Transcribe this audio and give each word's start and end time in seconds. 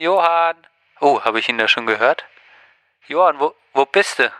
Johann. 0.00 0.56
Oh, 1.00 1.20
habe 1.22 1.40
ich 1.40 1.48
ihn 1.50 1.58
da 1.58 1.68
schon 1.68 1.86
gehört? 1.86 2.24
Johann, 3.06 3.38
wo, 3.38 3.54
wo 3.74 3.84
bist 3.84 4.18
du? 4.18 4.32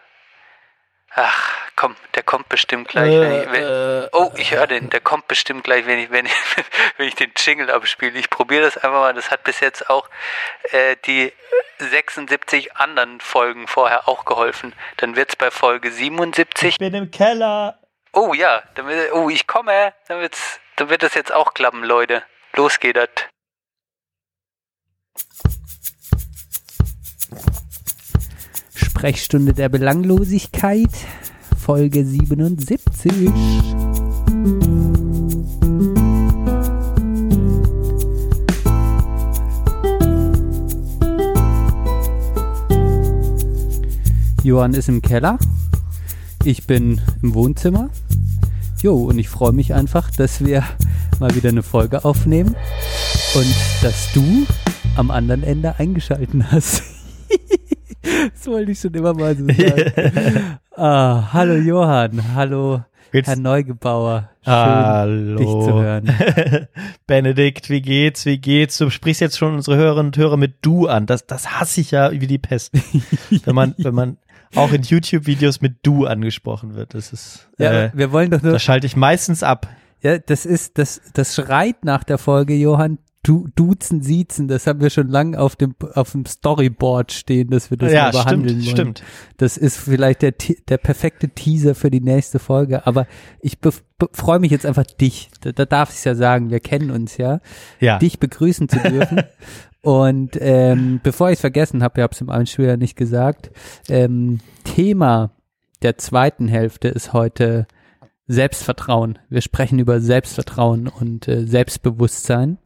Ach, 1.15 1.55
komm, 1.77 1.97
der 2.15 2.23
kommt 2.23 2.49
bestimmt 2.49 2.89
gleich. 2.89 3.13
Äh, 3.13 3.21
wenn 3.21 3.43
ich, 3.43 3.53
wenn, 3.53 3.65
äh, 3.65 4.09
oh, 4.13 4.33
ich 4.37 4.53
höre 4.53 4.67
den. 4.67 4.89
Der 4.89 5.01
kommt 5.01 5.29
bestimmt 5.29 5.65
gleich, 5.65 5.85
wenn 5.85 5.99
ich, 5.99 6.11
wenn 6.11 6.25
ich, 6.25 6.33
wenn 6.97 7.09
ich 7.09 7.15
den 7.15 7.33
Jingle 7.37 7.71
abspiele. 7.71 8.19
Ich 8.19 8.31
probiere 8.31 8.63
das 8.63 8.79
einfach 8.79 9.01
mal. 9.01 9.13
Das 9.13 9.31
hat 9.31 9.45
bis 9.45 9.61
jetzt 9.61 9.91
auch 9.91 10.09
äh, 10.71 10.97
die 11.05 11.31
76 11.79 12.77
anderen 12.77 13.21
Folgen 13.21 13.67
vorher 13.67 14.09
auch 14.09 14.25
geholfen. 14.25 14.73
Dann 14.97 15.15
wird's 15.15 15.37
bei 15.37 15.51
Folge 15.51 15.91
77. 15.91 16.71
Ich 16.71 16.79
bin 16.79 16.95
im 16.95 17.11
Keller. 17.11 17.79
Oh 18.15 18.33
ja, 18.33 18.63
dann 18.77 18.87
wird, 18.87 19.13
oh, 19.13 19.29
ich 19.29 19.47
komme. 19.47 19.93
Dann, 20.09 20.21
wird's, 20.21 20.59
dann 20.77 20.89
wird 20.89 21.03
das 21.03 21.13
jetzt 21.13 21.33
auch 21.33 21.53
klappen, 21.53 21.85
Leute. 21.85 22.23
Los 22.55 22.81
geht 22.81 22.97
das. 22.97 23.11
Sprechstunde 29.01 29.55
der 29.55 29.71
Belanglosigkeit, 29.71 30.91
Folge 31.59 32.05
77. 32.05 32.79
Johann 44.43 44.75
ist 44.75 44.91
im 44.91 45.01
Keller. 45.01 45.39
Ich 46.45 46.67
bin 46.67 47.01
im 47.23 47.33
Wohnzimmer. 47.33 47.89
Jo, 48.83 49.05
und 49.05 49.19
ich 49.19 49.31
freue 49.31 49.53
mich 49.53 49.73
einfach, 49.73 50.11
dass 50.11 50.45
wir 50.45 50.63
mal 51.21 51.35
wieder 51.35 51.49
eine 51.49 51.63
Folge 51.63 52.05
aufnehmen 52.05 52.55
und 53.35 53.57
dass 53.81 54.13
du 54.13 54.47
am 54.97 55.11
anderen 55.11 55.43
Ende 55.43 55.79
eingeschalten 55.79 56.53
hast. 56.53 56.90
Das 58.35 58.47
wollte 58.47 58.73
ich 58.73 58.79
schon 58.81 58.95
immer 58.95 59.15
mal 59.15 59.37
so 59.37 59.47
sagen. 59.47 60.59
ah, 60.77 61.33
hallo 61.33 61.55
Johann, 61.55 62.35
hallo 62.35 62.83
Willst- 63.13 63.29
Herr 63.29 63.37
Neugebauer. 63.37 64.31
Schön, 64.43 64.55
Hallo. 64.55 65.37
dich 65.37 65.47
zu 65.49 65.75
hören. 65.83 66.69
Benedikt, 67.07 67.69
wie 67.69 67.83
geht's? 67.83 68.25
Wie 68.25 68.39
geht's? 68.39 68.79
Du 68.79 68.89
sprichst 68.89 69.21
jetzt 69.21 69.37
schon 69.37 69.55
unsere 69.55 69.77
Hörerinnen 69.77 70.07
und 70.07 70.17
Hörer 70.17 70.39
mit 70.39 70.55
du 70.63 70.87
an. 70.87 71.05
Das, 71.05 71.27
das 71.27 71.61
hasse 71.61 71.83
ich 71.83 71.91
ja 71.91 72.11
wie 72.13 72.27
die 72.27 72.39
Pest. 72.39 72.73
wenn 73.45 73.55
man, 73.55 73.75
wenn 73.77 73.95
man 73.95 74.17
auch 74.55 74.73
in 74.73 74.83
YouTube-Videos 74.83 75.61
mit 75.61 75.77
du 75.83 76.07
angesprochen 76.07 76.75
wird. 76.75 76.95
Das 76.95 77.13
ist, 77.13 77.51
Ja, 77.59 77.71
äh, 77.73 77.91
wir 77.93 78.13
wollen 78.13 78.31
doch 78.31 78.41
nur, 78.41 78.53
das 78.53 78.63
schalte 78.63 78.87
ich 78.87 78.97
meistens 78.97 79.43
ab. 79.43 79.69
ja, 80.01 80.19
das 80.19 80.47
ist, 80.47 80.79
das, 80.79 81.03
das 81.13 81.35
schreit 81.35 81.85
nach 81.85 82.03
der 82.03 82.17
Folge, 82.17 82.55
Johann. 82.55 82.99
Du, 83.23 83.49
duzen, 83.55 84.03
siezen, 84.03 84.49
das 84.49 84.67
haben 84.67 84.81
wir 84.81 84.89
schon 84.89 85.09
lang 85.09 85.35
auf 85.35 85.55
dem, 85.55 85.75
auf 85.95 86.13
dem 86.13 86.25
Storyboard 86.25 87.13
stehen, 87.13 87.51
dass 87.51 87.71
wir 87.71 87.77
das 87.77 87.93
ja, 87.93 88.05
mal 88.05 88.13
behandeln 88.13 88.63
stimmt, 88.63 88.79
wollen. 88.79 88.97
stimmt. 88.97 89.03
Das 89.37 89.57
ist 89.59 89.77
vielleicht 89.77 90.23
der, 90.23 90.33
der 90.69 90.79
perfekte 90.79 91.29
Teaser 91.29 91.75
für 91.75 91.91
die 91.91 92.01
nächste 92.01 92.39
Folge. 92.39 92.87
Aber 92.87 93.07
ich 93.41 93.59
freue 94.13 94.39
mich 94.39 94.51
jetzt 94.51 94.65
einfach 94.65 94.87
dich. 94.87 95.29
Da, 95.43 95.53
da 95.53 95.67
darf 95.67 95.93
ich 95.93 96.03
ja 96.03 96.15
sagen, 96.15 96.51
wir 96.51 96.61
kennen 96.61 96.91
uns 96.91 97.19
ja. 97.19 97.41
Ja. 97.79 97.99
Dich 97.99 98.19
begrüßen 98.21 98.71
zu 98.71 98.79
dürfen. 98.79 99.23
Und 99.83 100.39
ähm, 100.41 101.01
bevor 101.03 101.29
ich 101.29 101.35
es 101.35 101.41
vergessen 101.41 101.83
habe, 101.83 102.01
ich 102.01 102.03
habe 102.03 102.15
es 102.15 102.21
im 102.21 102.31
Einspiel 102.31 102.67
ja 102.67 102.77
nicht 102.77 102.97
gesagt, 102.97 103.51
ähm, 103.89 104.41
Thema 104.65 105.31
der 105.83 105.97
zweiten 105.97 106.49
Hälfte 106.49 106.89
ist 106.89 107.13
heute 107.13 107.67
Selbstvertrauen. 108.31 109.19
Wir 109.29 109.41
sprechen 109.41 109.81
über 109.81 110.01
Selbstvertrauen 110.01 110.87
und 110.87 111.27
äh, 111.27 111.47
Selbstbewusstsein. 111.47 112.59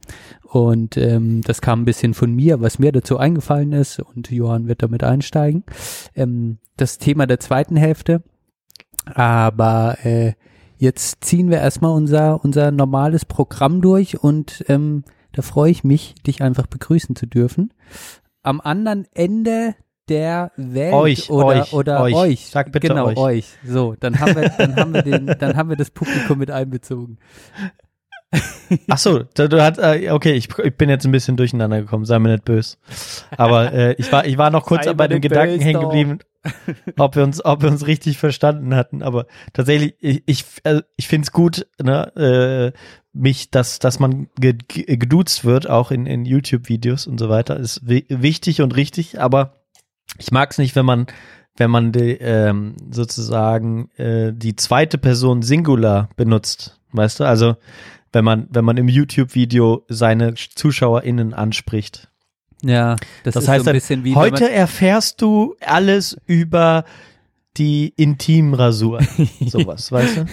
Und 0.43 0.95
ähm, 0.95 1.41
das 1.41 1.59
kam 1.59 1.81
ein 1.81 1.85
bisschen 1.85 2.13
von 2.13 2.31
mir, 2.31 2.61
was 2.61 2.77
mir 2.77 2.91
dazu 2.91 3.17
eingefallen 3.17 3.71
ist. 3.71 3.99
Und 3.99 4.29
Johann 4.29 4.67
wird 4.67 4.83
damit 4.83 5.03
einsteigen. 5.03 5.63
Ähm, 6.15 6.59
das 6.77 6.99
Thema 6.99 7.25
der 7.25 7.39
zweiten 7.39 7.77
Hälfte. 7.77 8.21
Aber 9.05 9.97
äh, 10.03 10.33
jetzt 10.77 11.23
ziehen 11.23 11.49
wir 11.49 11.57
erstmal 11.57 11.93
unser, 11.93 12.43
unser 12.43 12.69
normales 12.69 13.25
Programm 13.25 13.81
durch 13.81 14.21
und 14.21 14.63
ähm, 14.67 15.03
da 15.31 15.41
freue 15.41 15.71
ich 15.71 15.83
mich, 15.83 16.13
dich 16.27 16.43
einfach 16.43 16.67
begrüßen 16.67 17.15
zu 17.15 17.25
dürfen. 17.25 17.73
Am 18.43 18.61
anderen 18.61 19.07
Ende 19.13 19.73
der 20.09 20.51
Welt 20.55 20.93
Euch, 20.93 21.29
oder 21.29 21.45
euch, 21.45 21.73
oder 21.73 22.01
euch. 22.01 22.15
euch. 22.15 22.45
Sag 22.47 22.71
bitte 22.71 22.87
genau 22.87 23.07
euch. 23.07 23.17
euch. 23.17 23.45
So, 23.65 23.95
dann 23.99 24.19
haben 24.19 24.35
wir 24.35 24.49
dann 24.49 24.75
haben 24.75 24.93
wir 24.93 25.01
den 25.01 25.25
dann 25.39 25.57
haben 25.57 25.69
wir 25.69 25.77
das 25.77 25.91
Publikum 25.91 26.39
mit 26.39 26.51
einbezogen. 26.51 27.17
Ach 28.89 28.97
so, 28.97 29.23
du, 29.23 29.63
hat, 29.63 29.77
äh, 29.77 30.09
okay, 30.11 30.33
ich, 30.33 30.49
ich 30.57 30.75
bin 30.75 30.89
jetzt 30.89 31.05
ein 31.05 31.11
bisschen 31.11 31.37
durcheinander 31.37 31.81
gekommen, 31.81 32.05
sei 32.05 32.19
mir 32.19 32.31
nicht 32.31 32.45
böse. 32.45 32.77
Aber 33.37 33.71
äh, 33.71 33.93
ich 33.97 34.11
war, 34.11 34.25
ich 34.25 34.37
war 34.37 34.49
noch 34.49 34.65
kurz 34.65 34.85
Sei 34.85 34.93
bei 34.93 35.07
dem 35.07 35.21
Gedanken 35.21 35.61
hängen 35.61 35.81
geblieben, 35.81 36.19
ob 36.97 37.15
wir 37.15 37.23
uns, 37.23 37.43
ob 37.43 37.61
wir 37.61 37.69
uns 37.69 37.87
richtig 37.87 38.17
verstanden 38.17 38.75
hatten. 38.75 39.03
Aber 39.03 39.27
tatsächlich, 39.53 39.95
ich, 39.99 40.23
ich, 40.25 40.45
äh, 40.63 40.81
ich 40.97 41.07
finde 41.07 41.25
es 41.25 41.31
gut, 41.31 41.67
ne, 41.81 42.73
äh, 42.73 42.77
mich, 43.13 43.51
dass, 43.51 43.79
dass 43.79 43.99
man 43.99 44.27
ge, 44.39 44.57
ge, 44.67 44.97
geduzt 44.97 45.45
wird, 45.45 45.69
auch 45.69 45.91
in, 45.91 46.05
in 46.05 46.25
YouTube-Videos 46.25 47.07
und 47.07 47.19
so 47.19 47.29
weiter, 47.29 47.57
ist 47.57 47.87
wi 47.87 48.05
wichtig 48.09 48.61
und 48.61 48.75
richtig. 48.75 49.21
Aber 49.21 49.64
ich 50.17 50.31
mag 50.31 50.51
es 50.51 50.57
nicht, 50.57 50.75
wenn 50.75 50.85
man 50.85 51.07
wenn 51.57 51.71
man 51.71 51.93
die, 51.93 52.11
ähm, 52.19 52.75
sozusagen 52.91 53.89
äh, 53.95 54.33
die 54.33 54.57
zweite 54.57 54.97
Person 54.97 55.41
Singular 55.41 56.09
benutzt, 56.17 56.79
weißt 56.91 57.21
du? 57.21 57.23
Also 57.23 57.55
wenn 58.11 58.25
man 58.25 58.47
wenn 58.49 58.65
man 58.65 58.75
im 58.77 58.89
YouTube-Video 58.89 59.85
seine 59.87 60.33
ZuschauerInnen 60.33 61.33
anspricht. 61.33 62.09
Ja, 62.61 62.95
das, 63.23 63.35
Das 63.35 63.43
ist 63.43 63.49
heißt, 63.49 63.65
so 63.65 63.69
ein 63.71 63.75
bisschen 63.75 64.03
wie 64.03 64.15
heute 64.15 64.49
erfährst 64.51 65.21
du 65.21 65.55
alles 65.61 66.17
über 66.25 66.83
die 67.57 67.93
Intimrasur, 67.95 68.99
sowas, 69.45 69.89
weißt 69.91 70.17
du? 70.17 70.25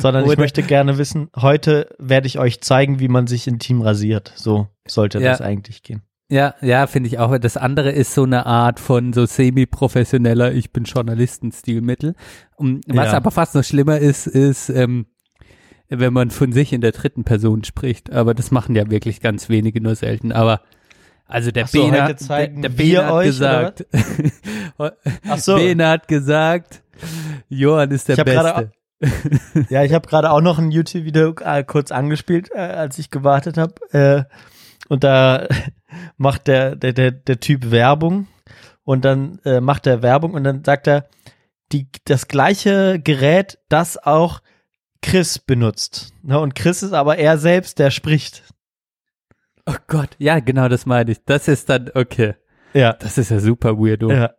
Sondern 0.00 0.24
ich 0.24 0.32
Oder- 0.32 0.40
möchte 0.40 0.62
gerne 0.62 0.98
wissen, 0.98 1.30
heute 1.34 1.88
werde 1.98 2.26
ich 2.26 2.38
euch 2.38 2.60
zeigen, 2.60 3.00
wie 3.00 3.08
man 3.08 3.26
sich 3.26 3.46
intim 3.46 3.80
rasiert. 3.80 4.32
So 4.36 4.68
sollte 4.86 5.18
Ja. 5.18 5.30
das 5.30 5.40
eigentlich 5.40 5.82
gehen. 5.82 6.02
Ja, 6.32 6.54
ja, 6.62 6.86
finde 6.86 7.08
ich 7.08 7.18
auch. 7.18 7.36
Das 7.36 7.58
andere 7.58 7.90
ist 7.90 8.14
so 8.14 8.22
eine 8.22 8.46
Art 8.46 8.80
von 8.80 9.12
so 9.12 9.26
semi-professioneller, 9.26 10.50
ich 10.52 10.72
bin 10.72 10.84
Journalisten-Stilmittel. 10.84 12.14
Und 12.56 12.84
Was 12.88 13.10
Ja. 13.12 13.18
aber 13.18 13.30
fast 13.30 13.54
noch 13.54 13.62
schlimmer 13.64 13.98
ist, 13.98 14.26
ist, 14.26 14.70
ähm, 14.70 15.04
wenn 15.90 16.14
man 16.14 16.30
von 16.30 16.50
sich 16.52 16.72
in 16.72 16.80
der 16.80 16.92
dritten 16.92 17.24
Person 17.24 17.64
spricht. 17.64 18.10
Aber 18.12 18.32
das 18.32 18.50
machen 18.50 18.74
ja 18.74 18.90
wirklich 18.90 19.20
ganz 19.20 19.50
wenige, 19.50 19.82
nur 19.82 19.94
selten. 19.94 20.32
Aber 20.32 20.62
also 21.26 21.50
der 21.50 21.64
Ach 21.64 21.68
so, 21.68 21.84
heute 21.84 21.96
der, 22.06 22.16
zeigen 22.16 22.62
der 22.62 22.78
wir 22.78 23.04
hat 23.04 23.12
euch, 23.12 23.26
gesagt, 23.26 23.86
Ach 24.78 25.36
so. 25.38 25.56
Bene 25.56 25.86
hat 25.86 26.08
gesagt, 26.08 26.82
Johann 27.50 27.90
ist 27.90 28.08
der 28.08 28.24
Beste. 28.24 28.72
Ja, 29.68 29.84
ich 29.84 29.92
habe 29.92 30.08
gerade 30.08 30.30
auch 30.30 30.40
noch 30.40 30.58
ein 30.58 30.70
YouTube-Video 30.70 31.34
äh, 31.44 31.62
kurz 31.62 31.92
angespielt, 31.92 32.50
äh, 32.54 32.58
als 32.58 32.98
ich 32.98 33.10
gewartet 33.10 33.58
habe. 33.58 33.74
Äh, 33.90 34.24
und 34.88 35.04
da 35.04 35.48
macht 36.16 36.46
der, 36.46 36.76
der, 36.76 36.92
der, 36.92 37.10
der 37.10 37.40
Typ 37.40 37.70
Werbung 37.70 38.26
und 38.84 39.04
dann 39.04 39.38
äh, 39.44 39.60
macht 39.60 39.86
er 39.86 40.02
Werbung 40.02 40.34
und 40.34 40.44
dann 40.44 40.64
sagt 40.64 40.86
er, 40.86 41.06
die, 41.72 41.88
das 42.04 42.28
gleiche 42.28 43.00
Gerät, 43.00 43.58
das 43.68 43.96
auch 43.98 44.40
Chris 45.00 45.38
benutzt. 45.38 46.12
Ne? 46.22 46.38
Und 46.38 46.54
Chris 46.54 46.82
ist 46.82 46.92
aber 46.92 47.18
er 47.18 47.38
selbst, 47.38 47.78
der 47.78 47.90
spricht. 47.90 48.42
Oh 49.66 49.76
Gott, 49.86 50.10
ja, 50.18 50.40
genau, 50.40 50.68
das 50.68 50.86
meine 50.86 51.12
ich. 51.12 51.24
Das 51.24 51.48
ist 51.48 51.68
dann, 51.68 51.90
okay. 51.94 52.34
Ja. 52.74 52.94
Das 52.94 53.18
ist 53.18 53.30
ja 53.30 53.38
super 53.38 53.78
weirdo. 53.78 54.10
ja. 54.10 54.32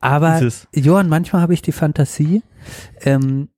Aber 0.00 0.40
Johann, 0.74 1.08
manchmal 1.08 1.42
habe 1.42 1.54
ich 1.54 1.62
die 1.62 1.72
Fantasie, 1.72 2.42
ähm, 3.02 3.50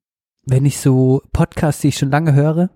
wenn 0.45 0.67
ich 0.67 0.79
so 0.79 1.23
Podcasts, 1.33 1.81
die 1.81 1.89
ich 1.89 1.97
schon 1.97 2.11
lange 2.11 2.35
höre, 2.35 2.71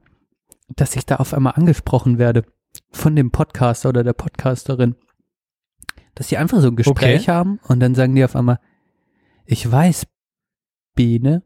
dass 0.76 0.96
ich 0.96 1.04
da 1.04 1.16
auf 1.16 1.34
einmal 1.34 1.54
angesprochen 1.54 2.18
werde 2.18 2.44
von 2.90 3.14
dem 3.16 3.30
Podcaster 3.30 3.88
oder 3.90 4.04
der 4.04 4.12
Podcasterin. 4.14 4.94
Dass 6.14 6.28
die 6.28 6.36
einfach 6.38 6.60
so 6.60 6.68
ein 6.68 6.76
Gespräch 6.76 7.22
Okay. 7.22 7.30
haben 7.32 7.60
und 7.68 7.80
dann 7.80 7.94
sagen 7.94 8.14
die 8.14 8.24
auf 8.24 8.34
einmal, 8.36 8.58
ich 9.44 9.70
weiß, 9.70 10.06
Bene, 10.94 11.42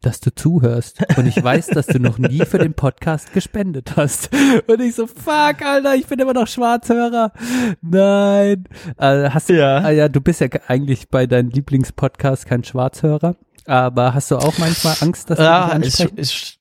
dass 0.00 0.20
du 0.20 0.34
zuhörst 0.34 1.04
und 1.16 1.26
ich 1.26 1.42
weiß, 1.42 1.68
dass 1.68 1.86
du 1.86 1.98
noch 2.00 2.18
nie 2.18 2.44
für 2.44 2.58
den 2.58 2.74
Podcast 2.74 3.32
gespendet 3.32 3.96
hast. 3.96 4.30
Und 4.66 4.80
ich 4.80 4.94
so, 4.94 5.06
fuck, 5.06 5.62
Alter, 5.64 5.94
ich 5.94 6.06
bin 6.06 6.18
immer 6.20 6.34
noch 6.34 6.46
Schwarzhörer. 6.46 7.32
Nein. 7.80 8.64
Äh, 8.96 9.30
hast 9.30 9.48
du, 9.50 9.54
Ja. 9.58 9.78
ah, 9.78 9.90
ja, 9.90 10.08
du 10.08 10.20
bist 10.20 10.40
ja 10.40 10.48
eigentlich 10.66 11.08
bei 11.08 11.26
deinem 11.26 11.50
Lieblingspodcast 11.50 12.46
kein 12.46 12.64
Schwarzhörer, 12.64 13.36
aber 13.66 14.14
hast 14.14 14.30
du 14.30 14.36
auch 14.36 14.56
manchmal 14.58 14.96
Angst, 15.00 15.30
dass 15.30 15.38
Ja, 15.38 15.74
die 15.74 15.82
dich 15.82 15.94
ist, 15.94 16.00
ansprechen? 16.00 16.18
ist, 16.18 16.57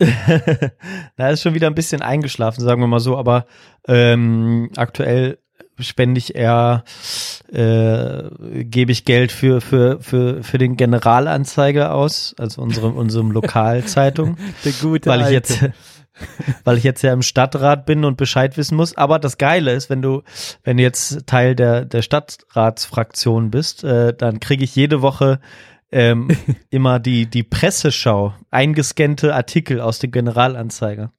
da 1.16 1.28
ist 1.28 1.42
schon 1.42 1.54
wieder 1.54 1.66
ein 1.66 1.74
bisschen 1.74 2.02
eingeschlafen, 2.02 2.62
sagen 2.62 2.80
wir 2.80 2.86
mal 2.86 3.00
so, 3.00 3.18
aber 3.18 3.46
ähm, 3.86 4.70
aktuell 4.76 5.38
spende 5.78 6.18
ich 6.18 6.34
eher, 6.34 6.84
äh, 7.52 8.64
gebe 8.64 8.92
ich 8.92 9.04
Geld 9.04 9.32
für, 9.32 9.60
für, 9.60 10.00
für, 10.00 10.42
für 10.42 10.58
den 10.58 10.76
Generalanzeiger 10.76 11.94
aus, 11.94 12.34
also 12.38 12.62
unserem, 12.62 12.96
unserem 12.96 13.30
Lokalzeitung, 13.30 14.36
Der 14.64 14.72
gute 14.72 15.08
weil 15.08 15.22
ich 15.22 15.30
jetzt, 15.30 15.64
weil 16.64 16.78
ich 16.78 16.84
jetzt 16.84 17.02
ja 17.02 17.12
im 17.12 17.22
Stadtrat 17.22 17.86
bin 17.86 18.04
und 18.04 18.16
Bescheid 18.16 18.56
wissen 18.56 18.76
muss. 18.76 18.96
Aber 18.96 19.18
das 19.18 19.38
Geile 19.38 19.72
ist, 19.72 19.90
wenn 19.90 20.02
du, 20.02 20.22
wenn 20.64 20.76
du 20.76 20.82
jetzt 20.82 21.26
Teil 21.26 21.54
der, 21.54 21.84
der 21.84 22.02
Stadtratsfraktion 22.02 23.50
bist, 23.50 23.84
äh, 23.84 24.14
dann 24.14 24.40
kriege 24.40 24.64
ich 24.64 24.76
jede 24.76 25.02
Woche 25.02 25.40
ähm, 25.92 26.28
immer 26.70 26.98
die, 26.98 27.26
die 27.26 27.42
Presseschau, 27.42 28.34
eingescannte 28.50 29.34
Artikel 29.34 29.80
aus 29.80 29.98
dem 29.98 30.10
Generalanzeiger. 30.10 31.12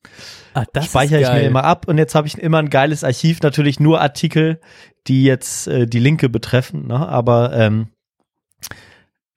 Ah, 0.54 0.66
das 0.74 0.86
Speichere 0.86 1.22
ich 1.22 1.30
mir 1.30 1.44
immer 1.44 1.64
ab 1.64 1.88
und 1.88 1.98
jetzt 1.98 2.16
habe 2.16 2.28
ich 2.28 2.38
immer 2.38 2.60
ein 2.60 2.70
geiles 2.70 3.04
Archiv, 3.04 3.42
natürlich 3.42 3.80
nur 3.80 4.02
Artikel, 4.02 4.60
die 5.08 5.24
jetzt 5.24 5.68
äh, 5.68 5.88
die 5.88 6.00
Linke 6.00 6.30
betreffen, 6.30 6.88
ne? 6.88 7.08
aber 7.08 7.54
ähm, 7.54 7.90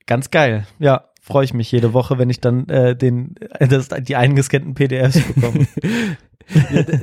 ganz 0.07 0.31
geil. 0.31 0.67
Ja, 0.79 1.11
freue 1.27 1.45
ich 1.47 1.55
mich 1.55 1.73
jede 1.73 1.95
Woche, 1.95 2.19
wenn 2.19 2.29
ich 2.29 2.41
dann 2.41 2.69
äh, 2.69 2.95
den, 2.95 3.35
äh, 3.59 3.67
das, 3.67 3.89
die 3.89 4.15
eingescannten 4.15 4.75
PDFs 4.75 5.21
bekomme. 5.23 5.67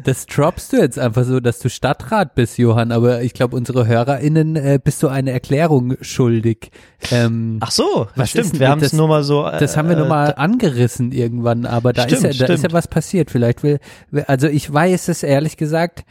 Das 0.04 0.28
droppst 0.28 0.72
du 0.72 0.78
jetzt 0.78 1.00
einfach 1.00 1.24
so, 1.24 1.40
dass 1.40 1.58
du 1.58 1.68
Stadtrat 1.68 2.36
bist, 2.36 2.60
Johann, 2.60 2.92
aber 2.92 3.24
ich 3.24 3.34
glaube, 3.34 3.56
unsere 3.56 3.88
HörerInnen 3.88 4.56
äh, 4.56 4.80
bist 4.82 5.02
du 5.02 5.08
eine 5.08 5.32
Erklärung 5.32 5.96
schuldig. 6.02 6.70
Ähm, 7.10 7.58
Ach 7.60 7.72
so, 7.72 8.08
Was 8.16 8.30
stimmt. 8.30 8.46
ist 8.46 8.60
wir 8.60 8.70
haben 8.70 8.84
es 8.84 8.94
nur 8.94 9.08
mal 9.08 9.24
so. 9.24 9.48
Äh, 9.48 9.58
das 9.58 9.78
haben 9.78 9.90
wir 9.90 9.96
nur 9.96 10.06
äh, 10.06 10.10
mal 10.10 10.34
angerissen 10.36 11.12
irgendwann, 11.12 11.66
aber 11.66 11.92
da, 11.92 12.04
ist 12.04 12.20
Stimmt, 12.20 12.36
ja, 12.36 12.46
da 12.46 12.54
ist 12.54 12.64
ja 12.64 12.72
was 12.72 12.88
passiert. 12.88 13.32
Vielleicht 13.32 13.64
will- 13.64 13.80
also 14.28 14.48
ich 14.48 14.72
weiß 14.72 15.08
es 15.08 15.24
ehrlich 15.24 15.58
gesagt, 15.58 16.06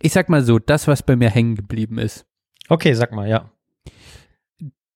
ich 0.00 0.12
sag 0.12 0.28
mal 0.28 0.44
so, 0.44 0.60
das, 0.60 0.86
was 0.86 1.02
bei 1.02 1.16
mir 1.16 1.30
hängen 1.30 1.56
geblieben 1.56 1.98
ist. 1.98 2.26
Okay, 2.68 2.92
sag 2.94 3.10
mal, 3.10 3.28
ja. 3.28 3.50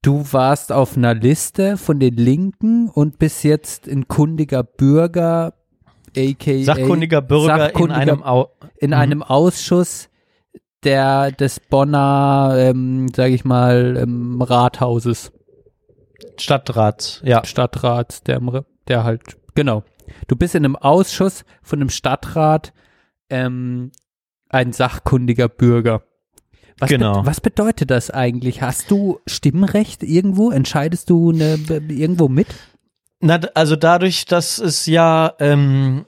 Du 0.03 0.25
warst 0.33 0.73
auf 0.73 0.97
einer 0.97 1.15
Liste 1.15 1.77
von 1.77 2.01
den 2.01 2.15
Linken 2.17 2.89
und 2.89 3.19
bist 3.19 3.45
jetzt 3.45 3.87
ein 3.87 4.09
kundiger 4.09 4.63
Bürger, 4.63 5.53
aka 6.17 6.63
Sachkundiger 6.63 7.21
Bürger 7.21 7.59
Sachkundiger 7.59 8.03
in 8.03 8.09
einem 8.11 8.23
Au 8.23 8.49
in 8.79 8.91
Mhm. 8.91 8.97
einem 8.97 9.23
Ausschuss 9.23 10.09
der 10.83 11.31
des 11.33 11.61
Bonner, 11.61 12.55
ähm, 12.57 13.09
sage 13.15 13.35
ich 13.35 13.45
mal, 13.45 13.99
ähm, 13.99 14.41
Rathauses, 14.41 15.33
Stadtrat, 16.39 17.21
ja. 17.23 17.45
Stadtrats, 17.45 18.23
der, 18.23 18.41
der 18.89 19.05
halt, 19.05 19.37
genau. 19.55 19.85
Du 20.27 20.37
bist 20.37 20.55
in 20.55 20.65
einem 20.65 20.77
Ausschuss 20.77 21.45
von 21.63 21.81
einem 21.81 21.91
Stadtrat 21.91 22.73
ähm, 23.29 23.93
ein 24.49 24.73
sachkundiger 24.73 25.49
Bürger. 25.51 26.03
Was, 26.81 26.89
Genau. 26.89 27.21
be 27.23 27.27
was 27.27 27.41
bedeutet 27.41 27.91
das 27.91 28.11
eigentlich? 28.11 28.63
Hast 28.63 28.91
du 28.91 29.21
Stimmrecht 29.27 30.03
irgendwo? 30.03 30.51
Entscheidest 30.51 31.09
du 31.11 31.33
ne, 31.33 31.59
b- 31.59 31.95
irgendwo 31.95 32.29
mit? 32.29 32.49
Na, 33.21 33.39
also 33.55 33.77
dadurch, 33.77 34.25
dass 34.25 34.59
es 34.59 34.87
ja, 34.87 35.35
ähm, 35.41 36.07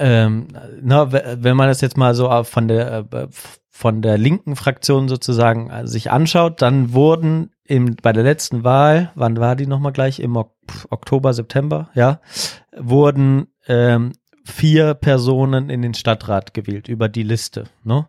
ähm, 0.00 0.48
na, 0.82 1.12
wenn 1.12 1.56
man 1.56 1.68
das 1.68 1.80
jetzt 1.80 1.96
mal 1.96 2.14
so 2.14 2.28
von 2.44 2.68
der 2.68 3.06
äh, 3.12 3.28
von 3.70 4.02
der 4.02 4.18
linken 4.18 4.56
Fraktion 4.56 5.06
sozusagen 5.08 5.70
äh, 5.70 5.86
sich 5.86 6.10
anschaut, 6.10 6.60
dann 6.62 6.92
wurden 6.94 7.52
im, 7.64 7.94
bei 8.02 8.12
der 8.12 8.24
letzten 8.24 8.64
Wahl, 8.64 9.12
wann 9.14 9.38
war 9.38 9.54
die 9.54 9.68
nochmal 9.68 9.92
gleich? 9.92 10.18
Im 10.18 10.36
Ok 10.36 10.50
Oktober, 10.90 11.32
September, 11.32 11.88
ja, 11.94 12.20
wurden 12.76 13.46
ähm, 13.68 14.12
vier 14.44 14.94
Personen 14.94 15.70
in 15.70 15.80
den 15.82 15.94
Stadtrat 15.94 16.54
gewählt 16.54 16.88
über 16.88 17.08
die 17.08 17.22
Liste. 17.22 17.64
Ne? 17.84 18.08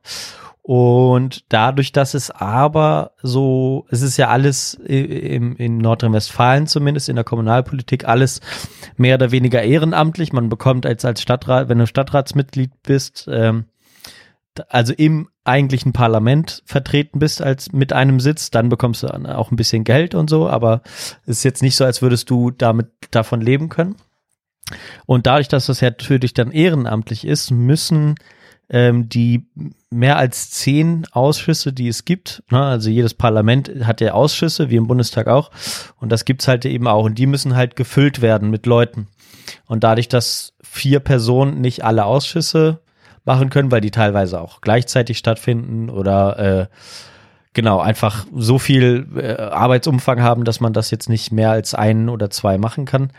Und 0.61 1.45
dadurch, 1.49 1.91
dass 1.91 2.13
es 2.13 2.29
aber 2.29 3.13
so, 3.23 3.87
es 3.89 4.01
ist 4.01 4.17
ja 4.17 4.27
alles 4.27 4.75
im, 4.75 5.55
in 5.55 5.77
Nordrhein-Westfalen 5.79 6.67
zumindest 6.67 7.09
in 7.09 7.15
der 7.15 7.25
Kommunalpolitik 7.25 8.07
alles 8.07 8.39
mehr 8.95 9.15
oder 9.15 9.31
weniger 9.31 9.63
ehrenamtlich. 9.63 10.31
Man 10.31 10.49
bekommt 10.49 10.85
als, 10.85 11.05
als 11.05 11.21
Stadtrat, 11.21 11.69
wenn 11.69 11.79
du 11.79 11.87
Stadtratsmitglied 11.87 12.71
bist, 12.83 13.27
ähm, 13.31 13.65
also 14.67 14.93
im 14.93 15.29
eigentlichen 15.43 15.93
Parlament 15.93 16.61
vertreten 16.65 17.19
bist 17.19 17.41
als 17.41 17.71
mit 17.71 17.93
einem 17.93 18.19
Sitz, 18.19 18.51
dann 18.51 18.69
bekommst 18.69 19.03
du 19.03 19.07
auch 19.07 19.51
ein 19.51 19.55
bisschen 19.55 19.83
Geld 19.83 20.13
und 20.13 20.29
so, 20.29 20.49
aber 20.49 20.81
es 21.23 21.37
ist 21.37 21.43
jetzt 21.43 21.61
nicht 21.61 21.75
so, 21.75 21.85
als 21.85 22.01
würdest 22.01 22.29
du 22.29 22.51
damit 22.51 22.89
davon 23.11 23.41
leben 23.41 23.69
können. 23.69 23.95
Und 25.05 25.25
dadurch, 25.25 25.47
dass 25.47 25.65
das 25.65 25.81
ja 25.81 25.89
natürlich 25.89 26.33
dann 26.33 26.51
ehrenamtlich 26.51 27.25
ist, 27.25 27.49
müssen 27.49 28.15
ähm, 28.69 29.09
die 29.09 29.47
mehr 29.91 30.17
als 30.17 30.51
zehn 30.51 31.07
Ausschüsse, 31.11 31.73
die 31.73 31.87
es 31.87 32.05
gibt, 32.05 32.43
ne, 32.51 32.61
also 32.61 32.89
jedes 32.89 33.13
Parlament 33.13 33.71
hat 33.83 34.01
ja 34.01 34.13
Ausschüsse, 34.13 34.69
wie 34.69 34.75
im 34.75 34.87
Bundestag 34.87 35.27
auch, 35.27 35.49
und 35.99 36.11
das 36.11 36.25
gibt's 36.25 36.47
halt 36.47 36.65
eben 36.65 36.87
auch, 36.87 37.05
und 37.05 37.17
die 37.17 37.25
müssen 37.25 37.55
halt 37.55 37.75
gefüllt 37.75 38.21
werden 38.21 38.49
mit 38.49 38.65
Leuten. 38.65 39.07
Und 39.65 39.83
dadurch, 39.83 40.07
dass 40.07 40.53
vier 40.61 40.99
Personen 40.99 41.59
nicht 41.59 41.83
alle 41.83 42.05
Ausschüsse 42.05 42.81
machen 43.25 43.49
können, 43.49 43.71
weil 43.71 43.81
die 43.81 43.91
teilweise 43.91 44.39
auch 44.39 44.61
gleichzeitig 44.61 45.17
stattfinden 45.17 45.89
oder 45.89 46.39
äh, 46.39 46.67
genau 47.53 47.79
einfach 47.79 48.25
so 48.35 48.59
viel 48.59 49.07
äh, 49.15 49.41
Arbeitsumfang 49.41 50.21
haben, 50.21 50.43
dass 50.43 50.59
man 50.59 50.73
das 50.73 50.91
jetzt 50.91 51.09
nicht 51.09 51.31
mehr 51.31 51.51
als 51.51 51.73
einen 51.73 52.09
oder 52.09 52.29
zwei 52.29 52.57
machen 52.57 52.85
kann, 52.85 53.11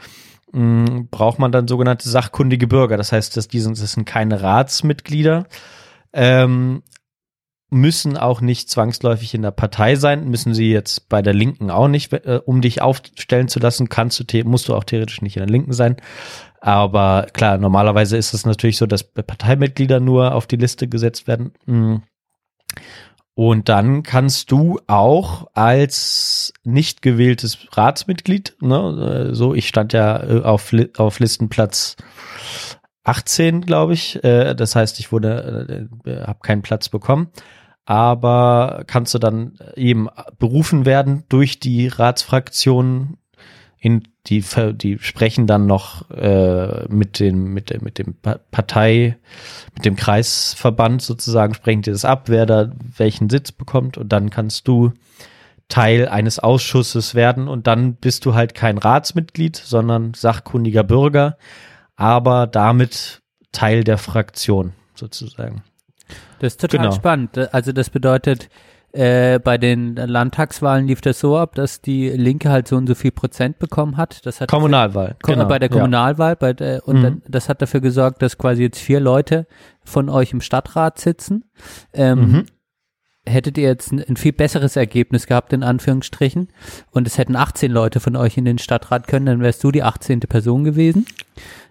mh, 0.52 1.06
braucht 1.10 1.38
man 1.38 1.52
dann 1.52 1.68
sogenannte 1.68 2.08
sachkundige 2.08 2.68
Bürger. 2.68 2.96
Das 2.96 3.12
heißt, 3.12 3.36
dass 3.36 3.48
die 3.48 3.60
sind, 3.60 3.80
das 3.80 3.92
sind 3.92 4.04
keine 4.04 4.40
Ratsmitglieder, 4.40 5.46
ähm, 6.12 6.82
müssen 7.70 8.16
auch 8.16 8.40
nicht 8.40 8.68
zwangsläufig 8.68 9.32
in 9.34 9.42
der 9.42 9.52
Partei 9.52 9.94
sein, 9.94 10.28
müssen 10.28 10.54
sie 10.54 10.70
jetzt 10.70 11.08
bei 11.08 11.22
der 11.22 11.34
Linken 11.34 11.70
auch 11.70 11.88
nicht, 11.88 12.12
äh, 12.12 12.40
um 12.44 12.60
dich 12.60 12.82
aufstellen 12.82 13.48
zu 13.48 13.60
lassen, 13.60 13.88
kannst 13.88 14.20
du, 14.20 14.44
musst 14.44 14.68
du 14.68 14.74
auch 14.74 14.84
theoretisch 14.84 15.22
nicht 15.22 15.36
in 15.36 15.42
der 15.42 15.50
Linken 15.50 15.72
sein. 15.72 15.96
Aber 16.60 17.26
klar, 17.32 17.58
normalerweise 17.58 18.16
ist 18.16 18.34
es 18.34 18.44
natürlich 18.44 18.76
so, 18.76 18.86
dass 18.86 19.04
Parteimitglieder 19.04 20.00
nur 20.00 20.34
auf 20.34 20.46
die 20.46 20.56
Liste 20.56 20.88
gesetzt 20.88 21.26
werden. 21.26 21.52
Mm. 21.64 21.96
Und 23.34 23.70
dann 23.70 24.02
kannst 24.02 24.50
du 24.50 24.80
auch 24.86 25.46
als 25.54 26.52
nicht 26.64 27.00
gewähltes 27.00 27.58
Ratsmitglied, 27.72 28.56
ne, 28.60 29.30
äh, 29.30 29.34
so 29.34 29.54
ich 29.54 29.66
stand 29.66 29.94
ja 29.94 30.22
äh, 30.22 30.42
auf, 30.42 30.74
auf 30.98 31.20
Listenplatz 31.20 31.96
18, 33.04 33.62
glaube 33.62 33.94
ich. 33.94 34.22
Äh, 34.24 34.54
das 34.54 34.76
heißt, 34.76 34.98
ich 35.00 35.12
wurde, 35.12 35.88
äh, 36.04 36.22
habe 36.26 36.40
keinen 36.42 36.62
Platz 36.62 36.88
bekommen. 36.88 37.28
Aber 37.86 38.84
kannst 38.86 39.14
du 39.14 39.18
dann 39.18 39.58
eben 39.74 40.08
berufen 40.38 40.84
werden 40.86 41.24
durch 41.28 41.58
die 41.58 41.88
Ratsfraktionen 41.88 43.16
in 43.80 44.02
die 44.26 44.44
die 44.74 44.98
sprechen 44.98 45.46
dann 45.46 45.66
noch 45.66 46.10
äh, 46.10 46.86
mit 46.88 47.18
dem 47.18 47.54
mit 47.54 47.82
mit 47.82 47.98
dem 47.98 48.14
Pa- 48.14 48.38
Partei 48.50 49.16
mit 49.74 49.86
dem 49.86 49.96
Kreisverband 49.96 51.00
sozusagen 51.00 51.54
sprechen 51.54 51.80
die 51.80 51.90
das 51.90 52.04
ab 52.04 52.24
wer 52.28 52.44
da 52.44 52.70
welchen 52.98 53.30
Sitz 53.30 53.52
bekommt 53.52 53.96
und 53.96 54.12
dann 54.12 54.28
kannst 54.28 54.68
du 54.68 54.92
Teil 55.68 56.08
eines 56.08 56.38
Ausschusses 56.38 57.14
werden 57.14 57.48
und 57.48 57.66
dann 57.66 57.94
bist 57.94 58.26
du 58.26 58.34
halt 58.34 58.54
kein 58.54 58.76
Ratsmitglied 58.76 59.56
sondern 59.56 60.12
sachkundiger 60.12 60.84
Bürger 60.84 61.38
aber 62.00 62.46
damit 62.46 63.20
Teil 63.52 63.84
der 63.84 63.98
Fraktion 63.98 64.72
sozusagen 64.94 65.62
Das 66.40 66.54
ist 66.54 66.60
total 66.60 66.80
Genau. 66.80 66.92
spannend. 66.92 67.36
Also 67.54 67.72
das 67.72 67.90
bedeutet, 67.90 68.48
äh, 68.92 69.38
bei 69.38 69.58
den 69.58 69.94
Landtagswahlen 69.96 70.86
lief 70.88 71.00
das 71.00 71.20
so 71.20 71.36
ab, 71.36 71.54
dass 71.54 71.80
die 71.80 72.08
Linke 72.08 72.50
halt 72.50 72.66
so 72.66 72.76
und 72.76 72.86
so 72.88 72.94
viel 72.94 73.10
Prozent 73.12 73.58
bekommen 73.58 73.96
hat. 73.98 74.24
Das 74.26 74.40
hat 74.40 74.48
Kommunalwahl 74.50 75.16
Ko- 75.22 75.32
genau, 75.32 75.46
bei 75.46 75.58
der 75.58 75.68
ja. 75.68 75.74
Kommunalwahl, 75.76 76.34
bei 76.36 76.52
der, 76.54 76.88
und 76.88 76.96
Mhm. 76.98 77.02
dann, 77.02 77.22
das 77.28 77.48
hat 77.48 77.60
dafür 77.62 77.80
gesorgt, 77.80 78.22
dass 78.22 78.38
quasi 78.38 78.62
jetzt 78.62 78.78
vier 78.80 78.98
Leute 78.98 79.46
von 79.84 80.08
euch 80.08 80.32
im 80.32 80.40
Stadtrat 80.40 80.98
sitzen. 80.98 81.44
Ähm, 81.92 82.18
Mhm. 82.32 82.46
Hättet 83.28 83.58
ihr 83.58 83.64
jetzt 83.68 83.92
ein, 83.92 84.02
ein 84.02 84.16
viel 84.16 84.32
besseres 84.32 84.76
Ergebnis 84.76 85.26
gehabt, 85.26 85.52
in 85.52 85.62
Anführungsstrichen, 85.62 86.48
und 86.90 87.06
es 87.06 87.18
hätten 87.18 87.36
18 87.36 87.70
Leute 87.70 88.00
von 88.00 88.16
euch 88.16 88.36
in 88.38 88.44
den 88.46 88.58
Stadtrat 88.58 89.06
können, 89.08 89.26
dann 89.26 89.40
wärst 89.40 89.62
du 89.62 89.70
die 89.70 89.82
18. 89.82 90.20
Person 90.20 90.64
gewesen. 90.64 91.06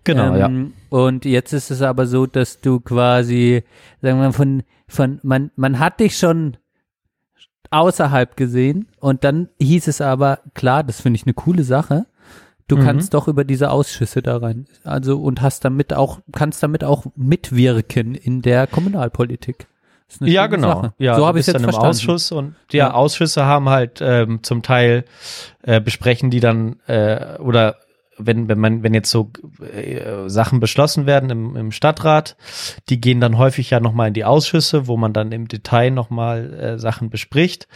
genau 0.03 0.35
ja 0.35 0.45
Ähm, 0.45 0.73
Und 0.89 1.25
jetzt 1.25 1.51
ist 1.53 1.71
es 1.71 1.81
aber 1.81 2.05
so, 2.05 2.25
dass 2.27 2.61
du 2.61 2.79
quasi, 2.79 3.63
sagen 4.01 4.19
wir 4.19 4.25
mal, 4.27 4.33
von, 4.33 4.63
von, 4.87 5.19
man, 5.23 5.51
man 5.55 5.79
hat 5.79 5.99
dich 5.99 6.17
schon 6.17 6.57
außerhalb 7.71 8.35
gesehen 8.35 8.87
und 8.99 9.23
dann 9.23 9.49
hieß 9.59 9.87
es 9.87 10.01
aber, 10.01 10.39
klar, 10.53 10.83
das 10.83 11.01
finde 11.01 11.17
ich 11.17 11.25
eine 11.25 11.33
coole 11.33 11.63
Sache. 11.63 12.05
Du 12.67 12.77
Mhm. 12.77 12.81
kannst 12.81 13.13
doch 13.13 13.27
über 13.27 13.43
diese 13.43 13.71
Ausschüsse 13.71 14.21
da 14.21 14.37
rein. 14.37 14.65
Also 14.83 15.19
und 15.19 15.41
hast 15.41 15.65
damit 15.65 15.93
auch, 15.93 16.19
kannst 16.31 16.61
damit 16.63 16.83
auch 16.83 17.05
mitwirken 17.15 18.15
in 18.15 18.41
der 18.41 18.67
Kommunalpolitik. 18.67 19.67
Ja, 20.21 20.47
genau. 20.47 20.89
Ja, 20.97 21.15
so 21.15 21.25
habe 21.27 21.37
ich 21.39 21.45
bist 21.45 21.47
jetzt 21.49 21.55
dann 21.55 21.63
im 21.63 21.69
verstanden. 21.69 21.89
Ausschuss 21.89 22.31
und 22.31 22.55
ja, 22.71 22.87
Ja. 22.87 22.93
Ausschüsse 22.93 23.45
haben 23.45 23.69
halt 23.69 23.99
ähm, 24.01 24.43
zum 24.43 24.61
Teil 24.63 25.05
äh, 25.63 25.79
besprechen 25.79 26.29
die 26.29 26.39
dann 26.39 26.77
äh, 26.87 27.37
oder 27.39 27.77
wenn 28.17 28.49
wenn 28.49 28.59
man 28.59 28.83
wenn 28.83 28.93
jetzt 28.93 29.11
so 29.11 29.31
äh, 29.61 30.27
Sachen 30.27 30.59
beschlossen 30.59 31.05
werden 31.05 31.29
im, 31.29 31.55
im 31.55 31.71
Stadtrat, 31.71 32.35
die 32.89 32.99
gehen 32.99 33.21
dann 33.21 33.37
häufig 33.37 33.69
ja 33.69 33.79
noch 33.79 33.93
mal 33.93 34.07
in 34.07 34.13
die 34.13 34.25
Ausschüsse, 34.25 34.87
wo 34.87 34.97
man 34.97 35.13
dann 35.13 35.31
im 35.31 35.47
Detail 35.47 35.91
noch 35.91 36.09
mal 36.09 36.53
äh, 36.53 36.79
Sachen 36.79 37.09
bespricht. 37.09 37.67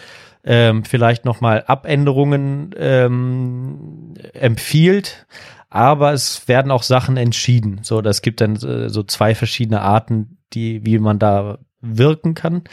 Ähm, 0.46 0.84
vielleicht 0.84 1.24
noch 1.24 1.40
mal 1.40 1.64
Abänderungen 1.68 2.72
ähm, 2.78 4.14
empfiehlt, 4.34 5.26
aber 5.70 6.12
es 6.12 6.50
werden 6.50 6.70
auch 6.70 6.84
Sachen 6.84 7.16
entschieden. 7.16 7.80
So, 7.84 8.02
das 8.02 8.22
gibt 8.22 8.42
dann 8.42 8.58
äh, 8.58 8.90
so 8.90 9.04
zwei 9.04 9.36
verschiedene 9.36 9.80
Arten, 9.82 10.38
die, 10.52 10.86
wie 10.86 11.00
man 11.00 11.18
da 11.18 11.60
wirken 11.84 12.34
kann. 12.34 12.64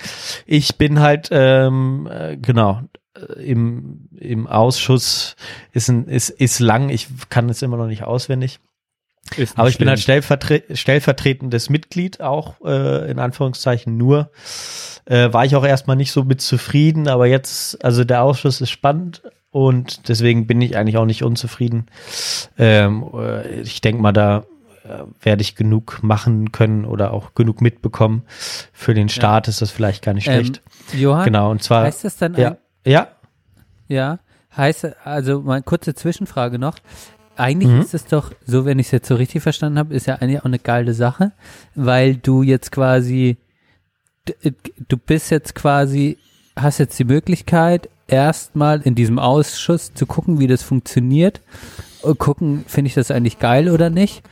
Ich 0.47 0.76
bin 0.76 1.00
halt, 1.00 1.29
ähm, 1.31 2.09
äh, 2.11 2.37
genau, 2.37 2.83
äh, 3.14 3.43
im, 3.43 4.09
im 4.17 4.47
Ausschuss 4.47 5.37
ist, 5.73 5.88
ein, 5.88 6.07
ist, 6.07 6.31
ist 6.31 6.61
lang, 6.61 6.88
ich 6.88 7.09
kann 7.29 7.49
es 7.49 7.62
immer 7.62 7.76
noch 7.76 7.87
nicht 7.88 8.05
auswendig. 8.05 8.61
Ist 9.37 9.59
Aber 9.59 9.67
nicht 9.67 9.75
ich 9.75 9.79
bin 9.79 9.88
halt 9.88 10.00
schlimm. 10.00 10.23
stellvertre 10.23 10.62
stellvertretendes 10.75 11.71
Mitglied 11.71 12.21
auch, 12.21 12.55
äh, 12.64 13.11
in 13.11 13.19
Anführungszeichen 13.19 13.97
nur. 13.97 14.31
Äh, 15.05 15.33
war 15.33 15.45
ich 15.45 15.55
auch 15.57 15.64
erstmal 15.64 15.97
nicht 15.97 16.12
so 16.12 16.25
mit 16.25 16.40
zufrieden, 16.40 17.07
aber 17.07 17.26
jetzt, 17.26 17.85
also 17.85 18.05
der 18.05 18.23
Ausschuss 18.23 18.61
ist 18.61 18.71
spannend 18.71 19.23
und 19.50 20.09
deswegen 20.09 20.47
bin 20.47 20.61
ich 20.62 20.76
eigentlich 20.76 20.97
auch 20.97 21.05
nicht 21.05 21.23
unzufrieden. 21.23 21.87
Ähm, 22.59 23.05
äh, 23.14 23.61
ich 23.61 23.81
denke 23.81 24.00
mal, 24.00 24.12
da 24.12 24.45
werde 25.20 25.42
ich 25.42 25.54
genug 25.56 26.00
machen 26.02 26.52
können 26.52 26.85
oder 26.85 27.12
auch 27.12 27.35
genug 27.35 27.61
mitbekommen. 27.61 28.23
Für 28.73 28.94
den 28.94 29.09
Staat 29.09 29.49
ist 29.49 29.62
das 29.62 29.70
vielleicht 29.70 30.02
gar 30.02 30.12
nicht 30.14 30.26
Ähm, 30.28 30.44
schlecht. 30.44 30.62
Johann, 30.92 31.25
genau, 31.25 31.50
und 31.50 31.62
zwar, 31.62 31.85
heißt 31.85 32.04
das 32.04 32.16
dann 32.16 32.35
ja, 32.35 32.50
ein, 32.50 32.56
ja, 32.85 33.09
ja, 33.88 34.18
heißt, 34.56 34.88
also 35.04 35.40
mal 35.42 35.62
kurze 35.62 35.94
Zwischenfrage 35.94 36.59
noch. 36.59 36.76
Eigentlich 37.37 37.70
Mhm. 37.73 37.80
ist 37.80 37.94
es 37.94 38.04
doch, 38.04 38.32
so 38.47 38.64
wenn 38.64 38.78
ich 38.78 38.87
es 38.87 38.92
jetzt 38.92 39.09
so 39.09 39.14
richtig 39.14 39.42
verstanden 39.42 39.78
habe, 39.78 39.94
ist 39.94 40.06
ja 40.06 40.16
eigentlich 40.16 40.40
auch 40.40 40.44
eine 40.44 40.59
geile 40.59 40.92
Sache, 40.94 41.32
weil 41.75 42.16
du 42.16 42.42
jetzt 42.42 42.70
quasi, 42.73 43.38
d- 44.28 44.52
du 44.88 44.97
bist 44.97 45.30
jetzt 45.30 45.54
quasi, 45.54 46.18
hast 46.56 46.78
jetzt 46.78 46.99
die 46.99 47.04
Möglichkeit, 47.04 47.88
erstmal 48.09 48.80
in 48.82 48.94
diesem 48.94 49.18
Ausschuss 49.18 49.94
zu 49.94 50.04
gucken, 50.06 50.38
wie 50.40 50.49
das 50.49 50.62
funktioniert. 50.62 51.40
Und 52.02 52.18
gucken, 52.18 52.64
finde 52.66 52.88
ich 52.88 52.94
das 52.94 53.11
eigentlich 53.11 53.38
geil 53.38 53.68
oder 53.70 53.88
nicht. 53.90 54.23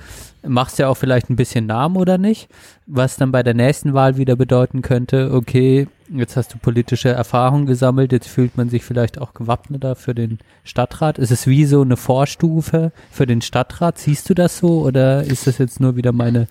Machst 0.47 0.79
ja 0.79 0.89
auch 0.89 0.97
vielleicht 0.97 1.31
ein 1.31 1.37
bisschen 1.37 1.67
Namen 1.67 1.97
oder 1.97 2.17
nicht, 2.17 2.49
was 2.87 3.17
dann 3.17 3.33
bei 3.33 3.43
der 3.43 3.55
nächsten 3.55 3.95
Wahl 3.95 4.17
wieder 4.17 4.37
bedeuten 4.37 4.83
könnte, 4.83 5.33
okay, 5.33 5.89
jetzt 6.11 6.37
hast 6.37 6.55
du 6.55 6.59
politische 6.59 7.11
Erfahrung 7.11 7.67
gesammelt, 7.67 8.13
jetzt 8.13 8.29
fühlt 8.29 8.57
man 8.57 8.69
sich 8.69 8.85
vielleicht 8.85 9.21
auch 9.21 9.35
gewappneter 9.35 9.97
für 9.97 10.15
den 10.15 10.39
Stadtrat. 10.65 11.19
Ist 11.19 11.31
es 11.31 11.47
wie 11.47 11.65
so 11.65 11.83
eine 11.83 11.97
Vorstufe 11.97 12.93
für 13.11 13.27
den 13.27 13.43
Stadtrat? 13.43 13.99
Siehst 13.99 14.29
du 14.31 14.35
das 14.35 14.59
so 14.59 14.83
oder 14.83 15.23
ist 15.25 15.47
das 15.47 15.59
jetzt 15.59 15.81
nur 15.81 15.97
wieder 15.97 16.13
meine, 16.13 16.47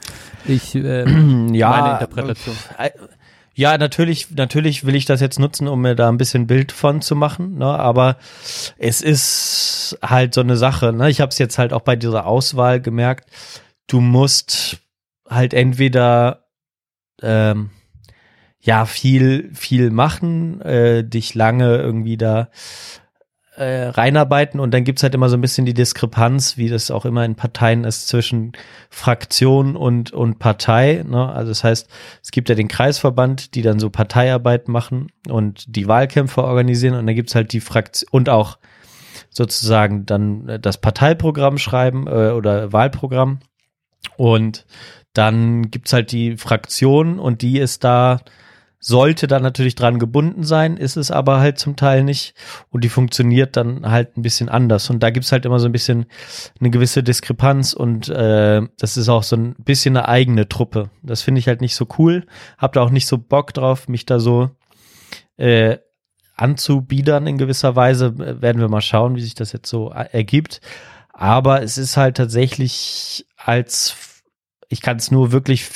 ich, 0.46 0.75
äh, 0.75 1.03
ja, 1.53 1.70
meine 1.70 1.94
Interpretation? 1.94 2.56
äh, 2.77 2.89
Ja, 3.56 3.77
natürlich, 3.77 4.27
natürlich 4.36 4.86
will 4.86 4.96
ich 4.96 5.06
das 5.06 5.20
jetzt 5.20 5.39
nutzen, 5.39 5.67
um 5.67 5.82
mir 5.82 5.96
da 5.96 6.10
ein 6.10 6.17
bisschen 6.17 6.46
Bild 6.46 6.72
von 6.72 7.01
zu 7.01 7.15
machen, 7.15 7.58
ne? 7.58 7.65
aber 7.65 8.17
es 8.77 9.01
ist 9.01 9.98
halt 10.03 10.36
so 10.36 10.41
eine 10.41 10.58
Sache. 10.58 10.94
Ne? 10.94 11.10
Ich 11.10 11.22
habe 11.22 11.29
es 11.29 11.39
jetzt 11.39 11.58
halt 11.58 11.74
auch 11.74 11.82
bei 11.82 11.96
dieser 11.96 12.27
Auswahl 12.27 12.79
gemerkt, 12.79 13.27
du 13.88 14.01
musst 14.01 14.79
halt 15.29 15.53
entweder 15.53 16.48
ähm, 17.22 17.72
ja 18.60 18.86
viel, 18.86 19.50
viel 19.53 19.91
machen, 19.91 20.62
äh, 20.62 21.03
dich 21.03 21.36
lange 21.36 21.77
irgendwie 21.77 22.17
da 22.17 22.50
äh, 23.58 23.88
reinarbeiten 23.88 24.60
und 24.60 24.72
dann 24.72 24.84
gibt's 24.84 25.01
halt 25.01 25.15
immer 25.15 25.29
so 25.29 25.38
ein 25.38 25.41
bisschen 25.41 25.65
die 25.65 25.74
Diskrepanz, 25.74 26.58
wie 26.58 26.70
das 26.70 26.91
auch 26.91 27.06
immer 27.06 27.25
in 27.25 27.36
Parteien 27.36 27.86
ist, 27.86 28.08
zwischen 28.08 28.51
Fraktion 28.89 29.75
und, 29.75 30.12
und 30.13 30.38
Partei. 30.38 31.03
Ne? 31.08 31.27
Also 31.27 31.50
das 31.50 31.63
heißt, 31.63 31.89
es 32.22 32.32
gibt 32.32 32.50
ja 32.50 32.56
den 32.56 32.67
Kreisverband, 32.67 33.56
die 33.56 33.63
dann 33.63 33.79
so 33.79 33.89
Parteiarbeit 33.89 34.67
machen 34.67 35.08
und 35.27 35.75
die 35.75 35.88
Wahlkämpfe 35.88 36.44
organisieren 36.44 36.94
und 36.94 37.08
dann 37.08 37.15
gibt's 37.15 37.34
halt 37.34 37.51
die 37.51 37.62
Fraktion 37.62 38.10
und 38.12 38.29
auch 38.29 38.60
sozusagen 39.32 40.06
dann 40.06 40.60
das 40.62 40.79
Parteiprogramm 40.79 41.58
schreiben 41.58 42.06
äh, 42.06 42.32
oder 42.32 42.72
Wahlprogramm. 42.74 43.39
Und 44.18 44.66
dann 45.13 45.72
gibt's 45.72 45.94
halt 45.94 46.12
die 46.12 46.38
Fraktion 46.38 47.20
und 47.20 47.42
die 47.42 47.60
ist 47.60 47.84
da, 47.84 48.20
sollte 48.80 49.25
da 49.27 49.39
natürlich 49.39 49.75
dran 49.75 49.98
gebunden 49.98 50.44
sein, 50.44 50.77
ist 50.77 50.96
es 50.96 51.10
aber 51.10 51.39
halt 51.39 51.58
zum 51.58 51.75
Teil 51.75 52.04
nicht. 52.04 52.36
Und 52.70 52.84
die 52.84 52.89
funktioniert 52.89 53.58
dann 53.58 53.89
halt 53.89 54.16
ein 54.16 54.22
bisschen 54.22 54.50
anders. 54.50 54.89
Und 54.89 55.01
da 55.01 55.10
gibt's 55.10 55.32
halt 55.32 55.46
immer 55.46 55.60
so 55.60 55.66
ein 55.66 55.72
bisschen 55.72 56.06
eine 56.60 56.70
gewisse 56.70 57.01
Diskrepanz 57.01 57.74
und 57.74 58.10
äh, 58.10 58.62
das 58.77 58.98
ist 58.98 59.10
auch 59.10 59.24
so 59.24 59.36
ein 59.36 59.56
bisschen 59.56 59.98
eine 59.98 60.08
eigene 60.08 60.48
Truppe. 60.48 60.92
Das 61.01 61.24
finde 61.24 61.39
ich 61.39 61.48
halt 61.48 61.62
nicht 61.62 61.75
so 61.75 61.88
cool. 61.98 62.25
Hab 62.58 62.74
da 62.74 62.82
auch 62.82 62.92
nicht 62.92 63.08
so 63.08 63.18
Bock 63.18 63.54
drauf, 63.54 63.88
mich 63.88 64.06
da 64.06 64.20
so 64.20 64.51
äh, 65.38 65.77
anzubiedern 66.36 67.25
in 67.27 67.38
gewisser 67.38 67.75
Weise. 67.75 68.13
Äh, 68.20 68.42
Werden 68.42 68.62
wir 68.62 68.70
mal 68.70 68.82
schauen, 68.82 69.16
wie 69.16 69.22
sich 69.22 69.36
das 69.36 69.51
jetzt 69.51 69.70
so 69.70 69.92
äh, 69.92 70.08
ergibt. 70.12 70.62
Aber 71.12 71.63
es 71.63 71.80
ist 71.80 71.98
halt 71.98 72.18
tatsächlich 72.18 73.25
als, 73.48 74.24
ich 74.70 74.82
kann 74.82 74.98
es 74.98 75.12
nur 75.12 75.32
wirklich 75.32 75.70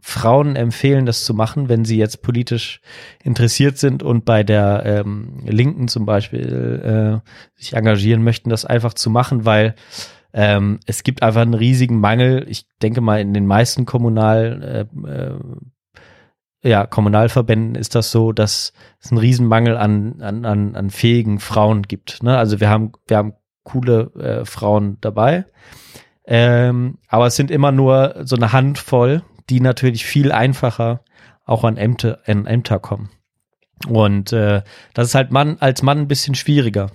Frauen 0.00 0.56
empfehlen, 0.56 1.06
das 1.06 1.24
zu 1.24 1.34
machen, 1.34 1.68
wenn 1.68 1.84
sie 1.84 1.98
jetzt 1.98 2.22
politisch 2.22 2.80
interessiert 3.22 3.78
sind 3.78 4.02
und 4.02 4.24
bei 4.24 4.42
der 4.42 4.82
ähm, 4.86 5.42
Linken 5.46 5.88
zum 5.88 6.06
Beispiel 6.06 7.20
äh, 7.22 7.60
sich 7.60 7.74
engagieren 7.74 8.24
möchten, 8.24 8.50
das 8.50 8.64
einfach 8.64 8.94
zu 8.94 9.10
machen, 9.10 9.44
weil 9.44 9.74
ähm, 10.32 10.80
es 10.86 11.02
gibt 11.02 11.22
einfach 11.22 11.42
einen 11.42 11.54
riesigen 11.54 12.00
Mangel. 12.00 12.46
Ich 12.48 12.66
denke 12.82 13.00
mal, 13.00 13.20
in 13.20 13.34
den 13.34 13.46
meisten 13.46 13.84
Kommunal, 13.84 14.88
äh, 15.04 15.10
äh, 15.10 15.38
ja, 16.62 16.86
Kommunalverbänden 16.86 17.74
ist 17.74 17.94
das 17.94 18.10
so, 18.10 18.32
dass 18.32 18.72
es 19.00 19.10
einen 19.10 19.18
Riesenmangel 19.18 19.76
an, 19.76 20.20
an, 20.20 20.44
an, 20.44 20.76
an 20.76 20.90
fähigen 20.90 21.40
Frauen 21.40 21.82
gibt. 21.82 22.22
Ne? 22.22 22.36
Also 22.36 22.60
wir 22.60 22.68
haben, 22.68 22.92
wir 23.06 23.16
haben 23.16 23.34
coole 23.64 24.12
äh, 24.14 24.44
Frauen 24.44 24.98
dabei. 25.00 25.46
Ähm, 26.32 26.98
aber 27.08 27.26
es 27.26 27.34
sind 27.34 27.50
immer 27.50 27.72
nur 27.72 28.14
so 28.22 28.36
eine 28.36 28.52
Handvoll, 28.52 29.22
die 29.50 29.60
natürlich 29.60 30.04
viel 30.04 30.30
einfacher 30.30 31.00
auch 31.44 31.64
an 31.64 31.76
Ämter, 31.76 32.20
an 32.24 32.46
Ämter 32.46 32.78
kommen. 32.78 33.10
Und 33.88 34.32
äh, 34.32 34.62
das 34.94 35.08
ist 35.08 35.14
halt 35.16 35.32
Mann, 35.32 35.56
als 35.58 35.82
Mann 35.82 35.98
ein 35.98 36.08
bisschen 36.08 36.36
schwieriger. 36.36 36.92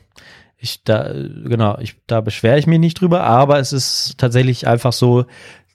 Ich 0.55 0.85
da, 0.85 1.11
genau, 1.11 1.77
ich, 1.79 1.97
da 2.07 2.21
beschwere 2.21 2.57
ich 2.57 2.65
mich 2.65 2.79
nicht 2.79 3.01
drüber, 3.01 3.23
aber 3.23 3.59
es 3.59 3.73
ist 3.73 4.17
tatsächlich 4.17 4.67
einfach 4.67 4.93
so, 4.93 5.25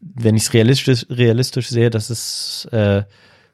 wenn 0.00 0.36
ich 0.36 0.44
es 0.44 0.54
realistisch, 0.54 1.04
realistisch 1.10 1.68
sehe, 1.68 1.90
dass 1.90 2.08
es 2.08 2.64
äh, 2.72 3.02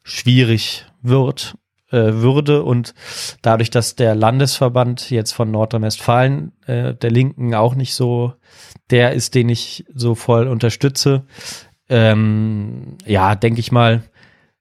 schwierig 0.05 0.87
wird, 1.03 1.57
äh, 1.91 2.15
würde 2.15 2.63
und 2.63 2.95
dadurch, 3.43 3.71
dass 3.71 3.97
der 3.97 4.15
Landesverband 4.15 5.11
jetzt 5.11 5.33
von 5.33 5.51
Nordrhein-Westfalen 5.51 6.53
äh, 6.67 6.95
der 6.95 7.11
Linken 7.11 7.55
auch 7.55 7.75
nicht 7.75 7.95
so 7.95 8.35
der 8.91 9.13
ist, 9.13 9.35
den 9.35 9.49
ich 9.49 9.85
so 9.95 10.15
voll 10.15 10.49
unterstütze, 10.49 11.25
ähm, 11.89 12.99
ja, 13.05 13.35
denke 13.35 13.61
ich 13.61 13.73
mal, 13.73 14.03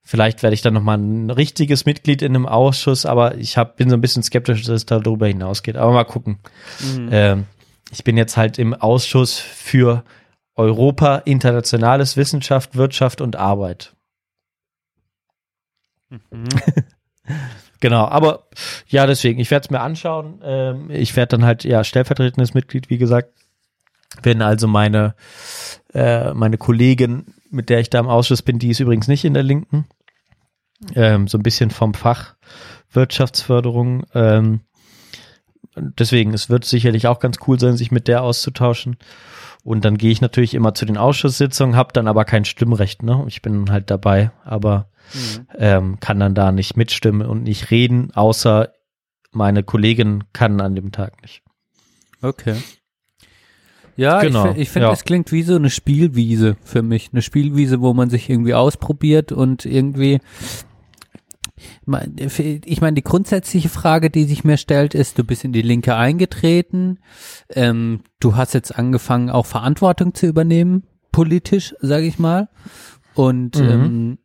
vielleicht 0.02 0.44
werde 0.44 0.54
ich 0.54 0.62
dann 0.62 0.76
noch 0.76 0.84
mal 0.84 0.98
ein 0.98 1.30
richtiges 1.32 1.86
Mitglied 1.86 2.22
in 2.22 2.36
einem 2.36 2.46
Ausschuss, 2.46 3.06
aber 3.06 3.38
ich 3.38 3.58
hab, 3.58 3.78
bin 3.78 3.90
so 3.90 3.96
ein 3.96 4.02
bisschen 4.02 4.24
skeptisch, 4.24 4.62
dass 4.62 4.70
es 4.70 4.86
darüber 4.86 5.28
hinausgeht. 5.28 5.76
Aber 5.76 5.92
mal 5.92 6.04
gucken. 6.04 6.40
Ähm, 7.12 7.46
ich 7.92 8.04
bin 8.04 8.18
jetzt 8.18 8.38
halt 8.38 8.60
im 8.60 8.74
Ausschuss 8.74 9.40
für 9.40 10.04
Europa, 10.56 11.18
internationales 11.18 12.18
Wissenschaft, 12.18 12.76
Wirtschaft 12.76 13.22
und 13.22 13.36
Arbeit. 13.36 13.96
Genau, 17.80 18.06
aber 18.06 18.48
ja, 18.88 19.06
deswegen, 19.06 19.40
ich 19.40 19.52
werde 19.52 19.66
es 19.66 19.70
mir 19.70 19.82
anschauen. 19.82 20.42
Ähm, 20.44 20.90
ich 20.90 21.16
werde 21.16 21.38
dann 21.38 21.46
halt 21.46 21.64
ja 21.64 21.84
stellvertretendes 21.84 22.54
Mitglied, 22.54 22.90
wie 22.90 22.98
gesagt. 22.98 23.30
Wenn 24.24 24.42
also 24.42 24.68
meine, 24.68 25.14
äh, 25.94 26.34
meine 26.34 26.58
Kollegin, 26.58 27.34
mit 27.52 27.70
der 27.70 27.80
ich 27.80 27.90
da 27.90 28.00
im 28.00 28.08
Ausschuss 28.08 28.42
bin, 28.42 28.60
die 28.60 28.70
ist 28.70 28.80
übrigens 28.80 29.08
nicht 29.08 29.26
in 29.26 29.34
der 29.34 29.44
Linken. 29.44 29.86
Ähm, 30.96 31.28
so 31.28 31.38
ein 31.38 31.44
bisschen 31.44 31.70
vom 31.70 31.94
Fach 31.94 32.36
Wirtschaftsförderung. 32.92 34.06
Ähm, 34.14 34.62
deswegen, 35.76 36.34
es 36.34 36.50
wird 36.50 36.66
sicherlich 36.66 37.08
auch 37.08 37.20
ganz 37.20 37.38
cool 37.48 37.60
sein, 37.60 37.78
sich 37.78 37.92
mit 37.92 38.08
der 38.08 38.24
auszutauschen. 38.24 38.98
Und 39.64 39.84
dann 39.84 39.98
gehe 39.98 40.12
ich 40.12 40.22
natürlich 40.22 40.54
immer 40.54 40.74
zu 40.74 40.86
den 40.86 40.98
Ausschusssitzungen, 40.98 41.76
habe 41.76 41.92
dann 41.92 42.08
aber 42.08 42.24
kein 42.24 42.46
Stimmrecht. 42.46 43.04
Ne? 43.04 43.26
Ich 43.28 43.42
bin 43.42 43.70
halt 43.72 43.90
dabei, 43.90 44.32
aber 44.44 44.88
ähm, 45.58 46.00
kann 46.00 46.20
dann 46.20 46.36
da 46.36 46.52
nicht 46.52 46.78
mitstimmen 46.78 47.28
und 47.28 47.44
nicht 47.44 47.72
reden, 47.72 48.12
außer 48.14 48.72
meine 49.32 49.64
Kollegin 49.64 50.24
kann 50.34 50.62
an 50.62 50.76
dem 50.76 50.92
Tag 50.92 51.22
nicht. 51.22 51.44
Okay. 52.22 52.56
Ja, 53.98 54.22
Genau, 54.22 54.52
ich, 54.52 54.58
ich 54.58 54.70
finde, 54.70 54.88
ja. 54.88 54.94
es 54.94 55.04
klingt 55.06 55.32
wie 55.32 55.44
so 55.44 55.56
eine 55.56 55.70
Spielwiese 55.70 56.58
für 56.64 56.82
mich. 56.82 57.10
Eine 57.14 57.22
Spielwiese, 57.22 57.80
wo 57.82 57.94
man 57.94 58.10
sich 58.10 58.30
irgendwie 58.30 58.54
ausprobiert 58.54 59.32
und 59.32 59.66
irgendwie. 59.66 60.20
Ich 62.66 62.82
meine, 62.82 62.94
die 62.96 63.04
grundsätzliche 63.04 63.70
Frage, 63.70 64.10
die 64.10 64.26
sich 64.26 64.44
mir 64.44 64.58
stellt, 64.58 64.94
ist, 64.94 65.18
du 65.18 65.24
bist 65.24 65.46
in 65.46 65.54
die 65.54 65.62
Linke 65.62 65.96
eingetreten, 65.96 67.00
ähm, 67.50 68.02
du 68.20 68.36
hast 68.36 68.54
jetzt 68.54 68.78
angefangen, 68.78 69.30
auch 69.30 69.46
Verantwortung 69.46 70.14
zu 70.14 70.26
übernehmen, 70.28 70.84
politisch, 71.14 71.74
sage 71.80 72.06
ich 72.06 72.20
mal. 72.20 72.50
Und 73.14 73.58
Mhm. 73.58 73.70
ähm, 73.70 74.18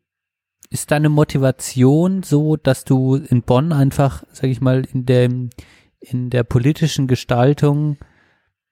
ist 0.70 0.90
deine 0.90 1.08
Motivation 1.08 2.22
so, 2.22 2.56
dass 2.56 2.84
du 2.84 3.16
in 3.16 3.42
Bonn 3.42 3.72
einfach, 3.72 4.22
sage 4.32 4.48
ich 4.48 4.60
mal, 4.60 4.84
in 4.92 5.04
dem 5.04 5.50
in 5.98 6.30
der 6.30 6.44
politischen 6.44 7.08
Gestaltung 7.08 7.98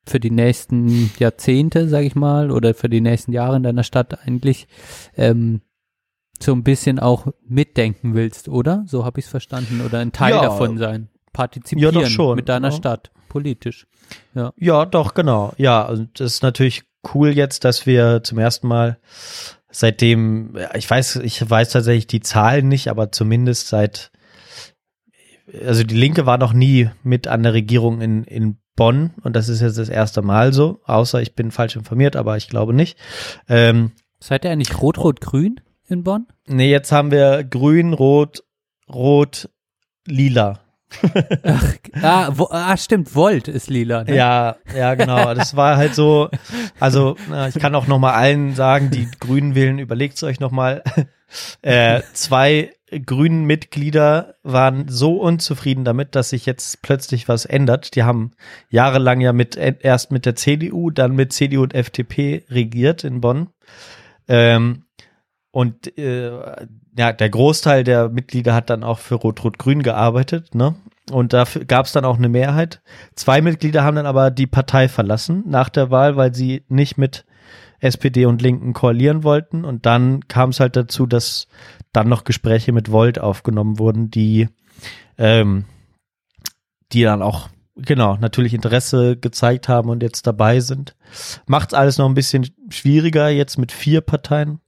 für 0.06 0.18
die 0.20 0.30
nächsten 0.30 1.10
Jahrzehnte, 1.18 1.88
sag 1.88 2.04
ich 2.04 2.14
mal, 2.14 2.50
oder 2.50 2.72
für 2.72 2.88
die 2.88 3.02
nächsten 3.02 3.32
Jahre 3.32 3.56
in 3.56 3.62
deiner 3.62 3.82
Stadt 3.82 4.26
eigentlich 4.26 4.66
ähm, 5.16 5.60
so 6.40 6.52
ein 6.52 6.62
bisschen 6.62 6.98
auch 6.98 7.26
mitdenken 7.46 8.14
willst, 8.14 8.48
oder? 8.48 8.84
So 8.86 9.04
habe 9.04 9.18
ich 9.20 9.26
es 9.26 9.30
verstanden. 9.30 9.82
Oder 9.82 9.98
ein 9.98 10.12
Teil 10.12 10.34
Ja. 10.34 10.40
davon 10.42 10.78
sein. 10.78 11.08
Partizipieren 11.34 11.94
Ja, 12.00 12.06
schon, 12.06 12.36
mit 12.36 12.48
deiner 12.48 12.68
ja. 12.70 12.76
Stadt, 12.76 13.10
politisch. 13.28 13.86
Ja. 14.34 14.52
Ja, 14.56 14.86
doch, 14.86 15.12
genau. 15.12 15.52
Ja, 15.58 15.82
und 15.86 16.18
das 16.20 16.34
ist 16.34 16.42
natürlich 16.42 16.84
cool 17.12 17.30
jetzt, 17.30 17.64
dass 17.64 17.84
wir 17.84 18.22
zum 18.22 18.38
ersten 18.38 18.68
Mal 18.68 18.98
seitdem, 19.70 20.56
ich 20.74 20.88
weiß, 20.88 21.16
ich 21.16 21.48
weiß 21.48 21.70
tatsächlich 21.70 22.06
die 22.06 22.20
Zahlen 22.20 22.68
nicht, 22.68 22.88
aber 22.88 23.12
zumindest 23.12 23.68
seit, 23.68 24.10
also 25.64 25.82
die 25.84 25.96
Linke 25.96 26.26
war 26.26 26.38
noch 26.38 26.52
nie 26.52 26.90
mit 27.02 27.26
an 27.26 27.42
der 27.42 27.54
Regierung 27.54 28.00
in, 28.00 28.24
in 28.24 28.58
Bonn 28.76 29.10
und 29.22 29.34
das 29.34 29.48
ist 29.48 29.60
jetzt 29.60 29.78
das 29.78 29.88
erste 29.88 30.22
Mal 30.22 30.52
so, 30.52 30.80
außer 30.84 31.20
ich 31.20 31.34
bin 31.34 31.50
falsch 31.50 31.76
informiert, 31.76 32.16
aber 32.16 32.36
ich 32.36 32.48
glaube 32.48 32.72
nicht. 32.72 32.96
Ähm, 33.48 33.92
Seid 34.20 34.44
ihr 34.44 34.50
eigentlich 34.50 34.80
rot-rot-grün 34.80 35.60
in 35.86 36.04
Bonn? 36.04 36.26
nee, 36.46 36.70
jetzt 36.70 36.92
haben 36.92 37.10
wir 37.10 37.44
grün, 37.44 37.92
rot, 37.92 38.44
rot, 38.88 39.48
lila. 40.06 40.60
Ah, 42.02 42.30
wo, 42.32 42.48
ah, 42.50 42.76
stimmt, 42.76 43.14
Volt 43.14 43.48
ist 43.48 43.70
lila. 43.70 44.04
Ne? 44.04 44.16
Ja, 44.16 44.56
ja, 44.76 44.94
genau. 44.94 45.34
Das 45.34 45.56
war 45.56 45.76
halt 45.76 45.94
so. 45.94 46.30
Also 46.80 47.16
ich 47.48 47.58
kann 47.58 47.74
auch 47.74 47.86
noch 47.86 47.98
mal 47.98 48.14
allen 48.14 48.54
sagen, 48.54 48.90
die 48.90 49.08
Grünen 49.20 49.54
wählen, 49.54 49.78
überlegt 49.78 50.22
euch 50.22 50.40
noch 50.40 50.50
mal. 50.50 50.82
Äh, 51.60 52.00
zwei 52.14 52.72
grünen 53.04 53.44
Mitglieder 53.44 54.36
waren 54.42 54.88
so 54.88 55.20
unzufrieden 55.20 55.84
damit, 55.84 56.14
dass 56.14 56.30
sich 56.30 56.46
jetzt 56.46 56.82
plötzlich 56.82 57.28
was 57.28 57.44
ändert. 57.44 57.94
Die 57.94 58.02
haben 58.02 58.32
jahrelang 58.70 59.20
ja 59.20 59.32
mit 59.32 59.56
erst 59.56 60.10
mit 60.10 60.24
der 60.24 60.36
CDU, 60.36 60.90
dann 60.90 61.14
mit 61.14 61.32
CDU 61.32 61.62
und 61.62 61.74
FDP 61.74 62.44
regiert 62.48 63.04
in 63.04 63.20
Bonn. 63.20 63.48
Ähm, 64.26 64.84
und 65.50 65.98
äh, 65.98 66.66
ja, 66.98 67.12
der 67.12 67.30
Großteil 67.30 67.84
der 67.84 68.08
Mitglieder 68.08 68.54
hat 68.54 68.70
dann 68.70 68.82
auch 68.82 68.98
für 68.98 69.14
Rot-Rot-Grün 69.14 69.84
gearbeitet, 69.84 70.54
ne? 70.54 70.74
Und 71.12 71.32
dafür 71.32 71.64
gab 71.64 71.86
es 71.86 71.92
dann 71.92 72.04
auch 72.04 72.18
eine 72.18 72.28
Mehrheit. 72.28 72.82
Zwei 73.14 73.40
Mitglieder 73.40 73.84
haben 73.84 73.96
dann 73.96 74.04
aber 74.04 74.32
die 74.32 74.48
Partei 74.48 74.88
verlassen 74.88 75.44
nach 75.46 75.68
der 75.68 75.90
Wahl, 75.90 76.16
weil 76.16 76.34
sie 76.34 76.64
nicht 76.68 76.98
mit 76.98 77.24
SPD 77.78 78.26
und 78.26 78.42
Linken 78.42 78.72
koalieren 78.72 79.22
wollten. 79.22 79.64
Und 79.64 79.86
dann 79.86 80.26
kam 80.26 80.50
es 80.50 80.58
halt 80.58 80.74
dazu, 80.74 81.06
dass 81.06 81.46
dann 81.92 82.08
noch 82.08 82.24
Gespräche 82.24 82.72
mit 82.72 82.90
Volt 82.90 83.20
aufgenommen 83.20 83.78
wurden, 83.78 84.10
die, 84.10 84.48
ähm, 85.16 85.64
die 86.92 87.04
dann 87.04 87.22
auch, 87.22 87.48
genau, 87.76 88.16
natürlich 88.16 88.52
Interesse 88.52 89.16
gezeigt 89.16 89.68
haben 89.68 89.88
und 89.88 90.02
jetzt 90.02 90.26
dabei 90.26 90.60
sind. 90.60 90.96
Macht 91.46 91.74
alles 91.74 91.96
noch 91.96 92.08
ein 92.08 92.14
bisschen 92.14 92.50
schwieriger 92.70 93.28
jetzt 93.28 93.56
mit 93.56 93.70
vier 93.70 94.00
Parteien. 94.00 94.60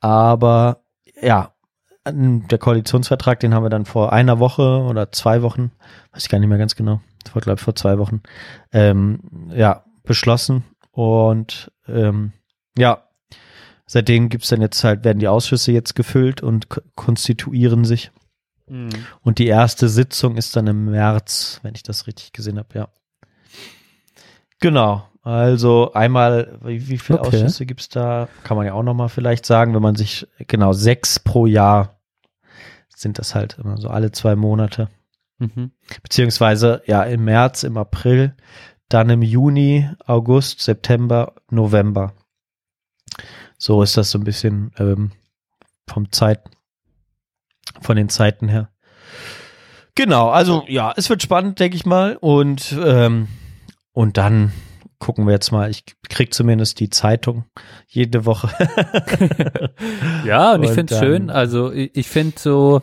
Aber 0.00 0.84
ja, 1.20 1.52
der 2.06 2.58
Koalitionsvertrag, 2.58 3.40
den 3.40 3.54
haben 3.54 3.64
wir 3.64 3.70
dann 3.70 3.84
vor 3.84 4.12
einer 4.12 4.38
Woche 4.38 4.82
oder 4.82 5.12
zwei 5.12 5.42
Wochen, 5.42 5.72
weiß 6.12 6.24
ich 6.24 6.28
gar 6.28 6.38
nicht 6.38 6.48
mehr 6.48 6.58
ganz 6.58 6.76
genau, 6.76 7.00
das 7.24 7.34
war 7.34 7.42
glaube 7.42 7.58
ich 7.58 7.64
vor 7.64 7.74
zwei 7.74 7.98
Wochen, 7.98 8.22
ähm, 8.72 9.50
ja, 9.54 9.84
beschlossen. 10.04 10.64
Und 10.90 11.70
ähm, 11.86 12.32
ja, 12.76 13.08
seitdem 13.86 14.28
gibt's 14.28 14.48
dann 14.48 14.60
jetzt 14.60 14.82
halt, 14.84 15.04
werden 15.04 15.18
die 15.18 15.28
Ausschüsse 15.28 15.72
jetzt 15.72 15.94
gefüllt 15.94 16.42
und 16.42 16.68
konstituieren 16.96 17.84
sich. 17.84 18.10
Mhm. 18.66 18.90
Und 19.22 19.38
die 19.38 19.46
erste 19.46 19.88
Sitzung 19.88 20.36
ist 20.36 20.56
dann 20.56 20.66
im 20.66 20.86
März, 20.86 21.60
wenn 21.62 21.74
ich 21.74 21.82
das 21.82 22.06
richtig 22.06 22.32
gesehen 22.32 22.58
habe, 22.58 22.78
ja. 22.78 22.88
Genau. 24.60 25.07
Also 25.22 25.92
einmal, 25.92 26.58
wie, 26.62 26.88
wie 26.88 26.98
viele 26.98 27.20
Okay. 27.20 27.36
Ausschüsse 27.36 27.66
gibt's 27.66 27.88
da? 27.88 28.28
Kann 28.44 28.56
man 28.56 28.66
ja 28.66 28.72
auch 28.72 28.82
nochmal 28.82 29.08
vielleicht 29.08 29.44
sagen, 29.44 29.74
wenn 29.74 29.82
man 29.82 29.94
sich, 29.94 30.26
genau, 30.46 30.72
sechs 30.72 31.18
pro 31.18 31.46
Jahr 31.46 32.00
sind 32.88 33.18
das 33.18 33.34
halt 33.34 33.58
immer 33.62 33.78
so 33.78 33.88
alle 33.88 34.10
zwei 34.10 34.36
Monate. 34.36 34.88
Mhm. 35.38 35.70
Beziehungsweise 36.02 36.82
ja 36.86 37.02
im 37.04 37.24
März, 37.24 37.62
im 37.62 37.76
April, 37.76 38.34
dann 38.88 39.10
im 39.10 39.22
Juni, 39.22 39.88
August, 40.06 40.60
September, 40.60 41.34
November. 41.50 42.14
So 43.56 43.82
ist 43.82 43.96
das 43.96 44.10
so 44.10 44.18
ein 44.18 44.24
bisschen 44.24 44.72
ähm, 44.78 45.12
vom 45.86 46.10
Zeit, 46.12 46.42
von 47.80 47.96
den 47.96 48.08
Zeiten 48.08 48.48
her. 48.48 48.70
Genau, 49.94 50.30
also 50.30 50.64
ja, 50.68 50.94
es 50.96 51.10
wird 51.10 51.22
spannend, 51.22 51.58
denke 51.58 51.76
ich 51.76 51.84
mal. 51.84 52.16
Und, 52.16 52.76
ähm, 52.80 53.28
und 53.92 54.16
dann 54.16 54.52
gucken 54.98 55.26
wir 55.26 55.32
jetzt 55.32 55.52
mal. 55.52 55.70
Ich 55.70 55.84
krieg 56.08 56.34
zumindest 56.34 56.80
die 56.80 56.90
Zeitung 56.90 57.44
jede 57.86 58.24
Woche. 58.24 58.48
Ja, 60.24 60.54
und 60.54 60.62
ich 60.62 60.70
Und 60.70 60.74
finde 60.74 60.94
es 60.94 61.00
schön. 61.00 61.30
Also 61.30 61.72
ich, 61.72 61.90
ich 61.94 62.08
finde 62.08 62.38
so, 62.38 62.82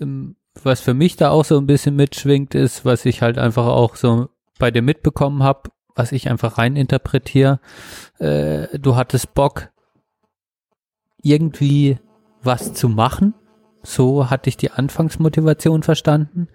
ähm, 0.00 0.36
was 0.62 0.80
für 0.80 0.94
mich 0.94 1.16
da 1.16 1.30
auch 1.30 1.44
so 1.44 1.58
ein 1.58 1.66
bisschen 1.66 1.96
mitschwingt, 1.96 2.54
ist, 2.54 2.84
was 2.84 3.04
ich 3.04 3.22
halt 3.22 3.38
einfach 3.38 3.66
auch 3.66 3.96
so 3.96 4.28
bei 4.58 4.70
dir 4.70 4.82
mitbekommen 4.82 5.42
habe, 5.42 5.70
was 5.94 6.12
ich 6.12 6.28
einfach 6.28 6.58
reininterpretiere. 6.58 7.60
Äh, 8.18 8.78
du 8.78 8.96
hattest 8.96 9.34
Bock, 9.34 9.70
irgendwie 11.22 11.98
was 12.42 12.74
zu 12.74 12.88
machen. 12.88 13.34
So 13.82 14.30
hatte 14.30 14.48
ich 14.48 14.56
die 14.56 14.70
Anfangsmotivation 14.70 15.82
verstanden. 15.82 16.48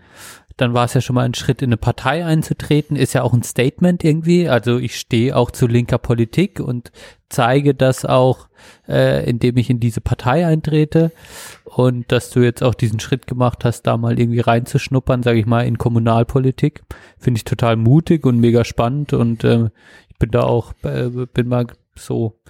Dann 0.57 0.73
war 0.73 0.85
es 0.85 0.93
ja 0.93 1.01
schon 1.01 1.15
mal 1.15 1.25
ein 1.25 1.33
Schritt 1.33 1.61
in 1.61 1.69
eine 1.69 1.77
Partei 1.77 2.25
einzutreten, 2.25 2.95
ist 2.95 3.13
ja 3.13 3.23
auch 3.23 3.33
ein 3.33 3.43
Statement 3.43 4.03
irgendwie. 4.03 4.49
Also 4.49 4.77
ich 4.77 4.99
stehe 4.99 5.35
auch 5.35 5.51
zu 5.51 5.67
linker 5.67 5.97
Politik 5.97 6.59
und 6.59 6.91
zeige 7.29 7.73
das 7.73 8.05
auch, 8.05 8.47
äh, 8.87 9.27
indem 9.29 9.57
ich 9.57 9.69
in 9.69 9.79
diese 9.79 10.01
Partei 10.01 10.45
eintrete. 10.45 11.11
Und 11.63 12.11
dass 12.11 12.29
du 12.29 12.41
jetzt 12.41 12.61
auch 12.63 12.73
diesen 12.73 12.99
Schritt 12.99 13.27
gemacht 13.27 13.63
hast, 13.63 13.83
da 13.83 13.97
mal 13.97 14.19
irgendwie 14.19 14.41
reinzuschnuppern, 14.41 15.23
sage 15.23 15.39
ich 15.39 15.45
mal, 15.45 15.65
in 15.65 15.77
Kommunalpolitik, 15.77 16.83
finde 17.17 17.37
ich 17.37 17.45
total 17.45 17.77
mutig 17.77 18.25
und 18.25 18.39
mega 18.39 18.65
spannend. 18.65 19.13
Und 19.13 19.43
äh, 19.43 19.69
ich 20.09 20.17
bin 20.19 20.31
da 20.31 20.43
auch, 20.43 20.73
äh, 20.83 21.09
bin 21.09 21.47
mal 21.47 21.67
so 21.95 22.40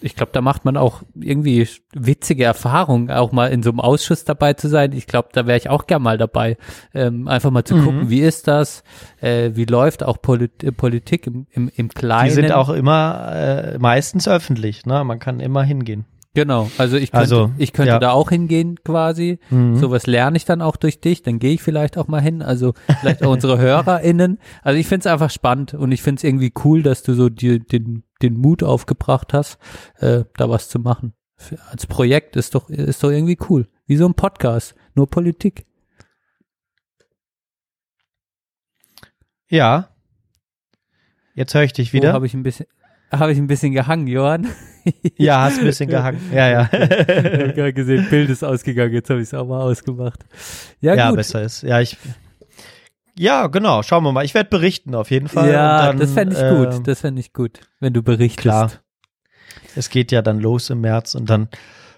ich 0.00 0.16
glaube, 0.16 0.32
da 0.32 0.40
macht 0.40 0.64
man 0.64 0.76
auch 0.76 1.02
irgendwie 1.14 1.68
witzige 1.94 2.44
Erfahrungen, 2.44 3.10
auch 3.10 3.32
mal 3.32 3.46
in 3.50 3.62
so 3.62 3.70
einem 3.70 3.80
Ausschuss 3.80 4.24
dabei 4.24 4.54
zu 4.54 4.68
sein. 4.68 4.92
Ich 4.92 5.06
glaube, 5.06 5.28
da 5.32 5.46
wäre 5.46 5.58
ich 5.58 5.68
auch 5.68 5.86
gern 5.86 6.02
mal 6.02 6.18
dabei. 6.18 6.56
Ähm, 6.94 7.28
einfach 7.28 7.50
mal 7.50 7.64
zu 7.64 7.76
Mhm. 7.76 7.84
gucken, 7.84 8.10
wie 8.10 8.20
ist 8.20 8.48
das, 8.48 8.82
äh, 9.20 9.50
wie 9.54 9.64
läuft 9.64 10.02
auch 10.02 10.20
Polit 10.22 10.64
äh, 10.64 10.72
Politik 10.72 11.26
im, 11.26 11.46
im, 11.50 11.70
im 11.74 11.88
Kleinen. 11.88 12.28
Die 12.28 12.34
sind 12.34 12.52
auch 12.52 12.68
immer 12.70 13.30
äh, 13.34 13.78
meistens 13.78 14.26
öffentlich, 14.28 14.86
ne? 14.86 15.04
Man 15.04 15.18
kann 15.18 15.40
immer 15.40 15.62
hingehen. 15.62 16.04
Genau, 16.32 16.70
also 16.78 16.96
ich 16.96 17.10
könnte, 17.10 17.18
Also, 17.22 17.50
ich 17.58 17.72
könnte 17.72 17.88
ja. 17.90 17.98
da 17.98 18.12
auch 18.12 18.30
hingehen 18.30 18.76
quasi. 18.84 19.40
Mhm. 19.50 19.76
Sowas 19.78 20.06
lerne 20.06 20.36
ich 20.36 20.44
dann 20.44 20.62
auch 20.62 20.76
durch 20.76 21.00
dich, 21.00 21.22
dann 21.24 21.40
gehe 21.40 21.54
ich 21.54 21.60
vielleicht 21.62 21.98
auch 21.98 22.06
mal 22.06 22.20
hin. 22.22 22.40
Also 22.40 22.72
vielleicht 23.00 23.24
auch 23.24 23.32
unsere 23.32 23.58
HörerInnen. 23.58 24.38
Also 24.62 24.78
ich 24.78 24.86
finde 24.86 25.00
es 25.08 25.12
einfach 25.12 25.30
spannend 25.30 25.74
und 25.74 25.90
ich 25.90 26.02
finde 26.02 26.20
es 26.20 26.24
irgendwie 26.24 26.52
cool, 26.64 26.84
dass 26.84 27.02
du 27.02 27.14
so 27.14 27.28
dir 27.30 27.58
den, 27.58 28.04
den 28.22 28.36
Mut 28.36 28.62
aufgebracht 28.62 29.32
hast, 29.32 29.58
äh, 29.98 30.24
da 30.36 30.48
was 30.48 30.68
zu 30.68 30.78
machen. 30.78 31.14
Für, 31.36 31.58
als 31.70 31.86
Projekt 31.86 32.36
ist 32.36 32.54
doch, 32.54 32.68
ist 32.68 33.02
doch 33.02 33.10
irgendwie 33.10 33.38
cool. 33.48 33.68
Wie 33.86 33.96
so 33.96 34.06
ein 34.06 34.14
Podcast, 34.14 34.74
nur 34.94 35.08
Politik. 35.08 35.66
Ja. 39.48 39.88
Jetzt 41.34 41.54
höre 41.54 41.64
ich 41.64 41.72
dich 41.72 41.92
Wieder? 41.92 42.08
wieder. 42.08 42.12
habe 42.12 42.26
ich 42.26 42.34
ein 42.34 42.42
bisschen, 42.42 42.66
habe 43.10 43.32
ich 43.32 43.38
ein 43.38 43.46
bisschen 43.46 43.72
gehangen, 43.72 44.06
Johann. 44.06 44.48
ja, 45.16 45.42
hast 45.42 45.58
ein 45.58 45.64
bisschen 45.64 45.88
gehangen. 45.88 46.20
Ja, 46.32 46.48
ja. 46.48 46.62
ich 46.72 46.78
habe 46.78 47.52
gerade 47.54 47.72
gesehen, 47.72 48.06
Bild 48.08 48.30
ist 48.30 48.44
ausgegangen, 48.44 48.92
jetzt 48.92 49.10
habe 49.10 49.20
ich 49.20 49.28
es 49.28 49.34
auch 49.34 49.46
mal 49.46 49.62
ausgemacht. 49.62 50.24
Ja, 50.80 50.94
ja, 50.94 51.08
gut. 51.08 51.16
besser 51.16 51.42
ist. 51.42 51.62
Ja, 51.62 51.80
ich. 51.80 51.96
Ja, 53.20 53.48
genau. 53.48 53.82
Schauen 53.82 54.02
wir 54.02 54.12
mal. 54.12 54.24
Ich 54.24 54.32
werde 54.32 54.48
berichten 54.48 54.94
auf 54.94 55.10
jeden 55.10 55.28
Fall. 55.28 55.52
Ja, 55.52 55.88
dann, 55.88 55.98
das 55.98 56.12
fände 56.12 56.34
ich 56.34 56.42
ähm, 56.42 56.56
gut. 56.56 56.88
Das 56.88 57.00
fände 57.00 57.20
ich 57.20 57.34
gut, 57.34 57.60
wenn 57.78 57.92
du 57.92 58.02
berichtest. 58.02 58.40
Klar. 58.40 58.70
Es 59.76 59.90
geht 59.90 60.10
ja 60.10 60.22
dann 60.22 60.40
los 60.40 60.70
im 60.70 60.80
März 60.80 61.14
und 61.14 61.28
dann 61.28 61.50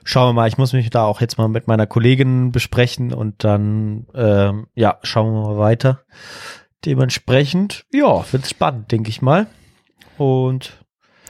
schauen 0.03 0.31
wir 0.31 0.33
mal. 0.33 0.49
Ich 0.49 0.59
muss 0.59 0.73
mich 0.73 0.91
da 0.91 1.05
auch 1.05 1.21
jetzt 1.21 1.39
mal 1.39 1.47
mit 1.47 1.69
meiner 1.69 1.87
Kollegin 1.87 2.51
besprechen 2.51 3.15
und 3.15 3.45
dann 3.45 4.09
ähm, 4.17 4.67
ja 4.75 4.99
schauen 5.05 5.33
wir 5.33 5.43
mal 5.43 5.59
weiter. 5.59 6.01
Dementsprechend, 6.85 7.85
ja, 7.93 8.25
wird 8.33 8.49
spannend, 8.49 8.91
denke 8.91 9.09
ich 9.09 9.23
mal. 9.23 9.47
Und 10.19 10.82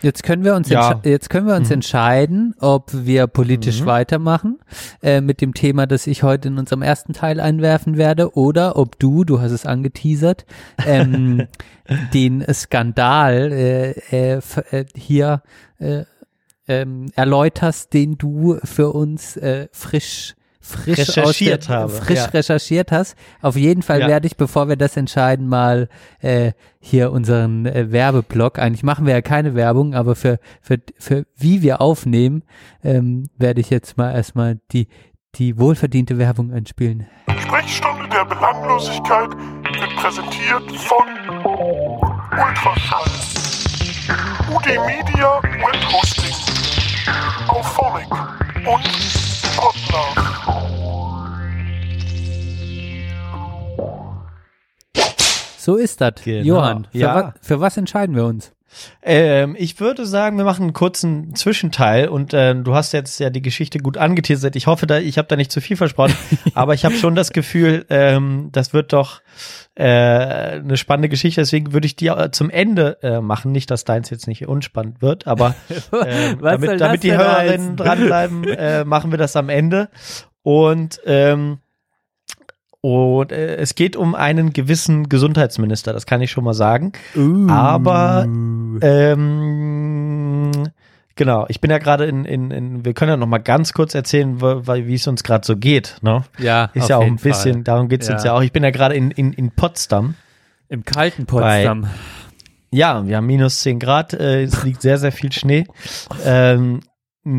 Jetzt 0.03 0.23
können 0.25 0.45
wir 0.45 0.55
uns, 0.57 0.69
Ja. 0.69 1.01
jetzt 1.05 1.31
können 1.31 1.47
wir 1.47 1.55
uns 1.55 1.69
Mhm. 1.69 1.75
entscheiden, 1.75 2.55
ob 2.59 2.91
wir 2.93 3.27
politisch 3.29 3.83
Mhm. 3.83 3.87
weitermachen 3.87 4.59
äh, 5.03 5.21
mit 5.21 5.41
dem 5.41 5.55
Thema, 5.55 5.87
das 5.87 6.07
ich 6.07 6.23
heute 6.23 6.49
in 6.49 6.59
unserem 6.59 6.83
ersten 6.83 7.13
Teil 7.13 7.39
einwerfen 7.41 7.97
werde, 7.97 8.37
oder 8.37 8.77
ob 8.77 8.99
du, 8.99 9.25
du 9.25 9.41
hast 9.41 9.53
es 9.53 9.65
angeteasert, 9.65 10.45
ähm, 10.87 11.47
den 12.15 12.45
Skandal 12.53 13.53
äh, 13.53 13.91
äh, 14.11 14.41
äh, 14.71 14.85
hier 14.97 15.43
äh, 15.79 16.03
ähm, 16.69 17.07
erläuterst, 17.15 17.93
den 17.93 18.19
du 18.19 18.59
für 18.65 18.93
uns 18.93 19.37
äh, 19.37 19.69
frisch 19.73 20.35
frisch 20.63 20.99
Recherchiert 20.99 21.69
der, 21.69 21.77
habe, 21.77 21.93
frisch 21.93 22.19
ja. 22.19 22.25
recherchiert 22.27 22.93
hast. 22.93 23.17
Auf 23.41 23.57
jeden 23.57 23.83
Fall 23.83 24.01
Ja. 24.01 24.09
werde 24.09 24.27
ich, 24.27 24.37
bevor 24.37 24.69
wir 24.69 24.77
das 24.77 24.97
entscheiden, 24.97 25.49
mal 25.49 25.89
äh, 26.21 26.53
hier 26.81 27.11
unseren 27.13 27.67
äh, 27.67 27.91
Werbeblock. 27.91 28.59
Eigentlich 28.59 28.85
machen 28.85 29.05
wir 29.07 29.13
ja 29.13 29.23
keine 29.23 29.55
Werbung, 29.55 29.95
aber 29.95 30.15
für 30.15 30.39
für 30.61 30.79
für 30.99 31.27
wie 31.37 31.63
wir 31.63 31.81
aufnehmen, 31.81 32.45
ähm, 32.85 33.29
werde 33.37 33.61
ich 33.61 33.71
jetzt 33.71 33.99
mal 33.99 34.13
erstmal 34.15 34.59
die 34.71 34.87
die 35.35 35.59
wohlverdiente 35.59 36.19
Werbung 36.19 36.53
einspielen. 36.53 37.07
Sprechstunde 37.41 38.09
der 38.09 38.25
Belanglosigkeit 38.27 39.31
wird 39.31 39.97
präsentiert 39.97 40.71
von 40.77 41.07
Ultraschall, 42.33 43.11
UD 44.55 44.67
Media 44.87 45.41
Web 45.43 45.93
Hosting, 45.93 46.35
Auphonic 47.49 48.11
und. 48.67 49.42
So 55.59 55.77
ist 55.77 56.01
das. 56.01 56.15
Genau, 56.25 56.45
Johann, 56.45 56.89
für, 56.91 56.99
ja. 56.99 57.15
wa 57.15 57.35
für 57.41 57.61
was 57.61 57.77
entscheiden 57.77 58.17
wir 58.17 58.25
uns? 58.25 58.53
Ähm, 59.03 59.55
ich 59.59 59.79
würde 59.81 60.07
sagen, 60.07 60.37
wir 60.37 60.45
machen 60.45 60.63
einen 60.63 60.73
kurzen 60.73 61.35
Zwischenteil 61.37 62.09
und 62.09 62.33
äh, 62.35 62.55
du 62.55 62.75
hast 62.75 62.93
jetzt 62.93 63.21
ja 63.21 63.31
die 63.31 63.43
Geschichte 63.43 63.79
gut 63.79 63.97
angeteasert. 63.97 64.57
Ich 64.57 64.67
hoffe, 64.67 64.87
da, 64.87 64.99
ich 64.99 65.19
habe 65.19 65.29
da 65.29 65.37
nicht 65.37 65.53
zu 65.53 65.61
viel 65.61 65.77
versprochen, 65.77 66.17
aber 66.55 66.75
ich 66.75 66.85
habe 66.85 66.97
schon 66.97 67.15
das 67.15 67.33
Gefühl, 67.33 67.87
ähm, 67.91 68.49
das 68.51 68.73
wird 68.73 68.93
doch 68.93 69.21
äh, 69.75 69.85
eine 69.85 70.77
spannende 70.77 71.09
Geschichte. 71.09 71.41
Deswegen 71.41 71.73
würde 71.73 71.87
ich 71.87 71.97
die 71.97 72.09
äh, 72.09 72.31
zum 72.31 72.51
Ende 72.51 72.99
äh, 73.03 73.21
machen. 73.21 73.53
Nicht, 73.53 73.71
dass 73.71 73.85
deins 73.85 74.11
jetzt 74.11 74.27
nicht 74.27 74.47
unspannend 74.47 75.01
wird, 75.03 75.27
aber 75.27 75.55
soll 75.91 76.37
damit, 76.41 76.81
damit 76.81 77.03
die 77.03 77.13
Hörerinnen 77.13 77.77
dranbleiben, 77.79 78.45
äh, 78.45 78.85
machen 78.85 79.11
wir 79.11 79.19
das 79.19 79.37
am 79.37 79.49
Ende. 79.49 79.89
Und 80.43 81.01
ähm, 81.07 81.59
und 82.85 83.31
äh, 83.31 83.57
es 83.57 83.77
geht 83.77 83.95
um 83.95 84.17
einen 84.17 84.53
gewissen 84.53 85.09
Gesundheitsminister, 85.09 85.93
das 85.93 86.05
kann 86.05 86.21
ich 86.21 86.33
schon 86.33 86.43
mal 86.43 86.53
sagen. 86.53 86.91
Aber 87.49 88.25
ähm, 88.27 88.81
genau, 91.25 91.47
ich 91.49 91.61
bin 91.61 91.71
ja 91.71 91.79
gerade 91.79 92.05
in, 92.07 92.25
in, 92.25 92.51
in, 92.51 92.85
wir 92.85 92.95
können 92.95 93.11
ja 93.11 93.17
noch 93.17 93.27
mal 93.29 93.39
ganz 93.39 93.73
kurz 93.73 93.95
erzählen, 93.95 94.41
wie 94.41 94.95
es 94.95 95.07
uns 95.07 95.23
gerade 95.23 95.47
so 95.47 95.57
geht. 95.57 95.97
Ne? 96.03 96.25
ja, 96.39 96.65
Ist 96.75 96.89
ja 96.89 96.97
auch 96.97 97.03
ein 97.03 97.17
bisschen, 97.17 97.55
Fall. 97.55 97.63
darum 97.63 97.89
geht's 97.89 98.09
uns 98.09 98.25
Ja. 98.25 98.31
ja 98.31 98.37
auch. 98.37 98.43
Ich 98.43 98.53
bin 98.53 98.65
ja 98.65 98.71
gerade 98.71 98.95
in, 98.95 99.11
in, 99.11 99.33
in 99.33 99.51
Potsdam. 99.53 100.15
im 100.69 100.85
kalten 100.85 101.27
Potsdam. 101.27 101.89
Ja, 102.71 103.07
wir 103.07 103.19
haben 103.19 103.27
minus 103.27 103.61
10 103.61 103.79
Grad, 103.79 104.15
äh, 104.15 104.43
es 104.43 104.65
liegt 104.65 104.83
sehr, 104.83 104.99
sehr 104.99 105.13
viel 105.13 105.31
Schnee. 105.31 105.67
Ähm, 106.25 106.81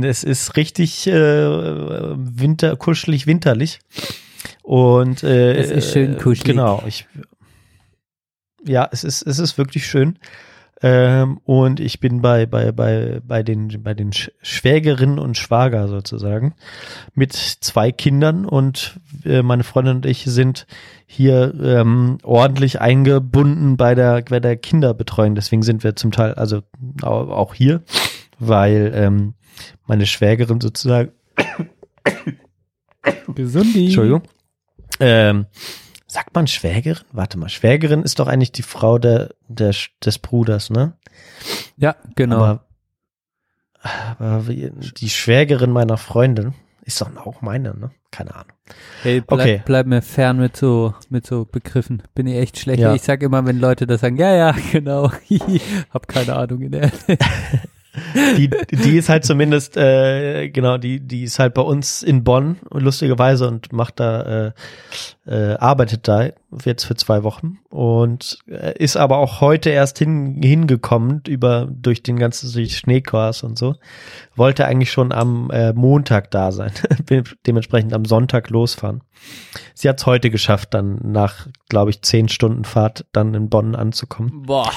es 0.02 0.24
ist 0.24 0.56
richtig 0.56 1.08
äh, 1.08 1.12
winter, 1.14 2.76
kuschelig, 2.78 3.28
winterlich. 3.28 3.80
Und 4.62 5.24
äh, 5.24 5.54
Es 5.56 5.72
ist 5.72 5.92
schön 5.92 6.18
kuschelig. 6.18 6.44
Genau, 6.44 6.82
ich 6.88 7.06
ja, 8.66 8.88
es 8.92 9.04
ist, 9.04 9.24
es 9.24 9.40
ist 9.40 9.58
wirklich 9.58 9.86
schön. 9.86 10.18
Ähm, 10.86 11.40
und 11.46 11.80
ich 11.80 12.02
bin 12.02 12.22
bei, 12.22 12.46
bei, 12.46 12.74
bei, 12.74 13.22
bei 13.26 13.42
den, 13.42 13.82
bei 13.82 13.94
den 13.94 14.12
Sch- 14.12 14.32
Schwägerinnen 14.42 15.18
und 15.18 15.38
Schwager 15.38 15.88
sozusagen 15.88 16.56
mit 17.16 17.32
zwei 17.34 17.94
Kindern 17.94 18.46
und 18.46 19.00
äh, 19.24 19.42
meine 19.44 19.64
Freundin 19.64 19.96
und 19.96 20.06
ich 20.06 20.26
sind 20.26 20.68
hier 21.06 21.54
ähm, 21.64 22.18
ordentlich 22.24 22.82
eingebunden 22.82 23.78
bei 23.78 23.96
der, 23.96 24.24
bei 24.24 24.42
der 24.42 24.58
Kinderbetreuung. 24.58 25.36
Deswegen 25.36 25.64
sind 25.64 25.86
wir 25.86 25.96
zum 25.96 26.12
Teil, 26.12 26.34
also 26.34 26.64
au- 27.02 27.32
auch 27.32 27.54
hier, 27.54 27.82
weil 28.38 28.92
ähm, 28.94 29.36
meine 29.88 30.06
Schwägerin 30.06 30.60
sozusagen, 30.60 31.12
Gesundi. 33.36 33.86
Entschuldigung, 33.86 34.24
ähm, 35.00 35.46
sagt 36.14 36.36
man 36.36 36.48
Schwägerin? 36.48 37.04
Warte 37.12 37.38
mal, 37.38 37.50
Schwägerin 37.50 38.04
ist 38.04 38.20
doch 38.20 38.28
eigentlich 38.28 38.52
die 38.52 38.62
Frau 38.62 39.00
der, 39.00 39.30
der, 39.48 39.74
des 40.06 40.20
Bruders, 40.20 40.70
ne? 40.70 40.94
Ja, 41.78 41.96
genau. 42.16 42.38
Aber, 42.44 42.66
aber 44.20 44.48
wie- 44.48 44.72
die 44.98 45.10
Schwägerin 45.10 45.72
meiner 45.72 45.98
Freundin 45.98 46.54
ist 46.86 47.02
doch 47.02 47.16
auch 47.18 47.42
meine, 47.42 47.74
ne? 47.78 47.92
Keine 48.12 48.36
Ahnung. 48.36 48.54
Hey, 49.02 49.22
bleib, 49.22 49.40
Okay. 49.40 49.62
bleib 49.66 49.88
mir 49.88 50.02
fern 50.04 50.38
mit 50.38 50.56
so, 50.56 50.94
mit 51.10 51.26
so 51.26 51.46
Begriffen. 51.46 52.04
Bin 52.14 52.28
ich 52.28 52.36
echt 52.38 52.60
schlecht. 52.60 52.80
Ja. 52.80 52.94
Ich 52.94 53.02
sag 53.02 53.24
immer, 53.24 53.44
wenn 53.46 53.60
Leute 53.60 53.88
das 53.88 54.02
sagen, 54.02 54.18
ja, 54.18 54.34
ja, 54.36 54.52
genau. 54.72 55.12
Hab 55.90 56.08
keine 56.08 56.36
Ahnung 56.36 56.62
in 56.62 56.72
der. 56.74 56.92
Die, 58.38 58.50
die 58.50 58.98
ist 58.98 59.10
halt 59.10 59.24
zumindest, 59.24 59.78
äh, 59.78 60.50
genau, 60.50 60.78
die, 60.78 61.00
die 61.00 61.24
ist 61.24 61.38
halt 61.38 61.54
bei 61.54 61.62
uns 61.62 62.02
in 62.02 62.24
Bonn, 62.24 62.58
lustigerweise, 62.72 63.48
und 63.48 63.72
macht 63.72 64.00
da, 64.00 64.48
äh, 64.48 64.52
äh, 65.28 65.56
arbeitet 65.56 66.08
da 66.08 66.30
jetzt 66.66 66.86
für 66.86 66.96
zwei 66.96 67.24
Wochen 67.24 67.60
und 67.70 68.40
äh, 68.48 68.76
ist 68.78 68.98
aber 68.98 69.18
auch 69.20 69.42
heute 69.42 69.70
erst 69.70 70.00
hin, 70.00 70.42
hingekommen 70.44 71.22
über, 71.28 71.68
durch 71.72 72.02
den 72.02 72.18
ganzen, 72.18 72.52
durch 72.52 72.78
Schneekurs 72.78 73.44
und 73.44 73.60
so. 73.60 73.76
Wollte 74.36 74.66
eigentlich 74.66 74.92
schon 74.92 75.12
am 75.12 75.52
äh, 75.52 75.72
Montag 75.74 76.32
da 76.32 76.52
sein, 76.52 76.72
dementsprechend 77.46 77.94
am 77.94 78.06
Sonntag 78.06 78.50
losfahren. 78.50 79.04
Sie 79.76 79.88
hat 79.88 80.00
es 80.00 80.06
heute 80.08 80.32
geschafft, 80.32 80.74
dann 80.74 81.00
nach, 81.04 81.48
glaube 81.70 81.92
ich, 81.92 82.02
zehn 82.02 82.28
Stunden 82.28 82.66
Fahrt 82.66 83.06
dann 83.12 83.36
in 83.36 83.50
Bonn 83.50 83.76
anzukommen. 83.76 84.44
Boah. 84.48 84.72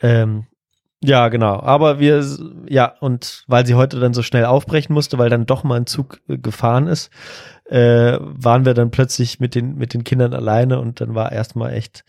Ähm, 0.00 0.46
ja, 1.04 1.28
genau. 1.28 1.60
Aber 1.60 1.98
wir, 1.98 2.24
ja, 2.68 2.94
und 3.00 3.44
weil 3.46 3.66
sie 3.66 3.74
heute 3.74 4.00
dann 4.00 4.14
so 4.14 4.22
schnell 4.22 4.46
aufbrechen 4.46 4.94
musste, 4.94 5.18
weil 5.18 5.30
dann 5.30 5.46
doch 5.46 5.64
mal 5.64 5.76
ein 5.76 5.86
Zug 5.86 6.20
äh, 6.28 6.38
gefahren 6.38 6.86
ist, 6.86 7.10
äh, 7.68 8.18
waren 8.20 8.64
wir 8.64 8.74
dann 8.74 8.90
plötzlich 8.90 9.40
mit 9.40 9.54
den, 9.54 9.76
mit 9.76 9.94
den 9.94 10.04
Kindern 10.04 10.34
alleine 10.34 10.80
und 10.80 11.00
dann 11.00 11.14
war 11.14 11.32
erstmal 11.32 11.72
echt 11.72 12.04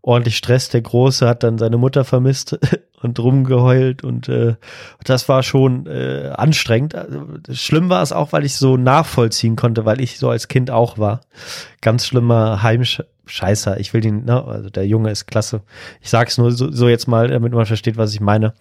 ordentlich 0.00 0.36
Stress. 0.36 0.68
Der 0.68 0.82
Große 0.82 1.26
hat 1.28 1.42
dann 1.42 1.58
seine 1.58 1.76
Mutter 1.76 2.04
vermisst 2.04 2.58
und 3.02 3.18
rumgeheult 3.18 4.04
und 4.04 4.28
äh, 4.28 4.56
das 5.04 5.28
war 5.28 5.42
schon 5.42 5.86
äh, 5.86 6.32
anstrengend. 6.34 6.94
Also, 6.94 7.26
schlimm 7.50 7.88
war 7.88 8.02
es 8.02 8.12
auch, 8.12 8.32
weil 8.32 8.44
ich 8.44 8.56
so 8.56 8.76
nachvollziehen 8.76 9.56
konnte, 9.56 9.84
weil 9.84 10.00
ich 10.00 10.18
so 10.18 10.30
als 10.30 10.48
Kind 10.48 10.70
auch 10.70 10.98
war. 10.98 11.20
Ganz 11.80 12.06
schlimmer 12.06 12.62
Heimscheißer. 13.26 13.80
Ich 13.80 13.94
will 13.94 14.00
den, 14.00 14.24
ne, 14.24 14.44
also 14.44 14.70
der 14.70 14.86
Junge 14.86 15.10
ist 15.10 15.26
klasse. 15.26 15.62
Ich 16.00 16.10
sag's 16.10 16.38
nur 16.38 16.52
so, 16.52 16.70
so 16.70 16.88
jetzt 16.88 17.08
mal, 17.08 17.28
damit 17.28 17.52
man 17.52 17.66
versteht, 17.66 17.96
was 17.96 18.14
ich 18.14 18.20
meine. 18.20 18.54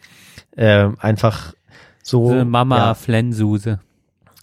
Ähm, 0.56 0.97
einfach 1.00 1.54
so. 2.04 2.30
Eine 2.30 2.45
Mama 2.45 2.78
Ja, 2.78 2.93
Flensuse. 2.93 3.80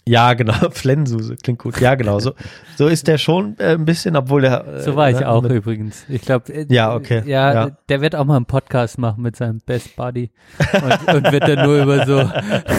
Ja, 0.09 0.33
genau. 0.33 0.53
Flensuse 0.71 1.35
klingt 1.35 1.59
gut. 1.59 1.79
Ja, 1.79 1.95
genau. 1.95 2.19
So, 2.19 2.33
so 2.77 2.87
ist 2.87 3.07
der 3.07 3.17
schon 3.17 3.55
äh, 3.59 3.73
ein 3.73 3.85
bisschen, 3.85 4.15
obwohl 4.15 4.41
der. 4.41 4.65
Äh, 4.67 4.81
So 4.81 4.95
war 4.95 5.09
ich 5.11 5.19
ne, 5.19 5.29
auch 5.29 5.41
mit- 5.43 5.51
übrigens. 5.51 6.03
Ich 6.09 6.21
glaube, 6.21 6.65
Ja, 6.69 6.95
okay. 6.95 7.21
Ja, 7.25 7.53
Ja. 7.53 7.71
der 7.89 8.01
wird 8.01 8.15
auch 8.15 8.25
mal 8.25 8.35
einen 8.37 8.45
Podcast 8.45 8.97
machen 8.97 9.21
mit 9.21 9.35
seinem 9.35 9.59
Best 9.65 9.95
Buddy 9.95 10.31
und, 10.73 11.13
und 11.15 11.31
wird 11.31 11.47
dann 11.47 11.65
nur 11.65 11.81
über 11.83 12.05
so 12.05 12.29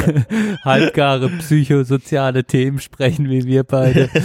halbgare 0.64 1.29
psychosoziale 1.38 2.45
Themen 2.45 2.79
sprechen 2.81 3.29
wie 3.29 3.45
wir 3.45 3.64
beide. 3.64 4.09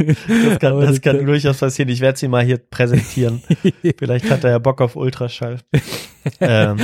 Das 0.00 0.58
kann, 0.58 0.80
das 0.80 1.00
kann 1.00 1.24
durchaus 1.26 1.58
passieren. 1.58 1.88
Ich 1.90 2.00
werde 2.00 2.18
sie 2.18 2.28
mal 2.28 2.42
hier 2.44 2.58
präsentieren. 2.58 3.42
Vielleicht 3.98 4.30
hat 4.30 4.44
er 4.44 4.50
ja 4.50 4.58
Bock 4.58 4.80
auf 4.80 4.96
Ultraschall. 4.96 5.58
ähm, 6.40 6.78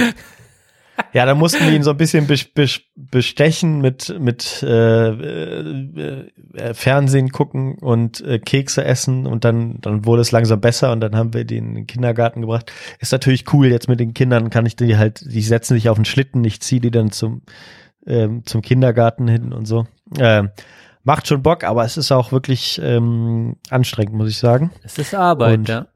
ja, 1.13 1.27
da 1.27 1.35
mussten 1.35 1.65
wir 1.65 1.73
ihn 1.73 1.83
so 1.83 1.91
ein 1.91 1.97
bisschen 1.97 2.27
bes- 2.27 2.53
bes- 2.55 2.83
bestechen 2.97 3.81
mit, 3.81 4.15
mit 4.19 4.63
äh, 4.63 5.09
äh, 5.09 6.27
äh, 6.55 6.75
Fernsehen 6.75 7.31
gucken 7.31 7.77
und 7.79 8.21
äh, 8.23 8.39
Kekse 8.39 8.85
essen 8.85 9.27
und 9.27 9.45
dann, 9.45 9.81
dann 9.81 10.05
wurde 10.05 10.23
es 10.23 10.33
langsam 10.33 10.61
besser 10.61 10.93
und 10.93 11.01
dann 11.01 11.15
haben 11.17 11.35
wir 11.35 11.45
den 11.45 11.69
in 11.71 11.75
den 11.75 11.87
Kindergarten 11.87 12.41
gebracht. 12.43 12.73
Ist 12.99 13.13
natürlich 13.13 13.53
cool, 13.53 13.67
jetzt 13.69 13.89
mit 13.89 14.01
den 14.01 14.15
Kindern 14.15 14.51
kann 14.51 14.67
ich 14.67 14.77
die 14.77 14.97
halt, 14.97 15.21
die 15.25 15.43
setzen 15.43 15.75
sich 15.75 15.89
auf 15.89 15.97
den 15.97 16.05
Schlitten, 16.05 16.45
ich 16.45 16.61
ziehe 16.61 16.81
die 16.81 16.91
dann 16.91 17.11
zum, 17.11 17.43
ähm, 18.07 18.43
zum 18.47 18.63
Kindergarten 18.63 19.29
hin 19.29 19.53
und 19.53 19.67
so. 19.67 19.87
Ähm, 20.19 20.51
macht 21.03 21.29
schon 21.29 21.43
Bock, 21.43 21.63
aber 21.65 21.85
es 21.85 21.97
ist 21.97 22.11
auch 22.13 22.33
wirklich 22.33 22.81
ähm, 22.83 23.57
anstrengend, 23.71 24.15
muss 24.15 24.29
ich 24.29 24.39
sagen. 24.39 24.71
Es 24.83 24.99
ist 24.99 25.15
Arbeit, 25.15 25.59
Und- 25.59 25.69
ja. 25.69 25.87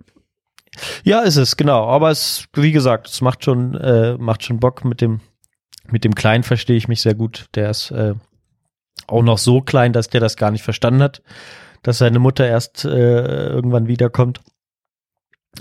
Ja, 1.05 1.21
ist 1.21 1.37
es, 1.37 1.57
genau. 1.57 1.87
Aber 1.87 2.11
es, 2.11 2.47
wie 2.55 2.73
gesagt, 2.73 3.09
es 3.09 3.21
macht 3.21 3.45
schon, 3.45 3.75
äh, 3.75 4.17
macht 4.19 4.45
schon 4.45 4.61
Bock 4.61 4.85
mit 4.85 5.01
dem, 5.01 5.21
mit 5.87 6.05
dem 6.05 6.15
Kleinen 6.15 6.45
verstehe 6.45 6.77
ich 6.77 6.89
mich 6.89 7.01
sehr 7.01 7.15
gut. 7.15 7.49
Der 7.55 7.71
ist 7.71 7.91
äh, 7.91 8.15
auch 9.07 9.23
noch 9.23 9.39
so 9.39 9.61
klein, 9.61 9.93
dass 9.93 10.09
der 10.09 10.21
das 10.21 10.37
gar 10.37 10.51
nicht 10.51 10.63
verstanden 10.63 11.03
hat, 11.03 11.23
dass 11.83 11.99
seine 11.99 12.19
Mutter 12.19 12.47
erst 12.47 12.85
äh, 12.85 13.49
irgendwann 13.49 13.89
wiederkommt. 13.89 14.41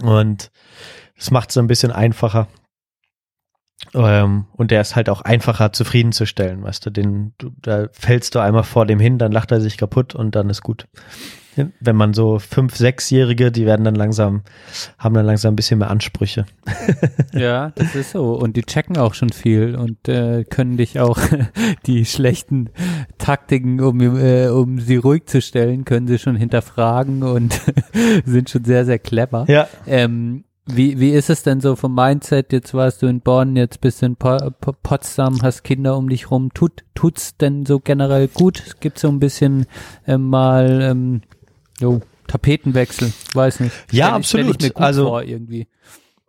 Und 0.01 0.51
es 1.17 1.31
macht 1.31 1.49
es 1.49 1.57
ein 1.57 1.67
bisschen 1.67 1.91
einfacher. 1.91 2.47
Ähm, 3.93 4.45
und 4.53 4.71
der 4.71 4.81
ist 4.81 4.95
halt 4.95 5.09
auch 5.09 5.21
einfacher 5.21 5.71
zufriedenzustellen, 5.71 6.63
weißt 6.63 6.85
du, 6.85 6.89
den, 6.89 7.33
du, 7.37 7.51
da 7.61 7.87
fällst 7.93 8.35
du 8.35 8.39
einmal 8.39 8.63
vor 8.63 8.85
dem 8.85 8.99
hin, 8.99 9.17
dann 9.17 9.31
lacht 9.31 9.51
er 9.51 9.61
sich 9.61 9.77
kaputt 9.77 10.15
und 10.15 10.35
dann 10.35 10.49
ist 10.49 10.61
gut. 10.61 10.87
Wenn 11.79 11.95
man 11.95 12.13
so 12.13 12.39
fünf, 12.39 12.75
sechsjährige, 12.75 13.51
die 13.51 13.65
werden 13.65 13.83
dann 13.83 13.95
langsam, 13.95 14.41
haben 14.97 15.15
dann 15.15 15.25
langsam 15.25 15.53
ein 15.53 15.55
bisschen 15.55 15.79
mehr 15.79 15.89
Ansprüche. 15.89 16.45
Ja, 17.33 17.71
das 17.75 17.95
ist 17.95 18.11
so. 18.11 18.33
Und 18.33 18.55
die 18.57 18.63
checken 18.63 18.97
auch 18.97 19.13
schon 19.13 19.29
viel 19.29 19.75
und 19.75 20.09
äh, 20.09 20.43
können 20.45 20.77
dich 20.77 20.99
auch 20.99 21.19
die 21.85 22.05
schlechten 22.05 22.71
Taktiken, 23.17 23.79
um, 23.81 23.99
äh, 24.01 24.47
um 24.47 24.79
sie 24.79 24.95
ruhig 24.97 25.27
zu 25.27 25.41
stellen, 25.41 25.85
können 25.85 26.07
sie 26.07 26.17
schon 26.17 26.35
hinterfragen 26.35 27.23
und 27.23 27.59
sind 28.25 28.49
schon 28.49 28.65
sehr, 28.65 28.85
sehr 28.85 28.99
clever. 28.99 29.45
Ja. 29.47 29.67
Ähm, 29.85 30.43
wie, 30.71 30.99
wie 30.99 31.11
ist 31.11 31.31
es 31.31 31.41
denn 31.41 31.61
so 31.61 31.75
vom 31.75 31.95
Mindset? 31.95 32.53
Jetzt 32.53 32.75
warst 32.75 33.01
du 33.01 33.07
in 33.07 33.21
Bonn, 33.21 33.55
jetzt 33.55 33.81
bist 33.81 34.01
du 34.01 34.05
in 34.05 34.15
po 34.15 34.37
po 34.61 34.73
Potsdam, 34.83 35.41
hast 35.41 35.63
Kinder 35.63 35.97
um 35.97 36.09
dich 36.09 36.29
rum. 36.29 36.53
Tut, 36.53 36.83
tut's 36.93 37.35
denn 37.37 37.65
so 37.65 37.79
generell 37.79 38.27
gut? 38.27 38.75
Gibt 38.79 38.99
so 38.99 39.07
ein 39.07 39.19
bisschen 39.19 39.65
ähm, 40.05 40.27
mal 40.27 40.79
ähm, 40.83 41.21
jo, 41.79 42.01
Tapetenwechsel? 42.27 43.11
Weiß 43.33 43.59
nicht. 43.59 43.73
Ja, 43.91 44.19
Stell 44.23 44.41
ich 44.41 44.49
absolut. 44.49 44.75
Also- 44.77 45.19
irgendwie. 45.19 45.67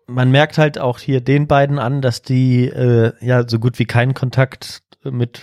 man 0.07 0.31
merkt 0.31 0.59
halt 0.59 0.79
auch 0.79 0.99
hier 0.99 1.21
den 1.21 1.47
beiden 1.47 1.79
an, 1.79 2.01
dass 2.03 2.23
die 2.23 2.67
äh, 2.67 3.13
ja 3.21 3.49
so 3.49 3.59
gut 3.59 3.79
wie 3.79 3.85
keinen 3.85 4.15
Kontakt 4.15 4.83
mit 5.05 5.41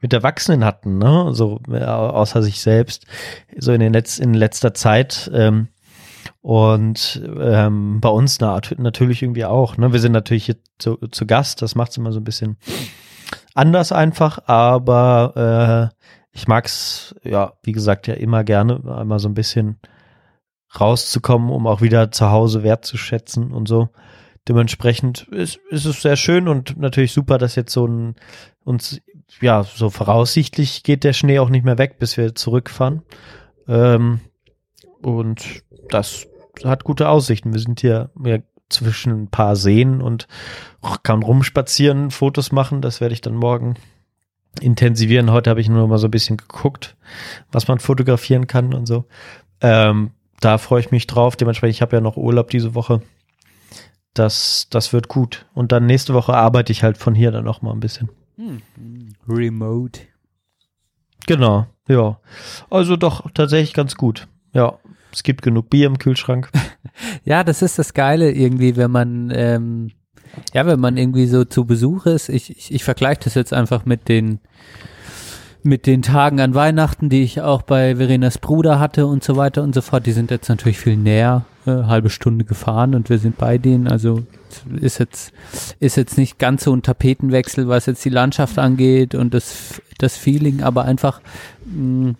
mit 0.00 0.12
Erwachsenen 0.12 0.64
hatten, 0.64 0.98
ne? 0.98 1.28
So 1.32 1.60
äh, 1.70 1.84
außer 1.84 2.42
sich 2.42 2.60
selbst, 2.60 3.06
so 3.56 3.72
in 3.72 3.80
den 3.80 3.92
Letz 3.92 4.18
in 4.18 4.34
letzter 4.34 4.74
Zeit. 4.74 5.30
Ähm, 5.34 5.68
und 6.42 7.22
ähm, 7.40 8.00
bei 8.00 8.08
uns 8.08 8.38
na, 8.40 8.60
natürlich 8.76 9.22
irgendwie 9.22 9.44
auch. 9.44 9.76
Ne? 9.76 9.92
Wir 9.92 9.98
sind 10.00 10.12
natürlich 10.12 10.46
hier 10.46 10.56
zu, 10.78 10.96
zu 11.10 11.26
Gast, 11.26 11.60
das 11.60 11.74
macht 11.74 11.90
es 11.90 11.96
immer 11.96 12.12
so 12.12 12.20
ein 12.20 12.24
bisschen 12.24 12.56
anders 13.54 13.90
einfach, 13.90 14.38
aber 14.46 15.92
ich 16.36 16.46
mag's 16.46 17.14
ja, 17.24 17.54
wie 17.62 17.72
gesagt, 17.72 18.06
ja 18.06 18.14
immer 18.14 18.44
gerne, 18.44 18.82
einmal 18.94 19.18
so 19.18 19.28
ein 19.28 19.34
bisschen 19.34 19.80
rauszukommen, 20.78 21.48
um 21.48 21.66
auch 21.66 21.80
wieder 21.80 22.12
zu 22.12 22.30
Hause 22.30 22.62
wertzuschätzen 22.62 23.52
und 23.52 23.66
so. 23.66 23.88
Dementsprechend 24.46 25.26
ist, 25.30 25.58
ist 25.70 25.86
es 25.86 26.02
sehr 26.02 26.16
schön 26.16 26.46
und 26.46 26.76
natürlich 26.76 27.12
super, 27.12 27.38
dass 27.38 27.56
jetzt 27.56 27.72
so 27.72 27.86
ein 27.86 28.16
uns 28.64 29.00
ja 29.40 29.64
so 29.64 29.88
voraussichtlich 29.88 30.82
geht 30.82 31.04
der 31.04 31.14
Schnee 31.14 31.38
auch 31.38 31.48
nicht 31.48 31.64
mehr 31.64 31.78
weg, 31.78 31.98
bis 31.98 32.18
wir 32.18 32.34
zurückfahren. 32.34 33.02
Ähm, 33.66 34.20
und 35.00 35.62
das 35.88 36.26
hat 36.64 36.84
gute 36.84 37.08
Aussichten. 37.08 37.54
Wir 37.54 37.60
sind 37.60 37.80
hier 37.80 38.10
ja, 38.22 38.38
zwischen 38.68 39.22
ein 39.22 39.30
paar 39.30 39.56
Seen 39.56 40.02
und 40.02 40.28
kann 41.02 41.22
rumspazieren, 41.22 42.10
Fotos 42.10 42.52
machen. 42.52 42.82
Das 42.82 43.00
werde 43.00 43.14
ich 43.14 43.22
dann 43.22 43.36
morgen 43.36 43.76
intensivieren. 44.60 45.30
Heute 45.30 45.50
habe 45.50 45.60
ich 45.60 45.68
nur 45.68 45.86
mal 45.88 45.98
so 45.98 46.08
ein 46.08 46.10
bisschen 46.10 46.36
geguckt, 46.36 46.96
was 47.52 47.68
man 47.68 47.78
fotografieren 47.78 48.46
kann 48.46 48.74
und 48.74 48.86
so. 48.86 49.04
Ähm, 49.60 50.10
da 50.40 50.58
freue 50.58 50.80
ich 50.80 50.90
mich 50.90 51.06
drauf. 51.06 51.36
Dementsprechend, 51.36 51.76
ich 51.76 51.82
habe 51.82 51.96
ja 51.96 52.00
noch 52.00 52.16
Urlaub 52.16 52.50
diese 52.50 52.74
Woche. 52.74 53.02
Das, 54.14 54.68
das 54.70 54.92
wird 54.92 55.08
gut. 55.08 55.46
Und 55.54 55.72
dann 55.72 55.86
nächste 55.86 56.14
Woche 56.14 56.34
arbeite 56.34 56.72
ich 56.72 56.82
halt 56.82 56.98
von 56.98 57.14
hier 57.14 57.30
dann 57.30 57.44
noch 57.44 57.62
mal 57.62 57.72
ein 57.72 57.80
bisschen. 57.80 58.10
Hm. 58.36 58.62
Remote. 59.28 60.00
Genau, 61.26 61.66
ja. 61.88 62.18
Also 62.70 62.96
doch 62.96 63.30
tatsächlich 63.32 63.74
ganz 63.74 63.96
gut. 63.96 64.28
Ja, 64.52 64.78
es 65.12 65.22
gibt 65.22 65.42
genug 65.42 65.70
Bier 65.70 65.86
im 65.86 65.98
Kühlschrank. 65.98 66.50
Ja, 67.24 67.44
das 67.44 67.60
ist 67.60 67.78
das 67.78 67.92
Geile 67.92 68.32
irgendwie, 68.32 68.76
wenn 68.76 68.90
man, 68.90 69.30
ähm, 69.34 69.90
ja, 70.54 70.66
wenn 70.66 70.80
man 70.80 70.96
irgendwie 70.96 71.26
so 71.26 71.44
zu 71.44 71.64
Besuch 71.64 72.06
ist. 72.06 72.28
Ich, 72.28 72.50
ich, 72.50 72.74
ich 72.74 72.84
vergleiche 72.84 73.20
das 73.24 73.34
jetzt 73.34 73.52
einfach 73.52 73.84
mit 73.84 74.08
den, 74.08 74.38
mit 75.62 75.86
den 75.86 76.02
Tagen 76.02 76.40
an 76.40 76.54
Weihnachten, 76.54 77.08
die 77.08 77.22
ich 77.22 77.40
auch 77.40 77.62
bei 77.62 77.96
Verenas 77.96 78.38
Bruder 78.38 78.78
hatte 78.78 79.06
und 79.06 79.24
so 79.24 79.36
weiter 79.36 79.62
und 79.62 79.74
so 79.74 79.82
fort. 79.82 80.06
Die 80.06 80.12
sind 80.12 80.30
jetzt 80.30 80.48
natürlich 80.48 80.78
viel 80.78 80.96
näher, 80.96 81.44
äh, 81.66 81.70
halbe 81.70 82.10
Stunde 82.10 82.44
gefahren 82.44 82.94
und 82.94 83.10
wir 83.10 83.18
sind 83.18 83.36
bei 83.36 83.58
denen. 83.58 83.88
Also 83.88 84.22
ist 84.80 84.98
jetzt, 84.98 85.32
ist 85.80 85.96
jetzt 85.96 86.16
nicht 86.16 86.38
ganz 86.38 86.64
so 86.64 86.72
ein 86.72 86.82
Tapetenwechsel, 86.82 87.68
was 87.68 87.86
jetzt 87.86 88.04
die 88.04 88.10
Landschaft 88.10 88.58
angeht 88.58 89.14
und 89.14 89.34
das, 89.34 89.82
das 89.98 90.16
Feeling, 90.16 90.62
aber 90.62 90.84
einfach, 90.84 91.20
mh, 91.66 92.14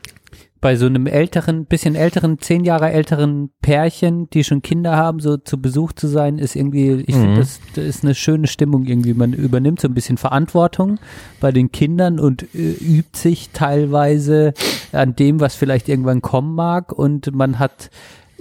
bei 0.60 0.76
so 0.76 0.86
einem 0.86 1.06
älteren, 1.06 1.66
bisschen 1.66 1.94
älteren, 1.94 2.38
zehn 2.38 2.64
Jahre 2.64 2.90
älteren 2.90 3.50
Pärchen, 3.60 4.28
die 4.30 4.42
schon 4.42 4.62
Kinder 4.62 4.96
haben, 4.96 5.20
so 5.20 5.36
zu 5.36 5.60
Besuch 5.60 5.92
zu 5.92 6.08
sein, 6.08 6.38
ist 6.38 6.56
irgendwie, 6.56 7.04
ich 7.06 7.14
Mhm. 7.14 7.20
finde, 7.20 7.40
das, 7.40 7.60
das 7.74 7.84
ist 7.84 8.04
eine 8.04 8.14
schöne 8.14 8.46
Stimmung 8.46 8.84
irgendwie. 8.86 9.14
Man 9.14 9.32
übernimmt 9.32 9.80
so 9.80 9.88
ein 9.88 9.94
bisschen 9.94 10.16
Verantwortung 10.16 10.98
bei 11.40 11.52
den 11.52 11.70
Kindern 11.72 12.18
und 12.18 12.42
äh, 12.54 12.72
übt 12.72 13.18
sich 13.18 13.50
teilweise 13.52 14.54
an 14.92 15.14
dem, 15.14 15.40
was 15.40 15.54
vielleicht 15.54 15.88
irgendwann 15.88 16.22
kommen 16.22 16.54
mag 16.54 16.92
und 16.92 17.34
man 17.34 17.58
hat 17.58 17.90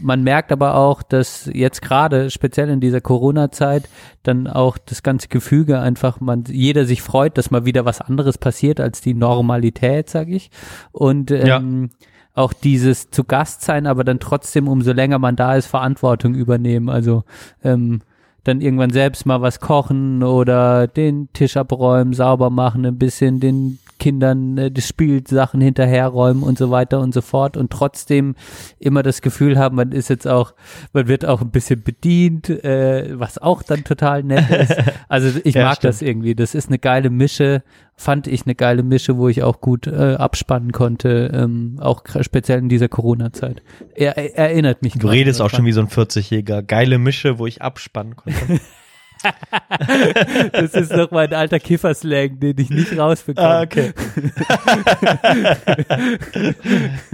man 0.01 0.23
merkt 0.23 0.51
aber 0.51 0.75
auch, 0.75 1.03
dass 1.03 1.49
jetzt 1.53 1.81
gerade, 1.81 2.29
speziell 2.29 2.69
in 2.69 2.79
dieser 2.79 3.01
Corona-Zeit, 3.01 3.89
dann 4.23 4.47
auch 4.47 4.77
das 4.77 5.03
ganze 5.03 5.27
Gefüge 5.27 5.79
einfach, 5.79 6.19
man, 6.19 6.43
jeder 6.47 6.85
sich 6.85 7.01
freut, 7.01 7.37
dass 7.37 7.51
mal 7.51 7.65
wieder 7.65 7.85
was 7.85 8.01
anderes 8.01 8.37
passiert 8.37 8.79
als 8.79 9.01
die 9.01 9.13
Normalität, 9.13 10.09
sag 10.09 10.29
ich. 10.29 10.49
Und 10.91 11.31
ähm, 11.31 11.91
auch 12.33 12.53
dieses 12.53 13.09
zu 13.09 13.23
Gast 13.23 13.61
sein, 13.61 13.87
aber 13.87 14.03
dann 14.03 14.19
trotzdem, 14.19 14.67
umso 14.67 14.91
länger 14.91 15.19
man 15.19 15.35
da 15.35 15.55
ist, 15.55 15.67
Verantwortung 15.67 16.35
übernehmen. 16.35 16.89
Also 16.89 17.23
ähm, 17.63 18.01
dann 18.43 18.61
irgendwann 18.61 18.91
selbst 18.91 19.25
mal 19.25 19.41
was 19.41 19.59
kochen 19.59 20.21
oder 20.21 20.87
den 20.87 21.29
Tisch 21.33 21.57
abräumen, 21.57 22.13
sauber 22.13 22.49
machen, 22.49 22.85
ein 22.85 22.97
bisschen 22.97 23.39
den 23.39 23.79
Kindern 24.05 24.55
äh, 24.59 24.69
das 24.69 24.87
Spielsachen 24.87 25.61
hinterherräumen 25.61 26.43
und 26.43 26.59
so 26.59 26.69
weiter 26.69 26.99
und 26.99 27.11
so 27.11 27.21
fort 27.21 27.57
und 27.57 27.71
trotzdem 27.71 28.35
immer 28.77 29.01
das 29.01 29.23
Gefühl 29.23 29.57
haben, 29.57 29.75
man 29.77 29.91
ist 29.93 30.09
jetzt 30.11 30.27
auch, 30.27 30.53
man 30.93 31.07
wird 31.07 31.25
auch 31.25 31.41
ein 31.41 31.49
bisschen 31.49 31.81
bedient, 31.81 32.49
äh, 32.49 33.19
was 33.19 33.39
auch 33.39 33.63
dann 33.63 33.83
total 33.83 34.21
nett 34.21 34.47
ist. 34.51 34.75
Also 35.09 35.39
ich 35.43 35.55
Ja, 35.55 35.65
mag 35.65 35.77
stimmt. 35.77 35.89
das 35.89 36.01
irgendwie. 36.03 36.35
Das 36.35 36.53
ist 36.53 36.67
eine 36.67 36.77
geile 36.77 37.09
Mische, 37.09 37.63
fand 37.95 38.27
ich 38.27 38.45
eine 38.45 38.53
geile 38.53 38.83
Mische, 38.83 39.17
wo 39.17 39.27
ich 39.27 39.41
auch 39.41 39.59
gut 39.59 39.87
äh, 39.87 40.15
abspannen 40.19 40.71
konnte, 40.71 41.31
ähm, 41.33 41.77
auch 41.79 42.03
speziell 42.21 42.59
in 42.59 42.69
dieser 42.69 42.89
Corona-Zeit. 42.89 43.63
Er, 43.95 44.17
er 44.17 44.35
erinnert 44.49 44.83
mich. 44.83 44.93
Du 44.93 45.07
redest 45.07 45.41
auch 45.41 45.49
schon 45.49 45.65
wie 45.65 45.71
so 45.71 45.81
ein 45.81 45.87
40-Jähriger. 45.87 46.61
Geile 46.61 46.99
Mische, 46.99 47.39
wo 47.39 47.47
ich 47.47 47.63
abspannen 47.63 48.15
konnte. 48.15 48.59
Das 50.51 50.73
ist 50.73 50.91
doch 50.91 51.11
mein 51.11 51.33
alter 51.33 51.59
Kifferslang, 51.59 52.39
den 52.39 52.57
ich 52.57 52.69
nicht 52.69 52.97
rausbekomme. 52.97 53.47
ah, 53.47 53.61
okay. 53.61 53.93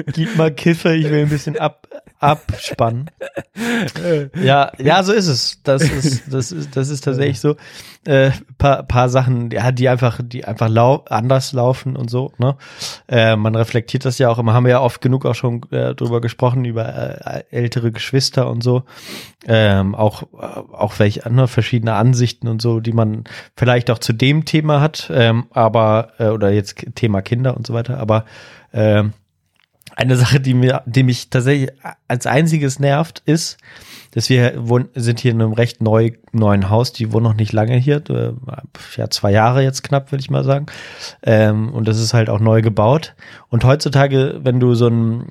Gib 0.13 0.35
mal 0.35 0.51
Kiffer, 0.51 0.93
ich 0.93 1.09
will 1.09 1.23
ein 1.23 1.29
bisschen 1.29 1.57
ab, 1.57 1.87
abspannen. 2.19 3.09
Ja, 4.41 4.71
ja, 4.77 5.03
so 5.03 5.11
ist 5.13 5.27
es. 5.27 5.61
Das 5.63 5.83
ist, 5.83 6.33
das 6.33 6.51
ist, 6.51 6.75
das 6.75 6.89
ist 6.89 7.03
tatsächlich 7.03 7.39
so. 7.39 7.55
Äh, 8.03 8.31
paar, 8.57 8.83
paar 8.83 9.09
Sachen, 9.09 9.51
ja, 9.51 9.71
die 9.71 9.87
einfach, 9.87 10.19
die 10.23 10.45
einfach 10.45 10.69
lau 10.69 11.05
anders 11.07 11.53
laufen 11.53 11.95
und 11.95 12.09
so. 12.09 12.31
Ne? 12.37 12.55
Äh, 13.07 13.35
man 13.35 13.55
reflektiert 13.55 14.05
das 14.05 14.17
ja 14.17 14.29
auch 14.29 14.39
immer. 14.39 14.53
Haben 14.53 14.65
wir 14.65 14.71
ja 14.71 14.81
oft 14.81 15.01
genug 15.01 15.25
auch 15.25 15.35
schon 15.35 15.61
äh, 15.71 15.93
drüber 15.93 16.21
gesprochen 16.21 16.65
über 16.65 16.85
äh, 17.25 17.43
ältere 17.51 17.91
Geschwister 17.91 18.49
und 18.49 18.63
so. 18.63 18.83
Ähm, 19.45 19.93
auch, 19.93 20.23
äh, 20.23 20.35
auch 20.35 20.97
welche 20.97 21.25
andere 21.25 21.47
verschiedene 21.47 21.90
Ansichten 21.95 22.47
und 22.47 22.61
so, 22.61 22.79
die 22.79 22.93
man 22.93 23.23
vielleicht 23.55 23.89
auch 23.91 23.99
zu 23.99 24.13
dem 24.13 24.45
Thema 24.45 24.81
hat, 24.81 25.11
ähm, 25.13 25.45
aber 25.51 26.11
äh, 26.19 26.27
oder 26.27 26.51
jetzt 26.51 26.85
Thema 26.95 27.21
Kinder 27.21 27.55
und 27.55 27.67
so 27.67 27.73
weiter. 27.73 27.99
Aber 27.99 28.25
ähm, 28.73 29.13
eine 29.95 30.15
Sache, 30.15 30.39
die 30.39 30.53
mir, 30.53 30.83
die 30.85 31.03
mich 31.03 31.29
tatsächlich 31.29 31.69
als 32.07 32.25
einziges 32.25 32.79
nervt, 32.79 33.21
ist, 33.25 33.57
dass 34.11 34.29
wir 34.29 34.63
sind 34.95 35.19
hier 35.19 35.31
in 35.31 35.41
einem 35.41 35.53
recht 35.53 35.81
neu, 35.81 36.11
neuen 36.31 36.69
Haus, 36.69 36.91
die 36.91 37.11
wohnen 37.13 37.23
noch 37.23 37.33
nicht 37.33 37.53
lange 37.53 37.75
hier, 37.77 38.01
äh, 38.09 38.33
ja, 38.97 39.09
zwei 39.09 39.31
Jahre 39.31 39.63
jetzt 39.63 39.83
knapp, 39.83 40.11
würde 40.11 40.21
ich 40.21 40.29
mal 40.29 40.43
sagen. 40.43 40.65
Ähm, 41.23 41.73
und 41.73 41.87
das 41.87 41.99
ist 41.99 42.13
halt 42.13 42.29
auch 42.29 42.39
neu 42.39 42.61
gebaut. 42.61 43.15
Und 43.49 43.63
heutzutage, 43.63 44.39
wenn 44.43 44.59
du 44.59 44.75
so 44.75 44.87
ein, 44.87 45.27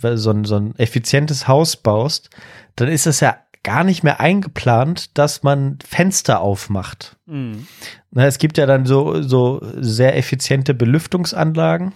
so 0.00 0.30
ein, 0.30 0.44
so 0.44 0.56
ein 0.56 0.74
effizientes 0.78 1.48
Haus 1.48 1.76
baust, 1.76 2.30
dann 2.76 2.88
ist 2.88 3.06
es 3.06 3.20
ja 3.20 3.36
gar 3.62 3.84
nicht 3.84 4.02
mehr 4.02 4.20
eingeplant, 4.20 5.18
dass 5.18 5.42
man 5.42 5.78
Fenster 5.86 6.40
aufmacht. 6.40 7.16
Mhm. 7.26 7.66
Na, 8.10 8.26
es 8.26 8.38
gibt 8.38 8.58
ja 8.58 8.66
dann 8.66 8.86
so, 8.86 9.22
so 9.22 9.60
sehr 9.76 10.16
effiziente 10.16 10.74
Belüftungsanlagen 10.74 11.92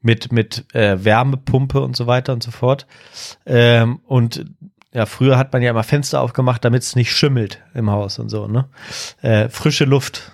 mit, 0.00 0.32
mit 0.32 0.64
äh, 0.74 1.04
Wärmepumpe 1.04 1.80
und 1.80 1.96
so 1.96 2.06
weiter 2.06 2.32
und 2.32 2.42
so 2.42 2.50
fort. 2.50 2.86
Ähm, 3.44 4.00
und 4.06 4.46
ja, 4.92 5.04
früher 5.04 5.36
hat 5.36 5.52
man 5.52 5.60
ja 5.62 5.70
immer 5.70 5.84
Fenster 5.84 6.20
aufgemacht, 6.22 6.64
damit 6.64 6.82
es 6.82 6.96
nicht 6.96 7.12
schimmelt 7.12 7.60
im 7.74 7.90
Haus 7.90 8.18
und 8.18 8.30
so, 8.30 8.48
ne? 8.48 8.68
Äh, 9.20 9.50
frische 9.50 9.84
Luft 9.84 10.32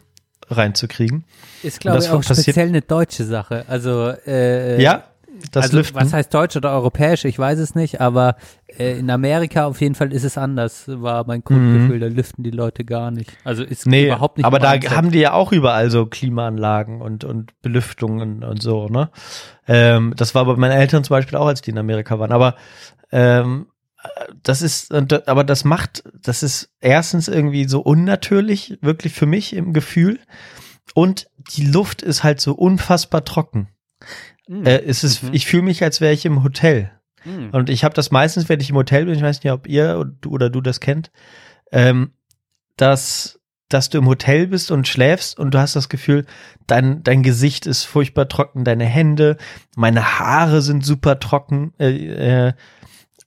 reinzukriegen. 0.48 1.24
Ist, 1.62 1.81
glaube 1.81 1.98
ich, 1.98 2.11
auch 2.11 2.22
speziell 2.22 2.68
eine 2.68 2.83
deutsche 2.83 3.24
Sache. 3.24 3.64
Also, 3.68 4.12
äh, 4.27 4.81
Ja. 4.81 5.05
Das 5.53 5.64
also 5.64 5.79
Lüften. 5.79 5.97
was 6.01 6.12
heißt 6.12 6.33
deutsch 6.33 6.57
oder 6.57 6.73
europäisch, 6.73 7.25
ich 7.25 7.38
weiß 7.38 7.59
es 7.59 7.75
nicht, 7.75 8.01
aber 8.01 8.37
äh, 8.79 8.99
in 8.99 9.11
Amerika 9.11 9.66
auf 9.66 9.81
jeden 9.81 9.94
Fall 9.94 10.12
ist 10.12 10.25
es 10.25 10.38
anders, 10.38 10.85
war 10.87 11.27
mein 11.27 11.42
Grundgefühl, 11.42 11.99
da 12.01 12.07
lüften 12.07 12.42
die 12.44 12.51
Leute 12.51 12.85
gar 12.85 13.11
nicht. 13.11 13.31
Also 13.44 13.62
ist 13.64 13.87
Mhm. 13.87 13.90
nee, 13.90 14.07
überhaupt 14.07 14.37
nicht 14.38 14.47
aber 14.47 14.59
da 14.59 14.73
Set. 14.73 14.90
haben 14.90 15.11
die 15.11 15.18
ja 15.20 15.33
auch 15.33 15.53
überall 15.53 15.90
so 15.90 16.07
Klimaanlagen 16.07 17.01
und, 17.01 17.25
und 17.25 17.53
Belüftungen 17.62 18.44
und 18.44 18.62
so, 18.62 18.88
ne? 18.88 19.11
Ähm, 19.66 20.14
das 20.16 20.35
war 20.35 20.44
bei 20.44 20.57
meinen 20.57 20.73
Eltern 20.79 21.05
zum 21.05 21.14
Beispiel 21.14 21.38
auch, 21.38 21.47
als 21.47 21.62
die 21.62 21.70
in 21.70 21.79
Amerika 21.79 22.18
waren. 22.18 22.33
Aber 22.33 22.55
ähm, 23.11 23.66
das 24.42 24.61
ist, 24.61 24.92
aber 24.92 25.44
das 25.44 25.64
macht, 25.64 26.05
das 26.20 26.42
ist 26.42 26.70
erstens 26.81 27.27
irgendwie 27.29 27.64
so 27.66 27.81
unnatürlich, 27.81 28.77
wirklich 28.83 29.14
für 29.14 29.25
mich 29.27 29.57
im 29.57 29.73
Gefühl. 29.73 30.20
Und 30.94 31.29
die 31.57 31.66
Luft 31.66 32.03
ist 32.03 32.23
halt 32.23 32.40
so 32.40 32.53
unfassbar 32.53 33.25
trocken. 33.25 33.68
Mhm. 34.48 34.66
Äh, 34.66 34.78
es 34.83 35.04
ist, 35.04 35.22
Mhm. 35.22 35.30
ich 35.33 35.46
fühle 35.46 35.62
mich, 35.62 35.83
als 35.83 36.00
wäre 36.00 36.12
ich 36.12 36.24
im 36.26 36.42
Hotel. 36.42 36.90
Mhm. 37.24 37.50
Und 37.50 37.70
ich 37.70 37.85
habe 37.85 37.94
das 37.94 38.11
meistens, 38.11 38.48
wenn 38.48 38.61
ich 38.61 38.70
im 38.70 38.76
Hotel 38.76 39.07
bin, 39.07 39.14
ich 39.14 39.22
weiß 39.22 39.42
nicht, 39.42 39.52
ob 39.52 39.66
ihr 39.66 39.98
oder 39.98 40.11
du, 40.20 40.30
oder 40.30 40.50
du 40.50 40.61
das 40.61 40.80
kennt, 40.80 41.11
ähm, 41.72 42.12
dass, 42.76 43.40
dass 43.68 43.88
du 43.88 43.98
im 43.98 44.07
Hotel 44.07 44.46
bist 44.48 44.70
und 44.70 44.87
schläfst 44.87 45.38
und 45.38 45.52
du 45.54 45.59
hast 45.59 45.74
das 45.76 45.88
Gefühl, 45.88 46.26
dein, 46.66 47.02
dein 47.02 47.22
Gesicht 47.22 47.66
ist 47.66 47.85
furchtbar 47.85 48.28
trocken, 48.28 48.64
deine 48.64 48.85
Hände, 48.85 49.37
meine 49.76 50.18
Haare 50.18 50.61
sind 50.61 50.85
super 50.85 51.18
trocken. 51.18 51.72
Äh, 51.78 52.48
äh, 52.48 52.52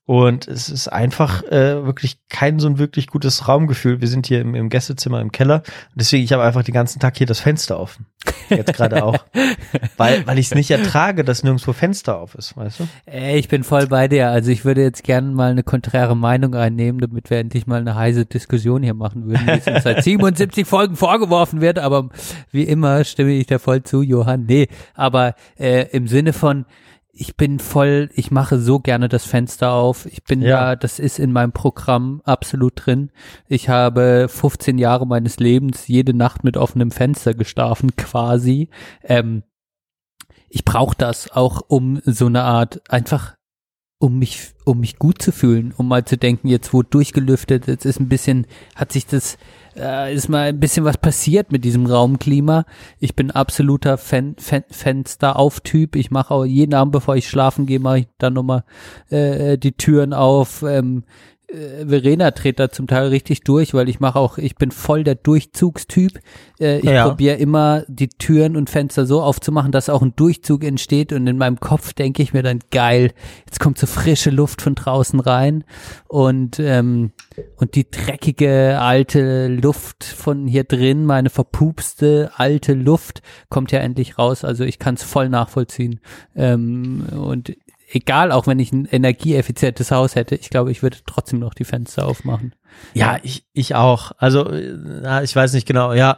und 0.08 0.48
es 0.48 0.70
ist 0.70 0.88
einfach 0.88 1.44
äh, 1.44 1.86
wirklich 1.86 2.18
kein 2.30 2.60
so 2.60 2.70
ein 2.70 2.80
wirklich 2.80 3.08
gutes 3.08 3.50
Raumgefühl. 3.50 4.00
Wir 4.00 4.08
sind 4.08 4.26
hier 4.26 4.40
im, 4.40 4.56
im 4.56 4.70
Gästezimmer 4.70 5.20
im 5.20 5.34
Keller. 5.34 5.56
Und 5.58 5.96
deswegen, 5.96 6.24
ich 6.24 6.32
habe 6.32 6.44
einfach 6.44 6.64
den 6.64 6.74
ganzen 6.74 7.02
Tag 7.02 7.18
hier 7.18 7.28
das 7.28 7.42
Fenster 7.42 7.78
offen. 7.78 8.06
Jetzt 8.50 8.74
gerade 8.74 9.04
auch. 9.04 9.18
weil 9.98 10.26
weil 10.26 10.40
ich 10.40 10.46
es 10.46 10.56
nicht 10.56 10.72
ertrage, 10.72 11.26
dass 11.26 11.44
nirgendwo 11.44 11.74
Fenster 11.74 12.20
auf 12.20 12.36
ist, 12.36 12.56
weißt 12.56 12.80
du? 12.80 12.88
Ey, 13.06 13.38
ich 13.38 13.50
bin 13.50 13.66
voll 13.66 13.88
bei 13.88 14.08
dir. 14.08 14.30
Also 14.30 14.50
ich 14.50 14.64
würde 14.64 14.82
jetzt 14.82 15.04
gerne 15.04 15.30
mal 15.30 15.52
eine 15.52 15.64
konträre 15.64 16.16
Meinung 16.16 16.56
einnehmen, 16.56 17.02
damit 17.02 17.30
wir 17.30 17.40
endlich 17.40 17.68
mal 17.68 17.82
eine 17.82 17.96
heiße 17.96 18.28
Diskussion 18.28 18.84
hier 18.84 18.94
machen 18.94 19.28
würden, 19.28 19.50
es 19.50 19.68
uns 19.68 19.84
seit 19.84 20.04
77 20.06 20.66
Folgen 20.66 20.96
vorgeworfen 20.96 21.60
wird. 21.60 21.80
Aber 21.80 22.08
wie 22.50 22.64
immer 22.64 23.04
stimme 23.04 23.34
ich 23.34 23.48
da 23.48 23.60
voll 23.60 23.84
zu, 23.84 24.04
Johann. 24.04 24.46
Nee, 24.46 24.70
aber 24.96 25.36
äh, 25.60 25.88
im 25.92 26.08
Sinne 26.08 26.32
von, 26.32 26.66
ich 27.20 27.36
bin 27.36 27.60
voll, 27.60 28.10
ich 28.14 28.30
mache 28.30 28.60
so 28.60 28.80
gerne 28.80 29.10
das 29.10 29.26
Fenster 29.26 29.72
auf. 29.72 30.06
Ich 30.06 30.24
bin 30.24 30.42
Ja. 30.42 30.60
da, 30.60 30.76
das 30.76 31.00
ist 31.00 31.18
in 31.18 31.32
meinem 31.32 31.52
Programm 31.52 32.22
absolut 32.26 32.74
drin. 32.86 33.10
Ich 33.48 33.70
habe 33.70 34.28
15 34.30 34.78
Jahre 34.78 35.08
meines 35.08 35.38
Lebens 35.40 35.88
jede 35.88 36.14
Nacht 36.14 36.44
mit 36.44 36.58
offenem 36.58 36.92
Fenster 36.92 37.34
geschlafen, 37.34 37.96
quasi. 37.96 38.70
Ähm, 39.04 39.44
ich 40.50 40.64
brauche 40.64 40.96
das 40.96 41.32
auch, 41.32 41.62
um 41.68 42.00
so 42.06 42.28
eine 42.28 42.44
Art 42.44 42.82
einfach 42.90 43.36
um 44.00 44.20
mich, 44.20 44.54
um 44.64 44.80
mich 44.80 45.00
gut 45.00 45.22
zu 45.22 45.32
fühlen, 45.32 45.74
um 45.76 45.88
mal 45.88 46.06
zu 46.06 46.18
denken, 46.18 46.48
jetzt 46.50 46.72
wurde 46.72 46.90
durchgelüftet, 46.92 47.66
jetzt 47.66 47.86
ist 47.86 48.00
ein 48.00 48.10
bisschen, 48.10 48.46
hat 48.76 48.92
sich 48.92 49.08
das, 49.08 49.38
äh, 49.78 50.14
ist 50.14 50.30
mal 50.30 50.50
ein 50.50 50.60
bisschen 50.60 50.86
was 50.86 50.98
passiert 50.98 51.52
mit 51.52 51.64
diesem 51.64 51.86
Raumklima. 51.86 52.66
Ich 53.00 53.16
bin 53.16 53.32
absoluter 53.32 53.98
Fen 53.98 54.36
Fen 54.38 54.64
Fenster-Auf-Typ. 54.70 55.96
Ich 55.96 56.12
mache 56.12 56.34
auch 56.34 56.46
jeden 56.46 56.74
Abend, 56.74 56.92
bevor 56.92 57.16
ich 57.16 57.28
schlafen 57.28 57.66
gehe, 57.66 57.80
mache 57.80 58.00
ich 58.00 58.08
dann 58.18 58.34
nochmal 58.34 58.64
äh, 59.10 59.58
die 59.58 59.74
Türen 59.74 60.14
auf. 60.14 60.64
Ähm, 60.64 61.04
äh, 61.06 61.37
Verena 61.50 62.32
dreht 62.32 62.60
da 62.60 62.70
zum 62.70 62.88
Teil 62.88 63.08
richtig 63.08 63.42
durch, 63.42 63.74
weil 63.74 63.88
ich 63.88 64.02
mache 64.02 64.20
auch, 64.20 64.38
ich 64.38 64.56
bin 64.58 64.70
voll 64.72 65.06
der 65.06 65.16
Durchzugstyp. 65.16 66.20
Äh, 66.60 66.80
ich 66.80 66.84
Ja. 66.84 67.08
probiere 67.08 67.38
immer 67.38 67.86
die 67.88 68.10
Türen 68.10 68.58
und 68.58 68.70
Fenster 68.70 69.06
so 69.06 69.22
aufzumachen, 69.22 69.72
dass 69.72 69.88
auch 69.88 70.02
ein 70.02 70.14
Durchzug 70.18 70.66
entsteht 70.66 71.14
und 71.14 71.26
in 71.26 71.38
meinem 71.38 71.62
Kopf 71.62 71.94
denke 71.94 72.22
ich 72.22 72.34
mir 72.34 72.44
dann 72.44 72.60
geil, 72.72 73.12
jetzt 73.46 73.62
kommt 73.62 73.78
so 73.78 73.88
frische 73.88 74.30
Luft 74.30 74.62
von 74.62 74.76
draußen 74.76 75.22
rein 75.22 75.64
und 76.10 76.60
ähm, 76.60 77.12
und 77.56 77.76
die 77.76 77.90
dreckige 77.90 78.80
alte 78.82 79.48
Luft 79.48 80.04
von 80.04 80.48
hier 80.48 80.66
drin, 80.66 81.06
meine 81.06 81.30
verpupste 81.30 82.32
alte 82.36 82.74
Luft 82.74 83.22
kommt 83.50 83.72
ja 83.72 83.80
endlich 83.80 84.18
raus. 84.18 84.44
Also 84.44 84.66
ich 84.66 84.80
kann 84.80 84.96
es 84.96 85.04
voll 85.04 85.30
nachvollziehen 85.30 86.02
ähm, 86.36 87.06
und 87.12 87.56
egal, 87.90 88.32
auch 88.32 88.48
wenn 88.48 88.60
ich 88.60 88.72
ein 88.72 88.86
energieeffizientes 88.86 89.92
Haus 89.92 90.16
hätte, 90.16 90.36
ich 90.36 90.50
glaube, 90.50 90.72
ich 90.72 90.84
würde 90.84 90.98
trotzdem 91.06 91.40
noch 91.40 91.54
die 91.54 91.64
Fenster 91.64 92.06
aufmachen. 92.06 92.54
Ja, 92.94 93.18
ich, 93.24 93.46
ich 93.54 93.76
auch. 93.76 94.12
Also, 94.18 94.52
äh, 94.52 95.24
ich 95.24 95.36
weiß 95.36 95.54
nicht 95.54 95.68
genau, 95.68 95.94
ja. 95.94 96.18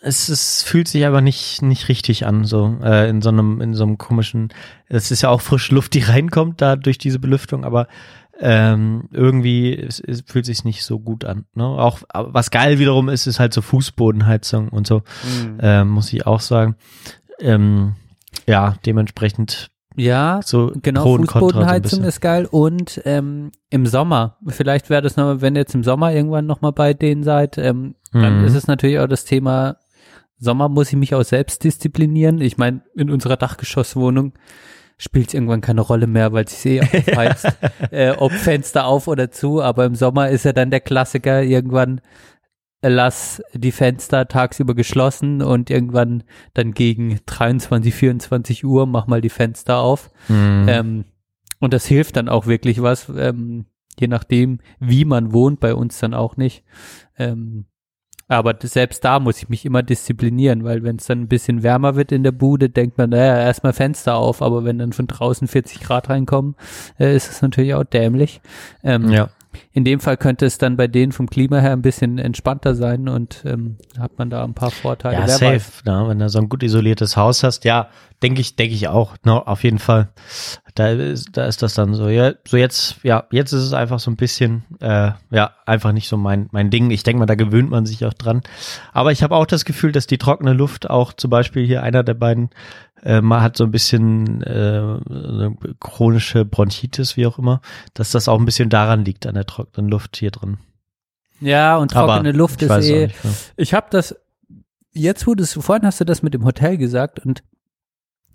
Es, 0.00 0.28
es 0.28 0.62
fühlt 0.62 0.86
sich 0.86 1.06
aber 1.06 1.20
nicht, 1.20 1.60
nicht 1.62 1.88
richtig 1.88 2.24
an, 2.24 2.44
so, 2.44 2.78
äh, 2.82 3.08
in 3.08 3.20
so 3.20 3.30
einem, 3.30 3.60
in 3.60 3.74
so 3.74 3.82
einem 3.82 3.98
komischen, 3.98 4.50
es 4.86 5.10
ist 5.10 5.22
ja 5.22 5.30
auch 5.30 5.40
frische 5.40 5.74
Luft, 5.74 5.94
die 5.94 6.00
reinkommt 6.02 6.60
da 6.60 6.76
durch 6.76 6.98
diese 6.98 7.18
Belüftung, 7.18 7.64
aber 7.64 7.88
ähm, 8.40 9.08
irgendwie 9.10 9.74
es, 9.74 9.98
es 9.98 10.22
fühlt 10.24 10.46
sich 10.46 10.62
nicht 10.62 10.84
so 10.84 11.00
gut 11.00 11.24
an. 11.24 11.46
Ne? 11.54 11.64
Auch 11.64 12.02
was 12.12 12.52
geil 12.52 12.78
wiederum 12.78 13.08
ist, 13.08 13.26
ist 13.26 13.40
halt 13.40 13.52
so 13.52 13.62
Fußbodenheizung 13.62 14.68
und 14.68 14.86
so, 14.86 15.02
ähm, 15.60 15.88
muss 15.88 16.12
ich 16.12 16.24
auch 16.24 16.40
sagen. 16.40 16.76
Ähm, 17.40 17.96
ja, 18.46 18.76
dementsprechend 18.86 19.72
Ja, 19.98 20.40
so 20.44 20.72
Genau, 20.82 21.02
Pro 21.02 21.16
Fußbodenheizung 21.16 22.04
ist 22.04 22.20
geil 22.20 22.46
und 22.50 23.02
ähm, 23.04 23.50
im 23.70 23.84
Sommer, 23.86 24.36
vielleicht 24.46 24.90
wäre 24.90 25.02
das 25.02 25.16
nochmal, 25.16 25.40
wenn 25.40 25.56
ihr 25.56 25.60
jetzt 25.60 25.74
im 25.74 25.84
Sommer 25.84 26.12
irgendwann 26.12 26.46
nochmal 26.46 26.72
bei 26.72 26.94
denen 26.94 27.22
seid, 27.24 27.58
ähm, 27.58 27.94
dann 28.12 28.38
Mhm. 28.38 28.44
ist 28.44 28.54
es 28.54 28.66
natürlich 28.66 28.98
auch 29.00 29.06
das 29.08 29.24
Thema, 29.24 29.76
Sommer 30.38 30.68
muss 30.68 30.88
ich 30.90 30.96
mich 30.96 31.14
auch 31.14 31.24
selbst 31.24 31.64
disziplinieren. 31.64 32.40
Ich 32.40 32.56
meine, 32.58 32.82
in 32.94 33.10
unserer 33.10 33.36
Dachgeschosswohnung 33.36 34.34
spielt 34.96 35.28
es 35.28 35.34
irgendwann 35.34 35.60
keine 35.60 35.80
Rolle 35.80 36.06
mehr, 36.06 36.32
weil 36.32 36.44
es 36.44 36.64
eh 36.64 36.80
aufheizt, 36.80 37.48
äh, 37.90 38.12
ob 38.12 38.32
Fenster 38.32 38.86
auf 38.86 39.08
oder 39.08 39.30
zu, 39.32 39.60
aber 39.62 39.84
im 39.84 39.94
Sommer 39.96 40.28
ist 40.30 40.44
ja 40.44 40.52
dann 40.52 40.70
der 40.70 40.80
Klassiker 40.80 41.42
irgendwann, 41.42 42.00
lass 42.82 43.42
die 43.54 43.72
Fenster 43.72 44.28
tagsüber 44.28 44.74
geschlossen 44.74 45.42
und 45.42 45.70
irgendwann 45.70 46.22
dann 46.54 46.72
gegen 46.72 47.18
23, 47.26 47.94
24 47.94 48.64
Uhr 48.64 48.86
mach 48.86 49.06
mal 49.06 49.20
die 49.20 49.30
Fenster 49.30 49.78
auf. 49.78 50.10
Mhm. 50.28 50.66
Ähm, 50.68 51.04
und 51.58 51.72
das 51.72 51.86
hilft 51.86 52.16
dann 52.16 52.28
auch 52.28 52.46
wirklich 52.46 52.82
was, 52.82 53.10
ähm, 53.16 53.66
je 53.98 54.06
nachdem, 54.06 54.60
wie 54.78 55.04
man 55.04 55.32
wohnt, 55.32 55.58
bei 55.58 55.74
uns 55.74 55.98
dann 55.98 56.14
auch 56.14 56.36
nicht. 56.36 56.62
Ähm, 57.18 57.66
aber 58.28 58.54
selbst 58.60 59.04
da 59.04 59.20
muss 59.20 59.38
ich 59.38 59.48
mich 59.48 59.64
immer 59.64 59.82
disziplinieren, 59.82 60.62
weil 60.62 60.82
wenn 60.82 60.96
es 60.96 61.06
dann 61.06 61.22
ein 61.22 61.28
bisschen 61.28 61.62
wärmer 61.62 61.96
wird 61.96 62.12
in 62.12 62.22
der 62.22 62.32
Bude, 62.32 62.68
denkt 62.68 62.98
man, 62.98 63.10
naja, 63.10 63.38
erstmal 63.38 63.72
Fenster 63.72 64.16
auf, 64.16 64.42
aber 64.42 64.64
wenn 64.64 64.78
dann 64.78 64.92
von 64.92 65.06
draußen 65.06 65.48
40 65.48 65.80
Grad 65.80 66.10
reinkommen, 66.10 66.54
äh, 67.00 67.16
ist 67.16 67.30
es 67.30 67.40
natürlich 67.40 67.74
auch 67.74 67.84
dämlich. 67.84 68.42
Ähm, 68.84 69.08
ja. 69.10 69.30
In 69.72 69.84
dem 69.84 70.00
Fall 70.00 70.16
könnte 70.16 70.46
es 70.46 70.58
dann 70.58 70.76
bei 70.76 70.88
denen 70.88 71.12
vom 71.12 71.28
Klima 71.28 71.58
her 71.58 71.72
ein 71.72 71.82
bisschen 71.82 72.18
entspannter 72.18 72.74
sein 72.74 73.08
und 73.08 73.42
ähm, 73.44 73.76
hat 73.98 74.18
man 74.18 74.30
da 74.30 74.44
ein 74.44 74.54
paar 74.54 74.70
Vorteile. 74.70 75.16
Ja, 75.16 75.26
Wer 75.26 75.58
safe, 75.58 75.84
ne? 75.84 76.04
wenn 76.08 76.18
du 76.18 76.28
so 76.28 76.38
ein 76.38 76.48
gut 76.48 76.62
isoliertes 76.62 77.16
Haus 77.16 77.42
hast, 77.42 77.64
ja, 77.64 77.88
denke 78.22 78.40
ich, 78.40 78.56
denke 78.56 78.74
ich 78.74 78.88
auch, 78.88 79.14
ne? 79.24 79.46
auf 79.46 79.64
jeden 79.64 79.78
Fall. 79.78 80.08
Da 80.74 80.90
ist, 80.90 81.36
da 81.36 81.46
ist 81.46 81.62
das 81.62 81.74
dann 81.74 81.94
so, 81.94 82.08
ja, 82.08 82.32
so 82.46 82.56
jetzt, 82.56 82.96
ja, 83.02 83.24
jetzt 83.30 83.52
ist 83.52 83.62
es 83.62 83.72
einfach 83.72 83.98
so 83.98 84.10
ein 84.10 84.16
bisschen, 84.16 84.64
äh, 84.80 85.12
ja, 85.30 85.52
einfach 85.66 85.92
nicht 85.92 86.08
so 86.08 86.16
mein, 86.16 86.48
mein 86.52 86.70
Ding. 86.70 86.90
Ich 86.90 87.02
denke 87.02 87.20
mal, 87.20 87.26
da 87.26 87.34
gewöhnt 87.34 87.70
man 87.70 87.86
sich 87.86 88.04
auch 88.04 88.14
dran. 88.14 88.42
Aber 88.92 89.12
ich 89.12 89.22
habe 89.22 89.34
auch 89.34 89.46
das 89.46 89.64
Gefühl, 89.64 89.92
dass 89.92 90.06
die 90.06 90.18
trockene 90.18 90.52
Luft 90.52 90.88
auch 90.88 91.12
zum 91.12 91.30
Beispiel 91.30 91.66
hier 91.66 91.82
einer 91.82 92.02
der 92.04 92.14
beiden 92.14 92.50
äh, 93.02 93.20
mal 93.20 93.42
hat 93.42 93.56
so 93.56 93.64
ein 93.64 93.70
bisschen 93.70 94.42
äh, 94.42 94.98
eine 95.08 95.56
chronische 95.80 96.44
Bronchitis, 96.44 97.16
wie 97.16 97.26
auch 97.26 97.38
immer, 97.38 97.60
dass 97.94 98.10
das 98.10 98.28
auch 98.28 98.38
ein 98.38 98.44
bisschen 98.44 98.68
daran 98.68 99.04
liegt, 99.04 99.26
an 99.26 99.34
der 99.34 99.46
trockenen 99.46 99.90
Luft 99.90 100.16
hier 100.16 100.30
drin. 100.30 100.58
Ja, 101.40 101.76
und 101.76 101.92
trockene 101.92 102.30
Aber 102.30 102.32
Luft 102.32 102.62
ist 102.62 102.70
eh. 102.70 103.06
nicht, 103.06 103.24
ne? 103.24 103.30
Ich 103.56 103.74
habe 103.74 103.86
das, 103.90 104.16
jetzt 104.92 105.26
du 105.26 105.34
es, 105.38 105.52
vorhin 105.54 105.86
hast 105.86 106.00
du 106.00 106.04
das 106.04 106.22
mit 106.22 106.34
dem 106.34 106.44
Hotel 106.44 106.76
gesagt 106.76 107.24
und 107.24 107.42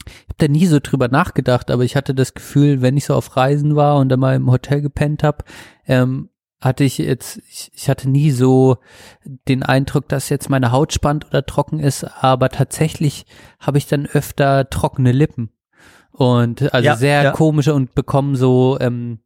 ich 0.06 0.14
habe 0.14 0.36
da 0.38 0.48
nie 0.48 0.66
so 0.66 0.80
drüber 0.82 1.08
nachgedacht, 1.08 1.72
aber 1.72 1.84
ich 1.84 1.96
hatte 1.96 2.14
das 2.14 2.34
Gefühl, 2.34 2.82
wenn 2.82 2.98
ich 2.98 3.06
so 3.06 3.16
auf 3.16 3.38
Reisen 3.38 3.76
war 3.76 3.98
und 3.98 4.10
dann 4.10 4.20
mal 4.20 4.36
im 4.36 4.52
Hotel 4.52 4.82
gepennt 4.82 5.24
habe, 5.24 5.46
ähm, 5.88 6.30
hatte 6.64 6.84
ich 6.84 6.98
jetzt, 6.98 7.42
ich, 7.50 7.72
ich 7.76 7.90
hatte 7.90 8.10
nie 8.10 8.32
so 8.32 8.78
den 9.48 9.64
Eindruck, 9.64 10.08
dass 10.08 10.30
jetzt 10.30 10.50
meine 10.50 10.72
Haut 10.72 10.94
spannt 10.94 11.28
oder 11.28 11.46
trocken 11.46 11.80
ist, 11.80 12.04
aber 12.24 12.50
tatsächlich 12.50 13.26
habe 13.60 13.78
ich 13.78 13.88
dann 13.88 14.06
öfter 14.06 14.70
trockene 14.70 15.12
Lippen. 15.12 15.50
Und 16.12 16.74
also 16.74 16.86
Ja, 16.86 16.96
sehr 16.96 17.24
ja. 17.24 17.32
komische 17.32 17.74
und 17.74 17.96
bekommen 17.96 18.36
so, 18.36 18.78
ähm, 18.80 19.20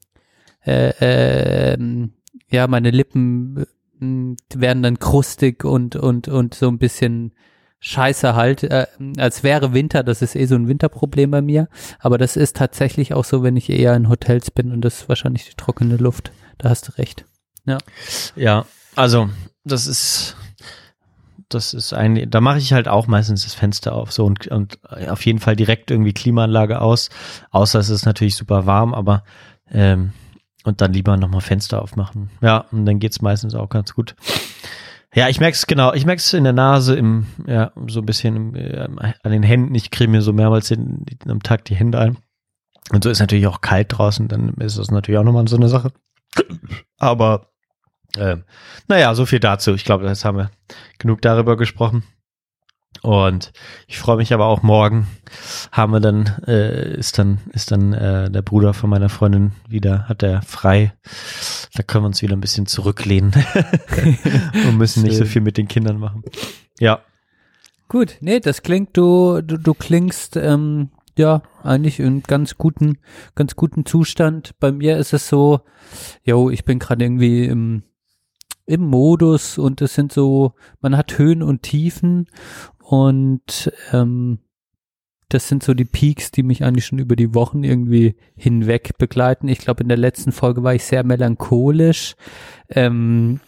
äh, 0.65 1.73
ähm, 1.73 2.13
ja, 2.49 2.67
meine 2.67 2.91
Lippen 2.91 3.65
äh, 4.01 4.59
werden 4.59 4.83
dann 4.83 4.99
krustig 4.99 5.63
und, 5.63 5.95
und, 5.95 6.27
und 6.27 6.53
so 6.53 6.67
ein 6.67 6.77
bisschen 6.77 7.33
scheiße 7.79 8.35
halt, 8.35 8.63
äh, 8.63 8.87
als 9.17 9.43
wäre 9.43 9.73
Winter, 9.73 10.03
das 10.03 10.21
ist 10.21 10.35
eh 10.35 10.45
so 10.45 10.55
ein 10.55 10.67
Winterproblem 10.67 11.29
bei 11.29 11.41
mir, 11.41 11.67
aber 11.99 12.17
das 12.17 12.35
ist 12.35 12.55
tatsächlich 12.55 13.13
auch 13.13 13.25
so, 13.25 13.43
wenn 13.43 13.55
ich 13.55 13.69
eher 13.69 13.95
in 13.95 14.09
Hotels 14.09 14.49
bin 14.49 14.71
und 14.71 14.81
das 14.81 15.01
ist 15.01 15.09
wahrscheinlich 15.09 15.47
die 15.47 15.55
trockene 15.55 15.97
Luft, 15.97 16.31
da 16.57 16.69
hast 16.69 16.87
du 16.87 16.97
recht. 16.97 17.25
Ja, 18.35 18.65
also 18.95 19.29
das 19.63 19.87
ist 19.87 20.35
das 21.49 21.73
ist 21.73 21.93
ein, 21.93 22.29
da 22.29 22.41
mache 22.41 22.57
ich 22.57 22.73
halt 22.73 22.87
auch 22.87 23.07
meistens 23.07 23.43
das 23.43 23.53
Fenster 23.53 23.93
auf 23.95 24.11
so 24.11 24.25
und, 24.25 24.47
und 24.47 24.79
auf 25.09 25.25
jeden 25.25 25.39
Fall 25.39 25.55
direkt 25.55 25.91
irgendwie 25.91 26.13
Klimaanlage 26.13 26.81
aus, 26.81 27.09
außer 27.51 27.79
es 27.79 27.89
ist 27.89 28.05
natürlich 28.05 28.35
super 28.35 28.65
warm, 28.65 28.93
aber 28.93 29.23
ähm, 29.71 30.11
und 30.63 30.81
dann 30.81 30.91
lieber 30.91 31.15
nochmal 31.15 31.41
Fenster 31.41 31.81
aufmachen. 31.81 32.29
Ja, 32.41 32.65
und 32.71 32.85
dann 32.85 32.99
geht's 32.99 33.21
meistens 33.21 33.55
auch 33.55 33.69
ganz 33.69 33.93
gut. 33.93 34.15
Ja, 35.15 35.29
ich 35.29 35.39
merk's 35.39 35.65
genau, 35.65 35.93
ich 35.93 36.05
merk's 36.05 36.33
in 36.33 36.43
der 36.43 36.53
Nase, 36.53 36.95
im, 36.95 37.27
ja, 37.47 37.71
so 37.87 38.01
ein 38.01 38.05
bisschen 38.05 38.35
im, 38.35 38.55
äh, 38.55 38.87
an 39.23 39.31
den 39.31 39.43
Händen. 39.43 39.73
Ich 39.75 39.89
kriege 39.89 40.11
mir 40.11 40.21
so 40.21 40.33
mehrmals 40.33 40.69
in, 40.69 41.05
am 41.27 41.41
Tag 41.41 41.63
die 41.65 41.75
Hände 41.75 41.99
ein. 41.99 42.17
Und 42.91 43.03
so 43.03 43.09
ist 43.09 43.19
natürlich 43.19 43.47
auch 43.47 43.61
kalt 43.61 43.87
draußen, 43.89 44.27
dann 44.27 44.53
ist 44.55 44.77
das 44.77 44.91
natürlich 44.91 45.17
auch 45.17 45.23
nochmal 45.23 45.47
so 45.47 45.55
eine 45.55 45.69
Sache. 45.69 45.91
Aber 46.97 47.51
ähm, 48.17 48.43
naja, 48.87 49.13
so 49.15 49.25
viel 49.25 49.39
dazu. 49.39 49.73
Ich 49.73 49.85
glaube, 49.85 50.05
jetzt 50.05 50.25
haben 50.25 50.37
wir 50.37 50.51
genug 50.97 51.21
darüber 51.21 51.57
gesprochen. 51.57 52.03
Und 53.01 53.51
ich 53.87 53.99
freue 53.99 54.17
mich 54.17 54.33
aber 54.33 54.45
auch 54.45 54.63
morgen 54.63 55.07
haben 55.71 55.93
wir 55.93 55.99
dann 55.99 56.25
äh, 56.47 56.97
ist 56.97 57.19
dann 57.19 57.39
ist 57.53 57.71
dann 57.71 57.93
äh, 57.93 58.31
der 58.31 58.41
Bruder 58.41 58.73
von 58.73 58.89
meiner 58.89 59.09
Freundin 59.09 59.51
wieder 59.67 60.07
hat 60.07 60.23
er 60.23 60.41
frei. 60.41 60.93
Da 61.75 61.83
können 61.83 62.03
wir 62.03 62.07
uns 62.07 62.21
wieder 62.21 62.35
ein 62.35 62.41
bisschen 62.41 62.65
zurücklehnen 62.65 63.33
und 64.67 64.77
müssen 64.77 65.03
nicht 65.03 65.17
so 65.17 65.25
viel 65.25 65.41
mit 65.41 65.57
den 65.57 65.67
Kindern 65.67 65.99
machen. 65.99 66.23
Ja. 66.79 67.01
Gut, 67.87 68.17
nee, 68.21 68.39
das 68.39 68.63
klingt 68.63 68.97
du 68.97 69.41
du, 69.41 69.57
du 69.57 69.73
klingst 69.73 70.35
ähm, 70.35 70.89
ja 71.17 71.41
eigentlich 71.63 71.99
in 71.99 72.23
ganz 72.23 72.57
guten 72.57 72.97
ganz 73.35 73.55
guten 73.55 73.85
Zustand. 73.85 74.55
Bei 74.59 74.71
mir 74.71 74.97
ist 74.97 75.13
es 75.13 75.27
so, 75.27 75.61
jo, 76.23 76.49
ich 76.49 76.65
bin 76.65 76.79
gerade 76.79 77.03
irgendwie 77.03 77.45
im 77.45 77.83
im 78.65 78.81
Modus 78.81 79.57
und 79.57 79.81
es 79.81 79.95
sind 79.95 80.11
so, 80.11 80.53
man 80.81 80.97
hat 80.97 81.17
Höhen 81.17 81.41
und 81.41 81.61
Tiefen 81.61 82.27
und 82.83 83.71
ähm, 83.93 84.39
das 85.29 85.47
sind 85.49 85.63
so 85.63 85.73
die 85.73 85.85
Peaks, 85.85 86.31
die 86.31 86.43
mich 86.43 86.63
eigentlich 86.63 86.85
schon 86.85 86.99
über 86.99 87.15
die 87.15 87.33
Wochen 87.33 87.63
irgendwie 87.63 88.15
hinweg 88.35 88.97
begleiten. 88.97 89.47
Ich 89.47 89.59
glaube, 89.59 89.83
in 89.83 89.89
der 89.89 89.97
letzten 89.97 90.31
Folge 90.31 90.63
war 90.63 90.73
ich 90.73 90.83
sehr 90.83 91.03
melancholisch. 91.03 92.15
Ähm, 92.69 93.41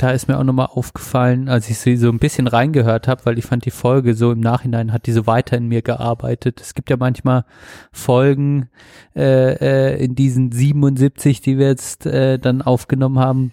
da 0.00 0.12
ist 0.12 0.28
mir 0.28 0.38
auch 0.38 0.44
nochmal 0.44 0.68
aufgefallen, 0.72 1.50
als 1.50 1.68
ich 1.68 1.78
sie 1.78 1.98
so 1.98 2.08
ein 2.08 2.18
bisschen 2.18 2.46
reingehört 2.46 3.06
habe, 3.06 3.26
weil 3.26 3.38
ich 3.38 3.44
fand 3.44 3.66
die 3.66 3.70
Folge 3.70 4.14
so 4.14 4.32
im 4.32 4.40
Nachhinein 4.40 4.94
hat 4.94 5.06
die 5.06 5.12
so 5.12 5.26
weiter 5.26 5.58
in 5.58 5.66
mir 5.66 5.82
gearbeitet. 5.82 6.58
Es 6.62 6.72
gibt 6.72 6.88
ja 6.88 6.96
manchmal 6.96 7.44
Folgen 7.92 8.70
äh, 9.14 9.56
äh, 9.92 10.02
in 10.02 10.14
diesen 10.14 10.52
77, 10.52 11.42
die 11.42 11.58
wir 11.58 11.68
jetzt 11.68 12.06
äh, 12.06 12.38
dann 12.38 12.62
aufgenommen 12.62 13.18
haben, 13.18 13.52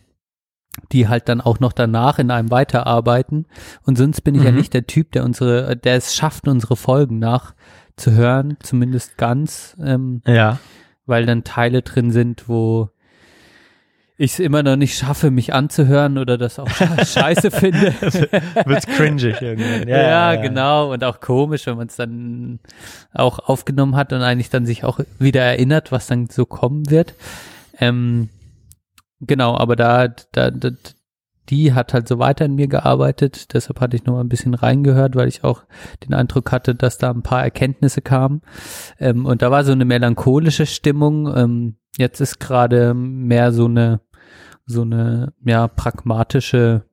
die 0.94 1.10
halt 1.10 1.28
dann 1.28 1.42
auch 1.42 1.60
noch 1.60 1.74
danach 1.74 2.18
in 2.18 2.32
einem 2.32 2.50
weiterarbeiten. 2.50 3.48
Und 3.84 3.98
sonst 3.98 4.22
bin 4.22 4.34
ich 4.36 4.42
mhm. 4.42 4.48
ja 4.48 4.52
nicht 4.54 4.74
der 4.74 4.88
Typ, 4.88 5.12
der 5.12 5.26
unsere, 5.26 5.76
der 5.76 5.96
es 5.96 6.16
schafft, 6.16 6.48
unsere 6.48 6.78
Folgen 6.78 7.20
nachzuhören, 7.20 8.56
zumindest 8.64 9.18
ganz. 9.18 9.76
Ähm, 9.84 10.22
ja. 10.26 10.60
Weil 11.06 11.26
dann 11.26 11.44
Teile 11.44 11.82
drin 11.82 12.12
sind, 12.12 12.48
wo 12.48 12.90
ich 14.18 14.34
es 14.34 14.40
immer 14.40 14.64
noch 14.64 14.76
nicht 14.76 14.98
schaffe, 14.98 15.32
mich 15.32 15.54
anzuhören 15.54 16.18
oder 16.18 16.38
das 16.38 16.60
auch 16.60 16.68
scheiße 17.06 17.52
finde. 17.52 17.94
Wird's 18.66 18.88
cringig 18.88 19.42
irgendwann. 19.42 19.88
Ja, 19.88 19.98
ja, 19.98 20.34
ja, 20.34 20.42
genau. 20.42 20.92
Und 20.92 21.04
auch 21.04 21.20
komisch, 21.20 21.68
wenn 21.68 21.78
man 21.78 21.88
es 21.88 21.96
dann 21.96 22.60
auch 23.14 23.40
aufgenommen 23.40 23.96
hat 23.96 24.14
und 24.14 24.22
eigentlich 24.22 24.50
dann 24.50 24.66
sich 24.66 24.84
auch 24.84 25.00
wieder 25.20 25.42
erinnert, 25.42 25.92
was 25.92 26.08
dann 26.08 26.28
so 26.28 26.46
kommen 26.46 26.90
wird. 26.90 27.14
Ähm, 27.80 28.30
Genau, 29.20 29.58
aber 29.58 29.76
da, 29.76 30.08
da, 30.32 30.52
da, 30.52 30.70
die 31.50 31.74
hat 31.74 31.94
halt 31.94 32.08
so 32.08 32.20
weiter 32.20 32.46
in 32.46 32.56
mir 32.56 32.68
gearbeitet. 32.68 33.54
Deshalb 33.54 33.80
hatte 33.80 33.96
ich 33.96 34.06
noch 34.06 34.14
mal 34.14 34.22
ein 34.22 34.30
bisschen 34.30 34.54
reingehört, 34.54 35.16
weil 35.16 35.28
ich 35.28 35.44
auch 35.44 35.64
den 36.06 36.14
Eindruck 36.14 36.52
hatte, 36.52 36.76
dass 36.76 36.98
da 36.98 37.10
ein 37.10 37.24
paar 37.24 37.44
Erkenntnisse 37.44 38.02
kamen. 38.02 38.42
Ähm, 39.00 39.26
und 39.26 39.42
da 39.42 39.50
war 39.50 39.64
so 39.64 39.72
eine 39.72 39.86
melancholische 39.86 40.66
Stimmung. 40.66 41.34
Ähm, 41.36 41.78
jetzt 41.98 42.20
ist 42.20 42.40
gerade 42.40 42.94
mehr 42.94 43.52
so 43.54 43.66
eine, 43.66 44.02
so 44.68 44.82
eine, 44.82 45.34
ja, 45.44 45.68
pragmatische 45.68 46.84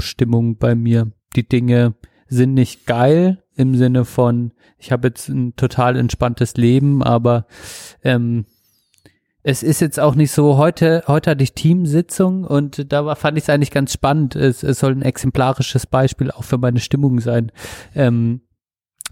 Stimmung 0.00 0.56
bei 0.56 0.74
mir. 0.74 1.12
Die 1.36 1.46
Dinge 1.46 1.94
sind 2.28 2.54
nicht 2.54 2.86
geil 2.86 3.42
im 3.56 3.74
Sinne 3.74 4.04
von, 4.04 4.52
ich 4.78 4.92
habe 4.92 5.08
jetzt 5.08 5.28
ein 5.28 5.56
total 5.56 5.96
entspanntes 5.96 6.56
Leben, 6.56 7.02
aber 7.02 7.46
ähm, 8.04 8.46
es 9.42 9.62
ist 9.62 9.80
jetzt 9.80 9.98
auch 9.98 10.14
nicht 10.14 10.30
so, 10.30 10.56
heute, 10.56 11.02
heute 11.08 11.30
hatte 11.30 11.42
ich 11.42 11.54
Teamsitzung 11.54 12.44
und 12.44 12.92
da 12.92 13.04
war, 13.04 13.16
fand 13.16 13.36
ich 13.38 13.44
es 13.44 13.50
eigentlich 13.50 13.70
ganz 13.70 13.92
spannend. 13.92 14.36
Es, 14.36 14.62
es 14.62 14.78
soll 14.78 14.92
ein 14.92 15.02
exemplarisches 15.02 15.86
Beispiel 15.86 16.30
auch 16.30 16.44
für 16.44 16.58
meine 16.58 16.80
Stimmung 16.80 17.20
sein. 17.20 17.50
Ähm, 17.94 18.42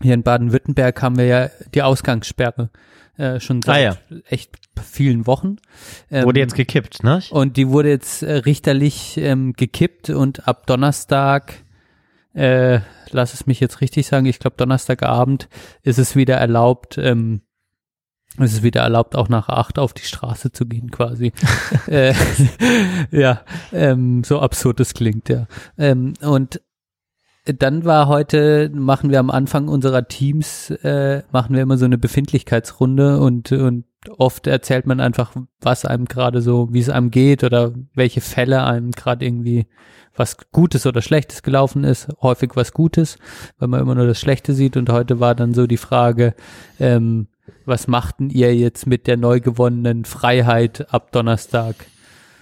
hier 0.02 0.14
in 0.14 0.22
Baden-Württemberg 0.22 1.00
haben 1.02 1.16
wir 1.16 1.24
ja 1.24 1.50
die 1.74 1.82
Ausgangssperre 1.82 2.70
äh, 3.16 3.40
schon 3.40 3.62
seit 3.62 3.76
ah, 3.76 3.80
ja. 3.80 3.96
echt 4.28 4.58
vielen 4.82 5.26
Wochen. 5.26 5.56
Ähm, 6.10 6.24
wurde 6.24 6.40
jetzt 6.40 6.54
gekippt, 6.54 7.02
ne? 7.02 7.22
Und 7.30 7.56
die 7.56 7.68
wurde 7.68 7.88
jetzt 7.88 8.22
äh, 8.22 8.32
richterlich 8.32 9.16
ähm, 9.18 9.52
gekippt 9.52 10.10
und 10.10 10.46
ab 10.48 10.66
Donnerstag, 10.66 11.54
äh, 12.34 12.80
lass 13.10 13.34
es 13.34 13.46
mich 13.46 13.60
jetzt 13.60 13.80
richtig 13.80 14.06
sagen, 14.06 14.26
ich 14.26 14.38
glaube 14.38 14.56
Donnerstagabend 14.56 15.48
ist 15.82 15.98
es 15.98 16.16
wieder 16.16 16.36
erlaubt, 16.36 16.98
ähm, 16.98 17.42
es 18.38 18.52
ist 18.52 18.62
wieder 18.62 18.82
erlaubt, 18.82 19.16
auch 19.16 19.28
nach 19.28 19.48
acht 19.48 19.78
auf 19.78 19.94
die 19.94 20.04
Straße 20.04 20.52
zu 20.52 20.66
gehen, 20.66 20.90
quasi. 20.90 21.32
äh, 21.86 22.12
ja, 23.10 23.42
ähm, 23.72 24.24
so 24.24 24.40
absurd 24.40 24.80
es 24.80 24.94
klingt, 24.94 25.28
ja. 25.28 25.46
Ähm, 25.78 26.14
und 26.20 26.60
dann 27.46 27.84
war 27.84 28.08
heute, 28.08 28.70
machen 28.74 29.10
wir 29.10 29.20
am 29.20 29.30
Anfang 29.30 29.68
unserer 29.68 30.08
Teams, 30.08 30.70
äh, 30.70 31.22
machen 31.30 31.54
wir 31.54 31.62
immer 31.62 31.78
so 31.78 31.84
eine 31.84 31.96
Befindlichkeitsrunde 31.96 33.20
und, 33.20 33.52
und 33.52 33.84
oft 34.10 34.46
erzählt 34.46 34.86
man 34.86 35.00
einfach, 35.00 35.32
was 35.60 35.84
einem 35.84 36.06
gerade 36.06 36.42
so, 36.42 36.68
wie 36.72 36.80
es 36.80 36.88
einem 36.88 37.10
geht 37.10 37.44
oder 37.44 37.72
welche 37.94 38.20
Fälle 38.20 38.64
einem 38.64 38.92
gerade 38.92 39.24
irgendwie 39.24 39.66
was 40.14 40.36
Gutes 40.50 40.86
oder 40.86 41.02
Schlechtes 41.02 41.42
gelaufen 41.42 41.84
ist. 41.84 42.08
Häufig 42.22 42.52
was 42.54 42.72
Gutes, 42.72 43.18
weil 43.58 43.68
man 43.68 43.80
immer 43.80 43.94
nur 43.94 44.06
das 44.06 44.18
Schlechte 44.18 44.54
sieht. 44.54 44.76
Und 44.76 44.90
heute 44.90 45.20
war 45.20 45.34
dann 45.34 45.54
so 45.54 45.66
die 45.66 45.76
Frage, 45.76 46.34
ähm, 46.80 47.28
was 47.64 47.86
machten 47.86 48.30
ihr 48.30 48.54
jetzt 48.54 48.86
mit 48.86 49.06
der 49.06 49.16
neu 49.16 49.40
gewonnenen 49.40 50.04
Freiheit 50.04 50.92
ab 50.92 51.12
Donnerstag? 51.12 51.74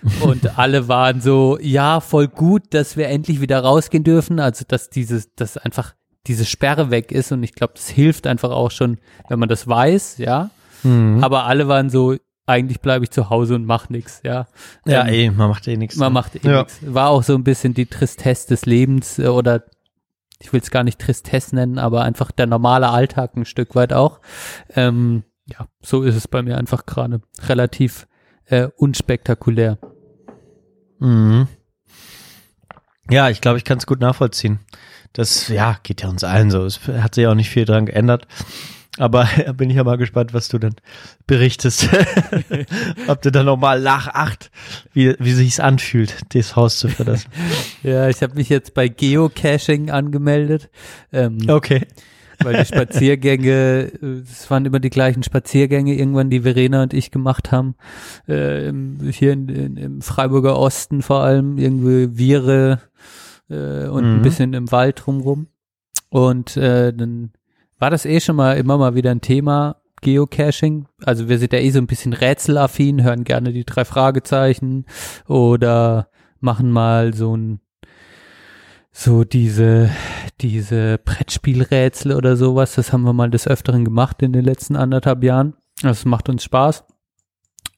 Und 0.21 0.59
alle 0.59 0.89
waren 0.89 1.21
so, 1.21 1.59
ja, 1.61 2.01
voll 2.01 2.29
gut, 2.29 2.63
dass 2.71 2.97
wir 2.97 3.09
endlich 3.09 3.41
wieder 3.41 3.61
rausgehen 3.61 4.05
dürfen. 4.05 4.39
Also, 4.39 4.65
dass 4.69 4.91
dieses, 4.91 5.35
dass 5.35 5.57
einfach 5.57 5.95
diese 6.27 6.45
Sperre 6.45 6.91
weg 6.91 7.11
ist. 7.13 7.33
Und 7.33 7.43
ich 7.43 7.55
glaube, 7.55 7.75
das 7.75 7.89
hilft 7.89 8.27
einfach 8.27 8.51
auch 8.51 8.71
schon, 8.71 8.99
wenn 9.29 9.39
man 9.39 9.49
das 9.49 9.67
weiß, 9.67 10.19
ja. 10.19 10.51
Mhm. 10.85 11.23
Aber 11.23 11.45
alle 11.45 11.69
waren 11.69 11.91
so, 11.91 12.17
eigentlich 12.47 12.81
bleibe 12.81 13.05
ich 13.05 13.11
zu 13.11 13.31
Hause 13.31 13.55
und 13.55 13.65
mach 13.65 13.89
nichts, 13.89 14.21
ja. 14.23 14.47
Ja, 14.87 15.07
ähm, 15.07 15.15
eh, 15.15 15.31
man 15.31 15.49
macht 15.49 15.67
eh 15.67 15.77
nichts. 15.77 15.97
Man 15.97 16.13
ne? 16.13 16.15
macht 16.15 16.37
eh 16.37 16.49
ja. 16.49 16.59
nichts. 16.59 16.79
War 16.83 17.09
auch 17.09 17.23
so 17.23 17.35
ein 17.35 17.45
bisschen 17.45 17.75
die 17.75 17.87
Tristesse 17.87 18.49
des 18.49 18.67
Lebens 18.67 19.19
äh, 19.19 19.29
oder 19.29 19.65
ich 20.41 20.53
will 20.53 20.61
es 20.61 20.71
gar 20.71 20.85
nicht 20.85 20.99
Tristesse 20.99 21.55
nennen, 21.55 21.79
aber 21.79 22.03
einfach 22.03 22.31
der 22.31 22.47
normale 22.47 22.91
Alltag 22.91 23.37
ein 23.37 23.47
Stück 23.47 23.75
weit 23.75 23.93
auch. 23.93 24.21
Ähm, 24.75 25.25
ja, 25.47 25.67
so 25.81 26.03
ist 26.03 26.17
es 26.17 26.29
bei 26.29 26.43
mir 26.43 26.59
einfach 26.59 26.87
gerade 26.87 27.21
relativ 27.47 28.07
äh, 28.47 28.69
unspektakulär. 28.77 29.79
Mhm. 30.99 31.49
Ja, 33.11 33.29
ich 33.29 33.41
glaube, 33.41 33.59
ich 33.59 33.65
kann 33.65 33.79
es 33.79 33.87
gut 33.87 34.01
nachvollziehen. 34.01 34.61
Das, 35.13 35.49
ja, 35.49 35.79
geht 35.83 36.03
ja 36.03 36.09
uns 36.09 36.25
allen 36.25 36.51
so. 36.51 36.65
Es 36.65 36.81
hat 36.89 37.15
sich 37.15 37.27
auch 37.27 37.35
nicht 37.35 37.51
viel 37.51 37.65
dran 37.65 37.87
geändert. 37.87 38.27
Aber 38.99 39.29
bin 39.57 39.71
ich 39.71 39.77
ja 39.77 39.85
mal 39.85 39.99
gespannt, 39.99 40.35
was 40.35 40.49
du 40.49 40.59
dann 40.59 40.77
berichtest. 41.27 41.89
Ob 43.09 43.23
du 43.23 43.33
dann 43.33 43.47
nochmal 43.47 43.81
nach 43.81 44.09
acht, 44.09 44.51
wie, 44.93 45.15
wie 45.19 45.33
sich's 45.33 45.61
anfühlt, 45.61 46.15
das 46.35 46.57
Haus 46.57 46.79
zu 46.79 46.89
verlassen. 46.89 47.31
ja, 47.83 48.09
ich 48.09 48.23
habe 48.23 48.35
mich 48.35 48.49
jetzt 48.49 48.75
bei 48.75 48.89
Geocaching 48.89 49.91
angemeldet. 49.91 50.71
Ähm, 51.13 51.39
okay. 51.49 51.87
Weil 52.43 52.59
die 52.59 52.67
Spaziergänge, 52.67 53.93
es 54.29 54.51
waren 54.51 54.67
immer 54.67 54.81
die 54.81 54.91
gleichen 54.91 55.23
Spaziergänge 55.23 55.95
irgendwann, 55.95 56.31
die 56.31 56.41
Verena 56.41 56.83
und 56.83 56.93
ich 56.93 57.13
gemacht 57.13 57.53
haben. 57.53 57.77
Äh, 58.27 58.73
hier 59.13 59.33
in, 59.33 59.49
in, 59.49 59.77
im 59.77 60.01
Freiburger 60.03 60.59
Osten 60.59 61.03
vor 61.03 61.21
allem, 61.21 61.59
irgendwie 61.59 62.19
Viere 62.19 62.81
äh, 63.49 63.87
und 63.87 64.05
mhm. 64.05 64.17
ein 64.17 64.23
bisschen 64.23 64.53
im 64.53 64.71
Wald 64.73 65.03
drumrum. 65.05 65.47
Und 66.11 66.57
äh, 66.57 66.93
dann 66.93 67.31
war 67.79 67.91
das 67.91 68.05
eh 68.05 68.21
schon 68.21 68.37
mal 68.37 68.57
immer 68.57 68.79
mal 68.79 68.95
wieder 68.95 69.11
ein 69.11 69.21
Thema, 69.21 69.77
Geocaching. 70.01 70.87
Also 71.05 71.29
wir 71.29 71.39
sind 71.39 71.53
ja 71.53 71.59
eh 71.59 71.71
so 71.71 71.79
ein 71.79 71.87
bisschen 71.87 72.13
rätselaffin, 72.13 73.03
hören 73.03 73.25
gerne 73.25 73.53
die 73.53 73.65
drei 73.65 73.85
Fragezeichen 73.85 74.85
oder 75.27 76.09
machen 76.41 76.71
mal 76.71 77.15
so 77.15 77.37
ein 77.37 77.61
so 78.93 79.25
diese 79.25 79.91
diese 80.41 80.99
Brettspielrätsel 80.99 82.13
oder 82.13 82.37
sowas. 82.37 82.75
Das 82.75 82.93
haben 82.93 83.03
wir 83.03 83.13
mal 83.13 83.31
des 83.31 83.49
Öfteren 83.49 83.85
gemacht 83.85 84.23
in 84.23 84.33
den 84.33 84.45
letzten 84.45 84.77
anderthalb 84.77 85.25
Jahren. 85.25 85.55
Das 85.83 86.05
macht 86.05 86.29
uns 86.29 86.45
Spaß. 86.45 86.85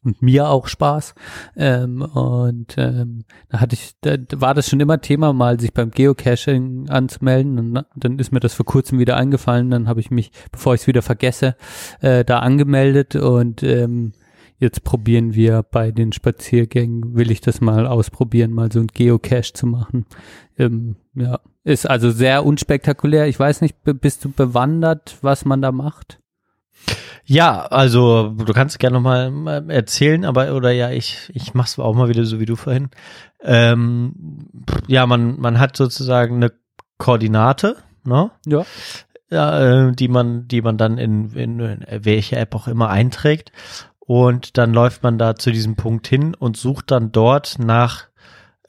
Und 0.07 0.23
mir 0.23 0.49
auch 0.49 0.69
Spaß. 0.69 1.15
Ähm, 1.57 2.01
und 2.01 2.79
ähm, 2.79 3.25
da 3.51 3.61
hatte 3.61 3.75
ich, 3.75 3.95
da 4.01 4.17
war 4.37 4.55
das 4.55 4.69
schon 4.69 4.81
immer 4.81 5.01
Thema, 5.01 5.33
mal 5.33 5.61
sich 5.61 5.75
beim 5.75 5.91
Geocaching 5.91 6.89
anzumelden. 6.89 7.59
Und 7.59 7.85
dann 7.97 8.19
ist 8.19 8.33
mir 8.33 8.41
das 8.41 8.55
vor 8.55 8.65
kurzem 8.65 8.99
wieder 8.99 9.17
eingefallen. 9.17 9.71
Dann 9.71 9.89
habe 9.89 10.01
ich 10.01 10.11
mich, 10.11 10.31
bevor 10.53 10.75
ich 10.75 10.83
es 10.83 10.87
wieder 10.87 11.03
vergesse, 11.03 11.57
äh, 12.01 12.25
da 12.25 12.39
angemeldet 12.39 13.17
und 13.17 13.63
ähm, 13.63 14.13
jetzt 14.59 14.85
probieren 14.85 15.35
wir 15.35 15.63
bei 15.63 15.91
den 15.91 16.13
Spaziergängen, 16.13 17.17
will 17.17 17.31
ich 17.31 17.41
das 17.41 17.61
mal 17.61 17.87
ausprobieren, 17.87 18.53
mal 18.53 18.73
so 18.73 18.81
ein 18.81 18.87
Geocache 18.87 19.53
zu 19.53 19.67
machen. 19.67 20.07
Ähm, 20.59 20.97
ja, 21.15 21.41
ist 21.65 21.89
also 21.89 22.11
sehr 22.11 22.47
unspektakulär. 22.47 23.27
Ich 23.27 23.39
weiß 23.39 23.61
nicht, 23.61 23.77
bist 23.83 24.25
du 24.25 24.31
bewandert, 24.31 25.19
was 25.21 25.45
man 25.45 25.61
da 25.61 25.73
macht? 25.73 26.21
Ja, 27.29 27.67
also 27.67 28.29
du 28.31 28.53
kannst 28.53 28.79
gerne 28.79 28.95
nochmal 28.95 29.69
erzählen, 29.69 30.25
aber 30.25 30.55
oder 30.55 30.71
ja, 30.71 30.91
ich 30.91 31.29
ich 31.35 31.55
mach's 31.55 31.79
auch 31.79 31.95
mal 31.95 32.09
wieder 32.09 32.25
so 32.25 32.39
wie 32.39 32.47
du 32.47 32.55
vorhin. 32.55 32.91
Ähm, 33.43 34.49
ja, 34.87 35.07
man 35.07 35.39
man 35.41 35.59
hat 35.59 35.77
sozusagen 35.77 36.37
eine 36.37 36.53
Koordinate, 36.99 37.77
ne? 38.05 38.31
Ja. 38.47 38.65
Ja, 39.29 39.89
äh, 39.89 39.93
die 39.93 40.07
man 40.07 40.47
die 40.47 40.63
man 40.63 40.79
dann 40.79 40.99
in, 40.99 41.33
in, 41.33 41.59
in 41.59 41.85
welche 42.05 42.37
App 42.37 42.55
auch 42.55 42.69
immer 42.69 42.91
einträgt 42.91 43.51
und 43.99 44.57
dann 44.57 44.73
läuft 44.73 45.03
man 45.03 45.19
da 45.19 45.35
zu 45.35 45.51
diesem 45.51 45.75
Punkt 45.75 46.07
hin 46.07 46.33
und 46.35 46.57
sucht 46.57 46.93
dann 46.93 47.11
dort 47.11 47.59
nach 47.59 48.05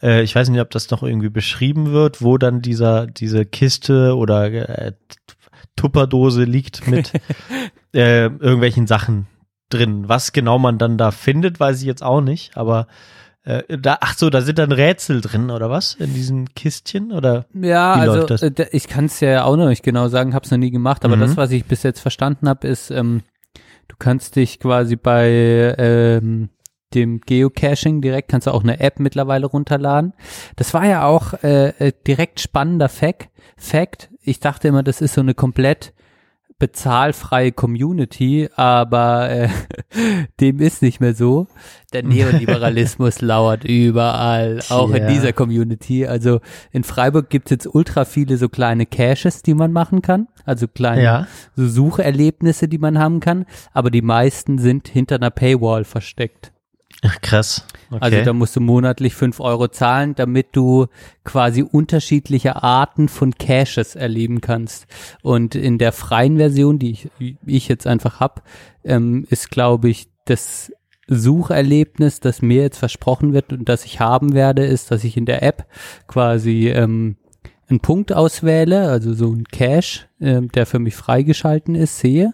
äh, 0.02 0.24
ich 0.24 0.34
weiß 0.36 0.50
nicht, 0.50 0.62
ob 0.62 0.72
das 0.72 0.90
noch 0.90 1.04
irgendwie 1.04 1.30
beschrieben 1.30 1.92
wird, 1.92 2.24
wo 2.24 2.40
dann 2.40 2.64
dieser 2.64 3.06
diese 3.06 3.46
Kiste 3.46 4.16
oder 4.16 4.52
äh, 4.52 4.94
Tupperdose 5.78 6.44
liegt 6.44 6.86
mit 6.88 7.14
äh, 7.94 8.26
irgendwelchen 8.26 8.86
Sachen 8.88 9.28
drin. 9.70 10.10
Was 10.10 10.34
genau 10.34 10.60
man 10.60 10.78
dann 10.78 10.98
da 10.98 11.12
findet, 11.12 11.60
weiß 11.62 11.80
ich 11.80 11.88
jetzt 11.88 12.04
auch 12.04 12.20
nicht, 12.22 12.58
aber 12.58 12.88
äh, 13.44 13.78
da, 13.78 13.98
ach 14.02 14.18
so, 14.18 14.30
da 14.30 14.42
sind 14.42 14.60
dann 14.60 14.74
Rätsel 14.74 15.22
drin 15.22 15.50
oder 15.52 15.70
was 15.70 15.94
in 15.94 16.14
diesem 16.14 16.54
Kistchen 16.54 17.14
oder 17.14 17.46
ja, 17.54 17.94
also 17.94 18.28
äh, 18.28 18.68
ich 18.72 18.88
kann 18.90 19.06
es 19.06 19.22
ja 19.22 19.46
auch 19.46 19.56
noch 19.56 19.70
nicht 19.70 19.84
genau 19.84 20.10
sagen, 20.10 20.34
habe 20.34 20.44
es 20.46 20.52
noch 20.52 20.58
nie 20.58 20.72
gemacht, 20.72 21.06
aber 21.06 21.16
Mhm. 21.16 21.22
das, 21.22 21.38
was 21.38 21.52
ich 21.52 21.64
bis 21.66 21.84
jetzt 21.84 22.02
verstanden 22.02 22.50
habe, 22.50 22.68
ist, 22.68 22.92
ähm, 22.92 23.22
du 23.88 23.96
kannst 23.98 24.36
dich 24.36 24.60
quasi 24.60 24.98
bei 24.98 25.76
ähm, 25.78 26.50
dem 26.94 27.20
Geocaching 27.20 28.02
direkt, 28.02 28.30
kannst 28.30 28.48
du 28.48 28.52
auch 28.52 28.64
eine 28.64 28.80
App 28.80 29.00
mittlerweile 29.00 29.46
runterladen. 29.48 30.14
Das 30.56 30.74
war 30.74 30.86
ja 30.86 31.06
auch 31.06 31.34
äh, 31.44 31.70
äh, 31.88 31.92
direkt 32.08 32.40
spannender 32.40 32.88
Fact. 32.90 33.30
Fact. 33.58 34.10
Ich 34.28 34.40
dachte 34.42 34.68
immer, 34.68 34.84
das 34.84 35.00
ist 35.02 35.14
so 35.14 35.22
eine 35.22 35.34
komplett 35.34 35.94
bezahlfreie 36.60 37.52
Community, 37.52 38.50
aber 38.56 39.30
äh, 39.30 39.50
dem 40.42 40.60
ist 40.60 40.82
nicht 40.82 41.00
mehr 41.00 41.14
so. 41.14 41.48
Der 41.94 42.04
Neoliberalismus 42.04 43.22
lauert 43.22 43.64
überall, 43.64 44.60
auch 44.70 44.90
in 44.90 44.96
Tja. 44.96 45.08
dieser 45.08 45.34
Community. 45.34 46.06
Also 46.08 46.42
in 46.72 46.84
Freiburg 46.84 47.30
gibt 47.30 47.48
es 47.48 47.52
jetzt 47.52 47.74
ultra 47.74 48.06
viele 48.06 48.38
so 48.38 48.50
kleine 48.50 48.86
Caches, 48.86 49.44
die 49.44 49.54
man 49.54 49.72
machen 49.72 50.02
kann. 50.02 50.28
Also 50.46 50.68
kleine 50.68 51.04
Ja. 51.04 51.28
so 51.56 51.68
Sucherlebnisse, 51.68 52.68
die 52.68 52.80
man 52.80 52.98
haben 53.00 53.20
kann. 53.20 53.46
Aber 53.72 53.92
die 53.92 54.02
meisten 54.02 54.58
sind 54.58 54.88
hinter 54.88 55.16
einer 55.16 55.30
Paywall 55.32 55.84
versteckt. 55.86 56.52
Ach, 57.04 57.22
krass. 57.22 57.66
Okay. 57.90 58.00
Also 58.02 58.26
da 58.26 58.34
musst 58.34 58.56
du 58.56 58.60
monatlich 58.60 59.14
fünf 59.14 59.40
Euro 59.40 59.68
zahlen, 59.68 60.16
damit 60.16 60.48
du 60.54 60.88
quasi 61.24 61.62
unterschiedliche 61.62 62.64
Arten 62.64 63.08
von 63.08 63.36
Caches 63.38 63.96
erleben 63.96 64.42
kannst. 64.42 64.88
Und 65.22 65.56
in 65.56 65.78
der 65.78 65.92
freien 65.92 66.38
Version, 66.38 66.80
die 66.80 66.92
ich, 66.92 67.10
ich 67.46 67.68
jetzt 67.68 67.86
einfach 67.86 68.20
hab, 68.20 68.44
ähm, 68.84 69.26
ist, 69.30 69.52
glaube 69.52 69.90
ich, 69.90 70.10
das 70.26 70.72
Sucherlebnis, 71.08 72.20
das 72.20 72.42
mir 72.42 72.64
jetzt 72.64 72.80
versprochen 72.80 73.34
wird 73.34 73.54
und 73.54 73.70
das 73.70 73.86
ich 73.86 74.00
haben 74.00 74.34
werde, 74.34 74.66
ist, 74.66 74.92
dass 74.92 75.04
ich 75.04 75.16
in 75.16 75.26
der 75.26 75.44
App 75.44 75.66
quasi 76.08 76.68
ähm, 76.70 77.16
einen 77.70 77.80
Punkt 77.80 78.14
auswähle, 78.14 78.90
also 78.90 79.14
so 79.14 79.32
ein 79.32 79.46
Cache, 79.46 80.08
ähm, 80.20 80.50
der 80.52 80.66
für 80.66 80.80
mich 80.80 80.96
freigeschalten 80.96 81.76
ist, 81.76 82.00
sehe, 82.00 82.34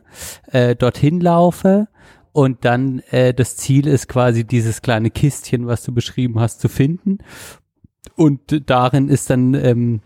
äh, 0.52 0.76
dorthin 0.76 1.20
laufe 1.22 1.88
und 2.34 2.66
dann 2.66 3.00
äh, 3.12 3.34
das 3.34 3.56
Ziel 3.56 3.88
ist 3.88 4.10
quasi 4.10 4.44
dieses 4.44 4.82
kleine 4.82 5.12
Kistchen, 5.12 5.68
was 5.68 5.84
du 5.84 5.94
beschrieben 5.94 6.40
hast, 6.40 6.60
zu 6.60 6.68
finden. 6.68 7.20
Und 8.16 8.70
darin 8.70 9.08
ist 9.08 9.30
dann 9.30 9.54
ähm, 9.54 10.02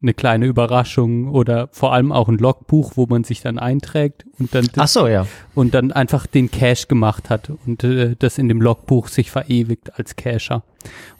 eine 0.00 0.14
kleine 0.14 0.46
Überraschung 0.46 1.28
oder 1.28 1.68
vor 1.72 1.92
allem 1.92 2.12
auch 2.12 2.28
ein 2.28 2.38
Logbuch, 2.38 2.92
wo 2.94 3.06
man 3.06 3.24
sich 3.24 3.40
dann 3.40 3.58
einträgt 3.58 4.26
und 4.38 4.54
dann 4.54 4.68
ach 4.76 4.86
so, 4.86 5.08
ja. 5.08 5.26
und 5.54 5.74
dann 5.74 5.90
einfach 5.90 6.26
den 6.26 6.50
Cache 6.50 6.86
gemacht 6.86 7.30
hat 7.30 7.50
und 7.66 7.82
äh, 7.82 8.14
das 8.16 8.38
in 8.38 8.48
dem 8.48 8.60
Logbuch 8.60 9.08
sich 9.08 9.30
verewigt 9.32 9.98
als 9.98 10.14
Cacher. 10.14 10.62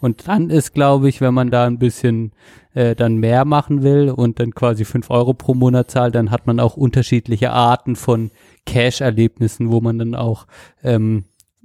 Und 0.00 0.28
dann 0.28 0.50
ist, 0.50 0.74
glaube 0.74 1.08
ich, 1.08 1.20
wenn 1.20 1.34
man 1.34 1.50
da 1.50 1.66
ein 1.66 1.80
bisschen 1.80 2.30
äh, 2.74 2.94
dann 2.94 3.16
mehr 3.16 3.44
machen 3.44 3.82
will 3.82 4.10
und 4.10 4.38
dann 4.38 4.54
quasi 4.54 4.84
fünf 4.84 5.10
Euro 5.10 5.34
pro 5.34 5.54
Monat 5.54 5.90
zahlt, 5.90 6.14
dann 6.14 6.30
hat 6.30 6.46
man 6.46 6.60
auch 6.60 6.76
unterschiedliche 6.76 7.50
Arten 7.50 7.96
von 7.96 8.30
Cache-Erlebnissen, 8.68 9.70
wo 9.70 9.80
man 9.80 9.98
dann 9.98 10.14
auch 10.14 10.46
ähm, 10.82 11.24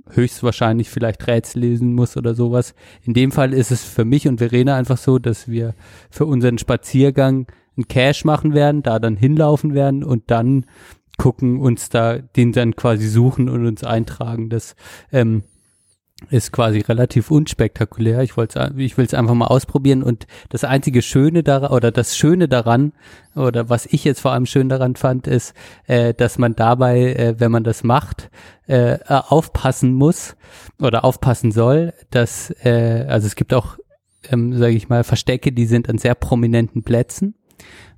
höchstwahrscheinlich 0.10 0.90
vielleicht 0.90 1.28
Rätsel 1.28 1.62
lesen 1.62 1.94
muss 1.94 2.18
oder 2.18 2.34
sowas. 2.34 2.74
In 3.04 3.14
dem 3.14 3.32
Fall 3.32 3.54
ist 3.54 3.72
es 3.72 3.84
für 3.84 4.06
mich 4.06 4.28
und 4.28 4.38
Verena 4.38 4.76
einfach 4.76 4.98
so, 4.98 5.20
dass 5.20 5.48
wir 5.48 5.76
für 6.10 6.26
unseren 6.26 6.58
Spaziergang 6.58 7.48
einen 7.76 7.88
Cache 7.88 8.26
machen 8.26 8.54
werden, 8.54 8.84
da 8.84 9.00
dann 9.00 9.16
hinlaufen 9.16 9.74
werden 9.74 10.04
und 10.04 10.30
dann 10.30 10.66
gucken, 11.18 11.60
uns 11.60 11.90
da, 11.90 12.18
den 12.18 12.52
dann 12.52 12.76
quasi 12.76 13.08
suchen 13.08 13.50
und 13.50 13.66
uns 13.66 13.84
eintragen. 13.84 14.50
Das 14.50 14.76
ähm, 15.12 15.44
ist 16.30 16.52
quasi 16.52 16.80
relativ 16.80 17.32
unspektakulär. 17.32 18.22
Ich 18.22 18.38
wollte 18.38 18.74
ich 18.78 18.98
will 18.98 19.06
es 19.06 19.14
einfach 19.14 19.34
mal 19.34 19.48
ausprobieren 19.48 20.04
und 20.04 20.28
das 20.50 20.64
einzige 20.64 21.02
Schöne 21.02 21.44
daran 21.44 21.72
oder 21.72 21.92
das 21.92 22.18
Schöne 22.18 22.48
daran 22.48 22.94
oder 23.36 23.70
was 23.70 23.86
ich 23.86 24.04
jetzt 24.04 24.22
vor 24.22 24.32
allem 24.32 24.46
schön 24.46 24.70
daran 24.70 24.96
fand, 24.96 25.28
ist, 25.28 25.54
äh, 25.88 26.14
dass 26.14 26.38
man 26.38 26.56
dabei, 26.56 27.14
äh, 27.14 27.36
wenn 27.40 27.52
man 27.52 27.64
das 27.64 27.84
macht, 27.84 28.30
äh, 28.68 28.98
aufpassen 29.08 29.94
muss 29.94 30.36
oder 30.80 31.04
aufpassen 31.04 31.52
soll, 31.52 31.94
dass 32.12 32.52
äh, 32.64 33.06
also 33.08 33.28
es 33.28 33.36
gibt 33.36 33.54
auch, 33.54 33.78
ähm, 34.30 34.58
sage 34.58 34.76
ich 34.76 34.90
mal, 34.90 35.04
Verstecke, 35.04 35.52
die 35.52 35.66
sind 35.66 35.90
an 35.90 35.98
sehr 35.98 36.16
prominenten 36.16 36.84
Plätzen 36.84 37.36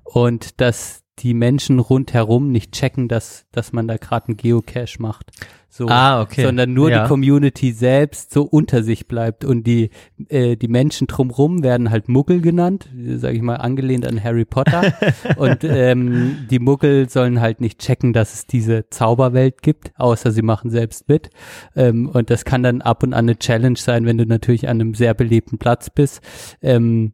und 0.04 0.60
dass 0.60 1.02
die 1.20 1.34
Menschen 1.34 1.78
rundherum 1.78 2.50
nicht 2.52 2.72
checken, 2.72 3.08
dass, 3.08 3.46
dass 3.52 3.72
man 3.72 3.88
da 3.88 3.96
gerade 3.96 4.28
einen 4.28 4.36
Geocache 4.36 5.00
macht. 5.00 5.32
So, 5.76 5.88
Ah, 5.88 6.22
okay. 6.22 6.42
Sondern 6.42 6.72
nur 6.72 6.88
Ja. 6.90 7.02
die 7.02 7.08
Community 7.08 7.70
selbst 7.72 8.32
so 8.32 8.44
unter 8.44 8.82
sich 8.82 9.08
bleibt 9.08 9.44
und 9.44 9.66
die, 9.66 9.90
äh, 10.28 10.56
die 10.56 10.68
Menschen 10.68 11.06
drumrum 11.06 11.62
werden 11.62 11.90
halt 11.90 12.08
Muggel 12.08 12.40
genannt, 12.40 12.88
sage 13.16 13.36
ich 13.36 13.42
mal, 13.42 13.56
angelehnt 13.56 14.06
an 14.06 14.24
Harry 14.24 14.46
Potter. 14.46 14.94
und 15.36 15.64
ähm, 15.64 16.46
die 16.50 16.60
Muggel 16.60 17.10
sollen 17.10 17.42
halt 17.42 17.60
nicht 17.60 17.78
checken, 17.80 18.14
dass 18.14 18.32
es 18.32 18.46
diese 18.46 18.88
Zauberwelt 18.88 19.60
gibt, 19.60 19.92
außer 19.98 20.30
sie 20.30 20.40
machen 20.40 20.70
selbst 20.70 21.10
mit. 21.10 21.28
Ähm, 21.74 22.08
und 22.08 22.30
das 22.30 22.46
kann 22.46 22.62
dann 22.62 22.80
ab 22.80 23.02
und 23.02 23.12
an 23.12 23.26
eine 23.26 23.38
Challenge 23.38 23.76
sein, 23.76 24.06
wenn 24.06 24.16
du 24.16 24.24
natürlich 24.24 24.68
an 24.68 24.80
einem 24.80 24.94
sehr 24.94 25.12
belebten 25.12 25.58
Platz 25.58 25.90
bist. 25.90 26.22
Ähm, 26.62 27.12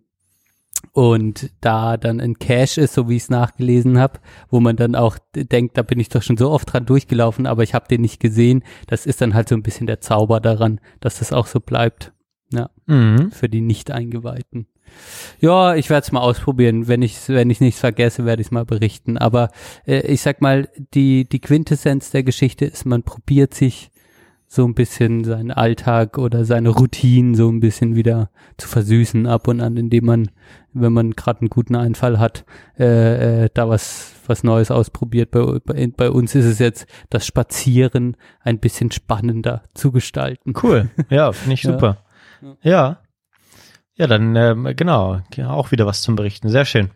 und 0.93 1.51
da 1.61 1.97
dann 1.97 2.21
ein 2.21 2.39
Cache 2.39 2.81
ist, 2.81 2.95
so 2.95 3.09
wie 3.09 3.17
ich 3.17 3.23
es 3.25 3.31
nachgelesen 3.31 3.99
habe, 3.99 4.21
wo 4.51 4.61
man 4.61 4.77
dann 4.77 4.95
auch 4.95 5.17
denkt, 5.35 5.79
da 5.79 5.83
bin 5.83 6.01
ich 6.01 6.09
doch 6.09 6.23
schon 6.23 6.37
so 6.37 6.51
oft 6.51 6.73
dran 6.73 6.85
durchgelaufen, 6.87 7.47
aber 7.47 7.63
ich 7.63 7.75
habe 7.75 7.89
den 7.89 8.01
nicht 8.03 8.21
gesehen. 8.21 8.63
Das 8.89 9.07
ist 9.07 9.21
dann 9.21 9.35
halt 9.35 9.49
so 9.49 9.55
ein 9.55 9.63
bisschen 9.63 9.87
der 9.87 10.01
Zauber 10.01 10.41
daran, 10.41 10.81
dass 11.01 11.19
das 11.21 11.33
auch 11.33 11.47
so 11.47 11.61
bleibt. 11.61 12.13
Ja, 12.53 12.69
Mhm. 12.87 13.31
für 13.31 13.49
die 13.49 13.63
Nicht-Eingeweihten. 13.63 14.67
Ja, 15.41 15.75
ich 15.75 15.89
werde 15.89 16.05
es 16.05 16.13
mal 16.13 16.21
ausprobieren. 16.21 16.87
Wenn 16.87 17.01
ich 17.01 17.17
wenn 17.29 17.49
ich 17.49 17.61
nichts 17.61 17.81
vergesse, 17.81 18.27
werde 18.27 18.43
ich 18.43 18.49
es 18.49 18.53
mal 18.53 18.67
berichten. 18.67 19.17
Aber 19.17 19.49
äh, 19.87 20.01
ich 20.07 20.21
sag 20.21 20.43
mal, 20.43 20.69
die 20.93 21.27
die 21.27 21.41
Quintessenz 21.41 22.11
der 22.11 22.23
Geschichte 22.25 22.67
ist, 22.67 22.85
man 22.85 23.03
probiert 23.03 23.55
sich 23.55 23.91
so 24.55 24.67
ein 24.67 24.75
bisschen 24.75 25.25
seinen 25.25 25.51
Alltag 25.51 26.19
oder 26.19 26.45
seine 26.45 26.69
Routinen 26.69 27.35
so 27.35 27.49
ein 27.49 27.61
bisschen 27.61 27.95
wieder 27.97 28.29
zu 28.59 28.69
versüßen 28.69 29.27
ab 29.27 29.49
und 29.49 29.63
an, 29.63 29.79
indem 29.79 30.05
man, 30.05 30.31
wenn 30.75 30.93
man 30.93 31.13
gerade 31.13 31.41
einen 31.41 31.49
guten 31.49 31.75
Einfall 31.75 32.19
hat, 32.19 32.45
äh, 32.79 33.45
äh, 33.45 33.49
da 33.55 33.71
was 33.71 34.13
was 34.27 34.45
Neues 34.45 34.71
ausprobiert. 34.71 35.31
Bei, 35.31 35.59
bei, 35.65 35.87
bei 35.97 36.11
uns 36.11 36.35
ist 36.35 36.45
es 36.45 36.59
jetzt 36.59 36.87
das 37.09 37.27
Spazieren 37.27 38.19
ein 38.41 38.59
bisschen 38.59 38.91
spannender 38.93 39.63
zu 39.73 39.91
gestalten. 39.91 40.53
Cool. 40.63 40.91
Ja, 41.09 41.33
finde 41.33 41.55
ich 41.55 41.63
Ja. 41.63 41.73
super. 41.73 42.05
Ja. 42.61 42.99
Ja, 43.95 44.07
dann 44.07 44.37
ähm, 44.37 44.69
genau, 44.77 45.21
ja, 45.35 45.49
auch 45.51 45.71
wieder 45.73 45.87
was 45.87 46.03
zum 46.03 46.15
Berichten. 46.15 46.51
Sehr 46.51 46.67
schön. 46.67 46.91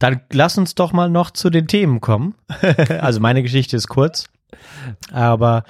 Dann 0.00 0.22
lass 0.32 0.58
uns 0.58 0.74
doch 0.74 0.92
mal 0.92 1.08
noch 1.08 1.30
zu 1.30 1.48
den 1.48 1.68
Themen 1.68 2.00
kommen. 2.00 2.34
also 3.00 3.20
meine 3.20 3.42
Geschichte 3.42 3.76
ist 3.76 3.86
kurz, 3.86 4.28
aber 5.12 5.64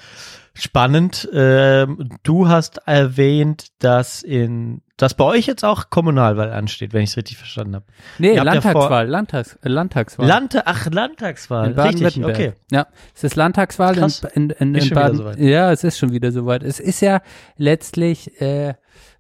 spannend. 0.55 1.29
Ähm, 1.33 2.11
du 2.23 2.49
hast 2.49 2.79
erwähnt, 2.87 3.69
dass 3.79 4.23
in 4.23 4.83
dass 4.99 5.15
bei 5.15 5.25
euch 5.25 5.47
jetzt 5.47 5.65
auch 5.65 5.91
Kommunalwahl 5.91 6.53
ansteht, 6.53 6.93
wenn 6.93 7.03
ich 7.03 7.11
es 7.11 7.17
richtig 7.17 7.37
verstanden 7.37 7.75
habe. 7.75 7.87
Nee, 8.19 8.29
Ihr 8.29 8.35
ja 8.35 8.43
Landtagswahl, 8.45 8.89
vor- 8.89 9.05
Landtags, 9.05 9.59
äh, 9.63 9.69
Landtagswahl. 9.69 10.27
Lande, 10.29 10.63
ach, 10.67 10.87
Landtagswahl. 10.91 11.71
in 11.71 11.75
Baden-Württemberg. 11.75 12.35
okay. 12.37 12.53
Ja, 12.71 12.87
es 13.13 13.25
ist 13.25 13.35
Landtagswahl 13.35 13.97
Krass. 13.97 14.23
in, 14.35 14.51
in, 14.51 14.51
in, 14.51 14.75
in 14.77 14.81
schon 14.83 14.91
wieder 14.91 15.01
Baden. 15.01 15.17
soweit. 15.17 15.39
Ja, 15.39 15.73
es 15.73 15.83
ist 15.83 15.99
schon 15.99 16.13
wieder 16.13 16.31
soweit. 16.31 16.63
Es 16.63 16.79
ist 16.79 17.01
ja 17.01 17.21
letztlich 17.57 18.41
äh, 18.41 18.75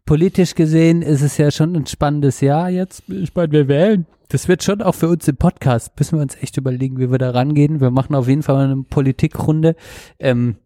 politisch 0.04 0.54
gesehen 0.54 1.02
ist 1.02 1.22
es 1.22 1.36
ja 1.38 1.50
schon 1.50 1.74
ein 1.76 1.86
spannendes 1.86 2.40
Jahr 2.40 2.70
jetzt. 2.70 3.02
Ich 3.08 3.34
meine, 3.34 3.52
wir 3.52 3.68
wählen. 3.68 4.06
Das 4.28 4.48
wird 4.48 4.62
schon 4.62 4.80
auch 4.80 4.94
für 4.94 5.08
uns 5.08 5.28
im 5.28 5.36
Podcast. 5.36 5.92
Müssen 5.98 6.18
wir 6.18 6.22
uns 6.22 6.36
echt 6.40 6.56
überlegen, 6.56 6.98
wie 6.98 7.10
wir 7.10 7.18
da 7.18 7.30
rangehen. 7.30 7.80
Wir 7.80 7.90
machen 7.90 8.14
auf 8.14 8.28
jeden 8.28 8.42
Fall 8.42 8.54
mal 8.54 8.72
eine 8.72 8.82
Politikrunde. 8.82 9.76
Ähm, 10.18 10.56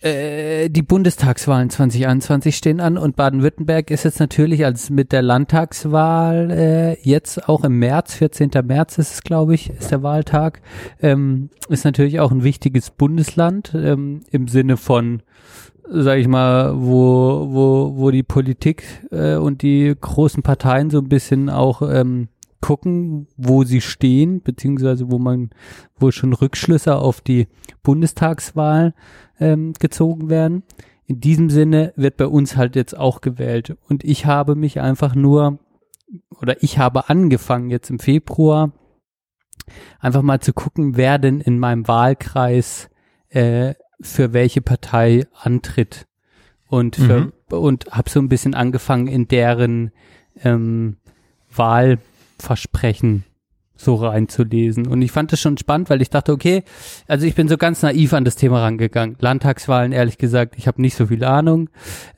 äh, 0.00 0.68
die 0.68 0.82
Bundestagswahlen 0.82 1.70
2021 1.70 2.56
stehen 2.56 2.80
an 2.80 2.98
und 2.98 3.16
Baden-Württemberg 3.16 3.90
ist 3.90 4.04
jetzt 4.04 4.20
natürlich 4.20 4.64
als 4.64 4.90
mit 4.90 5.10
der 5.10 5.22
Landtagswahl 5.22 6.50
äh, 6.50 7.00
jetzt 7.02 7.48
auch 7.48 7.64
im 7.64 7.78
März, 7.78 8.14
14. 8.14 8.50
März 8.64 8.98
ist 8.98 9.14
es, 9.14 9.22
glaube 9.22 9.54
ich, 9.54 9.70
ist 9.70 9.90
der 9.90 10.02
Wahltag, 10.02 10.60
ähm, 11.00 11.48
ist 11.68 11.84
natürlich 11.84 12.20
auch 12.20 12.30
ein 12.30 12.44
wichtiges 12.44 12.90
Bundesland 12.90 13.72
ähm, 13.74 14.20
im 14.30 14.48
Sinne 14.48 14.76
von, 14.76 15.22
sag 15.88 16.18
ich 16.18 16.28
mal, 16.28 16.74
wo, 16.76 17.48
wo, 17.50 17.96
wo 17.96 18.10
die 18.10 18.22
Politik 18.22 18.84
äh, 19.10 19.36
und 19.36 19.62
die 19.62 19.94
großen 19.98 20.42
Parteien 20.42 20.90
so 20.90 20.98
ein 20.98 21.08
bisschen 21.08 21.48
auch 21.48 21.82
ähm, 21.82 22.28
gucken, 22.60 23.28
wo 23.36 23.64
sie 23.64 23.80
stehen, 23.80 24.42
beziehungsweise 24.42 25.10
wo 25.10 25.18
man, 25.18 25.50
wo 25.96 26.10
schon 26.10 26.32
Rückschlüsse 26.32 26.96
auf 26.96 27.20
die 27.20 27.48
Bundestagswahl 27.82 28.94
ähm, 29.38 29.72
gezogen 29.78 30.28
werden. 30.28 30.64
In 31.04 31.20
diesem 31.20 31.50
Sinne 31.50 31.92
wird 31.96 32.16
bei 32.16 32.26
uns 32.26 32.56
halt 32.56 32.74
jetzt 32.74 32.96
auch 32.96 33.20
gewählt. 33.20 33.76
Und 33.88 34.02
ich 34.02 34.26
habe 34.26 34.56
mich 34.56 34.80
einfach 34.80 35.14
nur, 35.14 35.60
oder 36.40 36.62
ich 36.62 36.78
habe 36.78 37.08
angefangen 37.08 37.70
jetzt 37.70 37.90
im 37.90 38.00
Februar, 38.00 38.72
einfach 40.00 40.22
mal 40.22 40.40
zu 40.40 40.52
gucken, 40.52 40.96
wer 40.96 41.18
denn 41.18 41.40
in 41.40 41.58
meinem 41.58 41.86
Wahlkreis 41.86 42.90
äh, 43.28 43.74
für 44.00 44.32
welche 44.32 44.60
Partei 44.60 45.26
antritt. 45.40 46.06
Und, 46.68 46.96
für, 46.96 47.20
Mhm. 47.20 47.32
und 47.50 47.86
habe 47.92 48.10
so 48.10 48.18
ein 48.20 48.28
bisschen 48.28 48.54
angefangen, 48.54 49.06
in 49.06 49.28
deren 49.28 49.92
ähm, 50.42 50.96
Wahlversprechen 51.54 53.24
so 53.76 53.94
reinzulesen. 53.96 54.86
Und 54.86 55.02
ich 55.02 55.12
fand 55.12 55.32
das 55.32 55.40
schon 55.40 55.58
spannend, 55.58 55.90
weil 55.90 56.00
ich 56.00 56.08
dachte, 56.10 56.32
okay, 56.32 56.64
also 57.06 57.26
ich 57.26 57.34
bin 57.34 57.46
so 57.46 57.56
ganz 57.58 57.82
naiv 57.82 58.14
an 58.14 58.24
das 58.24 58.36
Thema 58.36 58.62
rangegangen. 58.62 59.16
Landtagswahlen, 59.20 59.92
ehrlich 59.92 60.18
gesagt, 60.18 60.54
ich 60.56 60.66
habe 60.66 60.80
nicht 60.80 60.96
so 60.96 61.06
viel 61.06 61.24
Ahnung. 61.24 61.68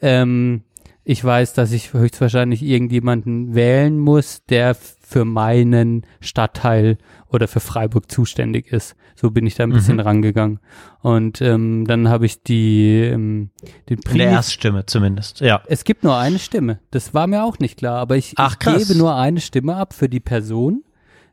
Ähm, 0.01 0.63
ich 1.05 1.25
weiß, 1.25 1.55
dass 1.55 1.73
ich 1.73 1.93
höchstwahrscheinlich 1.95 2.63
irgendjemanden 2.63 3.55
wählen 3.55 3.99
muss, 3.99 4.45
der 4.49 4.77
für 5.11 5.25
meinen 5.25 6.05
Stadtteil 6.21 6.99
oder 7.29 7.49
für 7.49 7.61
Freiburg 7.61 8.11
zuständig 8.11 8.71
ist. 8.71 8.95
So 9.17 9.31
bin 9.31 9.47
ich 9.47 9.55
da 9.55 9.63
ein 9.65 9.71
bisschen 9.73 9.95
Mhm. 9.97 10.01
rangegangen. 10.01 10.61
Und 11.01 11.41
ähm, 11.41 11.87
dann 11.87 12.11
habe 12.11 12.27
ich 12.27 12.43
die, 12.43 12.93
ähm, 13.05 13.49
den 13.89 14.01
In 14.11 14.19
der. 14.19 14.29
Erststimme 14.33 14.85
zumindest, 14.85 15.41
ja. 15.41 15.63
Es 15.67 15.85
gibt 15.85 16.05
nur 16.05 16.17
eine 16.19 16.39
Stimme. 16.39 16.81
Das 16.91 17.15
war 17.15 17.27
mir 17.27 17.43
auch 17.43 17.59
nicht 17.59 17.79
klar, 17.79 17.99
aber 18.01 18.17
ich, 18.17 18.35
Ach, 18.37 18.57
ich 18.61 18.87
gebe 18.87 18.99
nur 18.99 19.15
eine 19.17 19.41
Stimme 19.41 19.77
ab 19.77 19.95
für 19.95 20.11
die 20.11 20.21
Person 20.21 20.85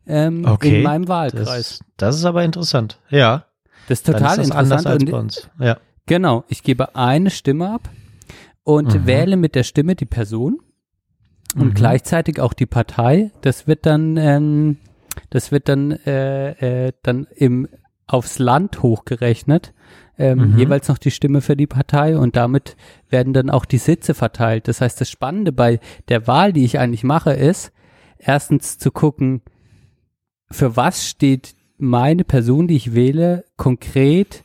ähm, 0.08 0.46
Okay. 0.46 0.78
in 0.78 0.84
meinem 0.84 1.08
Wahlkreis. 1.10 1.46
Das, 1.46 1.80
das 1.98 2.16
ist 2.16 2.26
aber 2.26 2.46
interessant. 2.46 3.02
Ja. 3.10 3.46
Das 3.90 4.00
ist 4.00 4.06
total 4.06 4.40
ist 4.40 4.50
das 4.50 4.52
anders 4.52 4.86
interessant. 4.86 4.88
als 4.88 5.04
und 5.04 5.12
bei 5.12 5.18
uns. 5.20 5.50
Ja. 5.60 5.78
Genau, 6.06 6.46
ich 6.48 6.64
gebe 6.64 6.96
eine 6.96 7.30
Stimme 7.30 7.72
ab 7.72 7.90
und 8.64 8.94
Mhm. 8.94 9.06
wähle 9.06 9.36
mit 9.38 9.54
der 9.54 9.64
Stimme 9.64 9.96
die 9.96 10.06
Person 10.06 10.60
und 11.56 11.70
Mhm. 11.70 11.74
gleichzeitig 11.74 12.40
auch 12.40 12.54
die 12.54 12.66
Partei. 12.66 13.32
Das 13.42 13.68
wird 13.68 13.86
dann, 13.86 14.18
ähm, 14.18 14.78
das 15.30 15.52
wird 15.52 15.70
dann, 15.70 15.92
äh, 15.92 16.88
äh, 16.88 16.92
dann 17.04 17.28
im 17.36 17.68
aufs 18.08 18.38
Land 18.38 18.84
hochgerechnet. 18.84 19.74
Ähm, 20.18 20.52
Mhm. 20.52 20.58
Jeweils 20.58 20.88
noch 20.88 20.98
die 21.00 21.12
Stimme 21.12 21.42
für 21.42 21.56
die 21.56 21.68
Partei 21.68 22.18
und 22.18 22.36
damit 22.36 22.76
werden 23.10 23.34
dann 23.34 23.50
auch 23.50 23.66
die 23.66 23.80
Sitze 23.80 24.14
verteilt. 24.14 24.68
Das 24.68 24.80
heißt, 24.80 25.02
das 25.02 25.10
Spannende 25.10 25.52
bei 25.52 25.80
der 26.08 26.28
Wahl, 26.28 26.54
die 26.54 26.64
ich 26.64 26.78
eigentlich 26.80 27.04
mache, 27.04 27.32
ist 27.34 27.72
erstens 28.20 28.78
zu 28.78 28.92
gucken, 28.92 29.42
für 30.52 30.78
was 30.78 31.08
steht 31.10 31.56
meine 31.78 32.24
Person, 32.24 32.68
die 32.68 32.76
ich 32.78 32.94
wähle, 32.94 33.44
konkret 33.58 34.45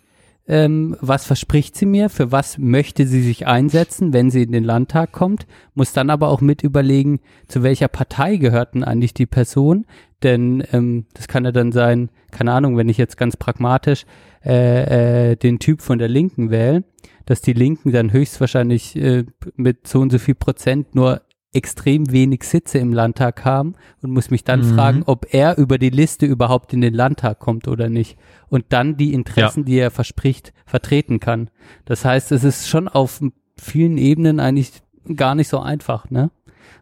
ähm, 0.51 0.97
was 1.01 1.27
verspricht 1.27 1.77
sie 1.77 1.87
mir, 1.87 2.11
für 2.11 2.33
was 2.33 2.59
möchte 2.59 3.07
sie 3.07 3.23
sich 3.23 3.47
einsetzen, 3.47 4.13
wenn 4.13 4.31
sie 4.31 4.43
in 4.43 4.51
den 4.51 4.65
Landtag 4.65 5.13
kommt, 5.13 5.47
muss 5.75 5.93
dann 5.93 6.11
aber 6.11 6.27
auch 6.29 6.41
mit 6.41 6.65
überlegen, 6.65 7.21
zu 7.47 7.63
welcher 7.63 7.87
Partei 7.87 8.37
gehört 8.37 8.75
denn 8.75 8.83
eigentlich 8.83 9.15
die 9.15 9.27
Person, 9.27 9.87
denn 10.25 10.65
ähm, 10.73 11.07
das 11.15 11.29
kann 11.29 11.45
ja 11.45 11.53
dann 11.53 11.71
sein, 11.71 12.11
keine 12.33 12.53
Ahnung, 12.53 12.77
wenn 12.77 12.89
ich 12.89 12.99
jetzt 12.99 13.17
ganz 13.17 13.37
pragmatisch 13.37 14.07
äh, 14.45 15.31
äh, 15.31 15.37
den 15.37 15.61
Typ 15.61 15.83
von 15.83 16.01
der 16.01 16.09
Linken 16.09 16.51
wähle, 16.51 16.83
dass 17.27 17.41
die 17.43 17.53
Linken 17.53 17.93
dann 17.93 18.13
höchstwahrscheinlich 18.13 18.97
äh, 18.97 19.27
mit 19.55 19.87
so 19.87 20.01
und 20.01 20.11
so 20.11 20.19
viel 20.19 20.35
Prozent 20.35 20.97
nur 20.97 21.23
extrem 21.53 22.13
wenig 22.13 22.45
Sitze 22.45 22.79
im 22.79 22.93
Landtag 22.93 23.45
haben 23.45 23.75
und 24.03 24.13
muss 24.13 24.31
mich 24.31 24.45
dann 24.45 24.61
Mhm. 24.61 24.65
fragen, 24.65 25.03
ob 25.05 25.35
er 25.35 25.59
über 25.59 25.79
die 25.79 25.91
Liste 25.91 26.27
überhaupt 26.27 26.73
in 26.73 26.81
den 26.81 26.95
Landtag 26.95 27.41
kommt 27.41 27.67
oder 27.67 27.89
nicht 27.89 28.17
und 28.49 28.67
dann 28.69 28.97
die 28.97 29.13
Interessen, 29.15 29.65
die 29.65 29.79
er 29.79 29.91
verspricht, 29.91 30.53
vertreten 30.65 31.19
kann. 31.19 31.51
Das 31.87 32.05
heißt, 32.05 32.31
es 32.33 32.45
ist 32.45 32.69
schon 32.69 32.87
auf 32.89 33.21
vielen 33.57 33.99
Ebenen 33.99 34.39
eigentlich 34.39 34.71
gar 35.17 35.35
nicht 35.35 35.49
so 35.49 35.59
einfach, 35.59 36.09
ne? 36.11 36.31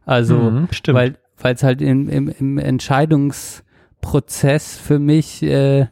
Also, 0.04 0.50
Mhm, 0.50 0.68
weil 0.94 1.16
weil 1.40 1.54
es 1.54 1.62
halt 1.62 1.80
im, 1.80 2.08
im, 2.08 2.28
im 2.28 2.58
Entscheidungsprozess 2.58 4.76
für 4.76 4.98
mich 4.98 5.42
äh, 5.42 5.86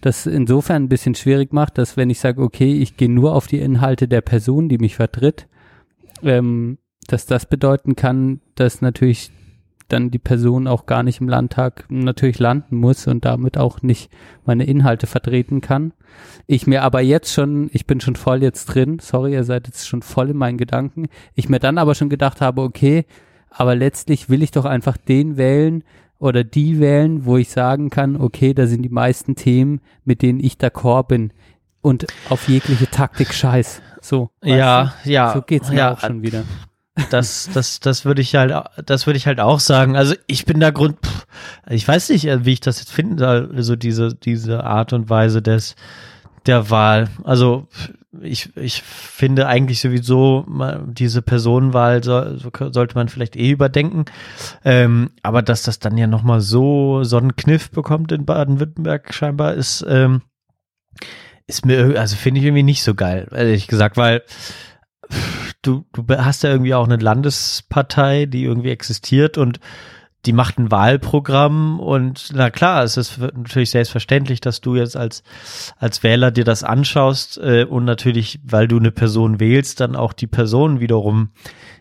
das 0.00 0.26
insofern 0.26 0.84
ein 0.84 0.88
bisschen 0.88 1.14
schwierig 1.14 1.52
macht, 1.52 1.78
dass 1.78 1.96
wenn 1.96 2.10
ich 2.10 2.20
sage, 2.20 2.42
okay, 2.42 2.72
ich 2.74 2.96
gehe 2.96 3.10
nur 3.10 3.34
auf 3.34 3.46
die 3.46 3.58
Inhalte 3.58 4.06
der 4.06 4.20
Person, 4.20 4.68
die 4.68 4.78
mich 4.78 4.96
vertritt, 4.96 5.48
ähm, 6.22 6.78
dass 7.06 7.26
das 7.26 7.46
bedeuten 7.46 7.96
kann, 7.96 8.40
dass 8.54 8.80
natürlich 8.80 9.30
dann 9.88 10.10
die 10.10 10.18
Person 10.18 10.66
auch 10.66 10.86
gar 10.86 11.02
nicht 11.02 11.20
im 11.20 11.28
Landtag 11.28 11.84
natürlich 11.88 12.38
landen 12.38 12.76
muss 12.76 13.06
und 13.06 13.24
damit 13.24 13.58
auch 13.58 13.82
nicht 13.82 14.10
meine 14.44 14.64
Inhalte 14.64 15.06
vertreten 15.06 15.60
kann. 15.60 15.92
Ich 16.46 16.66
mir 16.66 16.82
aber 16.82 17.00
jetzt 17.00 17.32
schon, 17.32 17.70
ich 17.72 17.86
bin 17.86 18.00
schon 18.00 18.16
voll 18.16 18.42
jetzt 18.42 18.66
drin, 18.66 18.98
sorry, 19.00 19.32
ihr 19.32 19.44
seid 19.44 19.66
jetzt 19.66 19.86
schon 19.86 20.02
voll 20.02 20.30
in 20.30 20.36
meinen 20.36 20.58
Gedanken, 20.58 21.06
ich 21.34 21.48
mir 21.48 21.58
dann 21.58 21.78
aber 21.78 21.94
schon 21.94 22.08
gedacht 22.08 22.40
habe, 22.40 22.62
okay, 22.62 23.04
aber 23.50 23.74
letztlich 23.74 24.28
will 24.28 24.42
ich 24.42 24.50
doch 24.50 24.64
einfach 24.64 24.96
den 24.96 25.36
wählen 25.36 25.84
oder 26.18 26.44
die 26.44 26.80
wählen, 26.80 27.24
wo 27.24 27.36
ich 27.36 27.50
sagen 27.50 27.90
kann, 27.90 28.16
okay, 28.16 28.54
da 28.54 28.66
sind 28.66 28.82
die 28.82 28.88
meisten 28.88 29.36
Themen, 29.36 29.80
mit 30.04 30.22
denen 30.22 30.40
ich 30.40 30.54
d'accord 30.54 31.08
bin 31.08 31.32
und 31.82 32.06
auf 32.30 32.48
jegliche 32.48 32.90
Taktik 32.90 33.34
scheiß. 33.34 33.82
So. 34.00 34.30
ja, 34.42 34.94
ja. 35.04 35.28
du? 35.28 35.38
So 35.38 35.44
geht's 35.44 35.70
mir 35.70 35.76
ja, 35.76 35.92
auch 35.92 36.00
schon 36.00 36.22
wieder. 36.22 36.44
Das, 37.10 37.50
das, 37.52 37.80
das 37.80 38.04
würde 38.04 38.22
ich 38.22 38.36
halt, 38.36 38.54
das 38.86 39.06
würde 39.06 39.16
ich 39.16 39.26
halt 39.26 39.40
auch 39.40 39.58
sagen. 39.58 39.96
Also 39.96 40.14
ich 40.28 40.44
bin 40.44 40.60
da 40.60 40.70
Grund, 40.70 40.98
pff, 41.04 41.26
ich 41.68 41.86
weiß 41.86 42.10
nicht, 42.10 42.26
äh, 42.26 42.44
wie 42.44 42.52
ich 42.52 42.60
das 42.60 42.78
jetzt 42.78 42.92
finden 42.92 43.18
soll, 43.18 43.50
also 43.54 43.74
diese, 43.74 44.14
diese 44.14 44.62
Art 44.62 44.92
und 44.92 45.10
Weise 45.10 45.42
des, 45.42 45.74
der 46.46 46.70
Wahl. 46.70 47.08
Also 47.24 47.66
ich, 48.20 48.54
ich 48.56 48.82
finde 48.82 49.48
eigentlich 49.48 49.80
sowieso 49.80 50.46
diese 50.86 51.20
Personenwahl 51.20 52.04
so, 52.04 52.36
sollte 52.70 52.94
man 52.94 53.08
vielleicht 53.08 53.34
eh 53.34 53.50
überdenken. 53.50 54.04
Ähm, 54.64 55.10
aber 55.22 55.42
dass 55.42 55.62
das 55.62 55.80
dann 55.80 55.98
ja 55.98 56.06
nochmal 56.06 56.40
so, 56.40 57.02
so 57.02 57.16
einen 57.16 57.34
Kniff 57.34 57.70
bekommt 57.70 58.12
in 58.12 58.24
Baden-Württemberg 58.24 59.12
scheinbar 59.12 59.54
ist, 59.54 59.84
ähm, 59.88 60.22
ist 61.46 61.66
mir, 61.66 61.98
also 61.98 62.16
finde 62.16 62.40
ich 62.40 62.46
irgendwie 62.46 62.62
nicht 62.62 62.84
so 62.84 62.94
geil, 62.94 63.28
ehrlich 63.32 63.66
gesagt, 63.66 63.96
weil 63.96 64.22
du, 65.66 65.84
du 65.92 66.04
hast 66.16 66.42
ja 66.42 66.50
irgendwie 66.50 66.74
auch 66.74 66.86
eine 66.86 66.96
Landespartei, 66.96 68.26
die 68.26 68.44
irgendwie 68.44 68.70
existiert 68.70 69.38
und 69.38 69.60
die 70.26 70.32
macht 70.32 70.58
ein 70.58 70.70
Wahlprogramm 70.70 71.80
und 71.80 72.30
na 72.32 72.50
klar, 72.50 72.82
es 72.82 72.96
ist 72.96 73.18
natürlich 73.18 73.70
selbstverständlich, 73.70 74.40
dass 74.40 74.60
du 74.60 74.74
jetzt 74.74 74.96
als, 74.96 75.22
als 75.76 76.02
Wähler 76.02 76.30
dir 76.30 76.44
das 76.44 76.64
anschaust 76.64 77.38
äh, 77.38 77.64
und 77.64 77.84
natürlich, 77.84 78.40
weil 78.42 78.66
du 78.66 78.78
eine 78.78 78.90
Person 78.90 79.38
wählst, 79.38 79.80
dann 79.80 79.96
auch 79.96 80.12
die 80.12 80.26
Person 80.26 80.80
wiederum 80.80 81.30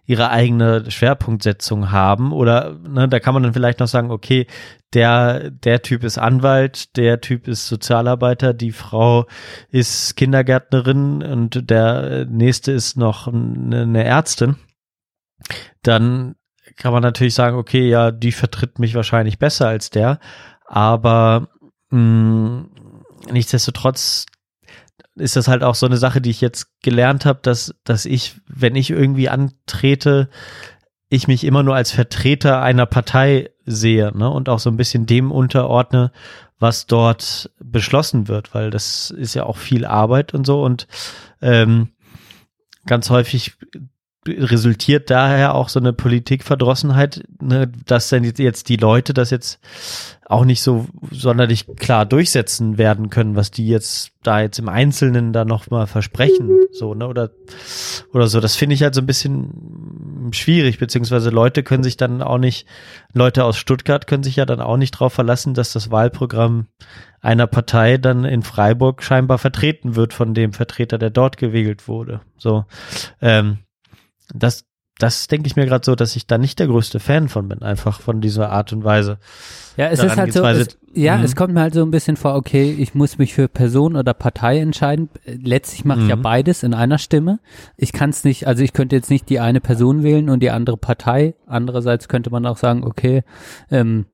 ihre 0.05 0.29
eigene 0.29 0.89
Schwerpunktsetzung 0.91 1.91
haben 1.91 2.33
oder 2.33 2.77
ne, 2.87 3.07
da 3.07 3.19
kann 3.19 3.33
man 3.33 3.43
dann 3.43 3.53
vielleicht 3.53 3.79
noch 3.79 3.87
sagen, 3.87 4.11
okay, 4.11 4.47
der, 4.93 5.49
der 5.49 5.81
Typ 5.81 6.03
ist 6.03 6.17
Anwalt, 6.17 6.95
der 6.97 7.21
Typ 7.21 7.47
ist 7.47 7.67
Sozialarbeiter, 7.67 8.53
die 8.53 8.71
Frau 8.71 9.25
ist 9.69 10.15
Kindergärtnerin 10.15 11.23
und 11.23 11.69
der 11.69 12.25
nächste 12.25 12.73
ist 12.73 12.97
noch 12.97 13.27
eine, 13.27 14.03
Ärztin. 14.03 14.57
Dann 15.81 16.35
kann 16.75 16.93
man 16.93 17.01
natürlich 17.01 17.33
sagen, 17.33 17.57
okay, 17.57 17.87
ja, 17.87 18.11
die 18.11 18.31
vertritt 18.31 18.79
mich 18.79 18.95
wahrscheinlich 18.95 19.39
besser 19.39 19.67
als 19.67 19.89
der, 19.89 20.19
aber 20.65 21.47
mh, 21.89 22.65
nichtsdestotrotz 23.31 24.25
ist 25.15 25.35
das 25.35 25.47
halt 25.47 25.63
auch 25.63 25.75
so 25.75 25.85
eine 25.85 25.97
Sache, 25.97 26.21
die 26.21 26.29
ich 26.29 26.41
jetzt 26.41 26.81
gelernt 26.81 27.25
habe, 27.25 27.39
dass, 27.41 27.75
dass 27.83 28.05
ich, 28.05 28.35
wenn 28.47 28.75
ich 28.75 28.89
irgendwie 28.89 29.29
antrete, 29.29 30.29
ich 31.09 31.27
mich 31.27 31.43
immer 31.43 31.61
nur 31.61 31.75
als 31.75 31.91
Vertreter 31.91 32.61
einer 32.61 32.85
Partei 32.85 33.51
sehe 33.65 34.11
ne? 34.17 34.29
und 34.29 34.49
auch 34.49 34.59
so 34.59 34.69
ein 34.69 34.77
bisschen 34.77 35.05
dem 35.05 35.31
unterordne, 35.31 36.11
was 36.59 36.87
dort 36.87 37.51
beschlossen 37.59 38.27
wird, 38.27 38.55
weil 38.55 38.71
das 38.71 39.11
ist 39.11 39.33
ja 39.35 39.45
auch 39.45 39.57
viel 39.57 39.85
Arbeit 39.85 40.33
und 40.33 40.45
so 40.45 40.63
und 40.63 40.87
ähm, 41.41 41.89
ganz 42.85 43.09
häufig 43.09 43.53
resultiert 44.27 45.09
daher 45.09 45.55
auch 45.55 45.69
so 45.69 45.79
eine 45.79 45.93
Politikverdrossenheit, 45.93 47.23
ne, 47.41 47.71
dass 47.85 48.09
dann 48.09 48.23
jetzt 48.23 48.69
die 48.69 48.77
Leute 48.77 49.13
das 49.13 49.29
jetzt 49.29 49.59
auch 50.25 50.45
nicht 50.45 50.61
so 50.61 50.87
sonderlich 51.11 51.67
klar 51.75 52.05
durchsetzen 52.05 52.77
werden 52.77 53.09
können, 53.09 53.35
was 53.35 53.51
die 53.51 53.67
jetzt 53.67 54.11
da 54.23 54.41
jetzt 54.41 54.57
im 54.57 54.69
Einzelnen 54.69 55.33
da 55.33 55.45
noch 55.45 55.69
mal 55.69 55.85
versprechen, 55.85 56.49
so 56.71 56.93
ne 56.93 57.07
oder 57.07 57.31
oder 58.13 58.27
so. 58.27 58.39
Das 58.39 58.55
finde 58.55 58.75
ich 58.75 58.83
halt 58.83 58.95
so 58.95 59.01
ein 59.01 59.05
bisschen 59.05 60.29
schwierig, 60.31 60.79
beziehungsweise 60.79 61.29
Leute 61.29 61.61
können 61.63 61.83
sich 61.83 61.97
dann 61.97 62.21
auch 62.21 62.37
nicht, 62.37 62.65
Leute 63.13 63.43
aus 63.43 63.57
Stuttgart 63.57 64.07
können 64.07 64.23
sich 64.23 64.37
ja 64.37 64.45
dann 64.45 64.61
auch 64.61 64.77
nicht 64.77 64.95
darauf 64.95 65.13
verlassen, 65.13 65.53
dass 65.53 65.73
das 65.73 65.91
Wahlprogramm 65.91 66.67
einer 67.21 67.47
Partei 67.47 67.97
dann 67.97 68.25
in 68.25 68.43
Freiburg 68.43 69.03
scheinbar 69.03 69.37
vertreten 69.37 69.95
wird 69.95 70.13
von 70.13 70.33
dem 70.33 70.53
Vertreter, 70.53 70.97
der 70.97 71.09
dort 71.09 71.37
gewählt 71.37 71.87
wurde. 71.87 72.21
So, 72.37 72.65
ähm, 73.21 73.59
das, 74.33 74.65
das 74.99 75.27
denke 75.27 75.47
ich 75.47 75.55
mir 75.55 75.65
gerade 75.65 75.85
so, 75.85 75.95
dass 75.95 76.15
ich 76.15 76.27
da 76.27 76.37
nicht 76.37 76.59
der 76.59 76.67
größte 76.67 76.99
Fan 76.99 77.27
von 77.27 77.47
bin, 77.47 77.61
einfach 77.61 77.99
von 77.99 78.21
dieser 78.21 78.51
Art 78.51 78.73
und 78.73 78.83
Weise. 78.83 79.17
Ja, 79.75 79.87
es 79.87 80.03
ist 80.03 80.17
halt 80.17 80.33
so, 80.33 80.45
es, 80.45 80.77
ja, 80.93 81.17
mhm. 81.17 81.23
es 81.23 81.35
kommt 81.35 81.53
mir 81.53 81.61
halt 81.61 81.73
so 81.73 81.83
ein 81.83 81.91
bisschen 81.91 82.15
vor, 82.15 82.35
okay, 82.35 82.75
ich 82.77 82.93
muss 82.93 83.17
mich 83.17 83.33
für 83.33 83.47
Person 83.47 83.95
oder 83.95 84.13
Partei 84.13 84.59
entscheiden. 84.59 85.09
Letztlich 85.25 85.83
mache 85.83 86.01
ich 86.01 86.07
ja 86.09 86.15
mhm. 86.15 86.21
beides 86.21 86.61
in 86.61 86.73
einer 86.73 86.99
Stimme. 86.99 87.39
Ich 87.75 87.91
kann 87.91 88.11
es 88.11 88.23
nicht, 88.23 88.45
also 88.47 88.63
ich 88.63 88.73
könnte 88.73 88.95
jetzt 88.95 89.09
nicht 89.09 89.29
die 89.29 89.39
eine 89.39 89.61
Person 89.61 90.03
wählen 90.03 90.29
und 90.29 90.41
die 90.41 90.51
andere 90.51 90.77
Partei. 90.77 91.35
Andererseits 91.47 92.07
könnte 92.07 92.29
man 92.29 92.45
auch 92.45 92.57
sagen, 92.57 92.83
okay, 92.83 93.23
ähm, 93.71 94.05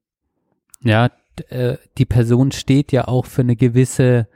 ja, 0.82 1.09
äh, 1.49 1.78
die 1.97 2.05
Person 2.05 2.51
steht 2.51 2.91
ja 2.91 3.07
auch 3.07 3.26
für 3.26 3.41
eine 3.41 3.57
gewisse 3.57 4.28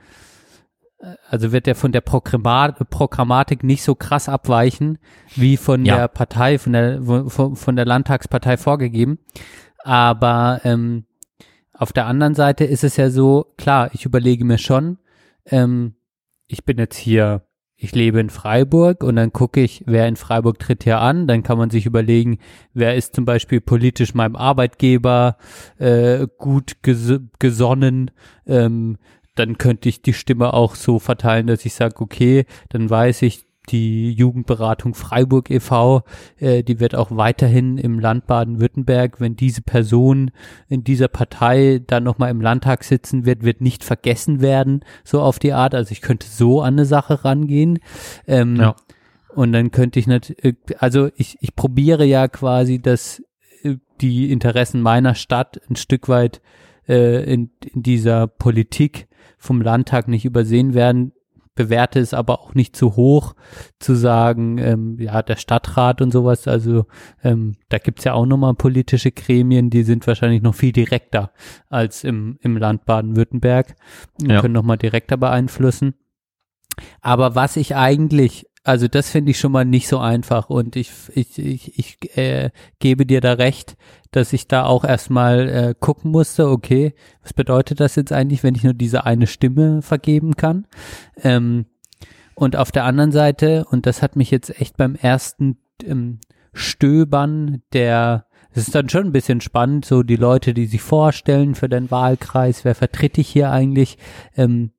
also 1.29 1.51
wird 1.51 1.67
er 1.67 1.75
von 1.75 1.91
der 1.91 2.01
Programmatik 2.01 3.63
nicht 3.63 3.83
so 3.83 3.95
krass 3.95 4.29
abweichen 4.29 4.99
wie 5.35 5.57
von 5.57 5.85
ja. 5.85 5.97
der 5.97 6.07
Partei, 6.07 6.57
von 6.57 6.73
der 6.73 7.01
von, 7.01 7.55
von, 7.55 7.75
der 7.75 7.85
Landtagspartei 7.85 8.57
vorgegeben. 8.57 9.19
Aber 9.83 10.61
ähm, 10.63 11.05
auf 11.73 11.91
der 11.91 12.05
anderen 12.05 12.35
Seite 12.35 12.63
ist 12.63 12.83
es 12.83 12.97
ja 12.97 13.09
so, 13.09 13.53
klar, 13.57 13.89
ich 13.93 14.05
überlege 14.05 14.45
mir 14.45 14.57
schon, 14.57 14.97
ähm, 15.45 15.95
ich 16.47 16.63
bin 16.63 16.77
jetzt 16.77 16.95
hier, 16.95 17.41
ich 17.75 17.93
lebe 17.93 18.21
in 18.21 18.29
Freiburg 18.29 19.03
und 19.03 19.17
dann 19.17 19.33
gucke 19.33 19.59
ich, 19.59 19.83
wer 19.85 20.07
in 20.07 20.15
Freiburg 20.15 20.59
tritt 20.59 20.85
hier 20.85 20.99
an. 20.99 21.27
Dann 21.27 21.43
kann 21.43 21.57
man 21.57 21.69
sich 21.69 21.85
überlegen, 21.85 22.37
wer 22.73 22.95
ist 22.95 23.15
zum 23.15 23.25
Beispiel 23.25 23.59
politisch 23.59 24.13
meinem 24.13 24.37
Arbeitgeber 24.37 25.37
äh, 25.79 26.27
gut 26.37 26.81
ges 26.81 27.19
gesonnen, 27.39 28.11
ähm, 28.45 28.97
dann 29.35 29.57
könnte 29.57 29.89
ich 29.89 30.01
die 30.01 30.13
Stimme 30.13 30.53
auch 30.53 30.75
so 30.75 30.99
verteilen, 30.99 31.47
dass 31.47 31.65
ich 31.65 31.73
sage, 31.73 31.99
okay, 31.99 32.45
dann 32.69 32.89
weiß 32.89 33.23
ich, 33.23 33.45
die 33.69 34.11
Jugendberatung 34.11 34.93
Freiburg 34.93 35.49
e.V., 35.49 36.03
äh, 36.37 36.63
die 36.63 36.79
wird 36.79 36.95
auch 36.95 37.11
weiterhin 37.11 37.77
im 37.77 37.99
Land 37.99 38.27
Baden-Württemberg, 38.27 39.21
wenn 39.21 39.35
diese 39.35 39.61
Person 39.61 40.31
in 40.67 40.83
dieser 40.83 41.07
Partei 41.07 41.81
dann 41.85 42.03
nochmal 42.03 42.31
im 42.31 42.41
Landtag 42.41 42.83
sitzen 42.83 43.25
wird, 43.25 43.43
wird 43.43 43.61
nicht 43.61 43.83
vergessen 43.83 44.41
werden, 44.41 44.83
so 45.03 45.21
auf 45.21 45.39
die 45.39 45.53
Art. 45.53 45.75
Also 45.75 45.91
ich 45.91 46.01
könnte 46.01 46.27
so 46.27 46.61
an 46.61 46.73
eine 46.73 46.85
Sache 46.85 47.23
rangehen. 47.23 47.79
Ähm, 48.27 48.57
ja. 48.57 48.75
Und 49.33 49.53
dann 49.53 49.71
könnte 49.71 49.99
ich 49.99 50.07
natürlich, 50.07 50.55
also 50.77 51.09
ich, 51.15 51.37
ich 51.39 51.55
probiere 51.55 52.05
ja 52.05 52.27
quasi, 52.27 52.79
dass 52.79 53.23
äh, 53.63 53.77
die 54.01 54.31
Interessen 54.31 54.81
meiner 54.81 55.15
Stadt 55.15 55.61
ein 55.69 55.77
Stück 55.77 56.09
weit 56.09 56.41
äh, 56.87 57.23
in, 57.31 57.49
in 57.73 57.81
dieser 57.81 58.27
Politik 58.27 59.07
vom 59.37 59.61
Landtag 59.61 60.07
nicht 60.07 60.25
übersehen 60.25 60.73
werden, 60.73 61.13
bewerte 61.55 61.99
es 61.99 62.13
aber 62.13 62.39
auch 62.39 62.55
nicht 62.55 62.75
zu 62.75 62.95
hoch, 62.95 63.35
zu 63.79 63.93
sagen, 63.95 64.57
ähm, 64.57 64.97
ja, 64.99 65.21
der 65.21 65.35
Stadtrat 65.35 66.01
und 66.01 66.11
sowas, 66.11 66.47
also 66.47 66.85
ähm, 67.23 67.55
da 67.69 67.77
gibt's 67.77 68.03
ja 68.05 68.13
auch 68.13 68.25
nochmal 68.25 68.55
politische 68.55 69.11
Gremien, 69.11 69.69
die 69.69 69.83
sind 69.83 70.05
wahrscheinlich 70.07 70.41
noch 70.41 70.55
viel 70.55 70.71
direkter 70.71 71.31
als 71.69 72.03
im, 72.03 72.37
im 72.41 72.57
Land 72.57 72.85
Baden-Württemberg, 72.85 73.75
ja. 74.21 74.41
können 74.41 74.53
nochmal 74.53 74.77
direkter 74.77 75.17
beeinflussen. 75.17 75.93
Aber 77.01 77.35
was 77.35 77.55
ich 77.55 77.75
eigentlich 77.75 78.47
also 78.63 78.87
das 78.87 79.09
finde 79.09 79.31
ich 79.31 79.39
schon 79.39 79.51
mal 79.51 79.65
nicht 79.65 79.87
so 79.87 79.99
einfach 79.99 80.49
und 80.49 80.75
ich, 80.75 80.91
ich, 81.13 81.37
ich, 81.37 81.77
ich 81.77 82.17
äh, 82.17 82.51
gebe 82.79 83.05
dir 83.05 83.19
da 83.19 83.33
recht, 83.33 83.75
dass 84.11 84.31
ich 84.31 84.47
da 84.47 84.65
auch 84.65 84.85
erstmal 84.85 85.49
äh, 85.49 85.75
gucken 85.77 86.11
musste, 86.11 86.47
okay, 86.47 86.93
was 87.21 87.33
bedeutet 87.33 87.79
das 87.79 87.95
jetzt 87.95 88.13
eigentlich, 88.13 88.43
wenn 88.43 88.55
ich 88.55 88.63
nur 88.63 88.73
diese 88.73 89.05
eine 89.05 89.27
Stimme 89.27 89.81
vergeben 89.81 90.35
kann? 90.35 90.65
Ähm, 91.21 91.65
und 92.35 92.55
auf 92.55 92.71
der 92.71 92.85
anderen 92.85 93.11
Seite, 93.11 93.65
und 93.69 93.85
das 93.85 94.01
hat 94.01 94.15
mich 94.15 94.31
jetzt 94.31 94.59
echt 94.59 94.77
beim 94.77 94.95
ersten 94.95 95.57
ähm, 95.83 96.19
Stöbern 96.53 97.63
der 97.73 98.25
es 98.55 98.67
ist 98.67 98.75
dann 98.75 98.87
schon 98.87 99.07
ein 99.07 99.11
bisschen 99.11 99.41
spannend, 99.41 99.83
so 99.83 100.03
die 100.03 100.15
Leute, 100.15 100.53
die 100.53 100.67
sich 100.67 100.81
vorstellen 100.81 101.55
für 101.55 101.67
den 101.67 101.89
Wahlkreis, 101.89 102.63
wer 102.63 102.75
vertritt 102.75 103.17
ich 103.17 103.27
hier 103.27 103.49
eigentlich? 103.49 103.97
Ähm, 104.37 104.72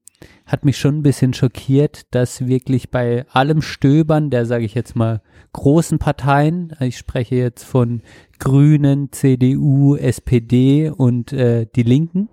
hat 0.47 0.65
mich 0.65 0.79
schon 0.79 0.99
ein 0.99 1.03
bisschen 1.03 1.35
schockiert, 1.35 2.07
dass 2.15 2.47
wirklich 2.47 2.91
bei 2.91 3.27
allem 3.31 3.63
Stöbern 3.63 4.31
der, 4.31 4.47
sage 4.47 4.65
ich 4.65 4.75
jetzt 4.75 4.97
mal, 4.97 5.23
großen 5.53 5.99
Parteien, 5.99 6.77
ich 6.81 6.99
spreche 6.99 7.37
jetzt 7.37 7.65
von 7.65 8.03
Grünen, 8.39 9.13
CDU, 9.13 9.97
SPD 9.97 10.91
und 10.91 11.33
äh, 11.33 11.67
die 11.75 11.83
Linken. 11.83 12.29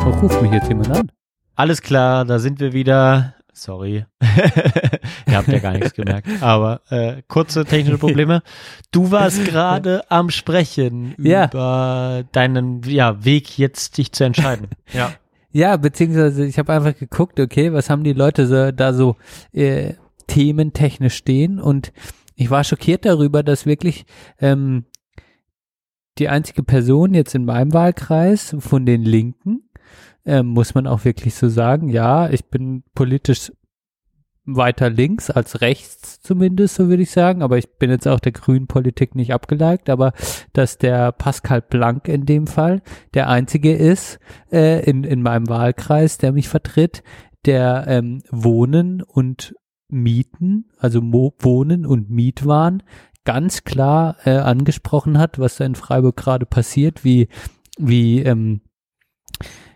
Oh, 0.00 0.10
ruft 0.20 0.42
mich 0.42 0.52
jetzt 0.52 0.68
jemand 0.68 0.90
an? 0.90 1.12
Alles 1.56 1.82
klar, 1.82 2.24
da 2.24 2.38
sind 2.38 2.60
wir 2.60 2.72
wieder. 2.72 3.34
Sorry. 3.52 4.04
Ihr 5.26 5.36
habt 5.36 5.46
ja 5.46 5.60
gar 5.60 5.72
nichts 5.72 5.92
gemerkt. 5.94 6.26
Aber 6.40 6.80
äh, 6.90 7.22
kurze 7.28 7.64
technische 7.64 7.98
Probleme. 7.98 8.42
Du 8.90 9.12
warst 9.12 9.44
gerade 9.46 10.10
am 10.10 10.30
Sprechen 10.30 11.14
ja. 11.18 11.46
über 11.46 12.24
deinen 12.32 12.82
ja, 12.82 13.24
Weg, 13.24 13.56
jetzt 13.56 13.96
dich 13.96 14.12
zu 14.12 14.24
entscheiden. 14.24 14.66
Ja. 14.92 15.12
Ja, 15.54 15.76
beziehungsweise 15.76 16.44
ich 16.44 16.58
habe 16.58 16.72
einfach 16.72 16.98
geguckt, 16.98 17.38
okay, 17.38 17.72
was 17.72 17.88
haben 17.88 18.02
die 18.02 18.12
Leute 18.12 18.48
so, 18.48 18.72
da 18.72 18.92
so 18.92 19.14
äh, 19.52 19.94
thementechnisch 20.26 21.14
stehen? 21.14 21.60
Und 21.60 21.92
ich 22.34 22.50
war 22.50 22.64
schockiert 22.64 23.04
darüber, 23.04 23.44
dass 23.44 23.64
wirklich 23.64 24.04
ähm, 24.40 24.84
die 26.18 26.28
einzige 26.28 26.64
Person 26.64 27.14
jetzt 27.14 27.36
in 27.36 27.44
meinem 27.44 27.72
Wahlkreis 27.72 28.56
von 28.58 28.84
den 28.84 29.02
Linken, 29.02 29.70
ähm, 30.26 30.46
muss 30.46 30.74
man 30.74 30.88
auch 30.88 31.04
wirklich 31.04 31.36
so 31.36 31.48
sagen, 31.48 31.88
ja, 31.88 32.28
ich 32.30 32.46
bin 32.46 32.82
politisch 32.92 33.52
weiter 34.46 34.90
links 34.90 35.30
als 35.30 35.60
rechts 35.60 36.20
zumindest, 36.20 36.74
so 36.74 36.88
würde 36.88 37.02
ich 37.02 37.10
sagen. 37.10 37.42
Aber 37.42 37.58
ich 37.58 37.78
bin 37.78 37.90
jetzt 37.90 38.06
auch 38.06 38.20
der 38.20 38.32
grünen 38.32 38.66
Politik 38.66 39.14
nicht 39.14 39.32
abgeneigt, 39.32 39.88
aber 39.88 40.12
dass 40.52 40.78
der 40.78 41.12
Pascal 41.12 41.62
Blank 41.62 42.08
in 42.08 42.26
dem 42.26 42.46
Fall 42.46 42.82
der 43.14 43.28
einzige 43.28 43.74
ist 43.74 44.18
äh, 44.52 44.84
in, 44.88 45.04
in 45.04 45.22
meinem 45.22 45.48
Wahlkreis, 45.48 46.18
der 46.18 46.32
mich 46.32 46.48
vertritt, 46.48 47.02
der 47.46 47.84
ähm, 47.88 48.22
Wohnen 48.30 49.02
und 49.02 49.54
Mieten, 49.88 50.70
also 50.78 51.00
Mo 51.00 51.34
Wohnen 51.38 51.86
und 51.86 52.10
Mietwahn 52.10 52.82
ganz 53.24 53.64
klar 53.64 54.16
äh, 54.24 54.30
angesprochen 54.30 55.18
hat, 55.18 55.38
was 55.38 55.56
da 55.56 55.64
in 55.64 55.74
Freiburg 55.74 56.16
gerade 56.16 56.46
passiert, 56.46 57.04
wie, 57.04 57.28
wie 57.78 58.20
ähm, 58.22 58.60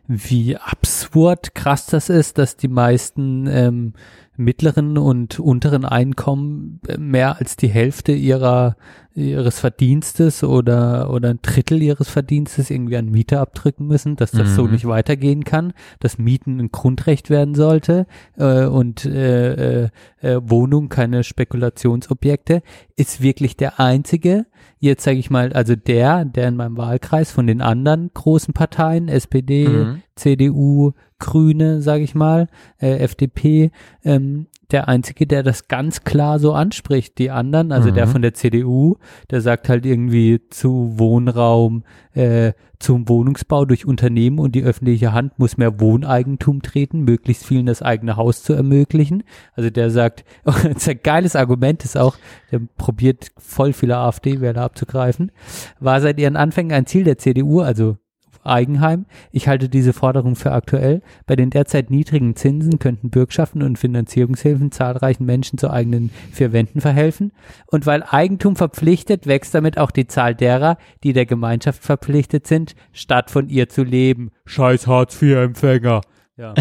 wie 0.09 0.57
absurd 0.57 1.55
krass 1.55 1.85
das 1.87 2.09
ist, 2.09 2.39
dass 2.39 2.57
die 2.57 2.69
meisten 2.69 3.47
ähm, 3.47 3.93
mittleren 4.39 4.97
und 4.97 5.41
unteren 5.41 5.85
Einkommen 5.85 6.81
äh, 6.89 6.97
mehr 6.97 7.37
als 7.39 7.57
die 7.57 7.69
Hälfte 7.69 8.13
ihrer 8.13 8.77
ihres 9.15 9.59
Verdienstes 9.59 10.45
oder 10.45 11.11
oder 11.11 11.31
ein 11.31 11.41
Drittel 11.43 11.83
ihres 11.83 12.09
Verdienstes 12.09 12.71
irgendwie 12.71 12.97
an 12.97 13.11
Miete 13.11 13.41
abdrücken 13.41 13.89
müssen, 13.89 14.15
dass 14.15 14.31
das 14.31 14.51
mhm. 14.51 14.55
so 14.55 14.67
nicht 14.69 14.87
weitergehen 14.87 15.43
kann, 15.43 15.73
dass 15.99 16.19
Mieten 16.19 16.61
ein 16.61 16.71
Grundrecht 16.71 17.29
werden 17.29 17.57
sollte 17.57 18.07
äh, 18.37 18.65
und 18.67 19.05
äh, 19.05 19.85
äh, 19.85 19.89
äh, 20.21 20.41
Wohnung 20.43 20.89
keine 20.89 21.25
Spekulationsobjekte, 21.25 22.63
ist 22.97 23.21
wirklich 23.21 23.57
der 23.57 23.81
einzige. 23.81 24.47
Jetzt 24.79 25.03
sage 25.03 25.19
ich 25.19 25.31
mal, 25.31 25.53
also 25.53 25.75
der, 25.75 26.25
der 26.25 26.49
in 26.49 26.57
meinem 26.57 26.77
Wahlkreis 26.77 27.33
von 27.33 27.49
den 27.49 27.61
anderen 27.61 28.11
großen 28.15 28.55
Parteien, 28.55 29.09
SPD, 29.09 29.69
mhm. 29.69 30.03
CDU, 30.15 30.93
Nicht-Grüne, 31.21 31.83
sage 31.83 32.05
ich 32.05 32.15
mal, 32.15 32.49
äh, 32.81 32.99
FDP, 32.99 33.71
ähm, 34.05 34.47
der 34.71 34.87
Einzige, 34.87 35.27
der 35.27 35.43
das 35.43 35.67
ganz 35.67 36.05
klar 36.05 36.39
so 36.39 36.53
anspricht. 36.53 37.17
Die 37.19 37.31
anderen, 37.31 37.73
also 37.73 37.91
der 37.91 38.07
Mhm. 38.07 38.11
von 38.11 38.23
der 38.23 38.35
CDU, 38.35 38.97
der 39.31 39.41
sagt 39.41 39.71
halt 39.71 39.87
irgendwie 39.87 40.43
zu 40.51 40.99
Wohnraum, 40.99 41.85
äh, 42.13 42.53
zum 42.79 43.09
Wohnungsbau 43.09 43.65
durch 43.65 43.87
Unternehmen 43.87 44.39
und 44.39 44.55
die 44.55 44.63
öffentliche 44.63 45.13
Hand 45.13 45.39
muss 45.39 45.57
mehr 45.57 45.81
Wohneigentum 45.81 46.61
treten, 46.61 47.01
möglichst 47.01 47.47
vielen 47.47 47.65
das 47.67 47.81
eigene 47.81 48.17
Haus 48.17 48.43
zu 48.43 48.53
ermöglichen. 48.53 49.25
Also 49.55 49.71
der 49.71 49.91
sagt, 49.91 50.25
das 50.45 50.65
ist 50.65 50.89
ein 50.89 51.01
geiles 51.03 51.35
Argument 51.35 51.83
ist 51.85 51.97
auch, 51.97 52.17
der 52.53 52.61
probiert 52.77 53.29
voll 53.39 53.73
viele 53.73 53.97
AfD-Wähler 53.97 54.61
abzugreifen, 54.61 55.33
war 55.81 56.01
seit 56.03 56.21
ihren 56.21 56.37
Anfängen 56.37 56.73
ein 56.73 56.87
Ziel 56.87 57.05
der 57.05 57.17
CDU, 57.19 57.61
also 57.63 57.97
Eigenheim. 58.45 59.07
Ich 59.33 59.49
halte 59.49 59.69
diese 59.69 59.93
Forderung 59.93 60.37
für 60.37 60.53
aktuell. 60.53 61.03
Bei 61.27 61.37
den 61.37 61.51
derzeit 61.51 61.91
niedrigen 61.91 62.37
Zinsen 62.37 62.79
könnten 62.79 63.11
Bürgschaften 63.11 63.63
und 63.63 63.79
Finanzierungshilfen 63.79 64.73
zahlreichen 64.73 65.25
Menschen 65.25 65.59
zu 65.59 65.71
eigenen 65.71 66.11
vier 66.33 66.53
Wänden 66.53 66.81
verhelfen. 66.81 67.33
Und 67.67 67.87
weil 67.87 68.03
Eigentum 68.03 68.57
verpflichtet, 68.57 69.27
wächst 69.27 69.55
damit 69.55 69.79
auch 69.79 69.91
die 69.91 70.07
Zahl 70.07 70.35
derer, 70.35 70.79
die 71.05 71.13
der 71.13 71.27
Gemeinschaft 71.27 71.83
verpflichtet 71.83 72.47
sind, 72.47 72.75
statt 72.93 73.31
von 73.31 73.49
ihr 73.49 73.69
zu 73.69 73.83
leben. 73.83 74.31
Scheiß 74.47 74.87
Hartz-IV-Empfänger. 74.87 76.01
Ja, 76.39 76.55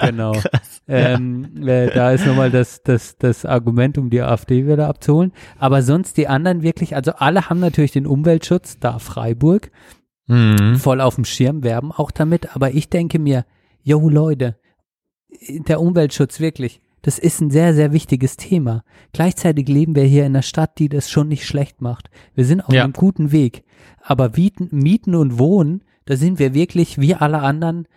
genau. 0.00 0.32
Ähm, 0.88 1.66
äh, 1.66 1.90
da 1.94 2.10
ist 2.10 2.26
nochmal 2.26 2.50
das, 2.50 2.82
das, 2.82 3.16
das 3.16 3.46
Argument, 3.46 3.96
um 3.96 4.10
die 4.10 4.20
AfD 4.20 4.66
wieder 4.66 4.88
abzuholen. 4.88 5.32
Aber 5.56 5.82
sonst 5.82 6.16
die 6.16 6.26
anderen 6.26 6.62
wirklich, 6.62 6.96
also 6.96 7.12
alle 7.12 7.48
haben 7.48 7.60
natürlich 7.60 7.92
den 7.92 8.06
Umweltschutz, 8.06 8.80
da 8.80 8.98
Freiburg, 8.98 9.70
Mhm. 10.28 10.76
voll 10.76 11.00
auf 11.00 11.16
dem 11.16 11.24
Schirm, 11.24 11.62
werben 11.64 11.92
auch 11.92 12.10
damit. 12.10 12.54
Aber 12.54 12.72
ich 12.72 12.88
denke 12.88 13.18
mir, 13.18 13.44
yo 13.82 14.08
Leute, 14.08 14.56
der 15.48 15.80
Umweltschutz 15.80 16.38
wirklich, 16.40 16.80
das 17.02 17.18
ist 17.18 17.40
ein 17.40 17.50
sehr, 17.50 17.74
sehr 17.74 17.92
wichtiges 17.92 18.36
Thema. 18.36 18.84
Gleichzeitig 19.12 19.68
leben 19.68 19.96
wir 19.96 20.04
hier 20.04 20.22
in 20.24 20.32
einer 20.32 20.42
Stadt, 20.42 20.78
die 20.78 20.88
das 20.88 21.10
schon 21.10 21.26
nicht 21.28 21.46
schlecht 21.46 21.80
macht. 21.80 22.10
Wir 22.34 22.44
sind 22.44 22.60
auf 22.60 22.72
Ja. 22.72 22.84
einem 22.84 22.92
guten 22.92 23.32
Weg. 23.32 23.64
Aber 24.00 24.30
Mieten, 24.36 24.68
Mieten 24.70 25.14
und 25.16 25.38
Wohnen, 25.38 25.82
da 26.04 26.16
sind 26.16 26.38
wir 26.38 26.54
wirklich, 26.54 27.00
wie 27.00 27.14
alle 27.16 27.40
anderen, 27.40 27.88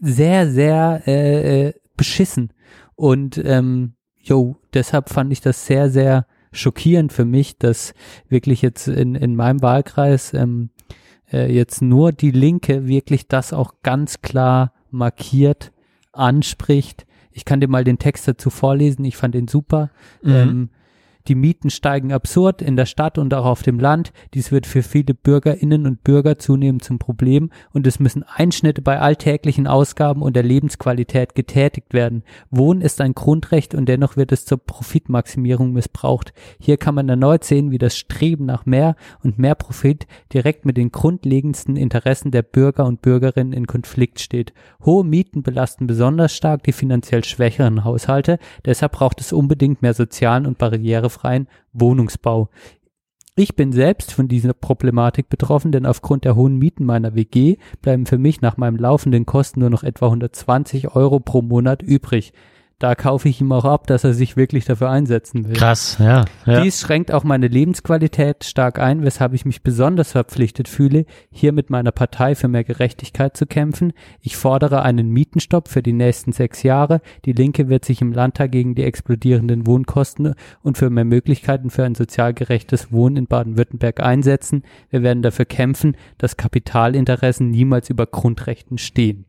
sehr, 0.00 0.50
sehr 0.50 1.02
äh, 1.06 1.66
äh, 1.68 1.74
beschissen. 1.98 2.52
Und 2.94 3.36
ähm, 3.44 3.92
yo, 4.18 4.56
deshalb 4.72 5.10
fand 5.10 5.32
ich 5.32 5.42
das 5.42 5.66
sehr, 5.66 5.90
sehr 5.90 6.26
schockierend 6.50 7.12
für 7.12 7.26
mich, 7.26 7.58
dass 7.58 7.92
wirklich 8.30 8.62
jetzt 8.62 8.88
in, 8.88 9.14
in 9.14 9.36
meinem 9.36 9.60
Wahlkreis 9.60 10.32
ähm, 10.32 10.70
äh, 11.32 11.52
jetzt 11.52 11.82
nur 11.82 12.12
die 12.12 12.30
Linke 12.30 12.86
wirklich 12.86 13.28
das 13.28 13.52
auch 13.52 13.74
ganz 13.82 14.22
klar 14.22 14.72
markiert, 14.90 15.72
anspricht. 16.12 17.06
Ich 17.32 17.44
kann 17.44 17.60
dir 17.60 17.68
mal 17.68 17.84
den 17.84 17.98
Text 17.98 18.26
dazu 18.26 18.50
vorlesen, 18.50 19.04
ich 19.04 19.16
fand 19.16 19.34
den 19.34 19.48
super. 19.48 19.90
Mhm. 20.22 20.32
Ähm, 20.32 20.70
die 21.28 21.34
Mieten 21.34 21.70
steigen 21.70 22.12
absurd 22.12 22.62
in 22.62 22.76
der 22.76 22.86
Stadt 22.86 23.18
und 23.18 23.34
auch 23.34 23.44
auf 23.44 23.62
dem 23.62 23.80
Land. 23.80 24.12
Dies 24.34 24.52
wird 24.52 24.66
für 24.66 24.82
viele 24.82 25.14
Bürgerinnen 25.14 25.86
und 25.86 26.04
Bürger 26.04 26.38
zunehmend 26.38 26.84
zum 26.84 26.98
Problem 26.98 27.50
und 27.72 27.86
es 27.86 27.98
müssen 27.98 28.22
Einschnitte 28.22 28.82
bei 28.82 29.00
alltäglichen 29.00 29.66
Ausgaben 29.66 30.22
und 30.22 30.36
der 30.36 30.44
Lebensqualität 30.44 31.34
getätigt 31.34 31.92
werden. 31.92 32.22
Wohnen 32.50 32.80
ist 32.80 33.00
ein 33.00 33.14
Grundrecht 33.14 33.74
und 33.74 33.86
dennoch 33.86 34.16
wird 34.16 34.30
es 34.32 34.44
zur 34.44 34.58
Profitmaximierung 34.58 35.72
missbraucht. 35.72 36.32
Hier 36.60 36.76
kann 36.76 36.94
man 36.94 37.08
erneut 37.08 37.44
sehen, 37.44 37.70
wie 37.70 37.78
das 37.78 37.96
Streben 37.96 38.46
nach 38.46 38.64
mehr 38.64 38.94
und 39.22 39.38
mehr 39.38 39.56
Profit 39.56 40.06
direkt 40.32 40.64
mit 40.64 40.76
den 40.76 40.92
grundlegendsten 40.92 41.76
Interessen 41.76 42.30
der 42.30 42.42
Bürger 42.42 42.86
und 42.86 43.02
Bürgerinnen 43.02 43.52
in 43.52 43.66
Konflikt 43.66 44.20
steht. 44.20 44.52
Hohe 44.84 45.04
Mieten 45.04 45.42
belasten 45.42 45.86
besonders 45.86 46.34
stark 46.34 46.62
die 46.62 46.72
finanziell 46.72 47.24
schwächeren 47.24 47.84
Haushalte. 47.84 48.38
Deshalb 48.64 48.92
braucht 48.92 49.20
es 49.20 49.32
unbedingt 49.32 49.82
mehr 49.82 49.94
sozialen 49.94 50.46
und 50.46 50.58
barrierefreien 50.58 51.15
Wohnungsbau. 51.72 52.48
Ich 53.38 53.54
bin 53.54 53.70
selbst 53.70 54.12
von 54.12 54.28
dieser 54.28 54.54
Problematik 54.54 55.28
betroffen, 55.28 55.70
denn 55.70 55.84
aufgrund 55.84 56.24
der 56.24 56.36
hohen 56.36 56.56
Mieten 56.56 56.86
meiner 56.86 57.14
WG 57.14 57.58
bleiben 57.82 58.06
für 58.06 58.16
mich 58.16 58.40
nach 58.40 58.56
meinem 58.56 58.76
laufenden 58.76 59.26
Kosten 59.26 59.60
nur 59.60 59.68
noch 59.68 59.82
etwa 59.82 60.06
120 60.06 60.94
Euro 60.96 61.20
pro 61.20 61.42
Monat 61.42 61.82
übrig. 61.82 62.32
Da 62.78 62.94
kaufe 62.94 63.26
ich 63.30 63.40
ihm 63.40 63.52
auch 63.52 63.64
ab, 63.64 63.86
dass 63.86 64.04
er 64.04 64.12
sich 64.12 64.36
wirklich 64.36 64.66
dafür 64.66 64.90
einsetzen 64.90 65.48
will. 65.48 65.56
Krass, 65.56 65.96
ja. 65.98 66.26
ja. 66.44 66.60
Dies 66.60 66.78
schränkt 66.78 67.10
auch 67.10 67.24
meine 67.24 67.48
Lebensqualität 67.48 68.44
stark 68.44 68.78
ein, 68.78 69.02
weshalb 69.02 69.32
ich 69.32 69.46
mich 69.46 69.62
besonders 69.62 70.12
verpflichtet 70.12 70.68
fühle, 70.68 71.06
hier 71.30 71.52
mit 71.52 71.70
meiner 71.70 71.90
Partei 71.90 72.34
für 72.34 72.48
mehr 72.48 72.64
Gerechtigkeit 72.64 73.34
zu 73.34 73.46
kämpfen. 73.46 73.94
Ich 74.20 74.36
fordere 74.36 74.82
einen 74.82 75.08
Mietenstopp 75.08 75.68
für 75.68 75.82
die 75.82 75.94
nächsten 75.94 76.32
sechs 76.32 76.62
Jahre. 76.64 77.00
Die 77.24 77.32
Linke 77.32 77.70
wird 77.70 77.86
sich 77.86 78.02
im 78.02 78.12
Landtag 78.12 78.52
gegen 78.52 78.74
die 78.74 78.84
explodierenden 78.84 79.66
Wohnkosten 79.66 80.34
und 80.62 80.76
für 80.76 80.90
mehr 80.90 81.06
Möglichkeiten 81.06 81.70
für 81.70 81.84
ein 81.84 81.94
sozial 81.94 82.34
gerechtes 82.34 82.92
Wohnen 82.92 83.16
in 83.16 83.26
Baden-Württemberg 83.26 84.00
einsetzen. 84.00 84.64
Wir 84.90 85.02
werden 85.02 85.22
dafür 85.22 85.46
kämpfen, 85.46 85.96
dass 86.18 86.36
Kapitalinteressen 86.36 87.48
niemals 87.50 87.88
über 87.88 88.04
Grundrechten 88.04 88.76
stehen. 88.76 89.24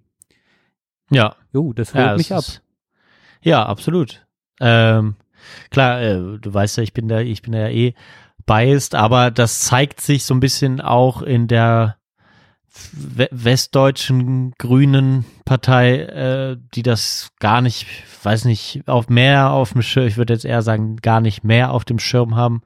ja. 1.10 1.34
Jo, 1.54 1.72
das 1.72 1.94
holt 1.94 2.06
Ja, 2.06 2.18
mich 2.18 2.34
ab. 2.34 2.40
ist- 2.40 2.62
Ja, 3.48 3.66
absolut. 3.66 4.26
Ähm, 4.60 5.16
klar, 5.70 6.02
äh, 6.02 6.38
du 6.40 6.54
weißt 6.54 6.76
ja, 6.78 6.84
ich 6.84 6.92
bin 6.92 7.08
da, 7.08 7.22
ich 7.22 7.42
bin 7.42 7.54
da 7.54 7.60
ja 7.60 7.70
eh 7.70 7.94
biased, 8.46 8.94
aber 8.94 9.32
das 9.32 9.62
zeigt 9.62 10.02
sich 10.02 10.26
so 10.26 10.34
ein 10.34 10.42
bisschen 10.42 10.82
auch 10.82 11.22
in 11.22 11.48
der 11.48 11.96
we 12.92 13.30
westdeutschen 13.32 14.52
Grünen 14.58 15.24
Partei, 15.46 16.00
äh, 16.00 16.58
die 16.76 16.84
das 16.84 17.32
gar 17.40 17.62
nicht, 17.62 17.88
weiß 18.24 18.44
nicht, 18.44 18.84
auf 18.86 19.08
mehr 19.08 19.52
auf 19.52 19.72
dem 19.72 19.82
Schirm, 19.82 20.08
ich 20.08 20.18
würde 20.18 20.34
jetzt 20.34 20.46
eher 20.46 20.62
sagen, 20.62 20.98
gar 20.98 21.22
nicht 21.22 21.46
mehr 21.46 21.72
auf 21.72 21.86
dem 21.86 22.00
Schirm 22.00 22.36
haben. 22.36 22.62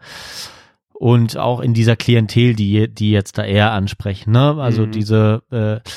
Und 0.94 1.38
auch 1.38 1.60
in 1.60 1.74
dieser 1.76 1.96
Klientel, 1.96 2.56
die, 2.56 2.88
die 2.94 3.12
jetzt 3.12 3.38
da 3.38 3.44
eher 3.44 3.72
ansprechen, 3.72 4.32
ne? 4.32 4.56
Also 4.60 4.86
Mhm. 4.88 4.92
diese, 4.92 5.44
äh, 5.52 5.90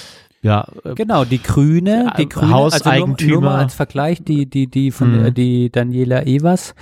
ja, 0.45 0.69
äh, 0.85 0.95
Genau, 0.95 1.25
die 1.25 1.43
Grüne, 1.43 2.13
die 2.19 2.29
Grüne, 2.29 2.47
also 2.47 2.49
nur, 2.49 2.55
Hauseigentümer. 2.55 3.33
nur 3.33 3.41
mal 3.43 3.59
als 3.63 3.75
Vergleich, 3.75 4.23
die, 4.23 4.49
die, 4.49 4.69
die 4.69 4.91
von 4.93 5.13
Mhm. 5.19 5.25
äh, 5.25 5.33
die 5.33 5.71
Daniela 5.73 6.25
Evers, 6.27 6.75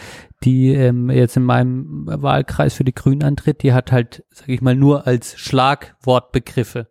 die 0.45 0.75
ähm, 0.75 1.09
jetzt 1.11 1.37
in 1.37 1.45
meinem 1.45 2.05
Wahlkreis 2.07 2.75
für 2.75 2.85
die 2.85 2.93
Grünen 2.95 3.23
antritt, 3.23 3.63
die 3.63 3.73
hat 3.73 3.93
halt, 3.93 4.25
sag 4.31 4.49
ich 4.49 4.61
mal, 4.61 4.75
nur 4.75 5.07
als 5.07 5.39
Schlagwortbegriffe 5.39 6.89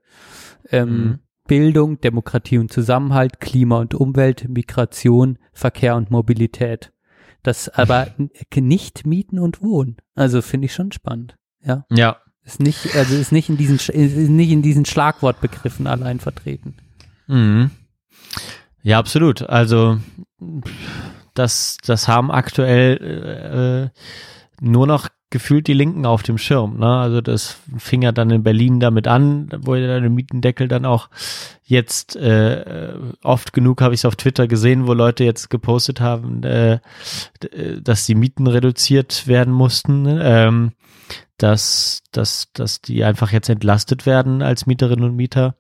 ähm, 0.72 0.90
Mhm. 0.90 1.20
Bildung, 1.48 2.00
Demokratie 2.00 2.58
und 2.60 2.72
Zusammenhalt, 2.72 3.42
Klima 3.42 3.80
und 3.80 3.94
Umwelt, 3.94 4.48
Migration, 4.48 5.38
Verkehr 5.52 5.98
und 5.98 6.10
Mobilität. 6.10 6.94
Das 7.44 7.68
aber 7.68 8.08
nicht 8.56 9.06
Mieten 9.06 9.38
und 9.40 9.62
Wohnen. 9.62 9.98
Also 10.16 10.42
finde 10.42 10.66
ich 10.68 10.74
schon 10.74 10.92
spannend. 10.94 11.36
Ja, 11.64 11.86
ja, 11.92 12.18
ist 12.46 12.60
nicht, 12.60 12.96
also 12.96 13.16
ist 13.16 13.32
nicht 13.32 13.50
in 13.50 13.58
diesen, 13.58 13.76
ist 13.78 14.30
nicht 14.30 14.52
in 14.52 14.62
diesen 14.62 14.86
Schlagwortbegriffen 14.86 15.88
allein 15.88 16.20
vertreten. 16.20 16.76
Mhm. 17.28 17.72
Ja, 18.84 18.98
absolut. 19.00 19.44
Also 19.44 20.00
das, 21.34 21.78
das 21.86 22.08
haben 22.08 22.32
aktuell 22.32 23.92
äh, 23.94 24.66
nur 24.66 24.88
noch 24.88 25.08
gefühlt 25.30 25.68
die 25.68 25.74
Linken 25.74 26.06
auf 26.06 26.24
dem 26.24 26.38
Schirm. 26.38 26.78
Ne? 26.80 26.88
Also 26.88 27.22
das 27.22 27.58
fing 27.78 28.02
ja 28.02 28.12
dann 28.12 28.32
in 28.32 28.44
Berlin 28.44 28.82
damit 28.82 29.08
an, 29.08 29.48
wo 29.62 29.76
ja 29.76 30.00
der 30.00 30.10
Mietendeckel 30.10 30.68
dann 30.68 30.86
auch 30.86 31.10
jetzt 31.64 32.18
äh, 32.18 32.94
oft 33.24 33.54
genug 33.54 33.82
habe 33.82 33.94
ich 33.94 34.02
es 34.02 34.06
auf 34.06 34.18
Twitter 34.18 34.48
gesehen, 34.48 34.88
wo 34.88 34.94
Leute 34.94 35.24
jetzt 35.24 35.50
gepostet 35.50 36.02
haben, 36.02 36.44
äh, 36.44 36.80
d- 37.42 37.80
dass 37.82 38.06
die 38.06 38.16
Mieten 38.16 38.46
reduziert 38.46 39.26
werden 39.26 39.54
mussten. 39.54 40.06
Ähm, 40.22 40.72
dass, 41.42 42.04
dass, 42.12 42.52
dass 42.54 42.82
die 42.82 43.04
einfach 43.04 43.32
jetzt 43.32 43.50
entlastet 43.50 44.06
werden 44.06 44.42
als 44.42 44.66
Mieterinnen 44.66 45.06
und 45.06 45.16
Mieter. 45.16 45.56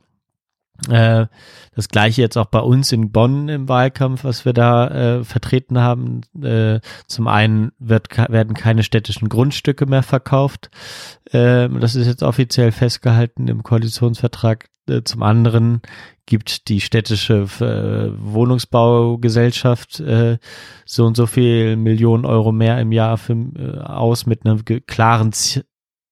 Äh, 0.89 1.27
das 1.75 1.89
gleiche 1.89 2.21
jetzt 2.21 2.38
auch 2.38 2.47
bei 2.47 2.59
uns 2.59 2.91
in 2.91 3.11
Bonn 3.11 3.49
im 3.49 3.69
Wahlkampf, 3.69 4.23
was 4.23 4.45
wir 4.45 4.53
da 4.53 4.88
äh, 4.88 5.23
vertreten 5.23 5.77
haben. 5.79 6.21
Äh, 6.41 6.79
zum 7.07 7.27
einen 7.27 7.71
wird, 7.77 8.17
werden 8.17 8.55
keine 8.55 8.84
städtischen 8.84 9.29
Grundstücke 9.29 9.86
mehr 9.86 10.03
verkauft. 10.03 10.71
Äh, 11.32 11.69
das 11.69 11.95
ist 11.95 12.07
jetzt 12.07 12.23
offiziell 12.23 12.71
festgehalten 12.71 13.47
im 13.47 13.61
Koalitionsvertrag. 13.63 14.69
Äh, 14.89 15.03
zum 15.03 15.21
anderen 15.21 15.82
gibt 16.25 16.67
die 16.69 16.82
städtische 16.82 17.45
äh, 17.59 18.11
Wohnungsbaugesellschaft 18.17 20.01
so 20.86 21.05
und 21.05 21.17
so 21.17 21.27
viel 21.27 21.75
Millionen 21.75 22.25
Euro 22.25 22.51
mehr 22.51 22.79
im 22.79 22.91
Jahr 22.91 23.17
für, 23.17 23.36
aus 23.86 24.25
mit 24.25 24.45
einer 24.45 24.55
ge- 24.63 24.79
klaren 24.79 25.34
Z 25.34 25.65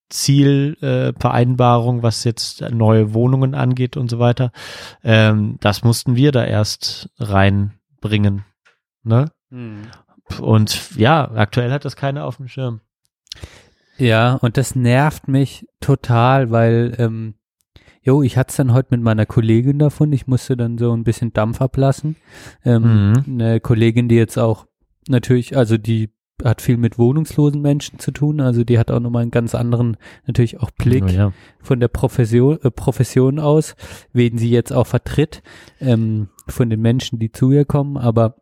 Zielvereinbarung, 0.10 1.16
äh, 1.16 1.20
Vereinbarung, 1.20 2.04
was 2.04 2.24
jetzt 2.24 2.62
neue 2.72 3.14
Wohnungen 3.14 3.56
angeht 3.56 3.98
und 3.98 4.10
so 4.10 4.20
weiter. 4.20 4.52
Ähm, 5.04 5.58
das 5.60 5.84
mussten 5.84 6.16
wir 6.16 6.32
da 6.32 6.44
erst 6.44 7.10
reinbringen. 7.20 8.44
Ne? 9.04 9.32
Und 10.42 10.96
ja, 10.98 11.30
aktuell 11.32 11.72
hat 11.72 11.86
das 11.86 11.96
keiner 11.96 12.26
auf 12.26 12.38
dem 12.38 12.48
Schirm. 12.48 12.82
Ja, 13.98 14.36
und 14.36 14.58
das 14.58 14.76
nervt 14.76 15.28
mich 15.28 15.68
total, 15.82 16.52
weil, 16.52 16.96
ähm, 17.00 17.34
jo, 18.02 18.22
ich 18.24 18.38
hatte 18.38 18.52
es 18.52 18.56
dann 18.56 18.74
heute 18.74 18.90
mit 18.92 19.02
meiner 19.02 19.26
Kollegin 19.26 19.78
davon. 19.80 20.14
Ich 20.14 20.26
musste 20.26 20.56
dann 20.56 20.78
so 20.78 20.94
ein 20.94 21.04
bisschen 21.04 21.34
Dampf 21.34 21.62
ablassen. 21.62 22.16
Ähm, 22.64 23.12
Mhm. 23.12 23.42
Eine 23.42 23.60
Kollegin, 23.60 24.08
die 24.08 24.16
jetzt 24.16 24.38
auch 24.38 24.66
natürlich, 25.08 25.58
also 25.58 25.78
die 25.78 26.12
hat 26.44 26.62
viel 26.62 26.78
mit 26.78 26.98
wohnungslosen 26.98 27.62
Menschen 27.62 28.00
zu 28.00 28.12
tun. 28.12 28.40
Also 28.40 28.64
die 28.64 28.80
hat 28.80 28.92
auch 28.92 29.00
nochmal 29.00 29.24
einen 29.24 29.32
ganz 29.32 29.56
anderen, 29.56 29.98
natürlich 30.26 30.60
auch 30.60 30.72
Blick 30.72 31.04
Oh 31.04 31.08
ja. 31.08 31.34
von 31.62 31.80
der 31.80 31.88
Profession, 31.88 32.60
äh, 32.62 32.72
Profession 32.72 33.40
aus, 33.40 33.76
wen 34.14 34.38
sie 34.38 34.50
jetzt 34.50 34.72
auch 34.74 34.88
vertritt, 34.88 35.42
ähm, 35.80 36.30
von 36.48 36.70
den 36.70 36.82
Menschen, 36.82 37.20
die 37.20 37.32
zu 37.32 37.52
ihr 37.52 37.66
kommen. 37.66 37.98
Aber 37.98 38.36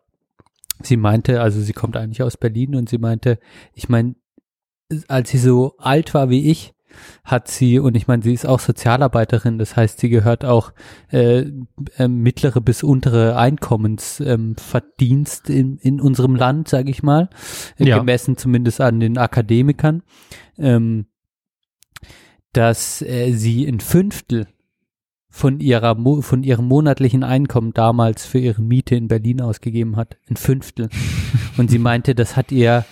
sie 0.81 0.97
meinte, 0.97 1.41
also 1.41 1.61
sie 1.61 1.73
kommt 1.73 1.97
eigentlich 1.97 2.23
aus 2.23 2.37
Berlin 2.37 2.75
und 2.75 2.89
sie 2.89 2.97
meinte, 2.97 3.39
ich 3.73 3.89
meine, 3.89 4.15
als 5.07 5.29
sie 5.29 5.39
so 5.39 5.75
alt 5.77 6.13
war 6.13 6.29
wie 6.29 6.49
ich, 6.49 6.73
hat 7.23 7.47
sie, 7.47 7.79
und 7.79 7.95
ich 7.95 8.07
meine, 8.07 8.23
sie 8.23 8.33
ist 8.33 8.45
auch 8.45 8.59
Sozialarbeiterin, 8.59 9.57
das 9.57 9.75
heißt, 9.75 9.99
sie 9.99 10.09
gehört 10.09 10.45
auch 10.45 10.73
äh, 11.11 11.45
äh, 11.97 12.07
mittlere 12.07 12.61
bis 12.61 12.83
untere 12.83 13.37
Einkommensverdienst 13.37 15.49
ähm, 15.49 15.55
in, 15.55 15.77
in 15.77 16.01
unserem 16.01 16.35
Land, 16.35 16.67
sage 16.67 16.89
ich 16.89 17.03
mal, 17.03 17.29
äh, 17.77 17.85
Ja. 17.85 17.99
gemessen 17.99 18.37
zumindest 18.37 18.81
an 18.81 18.99
den 18.99 19.17
Akademikern, 19.17 20.03
ähm, 20.57 21.05
dass 22.53 23.01
äh, 23.01 23.31
sie 23.33 23.67
ein 23.67 23.79
Fünftel 23.79 24.47
von 25.29 25.59
ihrer 25.59 25.95
von 26.21 26.43
ihrem 26.43 26.65
monatlichen 26.65 27.23
Einkommen 27.23 27.73
damals 27.73 28.25
für 28.25 28.39
ihre 28.39 28.61
Miete 28.61 28.95
in 28.95 29.07
Berlin 29.07 29.41
ausgegeben 29.41 29.95
hat, 29.95 30.17
ein 30.29 30.35
Fünftel. 30.35 30.89
Und 31.57 31.69
sie 31.69 31.79
meinte, 31.79 32.15
das 32.15 32.35
hat 32.35 32.51
ihr 32.51 32.85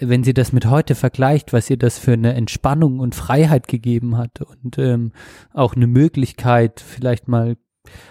wenn 0.00 0.24
sie 0.24 0.34
das 0.34 0.52
mit 0.52 0.66
heute 0.66 0.94
vergleicht, 0.94 1.52
was 1.52 1.68
ihr 1.70 1.76
das 1.76 1.98
für 1.98 2.12
eine 2.12 2.34
Entspannung 2.34 2.98
und 2.98 3.14
Freiheit 3.14 3.68
gegeben 3.68 4.16
hat 4.16 4.40
und 4.40 4.78
ähm, 4.78 5.12
auch 5.52 5.74
eine 5.74 5.86
Möglichkeit, 5.86 6.80
vielleicht 6.80 7.28
mal 7.28 7.56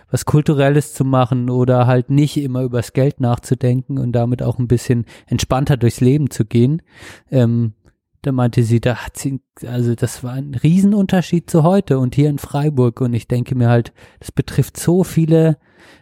was 0.10 0.26
Kulturelles 0.26 0.94
zu 0.94 1.06
machen 1.06 1.50
oder 1.50 1.88
halt 1.88 2.10
nicht 2.10 2.38
immer 2.38 2.64
übers 2.64 2.94
Geld 2.94 3.20
nachzudenken 3.20 3.98
und 3.98 4.12
damit 4.14 4.42
auch 4.42 4.60
ein 4.60 4.68
bisschen 4.68 5.06
entspannter 5.28 5.78
durchs 5.78 6.02
Leben 6.02 6.30
zu 6.30 6.46
gehen. 6.46 6.82
Ähm, 7.30 7.74
da 8.22 8.32
meinte 8.32 8.64
sie, 8.64 8.82
da 8.82 8.96
hat 8.96 9.18
sie, 9.18 9.42
also 9.66 9.96
das 9.96 10.24
war 10.24 10.34
ein 10.34 10.54
Riesenunterschied 10.54 11.50
zu 11.50 11.64
heute 11.64 12.00
und 12.00 12.16
hier 12.16 12.30
in 12.30 12.38
Freiburg 12.38 13.00
und 13.02 13.14
ich 13.14 13.28
denke 13.28 13.56
mir 13.56 13.70
halt, 13.70 13.94
das 14.20 14.32
betrifft 14.32 14.78
so 14.78 15.04
viele 15.04 15.58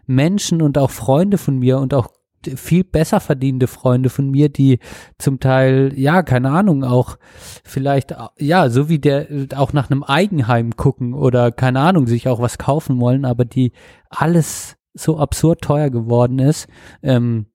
Menschen 0.08 0.62
und 0.62 0.78
auch 0.78 0.90
Freunde 0.90 1.38
von 1.38 1.60
mir 1.60 1.78
und 1.80 1.94
auch 1.94 2.10
viel 2.56 2.84
besser 2.84 3.20
verdienende 3.20 3.68
Freunde 3.68 4.10
von 4.10 4.30
mir, 4.30 4.50
die 4.50 4.80
zum 5.18 5.40
Teil, 5.40 5.92
ja, 5.96 6.24
keine 6.24 6.52
Ahnung, 6.52 6.84
auch 6.84 7.18
vielleicht, 7.64 8.16
ja, 8.38 8.70
so 8.70 8.90
wie 8.90 9.00
der 9.00 9.28
auch 9.56 9.74
nach 9.74 9.90
einem 9.90 10.04
Eigenheim 10.04 10.76
gucken 10.76 11.14
oder 11.14 11.52
keine 11.52 11.80
Ahnung, 11.80 12.08
sich 12.08 12.28
auch 12.28 12.40
was 12.40 12.58
kaufen 12.58 13.00
wollen, 13.00 13.26
aber 13.26 13.46
die 13.46 13.72
alles 14.10 14.78
so 14.94 15.18
absurd 15.18 15.62
teuer 15.62 15.90
geworden 15.90 16.40
ist, 16.40 16.68
ähm, 17.04 17.48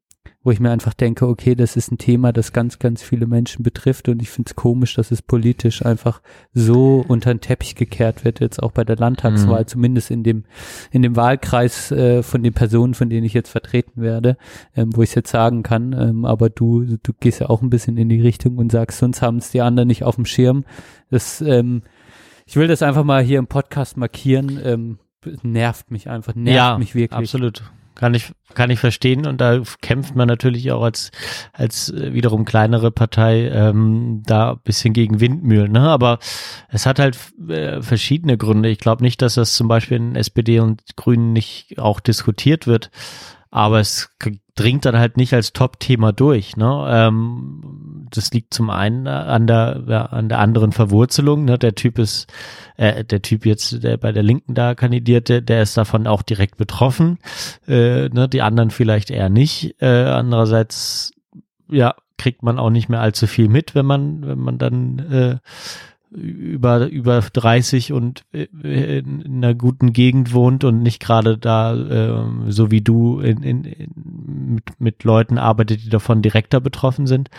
wo 0.45 0.51
ich 0.51 0.59
mir 0.61 0.71
einfach 0.71 0.95
denke, 0.95 1.29
okay, 1.29 1.55
das 1.55 1.77
ist 1.77 1.93
ein 1.93 1.99
Thema, 1.99 2.33
das 2.33 2.53
ganz, 2.53 2.79
ganz 2.79 3.03
viele 3.03 3.27
Menschen 3.27 3.63
betrifft 3.63 4.09
und 4.09 4.21
ich 4.21 4.31
finde 4.31 4.49
es 4.51 4.57
komisch, 4.57 4.95
dass 4.95 5.11
es 5.13 5.23
politisch 5.23 5.85
einfach 5.85 6.21
so 6.53 7.05
unter 7.07 7.33
den 7.33 7.41
Teppich 7.41 7.77
gekehrt 7.77 8.25
wird, 8.25 8.41
jetzt 8.41 8.63
auch 8.63 8.73
bei 8.73 8.85
der 8.85 8.97
Landtagswahl, 8.97 9.63
Mhm. 9.63 9.67
zumindest 9.69 10.11
in 10.11 10.23
dem, 10.25 10.45
in 10.91 11.03
dem 11.03 11.15
Wahlkreis 11.15 11.93
äh, 11.93 12.23
von 12.23 12.43
den 12.43 12.53
Personen, 12.55 12.95
von 12.95 13.09
denen 13.09 13.25
ich 13.25 13.35
jetzt 13.35 13.51
vertreten 13.51 14.03
werde, 14.03 14.37
ähm, 14.75 14.91
wo 14.97 15.03
ich 15.03 15.11
es 15.11 15.15
jetzt 15.15 15.31
sagen 15.31 15.63
kann, 15.63 15.93
ähm, 15.93 16.25
aber 16.25 16.51
du, 16.51 16.85
du 17.03 17.13
gehst 17.21 17.41
ja 17.41 17.49
auch 17.49 17.63
ein 17.63 17.71
bisschen 17.71 17.97
in 17.97 18.09
die 18.09 18.21
Richtung 18.21 18.59
und 18.59 18.73
sagst, 18.73 18.99
sonst 18.99 19.23
haben 19.23 19.37
es 19.37 19.51
die 19.53 19.61
anderen 19.61 19.87
nicht 19.89 20.03
auf 20.05 20.17
dem 20.17 20.25
Schirm. 20.25 20.65
Das, 21.11 21.41
ähm, 21.41 21.83
ich 22.47 22.57
will 22.57 22.67
das 22.67 22.83
einfach 22.83 23.05
mal 23.05 23.23
hier 23.23 23.39
im 23.39 23.47
Podcast 23.47 23.97
markieren, 23.97 24.59
ähm, 24.65 24.99
nervt 25.43 25.93
mich 25.93 26.09
einfach, 26.11 26.35
nervt 26.35 26.57
ja, 26.57 26.79
mich 26.79 26.95
wirklich. 26.97 27.17
absolut. 27.17 27.63
Kann 27.95 28.15
ich, 28.15 28.33
kann 28.55 28.71
ich 28.71 28.79
verstehen 28.79 29.27
und 29.27 29.41
da 29.41 29.61
kämpft 29.81 30.17
man 30.17 30.27
natürlich 30.27 30.73
auch 30.73 30.83
als, 30.83 31.11
als 31.53 31.91
äh, 31.91 32.13
wiederum 32.15 32.45
kleinere 32.45 32.91
Partei 32.91 33.49
ähm, 33.49 34.23
da 34.27 34.53
ein 34.53 34.61
bisschen 34.65 34.93
gegen 34.95 35.21
Windmühlen. 35.21 35.73
Ne? 35.73 35.81
Aber 35.81 36.19
es 36.69 36.87
hat 36.87 36.99
halt 36.99 37.19
äh, 37.49 37.83
verschiedene 37.83 38.39
Gründe. 38.39 38.69
Ich 38.69 38.79
glaube 38.79 39.03
nicht, 39.03 39.23
dass 39.23 39.35
das 39.35 39.55
zum 39.55 39.69
Beispiel 39.69 39.99
in 39.99 40.17
SPD 40.17 40.61
und 40.61 40.83
Grünen 40.97 41.33
nicht 41.33 41.79
auch 41.79 42.01
diskutiert 42.01 42.67
wird, 42.67 42.91
aber 43.53 43.81
es 43.81 44.11
dringt 44.55 44.87
dann 44.87 44.99
halt 44.99 45.19
nicht 45.19 45.35
als 45.35 45.53
Top-Thema 45.53 46.13
durch. 46.13 46.57
Ne? 46.57 46.87
Ähm, 46.89 48.09
das 48.11 48.33
liegt 48.33 48.55
zum 48.55 48.71
einen 48.71 49.07
an 49.07 49.47
der, 49.47 49.85
ja, 49.87 50.07
an 50.07 50.31
der 50.31 50.39
anderen 50.39 50.73
Verwurzelung. 50.73 51.45
Ne? 51.45 51.59
Der 51.59 51.75
Typ 51.75 51.99
ist, 51.99 52.33
äh, 52.79 53.05
der 53.05 53.21
Typ 53.21 53.45
jetzt, 53.45 53.85
der 53.85 53.99
bei 53.99 54.11
der 54.11 54.23
Linken 54.23 54.55
da 54.55 54.75
kandidierte, 54.75 55.43
der 55.43 55.63
ist 55.63 55.77
davon 55.77 56.07
auch 56.07 56.23
direkt 56.23 56.57
betroffen. 56.57 57.19
Äh, 57.69 58.09
ne? 58.09 58.27
Die 58.27 58.41
anderen 58.41 58.71
vielleicht 58.71 59.11
eher 59.11 59.29
nicht. 59.29 59.77
Äh, 59.81 60.05
andererseits, 60.05 61.13
ja, 61.71 61.95
kriegt 62.17 62.43
man 62.43 62.59
auch 62.59 62.71
nicht 62.71 62.89
mehr 62.89 63.01
allzu 63.01 63.27
viel 63.27 63.49
mit, 63.49 63.75
wenn 63.75 63.87
man, 63.87 64.27
wenn 64.27 64.39
man 64.39 64.57
dann 64.57 64.99
äh, 64.99 65.37
über 66.15 66.89
über 66.89 67.21
30 67.21 67.93
und 67.93 68.25
äh, 68.33 68.99
in 68.99 69.25
einer 69.27 69.55
guten 69.55 69.93
Gegend 69.93 70.33
wohnt 70.33 70.65
und 70.65 70.83
nicht 70.83 71.01
gerade 71.01 71.39
da 71.39 71.75
ähm, 71.75 72.51
so 72.51 72.71
wie 72.71 72.83
du 72.83 73.21
in, 73.21 73.43
in, 73.43 73.65
in, 73.65 74.55
mit, 74.55 74.81
mit 74.81 75.05
Leuten 75.05 75.39
arbeitet, 75.39 75.85
die 75.85 75.89
davon 75.89 76.23
direkter 76.23 76.61
betroffen 76.61 77.07
sind. 77.07 77.31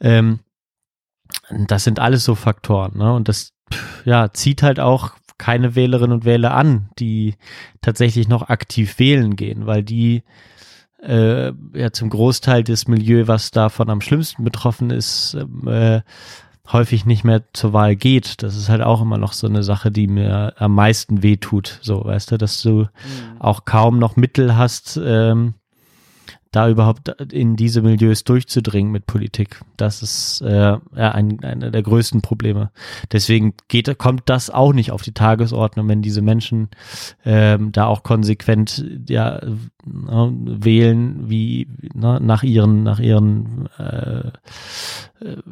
Ähm, 0.00 0.40
das 1.66 1.84
sind 1.84 1.98
alles 1.98 2.24
so 2.24 2.34
Faktoren, 2.34 2.98
ne? 2.98 3.12
Und 3.12 3.28
das 3.28 3.52
ja 4.04 4.32
zieht 4.32 4.62
halt 4.62 4.80
auch 4.80 5.12
keine 5.38 5.74
Wählerinnen 5.74 6.12
und 6.12 6.24
Wähler 6.24 6.54
an, 6.54 6.90
die 6.98 7.34
tatsächlich 7.80 8.28
noch 8.28 8.48
aktiv 8.48 8.98
wählen 8.98 9.36
gehen, 9.36 9.66
weil 9.66 9.82
die 9.82 10.22
äh, 11.02 11.52
ja 11.74 11.92
zum 11.92 12.10
Großteil 12.10 12.62
des 12.62 12.88
Milieu, 12.88 13.26
was 13.26 13.50
davon 13.50 13.90
am 13.90 14.00
schlimmsten 14.00 14.44
betroffen 14.44 14.90
ist, 14.90 15.34
ähm, 15.34 15.66
äh, 15.66 16.02
häufig 16.72 17.06
nicht 17.06 17.24
mehr 17.24 17.42
zur 17.52 17.72
Wahl 17.72 17.96
geht. 17.96 18.42
Das 18.42 18.56
ist 18.56 18.68
halt 18.68 18.82
auch 18.82 19.00
immer 19.00 19.18
noch 19.18 19.32
so 19.32 19.46
eine 19.46 19.62
Sache, 19.62 19.90
die 19.90 20.06
mir 20.06 20.54
am 20.58 20.74
meisten 20.74 21.22
wehtut. 21.22 21.78
So, 21.82 22.04
weißt 22.04 22.32
du, 22.32 22.38
dass 22.38 22.62
du 22.62 22.86
auch 23.38 23.64
kaum 23.64 23.98
noch 23.98 24.16
Mittel 24.16 24.56
hast, 24.56 25.00
ähm, 25.02 25.54
da 26.52 26.68
überhaupt 26.68 27.08
in 27.32 27.54
diese 27.54 27.80
Milieus 27.80 28.24
durchzudringen 28.24 28.90
mit 28.90 29.06
Politik. 29.06 29.60
Das 29.76 30.02
ist 30.02 30.40
äh, 30.40 30.78
ja, 30.96 31.12
ein, 31.12 31.42
einer 31.44 31.70
der 31.70 31.82
größten 31.82 32.22
Probleme. 32.22 32.70
Deswegen 33.12 33.54
geht, 33.68 33.96
kommt 33.98 34.22
das 34.26 34.50
auch 34.50 34.72
nicht 34.72 34.90
auf 34.90 35.02
die 35.02 35.14
Tagesordnung, 35.14 35.88
wenn 35.88 36.02
diese 36.02 36.22
Menschen 36.22 36.68
ähm, 37.24 37.70
da 37.70 37.86
auch 37.86 38.02
konsequent 38.02 38.84
ja, 39.08 39.38
äh, 39.38 39.52
wählen, 39.84 41.30
wie 41.30 41.68
ne, 41.94 42.18
nach 42.20 42.42
ihren, 42.42 42.82
nach 42.82 42.98
ihren 42.98 43.68
äh, 43.78 44.32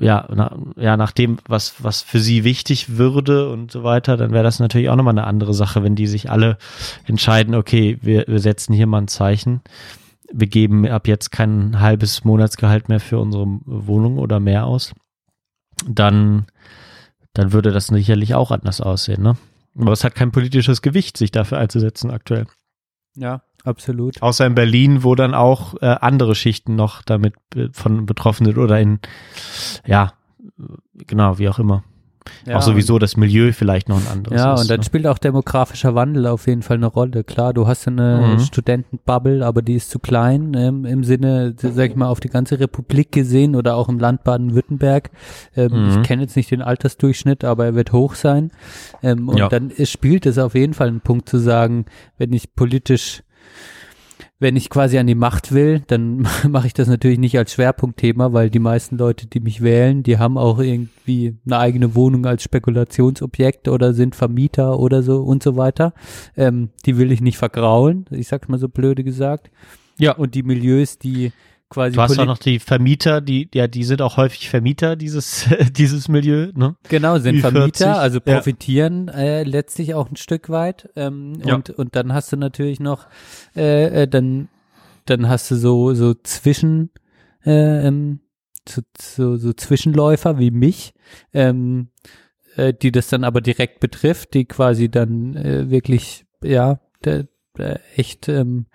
ja, 0.00 0.26
na, 0.34 0.56
ja, 0.76 0.96
nach 0.96 1.12
dem, 1.12 1.38
was, 1.46 1.74
was 1.82 2.02
für 2.02 2.20
sie 2.20 2.42
wichtig 2.42 2.96
würde 2.96 3.50
und 3.50 3.70
so 3.70 3.84
weiter, 3.84 4.16
dann 4.16 4.32
wäre 4.32 4.44
das 4.44 4.58
natürlich 4.58 4.88
auch 4.88 4.96
nochmal 4.96 5.12
eine 5.12 5.26
andere 5.26 5.54
Sache, 5.54 5.82
wenn 5.82 5.94
die 5.94 6.06
sich 6.06 6.30
alle 6.30 6.58
entscheiden, 7.04 7.54
okay, 7.54 7.98
wir, 8.00 8.24
wir 8.26 8.40
setzen 8.40 8.72
hier 8.72 8.86
mal 8.86 9.02
ein 9.02 9.08
Zeichen. 9.08 9.60
Wir 10.32 10.46
geben 10.46 10.86
ab 10.86 11.08
jetzt 11.08 11.30
kein 11.30 11.80
halbes 11.80 12.24
Monatsgehalt 12.24 12.88
mehr 12.88 13.00
für 13.00 13.18
unsere 13.18 13.46
Wohnung 13.64 14.18
oder 14.18 14.40
mehr 14.40 14.66
aus. 14.66 14.94
Dann, 15.86 16.46
dann 17.32 17.52
würde 17.52 17.70
das 17.70 17.86
sicherlich 17.86 18.34
auch 18.34 18.50
anders 18.50 18.80
aussehen, 18.80 19.22
ne? 19.22 19.36
Aber 19.76 19.92
es 19.92 20.02
hat 20.02 20.14
kein 20.14 20.32
politisches 20.32 20.82
Gewicht, 20.82 21.16
sich 21.16 21.30
dafür 21.30 21.58
einzusetzen 21.58 22.10
aktuell. 22.10 22.46
Ja, 23.14 23.42
absolut. 23.64 24.20
Außer 24.20 24.44
in 24.44 24.54
Berlin, 24.54 25.04
wo 25.04 25.14
dann 25.14 25.34
auch 25.34 25.74
äh, 25.80 25.86
andere 25.86 26.34
Schichten 26.34 26.74
noch 26.74 27.02
damit 27.02 27.34
von 27.72 28.04
betroffen 28.04 28.46
sind 28.46 28.58
oder 28.58 28.80
in, 28.80 28.98
ja, 29.86 30.14
genau, 30.94 31.38
wie 31.38 31.48
auch 31.48 31.58
immer. 31.58 31.84
Ja, 32.46 32.56
auch 32.56 32.62
sowieso 32.62 32.98
das 32.98 33.16
Milieu 33.16 33.52
vielleicht 33.52 33.88
noch 33.88 34.00
ein 34.00 34.06
anderes 34.06 34.38
Ja, 34.40 34.54
ist. 34.54 34.60
und 34.62 34.70
dann 34.70 34.78
ne? 34.80 34.84
spielt 34.84 35.06
auch 35.06 35.18
demografischer 35.18 35.94
Wandel 35.94 36.26
auf 36.26 36.46
jeden 36.46 36.62
Fall 36.62 36.76
eine 36.76 36.86
Rolle. 36.86 37.24
Klar, 37.24 37.52
du 37.54 37.66
hast 37.66 37.86
eine 37.86 38.36
Mhm. 38.36 38.38
Studentenbubble, 38.40 39.44
aber 39.44 39.62
die 39.62 39.74
ist 39.74 39.90
zu 39.90 39.98
klein 39.98 40.54
ähm, 40.54 40.84
im 40.84 41.04
Sinne, 41.04 41.54
sag 41.56 41.90
ich 41.90 41.96
mal, 41.96 42.08
auf 42.08 42.20
die 42.20 42.28
ganze 42.28 42.58
Republik 42.60 43.12
gesehen 43.12 43.56
oder 43.56 43.76
auch 43.76 43.88
im 43.88 43.98
Land 43.98 44.24
Baden-Württemberg. 44.24 45.10
Ähm, 45.56 45.84
Mhm. 45.84 45.88
Ich 45.88 46.02
kenne 46.02 46.22
jetzt 46.22 46.36
nicht 46.36 46.50
den 46.50 46.62
Altersdurchschnitt, 46.62 47.44
aber 47.44 47.64
er 47.66 47.74
wird 47.74 47.92
hoch 47.92 48.14
sein. 48.14 48.50
Ähm, 49.02 49.28
und 49.28 49.38
Ja. 49.38 49.48
dann 49.48 49.70
ist, 49.70 49.90
spielt 49.90 50.26
es 50.26 50.38
auf 50.38 50.54
jeden 50.54 50.74
Fall 50.74 50.88
einen 50.88 51.00
Punkt 51.00 51.28
zu 51.28 51.38
sagen, 51.38 51.86
wenn 52.18 52.32
ich 52.32 52.54
politisch 52.54 53.22
wenn 54.40 54.54
ich 54.54 54.70
quasi 54.70 54.98
an 54.98 55.06
die 55.08 55.14
Macht 55.14 55.52
will, 55.52 55.82
dann 55.86 56.26
mache 56.48 56.66
ich 56.66 56.74
das 56.74 56.88
natürlich 56.88 57.18
nicht 57.18 57.36
als 57.36 57.52
Schwerpunktthema, 57.52 58.32
weil 58.32 58.50
die 58.50 58.60
meisten 58.60 58.96
Leute, 58.96 59.26
die 59.26 59.40
mich 59.40 59.62
wählen, 59.62 60.02
die 60.02 60.18
haben 60.18 60.38
auch 60.38 60.58
irgendwie 60.60 61.36
eine 61.44 61.58
eigene 61.58 61.94
Wohnung 61.94 62.24
als 62.26 62.42
Spekulationsobjekt 62.44 63.68
oder 63.68 63.94
sind 63.94 64.14
Vermieter 64.14 64.78
oder 64.78 65.02
so 65.02 65.22
und 65.22 65.42
so 65.42 65.56
weiter. 65.56 65.92
Ähm, 66.36 66.70
die 66.86 66.98
will 66.98 67.10
ich 67.10 67.20
nicht 67.20 67.38
vergraulen, 67.38 68.06
ich 68.10 68.28
sag's 68.28 68.48
mal 68.48 68.58
so 68.58 68.68
blöde 68.68 69.02
gesagt. 69.02 69.50
Ja. 69.98 70.12
Und 70.12 70.34
die 70.36 70.44
Milieus, 70.44 70.98
die 70.98 71.32
quasi 71.68 71.94
Du 71.94 72.00
hast 72.02 72.12
auch 72.12 72.16
polit- 72.16 72.26
noch 72.28 72.38
die 72.38 72.58
Vermieter, 72.58 73.20
die, 73.20 73.48
ja, 73.54 73.66
die 73.68 73.84
sind 73.84 74.00
auch 74.02 74.16
häufig 74.16 74.48
Vermieter 74.48 74.96
dieses, 74.96 75.46
dieses 75.72 76.08
Milieu, 76.08 76.50
ne? 76.54 76.76
Genau, 76.88 77.18
sind 77.18 77.36
Ü40, 77.36 77.40
Vermieter, 77.40 77.98
also 77.98 78.20
ja. 78.24 78.34
profitieren 78.34 79.08
äh, 79.08 79.42
letztlich 79.44 79.94
auch 79.94 80.10
ein 80.10 80.16
Stück 80.16 80.48
weit. 80.50 80.88
Ähm, 80.96 81.34
Ja. 81.44 81.54
und, 81.56 81.70
und 81.70 81.94
dann 81.96 82.12
hast 82.12 82.32
du 82.32 82.36
natürlich 82.36 82.80
noch, 82.80 83.06
äh, 83.56 84.02
äh, 84.02 84.08
dann, 84.08 84.48
dann 85.06 85.28
hast 85.28 85.50
du 85.50 85.56
so, 85.56 85.94
so 85.94 86.14
Zwischen, 86.14 86.90
äh, 87.44 87.86
ähm, 87.86 88.20
so, 88.68 88.82
so, 89.00 89.36
so 89.36 89.52
Zwischenläufer 89.52 90.38
wie 90.38 90.50
mich, 90.50 90.92
ähm, 91.32 91.88
äh, 92.56 92.74
die 92.74 92.92
das 92.92 93.08
dann 93.08 93.24
aber 93.24 93.40
direkt 93.40 93.80
betrifft, 93.80 94.34
die 94.34 94.44
quasi 94.44 94.90
dann 94.90 95.34
äh, 95.36 95.70
wirklich, 95.70 96.26
ja, 96.42 96.80
der, 97.04 97.28
der 97.56 97.80
echt 97.96 98.28
ähm, 98.28 98.66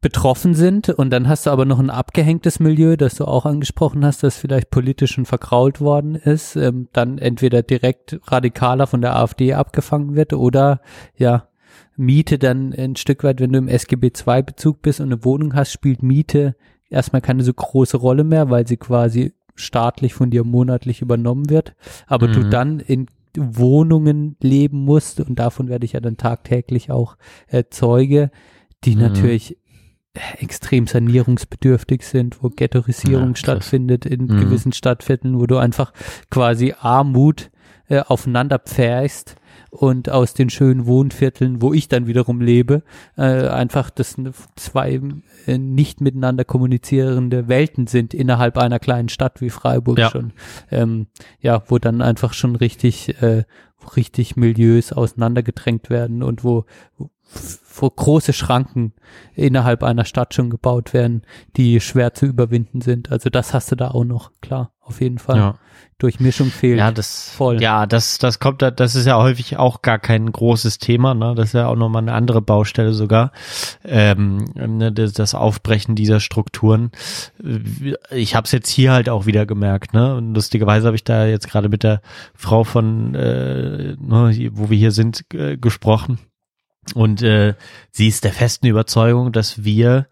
betroffen 0.00 0.54
sind 0.54 0.88
und 0.88 1.10
dann 1.10 1.28
hast 1.28 1.46
du 1.46 1.50
aber 1.50 1.66
noch 1.66 1.78
ein 1.78 1.90
abgehängtes 1.90 2.58
Milieu, 2.58 2.96
das 2.96 3.16
du 3.16 3.26
auch 3.26 3.44
angesprochen 3.44 4.04
hast, 4.04 4.22
das 4.22 4.36
vielleicht 4.36 4.70
politisch 4.70 5.12
schon 5.12 5.26
verkrault 5.26 5.80
worden 5.80 6.14
ist, 6.14 6.56
ähm, 6.56 6.88
dann 6.92 7.18
entweder 7.18 7.62
direkt 7.62 8.18
radikaler 8.24 8.86
von 8.86 9.02
der 9.02 9.16
AfD 9.16 9.52
abgefangen 9.54 10.14
wird 10.14 10.32
oder 10.32 10.80
ja, 11.16 11.48
Miete 11.96 12.38
dann 12.38 12.72
ein 12.72 12.96
Stück 12.96 13.24
weit, 13.24 13.40
wenn 13.40 13.52
du 13.52 13.58
im 13.58 13.68
SGB 13.68 14.10
II 14.26 14.42
Bezug 14.42 14.80
bist 14.80 15.00
und 15.00 15.12
eine 15.12 15.22
Wohnung 15.24 15.54
hast, 15.54 15.70
spielt 15.72 16.02
Miete 16.02 16.56
erstmal 16.88 17.20
keine 17.20 17.44
so 17.44 17.52
große 17.52 17.98
Rolle 17.98 18.24
mehr, 18.24 18.48
weil 18.48 18.66
sie 18.66 18.78
quasi 18.78 19.34
staatlich 19.54 20.14
von 20.14 20.30
dir 20.30 20.44
monatlich 20.44 21.02
übernommen 21.02 21.50
wird, 21.50 21.74
aber 22.06 22.28
du 22.28 22.40
Mhm. 22.40 22.50
dann 22.50 22.80
in 22.80 23.06
Wohnungen 23.36 24.36
leben 24.40 24.78
musst 24.84 25.20
und 25.20 25.38
davon 25.38 25.68
werde 25.68 25.84
ich 25.84 25.92
ja 25.92 26.00
dann 26.00 26.16
tagtäglich 26.16 26.90
auch 26.90 27.16
äh, 27.48 27.64
Zeuge, 27.68 28.30
die 28.84 28.94
Mhm. 28.96 29.02
natürlich 29.02 29.58
extrem 30.38 30.86
sanierungsbedürftig 30.86 32.02
sind, 32.04 32.42
wo 32.42 32.48
Ghettoisierung 32.48 33.30
Ja, 33.30 33.36
stattfindet 33.36 34.06
in 34.06 34.22
Mhm. 34.26 34.38
gewissen 34.40 34.72
Stadtvierteln, 34.72 35.38
wo 35.38 35.46
du 35.46 35.56
einfach 35.58 35.92
quasi 36.30 36.74
Armut 36.80 37.50
äh, 37.88 38.00
aufeinander 38.06 38.58
pferchst 38.60 39.34
und 39.70 40.08
aus 40.10 40.32
den 40.34 40.48
schönen 40.50 40.86
Wohnvierteln, 40.86 41.60
wo 41.60 41.72
ich 41.72 41.88
dann 41.88 42.06
wiederum 42.06 42.40
lebe, 42.40 42.82
äh, 43.16 43.48
einfach 43.48 43.90
das 43.90 44.16
zwei 44.56 45.00
äh, 45.46 45.58
nicht 45.58 46.00
miteinander 46.00 46.44
kommunizierende 46.44 47.48
Welten 47.48 47.86
sind 47.88 48.14
innerhalb 48.14 48.58
einer 48.58 48.78
kleinen 48.78 49.08
Stadt 49.08 49.40
wie 49.40 49.50
Freiburg 49.50 49.98
Ja. 49.98 50.10
schon. 50.10 50.32
Ähm, 50.70 51.06
ja, 51.40 51.62
wo 51.66 51.78
dann 51.78 52.00
einfach 52.02 52.32
schon 52.32 52.54
richtig, 52.56 53.20
äh, 53.22 53.44
richtig 53.96 54.36
Milieus 54.36 54.92
auseinandergedrängt 54.92 55.90
werden 55.90 56.22
und 56.22 56.44
wo, 56.44 56.64
wo 57.74 57.88
große 57.88 58.32
Schranken 58.32 58.92
innerhalb 59.34 59.82
einer 59.82 60.04
Stadt 60.04 60.34
schon 60.34 60.50
gebaut 60.50 60.92
werden, 60.92 61.22
die 61.56 61.80
schwer 61.80 62.12
zu 62.14 62.26
überwinden 62.26 62.80
sind. 62.80 63.10
Also 63.10 63.30
das 63.30 63.54
hast 63.54 63.70
du 63.72 63.76
da 63.76 63.92
auch 63.92 64.04
noch, 64.04 64.32
klar, 64.42 64.72
auf 64.82 65.00
jeden 65.00 65.18
Fall. 65.18 65.36
Ja. 65.36 65.54
Durchmischung 65.98 66.48
fehlt. 66.50 66.78
Ja, 66.78 66.90
das, 66.92 67.30
Voll. 67.30 67.60
ja, 67.62 67.86
das, 67.86 68.16
das 68.18 68.38
kommt, 68.38 68.62
da- 68.62 68.70
das 68.70 68.94
ist 68.96 69.06
ja 69.06 69.16
häufig 69.18 69.58
auch 69.58 69.82
gar 69.82 69.98
kein 69.98 70.30
großes 70.32 70.78
Thema, 70.78 71.14
ne? 71.14 71.34
Das 71.34 71.48
ist 71.48 71.52
ja 71.52 71.68
auch 71.68 71.76
nochmal 71.76 72.02
eine 72.02 72.14
andere 72.14 72.40
Baustelle 72.40 72.92
sogar. 72.94 73.32
Ähm, 73.84 74.44
ne, 74.54 74.90
das, 74.92 75.12
das 75.12 75.34
Aufbrechen 75.34 75.94
dieser 75.94 76.20
Strukturen. 76.20 76.90
Ich 78.10 78.34
habe 78.34 78.46
es 78.46 78.52
jetzt 78.52 78.70
hier 78.70 78.92
halt 78.92 79.08
auch 79.10 79.26
wieder 79.26 79.44
gemerkt, 79.46 79.92
ne? 79.94 80.16
Und 80.16 80.34
lustigerweise 80.34 80.86
habe 80.86 80.96
ich 80.96 81.04
da 81.04 81.26
jetzt 81.26 81.48
gerade 81.48 81.68
mit 81.68 81.82
der 81.82 82.00
Frau 82.34 82.64
von, 82.64 83.14
äh, 83.14 83.96
ne, 84.00 84.50
wo 84.52 84.70
wir 84.70 84.78
hier 84.78 84.92
sind, 84.92 85.24
äh, 85.34 85.56
gesprochen. 85.58 86.18
Und 86.94 87.22
äh, 87.22 87.54
sie 87.90 88.08
ist 88.08 88.24
der 88.24 88.32
festen 88.32 88.66
Überzeugung, 88.66 89.32
dass 89.32 89.64
wir 89.64 90.06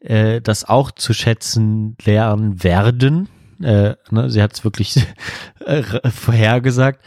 äh, 0.00 0.40
das 0.40 0.64
auch 0.64 0.90
zu 0.90 1.12
schätzen 1.14 1.96
lernen 2.04 2.62
werden. 2.62 3.28
Äh, 3.62 3.94
ne, 4.10 4.30
sie 4.30 4.42
hat 4.42 4.52
es 4.52 4.64
wirklich 4.64 4.96
äh, 5.64 5.82
vorhergesagt, 6.10 7.00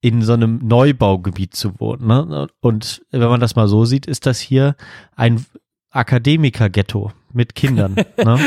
in 0.00 0.22
so 0.22 0.32
einem 0.32 0.58
Neubaugebiet 0.62 1.54
zu 1.54 1.78
wohnen. 1.78 2.06
Ne? 2.08 2.48
Und 2.60 3.02
wenn 3.12 3.28
man 3.28 3.40
das 3.40 3.54
mal 3.54 3.68
so 3.68 3.84
sieht, 3.84 4.06
ist 4.06 4.26
das 4.26 4.40
hier 4.40 4.74
ein 5.14 5.46
Akademiker-Ghetto 5.90 7.12
mit 7.32 7.54
Kindern. 7.54 7.94
ne? 8.16 8.38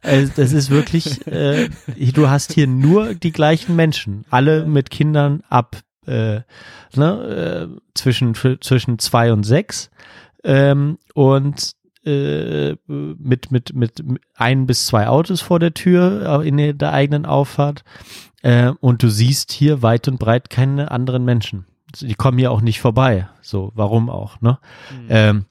Also 0.00 0.32
das 0.36 0.52
ist 0.52 0.70
wirklich, 0.70 1.26
äh, 1.26 1.68
du 1.96 2.30
hast 2.30 2.52
hier 2.52 2.68
nur 2.68 3.14
die 3.14 3.32
gleichen 3.32 3.74
Menschen, 3.74 4.24
alle 4.30 4.64
mit 4.64 4.90
Kindern 4.90 5.42
ab 5.48 5.82
äh, 6.06 6.40
ne, 6.98 7.68
äh, 7.70 7.80
zwischen 7.94 8.34
zwischen 8.34 8.98
zwei 8.98 9.32
und 9.32 9.44
sechs 9.44 9.90
ähm, 10.44 10.98
und 11.14 11.76
äh, 12.06 12.76
mit, 12.86 13.50
mit, 13.50 13.74
mit 13.74 14.04
ein 14.36 14.66
bis 14.66 14.86
zwei 14.86 15.08
Autos 15.08 15.40
vor 15.40 15.58
der 15.58 15.74
Tür 15.74 16.40
äh, 16.40 16.48
in 16.48 16.78
der, 16.78 16.92
eigenen 16.92 17.26
Auffahrt. 17.26 17.82
Äh, 18.42 18.70
und 18.80 19.02
du 19.02 19.08
siehst 19.08 19.50
hier 19.50 19.82
weit 19.82 20.06
und 20.06 20.18
breit 20.18 20.48
keine 20.48 20.92
anderen 20.92 21.24
Menschen. 21.24 21.66
Die 22.00 22.14
kommen 22.14 22.38
hier 22.38 22.52
auch 22.52 22.60
nicht 22.60 22.80
vorbei. 22.80 23.28
So, 23.42 23.72
warum 23.74 24.08
auch, 24.08 24.40
ne? 24.40 24.58
Ähm, 25.08 25.46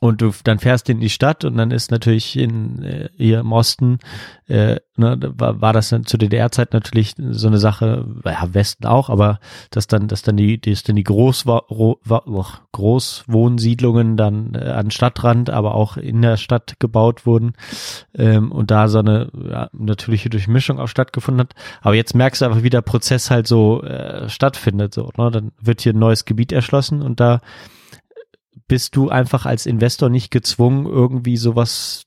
und 0.00 0.20
du 0.20 0.32
dann 0.44 0.58
fährst 0.58 0.88
in 0.88 1.00
die 1.00 1.10
Stadt 1.10 1.44
und 1.44 1.56
dann 1.56 1.70
ist 1.70 1.90
natürlich 1.90 2.36
in 2.38 2.82
äh, 2.82 3.08
hier 3.16 3.40
im 3.40 3.52
Osten 3.52 3.98
äh, 4.46 4.76
ne, 4.96 5.18
war, 5.36 5.60
war 5.60 5.72
das 5.72 5.88
dann 5.88 6.04
zu 6.04 6.18
DDR-Zeit 6.18 6.72
natürlich 6.72 7.14
so 7.16 7.46
eine 7.46 7.58
Sache, 7.58 8.06
ja, 8.24 8.52
Westen 8.52 8.86
auch, 8.86 9.08
aber 9.08 9.38
dass 9.70 9.86
dann, 9.86 10.08
dass 10.08 10.22
dann 10.22 10.36
die, 10.36 10.60
dass 10.60 10.82
dann 10.82 10.96
die 10.96 11.04
oh, 11.08 11.94
Großwohnsiedlungen 12.72 14.16
dann 14.16 14.54
äh, 14.54 14.70
an 14.70 14.90
Stadtrand, 14.90 15.50
aber 15.50 15.74
auch 15.74 15.96
in 15.96 16.20
der 16.22 16.36
Stadt 16.36 16.74
gebaut 16.78 17.24
wurden 17.26 17.54
ähm, 18.14 18.52
und 18.52 18.70
da 18.70 18.88
so 18.88 18.98
eine 18.98 19.30
ja, 19.48 19.70
natürliche 19.72 20.30
Durchmischung 20.30 20.78
auch 20.78 20.88
stattgefunden 20.88 21.40
hat. 21.40 21.54
Aber 21.80 21.94
jetzt 21.94 22.14
merkst 22.14 22.42
du 22.42 22.46
einfach, 22.46 22.62
wie 22.62 22.70
der 22.70 22.82
Prozess 22.82 23.30
halt 23.30 23.46
so 23.46 23.82
äh, 23.82 24.28
stattfindet. 24.28 24.94
So, 24.94 25.10
ne? 25.16 25.30
Dann 25.30 25.52
wird 25.60 25.80
hier 25.80 25.94
ein 25.94 25.98
neues 25.98 26.24
Gebiet 26.24 26.52
erschlossen 26.52 27.02
und 27.02 27.20
da 27.20 27.40
bist 28.68 28.96
du 28.96 29.08
einfach 29.08 29.46
als 29.46 29.66
Investor 29.66 30.08
nicht 30.08 30.30
gezwungen, 30.30 30.86
irgendwie 30.86 31.36
sowas 31.36 32.03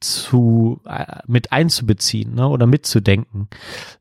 zu 0.00 0.80
äh, 0.86 1.04
mit 1.26 1.52
einzubeziehen 1.52 2.34
ne, 2.34 2.48
oder 2.48 2.66
mitzudenken, 2.66 3.48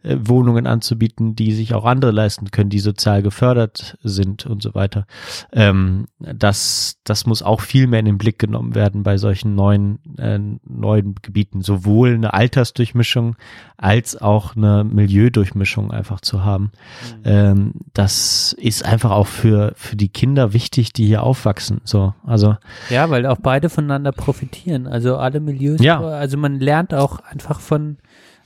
äh, 0.03 0.17
Wohnungen 0.19 0.67
anzubieten, 0.67 1.36
die 1.36 1.53
sich 1.53 1.73
auch 1.73 1.86
andere 1.86 2.11
leisten 2.11 2.51
können, 2.51 2.69
die 2.69 2.80
sozial 2.80 3.21
gefördert 3.21 3.97
sind 4.03 4.45
und 4.45 4.61
so 4.61 4.73
weiter. 4.76 5.05
Ähm, 5.51 6.05
das, 6.19 6.97
das 7.03 7.26
muss 7.26 7.41
auch 7.41 7.61
viel 7.61 7.88
mehr 7.88 7.99
in 7.99 8.05
den 8.05 8.17
Blick 8.17 8.39
genommen 8.39 8.76
werden 8.76 9.03
bei 9.03 9.17
solchen 9.17 9.55
neuen, 9.55 9.99
äh, 10.17 10.39
neuen 10.63 11.15
Gebieten, 11.21 11.61
sowohl 11.61 12.13
eine 12.13 12.34
Altersdurchmischung 12.34 13.36
als 13.78 14.19
auch 14.19 14.55
eine 14.55 14.84
Milieudurchmischung 14.84 15.91
einfach 15.91 16.21
zu 16.21 16.43
haben. 16.43 16.71
Ähm, 17.23 17.73
das 17.93 18.53
ist 18.57 18.86
einfach 18.86 19.11
auch 19.11 19.28
für, 19.28 19.73
für 19.76 19.95
die 19.95 20.09
Kinder 20.09 20.53
wichtig, 20.53 20.93
die 20.93 21.05
hier 21.05 21.23
aufwachsen. 21.23 21.82
So, 21.84 22.13
also 22.26 22.55
Ja, 22.89 23.09
weil 23.09 23.26
auch 23.26 23.38
beide 23.38 23.69
voneinander 23.69 24.11
profitieren. 24.11 24.88
Also 24.88 25.17
alle 25.17 25.39
Milieus. 25.66 25.84
Ja. 25.84 25.99
Also 26.01 26.38
man 26.38 26.59
lernt 26.59 26.93
auch 26.93 27.20
einfach 27.20 27.59
von 27.59 27.97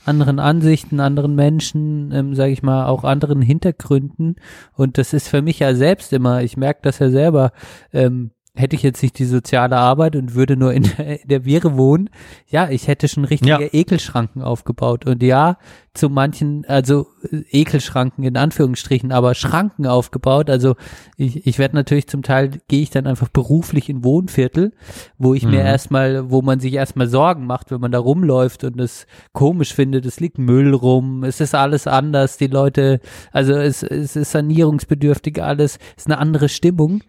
anderen 0.06 0.40
Ansichten, 0.40 1.00
anderen 1.00 1.36
Menschen, 1.36 2.12
ähm, 2.14 2.34
sage 2.34 2.52
ich 2.52 2.64
mal, 2.64 2.88
auch 2.88 3.04
anderen 3.04 3.42
Hintergründen. 3.42 4.36
Und 4.74 4.98
das 4.98 5.14
ist 5.14 5.28
für 5.28 5.42
mich 5.42 5.60
ja 5.60 5.76
selbst 5.76 6.14
immer, 6.14 6.42
ich 6.42 6.58
merke 6.58 6.80
das 6.84 7.00
ja 7.00 7.10
selber, 7.10 7.52
ähm, 7.94 8.32
hätte 8.56 8.76
ich 8.76 8.84
jetzt 8.84 9.02
nicht 9.04 9.18
die 9.20 9.26
soziale 9.26 9.78
Arbeit 9.78 10.16
und 10.16 10.34
würde 10.36 10.58
nur 10.58 10.74
in, 10.74 10.84
der- 10.84 11.22
in 11.22 11.28
der 11.30 11.44
Viere 11.46 11.78
wohnen, 11.78 12.10
ja, 12.48 12.70
ich 12.70 12.88
hätte 12.88 13.08
schon 13.08 13.24
richtige 13.26 13.50
Ja. 13.52 13.60
Ekelschranken 13.72 14.42
aufgebaut. 14.42 15.06
Und 15.06 15.24
ja, 15.24 15.58
zu 15.94 16.10
manchen, 16.10 16.66
also 16.68 17.08
äh, 17.32 17.38
Ekelschranken 17.52 18.24
in 18.24 18.36
Anführungsstrichen, 18.38 19.12
aber 19.12 19.34
Schranken 19.36 19.86
aufgebaut. 19.88 20.50
Also 20.50 20.76
ich, 21.16 21.46
ich 21.48 21.58
werde 21.60 21.76
natürlich 21.76 22.08
zum 22.08 22.22
Teil, 22.22 22.52
gehe 22.68 22.82
ich 22.82 22.90
dann 22.90 23.08
einfach 23.08 23.30
beruflich 23.30 23.88
in 23.90 24.04
Wohnviertel, 24.04 24.74
wo 25.18 25.34
ich 25.34 25.44
mir 25.46 25.60
Mhm. 25.62 25.66
erstmal, 25.68 26.30
wo 26.32 26.42
man 26.42 26.60
sich 26.60 26.74
erstmal 26.74 27.08
Sorgen 27.08 27.46
macht, 27.46 27.72
wenn 27.72 27.80
man 27.82 27.92
da 27.92 28.00
rumläuft 28.00 28.64
und 28.66 28.80
es 28.82 29.08
komisch 29.32 29.74
findet, 29.74 30.06
es 30.06 30.20
liegt 30.20 30.38
Müll 30.38 30.74
rum, 30.74 31.24
es 31.24 31.40
ist 31.40 31.56
alles 31.56 31.88
anders, 31.88 32.38
die 32.38 32.48
Leute, 32.48 33.00
also 33.32 33.54
es, 33.54 33.84
es 33.84 34.16
ist 34.16 34.32
sanierungsbedürftig 34.32 35.42
alles, 35.42 35.78
es 35.96 36.04
ist 36.04 36.08
eine 36.08 36.18
andere 36.18 36.50
Stimmung. 36.50 37.04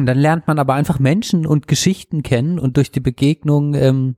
Und 0.00 0.06
dann 0.06 0.18
lernt 0.18 0.46
man 0.46 0.58
aber 0.58 0.72
einfach 0.72 0.98
Menschen 0.98 1.46
und 1.46 1.68
Geschichten 1.68 2.22
kennen 2.22 2.58
und 2.58 2.78
durch 2.78 2.90
die 2.90 3.00
Begegnung 3.00 3.74
ähm, 3.74 4.16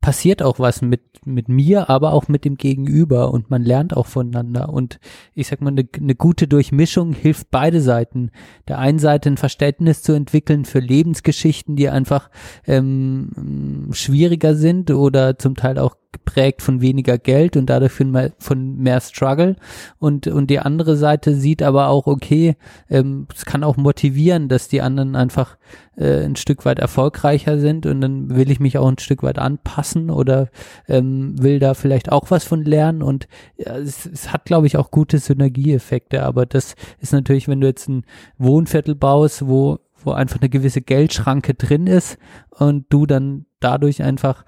passiert 0.00 0.42
auch 0.42 0.58
was 0.58 0.80
mit, 0.80 1.02
mit 1.26 1.50
mir, 1.50 1.90
aber 1.90 2.14
auch 2.14 2.28
mit 2.28 2.46
dem 2.46 2.56
Gegenüber 2.56 3.30
und 3.30 3.50
man 3.50 3.62
lernt 3.62 3.94
auch 3.94 4.06
voneinander. 4.06 4.70
Und 4.70 4.98
ich 5.34 5.48
sag 5.48 5.60
mal, 5.60 5.72
eine, 5.72 5.86
eine 5.94 6.14
gute 6.14 6.48
Durchmischung 6.48 7.12
hilft 7.12 7.50
beide 7.50 7.82
Seiten. 7.82 8.30
Der 8.66 8.78
einen 8.78 8.98
Seite 8.98 9.28
ein 9.28 9.36
Verständnis 9.36 10.02
zu 10.02 10.12
entwickeln 10.12 10.64
für 10.64 10.80
Lebensgeschichten, 10.80 11.76
die 11.76 11.90
einfach 11.90 12.30
ähm, 12.66 13.90
schwieriger 13.92 14.54
sind 14.54 14.90
oder 14.90 15.38
zum 15.38 15.54
Teil 15.54 15.78
auch 15.78 15.96
geprägt 16.12 16.62
von 16.62 16.80
weniger 16.80 17.18
Geld 17.18 17.56
und 17.56 17.66
dadurch 17.66 17.92
von 17.92 18.10
mehr, 18.10 18.32
von 18.38 18.76
mehr 18.76 19.00
Struggle. 19.00 19.56
Und 19.98 20.26
und 20.26 20.48
die 20.48 20.58
andere 20.58 20.96
Seite 20.96 21.34
sieht 21.34 21.62
aber 21.62 21.88
auch 21.88 22.06
okay, 22.06 22.56
ähm, 22.88 23.26
es 23.34 23.44
kann 23.44 23.64
auch 23.64 23.76
motivieren, 23.76 24.48
dass 24.48 24.68
die 24.68 24.82
anderen 24.82 25.16
einfach 25.16 25.56
äh, 25.96 26.24
ein 26.24 26.36
Stück 26.36 26.64
weit 26.64 26.78
erfolgreicher 26.78 27.58
sind 27.58 27.86
und 27.86 28.00
dann 28.00 28.34
will 28.34 28.50
ich 28.50 28.60
mich 28.60 28.78
auch 28.78 28.88
ein 28.88 28.98
Stück 28.98 29.22
weit 29.22 29.38
anpassen 29.38 30.10
oder 30.10 30.48
ähm, 30.88 31.40
will 31.40 31.58
da 31.58 31.74
vielleicht 31.74 32.10
auch 32.10 32.30
was 32.30 32.44
von 32.44 32.64
lernen. 32.64 33.02
Und 33.02 33.28
ja, 33.56 33.76
es, 33.76 34.06
es 34.06 34.32
hat 34.32 34.44
glaube 34.46 34.66
ich 34.66 34.76
auch 34.76 34.90
gute 34.90 35.18
Synergieeffekte, 35.18 36.22
aber 36.22 36.46
das 36.46 36.74
ist 37.00 37.12
natürlich, 37.12 37.48
wenn 37.48 37.60
du 37.60 37.66
jetzt 37.66 37.88
ein 37.88 38.04
Wohnviertel 38.38 38.94
baust, 38.94 39.46
wo 39.46 39.78
wo 40.02 40.12
einfach 40.12 40.40
eine 40.40 40.48
gewisse 40.48 40.80
Geldschranke 40.80 41.54
drin 41.54 41.86
ist 41.86 42.18
und 42.48 42.86
du 42.88 43.06
dann 43.06 43.46
dadurch 43.60 44.02
einfach 44.02 44.44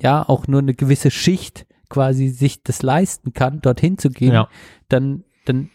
ja 0.00 0.28
auch 0.28 0.46
nur 0.46 0.60
eine 0.60 0.74
gewisse 0.74 1.10
Schicht 1.10 1.66
quasi 1.88 2.28
sich 2.28 2.62
das 2.62 2.82
leisten 2.82 3.32
kann, 3.32 3.60
dorthin 3.60 3.96
zu 3.98 4.10
gehen, 4.10 4.32
Ja. 4.32 4.48
dann 4.88 5.24
dann 5.46 5.70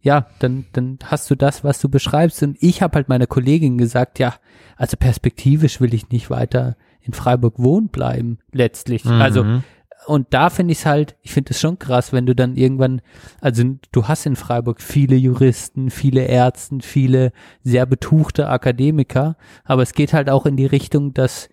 ja, 0.00 0.26
dann 0.38 0.66
dann 0.72 0.98
hast 1.04 1.28
du 1.30 1.34
das, 1.34 1.64
was 1.64 1.80
du 1.80 1.88
beschreibst 1.88 2.42
und 2.42 2.56
ich 2.60 2.80
habe 2.82 2.94
halt 2.96 3.08
meiner 3.08 3.26
Kollegin 3.26 3.76
gesagt, 3.78 4.18
ja, 4.18 4.34
also 4.76 4.96
perspektivisch 4.96 5.80
will 5.80 5.94
ich 5.94 6.10
nicht 6.10 6.30
weiter 6.30 6.76
in 7.00 7.12
Freiburg 7.12 7.54
wohnen 7.58 7.88
bleiben 7.88 8.38
letztlich. 8.52 9.04
Also 9.06 9.42
Mhm. 9.44 9.62
und 10.06 10.26
da 10.30 10.50
finde 10.50 10.72
ich 10.72 10.78
es 10.80 10.86
halt, 10.86 11.16
ich 11.22 11.32
finde 11.32 11.50
es 11.52 11.60
schon 11.60 11.78
krass, 11.80 12.12
wenn 12.12 12.26
du 12.26 12.34
dann 12.36 12.56
irgendwann, 12.56 13.00
also 13.40 13.64
du 13.92 14.06
hast 14.08 14.26
in 14.26 14.36
Freiburg 14.36 14.80
viele 14.80 15.16
Juristen, 15.16 15.90
viele 15.90 16.22
Ärzten, 16.22 16.80
viele 16.80 17.32
sehr 17.62 17.86
betuchte 17.86 18.48
Akademiker, 18.48 19.36
aber 19.64 19.82
es 19.82 19.92
geht 19.92 20.12
halt 20.12 20.28
auch 20.30 20.46
in 20.46 20.56
die 20.56 20.66
Richtung, 20.66 21.14
dass 21.14 21.48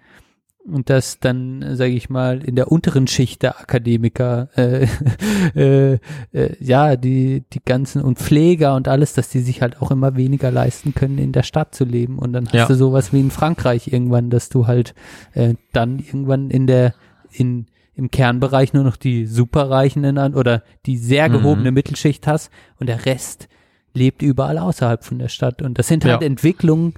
und 0.66 0.90
dass 0.90 1.20
dann, 1.20 1.76
sage 1.76 1.92
ich 1.94 2.10
mal, 2.10 2.42
in 2.44 2.56
der 2.56 2.72
unteren 2.72 3.08
Schicht 3.08 3.42
der 3.44 3.60
Akademiker, 3.60 4.48
äh, 4.56 4.88
äh, 5.56 6.00
äh, 6.32 6.56
ja, 6.60 6.96
die, 6.96 7.44
die 7.52 7.60
ganzen 7.64 8.02
und 8.02 8.18
Pfleger 8.20 8.76
und 8.76 8.88
alles, 8.88 9.14
dass 9.14 9.30
die 9.30 9.40
sich 9.42 9.62
halt 9.62 9.82
auch 9.82 9.92
immer 9.92 10.16
weniger 10.16 10.52
leisten 10.52 10.94
können, 10.94 11.18
in 11.18 11.32
der 11.34 11.44
Stadt 11.44 11.76
zu 11.76 11.84
leben. 11.84 12.18
Und 12.18 12.34
dann 12.34 12.46
hast 12.48 12.54
Ja. 12.56 12.66
du 12.68 12.76
sowas 12.76 13.12
wie 13.14 13.20
in 13.20 13.32
Frankreich 13.32 13.88
irgendwann, 13.92 14.30
dass 14.30 14.50
du 14.50 14.66
halt 14.68 14.94
äh, 15.34 15.56
dann 15.74 16.00
irgendwann 16.00 16.50
in 16.50 16.66
der, 16.68 16.94
in, 17.32 17.66
im 17.96 18.10
Kernbereich 18.10 18.74
nur 18.74 18.84
noch 18.86 18.96
die 18.98 19.26
Superreichen 19.26 20.04
in, 20.06 20.18
oder 20.18 20.64
die 20.86 20.98
sehr 20.98 21.28
Mhm. 21.30 21.34
gehobene 21.34 21.72
Mittelschicht 21.72 22.26
hast 22.26 22.52
und 22.80 22.88
der 22.88 23.06
Rest 23.06 23.50
lebt 23.94 24.22
überall 24.22 24.58
außerhalb 24.58 25.04
von 25.04 25.20
der 25.20 25.28
Stadt. 25.28 25.62
Und 25.62 25.78
das 25.78 25.88
sind 25.88 26.06
halt 26.06 26.22
Ja. 26.22 26.26
Entwicklungen, 26.28 26.94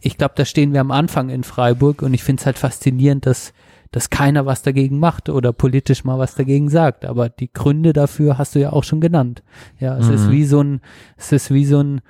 ich 0.00 0.16
glaube, 0.16 0.34
da 0.36 0.44
stehen 0.44 0.72
wir 0.72 0.80
am 0.80 0.90
Anfang 0.90 1.28
in 1.30 1.44
Freiburg 1.44 2.02
und 2.02 2.14
ich 2.14 2.22
finde 2.22 2.40
es 2.40 2.46
halt 2.46 2.58
faszinierend, 2.58 3.26
dass, 3.26 3.52
dass 3.90 4.10
keiner 4.10 4.46
was 4.46 4.62
dagegen 4.62 4.98
macht 4.98 5.28
oder 5.28 5.52
politisch 5.52 6.04
mal 6.04 6.18
was 6.18 6.34
dagegen 6.34 6.68
sagt. 6.68 7.04
Aber 7.04 7.28
die 7.28 7.52
Gründe 7.52 7.92
dafür 7.92 8.38
hast 8.38 8.54
du 8.54 8.60
ja 8.60 8.72
auch 8.72 8.84
schon 8.84 9.00
genannt. 9.00 9.42
Ja, 9.78 9.96
es 9.98 10.08
ist 10.08 10.26
Mhm. 10.26 10.30
wie 10.32 10.44
so 10.44 10.62
ein, 10.62 10.80
es 11.16 11.32
ist 11.32 11.50
wie 11.52 11.64
so 11.64 11.80
ein 11.82 12.00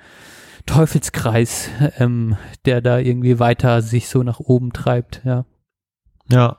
Teufelskreis, 0.65 1.69
ähm, 1.97 2.37
der 2.65 2.81
da 2.81 2.99
irgendwie 2.99 3.39
weiter 3.39 3.81
sich 3.81 4.07
so 4.09 4.23
nach 4.23 4.39
oben 4.39 4.73
treibt, 4.73 5.21
ja. 5.25 5.45
Ja. 6.29 6.57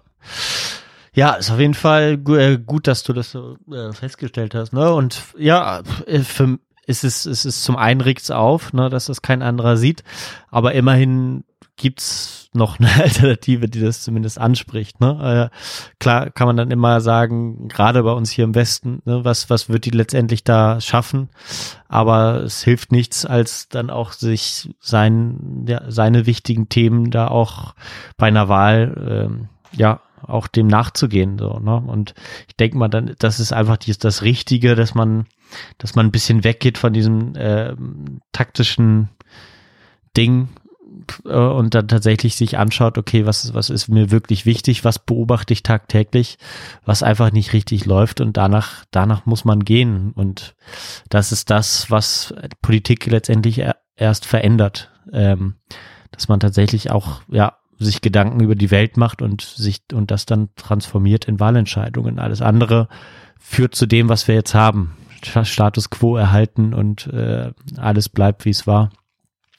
Ja, 1.14 1.34
ist 1.34 1.50
auf 1.50 1.58
jeden 1.60 1.74
Fall 1.74 2.18
äh, 2.28 2.58
gut, 2.58 2.86
dass 2.86 3.02
du 3.02 3.12
das 3.12 3.30
so 3.30 3.56
äh, 3.70 3.92
festgestellt 3.92 4.54
hast, 4.54 4.72
ne? 4.72 4.92
Und 4.92 5.22
ja, 5.38 5.82
äh, 6.06 6.20
für 6.20 6.58
ist 6.86 7.04
es 7.04 7.26
ist 7.26 7.64
zum 7.64 7.76
einen 7.76 8.00
regt's 8.00 8.30
auf, 8.30 8.72
ne, 8.72 8.88
dass 8.88 9.06
das 9.06 9.22
kein 9.22 9.42
anderer 9.42 9.76
sieht, 9.76 10.02
aber 10.50 10.74
immerhin 10.74 11.44
gibt's 11.76 12.50
noch 12.52 12.78
eine 12.78 12.90
Alternative, 13.02 13.68
die 13.68 13.80
das 13.80 14.02
zumindest 14.02 14.38
anspricht, 14.38 15.00
ne? 15.00 15.50
Äh, 15.52 15.56
klar 15.98 16.30
kann 16.30 16.46
man 16.46 16.56
dann 16.56 16.70
immer 16.70 17.00
sagen, 17.00 17.68
gerade 17.68 18.02
bei 18.02 18.12
uns 18.12 18.30
hier 18.30 18.44
im 18.44 18.54
Westen, 18.54 19.00
ne, 19.04 19.24
was 19.24 19.48
was 19.48 19.68
wird 19.68 19.84
die 19.84 19.90
letztendlich 19.90 20.44
da 20.44 20.80
schaffen? 20.80 21.30
Aber 21.88 22.42
es 22.42 22.62
hilft 22.62 22.92
nichts, 22.92 23.24
als 23.24 23.68
dann 23.68 23.90
auch 23.90 24.12
sich 24.12 24.70
sein 24.80 25.64
ja, 25.68 25.82
seine 25.88 26.26
wichtigen 26.26 26.68
Themen 26.68 27.10
da 27.10 27.28
auch 27.28 27.74
bei 28.16 28.26
einer 28.26 28.48
Wahl 28.48 29.28
ähm, 29.30 29.48
ja 29.72 30.00
auch 30.26 30.46
dem 30.46 30.66
nachzugehen 30.66 31.38
so 31.38 31.58
ne? 31.58 31.76
Und 31.76 32.14
ich 32.48 32.56
denke 32.56 32.76
mal 32.76 32.88
dann 32.88 33.14
das 33.18 33.40
ist 33.40 33.52
einfach 33.52 33.76
dies, 33.76 33.98
das 33.98 34.22
Richtige 34.22 34.74
dass 34.74 34.94
man 34.94 35.26
dass 35.78 35.94
man 35.94 36.06
ein 36.06 36.12
bisschen 36.12 36.44
weggeht 36.44 36.78
von 36.78 36.92
diesem 36.92 37.34
ähm, 37.36 38.20
taktischen 38.32 39.08
Ding 40.16 40.48
äh, 41.24 41.34
und 41.34 41.74
dann 41.74 41.88
tatsächlich 41.88 42.36
sich 42.36 42.58
anschaut 42.58 42.98
okay 42.98 43.26
was 43.26 43.44
ist 43.44 43.54
was 43.54 43.70
ist 43.70 43.88
mir 43.88 44.10
wirklich 44.10 44.46
wichtig 44.46 44.84
was 44.84 44.98
beobachte 44.98 45.52
ich 45.52 45.62
tagtäglich 45.62 46.38
was 46.84 47.02
einfach 47.02 47.32
nicht 47.32 47.52
richtig 47.52 47.84
läuft 47.86 48.20
und 48.20 48.36
danach 48.36 48.84
danach 48.90 49.26
muss 49.26 49.44
man 49.44 49.64
gehen. 49.64 50.12
Und 50.12 50.54
das 51.08 51.32
ist 51.32 51.50
das 51.50 51.90
was 51.90 52.34
Politik 52.60 53.06
letztendlich 53.06 53.58
er, 53.58 53.76
erst 53.96 54.26
verändert 54.26 54.90
ähm, 55.12 55.56
dass 56.12 56.28
man 56.28 56.40
tatsächlich 56.40 56.90
auch 56.90 57.22
ja 57.28 57.56
sich 57.84 58.00
Gedanken 58.00 58.40
über 58.40 58.54
die 58.54 58.70
Welt 58.70 58.96
macht 58.96 59.22
und 59.22 59.42
sich 59.42 59.82
und 59.92 60.10
das 60.10 60.26
dann 60.26 60.50
transformiert 60.56 61.26
in 61.26 61.40
Wahlentscheidungen. 61.40 62.18
Alles 62.18 62.42
andere 62.42 62.88
führt 63.38 63.74
zu 63.74 63.86
dem, 63.86 64.08
was 64.08 64.28
wir 64.28 64.34
jetzt 64.34 64.54
haben. 64.54 64.96
Sta- 65.24 65.44
Status 65.44 65.90
quo 65.90 66.16
erhalten 66.16 66.74
und 66.74 67.06
äh, 67.08 67.52
alles 67.76 68.08
bleibt, 68.08 68.44
wie 68.44 68.50
es 68.50 68.66
war, 68.66 68.90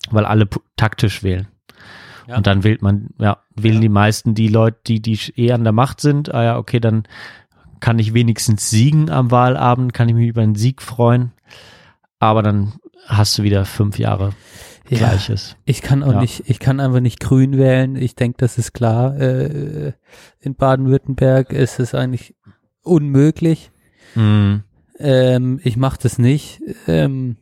weil 0.09 0.25
alle 0.25 0.47
taktisch 0.75 1.23
wählen. 1.23 1.47
Ja. 2.27 2.37
Und 2.37 2.47
dann 2.47 2.63
wählt 2.63 2.81
man, 2.81 3.09
ja, 3.17 3.37
wählen 3.55 3.81
die 3.81 3.89
meisten 3.89 4.33
die 4.33 4.47
Leute, 4.47 4.79
die, 4.87 5.01
die 5.01 5.19
eh 5.35 5.51
an 5.51 5.63
der 5.63 5.73
Macht 5.73 5.99
sind. 5.99 6.33
Ah 6.33 6.43
ja, 6.43 6.57
okay, 6.57 6.79
dann 6.79 7.03
kann 7.79 7.99
ich 7.99 8.13
wenigstens 8.13 8.69
siegen 8.69 9.09
am 9.09 9.29
Wahlabend, 9.31 9.93
kann 9.93 10.07
ich 10.07 10.15
mich 10.15 10.29
über 10.29 10.41
einen 10.41 10.55
Sieg 10.55 10.81
freuen. 10.81 11.33
Aber 12.19 12.41
dann 12.41 12.73
hast 13.07 13.37
du 13.37 13.43
wieder 13.43 13.65
fünf 13.65 13.99
Jahre 13.99 14.31
Ja. 14.89 14.97
Gleiches. 14.97 15.55
Ich 15.65 15.81
kann 15.81 16.03
auch 16.03 16.13
Ja. 16.13 16.21
nicht, 16.21 16.43
ich 16.49 16.59
kann 16.59 16.79
einfach 16.79 16.99
nicht 16.99 17.19
grün 17.19 17.57
wählen. 17.57 17.95
Ich 17.95 18.15
denke, 18.15 18.37
das 18.39 18.57
ist 18.57 18.73
klar. 18.73 19.15
Äh, 19.17 19.93
in 20.39 20.55
Baden-Württemberg 20.55 21.53
ist 21.53 21.79
es 21.79 21.95
eigentlich 21.95 22.35
unmöglich. 22.81 23.71
Mhm. 24.15 24.63
Ähm, 24.99 25.59
ich 25.63 25.77
mache 25.77 25.99
das 26.03 26.17
nicht. 26.17 26.61
Ähm, 26.87 27.37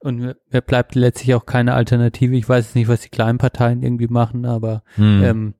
und 0.00 0.18
mir, 0.18 0.36
mir 0.50 0.60
bleibt 0.60 0.94
letztlich 0.94 1.34
auch 1.34 1.46
keine 1.46 1.72
Alternative. 1.74 2.36
Ich 2.36 2.48
weiß 2.48 2.66
jetzt 2.66 2.74
nicht, 2.74 2.88
was 2.88 3.00
die 3.00 3.08
kleinen 3.08 3.38
Parteien 3.38 3.82
irgendwie 3.82 4.08
machen, 4.08 4.44
aber 4.44 4.82
Mhm. 4.98 5.22
ähm, 5.24 5.54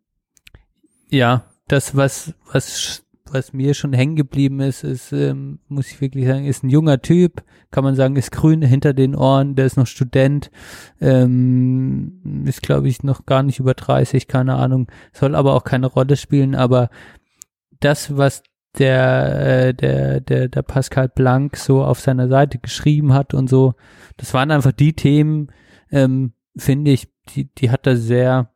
ja, 1.09 1.45
das, 1.69 1.97
was, 1.97 2.35
was, 2.53 3.05
was 3.31 3.53
mir 3.53 3.75
schon 3.75 3.93
hängen 3.93 4.17
geblieben 4.17 4.61
ist, 4.61 4.85
ist, 4.85 5.13
ähm, 5.13 5.59
muss 5.69 5.91
ich 5.91 6.01
wirklich 6.01 6.27
sagen, 6.27 6.45
ist 6.45 6.63
ein 6.63 6.69
junger 6.69 7.01
Typ, 7.01 7.43
kann 7.71 7.85
man 7.85 7.95
sagen, 7.95 8.17
ist 8.17 8.31
grün 8.31 8.63
hinter 8.63 8.93
den 8.93 9.15
Ohren, 9.15 9.55
der 9.55 9.67
ist 9.67 9.77
noch 9.77 9.87
Student, 9.87 10.51
ähm, 11.01 12.45
ist, 12.47 12.63
glaube 12.63 12.89
ich, 12.89 13.03
noch 13.03 13.27
gar 13.27 13.43
nicht 13.43 13.59
über 13.59 13.75
30, 13.75 14.29
keine 14.29 14.55
Ahnung, 14.57 14.89
soll 15.13 15.35
aber 15.35 15.55
auch 15.55 15.65
keine 15.65 15.87
Rolle 15.87 16.17
spielen, 16.17 16.55
aber 16.55 16.91
das, 17.81 18.17
was 18.17 18.43
der, 18.79 19.69
äh, 19.69 19.75
der, 19.75 20.21
der, 20.21 20.49
der 20.49 20.63
Pascal 20.63 21.09
Blanc 21.09 21.57
so 21.57 21.85
auf 21.85 22.01
seiner 22.01 22.29
Seite 22.29 22.59
geschrieben 22.59 23.13
hat 23.13 23.35
und 23.35 23.49
so, 23.49 23.75
das 24.17 24.35
waren 24.35 24.51
einfach 24.51 24.73
die 24.73 24.93
Themen, 24.93 25.49
ähm, 25.91 26.33
finde 26.57 26.91
ich, 26.91 27.09
die, 27.31 27.53
die 27.55 27.71
hat 27.71 27.87
er 27.87 27.97
sehr, 27.97 28.54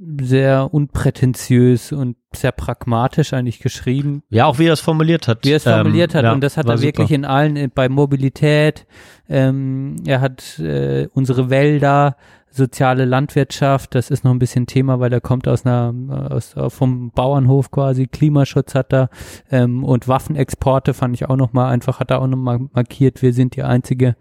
sehr 0.00 0.72
unprätentiös 0.72 1.90
und 1.92 2.16
sehr 2.32 2.52
pragmatisch 2.52 3.32
eigentlich 3.32 3.58
geschrieben, 3.58 4.22
Ja, 4.30 4.46
auch 4.46 4.58
wie 4.60 4.66
er 4.66 4.74
es 4.74 4.80
formuliert 4.80 5.26
hat. 5.26 5.44
wie 5.44 5.50
er 5.50 5.56
es 5.56 5.64
formuliert 5.64 6.12
Ähm, 6.14 6.18
hat. 6.18 6.24
ja, 6.24 6.32
und 6.32 6.40
das 6.40 6.56
hat 6.56 6.68
er 6.68 6.80
wirklich 6.80 7.08
super. 7.08 7.14
in 7.16 7.24
allen, 7.24 7.56
äh, 7.56 7.68
bei 7.74 7.88
Mobilität, 7.88 8.86
ähm, 9.28 9.96
er 10.06 10.20
hat 10.20 10.58
äh, 10.60 11.08
unsere 11.14 11.50
Wälder, 11.50 12.16
soziale 12.50 13.04
Landwirtschaft, 13.06 13.94
das 13.94 14.10
ist 14.10 14.22
noch 14.24 14.30
ein 14.30 14.38
bisschen 14.38 14.66
Thema, 14.66 15.00
weil 15.00 15.12
er 15.12 15.20
kommt 15.20 15.48
aus 15.48 15.66
einer, 15.66 15.92
aus, 16.30 16.54
vom 16.68 17.10
Bauernhof 17.10 17.70
quasi, 17.72 18.06
Klimaschutz 18.06 18.74
hat 18.76 18.92
er 18.92 19.10
ähm, 19.50 19.82
und 19.84 20.06
Waffenexporte 20.08 20.94
fand 20.94 21.14
ich 21.16 21.28
auch 21.28 21.36
noch 21.36 21.52
mal 21.52 21.68
einfach, 21.70 21.98
hat 22.00 22.10
er 22.12 22.22
auch 22.22 22.26
noch 22.28 22.38
mal 22.38 22.60
markiert, 22.72 23.20
wir 23.20 23.32
sind 23.32 23.56
die 23.56 23.64
einzige 23.64 24.14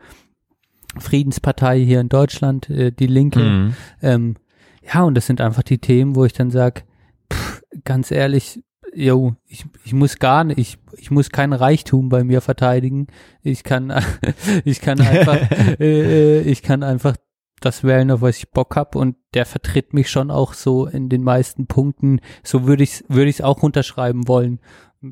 Friedenspartei 0.98 1.80
hier 1.80 2.00
in 2.02 2.10
Deutschland, 2.10 2.70
äh, 2.70 2.92
die 2.92 3.08
Linke. 3.08 3.40
Mhm. 3.40 3.74
Ähm, 4.02 4.36
ja, 4.94 5.04
und 5.04 5.16
das 5.16 5.26
sind 5.28 5.42
einfach 5.42 5.64
die 5.64 5.80
Themen, 5.80 6.16
wo 6.16 6.26
ich 6.26 6.34
dann 6.34 6.52
sag, 6.52 6.86
ganz 7.84 8.12
ehrlich, 8.12 8.64
yo, 8.94 9.36
ich, 9.46 9.66
ich 9.84 9.94
muss 9.94 10.18
gar 10.20 10.44
nicht, 10.44 10.58
ich, 10.58 10.78
ich 10.98 11.12
muss 11.12 11.30
kein 11.30 11.54
Reichtum 11.54 12.10
bei 12.10 12.24
mir 12.24 12.42
verteidigen. 12.42 13.08
Ich 13.44 13.64
kann, 13.64 13.94
ich 14.66 14.82
kann 14.82 15.00
einfach, 15.02 15.38
äh, 15.80 16.40
ich 16.42 16.64
kann 16.64 16.84
einfach 16.84 17.16
das 17.60 17.84
wählen, 17.84 18.12
auf 18.12 18.22
was 18.22 18.38
ich 18.38 18.52
Bock 18.52 18.76
hab 18.76 18.96
und 18.96 19.16
der 19.34 19.46
vertritt 19.46 19.94
mich 19.94 20.10
schon 20.10 20.30
auch 20.32 20.54
so 20.54 20.86
in 20.86 21.10
den 21.10 21.24
meisten 21.24 21.66
Punkten. 21.68 22.22
So 22.44 22.66
würde 22.68 22.84
ich 22.84 23.04
würde 23.08 23.30
ich 23.30 23.38
es 23.38 23.42
auch 23.42 23.64
unterschreiben 23.64 24.28
wollen. 24.28 24.60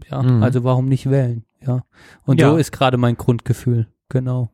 Ja, 0.09 0.21
Mhm. 0.23 0.41
also 0.43 0.63
warum 0.63 0.85
nicht 0.85 1.09
wählen? 1.09 1.43
Ja. 1.65 1.83
Und 2.25 2.39
Ja. 2.39 2.51
so 2.51 2.57
ist 2.57 2.71
gerade 2.71 2.97
mein 2.97 3.17
Grundgefühl. 3.17 3.87
Genau. 4.09 4.49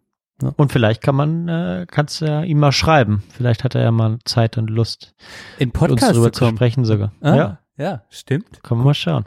Und 0.58 0.72
vielleicht 0.72 1.02
kann 1.02 1.16
man, 1.16 1.48
äh, 1.48 1.86
kannst 1.90 2.22
du 2.22 2.26
ja 2.26 2.44
ihm 2.44 2.60
mal 2.60 2.72
schreiben. 2.72 3.24
Vielleicht 3.36 3.64
hat 3.64 3.76
er 3.76 3.84
ja 3.84 3.92
mal 3.92 4.20
Zeit 4.26 4.58
und 4.58 4.70
Lust, 4.70 5.14
In 5.60 5.68
mit 5.70 5.76
uns 5.76 5.80
Podcast 5.80 6.12
darüber 6.12 6.32
zu 6.32 6.46
zu 6.46 6.52
sprechen 6.56 6.86
sogar. 6.86 7.12
Ah, 7.22 7.36
Ja. 7.36 7.58
Ja, 7.78 8.04
stimmt. 8.10 8.62
Können 8.62 8.82
wir 8.82 8.86
mal 8.86 8.94
schauen. 8.94 9.26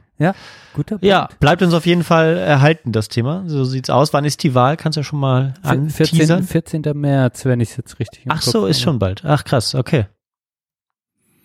Guter 0.74 0.94
Punkt. 0.96 1.04
Ja, 1.04 1.28
bleibt 1.40 1.60
uns 1.62 1.74
auf 1.74 1.86
jeden 1.86 2.04
Fall 2.04 2.36
erhalten, 2.36 2.92
das 2.92 3.08
Thema. 3.08 3.42
So 3.48 3.64
sieht's 3.64 3.90
aus. 3.90 4.12
Wann 4.12 4.24
ist 4.24 4.44
die 4.44 4.54
Wahl? 4.54 4.76
Kannst 4.76 4.96
du 4.96 5.00
ja 5.00 5.04
schon 5.04 5.18
mal 5.18 5.54
Vier- 5.62 5.90
14, 5.90 6.14
anteasern? 6.20 6.42
14. 6.44 6.82
März, 6.94 7.44
wenn 7.46 7.58
ich 7.60 7.70
es 7.70 7.76
jetzt 7.78 7.98
richtig 7.98 8.24
Ach 8.28 8.34
Kopf 8.36 8.44
so, 8.44 8.66
ist 8.66 8.76
habe. 8.76 8.84
schon 8.84 8.98
bald. 9.00 9.24
Ach 9.24 9.42
krass, 9.42 9.74
okay. 9.74 10.06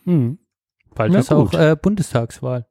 Mhm. 0.05 0.37
Bald 0.93 1.11
Na 1.13 1.19
ist 1.19 1.31
auch 1.31 1.49
gut. 1.49 1.55
äh, 1.59 1.75
Bundestagswahl. 1.81 2.67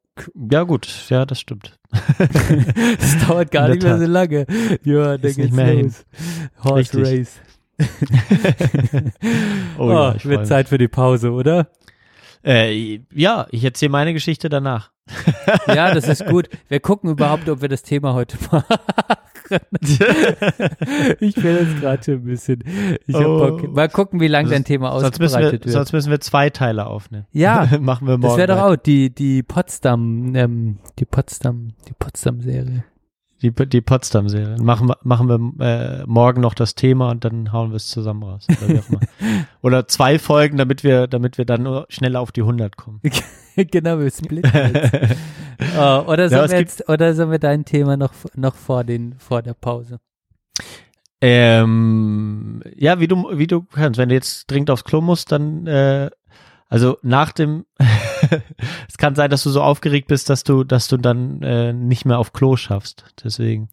Ja 0.50 0.62
gut, 0.64 0.88
ja, 1.08 1.24
das 1.26 1.40
stimmt. 1.40 1.78
Das 2.18 3.26
dauert 3.26 3.50
gar 3.50 3.68
nicht 3.68 3.82
mehr 3.82 3.98
so 3.98 4.06
lange. 4.06 4.46
Ja, 4.84 5.16
da 5.18 5.26
nicht 5.26 5.36
geht's 5.36 5.52
mehr 5.52 5.74
los. 5.74 6.04
Horse 6.62 6.98
Richtig. 6.98 7.18
Race. 7.20 7.40
oh, 9.78 9.82
Oh, 9.84 9.90
ja, 9.90 10.14
ich 10.14 10.22
freu 10.22 10.30
wird 10.30 10.40
mich. 10.40 10.48
Zeit 10.48 10.68
für 10.68 10.78
die 10.78 10.88
Pause, 10.88 11.30
oder? 11.32 11.68
Äh, 12.44 13.00
ja, 13.12 13.46
ich 13.50 13.64
erzähle 13.64 13.90
meine 13.90 14.12
Geschichte 14.12 14.48
danach. 14.48 14.90
Ja, 15.66 15.94
das 15.94 16.08
ist 16.08 16.26
gut. 16.26 16.48
Wir 16.68 16.80
gucken 16.80 17.10
überhaupt, 17.10 17.48
ob 17.48 17.62
wir 17.62 17.68
das 17.68 17.82
Thema 17.82 18.14
heute 18.14 18.36
machen. 18.50 18.64
ich 21.20 21.42
will 21.42 21.56
jetzt 21.56 21.80
gerade 21.80 22.12
ein 22.12 22.24
bisschen. 22.24 22.64
Oh. 23.12 23.58
Mal 23.72 23.88
gucken, 23.88 24.20
wie 24.20 24.28
lange 24.28 24.50
dein 24.50 24.64
Thema 24.64 24.98
sonst, 25.00 25.20
wir, 25.20 25.30
wird. 25.30 25.68
sonst 25.68 25.92
müssen 25.92 26.10
wir 26.10 26.20
zwei 26.20 26.50
Teile 26.50 26.86
aufnehmen. 26.86 27.26
Ja, 27.32 27.68
machen 27.80 28.06
wir 28.06 28.18
morgen. 28.18 28.22
das 28.22 28.36
wäre 28.36 28.48
doch 28.48 28.62
auch 28.62 28.76
die, 28.76 29.14
die 29.14 29.42
Potsdam, 29.42 30.34
ähm, 30.34 30.78
die 30.98 31.04
Potsdam, 31.04 31.72
die 31.88 31.94
Potsdam-Serie. 31.98 32.84
Die, 33.40 33.52
die 33.52 33.80
Potsdam-Serie. 33.80 34.56
Machen 34.60 34.88
wir, 34.88 34.98
machen 35.04 35.28
wir 35.28 35.64
äh, 35.64 36.04
morgen 36.06 36.40
noch 36.40 36.54
das 36.54 36.74
Thema 36.74 37.10
und 37.10 37.24
dann 37.24 37.52
hauen 37.52 37.70
wir 37.70 37.76
es 37.76 37.88
zusammen 37.88 38.24
raus. 38.24 38.46
Oder. 38.64 38.82
Oder 39.62 39.86
zwei 39.86 40.18
Folgen, 40.18 40.56
damit 40.56 40.82
wir, 40.82 41.06
damit 41.06 41.38
wir 41.38 41.44
dann 41.44 41.84
schneller 41.88 42.20
auf 42.20 42.32
die 42.32 42.40
100 42.40 42.76
kommen. 42.76 43.00
genau, 43.56 43.98
wir 43.98 44.10
splitten 44.10 44.74
jetzt. 44.74 45.16
Oh, 45.76 46.04
oder, 46.06 46.24
Ja, 46.24 46.28
sollen 46.28 46.44
es 46.44 46.52
wir 46.52 46.58
jetzt, 46.60 46.88
oder 46.88 47.14
sollen 47.14 47.32
wir 47.32 47.40
dein 47.40 47.64
Thema 47.64 47.96
noch, 47.96 48.12
noch 48.36 48.54
vor, 48.54 48.84
den, 48.84 49.16
vor 49.18 49.42
der 49.42 49.54
Pause? 49.54 49.98
Ähm, 51.20 52.62
ja, 52.76 53.00
wie 53.00 53.08
du, 53.08 53.36
wie 53.36 53.48
du 53.48 53.62
kannst. 53.62 53.98
Wenn 53.98 54.08
du 54.08 54.14
jetzt 54.14 54.48
dringend 54.48 54.70
aufs 54.70 54.84
Klo 54.84 55.00
musst, 55.00 55.32
dann, 55.32 55.66
äh, 55.66 56.10
also 56.68 56.98
nach 57.02 57.32
dem, 57.32 57.64
es 58.88 58.98
kann 58.98 59.14
sein, 59.14 59.30
dass 59.30 59.42
du 59.42 59.50
so 59.50 59.62
aufgeregt 59.62 60.08
bist, 60.08 60.30
dass 60.30 60.44
du, 60.44 60.64
dass 60.64 60.88
du 60.88 60.96
dann 60.96 61.42
äh, 61.42 61.72
nicht 61.72 62.04
mehr 62.04 62.18
auf 62.18 62.32
Klo 62.32 62.56
schaffst. 62.56 63.04
Deswegen 63.22 63.68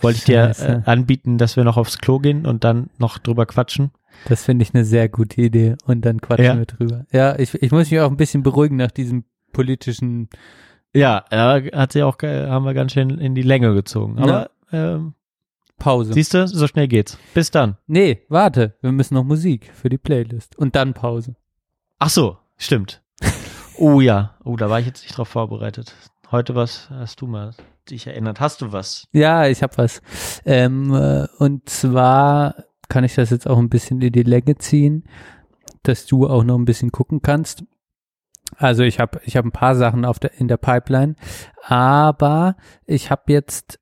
wollte 0.00 0.18
ich 0.18 0.24
dir 0.24 0.52
äh, 0.58 0.82
anbieten, 0.88 1.38
dass 1.38 1.56
wir 1.56 1.64
noch 1.64 1.76
aufs 1.76 1.98
Klo 1.98 2.18
gehen 2.18 2.46
und 2.46 2.64
dann 2.64 2.90
noch 2.98 3.18
drüber 3.18 3.46
quatschen. 3.46 3.90
Das 4.28 4.44
finde 4.44 4.62
ich 4.62 4.74
eine 4.74 4.84
sehr 4.84 5.08
gute 5.08 5.40
Idee. 5.40 5.76
Und 5.86 6.04
dann 6.04 6.20
quatschen 6.20 6.44
Ja. 6.46 6.56
wir 6.58 6.66
drüber. 6.66 7.06
Ja, 7.12 7.38
ich, 7.38 7.54
ich 7.54 7.72
muss 7.72 7.90
mich 7.90 8.00
auch 8.00 8.10
ein 8.10 8.16
bisschen 8.16 8.42
beruhigen 8.42 8.76
nach 8.76 8.90
diesem 8.90 9.24
politischen. 9.52 10.28
Ja, 10.94 11.24
hat 11.30 11.92
sie 11.92 12.02
auch, 12.02 12.16
haben 12.22 12.64
wir 12.64 12.74
ganz 12.74 12.92
schön 12.92 13.10
in 13.18 13.34
die 13.34 13.42
Länge 13.42 13.74
gezogen. 13.74 14.18
Aber 14.18 14.50
ähm, 14.72 15.14
Pause. 15.78 16.12
siehst 16.12 16.34
du, 16.34 16.46
so 16.46 16.66
schnell 16.68 16.86
geht's. 16.86 17.18
Bis 17.34 17.50
dann. 17.50 17.76
nee, 17.88 18.22
warte, 18.28 18.74
wir 18.80 18.92
müssen 18.92 19.14
noch 19.14 19.24
Musik 19.24 19.70
für 19.74 19.88
die 19.88 19.98
Playlist. 19.98 20.56
Und 20.56 20.76
dann 20.76 20.94
Pause. 20.94 21.34
Ach 21.98 22.10
so, 22.10 22.38
stimmt. 22.56 23.02
Oh 23.76 24.00
ja, 24.00 24.34
oh, 24.44 24.56
da 24.56 24.70
war 24.70 24.78
ich 24.78 24.86
jetzt 24.86 25.02
nicht 25.02 25.16
drauf 25.16 25.28
vorbereitet. 25.28 25.94
Heute 26.30 26.54
was 26.54 26.88
hast 26.90 27.20
du 27.20 27.26
mal 27.26 27.54
dich 27.90 28.06
erinnert? 28.06 28.40
Hast 28.40 28.60
du 28.60 28.72
was? 28.72 29.08
Ja, 29.12 29.46
ich 29.46 29.62
habe 29.62 29.76
was. 29.78 30.00
Ähm, 30.44 30.94
äh, 30.94 31.26
und 31.38 31.68
zwar 31.68 32.54
kann 32.88 33.04
ich 33.04 33.14
das 33.14 33.30
jetzt 33.30 33.48
auch 33.48 33.58
ein 33.58 33.68
bisschen 33.68 34.00
in 34.00 34.12
die 34.12 34.22
Länge 34.22 34.56
ziehen, 34.56 35.04
dass 35.82 36.06
du 36.06 36.28
auch 36.28 36.44
noch 36.44 36.56
ein 36.56 36.64
bisschen 36.64 36.92
gucken 36.92 37.20
kannst. 37.20 37.64
Also 38.56 38.84
ich 38.84 39.00
habe 39.00 39.20
ich 39.24 39.36
hab 39.36 39.44
ein 39.44 39.52
paar 39.52 39.74
Sachen 39.74 40.04
auf 40.04 40.18
der, 40.18 40.38
in 40.38 40.48
der 40.48 40.56
Pipeline, 40.56 41.16
aber 41.66 42.56
ich 42.86 43.10
habe 43.10 43.32
jetzt 43.32 43.80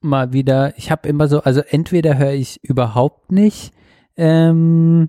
mal 0.00 0.32
wieder, 0.32 0.76
ich 0.76 0.90
habe 0.90 1.08
immer 1.08 1.28
so, 1.28 1.42
also 1.42 1.60
entweder 1.60 2.18
höre 2.18 2.32
ich 2.32 2.62
überhaupt 2.62 3.32
nicht 3.32 3.72
ähm, 4.16 5.08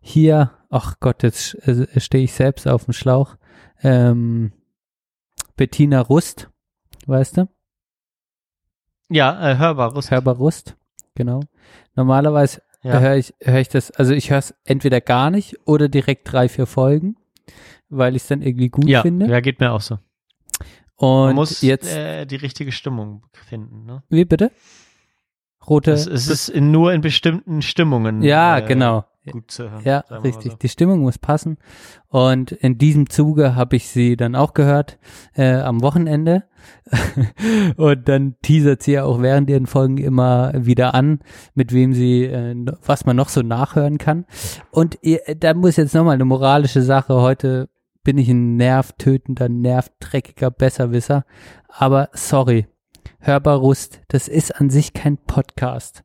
hier, 0.00 0.52
ach 0.72 0.98
Gott, 1.00 1.22
jetzt 1.22 1.54
äh, 1.68 2.00
stehe 2.00 2.24
ich 2.24 2.32
selbst 2.32 2.66
auf 2.66 2.86
dem 2.86 2.94
Schlauch, 2.94 3.36
ähm, 3.82 4.52
Bettina 5.56 6.00
Rust, 6.00 6.48
weißt 7.06 7.36
du? 7.36 7.48
Ja, 9.10 9.50
äh, 9.50 9.58
hörbar. 9.58 9.92
Rust. 9.92 10.10
Hörbar 10.10 10.36
Rust, 10.36 10.76
genau. 11.14 11.40
Normalerweise 11.94 12.62
Ja. 12.82 12.98
höre 13.00 13.16
ich, 13.16 13.34
höre 13.42 13.60
ich 13.60 13.68
das, 13.68 13.90
also 13.90 14.14
ich 14.14 14.30
höre 14.30 14.38
es 14.38 14.54
entweder 14.64 15.00
gar 15.00 15.30
nicht 15.30 15.56
oder 15.66 15.88
direkt 15.88 16.32
drei, 16.32 16.48
vier 16.48 16.66
Folgen, 16.66 17.16
weil 17.90 18.16
ich 18.16 18.22
es 18.22 18.28
dann 18.28 18.40
irgendwie 18.40 18.70
gut 18.70 18.88
ja, 18.88 19.02
finde. 19.02 19.26
ja, 19.26 19.40
geht 19.40 19.60
mir 19.60 19.72
auch 19.72 19.82
so. 19.82 19.98
Man 20.98 21.30
Und 21.30 21.34
muss 21.34 21.60
jetzt, 21.60 21.94
äh, 21.94 22.24
die 22.26 22.36
richtige 22.36 22.72
Stimmung 22.72 23.26
finden. 23.32 23.84
Ne? 23.84 24.02
wie 24.08 24.24
bitte? 24.24 24.50
Rote. 25.68 25.92
Es, 25.92 26.06
es 26.06 26.28
ist 26.28 26.48
in, 26.48 26.70
nur 26.72 26.92
in 26.92 27.02
bestimmten 27.02 27.60
Stimmungen 27.62 28.22
ja, 28.22 28.58
äh, 28.58 28.66
genau. 28.66 29.04
Gut 29.30 29.50
zu 29.50 29.70
hören. 29.70 29.82
Ja, 29.84 29.98
richtig. 29.98 30.52
so. 30.52 30.58
Die 30.58 30.68
Stimmung 30.68 31.00
muss 31.00 31.18
passen. 31.18 31.58
Und 32.08 32.52
in 32.52 32.78
diesem 32.78 33.08
Zuge 33.08 33.54
habe 33.54 33.76
ich 33.76 33.88
sie 33.88 34.16
dann 34.16 34.34
auch 34.34 34.54
gehört 34.54 34.98
äh, 35.34 35.54
am 35.54 35.82
Wochenende. 35.82 36.44
und 37.76 38.08
dann 38.08 38.36
teasert 38.42 38.82
sie 38.82 38.92
ja 38.92 39.04
auch 39.04 39.20
während 39.20 39.48
ihren 39.50 39.66
Folgen 39.66 39.98
immer 39.98 40.52
wieder 40.54 40.94
an, 40.94 41.20
mit 41.54 41.72
wem 41.72 41.92
sie, 41.92 42.24
äh, 42.24 42.54
was 42.84 43.04
man 43.04 43.16
noch 43.16 43.28
so 43.28 43.42
nachhören 43.42 43.98
kann. 43.98 44.26
Und 44.70 44.98
ihr, 45.02 45.20
da 45.36 45.54
muss 45.54 45.76
jetzt 45.76 45.94
nochmal 45.94 46.14
eine 46.14 46.24
moralische 46.24 46.82
Sache. 46.82 47.14
Heute 47.14 47.68
bin 48.04 48.18
ich 48.18 48.28
ein 48.28 48.56
nervtötender, 48.56 49.48
nervdreckiger 49.48 50.50
Besserwisser. 50.50 51.24
Aber 51.68 52.08
sorry, 52.12 52.66
hörbar 53.20 53.58
Rust, 53.58 54.00
das 54.08 54.28
ist 54.28 54.60
an 54.60 54.70
sich 54.70 54.92
kein 54.92 55.16
Podcast. 55.16 56.04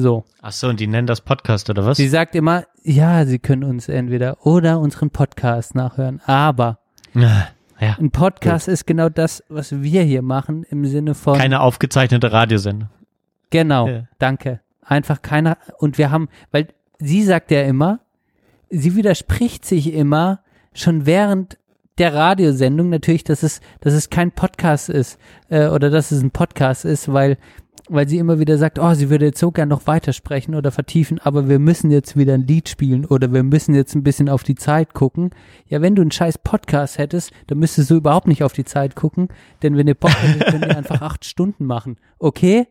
So. 0.00 0.24
Ach 0.42 0.52
so, 0.52 0.68
und 0.68 0.80
die 0.80 0.86
nennen 0.86 1.06
das 1.06 1.20
Podcast 1.20 1.68
oder 1.70 1.84
was? 1.84 1.96
Sie 1.98 2.08
sagt 2.08 2.34
immer, 2.34 2.64
ja, 2.82 3.24
Sie 3.26 3.38
können 3.38 3.64
uns 3.64 3.88
entweder 3.88 4.46
oder 4.46 4.80
unseren 4.80 5.10
Podcast 5.10 5.74
nachhören. 5.74 6.20
Aber 6.26 6.78
Ah, 7.14 7.48
ja, 7.80 7.96
ein 7.98 8.10
Podcast 8.10 8.68
ist 8.68 8.86
genau 8.86 9.08
das, 9.08 9.42
was 9.48 9.82
wir 9.82 10.02
hier 10.02 10.22
machen, 10.22 10.64
im 10.70 10.84
Sinne 10.86 11.14
von, 11.14 11.36
keine 11.38 11.60
aufgezeichnete 11.60 12.32
Radiosendung. 12.32 12.88
genau, 13.50 13.88
Ja. 13.88 14.02
danke. 14.18 14.60
Einfach 14.82 15.22
keiner, 15.22 15.56
und 15.78 15.98
wir 15.98 16.10
haben, 16.10 16.28
weil 16.52 16.68
sie 16.98 17.22
sagt 17.22 17.50
ja 17.50 17.62
immer, 17.62 18.00
sie 18.70 18.94
widerspricht 18.96 19.64
sich 19.64 19.92
immer 19.92 20.40
schon 20.72 21.04
während 21.06 21.58
der 21.98 22.14
Radiosendung 22.14 22.88
natürlich, 22.88 23.24
dass 23.24 23.42
es, 23.42 23.60
dass 23.80 23.92
es 23.92 24.08
kein 24.08 24.30
Podcast 24.32 24.88
ist, 24.88 25.18
äh, 25.48 25.66
oder 25.68 25.90
dass 25.90 26.10
es 26.12 26.22
ein 26.22 26.30
Podcast 26.30 26.84
ist, 26.84 27.12
weil 27.12 27.36
weil 27.90 28.08
sie 28.08 28.18
immer 28.18 28.38
wieder 28.38 28.56
sagt, 28.56 28.78
oh, 28.78 28.94
sie 28.94 29.10
würde 29.10 29.26
jetzt 29.26 29.40
so 29.40 29.50
gern 29.50 29.68
noch 29.68 29.86
weitersprechen 29.86 30.54
oder 30.54 30.70
vertiefen, 30.70 31.18
aber 31.18 31.48
wir 31.48 31.58
müssen 31.58 31.90
jetzt 31.90 32.16
wieder 32.16 32.34
ein 32.34 32.46
Lied 32.46 32.68
spielen 32.68 33.04
oder 33.04 33.32
wir 33.32 33.42
müssen 33.42 33.74
jetzt 33.74 33.94
ein 33.94 34.02
bisschen 34.02 34.28
auf 34.28 34.42
die 34.42 34.54
Zeit 34.54 34.94
gucken. 34.94 35.30
Ja, 35.66 35.82
wenn 35.82 35.96
du 35.96 36.02
einen 36.02 36.10
scheiß 36.10 36.38
Podcast 36.38 36.98
hättest, 36.98 37.32
dann 37.48 37.58
müsstest 37.58 37.90
du 37.90 37.96
überhaupt 37.96 38.28
nicht 38.28 38.44
auf 38.44 38.52
die 38.52 38.64
Zeit 38.64 38.94
gucken, 38.94 39.28
denn 39.62 39.76
wenn 39.76 39.88
ihr 39.88 39.94
Bock 39.94 40.14
hättet, 40.22 40.46
könnt 40.50 40.66
ihr 40.66 40.76
einfach 40.76 41.02
acht 41.02 41.24
Stunden 41.24 41.64
machen. 41.64 41.96
Okay? 42.18 42.66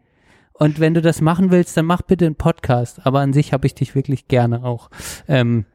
Und 0.54 0.80
wenn 0.80 0.94
du 0.94 1.02
das 1.02 1.22
machen 1.22 1.52
willst, 1.52 1.78
dann 1.78 1.86
mach 1.86 2.02
bitte 2.02 2.26
einen 2.26 2.36
Podcast. 2.36 3.06
Aber 3.06 3.22
an 3.22 3.34
sich 3.34 3.54
habe 3.54 3.66
ich 3.66 3.76
dich 3.76 3.96
wirklich 3.96 4.28
gerne 4.28 4.64
auch. 4.64 4.90
Ähm, 5.28 5.66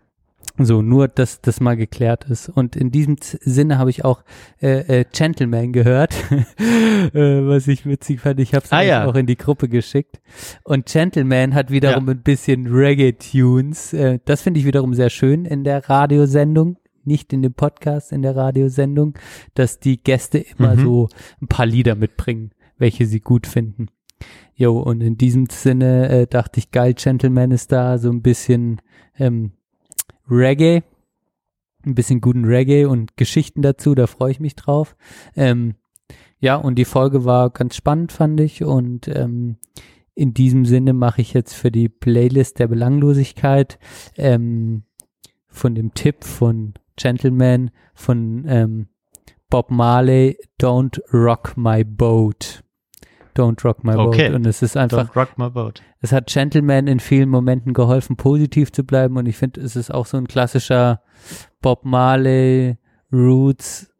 so, 0.58 0.82
nur, 0.82 1.08
dass 1.08 1.40
das 1.40 1.60
mal 1.60 1.76
geklärt 1.76 2.26
ist. 2.30 2.48
Und 2.48 2.76
in 2.76 2.90
diesem 2.92 3.16
Sinne 3.20 3.78
habe 3.78 3.90
ich 3.90 4.04
auch 4.04 4.22
äh, 4.62 5.00
äh, 5.00 5.04
Gentleman 5.12 5.72
gehört, 5.72 6.14
äh, 6.30 7.12
was 7.46 7.66
ich 7.66 7.86
witzig 7.86 8.20
fand. 8.20 8.38
Ich 8.40 8.54
habe 8.54 8.64
es 8.64 8.72
Ah, 8.72 8.82
ja. 8.82 9.04
auch 9.06 9.16
in 9.16 9.26
die 9.26 9.36
Gruppe 9.36 9.68
geschickt. 9.68 10.20
Und 10.62 10.86
Gentleman 10.86 11.54
hat 11.54 11.70
wiederum 11.70 12.08
ein 12.08 12.22
bisschen 12.22 12.66
Reggae-Tunes. 12.68 13.92
Äh, 13.94 14.18
das 14.24 14.42
finde 14.42 14.60
ich 14.60 14.66
wiederum 14.66 14.94
sehr 14.94 15.10
schön 15.10 15.44
in 15.44 15.64
der 15.64 15.88
Radiosendung. 15.88 16.76
Nicht 17.06 17.32
in 17.32 17.42
dem 17.42 17.52
Podcast, 17.52 18.12
in 18.12 18.22
der 18.22 18.34
Radiosendung, 18.34 19.14
dass 19.54 19.78
die 19.80 20.02
Gäste 20.02 20.38
immer 20.38 20.74
Mhm. 20.76 20.80
so 20.80 21.08
ein 21.42 21.48
paar 21.48 21.66
Lieder 21.66 21.96
mitbringen, 21.96 22.52
welche 22.78 23.04
sie 23.06 23.20
gut 23.20 23.46
finden. 23.46 23.88
Jo, 24.54 24.78
und 24.78 25.02
in 25.02 25.18
diesem 25.18 25.46
Sinne 25.50 26.08
äh, 26.08 26.26
dachte 26.26 26.60
ich, 26.60 26.70
geil, 26.70 26.94
Gentleman 26.94 27.50
ist 27.50 27.72
da, 27.72 27.98
so 27.98 28.08
ein 28.10 28.22
bisschen 28.22 28.80
ähm, 29.18 29.50
Reggae, 30.30 30.82
ein 31.84 31.94
bisschen 31.94 32.20
guten 32.20 32.44
Reggae 32.44 32.86
und 32.86 33.16
Geschichten 33.16 33.62
dazu, 33.62 33.94
da 33.94 34.06
freue 34.06 34.30
ich 34.30 34.40
mich 34.40 34.56
drauf. 34.56 34.96
Ähm, 35.36 35.74
ja, 36.38 36.56
und 36.56 36.76
die 36.76 36.84
Folge 36.84 37.24
war 37.24 37.50
ganz 37.50 37.76
spannend, 37.76 38.12
fand 38.12 38.40
ich. 38.40 38.64
Und 38.64 39.08
ähm, 39.08 39.56
in 40.14 40.34
diesem 40.34 40.64
Sinne 40.64 40.92
mache 40.92 41.20
ich 41.20 41.32
jetzt 41.32 41.54
für 41.54 41.70
die 41.70 41.88
Playlist 41.88 42.58
der 42.58 42.68
Belanglosigkeit 42.68 43.78
ähm, 44.16 44.84
von 45.48 45.74
dem 45.74 45.94
Tipp 45.94 46.24
von 46.24 46.74
Gentleman 46.96 47.70
von 47.94 48.44
ähm, 48.46 48.88
Bob 49.50 49.70
Marley, 49.70 50.38
Don't 50.60 51.00
Rock 51.12 51.56
My 51.56 51.84
Boat. 51.84 52.63
Don't 53.36 53.62
Rock 53.64 53.84
My 53.84 53.94
Okay. 53.94 54.28
Boat. 54.28 54.36
Und 54.36 54.46
es 54.46 54.62
ist 54.62 54.76
einfach 54.76 55.10
Don't 55.10 55.16
rock 55.16 55.38
my 55.38 55.50
boat. 55.50 55.82
es 56.00 56.12
hat 56.12 56.26
Gentleman 56.28 56.86
in 56.86 57.00
vielen 57.00 57.28
Momenten 57.28 57.72
geholfen, 57.72 58.16
positiv 58.16 58.72
zu 58.72 58.84
bleiben 58.84 59.16
und 59.16 59.26
ich 59.26 59.36
finde, 59.36 59.60
es 59.60 59.76
ist 59.76 59.92
auch 59.92 60.06
so 60.06 60.16
ein 60.16 60.28
klassischer 60.28 61.02
Bob 61.60 61.84
Marley 61.84 62.76
Roots 63.12 63.90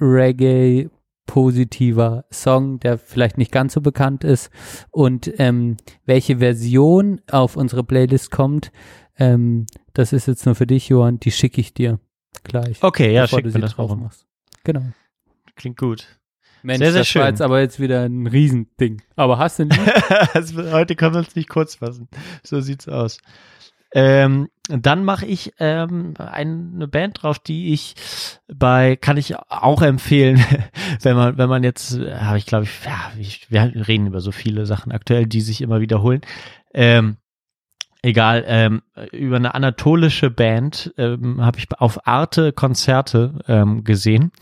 Reggae 0.00 0.88
positiver 1.26 2.24
Song, 2.32 2.80
der 2.80 2.96
vielleicht 2.98 3.36
nicht 3.36 3.52
ganz 3.52 3.74
so 3.74 3.80
bekannt 3.80 4.24
ist 4.24 4.50
und 4.90 5.30
ähm, 5.38 5.76
welche 6.06 6.38
Version 6.38 7.20
auf 7.30 7.56
unsere 7.56 7.84
Playlist 7.84 8.30
kommt, 8.30 8.72
ähm, 9.18 9.66
das 9.92 10.12
ist 10.12 10.26
jetzt 10.26 10.46
nur 10.46 10.54
für 10.54 10.66
dich, 10.66 10.88
Johann, 10.88 11.18
die 11.20 11.30
schicke 11.30 11.60
ich 11.60 11.74
dir 11.74 11.98
gleich. 12.44 12.82
Okay, 12.82 13.12
ja, 13.12 13.26
schick 13.26 13.44
du 13.44 13.50
mir 13.50 13.60
das 13.60 13.74
drauf 13.74 13.94
machst. 13.96 14.26
Genau. 14.64 14.82
Klingt 15.56 15.76
gut. 15.76 16.17
Mensch, 16.62 16.78
Sehr, 16.78 16.92
sehr 16.92 17.00
das 17.00 17.14
war 17.14 17.22
schön. 17.22 17.30
jetzt 17.30 17.42
aber 17.42 17.60
jetzt 17.60 17.80
wieder 17.80 18.04
ein 18.04 18.26
Riesending. 18.26 19.02
Aber 19.16 19.38
hast 19.38 19.58
du 19.58 19.64
nicht? 19.66 19.80
heute 20.72 20.96
können 20.96 21.14
wir 21.14 21.20
uns 21.20 21.36
nicht 21.36 21.48
kurz 21.48 21.76
fassen. 21.76 22.08
So 22.42 22.60
sieht's 22.60 22.88
aus. 22.88 23.18
Ähm, 23.92 24.48
dann 24.68 25.04
mache 25.04 25.24
ich 25.24 25.54
ähm, 25.60 26.12
eine 26.18 26.88
Band 26.88 27.22
drauf, 27.22 27.38
die 27.38 27.72
ich 27.72 27.94
bei 28.52 28.96
kann 28.96 29.16
ich 29.16 29.34
auch 29.36 29.80
empfehlen, 29.80 30.44
wenn 31.02 31.16
man 31.16 31.38
wenn 31.38 31.48
man 31.48 31.64
jetzt 31.64 31.98
habe 31.98 32.36
ich 32.36 32.44
glaube 32.44 32.64
ich 32.64 32.84
ja 32.84 33.12
ich, 33.18 33.50
wir 33.50 33.88
reden 33.88 34.06
über 34.08 34.20
so 34.20 34.30
viele 34.30 34.66
Sachen 34.66 34.92
aktuell, 34.92 35.26
die 35.26 35.40
sich 35.40 35.62
immer 35.62 35.80
wiederholen. 35.80 36.20
Ähm, 36.74 37.16
egal 38.02 38.44
ähm, 38.46 38.82
über 39.12 39.36
eine 39.36 39.54
anatolische 39.54 40.30
Band 40.30 40.92
ähm, 40.98 41.42
habe 41.42 41.58
ich 41.58 41.66
auf 41.78 42.06
Arte 42.06 42.52
Konzerte 42.52 43.38
ähm, 43.48 43.84
gesehen 43.84 44.32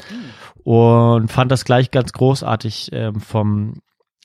und 0.66 1.30
fand 1.30 1.52
das 1.52 1.64
gleich 1.64 1.92
ganz 1.92 2.12
großartig 2.12 2.90
ähm, 2.92 3.20
vom 3.20 3.74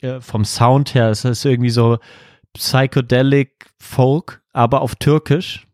äh, 0.01 0.19
vom 0.21 0.43
Sound 0.43 0.95
her. 0.95 1.09
Es 1.09 1.23
ist 1.23 1.45
irgendwie 1.45 1.69
so 1.69 1.99
psychedelic 2.53 3.69
Folk, 3.77 4.41
aber 4.51 4.81
auf 4.81 4.95
Türkisch. 4.95 5.67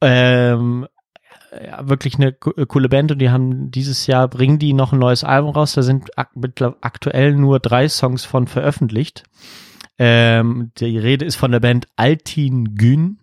Ähm, 0.00 0.88
ja, 1.64 1.88
wirklich 1.88 2.16
eine 2.16 2.32
co- 2.32 2.54
coole 2.66 2.88
Band 2.88 3.12
und 3.12 3.20
die 3.20 3.30
haben 3.30 3.70
dieses 3.70 4.08
Jahr 4.08 4.26
bringen 4.26 4.58
die 4.58 4.72
noch 4.72 4.92
ein 4.92 4.98
neues 4.98 5.22
Album 5.22 5.52
raus. 5.52 5.74
Da 5.74 5.82
sind 5.82 6.18
ak 6.18 6.30
aktuell 6.80 7.36
nur 7.36 7.60
drei 7.60 7.88
Songs 7.88 8.24
von 8.24 8.48
veröffentlicht. 8.48 9.22
Ähm, 9.96 10.72
die 10.78 10.98
Rede 10.98 11.24
ist 11.24 11.36
von 11.36 11.52
der 11.52 11.60
Band 11.60 11.86
Altin 11.94 12.74
Gün. 12.74 13.20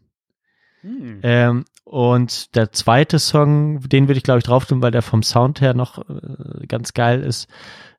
Ähm, 1.22 1.66
und 1.90 2.56
der 2.56 2.72
zweite 2.72 3.18
Song, 3.18 3.80
den 3.82 4.08
würde 4.08 4.20
ich 4.20 4.24
glaube 4.24 4.38
ich 4.38 4.44
drauf 4.44 4.66
tun, 4.66 4.84
weil 4.84 4.92
der 4.92 5.02
vom 5.02 5.24
Sound 5.24 5.60
her 5.60 5.74
noch 5.74 5.98
äh, 6.08 6.68
ganz 6.68 6.94
geil 6.94 7.22
ist. 7.22 7.48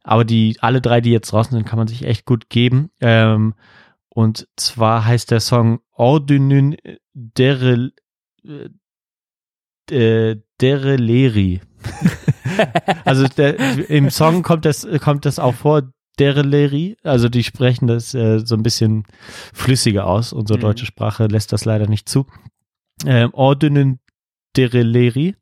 Aber 0.05 0.25
die 0.25 0.57
alle 0.61 0.81
drei, 0.81 1.01
die 1.01 1.11
jetzt 1.11 1.33
draußen 1.33 1.53
sind, 1.53 1.67
kann 1.67 1.79
man 1.79 1.89
sich 1.89 2.05
echt 2.05 2.25
gut 2.25 2.49
geben. 2.51 2.91
Ähm, 3.01 3.55
und 4.09 4.47
zwar 4.57 5.05
heißt 5.05 5.33
der 5.33 5.41
Song 5.41 5.81
Ordunun 5.93 6.77
Dere, 7.15 7.91
äh, 9.91 10.37
Dereleri. 10.61 11.61
also 13.05 13.27
der, 13.27 13.59
im 13.91 14.11
Song 14.11 14.43
kommt 14.43 14.65
das, 14.67 14.87
kommt 15.01 15.25
das 15.27 15.39
auch 15.41 15.55
vor, 15.55 15.83
Dereleri. 16.19 16.97
Also 17.03 17.29
die 17.29 17.43
sprechen 17.43 17.87
das 17.87 18.15
äh, 18.15 18.39
so 18.39 18.55
ein 18.55 18.63
bisschen 18.63 19.05
flüssiger 19.53 20.07
aus. 20.07 20.33
Unsere 20.33 20.59
Mhm. 20.59 20.63
deutsche 20.63 20.87
Sprache 20.87 21.27
lässt 21.27 21.53
das 21.53 21.65
leider 21.65 21.89
nicht 21.89 22.09
zu. 22.09 22.27
Ähm, 23.07 23.31
Ordunun 23.33 23.99
Dereleri. 24.57 25.37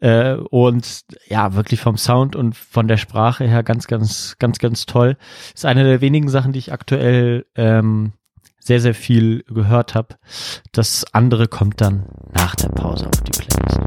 Äh, 0.00 0.34
und 0.34 1.04
ja, 1.26 1.54
wirklich 1.54 1.80
vom 1.80 1.96
Sound 1.96 2.36
und 2.36 2.54
von 2.54 2.86
der 2.86 2.98
Sprache 2.98 3.44
her 3.44 3.62
ganz, 3.62 3.86
ganz, 3.86 4.36
ganz, 4.38 4.58
ganz 4.58 4.86
toll. 4.86 5.16
Ist 5.54 5.64
eine 5.64 5.84
der 5.84 6.00
wenigen 6.00 6.28
Sachen, 6.28 6.52
die 6.52 6.58
ich 6.58 6.72
aktuell 6.72 7.46
ähm, 7.54 8.12
sehr, 8.66 8.80
sehr 8.80 8.94
viel 8.94 9.44
gehört 9.48 9.94
habe. 9.94 10.16
Das 10.72 11.04
andere 11.12 11.46
kommt 11.48 11.80
dann 11.80 12.06
nach 12.34 12.56
der 12.56 12.68
Pause 12.68 13.06
auf 13.06 13.20
die 13.22 13.30
Playlist. 13.30 13.80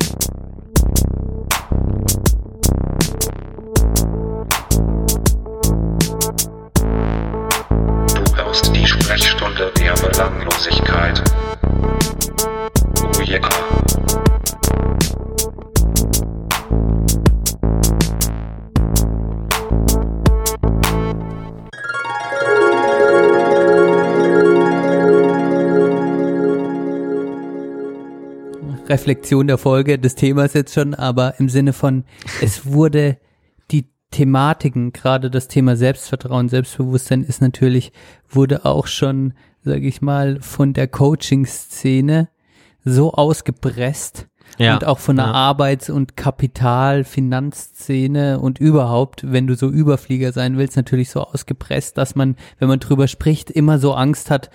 Du 8.15 8.35
hörst 8.35 8.75
die 8.75 8.87
Sprechstunde 8.87 9.71
der 9.77 9.93
Belanglosigkeit. 9.93 11.23
Yeah. 13.29 13.47
Reflexion 28.87 29.45
der 29.45 29.59
Folge 29.59 29.99
des 29.99 30.15
Themas 30.15 30.53
jetzt 30.53 30.73
schon, 30.73 30.95
aber 30.95 31.39
im 31.39 31.49
Sinne 31.49 31.73
von, 31.73 32.05
es 32.41 32.65
wurde 32.65 33.19
die 33.69 33.91
Thematiken, 34.09 34.91
gerade 34.91 35.29
das 35.29 35.47
Thema 35.47 35.75
Selbstvertrauen, 35.75 36.49
Selbstbewusstsein 36.49 37.21
ist 37.21 37.43
natürlich, 37.43 37.91
wurde 38.27 38.65
auch 38.65 38.87
schon, 38.87 39.33
sage 39.61 39.85
ich 39.85 40.01
mal, 40.01 40.41
von 40.41 40.73
der 40.73 40.87
Coaching-Szene 40.87 42.29
so 42.83 43.13
ausgepresst 43.13 44.27
und 44.57 44.85
auch 44.85 44.99
von 44.99 45.15
der 45.15 45.25
ja. 45.25 45.31
Arbeits- 45.31 45.89
und 45.89 46.17
Kapital-, 46.17 47.03
Finanzszene 47.03 48.39
und 48.39 48.59
überhaupt, 48.59 49.31
wenn 49.31 49.47
du 49.47 49.55
so 49.55 49.69
Überflieger 49.69 50.31
sein 50.31 50.57
willst, 50.57 50.75
natürlich 50.75 51.09
so 51.11 51.21
ausgepresst, 51.21 51.97
dass 51.97 52.15
man, 52.15 52.35
wenn 52.57 52.67
man 52.67 52.79
drüber 52.79 53.07
spricht, 53.07 53.49
immer 53.51 53.79
so 53.79 53.93
Angst 53.93 54.29
hat, 54.29 54.49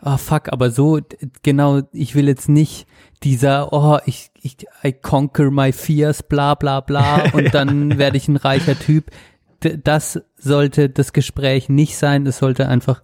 ah 0.00 0.18
fuck, 0.18 0.52
aber 0.52 0.70
so, 0.70 1.00
genau, 1.42 1.82
ich 1.92 2.14
will 2.14 2.28
jetzt 2.28 2.48
nicht 2.48 2.86
dieser, 3.22 3.72
oh, 3.72 3.98
ich, 4.04 4.30
ich, 4.40 4.58
I 4.84 4.92
conquer 4.92 5.50
my 5.50 5.72
fears, 5.72 6.22
bla 6.22 6.54
bla 6.54 6.80
bla, 6.80 7.30
und 7.32 7.54
dann 7.54 7.98
werde 7.98 8.16
ich 8.16 8.28
ein 8.28 8.36
reicher 8.36 8.78
Typ. 8.78 9.10
Das 9.60 10.20
sollte 10.36 10.88
das 10.88 11.12
Gespräch 11.12 11.68
nicht 11.68 11.96
sein, 11.96 12.26
es 12.26 12.38
sollte 12.38 12.68
einfach 12.68 13.02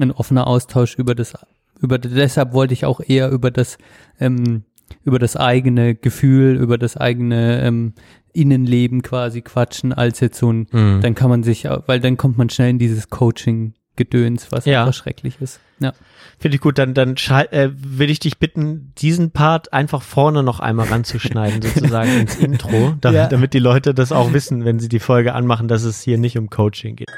ein 0.00 0.12
offener 0.12 0.46
Austausch 0.46 0.94
über 0.94 1.14
das, 1.14 1.34
über, 1.80 1.98
deshalb 1.98 2.52
wollte 2.52 2.74
ich 2.74 2.84
auch 2.84 3.00
eher 3.00 3.30
über 3.30 3.50
das, 3.50 3.78
ähm, 4.20 4.64
über 5.04 5.18
das 5.18 5.36
eigene 5.36 5.94
Gefühl, 5.94 6.56
über 6.56 6.78
das 6.78 6.96
eigene 6.96 7.60
ähm, 7.62 7.92
Innenleben 8.32 9.02
quasi 9.02 9.40
quatschen, 9.42 9.92
als 9.92 10.20
jetzt 10.20 10.38
so 10.38 10.52
ein, 10.52 10.66
Mhm. 10.70 11.00
dann 11.02 11.14
kann 11.14 11.30
man 11.30 11.42
sich, 11.42 11.64
weil 11.86 12.00
dann 12.00 12.16
kommt 12.16 12.36
man 12.38 12.50
schnell 12.50 12.70
in 12.70 12.78
dieses 12.78 13.08
Coaching-Gedöns, 13.10 14.52
was 14.52 14.64
Ja. 14.66 14.82
einfach 14.82 14.94
schrecklich 14.94 15.36
ist. 15.40 15.60
Ja. 15.78 15.92
Finde 16.38 16.56
ich 16.56 16.60
gut, 16.60 16.78
dann, 16.78 16.92
dann 16.94 17.14
äh, 17.50 17.70
will 17.74 18.10
ich 18.10 18.18
dich 18.18 18.38
bitten, 18.38 18.92
diesen 18.98 19.30
Part 19.30 19.72
einfach 19.72 20.02
vorne 20.02 20.42
noch 20.42 20.60
einmal 20.60 20.86
ranzuschneiden, 20.88 21.62
sozusagen 21.62 22.10
ins 22.20 22.36
Intro, 22.36 22.94
da, 23.00 23.10
Ja. 23.10 23.26
damit 23.26 23.54
die 23.54 23.58
Leute 23.58 23.94
das 23.94 24.12
auch 24.12 24.32
wissen, 24.32 24.64
wenn 24.64 24.78
sie 24.78 24.88
die 24.88 24.98
Folge 25.00 25.34
anmachen, 25.34 25.66
dass 25.68 25.82
es 25.84 26.02
hier 26.02 26.18
nicht 26.18 26.36
um 26.38 26.50
Coaching 26.50 26.96
geht. 26.96 27.08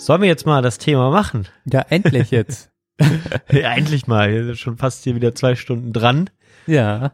Sollen 0.00 0.22
wir 0.22 0.28
jetzt 0.28 0.46
mal 0.46 0.62
das 0.62 0.78
Thema 0.78 1.10
machen? 1.10 1.46
Ja, 1.70 1.84
endlich 1.90 2.30
jetzt. 2.30 2.70
Ja, 3.50 3.72
endlich 3.72 4.06
mal. 4.06 4.30
Wir 4.30 4.44
sind 4.44 4.58
schon 4.58 4.76
fast 4.76 5.04
hier 5.04 5.14
wieder 5.14 5.34
zwei 5.34 5.54
Stunden 5.54 5.94
dran 5.94 6.28
ja. 6.66 7.12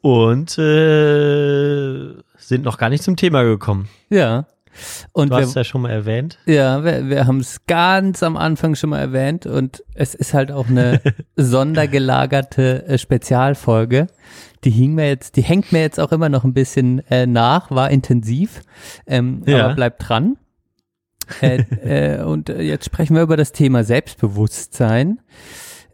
und 0.00 0.58
äh, 0.58 2.14
sind 2.36 2.64
noch 2.64 2.76
gar 2.76 2.88
nicht 2.88 3.04
zum 3.04 3.14
Thema 3.14 3.44
gekommen. 3.44 3.88
Ja. 4.10 4.46
Und 5.12 5.30
Du 5.30 5.36
wir, 5.36 5.42
hast 5.42 5.50
es 5.50 5.54
ja 5.54 5.62
schon 5.64 5.82
mal 5.82 5.90
erwähnt. 5.92 6.38
ja, 6.46 6.82
wir, 6.84 7.08
wir 7.08 7.26
haben 7.28 7.38
es 7.38 7.64
ganz 7.66 8.24
am 8.24 8.36
Anfang 8.36 8.74
schon 8.74 8.90
mal 8.90 8.98
erwähnt 8.98 9.46
und 9.46 9.84
es 9.94 10.16
ist 10.16 10.34
halt 10.34 10.50
auch 10.50 10.68
eine 10.68 11.00
sondergelagerte 11.36 12.86
äh, 12.86 12.98
Spezialfolge. 12.98 14.08
Die 14.64 14.70
hing 14.70 14.94
mir 14.94 15.06
jetzt, 15.06 15.36
die 15.36 15.42
hängt 15.42 15.70
mir 15.72 15.82
jetzt 15.82 16.00
auch 16.00 16.10
immer 16.10 16.28
noch 16.28 16.42
ein 16.44 16.52
bisschen 16.54 16.98
äh, 17.10 17.26
nach, 17.26 17.70
war 17.70 17.90
intensiv, 17.90 18.62
ähm, 19.06 19.42
Ja. 19.46 19.66
aber 19.66 19.74
bleibt 19.74 20.08
dran. 20.08 20.36
Äh, 21.42 22.16
äh, 22.18 22.22
und 22.22 22.48
äh, 22.48 22.62
jetzt 22.62 22.84
sprechen 22.84 23.14
wir 23.16 23.22
über 23.22 23.36
das 23.36 23.52
Thema 23.52 23.84
Selbstbewusstsein. 23.84 25.20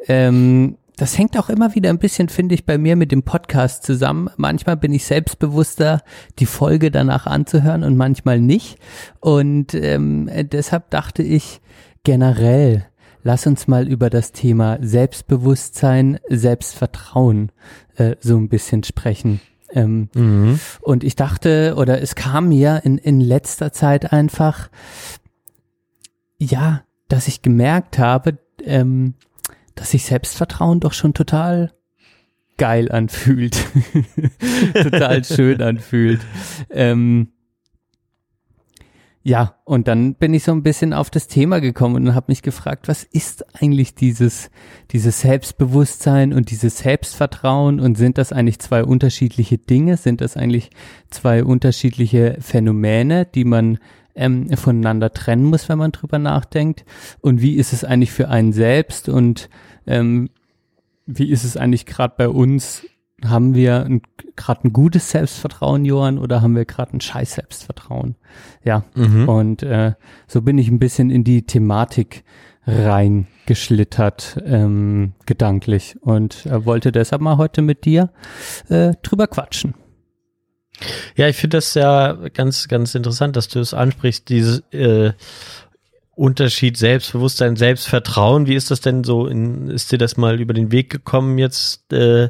Ähm, 0.06 0.76
das 0.96 1.18
hängt 1.18 1.36
auch 1.38 1.48
immer 1.48 1.74
wieder 1.74 1.90
ein 1.90 1.98
bisschen, 1.98 2.28
finde 2.28 2.54
ich, 2.54 2.66
bei 2.66 2.78
mir 2.78 2.94
mit 2.94 3.10
dem 3.10 3.24
Podcast 3.24 3.82
zusammen. 3.82 4.30
Manchmal 4.36 4.76
bin 4.76 4.92
ich 4.92 5.04
selbstbewusster, 5.04 6.02
die 6.38 6.46
Folge 6.46 6.90
danach 6.92 7.26
anzuhören 7.26 7.82
und 7.82 7.96
manchmal 7.96 8.40
nicht. 8.40 8.78
Und 9.20 9.74
ähm, 9.74 10.28
äh, 10.28 10.44
deshalb 10.44 10.90
dachte 10.90 11.22
ich 11.24 11.60
generell, 12.04 12.86
lass 13.24 13.46
uns 13.46 13.66
mal 13.66 13.88
über 13.88 14.08
das 14.08 14.30
Thema 14.30 14.78
Selbstbewusstsein, 14.82 16.20
Selbstvertrauen 16.28 17.50
äh, 17.96 18.14
so 18.20 18.36
ein 18.36 18.48
bisschen 18.48 18.84
sprechen. 18.84 19.40
Ähm, 19.72 20.08
Mhm. 20.14 20.60
und 20.82 21.02
ich 21.02 21.16
dachte, 21.16 21.74
oder 21.76 22.00
es 22.00 22.14
kam 22.14 22.50
mir 22.50 22.82
in, 22.84 22.96
in 22.98 23.20
letzter 23.20 23.72
Zeit 23.72 24.12
einfach, 24.12 24.68
ja, 26.38 26.84
dass 27.08 27.28
ich 27.28 27.42
gemerkt 27.42 27.98
habe, 27.98 28.38
ähm, 28.62 29.14
dass 29.74 29.90
sich 29.90 30.04
Selbstvertrauen 30.04 30.80
doch 30.80 30.92
schon 30.92 31.14
total 31.14 31.72
geil 32.56 32.90
anfühlt. 32.90 33.56
total 34.74 35.24
schön 35.24 35.60
anfühlt. 35.60 36.20
Ähm, 36.70 37.28
ja, 39.26 39.54
und 39.64 39.88
dann 39.88 40.16
bin 40.16 40.34
ich 40.34 40.44
so 40.44 40.52
ein 40.52 40.62
bisschen 40.62 40.92
auf 40.92 41.08
das 41.08 41.28
Thema 41.28 41.60
gekommen 41.60 41.96
und 41.96 42.14
habe 42.14 42.26
mich 42.28 42.42
gefragt, 42.42 42.88
was 42.88 43.04
ist 43.04 43.56
eigentlich 43.58 43.94
dieses, 43.94 44.50
dieses 44.90 45.20
Selbstbewusstsein 45.20 46.34
und 46.34 46.50
dieses 46.50 46.78
Selbstvertrauen 46.78 47.80
und 47.80 47.96
sind 47.96 48.18
das 48.18 48.32
eigentlich 48.32 48.58
zwei 48.58 48.84
unterschiedliche 48.84 49.56
Dinge? 49.56 49.96
Sind 49.96 50.20
das 50.20 50.36
eigentlich 50.36 50.68
zwei 51.08 51.42
unterschiedliche 51.42 52.36
Phänomene, 52.40 53.24
die 53.24 53.44
man 53.44 53.78
ähm, 54.14 54.48
voneinander 54.56 55.12
trennen 55.12 55.44
muss, 55.44 55.68
wenn 55.68 55.78
man 55.78 55.92
drüber 55.92 56.18
nachdenkt? 56.18 56.84
Und 57.20 57.40
wie 57.42 57.54
ist 57.56 57.72
es 57.72 57.84
eigentlich 57.84 58.12
für 58.12 58.28
einen 58.28 58.52
selbst 58.52 59.08
und 59.08 59.48
ähm, 59.86 60.30
wie 61.06 61.30
ist 61.30 61.44
es 61.44 61.56
eigentlich 61.56 61.86
gerade 61.86 62.14
bei 62.16 62.28
uns 62.28 62.84
haben 63.24 63.54
wir 63.54 63.88
gerade 64.36 64.64
ein 64.68 64.72
gutes 64.72 65.10
Selbstvertrauen, 65.10 65.84
Johann, 65.84 66.18
oder 66.18 66.42
haben 66.42 66.56
wir 66.56 66.64
gerade 66.66 66.94
ein 66.96 67.00
scheiß 67.00 67.34
Selbstvertrauen? 67.34 68.16
Ja, 68.64 68.84
Mhm. 68.94 69.28
und 69.28 69.62
äh, 69.62 69.92
so 70.26 70.42
bin 70.42 70.58
ich 70.58 70.68
ein 70.68 70.78
bisschen 70.78 71.10
in 71.10 71.24
die 71.24 71.46
Thematik 71.46 72.24
reingeschlittert, 72.66 74.42
ähm, 74.44 75.12
gedanklich 75.26 75.96
und 76.00 76.46
äh, 76.46 76.64
wollte 76.64 76.92
deshalb 76.92 77.22
mal 77.22 77.36
heute 77.36 77.62
mit 77.62 77.84
dir 77.84 78.10
äh, 78.68 78.92
drüber 79.02 79.26
quatschen. 79.26 79.74
Ja, 81.16 81.28
ich 81.28 81.36
finde 81.36 81.58
das 81.58 81.74
ja 81.74 82.14
ganz, 82.34 82.68
ganz 82.68 82.94
interessant, 82.94 83.36
dass 83.36 83.48
du 83.48 83.60
es 83.60 83.74
ansprichst, 83.74 84.28
dieses 84.28 84.60
äh, 84.72 85.12
Unterschied 86.16 86.76
Selbstbewusstsein, 86.76 87.56
Selbstvertrauen. 87.56 88.46
Wie 88.46 88.54
ist 88.54 88.70
das 88.70 88.80
denn 88.80 89.02
so? 89.02 89.26
In, 89.26 89.68
ist 89.68 89.90
dir 89.90 89.98
das 89.98 90.16
mal 90.16 90.40
über 90.40 90.54
den 90.54 90.70
Weg 90.70 90.88
gekommen 90.88 91.38
jetzt 91.38 91.92
äh, 91.92 92.28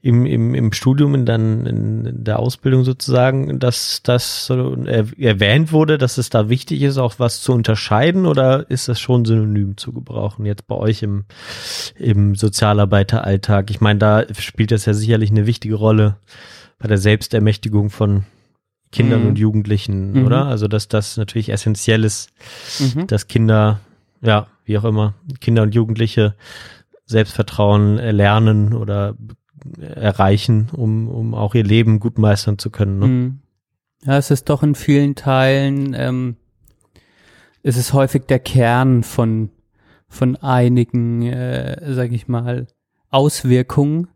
im, 0.00 0.24
im, 0.24 0.54
im 0.54 0.72
Studium, 0.72 1.14
in, 1.14 1.26
dann, 1.26 1.66
in 1.66 2.24
der 2.24 2.38
Ausbildung 2.38 2.84
sozusagen, 2.84 3.58
dass 3.58 4.02
das 4.02 4.46
so 4.46 4.76
er, 4.86 5.06
erwähnt 5.18 5.72
wurde, 5.72 5.98
dass 5.98 6.16
es 6.16 6.30
da 6.30 6.48
wichtig 6.48 6.80
ist, 6.80 6.96
auch 6.96 7.16
was 7.18 7.42
zu 7.42 7.52
unterscheiden 7.52 8.24
oder 8.24 8.70
ist 8.70 8.88
das 8.88 8.98
schon 8.98 9.26
synonym 9.26 9.76
zu 9.76 9.92
gebrauchen 9.92 10.46
jetzt 10.46 10.66
bei 10.66 10.76
euch 10.76 11.02
im, 11.02 11.26
im 11.96 12.34
Sozialarbeiteralltag? 12.34 13.70
Ich 13.70 13.82
meine, 13.82 13.98
da 13.98 14.24
spielt 14.38 14.70
das 14.70 14.86
ja 14.86 14.94
sicherlich 14.94 15.30
eine 15.30 15.44
wichtige 15.44 15.74
Rolle 15.74 16.16
bei 16.78 16.88
der 16.88 16.98
Selbstermächtigung 16.98 17.90
von 17.90 18.24
Kindern 18.92 19.22
Mhm. 19.22 19.28
und 19.28 19.38
Jugendlichen, 19.38 20.12
Mhm. 20.12 20.24
oder? 20.26 20.46
Also, 20.46 20.68
dass 20.68 20.88
das 20.88 21.16
natürlich 21.16 21.50
essentiell 21.50 22.04
ist, 22.04 22.30
Mhm. 22.80 23.06
dass 23.06 23.26
Kinder, 23.28 23.80
ja, 24.22 24.46
wie 24.64 24.78
auch 24.78 24.84
immer, 24.84 25.14
Kinder 25.40 25.62
und 25.62 25.74
Jugendliche 25.74 26.34
Selbstvertrauen 27.06 27.98
erlernen 27.98 28.74
oder 28.74 29.14
erreichen, 29.80 30.68
um, 30.72 31.08
um 31.08 31.34
auch 31.34 31.54
ihr 31.54 31.64
Leben 31.64 32.00
gut 32.00 32.18
meistern 32.18 32.58
zu 32.58 32.70
können. 32.70 32.98
Ne? 32.98 33.06
Mhm. 33.06 33.38
Ja, 34.04 34.16
es 34.18 34.30
ist 34.30 34.48
doch 34.48 34.62
in 34.62 34.74
vielen 34.74 35.14
Teilen, 35.16 35.94
ähm, 35.94 36.36
es 37.62 37.76
ist 37.76 37.92
häufig 37.92 38.26
der 38.26 38.38
Kern 38.38 39.02
von, 39.02 39.50
von 40.08 40.36
einigen, 40.36 41.22
äh, 41.22 41.92
sag 41.92 42.12
ich 42.12 42.28
mal, 42.28 42.66
Auswirkungen, 43.10 44.08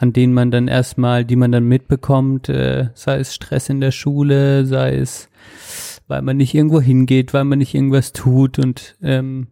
an 0.00 0.14
denen 0.14 0.32
man 0.32 0.50
dann 0.50 0.66
erstmal, 0.66 1.26
die 1.26 1.36
man 1.36 1.52
dann 1.52 1.64
mitbekommt, 1.64 2.48
äh, 2.48 2.88
sei 2.94 3.18
es 3.18 3.34
Stress 3.34 3.68
in 3.68 3.82
der 3.82 3.90
Schule, 3.90 4.64
sei 4.64 4.96
es, 4.96 5.28
weil 6.08 6.22
man 6.22 6.38
nicht 6.38 6.54
irgendwo 6.54 6.80
hingeht, 6.80 7.34
weil 7.34 7.44
man 7.44 7.58
nicht 7.58 7.74
irgendwas 7.74 8.14
tut 8.14 8.58
und, 8.58 8.96
ähm, 9.02 9.48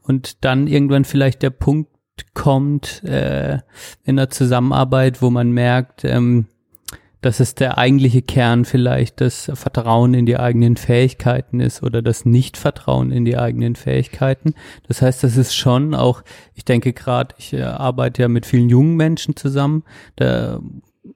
und 0.00 0.42
dann 0.42 0.68
irgendwann 0.68 1.04
vielleicht 1.04 1.42
der 1.42 1.50
Punkt 1.50 1.90
kommt 2.32 3.04
äh, 3.04 3.58
in 4.04 4.16
der 4.16 4.30
Zusammenarbeit, 4.30 5.20
wo 5.20 5.28
man 5.28 5.52
merkt, 5.52 6.02
ähm, 6.04 6.46
dass 7.24 7.40
es 7.40 7.54
der 7.54 7.78
eigentliche 7.78 8.20
Kern 8.20 8.66
vielleicht 8.66 9.22
das 9.22 9.50
Vertrauen 9.54 10.12
in 10.12 10.26
die 10.26 10.38
eigenen 10.38 10.76
Fähigkeiten 10.76 11.60
ist 11.60 11.82
oder 11.82 12.02
das 12.02 12.26
Nichtvertrauen 12.26 13.12
in 13.12 13.24
die 13.24 13.38
eigenen 13.38 13.76
Fähigkeiten. 13.76 14.52
Das 14.88 15.00
heißt, 15.00 15.24
das 15.24 15.38
ist 15.38 15.54
schon 15.54 15.94
auch, 15.94 16.22
ich 16.54 16.66
denke 16.66 16.92
gerade, 16.92 17.34
ich 17.38 17.54
äh, 17.54 17.62
arbeite 17.62 18.22
ja 18.22 18.28
mit 18.28 18.44
vielen 18.44 18.68
jungen 18.68 18.96
Menschen 18.96 19.36
zusammen, 19.36 19.84
da, 20.16 20.60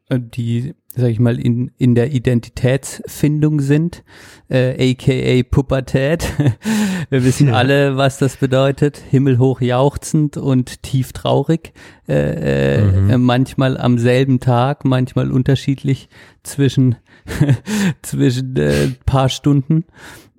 äh, 0.09 0.19
die, 0.19 0.75
sag 0.97 1.11
ich 1.11 1.21
mal, 1.21 1.39
in, 1.39 1.71
in 1.79 1.95
der 1.95 2.13
Identitätsfindung 2.13 3.61
sind, 3.61 4.03
äh, 4.49 4.93
aka 4.93 5.43
Pubertät. 5.49 6.25
Wir 7.11 7.25
wissen 7.25 7.49
Ja. 7.49 7.55
alle, 7.55 7.97
was 7.97 8.19
das 8.19 8.37
bedeutet. 8.37 9.01
Himmelhoch 9.11 9.61
jauchzend 9.61 10.37
und 10.37 10.83
tief 10.83 11.13
traurig. 11.13 11.73
Äh, 12.09 12.79
äh, 12.79 12.83
Mhm. 12.83 13.11
äh, 13.11 13.19
manchmal 13.19 13.77
am 13.77 13.99
selben 13.99 14.41
Tag, 14.41 14.85
manchmal 14.85 15.31
unterschiedlich 15.31 16.09
zwischen, 16.43 16.97
zwischen 18.03 18.57
äh, 18.57 18.89
paar 19.07 19.29
Stunden. 19.29 19.85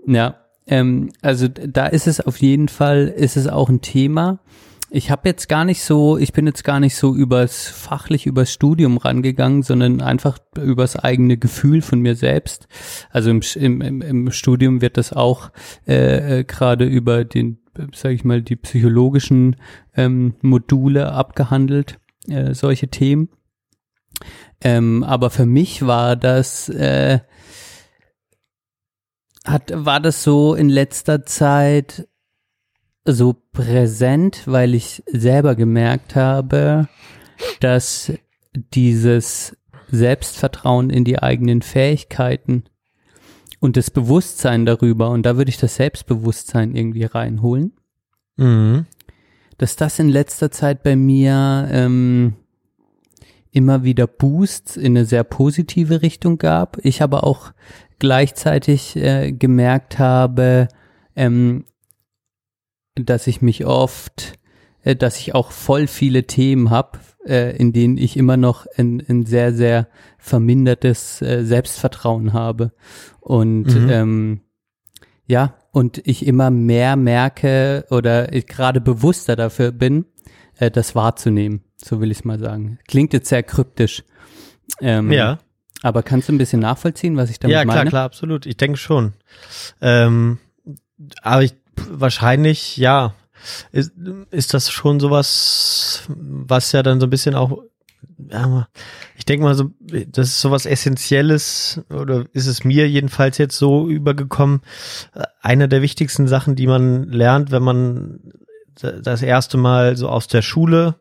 Ja, 0.08 0.36
ähm, 0.68 1.12
also 1.22 1.48
da 1.48 1.88
ist 1.88 2.08
es 2.08 2.20
auf 2.22 2.38
jeden 2.38 2.68
Fall, 2.70 3.08
ist 3.08 3.38
es 3.38 3.48
auch 3.48 3.70
ein 3.70 3.82
Thema. 3.82 4.40
Ich 4.92 5.12
habe 5.12 5.30
jetzt 5.30 5.48
gar 5.48 5.66
nicht 5.66 5.84
so, 5.84 6.18
ich 6.18 6.34
bin 6.34 6.48
jetzt 6.48 6.64
gar 6.64 6.80
nicht 6.80 6.96
so 6.96 7.16
übers 7.16 7.68
fachlich 7.68 8.26
übers 8.26 8.52
Studium 8.52 8.98
rangegangen, 8.98 9.62
sondern 9.62 10.02
einfach 10.02 10.40
übers 10.58 10.96
eigene 10.96 11.38
Gefühl 11.38 11.82
von 11.84 12.00
mir 12.00 12.16
selbst. 12.16 12.68
Also 13.12 13.30
im, 13.30 13.42
im, 13.82 14.02
im 14.02 14.32
Studium 14.32 14.82
wird 14.82 14.98
das 14.98 15.14
auch 15.14 15.52
äh, 15.88 16.40
äh, 16.40 16.44
gerade 16.44 16.86
über 16.86 17.24
den, 17.24 17.60
sage 17.94 18.16
ich 18.16 18.24
mal, 18.24 18.42
die 18.42 18.56
psychologischen 18.56 19.58
ähm, 19.96 20.34
Module 20.42 21.12
abgehandelt, 21.12 22.00
äh, 22.28 22.56
solche 22.56 22.88
Themen. 22.88 23.30
Ähm, 24.62 25.04
aber 25.04 25.30
für 25.30 25.46
mich 25.46 25.86
war 25.86 26.16
das 26.16 26.68
äh, 26.68 27.20
hat 29.46 29.72
war 29.74 30.00
das 30.00 30.24
so 30.24 30.56
in 30.56 30.68
letzter 30.68 31.26
Zeit 31.26 32.08
so 33.14 33.36
präsent, 33.52 34.44
weil 34.46 34.74
ich 34.76 35.04
selber 35.08 35.56
gemerkt 35.56 36.16
habe, 36.16 36.88
dass 37.60 38.12
dieses 38.74 39.58
Selbstvertrauen 39.92 40.90
in 40.90 41.04
die 41.04 41.20
eigenen 41.20 41.62
Fähigkeiten 41.62 42.64
und 43.60 43.76
das 43.78 43.92
Bewusstsein 43.92 44.66
darüber, 44.66 45.10
und 45.10 45.26
da 45.26 45.38
würde 45.38 45.50
ich 45.50 45.58
das 45.58 45.76
Selbstbewusstsein 45.76 46.76
irgendwie 46.76 47.04
reinholen, 47.06 47.74
Mhm. 48.38 48.86
dass 49.58 49.76
das 49.76 50.00
in 50.00 50.08
letzter 50.08 50.50
Zeit 50.50 50.84
bei 50.84 50.96
mir 50.96 51.68
ähm, 51.72 52.36
immer 53.52 53.84
wieder 53.84 54.08
Boosts 54.08 54.78
in 54.78 54.96
eine 54.96 55.06
sehr 55.06 55.26
positive 55.26 56.02
Richtung 56.02 56.38
gab. 56.38 56.78
Ich 56.84 57.02
aber 57.02 57.26
auch 57.26 57.52
gleichzeitig 57.98 58.96
äh, 58.96 59.34
gemerkt 59.34 60.00
habe, 60.00 60.70
ähm, 61.18 61.66
dass 63.06 63.28
ich 63.28 63.42
mich 63.42 63.66
oft, 63.66 64.34
äh, 64.84 64.96
dass 64.96 65.18
ich 65.20 65.36
auch 65.36 65.52
voll 65.52 65.88
viele 65.88 66.26
Themen 66.26 66.70
habe, 66.70 67.00
äh, 67.26 67.56
in 67.58 67.74
denen 67.74 67.98
ich 67.98 68.18
immer 68.18 68.38
noch 68.38 68.66
ein, 68.78 69.04
ein 69.08 69.26
sehr, 69.26 69.54
sehr 69.54 69.88
vermindertes 70.18 71.22
äh, 71.22 71.44
Selbstvertrauen 71.44 72.34
habe. 72.34 72.72
Und 73.20 73.66
Mhm. 73.76 73.90
ähm, 73.90 74.42
ja, 75.28 75.56
und 75.72 76.02
ich 76.08 76.26
immer 76.26 76.50
mehr 76.50 76.96
merke 76.96 77.86
oder 77.92 78.34
ich 78.34 78.48
gerade 78.48 78.82
bewusster 78.82 79.36
dafür 79.36 79.72
bin, 79.72 80.06
äh, 80.58 80.72
das 80.72 80.96
wahrzunehmen. 80.96 81.64
So 81.78 82.02
will 82.02 82.12
ich 82.12 82.20
es 82.20 82.26
mal 82.26 82.40
sagen. 82.40 82.80
Klingt 82.88 83.14
jetzt 83.14 83.30
sehr 83.30 83.44
kryptisch. 83.44 84.04
Ähm, 84.82 85.12
Ja. 85.12 85.40
Aber 85.82 86.04
kannst 86.04 86.28
du 86.28 86.34
ein 86.34 86.38
bisschen 86.38 86.60
nachvollziehen, 86.60 87.16
was 87.16 87.30
ich 87.30 87.40
damit 87.40 87.54
Ja, 87.56 87.64
klar, 87.64 87.76
meine? 87.78 87.90
klar, 87.90 88.04
absolut. 88.04 88.46
Ich 88.46 88.58
denke 88.58 88.78
schon. 88.78 89.14
Ähm, 89.80 90.40
aber 91.22 91.44
ich 91.44 91.54
wahrscheinlich, 91.90 92.78
ja, 92.78 93.14
ist, 93.72 93.94
ist 94.32 94.54
das 94.54 94.70
schon 94.70 95.00
sowas, 95.00 96.04
was 96.08 96.72
ja 96.72 96.84
dann 96.84 97.00
so 97.00 97.08
ein 97.08 97.10
bisschen 97.10 97.36
auch, 97.36 97.64
ja, 98.30 98.68
ich 99.16 99.26
denke 99.26 99.46
mal 99.46 99.56
so, 99.56 99.72
das 99.80 100.28
ist 100.28 100.42
sowas 100.42 100.66
Essentielles 100.66 101.82
oder 101.90 102.26
ist 102.34 102.48
es 102.48 102.64
mir 102.64 102.90
jedenfalls 102.90 103.38
jetzt 103.38 103.58
so 103.58 103.88
übergekommen. 103.88 104.62
Eine 105.42 105.68
der 105.68 105.82
wichtigsten 105.82 106.28
Sachen, 106.28 106.56
die 106.56 106.68
man 106.68 107.10
lernt, 107.10 107.52
wenn 107.52 107.64
man 107.64 108.20
das 108.76 109.22
erste 109.22 109.58
Mal 109.58 109.98
so 109.98 110.10
aus 110.10 110.28
der 110.28 110.42
Schule 110.42 110.96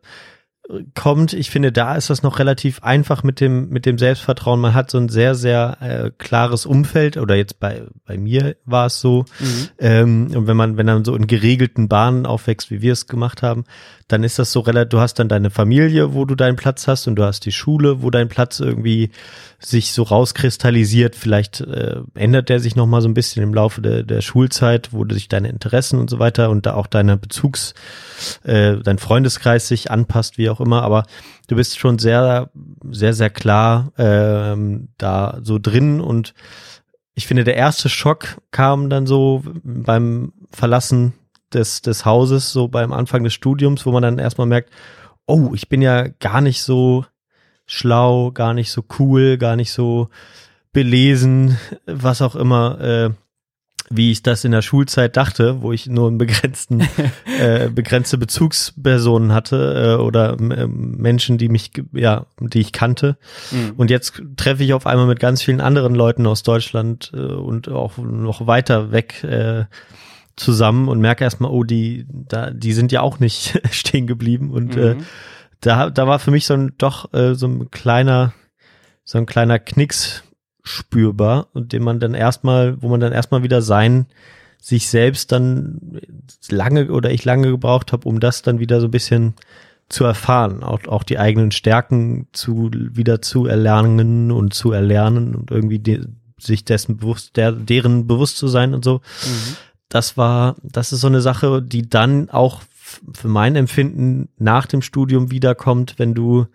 kommt. 0.93 1.33
Ich 1.33 1.49
finde, 1.49 1.71
da 1.71 1.95
ist 1.95 2.09
das 2.09 2.21
noch 2.21 2.39
relativ 2.39 2.83
einfach 2.83 3.23
mit 3.23 3.39
dem, 3.39 3.69
mit 3.69 3.85
dem 3.85 3.97
Selbstvertrauen. 3.97 4.59
Man 4.59 4.73
hat 4.73 4.91
so 4.91 4.97
ein 4.97 5.09
sehr, 5.09 5.33
sehr 5.33 5.77
äh, 5.81 6.11
klares 6.17 6.65
Umfeld 6.65 7.17
oder 7.17 7.35
jetzt 7.35 7.59
bei, 7.59 7.83
bei 8.05 8.17
mir 8.17 8.55
war 8.65 8.85
es 8.85 8.99
so. 8.99 9.25
Mhm. 9.39 9.67
Ähm, 9.79 10.27
und 10.35 10.47
wenn 10.47 10.57
man, 10.57 10.77
wenn 10.77 10.85
man 10.85 11.03
so 11.03 11.15
in 11.15 11.27
geregelten 11.27 11.87
Bahnen 11.87 12.25
aufwächst, 12.25 12.69
wie 12.69 12.81
wir 12.81 12.93
es 12.93 13.07
gemacht 13.07 13.41
haben, 13.41 13.63
dann 14.09 14.23
ist 14.23 14.39
das 14.39 14.51
so 14.51 14.59
relativ, 14.59 14.89
du 14.89 14.99
hast 14.99 15.19
dann 15.19 15.29
deine 15.29 15.51
Familie, 15.51 16.15
wo 16.15 16.25
du 16.25 16.33
deinen 16.33 16.55
Platz 16.55 16.87
hast 16.87 17.07
und 17.07 17.15
du 17.15 17.23
hast 17.23 17.45
die 17.45 17.51
Schule, 17.51 18.01
wo 18.01 18.09
dein 18.09 18.27
Platz 18.27 18.59
irgendwie 18.59 19.11
sich 19.59 19.93
so 19.93 20.01
rauskristallisiert. 20.01 21.15
Vielleicht 21.15 21.61
äh, 21.61 22.01
ändert 22.15 22.49
der 22.49 22.59
sich 22.59 22.75
noch 22.75 22.87
mal 22.87 23.01
so 23.01 23.07
ein 23.07 23.13
bisschen 23.13 23.43
im 23.43 23.53
Laufe 23.53 23.81
der, 23.81 24.01
der 24.01 24.21
Schulzeit, 24.21 24.93
wo 24.93 25.05
sich 25.07 25.27
deine 25.27 25.49
Interessen 25.49 25.99
und 25.99 26.09
so 26.09 26.17
weiter 26.17 26.49
und 26.49 26.65
da 26.65 26.73
auch 26.73 26.87
deine 26.87 27.17
Bezugs, 27.17 27.75
äh, 28.43 28.77
dein 28.77 28.97
Freundeskreis 28.97 29.67
sich 29.67 29.91
anpasst, 29.91 30.39
wie 30.39 30.49
auch 30.49 30.59
immer. 30.59 30.81
Aber 30.81 31.03
du 31.47 31.55
bist 31.55 31.77
schon 31.77 31.99
sehr, 31.99 32.49
sehr, 32.89 33.13
sehr 33.13 33.29
klar 33.29 33.91
ähm, 33.99 34.89
da 34.97 35.39
so 35.43 35.59
drin 35.59 36.01
und 36.01 36.33
ich 37.13 37.27
finde, 37.27 37.43
der 37.43 37.57
erste 37.57 37.89
Schock 37.89 38.37
kam 38.49 38.89
dann 38.89 39.05
so 39.05 39.43
beim 39.63 40.31
Verlassen 40.51 41.13
des, 41.53 41.81
des 41.81 42.05
Hauses, 42.05 42.51
so 42.51 42.67
beim 42.67 42.93
Anfang 42.93 43.23
des 43.23 43.33
Studiums, 43.33 43.85
wo 43.85 43.91
man 43.91 44.03
dann 44.03 44.19
erstmal 44.19 44.47
merkt, 44.47 44.71
oh, 45.25 45.51
ich 45.53 45.69
bin 45.69 45.81
ja 45.81 46.07
gar 46.19 46.41
nicht 46.41 46.63
so 46.63 47.05
schlau, 47.65 48.31
gar 48.31 48.53
nicht 48.53 48.71
so 48.71 48.83
cool, 48.97 49.37
gar 49.37 49.55
nicht 49.55 49.71
so 49.71 50.09
belesen, 50.73 51.57
was 51.85 52.21
auch 52.21 52.35
immer, 52.35 52.79
äh, 52.81 53.09
wie 53.91 54.11
ich 54.11 54.21
das 54.21 54.45
in 54.45 54.51
der 54.51 54.61
Schulzeit 54.61 55.17
dachte, 55.17 55.61
wo 55.61 55.71
ich 55.71 55.87
nur 55.87 56.07
einen 56.07 56.17
begrenzten, 56.19 56.81
äh, 57.39 57.69
begrenzte 57.69 58.17
Bezugspersonen 58.17 59.33
hatte 59.33 59.97
äh, 59.97 60.01
oder 60.01 60.39
äh, 60.39 60.67
Menschen, 60.67 61.37
die 61.37 61.49
mich, 61.49 61.71
ja, 61.91 62.25
die 62.39 62.59
ich 62.59 62.71
kannte. 62.71 63.17
Mhm. 63.51 63.73
Und 63.77 63.89
jetzt 63.89 64.21
treffe 64.37 64.63
ich 64.63 64.73
auf 64.73 64.85
einmal 64.85 65.07
mit 65.07 65.19
ganz 65.19 65.41
vielen 65.41 65.61
anderen 65.61 65.95
Leuten 65.95 66.27
aus 66.27 66.43
Deutschland 66.43 67.11
äh, 67.13 67.17
und 67.17 67.69
auch 67.69 67.97
noch 67.97 68.45
weiter 68.45 68.91
weg 68.91 69.23
äh, 69.23 69.65
zusammen 70.39 70.87
und 70.87 70.99
merke 70.99 71.23
erstmal, 71.23 71.51
oh, 71.51 71.63
die, 71.63 72.05
da, 72.09 72.49
die 72.51 72.73
sind 72.73 72.91
ja 72.91 73.01
auch 73.01 73.19
nicht 73.19 73.61
stehen 73.71 74.07
geblieben. 74.07 74.51
Und 74.51 74.75
äh, 74.75 74.95
Mhm. 74.95 75.05
da, 75.61 75.89
da 75.89 76.07
war 76.07 76.19
für 76.19 76.31
mich 76.31 76.45
so 76.45 76.53
ein 76.53 76.73
doch 76.77 77.13
äh, 77.13 77.35
so 77.35 77.47
ein 77.47 77.69
kleiner, 77.71 78.33
so 79.03 79.17
ein 79.17 79.25
kleiner 79.25 79.59
Knicks 79.59 80.23
spürbar 80.63 81.47
und 81.53 81.73
den 81.73 81.83
man 81.83 81.99
dann 81.99 82.13
erstmal, 82.13 82.81
wo 82.81 82.89
man 82.89 82.99
dann 82.99 83.11
erstmal 83.13 83.43
wieder 83.43 83.61
sein, 83.61 84.05
sich 84.61 84.89
selbst 84.89 85.31
dann 85.31 85.99
lange 86.49 86.91
oder 86.91 87.11
ich 87.11 87.23
lange 87.25 87.49
gebraucht 87.49 87.91
habe, 87.93 88.07
um 88.07 88.19
das 88.19 88.41
dann 88.41 88.59
wieder 88.59 88.79
so 88.81 88.87
ein 88.87 88.91
bisschen 88.91 89.33
zu 89.87 90.03
erfahren, 90.03 90.61
auch, 90.63 90.85
auch 90.87 91.03
die 91.03 91.17
eigenen 91.17 91.51
Stärken 91.51 92.27
zu 92.33 92.69
wieder 92.73 93.21
zu 93.21 93.45
erlernen 93.47 94.31
und 94.31 94.53
zu 94.53 94.71
erlernen 94.71 95.33
und 95.33 95.49
irgendwie 95.49 95.79
de, 95.79 96.05
sich 96.37 96.63
dessen 96.65 96.97
bewusst, 96.97 97.37
der, 97.37 97.51
deren 97.53 98.05
bewusst 98.05 98.37
zu 98.37 98.47
sein 98.47 98.73
und 98.73 98.83
so. 98.85 98.95
Mhm. 99.25 99.55
Das 99.89 100.17
war, 100.17 100.55
das 100.63 100.93
ist 100.93 101.01
so 101.01 101.07
eine 101.07 101.21
Sache, 101.21 101.61
die 101.61 101.89
dann 101.89 102.29
auch 102.29 102.61
für 103.13 103.27
mein 103.27 103.55
Empfinden 103.55 104.29
nach 104.37 104.65
dem 104.65 104.81
Studium 104.81 105.31
wiederkommt, 105.31 105.95
wenn 105.97 106.13
du 106.13 106.47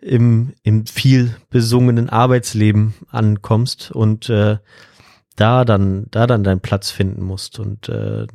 im, 0.00 0.54
im 0.62 0.86
viel 0.86 1.36
besungenen 1.50 2.08
Arbeitsleben 2.08 2.94
ankommst 3.10 3.90
und 3.90 4.28
äh, 4.28 4.58
da 5.36 5.64
dann, 5.64 6.06
da 6.10 6.26
dann 6.26 6.44
deinen 6.44 6.60
Platz 6.60 6.90
finden 6.90 7.22
musst 7.22 7.58
und 7.58 7.88
äh, 7.88 8.26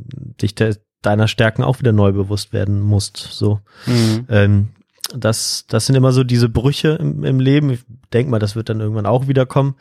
dich 0.42 0.56
de, 0.56 0.76
deiner 1.02 1.28
Stärken 1.28 1.64
auch 1.64 1.80
wieder 1.80 1.92
neu 1.92 2.12
bewusst 2.12 2.54
werden 2.54 2.82
musst. 2.82 3.18
So. 3.18 3.60
Mhm. 3.86 4.26
Ähm, 4.30 4.68
das, 5.16 5.66
das 5.68 5.86
sind 5.86 5.96
immer 5.96 6.12
so 6.12 6.24
diese 6.24 6.50
Brüche 6.50 6.90
im, 6.90 7.24
im 7.24 7.40
Leben. 7.40 7.70
Ich 7.72 7.84
denke 8.14 8.32
mal, 8.32 8.40
das 8.40 8.56
wird 8.56 8.70
dann 8.70 8.80
irgendwann 8.80 9.06
auch 9.06 9.28
wieder 9.28 9.46
kommen. 9.46 9.76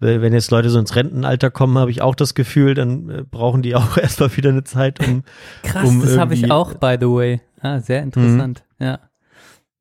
Äh, 0.00 0.20
Wenn 0.20 0.32
jetzt 0.32 0.50
Leute 0.50 0.70
so 0.70 0.78
ins 0.78 0.94
Rentenalter 0.96 1.50
kommen, 1.50 1.78
habe 1.78 1.90
ich 1.90 2.02
auch 2.02 2.14
das 2.14 2.34
Gefühl, 2.34 2.74
dann 2.74 3.08
äh, 3.10 3.24
brauchen 3.28 3.62
die 3.62 3.74
auch 3.76 3.96
erstmal 3.96 4.36
wieder 4.36 4.50
eine 4.50 4.64
Zeit, 4.64 5.00
um 5.06 5.22
Krass, 5.62 5.88
um 5.88 6.00
das 6.02 6.16
habe 6.18 6.34
ich 6.34 6.50
auch, 6.50 6.74
by 6.74 6.96
the 7.00 7.06
way. 7.06 7.40
Ah, 7.60 7.80
sehr 7.80 8.02
interessant, 8.02 8.64
ja. 8.78 8.98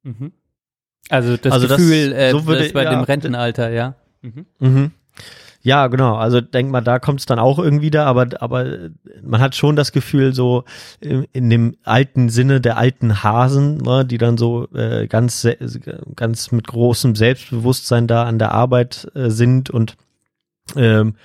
Mhm. 0.04 0.32
Also 1.10 1.38
das 1.38 1.52
Also 1.54 1.68
das- 1.68 1.78
Gefühl, 1.78 2.12
äh, 2.14 2.32
so 2.32 2.46
würde- 2.46 2.64
das 2.64 2.74
bei 2.74 2.84
ja, 2.84 2.92
dem 2.92 3.04
Rentenalter, 3.04 3.70
ja. 3.70 3.96
Mhm. 4.22 4.46
Mhm. 4.60 4.92
Ja, 5.61 5.88
genau. 5.88 6.15
Also 6.15 6.40
denk 6.40 6.72
mal, 6.72 6.81
da 6.81 6.99
kommt 6.99 7.19
es 7.19 7.26
dann 7.26 7.38
auch 7.40 7.60
irgendwie 7.60 7.91
da, 7.91 8.06
aber, 8.06 8.27
aber 8.40 8.90
man 9.22 9.41
hat 9.41 9.56
schon 9.56 9.76
das 9.76 9.91
Gefühl, 9.91 10.34
so 10.34 10.64
in, 11.02 11.26
in 11.34 11.49
dem 11.49 11.76
alten 11.84 12.30
Sinne 12.30 12.61
der 12.61 12.77
alten 12.77 13.23
Hasen, 13.23 13.77
ne, 13.77 14.06
die 14.06 14.18
dann 14.18 14.38
so 14.38 14.68
äh, 14.73 15.07
ganz, 15.07 15.45
ganz 16.15 16.52
mit 16.52 16.68
großem 16.68 17.15
Selbstbewusstsein 17.15 18.07
da 18.07 18.23
an 18.23 18.40
der 18.40 18.53
Arbeit 18.53 19.10
äh, 19.15 19.30
sind 19.30 19.69
und 19.69 19.98
ähm, 20.77 21.15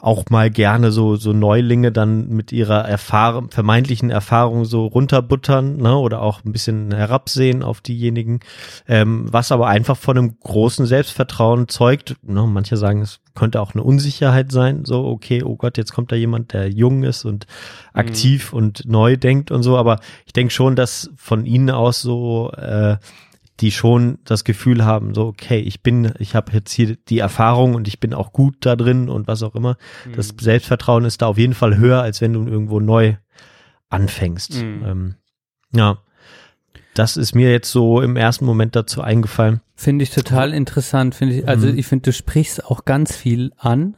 auch 0.00 0.24
mal 0.30 0.50
gerne 0.50 0.92
so 0.92 1.16
so 1.16 1.32
Neulinge 1.32 1.90
dann 1.90 2.28
mit 2.28 2.52
ihrer 2.52 2.84
Erfahrung, 2.84 3.50
vermeintlichen 3.50 4.10
Erfahrung 4.10 4.64
so 4.64 4.86
runterbuttern, 4.86 5.76
ne, 5.76 5.96
oder 5.96 6.22
auch 6.22 6.44
ein 6.44 6.52
bisschen 6.52 6.92
herabsehen 6.94 7.62
auf 7.62 7.80
diejenigen, 7.80 8.40
ähm, 8.86 9.26
was 9.30 9.50
aber 9.50 9.66
einfach 9.68 9.96
von 9.96 10.16
einem 10.16 10.38
großen 10.40 10.86
Selbstvertrauen 10.86 11.68
zeugt. 11.68 12.16
Ne, 12.22 12.46
manche 12.46 12.76
sagen, 12.76 13.02
es 13.02 13.20
könnte 13.34 13.60
auch 13.60 13.74
eine 13.74 13.82
Unsicherheit 13.82 14.52
sein, 14.52 14.84
so 14.84 15.04
okay, 15.06 15.42
oh 15.42 15.56
Gott, 15.56 15.76
jetzt 15.76 15.92
kommt 15.92 16.12
da 16.12 16.16
jemand, 16.16 16.52
der 16.52 16.70
jung 16.70 17.02
ist 17.02 17.24
und 17.24 17.46
aktiv 17.92 18.52
und 18.52 18.82
neu 18.86 19.16
denkt 19.16 19.50
und 19.50 19.62
so, 19.62 19.76
aber 19.76 20.00
ich 20.26 20.32
denke 20.32 20.52
schon, 20.52 20.76
dass 20.76 21.10
von 21.16 21.44
ihnen 21.44 21.70
aus 21.70 22.00
so 22.00 22.52
äh, 22.52 22.96
die 23.60 23.72
schon 23.72 24.18
das 24.24 24.44
Gefühl 24.44 24.84
haben, 24.84 25.14
so 25.14 25.26
okay, 25.26 25.58
ich 25.58 25.82
bin, 25.82 26.12
ich 26.18 26.34
habe 26.34 26.52
jetzt 26.52 26.70
hier 26.72 26.96
die 26.96 27.18
Erfahrung 27.18 27.74
und 27.74 27.88
ich 27.88 27.98
bin 27.98 28.14
auch 28.14 28.32
gut 28.32 28.56
da 28.60 28.76
drin 28.76 29.08
und 29.08 29.26
was 29.26 29.42
auch 29.42 29.54
immer. 29.54 29.76
Das 30.14 30.32
Selbstvertrauen 30.40 31.04
ist 31.04 31.22
da 31.22 31.26
auf 31.26 31.38
jeden 31.38 31.54
Fall 31.54 31.76
höher, 31.76 32.00
als 32.02 32.20
wenn 32.20 32.32
du 32.32 32.46
irgendwo 32.46 32.78
neu 32.80 33.16
anfängst. 33.88 34.62
Mhm. 34.62 34.84
Ähm, 34.86 35.14
ja, 35.74 35.98
das 36.94 37.16
ist 37.16 37.34
mir 37.34 37.50
jetzt 37.50 37.70
so 37.70 38.00
im 38.00 38.16
ersten 38.16 38.44
Moment 38.44 38.74
dazu 38.76 39.00
eingefallen. 39.02 39.60
Finde 39.74 40.02
ich 40.02 40.10
total 40.10 40.52
interessant. 40.52 41.14
Finde 41.14 41.34
ich, 41.36 41.48
also 41.48 41.68
Mhm. 41.68 41.78
ich 41.78 41.86
finde, 41.86 42.04
du 42.04 42.12
sprichst 42.12 42.64
auch 42.64 42.84
ganz 42.84 43.16
viel 43.16 43.52
an. 43.56 43.96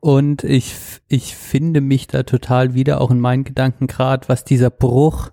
Und 0.00 0.42
ich, 0.42 0.74
ich 1.06 1.36
finde 1.36 1.80
mich 1.80 2.08
da 2.08 2.24
total 2.24 2.74
wieder 2.74 3.00
auch 3.00 3.12
in 3.12 3.20
meinen 3.20 3.44
Gedanken 3.44 3.86
gerade, 3.86 4.28
was 4.28 4.44
dieser 4.44 4.68
Bruch 4.68 5.30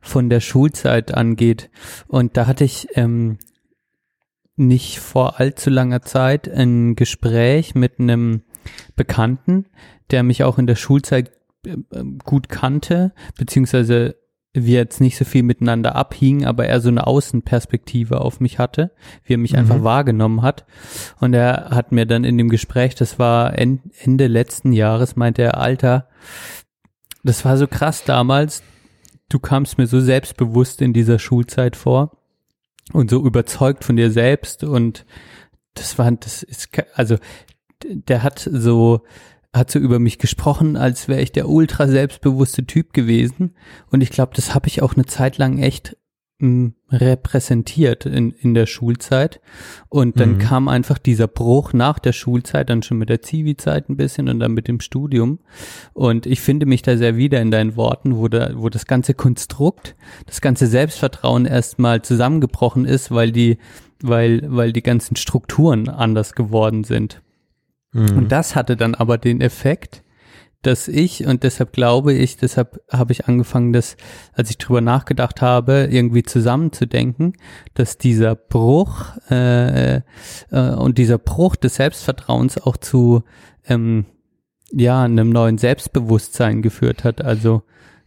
von 0.00 0.28
der 0.30 0.40
Schulzeit 0.40 1.14
angeht. 1.14 1.70
Und 2.06 2.36
da 2.36 2.46
hatte 2.46 2.64
ich 2.64 2.88
ähm, 2.94 3.38
nicht 4.56 4.98
vor 4.98 5.38
allzu 5.40 5.70
langer 5.70 6.02
Zeit 6.02 6.48
ein 6.48 6.96
Gespräch 6.96 7.74
mit 7.74 7.98
einem 8.00 8.42
Bekannten, 8.96 9.66
der 10.10 10.22
mich 10.22 10.44
auch 10.44 10.58
in 10.58 10.66
der 10.66 10.76
Schulzeit 10.76 11.30
äh, 11.66 11.76
gut 12.24 12.48
kannte, 12.48 13.12
beziehungsweise 13.36 14.16
wir 14.54 14.78
jetzt 14.78 15.00
nicht 15.00 15.16
so 15.18 15.24
viel 15.24 15.42
miteinander 15.42 15.94
abhingen, 15.94 16.46
aber 16.46 16.66
er 16.66 16.80
so 16.80 16.88
eine 16.88 17.06
Außenperspektive 17.06 18.20
auf 18.20 18.40
mich 18.40 18.58
hatte, 18.58 18.90
wie 19.24 19.34
er 19.34 19.38
mich 19.38 19.52
Mhm. 19.52 19.58
einfach 19.58 19.84
wahrgenommen 19.84 20.42
hat. 20.42 20.64
Und 21.20 21.34
er 21.34 21.68
hat 21.70 21.92
mir 21.92 22.06
dann 22.06 22.24
in 22.24 22.38
dem 22.38 22.48
Gespräch, 22.48 22.94
das 22.94 23.18
war 23.18 23.56
en- 23.58 23.82
Ende 24.00 24.26
letzten 24.26 24.72
Jahres, 24.72 25.16
meinte 25.16 25.42
er, 25.42 25.58
Alter, 25.58 26.08
das 27.22 27.44
war 27.44 27.56
so 27.56 27.66
krass 27.68 28.04
damals, 28.04 28.62
du 29.28 29.38
kamst 29.38 29.78
mir 29.78 29.86
so 29.86 30.00
selbstbewusst 30.00 30.80
in 30.82 30.92
dieser 30.92 31.18
Schulzeit 31.18 31.76
vor 31.76 32.16
und 32.92 33.10
so 33.10 33.24
überzeugt 33.24 33.84
von 33.84 33.96
dir 33.96 34.10
selbst 34.10 34.64
und 34.64 35.04
das 35.74 35.98
war, 35.98 36.10
das 36.10 36.42
ist, 36.42 36.70
also 36.94 37.16
der 37.82 38.22
hat 38.22 38.48
so, 38.50 39.02
hat 39.52 39.70
so 39.70 39.78
über 39.78 39.98
mich 39.98 40.18
gesprochen, 40.18 40.76
als 40.76 41.08
wäre 41.08 41.20
ich 41.20 41.32
der 41.32 41.48
ultra 41.48 41.86
selbstbewusste 41.86 42.66
Typ 42.66 42.92
gewesen. 42.92 43.54
Und 43.90 44.02
ich 44.02 44.10
glaube, 44.10 44.32
das 44.34 44.54
habe 44.54 44.66
ich 44.66 44.82
auch 44.82 44.94
eine 44.94 45.06
Zeit 45.06 45.38
lang 45.38 45.58
echt 45.58 45.96
repräsentiert 46.90 48.06
in, 48.06 48.30
in 48.30 48.54
der 48.54 48.66
Schulzeit. 48.66 49.40
Und 49.88 50.20
dann 50.20 50.34
Mhm. 50.34 50.38
kam 50.38 50.68
einfach 50.68 50.98
dieser 50.98 51.26
Bruch 51.26 51.72
nach 51.72 51.98
der 51.98 52.12
Schulzeit, 52.12 52.70
dann 52.70 52.82
schon 52.82 52.98
mit 52.98 53.08
der 53.08 53.22
Zivi-Zeit 53.22 53.88
ein 53.88 53.96
bisschen 53.96 54.28
und 54.28 54.38
dann 54.38 54.52
mit 54.52 54.68
dem 54.68 54.80
Studium. 54.80 55.40
Und 55.94 56.26
ich 56.26 56.40
finde 56.40 56.66
mich 56.66 56.82
da 56.82 56.96
sehr 56.96 57.16
wieder 57.16 57.40
in 57.42 57.50
deinen 57.50 57.76
Worten, 57.76 58.16
wo, 58.16 58.28
da, 58.28 58.52
wo 58.54 58.68
das 58.68 58.86
ganze 58.86 59.14
Konstrukt, 59.14 59.96
das 60.26 60.40
ganze 60.40 60.68
Selbstvertrauen 60.68 61.44
erstmal 61.44 62.02
zusammengebrochen 62.02 62.84
ist, 62.84 63.10
weil 63.10 63.32
die, 63.32 63.58
weil, 64.00 64.42
weil 64.46 64.72
die 64.72 64.82
ganzen 64.82 65.16
Strukturen 65.16 65.88
anders 65.88 66.34
geworden 66.34 66.84
sind. 66.84 67.20
Mhm. 67.92 68.16
Und 68.16 68.32
das 68.32 68.54
hatte 68.54 68.76
dann 68.76 68.94
aber 68.94 69.18
den 69.18 69.40
Effekt, 69.40 70.04
dass 70.62 70.88
ich, 70.88 71.24
und 71.26 71.44
deshalb 71.44 71.72
glaube 71.72 72.12
ich, 72.12 72.36
deshalb 72.36 72.80
habe 72.90 73.12
ich 73.12 73.26
angefangen, 73.26 73.72
das, 73.72 73.96
als 74.32 74.50
ich 74.50 74.58
drüber 74.58 74.80
nachgedacht 74.80 75.40
habe, 75.40 75.88
irgendwie 75.90 76.24
zusammenzudenken, 76.24 77.34
dass 77.74 77.96
dieser 77.96 78.34
Bruch 78.34 79.16
äh, 79.30 79.96
äh, 79.96 80.02
und 80.50 80.98
dieser 80.98 81.18
Bruch 81.18 81.54
des 81.56 81.76
Selbstvertrauens 81.76 82.60
auch 82.60 82.76
zu 82.76 83.22
ähm, 83.66 84.06
ja 84.72 85.02
einem 85.02 85.30
neuen 85.30 85.58
Selbstbewusstsein 85.58 86.60
geführt 86.62 87.04
hat. 87.04 87.22
Also 87.22 87.62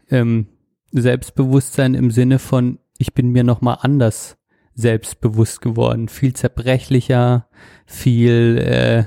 ähm, 0.10 0.48
Selbstbewusstsein 0.91 1.94
im 1.94 2.11
Sinne 2.11 2.38
von, 2.38 2.80
ich 2.98 3.14
bin 3.14 3.30
mir 3.30 3.44
noch 3.44 3.61
mal 3.61 3.76
anders 3.76 4.38
selbstbewusst 4.73 5.61
geworden, 5.61 6.10
viel 6.10 6.34
zerbrechlicher, 6.34 7.48
viel 7.86 8.57
äh, 8.57 9.03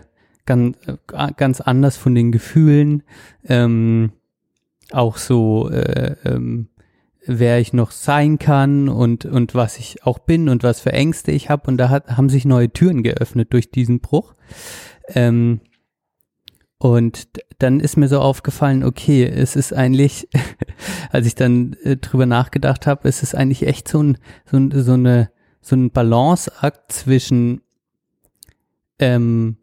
ganz, 0.47 0.77
ganz 1.37 1.61
anders 1.61 1.97
von 1.97 2.15
den 2.15 2.33
Gefühlen, 2.33 3.03
ähm, 3.45 4.13
auch 4.93 5.17
so, 5.17 5.71
äh, 5.71 6.17
ähm, 6.25 6.69
wer 7.27 7.59
ich 7.59 7.73
noch 7.73 7.91
sein 7.91 8.39
kann 8.39 8.89
und, 8.89 9.25
und 9.25 9.55
was 9.55 9.79
ich 9.79 10.05
auch 10.05 10.19
bin 10.19 10.49
und 10.49 10.63
was 10.63 10.81
für 10.81 10.93
Ängste 10.93 11.33
ich 11.33 11.49
habe. 11.49 11.69
Und 11.69 11.79
da 11.79 11.89
hat, 11.89 12.17
haben 12.17 12.29
sich 12.29 12.45
neue 12.45 12.71
Türen 12.71 13.03
geöffnet 13.03 13.53
durch 13.53 13.71
diesen 13.71 14.01
Bruch. 14.01 14.35
Ähm, 15.09 15.61
und 16.79 17.29
dann 17.59 17.81
ist 17.81 17.97
mir 17.97 18.09
so 18.09 18.21
aufgefallen, 18.21 18.85
okay, 18.85 19.25
es 19.25 19.57
ist 19.57 19.73
eigentlich, 19.73 20.29
als 21.11 21.27
ich 21.27 21.35
dann 21.35 21.77
äh, 21.83 21.97
drüber 21.97 22.27
nachgedacht 22.27 22.87
habe, 22.87 23.09
es 23.09 23.23
ist 23.23 23.35
eigentlich 23.35 23.67
echt 23.67 23.89
so 23.89 24.03
ein, 24.03 24.19
so, 24.45 24.59
ein, 24.59 24.71
so 24.71 24.93
eine, 24.93 25.31
so 25.63 25.77
ein 25.77 25.91
Balanceakt 25.91 26.93
zwischen 26.93 27.63
ähm, 28.99 29.57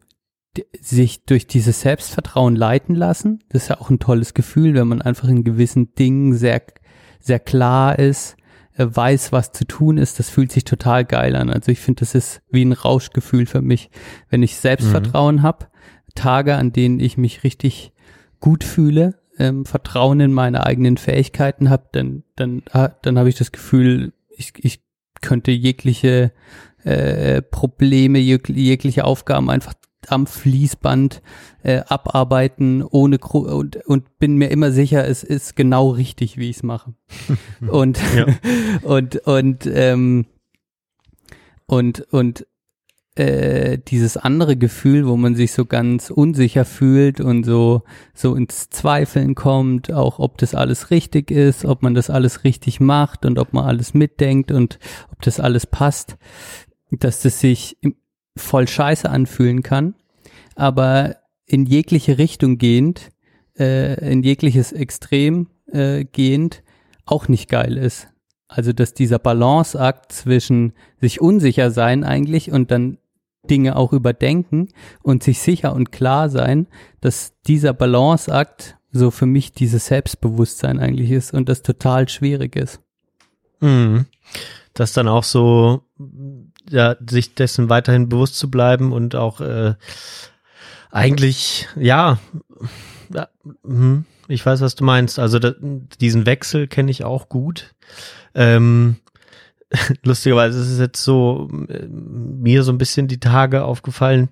sich 0.80 1.24
durch 1.24 1.46
dieses 1.46 1.80
Selbstvertrauen 1.80 2.56
leiten 2.56 2.94
lassen. 2.94 3.42
Das 3.48 3.64
ist 3.64 3.68
ja 3.68 3.80
auch 3.80 3.90
ein 3.90 3.98
tolles 3.98 4.34
Gefühl, 4.34 4.74
wenn 4.74 4.88
man 4.88 5.02
einfach 5.02 5.28
in 5.28 5.44
gewissen 5.44 5.94
Dingen 5.94 6.34
sehr, 6.34 6.62
sehr 7.20 7.40
klar 7.40 7.98
ist, 7.98 8.36
äh, 8.76 8.86
weiß, 8.88 9.32
was 9.32 9.52
zu 9.52 9.64
tun 9.66 9.98
ist. 9.98 10.18
Das 10.18 10.28
fühlt 10.28 10.52
sich 10.52 10.64
total 10.64 11.04
geil 11.04 11.36
an. 11.36 11.50
Also 11.50 11.72
ich 11.72 11.80
finde, 11.80 12.00
das 12.00 12.14
ist 12.14 12.42
wie 12.50 12.64
ein 12.64 12.72
Rauschgefühl 12.72 13.46
für 13.46 13.62
mich, 13.62 13.90
wenn 14.28 14.42
ich 14.42 14.56
Selbstvertrauen 14.56 15.42
hab, 15.42 15.70
Tage, 16.14 16.56
an 16.56 16.72
denen 16.72 17.00
ich 17.00 17.16
mich 17.16 17.44
richtig 17.44 17.92
gut 18.40 18.64
fühle, 18.64 19.20
ähm, 19.38 19.64
Vertrauen 19.64 20.20
in 20.20 20.32
meine 20.32 20.66
eigenen 20.66 20.98
Fähigkeiten 20.98 21.70
habe, 21.70 21.88
dann, 21.92 22.24
dann, 22.36 22.62
ah, 22.72 22.88
dann 22.88 23.18
habe 23.18 23.30
ich 23.30 23.36
das 23.36 23.52
Gefühl, 23.52 24.12
ich, 24.28 24.52
ich 24.58 24.84
könnte 25.22 25.50
jegliche 25.52 26.32
äh, 26.84 27.40
Probleme, 27.40 28.18
jeg 28.18 28.48
jegliche 28.48 29.04
Aufgaben 29.04 29.48
einfach 29.48 29.74
am 30.10 30.26
Fließband 30.26 31.22
äh, 31.62 31.82
abarbeiten 31.86 32.82
ohne 32.82 33.18
Gru 33.18 33.40
und, 33.40 33.76
und 33.86 34.18
bin 34.18 34.36
mir 34.36 34.50
immer 34.50 34.72
sicher, 34.72 35.06
es 35.06 35.22
ist 35.22 35.54
genau 35.56 35.90
richtig, 35.90 36.36
wie 36.38 36.50
ich 36.50 36.56
es 36.56 36.62
mache. 36.62 36.94
und, 37.68 38.00
Ja. 38.16 38.26
und 38.82 39.16
und 39.26 39.66
ähm, 39.66 40.26
und 41.66 42.00
und 42.12 42.46
äh, 43.14 43.78
dieses 43.78 44.16
andere 44.16 44.56
Gefühl, 44.56 45.06
wo 45.06 45.16
man 45.16 45.34
sich 45.34 45.52
so 45.52 45.66
ganz 45.66 46.08
unsicher 46.10 46.64
fühlt 46.64 47.20
und 47.20 47.44
so 47.44 47.82
so 48.14 48.34
ins 48.34 48.70
Zweifeln 48.70 49.34
kommt, 49.34 49.92
auch 49.92 50.18
ob 50.18 50.38
das 50.38 50.54
alles 50.54 50.90
richtig 50.90 51.30
ist, 51.30 51.64
ob 51.66 51.82
man 51.82 51.94
das 51.94 52.08
alles 52.08 52.44
richtig 52.44 52.80
macht 52.80 53.26
und 53.26 53.38
ob 53.38 53.52
man 53.52 53.66
alles 53.66 53.92
mitdenkt 53.92 54.50
und 54.50 54.78
ob 55.12 55.20
das 55.22 55.40
alles 55.40 55.66
passt, 55.66 56.16
dass 56.90 57.20
das 57.20 57.38
sich 57.40 57.76
im- 57.82 57.96
voll 58.36 58.68
scheiße 58.68 59.08
anfühlen 59.08 59.62
kann, 59.62 59.94
aber 60.54 61.16
in 61.46 61.66
jegliche 61.66 62.18
Richtung 62.18 62.58
gehend, 62.58 63.10
äh, 63.58 64.10
in 64.10 64.22
jegliches 64.22 64.72
Extrem 64.72 65.48
äh, 65.66 66.04
gehend 66.04 66.62
auch 67.04 67.28
nicht 67.28 67.48
geil 67.48 67.76
ist. 67.76 68.08
Also 68.48 68.72
dass 68.72 68.94
dieser 68.94 69.18
Balanceakt 69.18 70.12
zwischen 70.12 70.74
sich 71.00 71.20
unsicher 71.20 71.70
sein 71.70 72.04
eigentlich 72.04 72.52
und 72.52 72.70
dann 72.70 72.98
Dinge 73.50 73.76
auch 73.76 73.92
überdenken 73.92 74.68
und 75.02 75.22
sich 75.22 75.40
sicher 75.40 75.74
und 75.74 75.90
klar 75.90 76.28
sein, 76.28 76.68
dass 77.00 77.34
dieser 77.46 77.72
Balanceakt 77.72 78.76
so 78.92 79.10
für 79.10 79.26
mich 79.26 79.52
dieses 79.52 79.86
Selbstbewusstsein 79.86 80.78
eigentlich 80.78 81.10
ist 81.10 81.32
und 81.32 81.48
das 81.48 81.62
total 81.62 82.08
schwierig 82.08 82.56
ist. 82.56 82.80
Mhm. 83.60 84.06
Das 84.74 84.92
dann 84.92 85.08
auch 85.08 85.24
so, 85.24 85.82
ja, 86.72 86.96
sich 87.08 87.34
dessen 87.34 87.68
weiterhin 87.68 88.08
bewusst 88.08 88.38
zu 88.38 88.50
bleiben 88.50 88.92
und 88.92 89.14
auch 89.14 89.40
äh, 89.40 89.74
eigentlich, 90.90 91.68
ja, 91.76 92.18
ja 93.12 93.28
mhm, 93.62 94.04
ich 94.28 94.44
weiß, 94.44 94.60
was 94.60 94.74
du 94.74 94.84
meinst. 94.84 95.18
Also 95.18 95.38
da, 95.38 95.54
diesen 96.00 96.26
Wechsel 96.26 96.66
kenne 96.66 96.90
ich 96.90 97.04
auch 97.04 97.28
gut. 97.28 97.74
Ähm, 98.34 98.96
lustigerweise 100.02 100.60
ist 100.60 100.68
es 100.68 100.78
jetzt 100.78 101.02
so 101.02 101.48
äh, 101.68 101.86
mir 101.88 102.62
so 102.62 102.72
ein 102.72 102.78
bisschen 102.78 103.08
die 103.08 103.20
Tage 103.20 103.64
aufgefallen, 103.64 104.28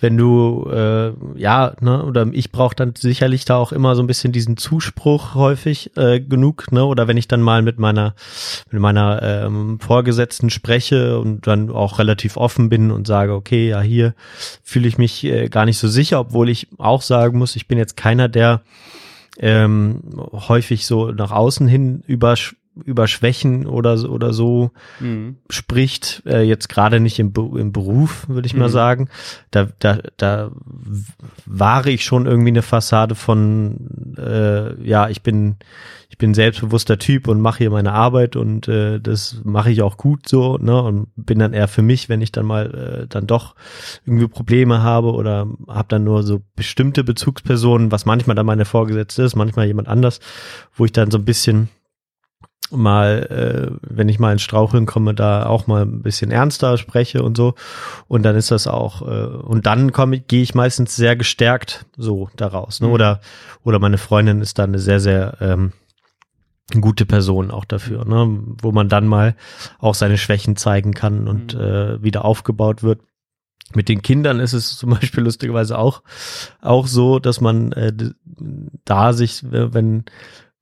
wenn 0.00 0.16
du 0.16 0.68
äh, 0.70 1.12
ja, 1.36 1.74
ne, 1.80 2.04
oder 2.04 2.26
ich 2.32 2.52
brauche 2.52 2.74
dann 2.74 2.94
sicherlich 2.96 3.44
da 3.44 3.56
auch 3.56 3.72
immer 3.72 3.94
so 3.94 4.02
ein 4.02 4.06
bisschen 4.06 4.32
diesen 4.32 4.56
Zuspruch 4.56 5.34
häufig 5.34 5.96
äh, 5.96 6.20
genug, 6.20 6.72
ne, 6.72 6.84
oder 6.84 7.08
wenn 7.08 7.16
ich 7.16 7.28
dann 7.28 7.42
mal 7.42 7.62
mit 7.62 7.78
meiner 7.78 8.14
mit 8.70 8.80
meiner 8.80 9.22
ähm, 9.22 9.78
Vorgesetzten 9.80 10.50
spreche 10.50 11.18
und 11.18 11.46
dann 11.46 11.70
auch 11.70 11.98
relativ 11.98 12.36
offen 12.36 12.68
bin 12.68 12.90
und 12.90 13.06
sage, 13.06 13.34
okay, 13.34 13.68
ja, 13.68 13.80
hier 13.80 14.14
fühle 14.62 14.88
ich 14.88 14.98
mich 14.98 15.24
äh, 15.24 15.48
gar 15.48 15.64
nicht 15.64 15.78
so 15.78 15.88
sicher, 15.88 16.20
obwohl 16.20 16.48
ich 16.48 16.68
auch 16.78 17.02
sagen 17.02 17.38
muss, 17.38 17.56
ich 17.56 17.68
bin 17.68 17.78
jetzt 17.78 17.96
keiner, 17.96 18.28
der 18.28 18.62
ähm, 19.38 20.02
häufig 20.32 20.86
so 20.86 21.10
nach 21.10 21.30
außen 21.30 21.66
hin 21.66 22.02
über 22.06 22.36
über 22.84 23.06
Schwächen 23.06 23.66
oder 23.66 23.98
so- 23.98 24.08
oder 24.08 24.32
so 24.32 24.70
spricht, 25.50 26.22
äh, 26.26 26.42
jetzt 26.42 26.68
gerade 26.68 27.00
nicht 27.00 27.18
im, 27.18 27.32
im 27.56 27.72
Beruf, 27.72 28.26
würde 28.28 28.46
ich 28.46 28.54
mal 28.54 28.68
Mhm. 28.68 28.72
sagen. 28.72 29.08
Da, 29.50 29.68
da, 29.78 29.98
da 30.16 30.50
wahre 31.44 31.90
ich 31.90 32.04
schon 32.04 32.26
irgendwie 32.26 32.48
eine 32.48 32.62
Fassade 32.62 33.14
von, 33.14 34.14
äh, 34.16 34.82
ja, 34.82 35.08
ich 35.08 35.22
bin, 35.22 35.56
ich 36.08 36.18
bin 36.18 36.34
selbstbewusster 36.34 36.98
Typ 36.98 37.28
und 37.28 37.40
mache 37.40 37.58
hier 37.58 37.70
meine 37.70 37.92
Arbeit 37.92 38.36
und 38.36 38.68
äh, 38.68 39.00
das 39.00 39.40
mache 39.44 39.70
ich 39.70 39.82
auch 39.82 39.96
gut 39.96 40.28
so, 40.28 40.56
ne? 40.58 40.80
Und 40.82 41.08
bin 41.16 41.38
dann 41.38 41.52
eher 41.52 41.68
für 41.68 41.82
mich, 41.82 42.08
wenn 42.08 42.20
ich 42.22 42.32
dann 42.32 42.46
mal 42.46 43.02
äh, 43.02 43.06
dann 43.08 43.26
doch 43.26 43.54
irgendwie 44.06 44.28
Probleme 44.28 44.82
habe 44.82 45.12
oder 45.12 45.46
habe 45.68 45.88
dann 45.88 46.04
nur 46.04 46.22
so 46.22 46.42
bestimmte 46.56 47.04
Bezugspersonen, 47.04 47.92
was 47.92 48.06
manchmal 48.06 48.36
dann 48.36 48.46
meine 48.46 48.64
Vorgesetzte 48.64 49.22
ist, 49.24 49.36
manchmal 49.36 49.66
jemand 49.66 49.88
anders, 49.88 50.20
wo 50.74 50.84
ich 50.84 50.92
dann 50.92 51.10
so 51.10 51.18
ein 51.18 51.24
bisschen 51.24 51.68
mal, 52.72 53.70
äh, 53.70 53.76
wenn 53.82 54.08
ich 54.08 54.18
mal 54.18 54.32
ins 54.32 54.42
Straucheln 54.42 54.86
komme, 54.86 55.14
da 55.14 55.46
auch 55.46 55.66
mal 55.66 55.82
ein 55.82 56.02
bisschen 56.02 56.30
ernster 56.30 56.78
spreche 56.78 57.22
und 57.22 57.36
so. 57.36 57.54
Und 58.08 58.22
dann 58.22 58.36
ist 58.36 58.50
das 58.50 58.66
auch, 58.66 59.02
äh, 59.02 59.26
und 59.26 59.66
dann 59.66 59.92
komme 59.92 60.16
ich, 60.16 60.26
gehe 60.26 60.42
ich 60.42 60.54
meistens 60.54 60.96
sehr 60.96 61.16
gestärkt 61.16 61.86
so 61.96 62.28
daraus. 62.36 62.80
Ne? 62.80 62.88
Mhm. 62.88 62.92
Oder, 62.92 63.20
oder 63.62 63.78
meine 63.78 63.98
Freundin 63.98 64.40
ist 64.40 64.58
dann 64.58 64.70
eine 64.70 64.78
sehr, 64.78 65.00
sehr 65.00 65.36
ähm, 65.40 65.72
gute 66.80 67.04
Person 67.06 67.50
auch 67.50 67.64
dafür, 67.64 68.04
ne? 68.04 68.38
wo 68.62 68.72
man 68.72 68.88
dann 68.88 69.06
mal 69.06 69.36
auch 69.78 69.94
seine 69.94 70.18
Schwächen 70.18 70.56
zeigen 70.56 70.94
kann 70.94 71.28
und 71.28 71.54
Mhm. 71.54 71.60
äh, 71.60 72.02
wieder 72.02 72.24
aufgebaut 72.24 72.82
wird. 72.82 73.00
Mit 73.74 73.88
den 73.88 74.02
Kindern 74.02 74.40
ist 74.40 74.52
es 74.52 74.76
zum 74.78 74.90
Beispiel 74.90 75.24
lustigerweise 75.24 75.78
auch, 75.78 76.02
auch 76.60 76.86
so, 76.86 77.18
dass 77.18 77.40
man 77.40 77.72
äh, 77.72 77.92
da 78.84 79.12
sich, 79.12 79.44
wenn, 79.50 80.04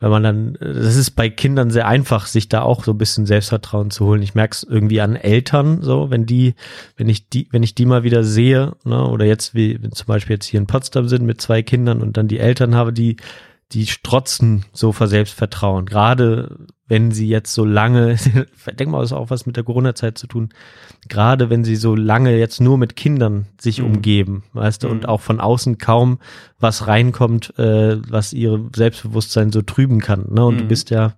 wenn 0.00 0.10
man 0.10 0.22
dann, 0.22 0.56
das 0.58 0.96
ist 0.96 1.10
bei 1.10 1.28
Kindern 1.28 1.70
sehr 1.70 1.86
einfach, 1.86 2.26
sich 2.26 2.48
da 2.48 2.62
auch 2.62 2.84
so 2.84 2.92
ein 2.92 2.98
bisschen 2.98 3.26
Selbstvertrauen 3.26 3.90
zu 3.90 4.06
holen. 4.06 4.22
Ich 4.22 4.34
merke 4.34 4.54
es 4.54 4.62
irgendwie 4.62 5.02
an 5.02 5.14
Eltern, 5.14 5.82
so, 5.82 6.10
wenn 6.10 6.24
die, 6.24 6.54
wenn 6.96 7.08
ich 7.08 7.28
die, 7.28 7.48
wenn 7.50 7.62
ich 7.62 7.74
die 7.74 7.84
mal 7.84 8.02
wieder 8.02 8.24
sehe, 8.24 8.72
ne, 8.84 9.06
oder 9.06 9.26
jetzt, 9.26 9.54
wie 9.54 9.78
zum 9.90 10.06
Beispiel 10.06 10.36
jetzt 10.36 10.46
hier 10.46 10.58
in 10.58 10.66
Potsdam 10.66 11.06
sind 11.06 11.26
mit 11.26 11.40
zwei 11.40 11.62
Kindern 11.62 12.00
und 12.00 12.16
dann 12.16 12.28
die 12.28 12.38
Eltern 12.38 12.74
habe, 12.74 12.94
die, 12.94 13.16
die 13.72 13.86
strotzen 13.86 14.64
so 14.72 14.92
vor 14.92 15.06
Selbstvertrauen. 15.06 15.86
Gerade 15.86 16.56
wenn 16.88 17.12
sie 17.12 17.28
jetzt 17.28 17.54
so 17.54 17.64
lange, 17.64 18.12
ich 18.66 18.74
denke 18.76 18.88
mal, 18.88 19.00
das 19.00 19.12
hat 19.12 19.18
auch 19.18 19.30
was 19.30 19.46
mit 19.46 19.56
der 19.56 19.62
Corona-Zeit 19.64 20.18
zu 20.18 20.26
tun, 20.26 20.48
gerade 21.08 21.50
wenn 21.50 21.64
sie 21.64 21.76
so 21.76 21.94
lange 21.94 22.36
jetzt 22.36 22.60
nur 22.60 22.78
mit 22.78 22.96
Kindern 22.96 23.46
sich 23.60 23.78
Mhm. 23.80 23.86
umgeben, 23.86 24.42
weißt 24.54 24.82
du, 24.82 24.88
und 24.88 25.02
Mhm. 25.04 25.08
auch 25.08 25.20
von 25.20 25.40
außen 25.40 25.78
kaum 25.78 26.18
was 26.58 26.88
reinkommt, 26.88 27.56
äh, 27.58 27.96
was 28.10 28.32
ihre 28.32 28.68
Selbstbewusstsein 28.74 29.52
so 29.52 29.62
trüben 29.62 30.00
kann. 30.00 30.26
Ne? 30.30 30.44
Und 30.44 30.58
du 30.58 30.64
Mhm. 30.64 30.68
bist 30.68 30.90
ja, 30.90 31.14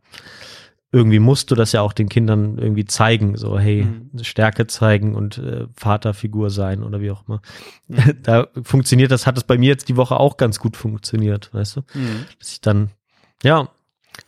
irgendwie 0.95 1.19
musst 1.19 1.51
du 1.51 1.55
das 1.55 1.73
ja 1.73 1.81
auch 1.81 1.95
den 1.95 2.11
Kindern 2.11 2.59
irgendwie 2.59 2.85
zeigen, 2.85 3.37
so 3.37 3.59
hey, 3.59 3.85
Mhm. 3.85 4.23
Stärke 4.23 4.67
zeigen 4.67 5.15
und 5.15 5.39
äh, 5.39 5.67
Vaterfigur 5.75 6.51
sein 6.51 6.83
oder 6.83 7.01
wie 7.01 7.11
auch 7.11 7.27
immer. 7.27 7.41
Mhm. 7.89 7.97
Da 8.23 8.47
funktioniert 8.63 9.11
das, 9.11 9.27
hat 9.27 9.39
es 9.39 9.45
bei 9.45 9.57
mir 9.57 9.69
jetzt 9.69 9.89
die 9.89 9.97
Woche 9.97 10.21
auch 10.21 10.37
ganz 10.37 10.59
gut 10.59 10.77
funktioniert, 10.77 11.53
weißt 11.55 11.77
du? 11.77 11.81
Mhm. 11.95 12.27
dass 12.39 12.53
ich 12.53 12.61
dann, 12.61 12.91
ja, 13.43 13.69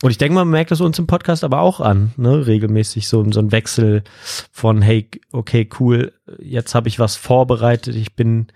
und 0.03 0.11
ich 0.11 0.17
denke, 0.19 0.35
man 0.35 0.49
merkt 0.49 0.71
das 0.71 0.81
uns 0.81 0.99
im 0.99 1.07
Podcast 1.07 1.45
aber 1.45 1.61
auch 1.61 1.81
an, 1.81 2.13
ne, 2.17 2.47
regelmäßig 2.47 3.07
so, 3.07 3.31
so 3.31 3.41
ein 3.41 3.53
Wechsel 3.53 4.03
von, 4.51 4.81
hey, 4.81 5.11
okay, 5.31 5.69
cool, 5.79 6.13
jetzt 6.39 6.75
habe 6.75 6.89
ich 6.89 6.99
was 6.99 7.17
vorbereitet, 7.17 7.95
ich 7.95 8.17
bin, 8.17 8.47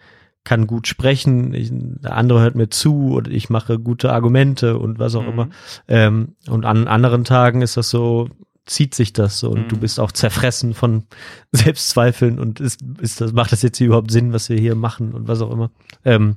kann 0.48 0.66
gut 0.66 0.86
sprechen, 0.88 1.52
ich, 1.52 1.68
der 1.70 2.16
andere 2.16 2.40
hört 2.40 2.54
mir 2.54 2.70
zu 2.70 3.10
oder 3.12 3.30
ich 3.30 3.50
mache 3.50 3.78
gute 3.78 4.12
Argumente 4.12 4.78
und 4.78 4.98
was 4.98 5.14
auch 5.14 5.22
Mhm. 5.24 5.28
immer. 5.28 5.48
Ähm, 5.88 6.34
und 6.48 6.64
an 6.64 6.88
anderen 6.88 7.24
Tagen 7.24 7.60
ist 7.60 7.76
das 7.76 7.90
so, 7.90 8.28
zieht 8.64 8.94
sich 8.94 9.12
das 9.12 9.38
so 9.38 9.50
und 9.50 9.64
Mhm. 9.64 9.68
du 9.68 9.76
bist 9.78 10.00
auch 10.00 10.10
zerfressen 10.12 10.72
von 10.74 11.04
Selbstzweifeln 11.52 12.38
und 12.38 12.60
ist, 12.60 12.80
ist 13.00 13.20
das, 13.20 13.32
macht 13.32 13.52
das 13.52 13.62
jetzt 13.62 13.76
hier 13.78 13.88
überhaupt 13.88 14.10
Sinn, 14.10 14.32
was 14.32 14.48
wir 14.48 14.58
hier 14.58 14.74
machen 14.74 15.12
und 15.12 15.28
was 15.28 15.40
auch 15.42 15.50
immer. 15.50 15.70
Ähm, 16.04 16.36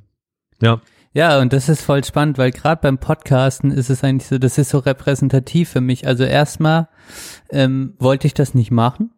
ja. 0.61 0.81
Ja, 1.13 1.39
und 1.41 1.51
das 1.51 1.67
ist 1.67 1.81
voll 1.81 2.03
spannend, 2.05 2.37
weil 2.37 2.51
gerade 2.51 2.81
beim 2.81 2.97
Podcasten 2.97 3.71
ist 3.71 3.89
es 3.89 4.01
eigentlich 4.03 4.27
so, 4.29 4.37
das 4.37 4.57
ist 4.57 4.69
so 4.69 4.77
repräsentativ 4.79 5.67
für 5.69 5.81
mich. 5.81 6.07
Also 6.07 6.23
erstmal 6.23 6.87
ähm, 7.49 7.95
wollte 7.99 8.27
ich 8.27 8.33
das 8.33 8.53
nicht 8.53 8.71
machen, 8.71 9.11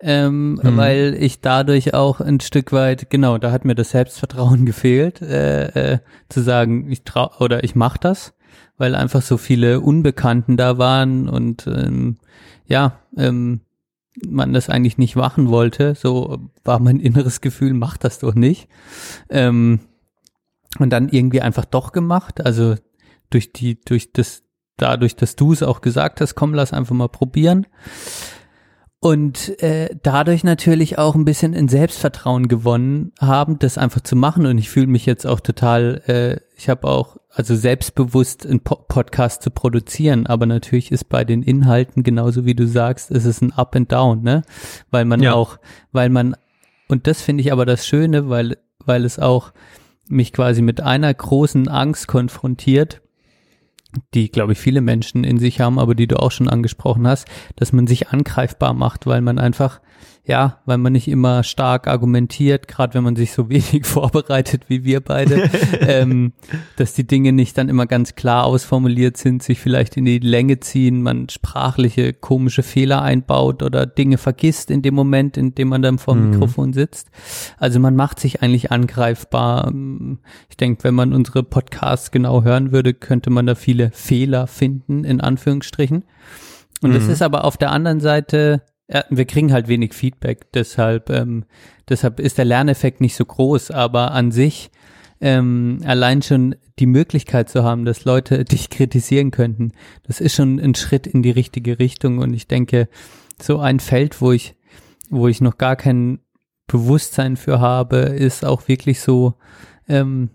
ähm, 0.00 0.54
Mhm. 0.62 0.76
weil 0.76 1.16
ich 1.18 1.40
dadurch 1.40 1.94
auch 1.94 2.20
ein 2.20 2.40
Stück 2.40 2.72
weit, 2.72 3.10
genau, 3.10 3.38
da 3.38 3.50
hat 3.50 3.64
mir 3.64 3.74
das 3.74 3.90
Selbstvertrauen 3.90 4.66
gefehlt, 4.66 5.22
äh, 5.22 5.94
äh, 5.94 5.98
zu 6.28 6.42
sagen, 6.42 6.90
ich 6.90 7.02
trau 7.04 7.30
oder 7.40 7.64
ich 7.64 7.74
mach 7.74 7.96
das, 7.96 8.34
weil 8.76 8.94
einfach 8.94 9.22
so 9.22 9.36
viele 9.38 9.80
Unbekannten 9.80 10.56
da 10.56 10.78
waren 10.78 11.28
und 11.28 11.66
ähm, 11.66 12.16
ja, 12.66 12.98
ähm, 13.16 13.60
man 14.26 14.52
das 14.52 14.70
eigentlich 14.70 14.98
nicht 14.98 15.16
machen 15.16 15.48
wollte. 15.48 15.94
So 15.94 16.38
war 16.64 16.78
mein 16.78 17.00
inneres 17.00 17.40
Gefühl, 17.40 17.74
mach 17.74 17.96
das 17.96 18.18
doch 18.18 18.34
nicht. 18.34 18.68
Ähm, 19.30 19.80
und 20.78 20.90
dann 20.90 21.08
irgendwie 21.08 21.40
einfach 21.40 21.64
doch 21.64 21.92
gemacht. 21.92 22.44
Also 22.44 22.74
durch 23.30 23.52
die, 23.52 23.80
durch 23.80 24.12
das, 24.12 24.42
dadurch, 24.76 25.16
dass 25.16 25.36
du 25.36 25.52
es 25.52 25.62
auch 25.62 25.80
gesagt 25.80 26.20
hast, 26.20 26.34
komm, 26.34 26.52
lass 26.54 26.72
einfach 26.72 26.94
mal 26.94 27.08
probieren. 27.08 27.66
Und 29.00 29.62
äh, 29.62 29.90
dadurch 30.02 30.42
natürlich 30.42 30.98
auch 30.98 31.14
ein 31.14 31.24
bisschen 31.24 31.52
in 31.52 31.68
Selbstvertrauen 31.68 32.48
gewonnen 32.48 33.12
haben, 33.20 33.58
das 33.58 33.78
einfach 33.78 34.00
zu 34.00 34.16
machen. 34.16 34.46
Und 34.46 34.58
ich 34.58 34.70
fühle 34.70 34.86
mich 34.86 35.06
jetzt 35.06 35.26
auch 35.26 35.40
total, 35.40 36.02
äh, 36.06 36.40
ich 36.56 36.68
habe 36.68 36.88
auch 36.88 37.16
also 37.30 37.54
selbstbewusst 37.54 38.46
einen 38.46 38.60
po 38.60 38.76
Podcast 38.88 39.42
zu 39.42 39.50
produzieren, 39.50 40.26
aber 40.26 40.46
natürlich 40.46 40.90
ist 40.90 41.04
bei 41.10 41.24
den 41.24 41.42
Inhalten 41.42 42.02
genauso 42.02 42.46
wie 42.46 42.54
du 42.54 42.66
sagst, 42.66 43.10
ist 43.10 43.26
es 43.26 43.42
ein 43.42 43.52
Up 43.52 43.76
and 43.76 43.92
Down, 43.92 44.22
ne? 44.22 44.42
Weil 44.90 45.04
man 45.04 45.22
Ja. 45.22 45.34
auch, 45.34 45.58
weil 45.92 46.08
man 46.08 46.34
und 46.88 47.06
das 47.06 47.20
finde 47.20 47.42
ich 47.42 47.52
aber 47.52 47.66
das 47.66 47.86
Schöne, 47.86 48.28
weil 48.30 48.56
weil 48.86 49.04
es 49.04 49.18
auch 49.18 49.52
mich 50.08 50.32
quasi 50.32 50.62
mit 50.62 50.80
einer 50.80 51.12
großen 51.12 51.68
Angst 51.68 52.08
konfrontiert, 52.08 53.02
die, 54.14 54.30
glaube 54.30 54.52
ich, 54.52 54.58
viele 54.58 54.80
Menschen 54.80 55.24
in 55.24 55.38
sich 55.38 55.60
haben, 55.60 55.78
aber 55.78 55.94
die 55.94 56.06
du 56.06 56.18
auch 56.18 56.30
schon 56.30 56.48
angesprochen 56.48 57.06
hast, 57.06 57.26
dass 57.56 57.72
man 57.72 57.86
sich 57.86 58.08
angreifbar 58.08 58.74
macht, 58.74 59.06
weil 59.06 59.20
man 59.20 59.38
einfach, 59.38 59.80
ja, 60.28 60.58
weil 60.66 60.78
man 60.78 60.92
nicht 60.92 61.06
immer 61.06 61.44
stark 61.44 61.86
argumentiert, 61.86 62.66
gerade 62.66 62.94
wenn 62.94 63.04
man 63.04 63.14
sich 63.14 63.32
so 63.32 63.48
wenig 63.48 63.86
vorbereitet 63.86 64.64
wie 64.68 64.82
wir 64.84 65.00
beide, 65.00 65.48
ähm, 65.80 66.32
dass 66.76 66.94
die 66.94 67.06
Dinge 67.06 67.32
nicht 67.32 67.56
dann 67.56 67.68
immer 67.68 67.86
ganz 67.86 68.16
klar 68.16 68.44
ausformuliert 68.44 69.16
sind, 69.16 69.42
sich 69.44 69.60
vielleicht 69.60 69.96
in 69.96 70.04
die 70.04 70.18
Länge 70.18 70.58
ziehen, 70.58 71.02
man 71.02 71.28
sprachliche 71.28 72.12
komische 72.12 72.64
Fehler 72.64 73.02
einbaut 73.02 73.62
oder 73.62 73.86
Dinge 73.86 74.18
vergisst 74.18 74.70
in 74.72 74.82
dem 74.82 74.94
Moment, 74.94 75.36
in 75.36 75.54
dem 75.54 75.68
man 75.68 75.82
dann 75.82 75.98
vor 75.98 76.14
dem 76.14 76.24
Mhm. 76.24 76.30
Mikrofon 76.30 76.72
sitzt. 76.72 77.08
Also 77.58 77.78
man 77.78 77.94
macht 77.94 78.18
sich 78.18 78.42
eigentlich 78.42 78.72
angreifbar. 78.72 79.72
Ich 80.50 80.56
denke, 80.56 80.82
wenn 80.84 80.94
man 80.94 81.12
unsere 81.12 81.44
Podcasts 81.44 82.10
genau 82.10 82.42
hören 82.42 82.72
würde, 82.72 82.94
könnte 82.94 83.30
man 83.30 83.46
da 83.46 83.54
viele 83.54 83.90
Fehler 83.92 84.46
finden, 84.48 85.04
in 85.04 85.20
Anführungsstrichen. 85.20 86.04
Und 86.82 86.94
das 86.94 87.04
Mhm. 87.04 87.10
ist 87.10 87.22
aber 87.22 87.44
auf 87.44 87.56
der 87.56 87.70
anderen 87.70 88.00
Seite, 88.00 88.62
ja, 88.88 89.04
wir 89.10 89.24
kriegen 89.24 89.52
halt 89.52 89.68
wenig 89.68 89.94
Feedback, 89.94 90.52
deshalb, 90.52 91.10
ähm, 91.10 91.44
deshalb 91.88 92.20
ist 92.20 92.38
der 92.38 92.44
Lerneffekt 92.44 93.00
nicht 93.00 93.16
so 93.16 93.24
groß, 93.24 93.70
aber 93.70 94.12
an 94.12 94.30
sich 94.30 94.70
ähm, 95.20 95.80
allein 95.84 96.22
schon 96.22 96.54
die 96.78 96.86
Möglichkeit 96.86 97.48
zu 97.48 97.64
haben, 97.64 97.84
dass 97.84 98.04
Leute 98.04 98.44
dich 98.46 98.70
kritisieren 98.70 99.30
könnten, 99.30 99.72
das 100.04 100.20
ist 100.20 100.34
schon 100.34 100.60
ein 100.60 100.74
Schritt 100.74 101.06
in 101.06 101.22
die 101.22 101.30
richtige 101.30 101.78
Richtung 101.78 102.18
und 102.18 102.32
ich 102.34 102.46
denke, 102.46 102.88
so 103.40 103.58
ein 103.58 103.80
Feld, 103.80 104.20
wo 104.20 104.32
ich, 104.32 104.54
wo 105.10 105.28
ich 105.28 105.40
noch 105.40 105.58
gar 105.58 105.76
kein 105.76 106.20
Bewusstsein 106.66 107.36
für 107.36 107.60
habe, 107.60 107.96
ist 107.96 108.44
auch 108.44 108.68
wirklich 108.68 109.00
so 109.00 109.34
ähm, 109.88 110.30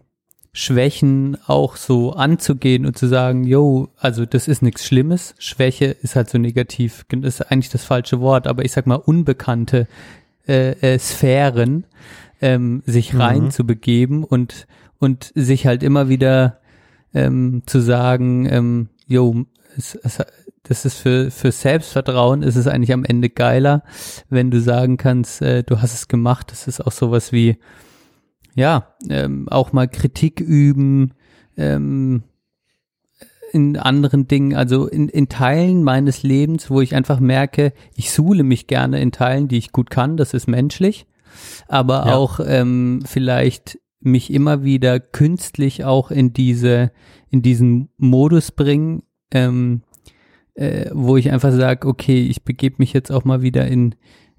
Schwächen 0.53 1.37
auch 1.47 1.77
so 1.77 2.11
anzugehen 2.13 2.85
und 2.85 2.97
zu 2.97 3.07
sagen, 3.07 3.45
yo, 3.45 3.89
also 3.97 4.25
das 4.25 4.47
ist 4.49 4.61
nichts 4.61 4.85
Schlimmes. 4.85 5.33
Schwäche 5.39 5.85
ist 5.85 6.15
halt 6.17 6.29
so 6.29 6.37
negativ, 6.37 7.05
das 7.09 7.39
ist 7.39 7.51
eigentlich 7.51 7.69
das 7.69 7.85
falsche 7.85 8.19
Wort, 8.19 8.47
aber 8.47 8.65
ich 8.65 8.73
sag 8.73 8.85
mal 8.85 8.95
unbekannte 8.95 9.87
äh, 10.47 10.71
äh, 10.81 10.99
Sphären 10.99 11.85
ähm, 12.41 12.83
sich 12.85 13.13
Mhm. 13.13 13.21
rein 13.21 13.51
zu 13.51 13.65
begeben 13.65 14.23
und 14.23 14.67
und 14.99 15.31
sich 15.35 15.65
halt 15.65 15.83
immer 15.83 16.09
wieder 16.09 16.59
ähm, 17.13 17.63
zu 17.65 17.79
sagen, 17.79 18.45
ähm, 18.49 18.89
yo, 19.07 19.45
es, 19.77 19.95
es, 19.95 20.19
das 20.63 20.85
ist 20.85 20.97
für 20.97 21.31
für 21.31 21.51
Selbstvertrauen 21.51 22.43
ist 22.43 22.55
es 22.57 22.67
eigentlich 22.67 22.93
am 22.93 23.05
Ende 23.05 23.29
geiler, 23.29 23.83
wenn 24.29 24.51
du 24.51 24.59
sagen 24.59 24.97
kannst, 24.97 25.41
äh, 25.41 25.63
du 25.63 25.81
hast 25.81 25.93
es 25.93 26.07
gemacht. 26.09 26.51
Das 26.51 26.67
ist 26.67 26.85
auch 26.85 26.91
sowas 26.91 27.31
wie 27.31 27.57
ja, 28.55 28.95
ähm, 29.09 29.47
auch 29.49 29.73
mal 29.73 29.87
Kritik 29.87 30.39
üben, 30.39 31.13
ähm, 31.57 32.23
in 33.53 33.75
anderen 33.77 34.27
Dingen, 34.27 34.55
also 34.55 34.87
in, 34.87 35.09
in 35.09 35.27
Teilen 35.27 35.83
meines 35.83 36.23
Lebens, 36.23 36.69
wo 36.69 36.79
ich 36.79 36.95
einfach 36.95 37.19
merke, 37.19 37.73
ich 37.95 38.11
suhle 38.11 38.43
mich 38.43 38.67
gerne 38.67 39.01
in 39.01 39.11
Teilen, 39.11 39.47
die 39.49 39.57
ich 39.57 39.73
gut 39.73 39.89
kann, 39.89 40.15
das 40.15 40.33
ist 40.33 40.47
menschlich, 40.47 41.05
aber 41.67 42.05
Ja. 42.07 42.15
auch 42.15 42.39
ähm, 42.45 43.03
vielleicht 43.05 43.77
mich 43.99 44.31
immer 44.33 44.63
wieder 44.63 44.99
künstlich 44.99 45.83
auch 45.83 46.11
in 46.11 46.33
diese, 46.33 46.91
in 47.29 47.41
diesen 47.41 47.89
Modus 47.97 48.51
bringen, 48.51 49.03
ähm, 49.31 49.81
äh, 50.55 50.89
wo 50.93 51.17
ich 51.17 51.29
einfach 51.31 51.51
sage, 51.51 51.87
okay, 51.87 52.21
ich 52.23 52.43
begebe 52.43 52.75
mich 52.79 52.93
jetzt 52.93 53.11
auch 53.11 53.25
mal 53.25 53.41
wieder 53.41 53.67
in 53.67 53.95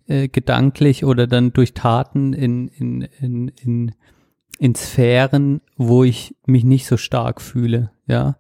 äh, 0.09 0.29
gedanklich 0.29 1.05
oder 1.05 1.27
dann 1.27 1.53
durch 1.53 1.75
Taten 1.75 2.33
in, 2.33 2.69
in, 2.69 3.03
in, 3.21 3.49
in, 3.49 3.95
in 4.59 4.75
Sphären, 4.75 5.61
wo 5.77 6.05
ich 6.05 6.37
mich 6.47 6.65
nicht 6.65 6.87
so 6.87 6.97
stark 6.97 7.41
fühle, 7.41 7.91
ja. 8.07 8.37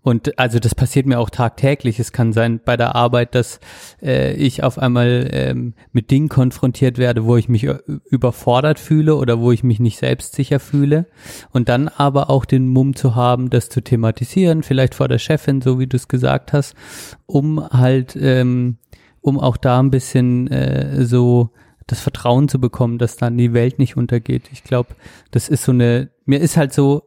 Und 0.00 0.38
also 0.38 0.60
das 0.60 0.76
passiert 0.76 1.06
mir 1.06 1.18
auch 1.18 1.30
tagtäglich. 1.30 1.98
Es 1.98 2.12
kann 2.12 2.32
sein 2.32 2.60
bei 2.64 2.76
der 2.76 2.94
Arbeit, 2.94 3.34
dass 3.34 3.58
äh, 4.00 4.34
ich 4.34 4.62
auf 4.62 4.78
einmal 4.78 5.28
ähm, 5.32 5.74
mit 5.90 6.12
Dingen 6.12 6.28
konfrontiert 6.28 6.96
werde, 6.96 7.24
wo 7.24 7.36
ich 7.36 7.48
mich 7.48 7.64
äh, 7.64 7.78
überfordert 8.08 8.78
fühle 8.78 9.16
oder 9.16 9.40
wo 9.40 9.50
ich 9.50 9.64
mich 9.64 9.80
nicht 9.80 9.98
selbstsicher 9.98 10.60
fühle. 10.60 11.06
Und 11.50 11.68
dann 11.68 11.88
aber 11.88 12.30
auch 12.30 12.44
den 12.44 12.68
Mumm 12.68 12.94
zu 12.94 13.16
haben, 13.16 13.50
das 13.50 13.68
zu 13.68 13.80
thematisieren, 13.80 14.62
vielleicht 14.62 14.94
vor 14.94 15.08
der 15.08 15.18
Chefin, 15.18 15.60
so 15.60 15.80
wie 15.80 15.88
du 15.88 15.96
es 15.96 16.06
gesagt 16.06 16.52
hast, 16.52 16.76
um 17.26 17.68
halt, 17.68 18.16
ähm, 18.18 18.78
um 19.26 19.40
auch 19.40 19.56
da 19.56 19.80
ein 19.80 19.90
bisschen 19.90 20.46
äh, 20.48 21.04
so 21.04 21.50
das 21.88 22.00
Vertrauen 22.00 22.48
zu 22.48 22.60
bekommen, 22.60 22.98
dass 22.98 23.16
dann 23.16 23.36
die 23.36 23.52
Welt 23.52 23.78
nicht 23.78 23.96
untergeht. 23.96 24.44
Ich 24.52 24.62
glaube, 24.64 24.94
das 25.30 25.48
ist 25.48 25.64
so 25.64 25.72
eine, 25.72 26.10
mir 26.24 26.40
ist 26.40 26.56
halt 26.56 26.72
so, 26.72 27.02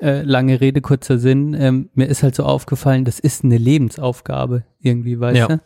äh, 0.00 0.22
lange 0.22 0.60
Rede, 0.60 0.80
kurzer 0.80 1.18
Sinn, 1.18 1.54
ähm, 1.58 1.88
mir 1.94 2.06
ist 2.06 2.22
halt 2.22 2.34
so 2.34 2.44
aufgefallen, 2.44 3.04
das 3.04 3.18
ist 3.20 3.44
eine 3.44 3.58
Lebensaufgabe 3.58 4.64
irgendwie, 4.80 5.18
weißt 5.18 5.38
Ja. 5.38 5.46
du? 5.48 5.60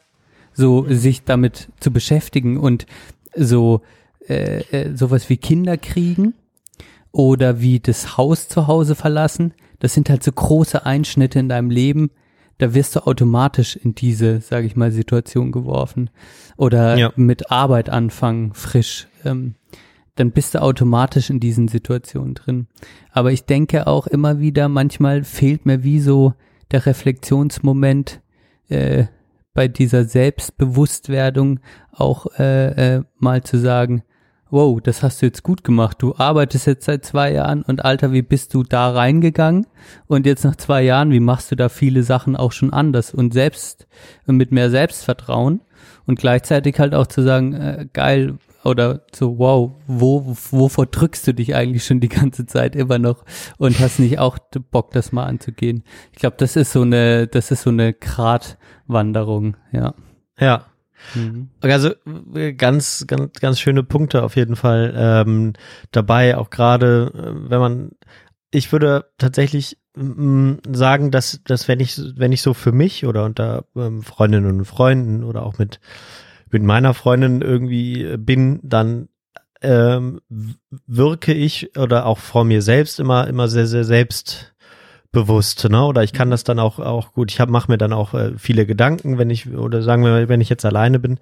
So 0.55 0.87
sich 0.89 1.25
damit 1.25 1.69
zu 1.81 1.91
beschäftigen 1.91 2.57
und 2.57 2.87
so 3.37 3.83
äh, 4.29 4.61
äh, 4.73 4.97
sowas 4.97 5.29
wie 5.29 5.37
Kinder 5.37 5.77
kriegen 5.77 6.35
oder 7.13 7.61
wie 7.61 7.81
das 7.81 8.17
Haus 8.17 8.49
zu 8.49 8.67
Hause 8.67 8.95
verlassen, 8.95 9.55
das 9.81 9.95
sind 9.95 10.11
halt 10.11 10.23
so 10.23 10.33
große 10.33 10.85
Einschnitte 10.85 11.39
in 11.39 11.49
deinem 11.49 11.71
Leben, 11.71 12.11
da 12.59 12.75
wirst 12.75 12.97
du 12.97 13.07
automatisch 13.07 13.77
in 13.77 13.95
diese, 13.95 14.41
sage 14.41 14.67
ich 14.67 14.77
mal, 14.77 14.91
Situation 14.93 15.53
geworfen. 15.53 16.11
Oder 16.57 16.97
Ja. 16.97 17.13
mit 17.17 17.51
Arbeit 17.51 17.89
anfangen, 17.89 18.53
frisch. 18.55 19.09
Ähm, 19.25 19.55
dann 20.17 20.33
bist 20.33 20.55
du 20.55 20.63
automatisch 20.63 21.31
in 21.31 21.39
diesen 21.39 21.69
Situationen 21.69 22.35
drin. 22.35 22.67
Aber 23.13 23.31
ich 23.31 23.45
denke 23.45 23.87
auch 23.87 24.09
immer 24.09 24.41
wieder, 24.41 24.69
manchmal 24.69 25.23
fehlt 25.23 25.65
mir 25.65 25.85
wie 25.85 26.01
so 26.01 26.35
der 26.73 26.87
Reflexionsmoment 26.87 28.21
äh, 28.69 29.05
bei 29.55 29.69
dieser 29.69 30.05
Selbstbewusstwerdung 30.05 31.61
auch 31.93 32.27
äh, 32.39 32.97
äh, 32.97 33.03
mal 33.19 33.43
zu 33.43 33.59
sagen, 33.59 34.03
wow, 34.51 34.81
das 34.81 35.03
hast 35.03 35.21
du 35.21 35.27
jetzt 35.27 35.43
gut 35.43 35.65
gemacht. 35.65 35.99
Du 36.01 36.17
arbeitest 36.17 36.67
jetzt 36.67 36.85
seit 36.85 37.05
zwei 37.05 37.33
Jahren 37.33 37.63
und 37.63 37.85
Alter, 37.85 38.13
wie 38.13 38.23
bist 38.23 38.55
du 38.55 38.63
da 38.63 38.91
reingegangen? 38.91 39.67
Und 40.07 40.27
jetzt 40.27 40.45
nach 40.45 40.57
zwei 40.57 40.83
Jahren, 40.83 41.11
wie 41.11 41.21
machst 41.21 41.51
du 41.51 41.57
da 41.57 41.69
viele 41.69 42.03
Sachen 42.03 42.37
auch 42.37 42.53
schon 42.53 42.73
anders 42.73 43.13
und 43.13 43.33
selbst 43.33 43.87
mit 44.27 44.53
mehr 44.53 44.71
Selbstvertrauen 44.71 45.61
und 46.07 46.19
gleichzeitig 46.19 46.79
halt 46.79 46.95
auch 46.95 47.07
zu 47.07 47.23
sagen, 47.23 47.55
äh, 47.55 47.87
geil 47.93 48.39
oder 48.65 49.03
so, 49.15 49.39
wow, 49.39 49.73
wo, 49.87 50.37
wovor 50.51 50.87
drückst 50.87 51.27
du 51.27 51.35
dich 51.35 51.55
eigentlich 51.55 51.85
schon 51.85 52.01
die 52.01 52.09
ganze 52.09 52.47
Zeit 52.47 52.77
immer 52.77 52.99
noch 52.99 53.25
und 53.59 53.79
hast 53.79 53.99
nicht 53.99 54.19
auch 54.19 54.39
Bock, 54.71 54.91
das 54.93 55.13
mal 55.13 55.25
anzugehen? 55.25 55.85
Ich 56.13 56.19
glaube, 56.19 56.37
das 56.39 56.57
ist 56.57 56.73
so 56.73 56.83
eine, 56.83 57.27
das 57.27 57.51
ist 57.51 57.63
so 57.63 57.71
eine 57.71 57.93
Gratwanderung, 57.93 59.57
ja. 59.73 59.95
Ja. 60.39 60.67
Mhm. 61.15 61.49
Also 61.61 61.91
äh, 62.35 62.53
ganz, 62.53 63.05
ganz, 63.07 63.41
ganz 63.41 63.61
schöne 63.61 63.83
Punkte 63.83 64.23
auf 64.23 64.37
jeden 64.37 64.57
Fall 64.57 64.95
ähm, 64.97 65.53
dabei, 65.93 66.37
auch 66.37 66.51
gerade, 66.51 67.13
äh, 67.15 67.51
wenn 67.51 67.61
man, 67.61 67.91
ich 68.51 68.73
würde 68.73 69.07
tatsächlich 69.19 69.79
sagen, 69.97 71.11
dass, 71.11 71.41
dass 71.45 71.69
wenn 71.69 71.81
ich, 71.81 72.01
wenn 72.17 72.33
ich 72.33 72.43
so 72.43 72.55
für 72.55 72.73
mich 72.73 73.05
oder 73.05 73.25
unter 73.25 73.65
ähm, 73.75 74.03
Freundinnen 74.03 74.59
und 74.59 74.65
Freunden 74.65 75.25
oder 75.25 75.45
auch 75.45 75.59
mit, 75.59 75.81
mit 76.51 76.63
meiner 76.63 76.95
Freundin 76.95 77.43
irgendwie 77.43 78.05
äh, 78.05 78.17
bin, 78.17 78.61
dann 78.63 79.09
ähm, 79.61 80.21
wirke 80.87 81.33
ich 81.33 81.77
oder 81.77 82.07
auch 82.07 82.19
vor 82.19 82.45
mir 82.45 82.63
selbst 82.63 83.01
immer, 83.01 83.27
immer 83.27 83.49
sehr, 83.49 83.67
sehr 83.67 83.85
selbstbewusst, 85.13 85.69
ne? 85.71 85.85
Oder 85.85 86.03
ich 86.03 86.13
kann 86.13 86.31
das 86.31 86.45
dann 86.45 86.59
auch, 86.59 86.79
auch 86.79 87.13
gut, 87.13 87.31
ich 87.33 87.39
mache 87.47 87.71
mir 87.71 87.79
dann 87.79 87.93
auch 87.93 88.15
äh, 88.15 88.33
viele 88.37 88.67
Gedanken, 88.67 89.19
wenn 89.19 89.31
ich, 89.31 89.51
oder 89.53 89.83
sagen 89.83 90.05
wir 90.05 90.11
mal, 90.11 90.29
wenn 90.29 90.41
ich 90.41 90.49
jetzt 90.49 90.65
alleine 90.65 90.99
bin, 90.99 91.19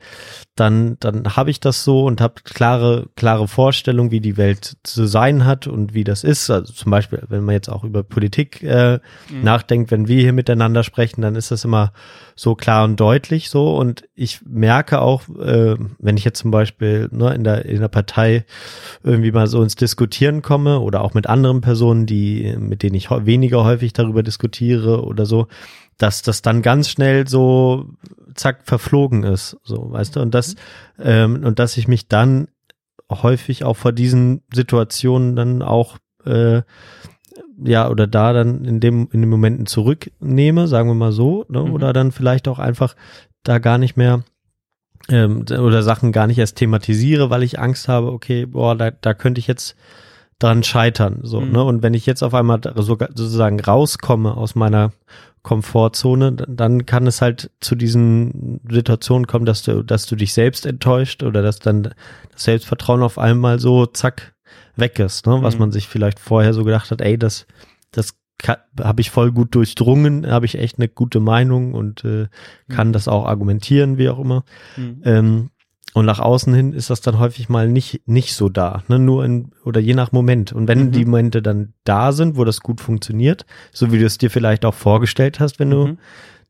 dann, 0.57 0.97
dann 1.01 1.37
habe 1.37 1.51
ich 1.51 1.61
das 1.61 1.85
so 1.85 2.05
und 2.05 2.21
habe 2.21 2.35
klare, 2.45 3.07
klare 3.17 3.49
Vorstellungen, 3.49 4.11
wie 4.11 4.21
die 4.21 4.37
Welt 4.37 4.77
zu 4.83 5.07
sein 5.07 5.45
hat 5.45 5.67
und 5.67 5.95
wie 5.95 6.05
das 6.05 6.25
ist. 6.25 6.51
Also 6.51 6.73
zum 6.73 6.91
Beispiel, 6.91 7.23
wenn 7.29 7.45
man 7.45 7.55
jetzt 7.55 7.69
auch 7.69 7.85
über 7.85 8.03
Politik 8.03 8.63
äh, 8.63 8.99
nachdenkt, 9.43 9.91
wenn 9.91 10.09
wir 10.09 10.21
hier 10.21 10.33
miteinander 10.33 10.83
sprechen, 10.83 11.23
dann 11.23 11.37
ist 11.37 11.51
das 11.51 11.65
immer 11.65 11.93
so 12.35 12.55
klar 12.55 12.85
und 12.85 12.99
deutlich 12.99 13.51
so. 13.51 13.77
Und 13.77 14.09
ich 14.15 14.41
merke 14.47 15.01
auch, 15.01 15.29
äh, 15.29 15.77
wenn 15.99 16.17
ich 16.17 16.25
jetzt 16.25 16.41
zum 16.41 16.51
Beispiel 16.51 17.09
ne, 17.13 17.35
in, 17.35 17.45
der, 17.45 17.65
in 17.67 17.81
der 17.81 17.89
Partei 17.89 18.45
irgendwie 19.03 19.33
mal 19.33 19.47
so 19.47 19.63
ins 19.63 19.77
Diskutieren 19.77 20.43
komme 20.43 20.81
oder 20.81 21.03
auch 21.03 21.15
mit 21.15 21.27
anderen 21.27 21.61
Personen, 21.61 22.07
die, 22.07 22.57
mit 22.59 22.83
denen 22.83 22.95
ich 22.95 23.11
weniger 23.11 23.65
häufig 23.65 23.76
häufig 23.77 23.93
darüber 23.93 24.23
diskutiere 24.23 25.05
oder 25.05 25.27
so, 25.27 25.49
dass 25.99 26.23
das 26.23 26.43
dann 26.43 26.63
ganz 26.63 26.89
schnell 26.89 27.29
so 27.29 27.91
zack 28.35 28.63
verflogen 28.65 29.23
ist, 29.23 29.59
so 29.63 29.91
weißt 29.93 30.17
du 30.17 30.21
und 30.21 30.35
das 30.35 30.57
ähm, 30.99 31.45
und 31.45 31.59
dass 31.59 31.77
ich 31.77 31.89
mich 31.89 32.09
dann 32.09 32.49
häufig 33.11 33.65
auch 33.65 33.77
vor 33.77 33.93
diesen 33.93 34.43
Situationen 34.53 35.37
dann 35.37 35.63
auch 35.63 35.99
äh, 36.25 36.63
ja 37.63 37.89
oder 37.89 38.07
da 38.07 38.33
dann 38.33 38.65
in 38.65 38.81
dem 38.81 39.09
in 39.13 39.21
den 39.21 39.31
Momenten 39.31 39.67
zurücknehme, 39.67 40.69
sagen 40.69 40.89
wir 40.89 40.95
mal 40.95 41.13
so, 41.13 41.45
ne? 41.49 41.63
Mhm. 41.63 41.73
oder 41.73 41.93
dann 41.93 42.13
vielleicht 42.13 42.49
auch 42.49 42.59
einfach 42.59 42.97
da 43.43 43.59
gar 43.59 43.79
nicht 43.79 43.97
mehr 43.97 44.25
ähm, 45.09 45.43
oder 45.49 45.83
Sachen 45.83 46.13
gar 46.13 46.27
nicht 46.27 46.39
erst 46.39 46.57
thematisiere, 46.57 47.31
weil 47.31 47.43
ich 47.43 47.59
Angst 47.59 47.89
habe, 47.89 48.13
okay, 48.13 48.47
boah, 48.47 48.75
da, 48.75 48.91
da 48.91 49.15
könnte 49.15 49.39
ich 49.39 49.47
jetzt 49.47 49.77
dran 50.39 50.63
scheitern, 50.63 51.21
so, 51.23 51.41
Mhm. 51.41 51.53
ne? 51.53 51.65
Und 51.65 51.83
wenn 51.83 51.95
ich 51.95 52.05
jetzt 52.07 52.23
auf 52.23 52.35
einmal 52.35 52.61
sozusagen 52.75 53.59
rauskomme 53.61 54.37
aus 54.37 54.55
meiner 54.55 54.93
Komfortzone, 55.43 56.33
dann- 56.33 56.87
kann 56.87 57.07
es 57.07 57.23
halt 57.23 57.51
zu 57.61 57.75
diesen 57.77 58.61
Situationen 58.69 59.27
kommen, 59.27 59.47
dass 59.47 59.63
du, 59.63 59.83
dass 59.83 60.07
du 60.07 60.17
dich 60.17 60.33
selbst 60.33 60.67
enttäuscht 60.67 61.23
oder 61.23 61.41
dass 61.43 61.61
dann 61.61 61.95
das 62.33 62.45
Selbstvertrauen 62.45 63.03
auf 63.03 63.19
einmal 63.19 63.59
so 63.61 63.87
zack 63.87 64.35
weg 64.77 64.99
ist, 64.99 65.27
ne? 65.27 65.39
Was 65.43 65.55
Mhm. 65.55 65.61
man 65.61 65.73
sich 65.73 65.89
vielleicht 65.89 66.19
vorher 66.19 66.53
so 66.53 66.65
gedacht 66.65 66.91
hat, 66.91 67.01
ey, 67.01 67.17
das, 67.17 67.47
das 67.93 68.15
habe 68.83 69.01
ich 69.01 69.11
voll 69.11 69.33
gut 69.33 69.55
durchdrungen, 69.55 70.27
habe 70.31 70.45
ich 70.45 70.59
echt 70.59 70.79
eine 70.79 70.89
gute 70.89 71.21
Meinung 71.21 71.73
und 71.73 72.05
äh, 72.05 72.27
kann 72.69 72.93
das 72.93 73.09
auch 73.09 73.25
argumentieren, 73.25 73.97
wie 73.97 74.11
auch 74.11 74.19
immer. 74.19 74.45
Mhm. 74.77 75.01
Ähm, 75.05 75.51
und 75.97 76.05
nach 76.05 76.19
außen 76.19 76.53
hin 76.53 76.75
ist 76.75 76.91
das 76.91 77.01
dann 77.01 77.19
häufig 77.19 77.49
mal 77.49 77.69
nicht, 77.71 78.03
nicht 78.07 78.35
so 78.35 78.51
da, 78.51 78.83
ne? 78.89 78.99
nur 78.99 79.25
in, 79.25 79.53
oder 79.65 79.81
je 79.81 79.95
nach 79.95 80.13
Moment. 80.13 80.53
Und 80.53 80.69
wenn 80.69 80.89
Mhm. 80.89 80.93
die 80.93 81.05
Momente 81.07 81.41
dann 81.41 81.73
da 81.85 82.13
sind, 82.13 82.37
wo 82.37 82.45
das 82.45 82.61
gut 82.61 82.83
funktioniert, 82.83 83.47
so 83.73 83.93
wie 83.93 83.99
du 83.99 84.05
es 84.05 84.19
dir 84.19 84.29
vielleicht 84.31 84.67
auch 84.67 84.75
vorgestellt 84.75 85.41
hast, 85.41 85.59
wenn 85.59 85.71
du 85.71 85.87
Mhm. 85.87 85.99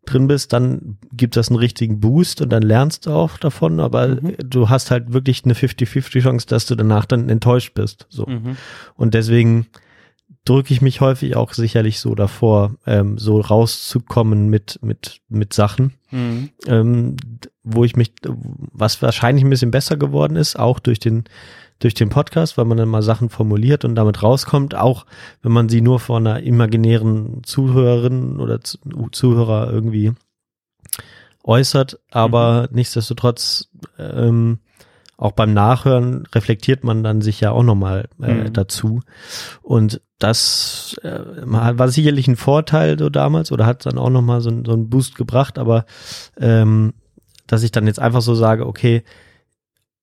drin 0.04 0.26
bist, 0.26 0.52
dann 0.52 0.98
gibt 1.12 1.36
das 1.36 1.48
einen 1.48 1.60
richtigen 1.60 2.00
Boost 2.00 2.40
und 2.40 2.50
dann 2.50 2.62
lernst 2.62 3.06
du 3.06 3.10
auch 3.12 3.38
davon, 3.38 3.78
aber 3.78 4.08
Mhm. 4.08 4.34
du 4.44 4.68
hast 4.68 4.90
halt 4.90 5.12
wirklich 5.12 5.44
eine 5.44 5.54
50-50 5.54 6.24
Chance, 6.24 6.48
dass 6.48 6.66
du 6.66 6.74
danach 6.74 7.04
dann 7.04 7.28
enttäuscht 7.28 7.72
bist. 7.74 8.06
So. 8.08 8.26
Mhm. 8.26 8.56
Und 8.96 9.14
deswegen 9.14 9.66
drücke 10.46 10.72
ich 10.72 10.80
mich 10.80 11.00
häufig 11.02 11.36
auch 11.36 11.52
sicherlich 11.52 12.00
so 12.00 12.14
davor, 12.14 12.74
ähm, 12.86 13.18
so 13.18 13.40
rauszukommen 13.40 14.48
mit, 14.48 14.78
mit, 14.82 15.20
mit 15.28 15.52
Sachen, 15.52 15.92
Mhm. 16.10 16.50
ähm, 16.66 17.16
wo 17.64 17.84
ich 17.84 17.96
mich, 17.96 18.12
was 18.72 19.02
wahrscheinlich 19.02 19.44
ein 19.44 19.50
bisschen 19.50 19.70
besser 19.72 19.96
geworden 19.96 20.36
ist, 20.36 20.58
auch 20.58 20.78
durch 20.78 20.98
den, 21.00 21.24
durch 21.80 21.92
den 21.94 22.08
Podcast, 22.08 22.56
weil 22.56 22.64
man 22.64 22.78
dann 22.78 22.88
mal 22.88 23.02
Sachen 23.02 23.28
formuliert 23.28 23.84
und 23.84 23.96
damit 23.96 24.22
rauskommt, 24.22 24.74
auch 24.74 25.04
wenn 25.42 25.52
man 25.52 25.68
sie 25.68 25.80
nur 25.82 26.00
vor 26.00 26.16
einer 26.18 26.40
imaginären 26.42 27.42
Zuhörerin 27.44 28.38
oder 28.40 28.60
Zu- 28.62 28.78
Zuhörer 29.12 29.70
irgendwie 29.70 30.12
äußert, 31.44 31.98
aber 32.10 32.68
nichtsdestotrotz 32.72 33.68
ähm, 33.98 34.58
auch 35.16 35.32
beim 35.32 35.54
Nachhören 35.54 36.26
reflektiert 36.34 36.84
man 36.84 37.02
dann 37.02 37.22
sich 37.22 37.40
ja 37.40 37.50
auch 37.50 37.62
nochmal 37.62 38.08
äh, 38.22 38.32
Mhm. 38.44 38.52
dazu. 38.52 39.00
Und 39.62 40.00
das 40.18 40.96
äh, 41.02 41.20
war 41.42 41.88
sicherlich 41.88 42.28
ein 42.28 42.36
Vorteil 42.36 42.98
so 42.98 43.08
damals 43.08 43.52
oder 43.52 43.66
hat 43.66 43.86
dann 43.86 43.98
auch 43.98 44.10
nochmal 44.10 44.40
so, 44.40 44.50
so 44.64 44.72
einen 44.72 44.88
Boost 44.90 45.14
gebracht, 45.14 45.58
aber 45.58 45.84
ähm, 46.38 46.94
dass 47.46 47.62
ich 47.62 47.70
dann 47.72 47.86
jetzt 47.86 48.00
einfach 48.00 48.22
so 48.22 48.34
sage, 48.34 48.66
okay, 48.66 49.04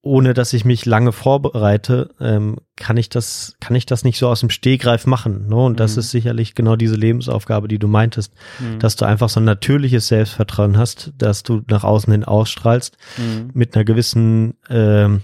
ohne 0.05 0.34
dass 0.34 0.51
ich 0.51 0.65
mich 0.65 0.85
lange 0.85 1.13
vorbereite, 1.13 2.09
ähm, 2.19 2.57
kann 2.75 2.97
ich 2.97 3.07
das, 3.07 3.55
kann 3.61 3.73
ich 3.73 3.85
das 3.85 4.03
nicht 4.03 4.19
so 4.19 4.27
aus 4.27 4.41
dem 4.41 4.49
Stehgreif 4.49 5.05
machen. 5.07 5.47
Ne? 5.47 5.55
Und 5.55 5.80
das 5.80 5.95
Mhm. 5.95 5.99
ist 6.01 6.11
sicherlich 6.11 6.55
genau 6.55 6.75
diese 6.75 6.95
Lebensaufgabe, 6.95 7.69
die 7.69 7.80
du 7.80 7.88
meintest, 7.88 8.34
Mhm. 8.59 8.80
dass 8.80 8.97
du 8.97 9.05
einfach 9.05 9.30
so 9.30 9.39
ein 9.39 9.45
natürliches 9.45 10.07
Selbstvertrauen 10.07 10.77
hast, 10.77 11.13
dass 11.17 11.43
du 11.43 11.61
nach 11.69 11.85
außen 11.85 12.11
hin 12.11 12.25
ausstrahlst 12.25 12.97
Mhm. 13.17 13.51
mit 13.53 13.75
einer 13.75 13.85
gewissen, 13.85 14.55
ähm, 14.69 15.21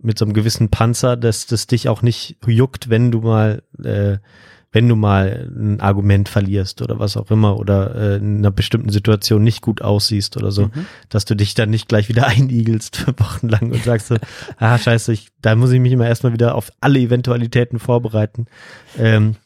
mit 0.00 0.18
so 0.18 0.26
einem 0.26 0.34
gewissen 0.34 0.68
Panzer, 0.68 1.16
dass 1.16 1.46
das 1.46 1.66
dich 1.66 1.88
auch 1.88 2.02
nicht 2.02 2.36
juckt, 2.46 2.90
wenn 2.90 3.10
du 3.10 3.22
mal, 3.22 3.62
äh, 3.82 4.18
wenn 4.74 4.88
du 4.88 4.96
mal 4.96 5.48
ein 5.56 5.80
Argument 5.80 6.28
verlierst 6.28 6.82
oder 6.82 6.98
was 6.98 7.16
auch 7.16 7.30
immer 7.30 7.58
oder 7.58 7.94
äh, 7.94 8.16
in 8.16 8.38
einer 8.38 8.50
bestimmten 8.50 8.90
Situation 8.90 9.44
nicht 9.44 9.62
gut 9.62 9.80
aussiehst 9.82 10.36
oder 10.36 10.50
so, 10.50 10.64
Mhm. 10.64 10.86
dass 11.08 11.24
du 11.24 11.36
dich 11.36 11.54
dann 11.54 11.70
nicht 11.70 11.88
gleich 11.88 12.08
wieder 12.08 12.26
einigelst 12.36 12.96
für 12.96 13.18
Wochen 13.20 13.48
lang 13.48 13.70
und 13.70 13.84
sagst 13.84 14.08
so, 14.08 14.16
ah 14.58 14.76
scheiße, 14.76 15.12
ich, 15.12 15.28
da 15.40 15.54
muss 15.54 15.70
ich 15.70 15.80
mich 15.80 15.92
immer 15.92 16.08
erstmal 16.08 16.32
wieder 16.32 16.56
auf 16.56 16.72
alle 16.80 16.98
Eventualitäten 16.98 17.78
vorbereiten. 17.78 18.46
Ähm, 18.98 19.36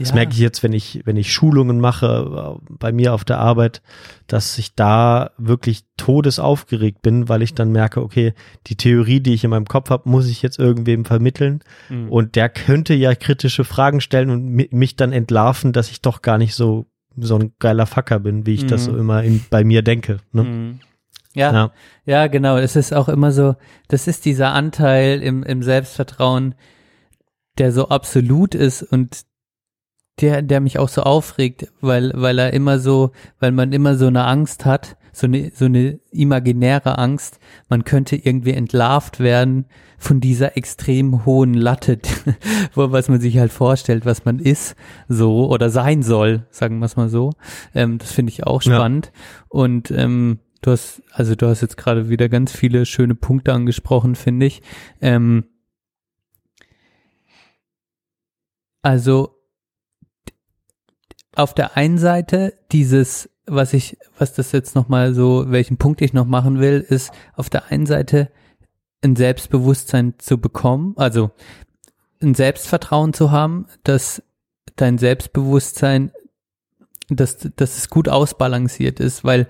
Das 0.00 0.08
Ja. 0.08 0.14
merke 0.16 0.32
ich 0.32 0.38
jetzt, 0.38 0.62
wenn 0.64 0.72
ich, 0.72 1.02
wenn 1.04 1.16
ich 1.16 1.32
Schulungen 1.32 1.78
mache 1.78 2.58
äh, 2.58 2.74
bei 2.78 2.90
mir 2.90 3.14
auf 3.14 3.24
der 3.24 3.38
Arbeit, 3.38 3.82
dass 4.26 4.58
ich 4.58 4.74
da 4.74 5.30
wirklich 5.38 5.84
todesaufgeregt 5.96 7.02
bin, 7.02 7.28
weil 7.28 7.42
ich 7.42 7.54
dann 7.54 7.70
merke, 7.70 8.02
okay, 8.02 8.34
die 8.66 8.76
Theorie, 8.76 9.20
die 9.20 9.34
ich 9.34 9.44
in 9.44 9.50
meinem 9.50 9.66
Kopf 9.66 9.90
habe, 9.90 10.08
muss 10.08 10.26
ich 10.28 10.42
jetzt 10.42 10.58
irgendwem 10.58 11.04
vermitteln. 11.04 11.60
Mhm. 11.88 12.08
Und 12.10 12.34
der 12.36 12.48
könnte 12.48 12.94
ja 12.94 13.14
kritische 13.14 13.64
Fragen 13.64 14.00
stellen 14.00 14.30
und 14.30 14.48
mi- 14.48 14.68
mich 14.74 14.96
dann 14.96 15.12
entlarven, 15.12 15.72
dass 15.72 15.90
ich 15.90 16.00
doch 16.02 16.22
gar 16.22 16.38
nicht 16.38 16.54
so, 16.54 16.86
so 17.16 17.36
ein 17.36 17.52
geiler 17.58 17.86
Fucker 17.86 18.18
bin, 18.20 18.46
wie 18.46 18.54
ich 18.54 18.66
das 18.66 18.86
Mhm. 18.86 18.92
so 18.92 18.96
immer 18.98 19.22
in, 19.22 19.44
bei 19.50 19.64
mir 19.64 19.82
denke. 19.82 20.18
Ne? 20.32 20.42
Mhm. 20.44 20.80
Ja, 21.34 21.52
Ja. 21.52 21.72
ja, 22.06 22.26
genau. 22.26 22.56
Es 22.56 22.74
ist 22.74 22.92
auch 22.92 23.08
immer 23.08 23.30
so, 23.32 23.54
das 23.88 24.06
ist 24.08 24.24
dieser 24.24 24.52
Anteil 24.52 25.22
im, 25.22 25.42
im 25.42 25.62
Selbstvertrauen, 25.62 26.54
der 27.58 27.72
so 27.72 27.88
absolut 27.88 28.54
ist 28.54 28.82
und 28.82 29.20
der, 30.20 30.42
der 30.42 30.60
mich 30.60 30.78
auch 30.78 30.88
so 30.88 31.02
aufregt, 31.02 31.68
weil, 31.80 32.12
weil 32.14 32.38
er 32.38 32.52
immer 32.52 32.78
so, 32.78 33.12
weil 33.38 33.52
man 33.52 33.72
immer 33.72 33.96
so 33.96 34.06
eine 34.06 34.24
Angst 34.24 34.64
hat, 34.64 34.96
so 35.12 35.26
eine, 35.26 35.50
so 35.54 35.64
eine 35.64 35.98
imaginäre 36.12 36.98
Angst, 36.98 37.40
man 37.68 37.84
könnte 37.84 38.16
irgendwie 38.16 38.52
entlarvt 38.52 39.18
werden 39.20 39.66
von 39.98 40.20
dieser 40.20 40.56
extrem 40.56 41.26
hohen 41.26 41.52
Latte, 41.54 41.98
wo, 42.74 42.92
was 42.92 43.08
man 43.08 43.20
sich 43.20 43.38
halt 43.38 43.52
vorstellt, 43.52 44.06
was 44.06 44.24
man 44.24 44.38
ist, 44.38 44.76
so 45.08 45.48
oder 45.50 45.68
sein 45.68 46.02
soll, 46.02 46.46
sagen 46.50 46.78
wir 46.78 46.86
es 46.86 46.96
mal 46.96 47.08
so. 47.08 47.32
Ähm, 47.74 47.98
das 47.98 48.12
finde 48.12 48.30
ich 48.30 48.46
auch 48.46 48.62
Ja. 48.62 48.76
spannend. 48.76 49.12
Und 49.48 49.90
ähm, 49.90 50.38
du 50.62 50.70
hast, 50.70 51.02
also 51.12 51.34
du 51.34 51.48
hast 51.48 51.60
jetzt 51.60 51.76
gerade 51.76 52.08
wieder 52.08 52.28
ganz 52.28 52.52
viele 52.52 52.86
schöne 52.86 53.14
Punkte 53.14 53.52
angesprochen, 53.52 54.14
finde 54.14 54.46
ich. 54.46 54.62
Ähm, 55.00 55.44
also 58.82 59.39
auf 61.34 61.54
der 61.54 61.76
einen 61.76 61.98
Seite 61.98 62.54
dieses, 62.72 63.30
was 63.46 63.72
ich, 63.72 63.96
was 64.18 64.32
das 64.34 64.52
jetzt 64.52 64.74
nochmal 64.74 65.14
so, 65.14 65.44
welchen 65.48 65.76
Punkt 65.76 66.02
ich 66.02 66.12
noch 66.12 66.26
machen 66.26 66.60
will, 66.60 66.84
ist 66.86 67.12
auf 67.34 67.50
der 67.50 67.70
einen 67.70 67.86
Seite 67.86 68.30
ein 69.02 69.16
Selbstbewusstsein 69.16 70.14
zu 70.18 70.38
bekommen, 70.38 70.94
also 70.96 71.30
ein 72.22 72.34
Selbstvertrauen 72.34 73.12
zu 73.12 73.30
haben, 73.30 73.66
dass 73.82 74.22
dein 74.76 74.98
Selbstbewusstsein, 74.98 76.12
dass, 77.08 77.38
dass 77.56 77.78
es 77.78 77.88
gut 77.88 78.08
ausbalanciert 78.08 79.00
ist, 79.00 79.24
weil 79.24 79.46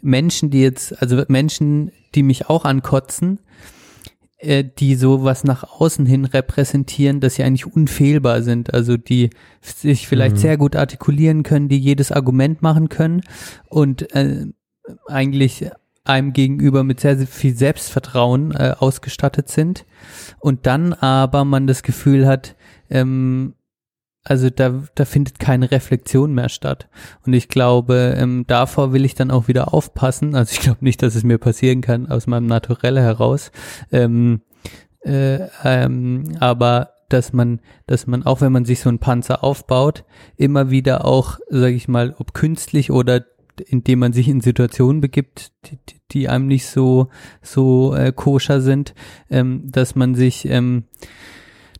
Menschen, 0.00 0.50
die 0.50 0.62
jetzt, 0.62 1.00
also 1.00 1.22
Menschen, 1.28 1.92
die 2.14 2.22
mich 2.22 2.48
auch 2.48 2.64
ankotzen, 2.64 3.40
äh, 4.42 4.64
die 4.64 4.96
so 4.96 5.24
was 5.24 5.44
nach 5.44 5.62
außen 5.62 6.04
hin 6.04 6.24
repräsentieren, 6.24 7.20
dass 7.20 7.36
sie 7.36 7.44
eigentlich 7.44 7.66
unfehlbar 7.66 8.42
sind, 8.42 8.74
also 8.74 8.96
die 8.96 9.30
sich 9.60 10.08
vielleicht 10.08 10.36
Mhm. 10.36 10.40
sehr 10.40 10.56
gut 10.56 10.76
artikulieren 10.76 11.42
können, 11.44 11.68
die 11.68 11.78
jedes 11.78 12.12
Argument 12.12 12.60
machen 12.60 12.88
können 12.88 13.22
und 13.68 14.14
äh, 14.14 14.46
eigentlich 15.06 15.70
einem 16.04 16.32
gegenüber 16.32 16.82
mit 16.82 16.98
sehr, 16.98 17.16
sehr 17.16 17.28
viel 17.28 17.54
Selbstvertrauen 17.54 18.50
äh, 18.52 18.74
ausgestattet 18.76 19.48
sind 19.48 19.86
und 20.40 20.66
dann 20.66 20.92
aber 20.92 21.44
man 21.44 21.68
das 21.68 21.84
Gefühl 21.84 22.26
hat, 22.26 22.56
ähm, 22.90 23.54
also 24.24 24.50
da, 24.50 24.82
da 24.94 25.04
findet 25.04 25.38
keine 25.38 25.70
Reflexion 25.70 26.32
mehr 26.32 26.48
statt. 26.48 26.88
Und 27.26 27.32
ich 27.32 27.48
glaube, 27.48 28.14
ähm, 28.16 28.44
davor 28.46 28.92
will 28.92 29.04
ich 29.04 29.14
dann 29.14 29.30
auch 29.30 29.48
wieder 29.48 29.74
aufpassen. 29.74 30.34
Also 30.34 30.52
ich 30.52 30.60
glaube 30.60 30.84
nicht, 30.84 31.02
dass 31.02 31.14
es 31.14 31.24
mir 31.24 31.38
passieren 31.38 31.80
kann 31.80 32.08
aus 32.08 32.26
meinem 32.26 32.46
Naturelle 32.46 33.00
heraus. 33.02 33.50
Ähm, 33.90 34.42
äh, 35.00 35.40
ähm, 35.64 36.36
aber 36.38 36.90
dass 37.08 37.32
man, 37.32 37.60
dass 37.86 38.06
man 38.06 38.22
auch 38.22 38.40
wenn 38.40 38.52
man 38.52 38.64
sich 38.64 38.80
so 38.80 38.88
einen 38.88 39.00
Panzer 39.00 39.42
aufbaut, 39.44 40.04
immer 40.36 40.70
wieder 40.70 41.04
auch, 41.04 41.38
sage 41.50 41.74
ich 41.74 41.88
mal, 41.88 42.14
ob 42.18 42.32
künstlich 42.32 42.90
oder 42.90 43.24
indem 43.66 43.98
man 43.98 44.12
sich 44.14 44.28
in 44.28 44.40
Situationen 44.40 45.00
begibt, 45.02 45.52
die, 45.66 45.78
die- 46.10 46.28
einem 46.28 46.46
nicht 46.46 46.66
so 46.66 47.08
so 47.42 47.94
äh, 47.94 48.12
koscher 48.12 48.60
sind, 48.62 48.94
ähm, 49.30 49.64
dass 49.70 49.94
man 49.94 50.14
sich 50.14 50.46
ähm, 50.48 50.84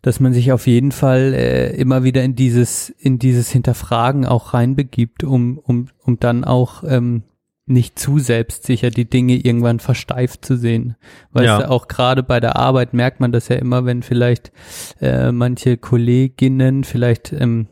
dass 0.03 0.21
man 0.21 0.33
sich 0.33 0.53
auf 0.53 0.67
jeden 0.67 0.93
Fall 0.93 1.33
äh, 1.35 1.75
immer 1.77 2.03
wieder 2.05 2.23
in 2.23 2.35
dieses 2.35 2.91
in 2.91 3.19
dieses 3.19 3.51
Hinterfragen 3.51 4.27
auch 4.27 4.53
reinbegibt, 4.55 5.25
um 5.25 5.59
um 5.59 5.89
um 6.05 6.19
dann 6.21 6.45
auch 6.45 6.83
ähm, 6.87 7.23
nicht 7.67 7.99
zu 7.99 8.19
selbstsicher 8.19 8.91
die 8.91 9.09
Dinge 9.09 9.37
irgendwann 9.37 9.79
versteift 9.79 10.45
zu 10.45 10.57
sehen. 10.57 10.97
Weißt 11.31 11.47
Ja. 11.47 11.59
du, 11.59 11.71
auch 11.71 11.87
gerade 11.87 12.23
bei 12.25 12.41
der 12.41 12.57
Arbeit 12.57 12.93
merkt 12.93 13.21
man 13.21 13.31
das 13.31 13.49
ja 13.49 13.57
immer, 13.57 13.85
wenn 13.85 14.03
vielleicht 14.03 14.51
äh, 15.01 15.31
manche 15.31 15.77
Kolleginnen 15.77 16.83
vielleicht 16.83 17.33
ähm, 17.33 17.69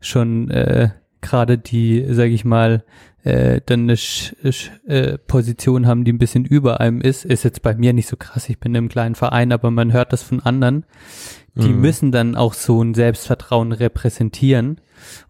schon 0.00 0.50
äh, 0.50 0.88
gerade 1.20 1.58
die, 1.58 2.06
sage 2.14 2.30
ich 2.32 2.44
mal, 2.44 2.84
äh, 3.26 3.60
dann 3.66 3.80
eine 3.80 3.96
Sch 3.96 4.34
Sch 4.50 4.70
äh, 4.86 5.18
Position 5.18 5.86
haben, 5.86 6.04
die 6.04 6.12
ein 6.12 6.18
bisschen 6.18 6.44
über 6.44 6.80
einem 6.80 7.00
ist, 7.00 7.24
ist 7.24 7.42
jetzt 7.44 7.62
bei 7.62 7.74
mir 7.74 7.92
nicht 7.92 8.08
so 8.08 8.16
krass. 8.16 8.48
Ich 8.48 8.60
bin 8.60 8.72
in 8.72 8.76
einem 8.78 8.88
kleinen 8.88 9.14
Verein, 9.16 9.52
aber 9.52 9.70
man 9.70 9.92
hört 9.92 10.12
das 10.12 10.22
von 10.22 10.40
anderen. 10.40 10.84
Die 11.56 11.70
Mhm. 11.70 11.80
müssen 11.80 12.12
dann 12.12 12.36
auch 12.36 12.52
so 12.54 12.82
ein 12.82 12.94
Selbstvertrauen 12.94 13.72
repräsentieren 13.72 14.80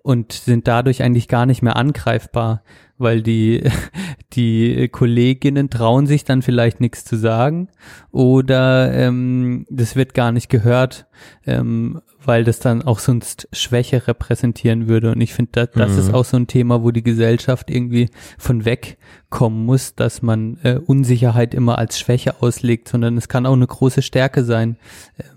und 0.03 0.33
sind 0.33 0.67
dadurch 0.69 1.03
eigentlich 1.03 1.29
gar 1.29 1.47
nicht 1.47 1.63
mehr 1.63 1.77
angreifbar, 1.77 2.63
weil 2.99 3.23
die, 3.23 3.63
die 4.35 4.89
Kolleginnen 4.89 5.71
trauen 5.71 6.07
sich 6.07 6.25
dann 6.25 6.43
vielleicht 6.43 6.81
nichts 6.81 7.05
zu 7.05 7.17
sagen 7.17 7.69
oder 8.11 8.93
ähm, 8.93 9.67
das 9.71 9.97
wird 9.97 10.15
gar 10.15 10.33
nicht 10.33 10.49
gehört, 10.49 11.07
ähm, 11.47 12.01
weil 12.27 12.45
das 12.45 12.59
dann 12.59 12.83
auch 12.83 12.99
sonst 12.99 13.49
Schwäche 13.53 14.07
repräsentieren 14.09 14.89
würde. 14.89 15.13
Und 15.13 15.21
ich 15.21 15.33
finde, 15.35 15.53
das, 15.53 15.71
das 15.73 15.93
Mhm. 15.93 15.99
ist 15.99 16.15
auch 16.15 16.25
so 16.25 16.37
ein 16.37 16.47
Thema, 16.47 16.83
wo 16.83 16.91
die 16.91 17.03
Gesellschaft 17.03 17.71
irgendwie 17.71 18.09
von 18.39 18.65
wegkommen 18.65 19.65
muss, 19.65 19.95
dass 19.95 20.23
man 20.23 20.59
äh, 20.63 20.79
Unsicherheit 20.85 21.55
immer 21.55 21.79
als 21.79 21.99
Schwäche 21.99 22.43
auslegt, 22.43 22.89
sondern 22.89 23.17
es 23.17 23.29
kann 23.29 23.47
auch 23.47 23.53
eine 23.55 23.67
große 23.67 24.03
Stärke 24.03 24.45
sein, 24.45 24.77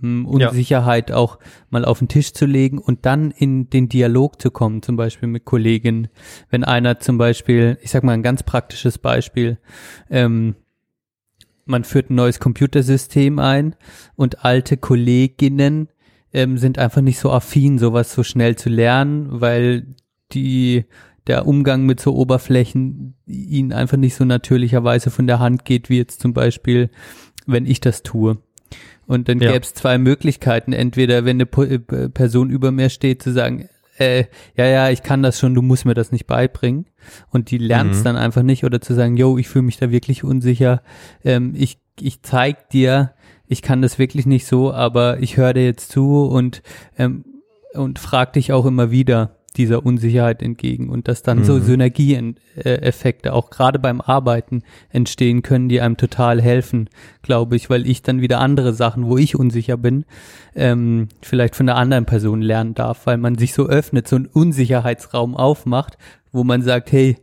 ähm, 0.03 0.27
Ja. 0.37 0.47
Unsicherheit 0.49 1.11
auch 1.11 1.39
mal 1.69 1.85
auf 1.85 1.99
den 1.99 2.07
Tisch 2.07 2.33
zu 2.33 2.45
legen 2.45 2.79
und 2.79 3.05
dann 3.05 3.31
in 3.31 3.69
den 3.69 3.89
Dialog 3.89 4.41
zu 4.41 4.51
kommen, 4.51 4.81
zum 4.81 4.95
Beispiel 4.97 5.29
mit 5.29 5.45
Kollegen. 5.45 6.07
Wenn 6.49 6.63
einer 6.63 6.99
zum 6.99 7.17
Beispiel, 7.17 7.77
ich 7.81 7.91
sag 7.91 8.03
mal 8.03 8.13
ein 8.13 8.23
ganz 8.23 8.43
praktisches 8.43 8.97
Beispiel, 8.97 9.57
ähm, 10.09 10.55
man 11.65 11.83
führt 11.83 12.09
ein 12.09 12.15
neues 12.15 12.39
Computersystem 12.39 13.37
ein 13.37 13.75
und 14.15 14.43
alte 14.43 14.75
Kolleginnen 14.77 15.89
ähm, 16.33 16.57
sind 16.57 16.77
einfach 16.79 17.01
nicht 17.01 17.19
so 17.19 17.31
affin, 17.31 17.77
sowas 17.79 18.13
so 18.13 18.23
schnell 18.23 18.55
zu 18.55 18.69
lernen, 18.69 19.27
weil 19.41 19.87
die 20.33 20.85
der 21.27 21.45
Umgang 21.47 21.85
mit 21.85 21.99
so 21.99 22.15
Oberflächen 22.15 23.15
ihnen 23.27 23.71
einfach 23.73 23.97
nicht 23.97 24.15
so 24.15 24.25
natürlicherweise 24.25 25.11
von 25.11 25.27
der 25.27 25.39
Hand 25.39 25.63
geht, 25.65 25.89
wie 25.89 25.97
jetzt 25.97 26.21
zum 26.21 26.33
Beispiel, 26.33 26.89
wenn 27.45 27.65
ich 27.65 27.81
das 27.81 28.01
tue. 28.03 28.37
Und 29.05 29.27
dann 29.29 29.39
Ja. 29.39 29.51
gäbe 29.51 29.63
es 29.65 29.73
zwei 29.73 29.97
Möglichkeiten. 29.97 30.73
Entweder, 30.73 31.25
wenn 31.25 31.41
eine 31.41 31.67
äh, 31.69 32.09
Person 32.09 32.49
über 32.49 32.71
mir 32.71 32.89
steht, 32.89 33.21
zu 33.23 33.31
sagen, 33.31 33.67
äh, 33.97 34.25
ja, 34.55 34.65
ja, 34.65 34.89
ich 34.89 35.03
kann 35.03 35.21
das 35.23 35.39
schon, 35.39 35.53
du 35.55 35.61
musst 35.61 35.85
mir 35.85 35.93
das 35.95 36.11
nicht 36.11 36.25
beibringen. 36.25 36.85
Und 37.29 37.51
die 37.51 37.57
lernt 37.57 37.93
es 37.93 37.99
Mhm. 37.99 38.03
dann 38.05 38.15
einfach 38.17 38.43
nicht. 38.43 38.63
Oder 38.63 38.81
zu 38.81 38.93
sagen, 38.93 39.17
yo, 39.17 39.37
ich 39.37 39.47
fühle 39.49 39.63
mich 39.63 39.77
da 39.77 39.91
wirklich 39.91 40.23
unsicher. 40.23 40.81
Ähm, 41.23 41.53
ich, 41.55 41.79
ich 41.99 42.21
zeig 42.21 42.69
dir, 42.69 43.13
ich 43.49 43.61
kann 43.61 43.81
das 43.81 43.99
wirklich 43.99 44.25
nicht 44.25 44.45
so, 44.45 44.71
aber 44.71 45.19
ich 45.19 45.35
höre 45.35 45.53
dir 45.53 45.65
jetzt 45.65 45.91
zu 45.91 46.23
und, 46.25 46.61
ähm, 46.97 47.25
und 47.73 47.99
frag 47.99 48.33
dich 48.33 48.53
auch 48.53 48.65
immer 48.65 48.91
wieder 48.91 49.35
dieser 49.57 49.83
Unsicherheit 49.83 50.43
entgegen 50.43 50.89
und 50.89 51.07
dass 51.07 51.23
dann 51.23 51.43
so 51.43 51.55
Mhm. 51.55 51.63
Synergieeffekte 51.63 53.33
auch 53.33 53.49
gerade 53.49 53.79
beim 53.79 53.99
Arbeiten 53.99 54.61
entstehen 54.91 55.41
können, 55.41 55.67
die 55.67 55.81
einem 55.81 55.97
total 55.97 56.39
helfen, 56.39 56.89
glaube 57.23 57.55
ich, 57.55 57.69
weil 57.71 57.87
ich 57.87 58.03
dann 58.03 58.21
wieder 58.21 58.39
andere 58.39 58.73
Sachen, 58.73 59.07
wo 59.07 59.17
ich 59.17 59.35
unsicher 59.35 59.77
bin, 59.77 60.05
ähm, 60.55 61.07
vielleicht 61.23 61.55
von 61.55 61.65
der 61.65 61.77
anderen 61.77 62.05
Person 62.05 62.43
lernen 62.43 62.75
darf, 62.75 63.07
weil 63.07 63.17
man 63.17 63.39
sich 63.39 63.53
so 63.53 63.65
öffnet, 63.65 64.07
so 64.07 64.17
einen 64.17 64.27
Unsicherheitsraum 64.27 65.35
aufmacht, 65.35 65.97
wo 66.31 66.43
man 66.43 66.61
sagt, 66.61 66.91
hey, 66.91 67.17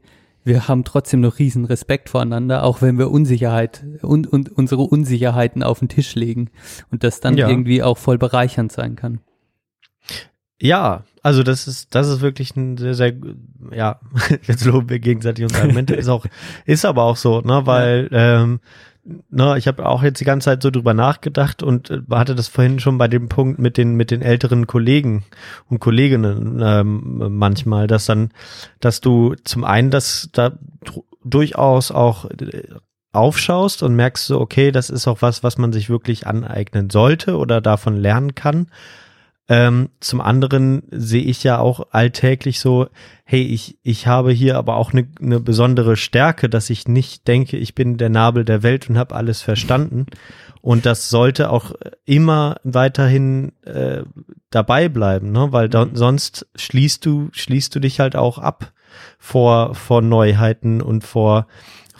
wir 0.47 0.69
haben 0.69 0.85
trotzdem 0.85 1.21
noch 1.21 1.39
riesen 1.39 1.65
Respekt 1.65 2.09
voreinander, 2.09 2.63
auch 2.63 2.81
wenn 2.81 2.99
wir 2.99 3.11
Unsicherheit 3.11 3.85
und, 4.03 4.27
und 4.27 4.49
unsere 4.49 4.83
Unsicherheiten 4.83 5.63
auf 5.63 5.81
den 5.81 5.89
Tisch 5.89 6.15
legen 6.15 6.51
und 6.91 7.03
das 7.05 7.21
dann 7.21 7.37
Ja. 7.37 7.49
irgendwie 7.49 7.83
auch 7.83 7.99
voll 7.99 8.17
bereichernd 8.17 8.71
sein 8.71 8.95
kann. 8.97 9.21
Ja, 10.61 11.05
also 11.23 11.43
das 11.43 11.67
ist, 11.67 11.95
das 11.95 12.09
ist 12.09 12.21
wirklich 12.23 12.57
ein 12.57 12.77
sehr, 12.79 12.95
sehr, 12.95 13.13
ja, 13.73 14.01
jetzt 14.47 14.65
loben 14.65 14.89
wir 14.89 15.01
gegenseitig 15.01 15.45
unsere 15.45 15.63
Argumente, 15.63 15.95
ist 15.95 16.09
auch, 16.09 16.25
ist 16.65 16.85
aber 16.85 17.03
auch 17.03 17.17
so, 17.17 17.41
ne, 17.41 17.63
weil, 17.67 18.09
ähm, 18.13 18.61
ne, 19.31 19.57
ich 19.59 19.67
habe 19.69 19.87
auch 19.87 20.03
jetzt 20.03 20.21
die 20.21 20.25
ganze 20.25 20.47
Zeit 20.47 20.63
so 20.63 20.71
drüber 20.71 20.95
nachgedacht 20.95 21.63
und 21.63 21.91
äh, 21.91 22.01
hatte 22.11 22.35
das 22.35 22.49
vorhin 22.49 22.81
schon 22.81 22.99
bei 22.99 23.09
dem 23.09 23.29
Punkt 23.29 23.59
mit 23.59 23.77
den, 23.77 23.95
mit 23.95 24.11
den 24.11 24.23
älteren 24.23 24.67
Kollegen 24.67 25.25
und 25.69 25.81
Kolleginnen 25.81 26.61
ähm, 26.63 27.37
manchmal, 27.37 27.87
dass 27.87 28.07
dann, 28.07 28.31
dass 28.81 29.01
du 29.01 29.35
zum 29.45 29.65
einen 29.65 29.91
das 29.91 30.29
da 30.33 30.59
durchaus 31.25 31.91
auch 31.91 32.27
äh, 32.31 32.63
aufschaust 33.13 33.83
und 33.83 33.97
merkst 33.97 34.27
so, 34.27 34.41
okay, 34.41 34.71
das 34.71 34.91
ist 34.91 35.09
auch 35.09 35.23
was, 35.23 35.43
was 35.43 35.59
man 35.59 35.73
sich 35.73 35.89
wirklich 35.89 36.27
aneignen 36.27 36.91
sollte 36.91 37.37
oder 37.37 37.61
davon 37.61 37.97
lernen 37.97 38.35
kann. 38.35 38.69
Ähm, 39.49 39.91
zum 40.01 40.21
anderen 40.21 40.83
sehe 40.91 41.23
ich 41.23 41.45
ja 41.45 41.59
auch 41.59 41.89
alltäglich 41.93 42.59
so, 42.59 42.89
hey, 43.25 43.43
ich, 43.43 43.79
ich 43.85 44.09
habe 44.09 44.33
hier 44.33 44.57
aber 44.57 44.77
auch 44.77 44.93
eine 44.93 45.07
eine 45.21 45.39
besondere 45.39 45.97
Stärke, 45.97 46.49
dass 46.49 46.69
ich 46.69 46.89
nicht 46.89 47.29
denke, 47.29 47.57
ich 47.57 47.75
bin 47.75 47.97
der 47.97 48.09
Nabel 48.09 48.45
der 48.45 48.65
Welt 48.65 48.91
und 48.91 48.99
habe 48.99 49.15
alles 49.15 49.43
verstanden. 49.43 50.07
Und 50.63 50.85
das 50.85 51.11
sollte 51.11 51.51
auch 51.51 51.75
immer 52.05 52.57
weiterhin 52.65 53.53
äh, 53.63 54.03
dabei 54.51 54.89
bleiben, 54.89 55.31
ne? 55.31 55.53
weil 55.53 55.69
da, 55.69 55.87
sonst 55.93 56.49
schließt 56.57 57.07
du, 57.07 57.29
schließt 57.31 57.73
du 57.73 57.79
dich 57.79 58.01
halt 58.01 58.17
auch 58.17 58.39
ab 58.39 58.73
vor, 59.19 59.77
vor 59.77 60.03
Neuheiten 60.03 60.83
und 60.83 61.05
vor, 61.05 61.47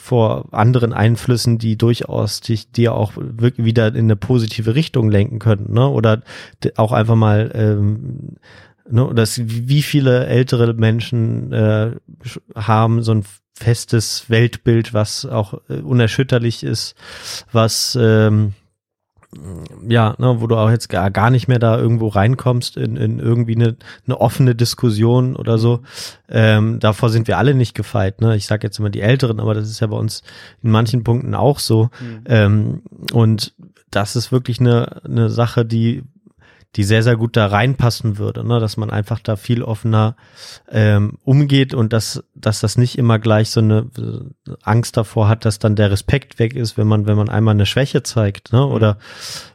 vor 0.07 0.45
anderen 0.53 0.93
Einflüssen, 0.93 1.59
die 1.59 1.77
durchaus 1.77 2.41
dich, 2.41 2.71
dir 2.71 2.95
auch 2.95 3.15
wirklich 3.17 3.67
wieder 3.67 3.89
in 3.89 4.05
eine 4.05 4.15
positive 4.15 4.77
Richtung 4.77 5.11
lenken 5.11 5.41
könnten, 5.41 5.75
ne? 5.75 5.89
Oder 5.89 6.23
auch 6.77 6.93
einfach 6.93 7.17
mal, 7.17 7.51
ähm, 7.55 8.37
ne, 8.89 9.11
das, 9.17 9.41
wie 9.45 9.83
viele 9.83 10.27
ältere 10.27 10.75
Menschen 10.75 11.53
äh, 11.53 11.97
haben 12.55 13.03
so 13.03 13.15
ein 13.15 13.25
festes 13.53 14.31
Weltbild, 14.31 14.95
was 14.95 15.27
auch 15.27 15.55
äh, 15.69 15.81
unerschütterlich 15.81 16.63
ist, 16.63 16.95
was 17.51 17.99
ähm, 18.01 18.53
ja, 19.89 20.15
ne, 20.19 20.41
wo 20.41 20.47
du 20.47 20.57
auch 20.57 20.71
jetzt 20.71 20.89
gar, 20.89 21.11
gar 21.11 21.31
nicht 21.31 21.49
mehr 21.49 21.59
da 21.59 21.79
irgendwo 21.79 22.09
reinkommst 22.09 22.77
in, 22.77 22.97
in 22.97 23.19
irgendwie 23.19 23.55
eine, 23.55 23.77
eine 24.07 24.21
offene 24.21 24.55
Diskussion 24.55 25.37
oder 25.37 25.59
so. 25.59 25.81
Ähm, 26.29 26.79
davor 26.81 27.11
sind 27.11 27.29
wir 27.29 27.39
alle 27.39 27.55
nicht 27.55 27.75
gefeit. 27.75 28.21
Ne? 28.21 28.37
Ich 28.37 28.47
sage 28.47 28.67
jetzt 28.67 28.79
immer 28.79 28.91
die 28.91 29.01
Älteren, 29.01 29.41
aber 29.41 29.55
das 29.55 29.71
ist 29.71 29.81
ja 29.81 29.87
bei 29.87 29.97
uns 29.97 30.23
in 30.63 30.71
manchen 30.71 31.05
Punkten 31.05 31.35
auch 31.35 31.59
so. 31.59 31.91
Ähm, 32.27 32.83
und 33.13 33.55
das 33.91 34.17
ist 34.17 34.33
wirklich 34.33 34.61
eine, 34.61 35.05
eine 35.05 35.31
Sache, 35.31 35.65
die 35.65 36.03
die 36.77 36.85
sehr, 36.85 37.03
sehr 37.03 37.17
gut 37.17 37.37
da 37.37 37.47
reinpassen 37.47 38.19
würde, 38.19 38.47
ne? 38.47 38.61
dass 38.61 38.77
man 38.77 38.91
einfach 38.91 39.19
da 39.21 39.37
viel 39.37 39.63
offener 39.63 40.15
ähm, 40.71 41.19
umgeht 41.25 41.73
und 41.75 41.93
dass, 41.93 42.23
dass 42.35 42.61
das 42.61 42.77
nicht 42.77 42.99
immer 42.99 43.19
gleich 43.19 43.51
so 43.51 43.61
eine 43.61 43.89
äh, 43.99 44.53
Angst 44.63 44.97
davor 44.97 45.29
hat, 45.29 45.45
dass 45.45 45.59
dann 45.59 45.75
der 45.75 45.91
Respekt 45.91 46.39
weg 46.39 46.55
ist, 46.55 46.77
wenn 46.77 46.87
man, 46.87 47.07
wenn 47.07 47.17
man 47.17 47.31
einmal 47.31 47.55
eine 47.55 47.67
Schwäche 47.67 48.03
zeigt, 48.03 48.53
ne? 48.53 48.65
Oder 48.67 48.99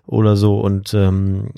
oder 0.07 0.35
so. 0.35 0.60
Und 0.60 0.93
ähm, 0.93 1.52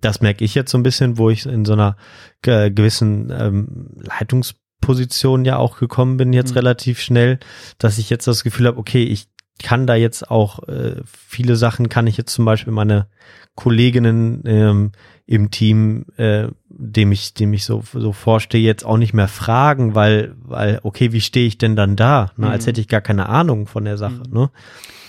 das 0.00 0.20
merke 0.20 0.44
ich 0.44 0.54
jetzt 0.54 0.70
so 0.70 0.78
ein 0.78 0.82
bisschen, 0.82 1.18
wo 1.18 1.28
ich 1.28 1.44
in 1.44 1.64
so 1.64 1.74
einer 1.74 1.96
ge 2.40 2.70
gewissen 2.70 3.30
ähm, 3.30 3.88
Leitungsposition 3.96 5.44
ja 5.44 5.56
auch 5.56 5.78
gekommen 5.78 6.16
bin, 6.16 6.32
jetzt 6.32 6.52
Mhm. 6.52 6.58
relativ 6.58 7.00
schnell, 7.00 7.38
dass 7.78 7.98
ich 7.98 8.08
jetzt 8.10 8.26
das 8.26 8.44
Gefühl 8.44 8.68
habe, 8.68 8.78
okay, 8.78 9.02
ich 9.02 9.28
kann 9.62 9.86
da 9.86 9.94
jetzt 9.94 10.30
auch 10.30 10.66
äh, 10.68 11.02
viele 11.04 11.56
Sachen 11.56 11.90
kann 11.90 12.06
ich 12.06 12.16
jetzt 12.16 12.32
zum 12.32 12.46
Beispiel 12.46 12.72
meine 12.72 13.08
Kolleginnen 13.54 14.42
ähm, 14.46 14.92
im 15.26 15.50
Team, 15.50 16.06
äh, 16.16 16.48
dem 16.68 17.12
ich, 17.12 17.34
dem 17.34 17.52
ich 17.52 17.64
so, 17.64 17.82
so 17.92 18.12
vorstehe, 18.12 18.60
jetzt 18.62 18.84
auch 18.84 18.96
nicht 18.96 19.12
mehr 19.14 19.28
fragen, 19.28 19.94
weil, 19.94 20.34
weil, 20.42 20.80
okay, 20.82 21.12
wie 21.12 21.20
stehe 21.20 21.46
ich 21.46 21.58
denn 21.58 21.76
dann 21.76 21.94
da? 21.96 22.32
Ne, 22.36 22.48
Als 22.48 22.64
Mhm. 22.64 22.68
hätte 22.70 22.80
ich 22.80 22.88
gar 22.88 23.00
keine 23.00 23.28
Ahnung 23.28 23.66
von 23.66 23.84
der 23.84 23.96
Sache. 23.98 24.22
Ne? 24.30 24.50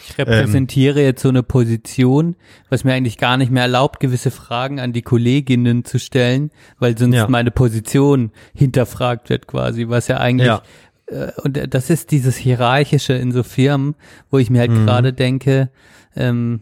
Ich 0.08 0.18
repräsentiere 0.18 1.02
jetzt 1.02 1.22
so 1.22 1.30
eine 1.30 1.44
Position, 1.44 2.36
was 2.70 2.84
mir 2.84 2.94
eigentlich 2.94 3.18
gar 3.18 3.38
nicht 3.38 3.52
mehr 3.52 3.64
erlaubt, 3.64 4.00
gewisse 4.00 4.32
Fragen 4.32 4.80
an 4.80 4.92
die 4.94 5.02
Kolleginnen 5.04 5.86
zu 5.86 5.98
stellen, 6.00 6.52
weil 6.80 6.98
sonst 6.98 7.16
Ja. 7.16 7.28
meine 7.30 7.52
Position 7.52 8.32
hinterfragt 8.54 9.30
wird 9.30 9.48
quasi, 9.48 9.88
was 9.88 10.08
ja 10.08 10.18
eigentlich 10.18 10.48
Ja. 10.48 10.62
äh, 11.08 11.32
und 11.44 11.74
das 11.74 11.90
ist 11.90 12.12
dieses 12.12 12.36
Hierarchische 12.36 13.14
in 13.14 13.32
so 13.32 13.44
Firmen, 13.44 13.96
wo 14.30 14.38
ich 14.38 14.50
mir 14.50 14.60
halt 14.60 14.72
Mhm. 14.72 14.86
gerade 14.86 15.14
denke, 15.14 15.70
ähm, 16.16 16.62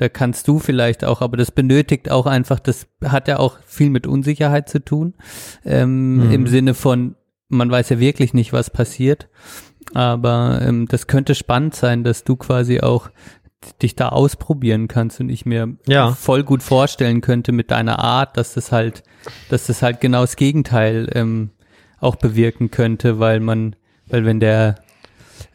da 0.00 0.08
kannst 0.08 0.48
du 0.48 0.58
vielleicht 0.58 1.04
auch, 1.04 1.20
aber 1.20 1.36
das 1.36 1.50
benötigt 1.50 2.10
auch 2.10 2.24
einfach, 2.24 2.58
das 2.58 2.86
hat 3.04 3.28
ja 3.28 3.38
auch 3.38 3.58
viel 3.66 3.90
mit 3.90 4.06
Unsicherheit 4.06 4.68
zu 4.68 4.82
tun, 4.82 5.12
ähm, 5.64 6.24
Mhm. 6.24 6.30
im 6.30 6.46
Sinne 6.46 6.72
von, 6.74 7.16
man 7.48 7.70
weiß 7.70 7.90
ja 7.90 7.98
wirklich 8.00 8.32
nicht, 8.32 8.52
was 8.54 8.70
passiert, 8.70 9.28
aber 9.94 10.60
ähm, 10.62 10.86
das 10.88 11.06
könnte 11.06 11.34
spannend 11.34 11.74
sein, 11.74 12.02
dass 12.04 12.24
du 12.24 12.36
quasi 12.36 12.80
auch 12.80 13.10
dich 13.82 13.94
da 13.94 14.08
ausprobieren 14.08 14.88
kannst 14.88 15.20
und 15.20 15.28
ich 15.28 15.44
mir 15.44 15.76
Ja. 15.86 16.12
voll 16.12 16.44
gut 16.44 16.62
vorstellen 16.62 17.20
könnte 17.20 17.52
mit 17.52 17.70
deiner 17.70 17.98
Art, 17.98 18.38
dass 18.38 18.54
das 18.54 18.72
halt, 18.72 19.02
dass 19.50 19.66
das 19.66 19.82
halt 19.82 20.00
genau 20.00 20.22
das 20.22 20.36
Gegenteil 20.36 21.10
ähm, 21.14 21.50
auch 21.98 22.16
bewirken 22.16 22.70
könnte, 22.70 23.18
weil 23.18 23.40
man, 23.40 23.76
weil 24.06 24.24
wenn 24.24 24.40
der, 24.40 24.76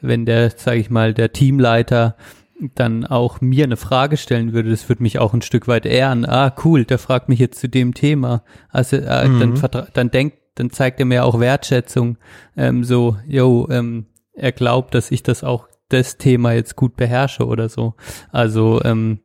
wenn 0.02 0.28
der, 0.28 0.52
sage 0.52 0.78
ich 0.78 0.92
mal, 0.92 1.16
der 1.16 1.34
Teamleiter 1.34 2.16
dann 2.60 3.06
auch 3.06 3.42
mir 3.42 3.66
eine 3.66 3.78
Frage 3.78 4.18
stellen 4.18 4.54
würde, 4.54 4.70
das 4.70 4.88
würde 4.88 5.04
mich 5.04 5.20
auch 5.20 5.34
ein 5.34 5.42
Stück 5.42 5.68
weit 5.68 5.86
ehren. 5.86 6.26
Ah, 6.26 6.56
cool, 6.64 6.86
der 6.86 6.98
fragt 7.00 7.28
mich 7.30 7.40
jetzt 7.40 7.60
zu 7.60 7.68
dem 7.68 7.94
Thema. 7.94 8.44
Also 8.70 8.96
äh, 8.98 9.28
Mhm. 9.28 9.56
dann, 9.62 9.86
dann 9.94 10.12
denkt 10.12 10.38
dann 10.58 10.70
zeigt 10.70 11.02
er 11.02 11.06
mir 11.06 11.26
auch 11.26 11.38
Wertschätzung, 11.42 12.18
ähm, 12.56 12.86
so, 12.86 13.18
yo, 13.28 13.68
ähm, 13.70 14.06
er 14.34 14.54
glaubt, 14.54 14.96
dass 14.96 15.12
ich 15.12 15.22
das 15.22 15.44
auch 15.44 15.68
das 15.90 16.18
Thema 16.18 16.54
jetzt 16.54 16.78
gut 16.78 16.96
beherrsche 16.96 17.46
oder 17.46 17.68
so. 17.68 17.96
Also 18.32 18.82
ähm, 18.86 19.20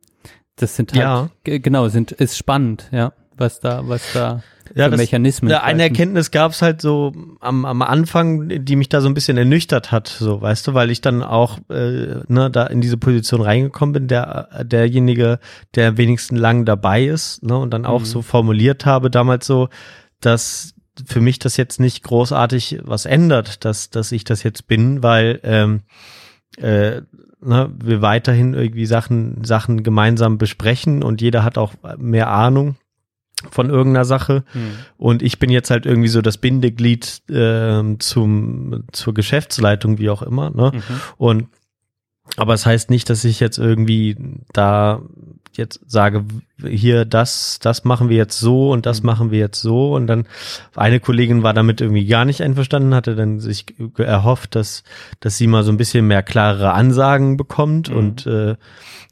das 0.57 0.75
sind 0.75 0.91
halt 0.93 1.01
Ja. 1.01 1.29
genau 1.45 1.87
sind 1.87 2.11
ist 2.11 2.37
spannend, 2.37 2.89
ja, 2.91 3.13
was 3.37 3.61
da 3.61 3.87
was 3.87 4.11
da 4.13 4.43
Ja, 4.75 4.89
das- 4.89 4.97
Mechanismen. 4.99 5.49
Ja, 5.51 5.63
eine. 5.63 5.83
Erkenntnis 5.83 6.31
gab 6.31 6.51
es 6.51 6.61
halt 6.61 6.81
so 6.81 7.13
am, 7.39 7.65
am 7.65 7.81
Anfang, 7.81 8.47
die 8.65 8.75
mich 8.75 8.89
da 8.89 9.01
so 9.01 9.07
ein 9.07 9.13
bisschen 9.13 9.37
ernüchtert 9.37 9.91
hat, 9.91 10.07
so 10.07 10.41
weißt 10.41 10.67
du, 10.67 10.73
weil 10.73 10.91
ich 10.91 11.01
dann 11.01 11.23
auch 11.23 11.57
äh, 11.69 12.21
ne, 12.27 12.49
da 12.51 12.67
in 12.67 12.81
diese 12.81 12.97
Position 12.97 13.41
reingekommen 13.41 13.93
bin, 13.93 14.07
der 14.07 14.47
derjenige, 14.63 15.39
der 15.75 15.89
am 15.89 15.97
wenigsten 15.97 16.35
lang 16.35 16.65
dabei 16.65 17.05
ist, 17.05 17.43
ne, 17.43 17.57
und 17.57 17.71
dann 17.71 17.85
auch 17.85 18.01
Mhm. 18.01 18.05
so 18.05 18.21
formuliert 18.21 18.85
habe 18.85 19.09
damals 19.09 19.45
so, 19.45 19.69
dass 20.21 20.73
für 21.05 21.21
mich 21.21 21.39
das 21.39 21.57
jetzt 21.57 21.79
nicht 21.79 22.03
großartig 22.03 22.79
was 22.83 23.05
ändert, 23.05 23.63
dass 23.65 23.89
dass 23.89 24.11
ich 24.11 24.23
das 24.23 24.43
jetzt 24.43 24.67
bin, 24.67 25.01
weil 25.03 25.39
ähm, 25.43 25.81
äh, 26.57 27.01
ne, 27.43 27.71
wir 27.83 28.01
weiterhin 28.01 28.53
irgendwie 28.53 28.85
Sachen 28.85 29.43
Sachen 29.43 29.83
gemeinsam 29.83 30.37
besprechen 30.37 31.01
und 31.01 31.21
jeder 31.21 31.43
hat 31.43 31.57
auch 31.57 31.73
mehr 31.97 32.29
Ahnung 32.29 32.75
von 33.49 33.69
irgendeiner 33.69 34.05
Sache. 34.05 34.43
Hm. 34.51 34.71
Und 34.97 35.21
ich 35.21 35.39
bin 35.39 35.49
jetzt 35.49 35.69
halt 35.69 35.85
irgendwie 35.85 36.09
so 36.09 36.21
das 36.21 36.37
Bindeglied 36.37 37.23
ähm, 37.29 37.99
zum 37.99 38.83
zur 38.91 39.13
Geschäftsleitung, 39.13 39.97
wie 39.97 40.09
auch 40.09 40.21
immer. 40.21 40.49
Ne? 40.51 40.71
Mhm. 40.73 40.81
Und 41.17 41.47
aber 42.37 42.53
es 42.53 42.65
heißt 42.65 42.89
nicht, 42.89 43.09
dass 43.09 43.23
ich 43.25 43.39
jetzt 43.39 43.57
irgendwie 43.57 44.15
da 44.53 45.01
jetzt 45.53 45.81
sage, 45.85 46.25
hier 46.67 47.05
das, 47.05 47.59
das 47.61 47.83
machen 47.83 48.09
wir 48.09 48.17
jetzt 48.17 48.39
so 48.39 48.71
und 48.71 48.85
das 48.85 49.01
Mhm. 49.01 49.05
machen 49.07 49.31
wir 49.31 49.39
jetzt 49.39 49.61
so. 49.61 49.93
Und 49.95 50.07
dann 50.07 50.25
eine 50.75 50.99
Kollegin 50.99 51.43
war 51.43 51.53
damit 51.53 51.81
irgendwie 51.81 52.05
gar 52.05 52.25
nicht 52.25 52.41
einverstanden, 52.41 52.93
hatte 52.95 53.15
dann 53.15 53.39
sich 53.39 53.65
erhofft, 53.97 54.55
dass, 54.55 54.83
dass 55.19 55.37
sie 55.37 55.47
mal 55.47 55.63
so 55.63 55.71
ein 55.71 55.77
bisschen 55.77 56.07
mehr 56.07 56.23
klarere 56.23 56.73
Ansagen 56.73 57.37
bekommt 57.37 57.89
Mhm. 57.89 57.95
und 57.95 58.25
äh, 58.27 58.55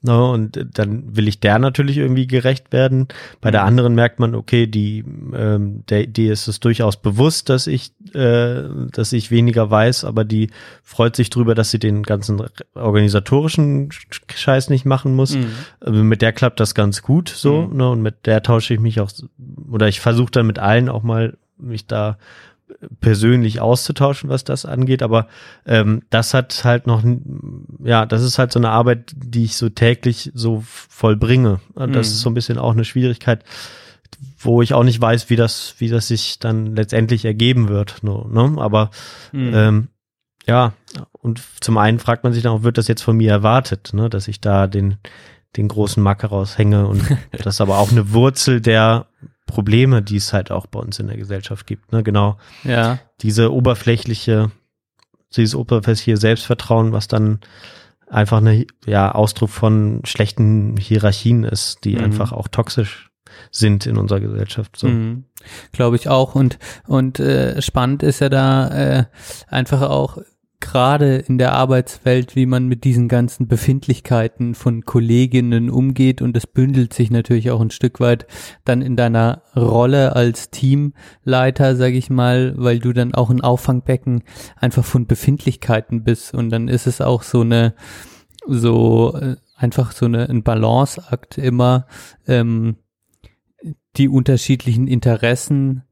ne, 0.02 0.24
und 0.30 0.66
dann 0.74 1.16
will 1.16 1.28
ich 1.28 1.40
der 1.42 1.60
natürlich 1.60 1.98
irgendwie 1.98 2.28
gerecht 2.28 2.72
werden. 2.72 3.08
Bei 3.42 3.52
der 3.52 3.62
Mhm. 3.62 3.68
anderen 3.68 3.96
merkt 3.96 4.20
man, 4.20 4.34
okay, 4.36 4.66
die, 4.68 5.04
ähm, 5.36 5.84
der, 5.90 6.08
die 6.08 6.28
ist 6.28 6.48
es 6.48 6.60
durchaus 6.60 6.98
bewusst, 6.98 7.50
dass 7.50 7.68
ich, 7.68 7.92
äh, 8.14 8.64
dass 8.92 9.12
ich 9.14 9.30
weniger 9.32 9.70
weiß, 9.70 10.06
aber 10.06 10.24
die 10.24 10.52
freut 10.84 11.16
sich 11.16 11.30
drüber, 11.30 11.54
dass 11.56 11.72
sie 11.72 11.80
den 11.80 12.04
ganzen 12.04 12.42
organisatorischen 13.04 13.90
Sch- 13.90 14.22
Scheiß 14.36 14.70
nicht 14.70 14.86
machen 14.86 15.16
muss. 15.16 15.36
Mhm. 15.36 15.48
Äh, 15.86 15.90
Mit 15.92 16.22
der 16.22 16.34
klappt 16.34 16.60
das 16.60 16.76
ganz 16.76 17.02
gut 17.02 17.30
so, 17.42 17.64
Mhm. 17.68 17.78
ne? 17.78 17.90
Und 17.90 18.02
mit 18.02 18.26
der 18.26 18.42
tausche 18.44 18.74
ich 18.74 18.80
mich 18.80 19.00
auch, 19.00 19.12
oder 19.72 19.88
ich 19.88 20.00
versuche 20.00 20.32
dann 20.32 20.48
mit 20.48 20.60
allen 20.60 20.90
auch 20.90 21.04
mal 21.04 21.38
mich 21.58 21.88
da 21.88 22.18
persönlich 23.02 23.60
auszutauschen, 23.62 24.30
was 24.30 24.44
das 24.44 24.66
angeht. 24.66 25.02
Aber 25.04 25.28
ähm, 25.66 26.04
das 26.10 26.34
hat 26.34 26.64
halt 26.64 26.88
noch, 26.88 27.04
ja, 27.84 28.06
das 28.06 28.22
ist 28.24 28.38
halt 28.38 28.52
so 28.52 28.60
eine 28.60 28.70
Arbeit, 28.70 29.14
die 29.16 29.44
ich 29.46 29.58
so 29.58 29.70
täglich 29.70 30.32
so 30.36 30.64
vollbringe. 30.66 31.60
Und 31.74 31.96
das 31.96 32.08
Mhm. 32.10 32.14
ist 32.14 32.22
so 32.22 32.30
ein 32.30 32.34
bisschen 32.36 32.58
auch 32.58 32.74
eine 32.74 32.86
Schwierigkeit, 32.86 33.44
wo 34.40 34.62
ich 34.62 34.74
auch 34.74 34.84
nicht 34.84 35.02
weiß, 35.02 35.30
wie 35.30 35.36
das, 35.36 35.76
wie 35.80 35.88
das 35.90 36.08
sich 36.08 36.40
dann 36.40 36.76
letztendlich 36.76 37.26
ergeben 37.26 37.70
wird. 37.70 37.98
No, 38.04 38.28
ne? 38.32 38.62
Aber 38.62 38.92
Mhm. 39.32 39.52
ähm, 39.54 39.88
ja, 40.48 40.74
und 41.12 41.42
zum 41.62 41.78
einen 41.78 42.00
fragt 42.00 42.24
man 42.24 42.34
sich 42.34 42.44
dann 42.44 42.54
auch, 42.54 42.64
wird 42.64 42.78
das 42.78 42.88
jetzt 42.88 43.04
von 43.04 43.18
mir 43.18 43.32
erwartet, 43.32 43.92
ne, 43.94 44.10
dass 44.10 44.28
ich 44.28 44.42
da 44.42 44.66
den, 44.68 44.98
den 45.58 45.68
großen 45.68 46.02
Macker 46.02 46.28
raushänge 46.30 46.88
und 46.88 47.04
das 47.32 47.56
ist 47.56 47.62
aber 47.62 47.78
auch 47.80 47.92
eine 47.92 48.12
Wurzel 48.14 48.62
der 48.62 49.08
Probleme, 49.46 50.02
die 50.04 50.18
es 50.18 50.32
halt 50.32 50.52
auch 50.52 50.68
bei 50.68 50.80
uns 50.80 51.00
in 51.00 51.08
der 51.08 51.18
Gesellschaft 51.18 51.66
gibt, 51.66 51.92
ne, 51.92 52.04
genau. 52.04 52.38
ja. 52.64 53.00
Diese 53.22 53.52
oberflächliche, 53.52 54.52
dieses 55.36 55.56
oberflächliche 55.56 56.18
Selbstvertrauen, 56.18 56.92
was 56.92 57.08
dann 57.08 57.40
einfach 58.08 58.38
eine, 58.38 58.66
ja, 58.86 59.12
Ausdruck 59.12 59.50
von 59.50 60.02
schlechten 60.04 60.78
Hierarchien 60.78 61.44
ist, 61.44 61.84
die 61.84 61.96
Mhm. 61.96 62.04
einfach 62.06 62.32
auch 62.32 62.48
toxisch 62.48 63.10
sind 63.52 63.86
in 63.86 63.98
unserer 63.98 64.20
Gesellschaft, 64.20 64.78
so. 64.78 64.88
Mhm. 64.88 65.26
Glaube 65.72 65.96
ich 65.96 66.10
auch. 66.10 66.36
Und, 66.36 66.60
und 66.88 67.20
äh, 67.20 67.62
spannend 67.62 68.04
ist 68.04 68.20
ja 68.20 68.30
da 68.30 68.68
äh, 68.68 69.06
einfach 69.48 69.82
auch 69.82 70.18
gerade 70.62 71.18
in 71.18 71.38
der 71.38 71.54
Arbeitswelt, 71.54 72.36
wie 72.36 72.46
man 72.46 72.68
mit 72.68 72.84
diesen 72.84 73.08
ganzen 73.08 73.48
Befindlichkeiten 73.48 74.56
von 74.56 74.84
Kolleginnen 74.84 75.70
umgeht. 75.70 76.22
Und 76.22 76.36
das 76.36 76.48
bündelt 76.48 76.94
sich 76.94 77.12
natürlich 77.12 77.52
auch 77.52 77.62
ein 77.62 77.72
Stück 77.72 78.00
weit 78.00 78.28
dann 78.66 78.82
in 78.82 78.96
deiner 78.96 79.44
Rolle 79.56 80.16
als 80.16 80.50
Teamleiter, 80.50 81.76
sage 81.76 81.98
ich 81.98 82.10
mal, 82.10 82.54
weil 82.58 82.80
du 82.80 82.94
dann 82.94 83.14
auch 83.14 83.30
ein 83.30 83.42
Auffangbecken 83.42 84.24
einfach 84.58 84.84
von 84.84 85.08
Befindlichkeiten 85.08 86.04
bist. 86.04 86.34
Und 86.34 86.50
dann 86.50 86.68
ist 86.68 86.88
es 86.88 87.00
auch 87.02 87.24
so 87.24 87.42
eine, 87.42 87.74
so 88.46 89.16
äh, 89.16 89.38
einfach 89.56 89.92
so 89.92 90.06
eine, 90.06 90.30
ein 90.30 90.44
Balanceakt 90.44 91.38
immer, 91.38 91.88
ähm, 92.28 92.78
die 93.98 94.08
unterschiedlichen 94.08 94.88
Interessen 94.88 95.84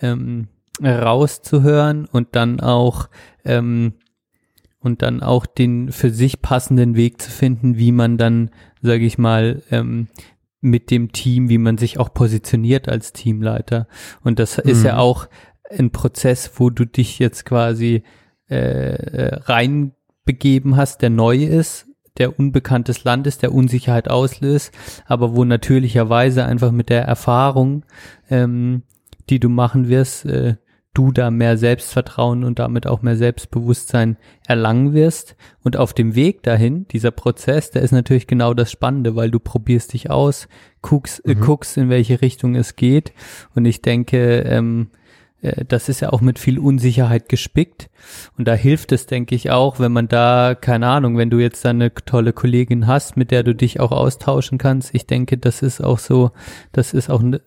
ähm, 0.00 0.48
rauszuhören 0.82 2.06
und 2.06 2.34
dann 2.34 2.60
auch 2.60 3.08
ähm, 3.44 3.94
und 4.82 5.02
dann 5.02 5.22
auch 5.22 5.46
den 5.46 5.92
für 5.92 6.10
sich 6.10 6.42
passenden 6.42 6.96
Weg 6.96 7.20
zu 7.22 7.30
finden, 7.30 7.76
wie 7.78 7.92
man 7.92 8.18
dann, 8.18 8.50
sage 8.80 9.04
ich 9.04 9.18
mal, 9.18 9.62
ähm, 9.70 10.08
mit 10.60 10.90
dem 10.90 11.12
Team, 11.12 11.48
wie 11.48 11.58
man 11.58 11.76
sich 11.78 11.98
auch 11.98 12.12
positioniert 12.14 12.88
als 12.88 13.12
Teamleiter. 13.12 13.88
Und 14.22 14.38
das 14.38 14.58
ist 14.58 14.80
Mhm. 14.80 14.86
ja 14.86 14.98
auch 14.98 15.26
ein 15.70 15.90
Prozess, 15.90 16.52
wo 16.56 16.70
du 16.70 16.84
dich 16.84 17.18
jetzt 17.18 17.44
quasi 17.44 18.02
äh, 18.50 18.54
äh, 18.94 19.34
reinbegeben 19.44 20.76
hast, 20.76 21.02
der 21.02 21.10
neu 21.10 21.36
ist, 21.36 21.86
der 22.18 22.38
unbekanntes 22.38 23.04
Land 23.04 23.26
ist, 23.26 23.42
der 23.42 23.54
Unsicherheit 23.54 24.10
auslöst, 24.10 24.72
aber 25.06 25.34
wo 25.34 25.44
natürlicherweise 25.44 26.44
einfach 26.44 26.70
mit 26.70 26.90
der 26.90 27.02
Erfahrung, 27.04 27.84
ähm, 28.30 28.82
die 29.30 29.40
du 29.40 29.48
machen 29.48 29.88
wirst, 29.88 30.26
äh, 30.26 30.56
du 30.94 31.10
da 31.10 31.30
mehr 31.30 31.56
Selbstvertrauen 31.56 32.44
und 32.44 32.58
damit 32.58 32.86
auch 32.86 33.00
mehr 33.02 33.16
Selbstbewusstsein 33.16 34.16
erlangen 34.46 34.92
wirst. 34.92 35.36
Und 35.62 35.76
auf 35.76 35.94
dem 35.94 36.14
Weg 36.14 36.42
dahin, 36.42 36.86
dieser 36.88 37.10
Prozess, 37.10 37.70
der 37.70 37.82
ist 37.82 37.92
natürlich 37.92 38.26
genau 38.26 38.52
das 38.54 38.70
Spannende, 38.70 39.16
weil 39.16 39.30
du 39.30 39.38
probierst 39.40 39.92
dich 39.94 40.10
aus, 40.10 40.48
guckst, 40.82 41.24
äh, 41.26 41.34
Mhm. 41.34 41.40
guckst, 41.40 41.76
in 41.78 41.88
welche 41.88 42.20
Richtung 42.20 42.54
es 42.54 42.76
geht. 42.76 43.12
Und 43.54 43.64
ich 43.64 43.80
denke, 43.80 44.40
ähm, 44.40 44.88
äh, 45.40 45.64
das 45.66 45.88
ist 45.88 46.00
ja 46.00 46.12
auch 46.12 46.20
mit 46.20 46.38
viel 46.38 46.58
Unsicherheit 46.58 47.28
gespickt. 47.30 47.88
Und 48.36 48.46
da 48.46 48.52
hilft 48.54 48.92
es, 48.92 49.06
denke 49.06 49.34
ich, 49.34 49.50
auch, 49.50 49.80
wenn 49.80 49.92
man 49.92 50.08
da, 50.08 50.54
keine 50.54 50.88
Ahnung, 50.88 51.16
wenn 51.16 51.30
du 51.30 51.38
jetzt 51.38 51.64
da 51.64 51.70
eine 51.70 51.94
tolle 51.94 52.32
Kollegin 52.34 52.86
hast, 52.86 53.16
mit 53.16 53.30
der 53.30 53.42
du 53.44 53.54
dich 53.54 53.80
auch 53.80 53.92
austauschen 53.92 54.58
kannst. 54.58 54.94
Ich 54.94 55.06
denke, 55.06 55.38
das 55.38 55.62
ist 55.62 55.80
auch 55.82 55.98
so, 55.98 56.32
das 56.72 56.92
ist 56.92 57.08
auch, 57.08 57.22
ne- 57.22 57.40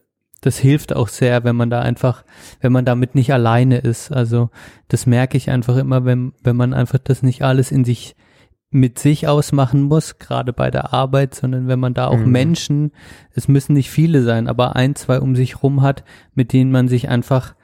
das 0.46 0.60
hilft 0.60 0.96
auch 0.96 1.08
sehr, 1.08 1.44
wenn 1.44 1.56
man 1.56 1.72
da 1.72 1.82
einfach, 1.82 2.24
wenn 2.62 2.72
man 2.72 2.86
damit 2.86 3.16
nicht 3.16 3.34
alleine 3.34 3.80
ist. 3.80 4.12
Also 4.12 4.52
das 4.88 5.08
merke 5.08 5.38
ich 5.38 5.50
einfach 5.50 5.76
immer, 5.78 6.06
wenn, 6.06 6.34
wenn 6.44 6.56
man 6.56 6.74
einfach 6.76 7.00
das 7.00 7.24
nicht 7.24 7.42
alles 7.42 7.72
in 7.72 7.84
sich 7.84 8.16
mit 8.70 9.00
sich 9.00 9.28
ausmachen 9.28 9.84
muss, 9.84 10.20
gerade 10.20 10.54
bei 10.54 10.70
der 10.70 10.94
Arbeit, 10.94 11.34
sondern 11.34 11.68
wenn 11.68 11.80
man 11.80 11.96
da 11.96 12.08
auch 12.08 12.18
Mhm. 12.18 12.32
Menschen, 12.32 12.92
es 13.34 13.48
müssen 13.48 13.74
nicht 13.74 13.90
viele 13.90 14.22
sein, 14.22 14.48
aber 14.48 14.76
ein, 14.76 14.96
zwei 14.96 15.20
um 15.20 15.36
sich 15.36 15.64
rum 15.64 15.82
hat, 15.82 16.04
mit 16.36 16.54
denen 16.54 16.72
man 16.72 16.88
sich 16.88 17.10
einfach 17.10 17.56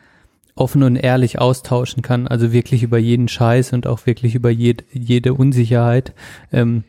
offen 0.55 0.81
und 0.81 0.95
ehrlich 0.95 1.39
austauschen 1.39 2.01
kann, 2.01 2.27
also 2.27 2.51
wirklich 2.51 2.81
über 2.81 2.97
jeden 2.97 3.27
Scheiß 3.27 3.73
und 3.73 3.85
auch 3.85 4.05
wirklich 4.05 4.33
über 4.33 4.49
jed, 4.49 4.85
jede 4.91 5.33
Unsicherheit. 5.33 6.13
Ähm, 6.51 6.83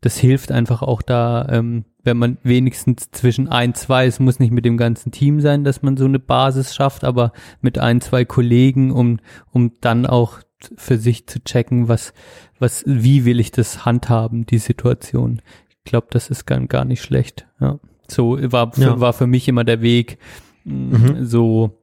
das 0.00 0.18
hilft 0.18 0.52
einfach 0.52 0.82
auch 0.82 1.02
da, 1.02 1.46
ähm, 1.50 1.84
wenn 2.04 2.16
man 2.16 2.38
wenigstens 2.42 3.10
zwischen 3.10 3.48
ein, 3.48 3.74
zwei, 3.74 4.06
es 4.06 4.20
muss 4.20 4.38
nicht 4.38 4.52
mit 4.52 4.64
dem 4.64 4.76
ganzen 4.76 5.12
Team 5.12 5.40
sein, 5.40 5.64
dass 5.64 5.82
man 5.82 5.96
so 5.96 6.04
eine 6.04 6.18
Basis 6.18 6.74
schafft, 6.74 7.04
aber 7.04 7.32
mit 7.60 7.78
ein, 7.78 8.00
zwei 8.00 8.24
Kollegen, 8.24 8.90
um, 8.92 9.18
um 9.52 9.72
dann 9.80 10.06
auch 10.06 10.38
für 10.76 10.98
sich 10.98 11.26
zu 11.26 11.42
checken, 11.44 11.88
was, 11.88 12.12
was, 12.58 12.82
wie 12.86 13.24
will 13.24 13.40
ich 13.40 13.50
das 13.52 13.84
handhaben, 13.84 14.46
die 14.46 14.58
Situation. 14.58 15.42
Ich 15.84 15.90
glaube, 15.90 16.08
das 16.10 16.30
ist 16.30 16.46
gar, 16.46 16.58
gar 16.66 16.84
nicht 16.84 17.02
schlecht. 17.02 17.46
Ja. 17.60 17.78
So 18.08 18.38
war, 18.52 18.72
für, 18.72 18.80
Ja. 18.82 19.00
war 19.00 19.12
für 19.12 19.26
mich 19.26 19.48
immer 19.48 19.64
der 19.64 19.82
Weg, 19.82 20.18
mh, 20.64 20.98
Mhm. 20.98 21.24
so, 21.26 21.78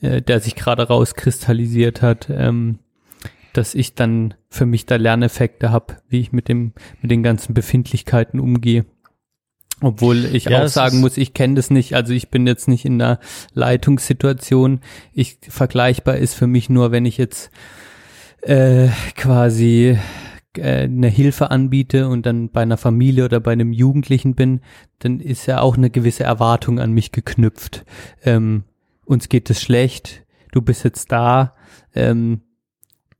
äh, 0.00 0.20
der 0.22 0.40
sich 0.40 0.54
gerade 0.56 0.86
rauskristallisiert 0.86 2.02
hat, 2.02 2.28
ähm, 2.30 2.78
dass 3.52 3.74
ich 3.74 3.94
dann 3.94 4.34
für 4.48 4.66
mich 4.66 4.86
da 4.86 4.96
Lerneffekte 4.96 5.70
habe, 5.70 5.96
wie 6.08 6.20
ich 6.20 6.32
mit 6.32 6.48
dem, 6.48 6.72
mit 7.00 7.10
den 7.10 7.22
ganzen 7.22 7.54
Befindlichkeiten 7.54 8.40
umgehe. 8.40 8.84
Obwohl 9.80 10.26
ich 10.26 10.44
Ja, 10.44 10.64
auch 10.64 10.68
sagen 10.68 11.00
muss, 11.00 11.16
ich 11.16 11.32
kenne 11.32 11.54
das 11.54 11.70
nicht. 11.70 11.94
Also 11.94 12.12
ich 12.12 12.28
bin 12.28 12.46
jetzt 12.46 12.68
nicht 12.68 12.84
in 12.84 13.00
einer 13.00 13.18
Leitungssituation. 13.54 14.80
Ich 15.12 15.38
vergleichbar 15.48 16.16
ist 16.16 16.34
für 16.34 16.46
mich 16.46 16.68
nur, 16.68 16.92
wenn 16.92 17.06
ich 17.06 17.16
jetzt 17.16 17.50
äh, 18.42 18.88
quasi 19.16 19.98
äh, 20.56 20.82
eine 20.82 21.08
Hilfe 21.08 21.50
anbiete 21.50 22.08
und 22.08 22.26
dann 22.26 22.50
bei 22.50 22.62
einer 22.62 22.76
Familie 22.76 23.24
oder 23.24 23.40
bei 23.40 23.52
einem 23.52 23.72
Jugendlichen 23.72 24.34
bin, 24.34 24.60
dann 24.98 25.20
ist 25.20 25.46
ja 25.46 25.60
auch 25.60 25.76
eine 25.76 25.90
gewisse 25.90 26.24
Erwartung 26.24 26.78
an 26.78 26.92
mich 26.92 27.12
geknüpft. 27.12 27.84
Ähm, 28.22 28.64
uns 29.04 29.28
geht 29.28 29.48
es 29.48 29.62
schlecht, 29.62 30.24
du 30.52 30.60
bist 30.60 30.84
jetzt 30.84 31.10
da, 31.10 31.54
ähm, 31.94 32.42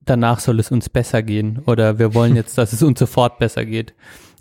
danach 0.05 0.41
soll 0.41 0.61
es 0.61 0.71
uns 0.71 0.89
besser 0.89 1.23
gehen 1.23 1.61
oder 1.67 1.99
wir 1.99 2.15
wollen 2.15 2.37
jetzt, 2.37 2.59
dass 2.59 2.73
es 2.73 2.83
uns 2.83 2.99
sofort 2.99 3.39
besser 3.39 3.65
geht. 3.65 3.95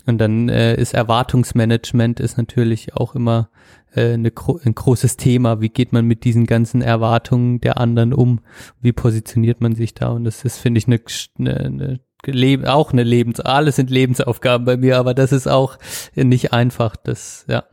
Und 0.06 0.18
dann 0.18 0.48
äh, 0.48 0.74
ist 0.76 0.94
Erwartungsmanagement 0.94 2.20
ist 2.20 2.38
natürlich 2.38 2.96
auch 2.96 3.14
immer 3.14 3.50
äh, 3.94 4.14
eine, 4.14 4.32
ein 4.64 4.74
großes 4.74 5.16
Thema. 5.16 5.60
Wie 5.60 5.68
geht 5.68 5.92
man 5.92 6.06
mit 6.06 6.24
diesen 6.24 6.46
ganzen 6.46 6.82
Erwartungen 6.82 7.60
der 7.60 7.78
anderen 7.78 8.12
um? 8.12 8.40
Wie 8.80 8.92
positioniert 8.92 9.60
man 9.60 9.74
sich 9.74 9.94
da? 9.94 10.08
Und 10.08 10.24
das 10.24 10.44
ist, 10.44 10.58
finde 10.58 10.78
ich, 10.78 10.86
eine, 10.86 11.00
eine, 11.38 12.00
eine 12.26 12.72
auch 12.72 12.92
eine 12.92 13.02
Lebens, 13.02 13.40
alles 13.40 13.76
sind 13.76 13.90
Lebensaufgaben 13.90 14.64
bei 14.64 14.76
mir, 14.76 14.98
aber 14.98 15.14
das 15.14 15.32
ist 15.32 15.46
auch 15.46 15.78
nicht 16.14 16.52
einfach. 16.52 16.96
Das, 16.96 17.44
ja. 17.48 17.64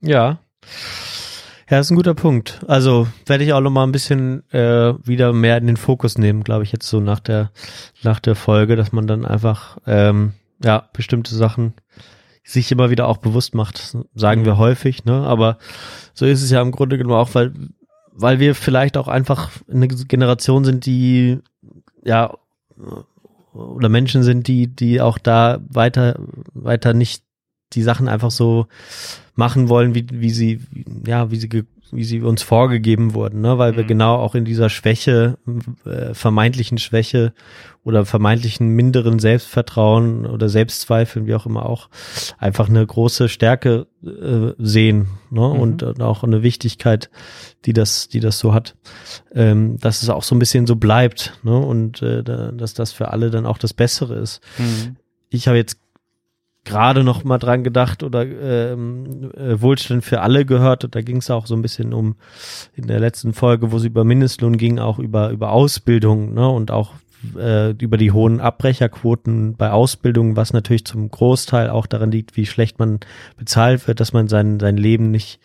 Ja. 0.00 0.40
Ja, 1.70 1.78
ist 1.78 1.90
ein 1.90 1.96
guter 1.96 2.14
Punkt. 2.14 2.60
Also 2.66 3.06
werde 3.26 3.44
ich 3.44 3.52
auch 3.52 3.60
noch 3.60 3.70
mal 3.70 3.84
ein 3.84 3.92
bisschen 3.92 4.42
äh, 4.50 4.92
wieder 5.06 5.32
mehr 5.32 5.56
in 5.56 5.68
den 5.68 5.76
Fokus 5.76 6.18
nehmen, 6.18 6.42
glaube 6.42 6.64
ich, 6.64 6.72
jetzt 6.72 6.88
so 6.88 6.98
nach 6.98 7.20
der 7.20 7.52
nach 8.02 8.18
der 8.18 8.34
Folge, 8.34 8.74
dass 8.74 8.90
man 8.90 9.06
dann 9.06 9.24
einfach 9.24 9.78
ähm, 9.86 10.32
ja 10.62 10.88
bestimmte 10.92 11.32
Sachen 11.32 11.74
sich 12.42 12.72
immer 12.72 12.90
wieder 12.90 13.06
auch 13.06 13.18
bewusst 13.18 13.54
macht. 13.54 13.96
Sagen 14.14 14.44
wir 14.44 14.58
häufig, 14.58 15.04
ne? 15.04 15.22
Aber 15.22 15.58
so 16.12 16.26
ist 16.26 16.42
es 16.42 16.50
ja 16.50 16.60
im 16.60 16.72
Grunde 16.72 16.98
genommen 16.98 17.20
auch, 17.20 17.36
weil 17.36 17.52
weil 18.12 18.40
wir 18.40 18.56
vielleicht 18.56 18.96
auch 18.96 19.06
einfach 19.06 19.50
eine 19.70 19.86
Generation 19.86 20.64
sind, 20.64 20.86
die 20.86 21.38
ja 22.04 22.34
oder 23.52 23.88
Menschen 23.88 24.24
sind, 24.24 24.48
die 24.48 24.66
die 24.66 25.00
auch 25.00 25.18
da 25.18 25.60
weiter 25.68 26.18
weiter 26.52 26.94
nicht 26.94 27.22
die 27.72 27.82
Sachen 27.82 28.08
einfach 28.08 28.30
so 28.30 28.66
machen 29.34 29.68
wollen, 29.68 29.94
wie, 29.94 30.06
wie 30.10 30.30
sie, 30.30 30.60
ja, 31.06 31.30
wie 31.30 31.36
sie, 31.36 31.64
wie 31.92 32.04
sie 32.04 32.20
uns 32.20 32.42
vorgegeben 32.42 33.14
wurden, 33.14 33.40
ne? 33.40 33.58
weil 33.58 33.76
wir 33.76 33.84
Mhm. 33.84 33.88
genau 33.88 34.16
auch 34.16 34.34
in 34.34 34.44
dieser 34.44 34.68
Schwäche, 34.68 35.38
äh, 35.84 36.14
vermeintlichen 36.14 36.78
Schwäche 36.78 37.32
oder 37.82 38.04
vermeintlichen 38.04 38.68
minderen 38.68 39.18
Selbstvertrauen 39.18 40.26
oder 40.26 40.48
Selbstzweifeln, 40.48 41.26
wie 41.26 41.34
auch 41.34 41.46
immer 41.46 41.66
auch, 41.66 41.88
einfach 42.38 42.68
eine 42.68 42.86
große 42.86 43.28
Stärke 43.28 43.86
äh, 44.04 44.52
sehen 44.58 45.08
ne? 45.30 45.40
Mhm. 45.40 45.60
und, 45.60 45.82
und 45.82 46.02
auch 46.02 46.22
eine 46.22 46.42
Wichtigkeit, 46.42 47.10
die 47.64 47.72
das, 47.72 48.08
die 48.08 48.20
das 48.20 48.38
so 48.38 48.52
hat, 48.54 48.76
ähm, 49.34 49.78
dass 49.78 50.02
es 50.02 50.10
auch 50.10 50.22
so 50.22 50.34
ein 50.34 50.38
bisschen 50.38 50.66
so 50.66 50.76
bleibt 50.76 51.38
ne? 51.42 51.56
und 51.56 52.02
äh, 52.02 52.22
da, 52.22 52.52
dass 52.52 52.74
das 52.74 52.92
für 52.92 53.10
alle 53.10 53.30
dann 53.30 53.46
auch 53.46 53.58
das 53.58 53.74
Bessere 53.74 54.14
ist 54.16 54.40
Mhm. 54.58 54.96
ich 55.30 55.46
habe 55.48 55.56
jetzt 55.56 55.79
gerade 56.64 57.04
noch 57.04 57.24
mal 57.24 57.38
dran 57.38 57.64
gedacht 57.64 58.02
oder 58.02 58.24
ähm, 58.24 59.30
äh, 59.34 59.60
Wohlstand 59.60 60.04
für 60.04 60.20
alle 60.20 60.44
gehört. 60.44 60.84
Und 60.84 60.94
da 60.94 61.00
ging 61.00 61.18
es 61.18 61.30
auch 61.30 61.46
so 61.46 61.54
ein 61.54 61.62
bisschen 61.62 61.92
um 61.94 62.16
in 62.74 62.86
der 62.86 63.00
letzten 63.00 63.32
Folge, 63.32 63.72
wo 63.72 63.76
es 63.76 63.84
über 63.84 64.04
Mindestlohn 64.04 64.56
ging, 64.56 64.78
auch 64.78 64.98
über 64.98 65.30
über 65.30 65.52
Ausbildung 65.52 66.34
ne 66.34 66.48
und 66.48 66.70
auch 66.70 66.92
äh, 67.36 67.70
über 67.72 67.96
die 67.96 68.12
hohen 68.12 68.40
Abbrecherquoten 68.40 69.56
bei 69.56 69.70
Ausbildung, 69.70 70.36
was 70.36 70.52
natürlich 70.52 70.84
zum 70.84 71.10
Großteil 71.10 71.70
auch 71.70 71.86
daran 71.86 72.10
liegt, 72.10 72.36
wie 72.36 72.46
schlecht 72.46 72.78
man 72.78 73.00
bezahlt 73.36 73.86
wird, 73.88 74.00
dass 74.00 74.12
man 74.12 74.28
sein 74.28 74.60
sein 74.60 74.76
Leben 74.76 75.10
nicht 75.10 75.40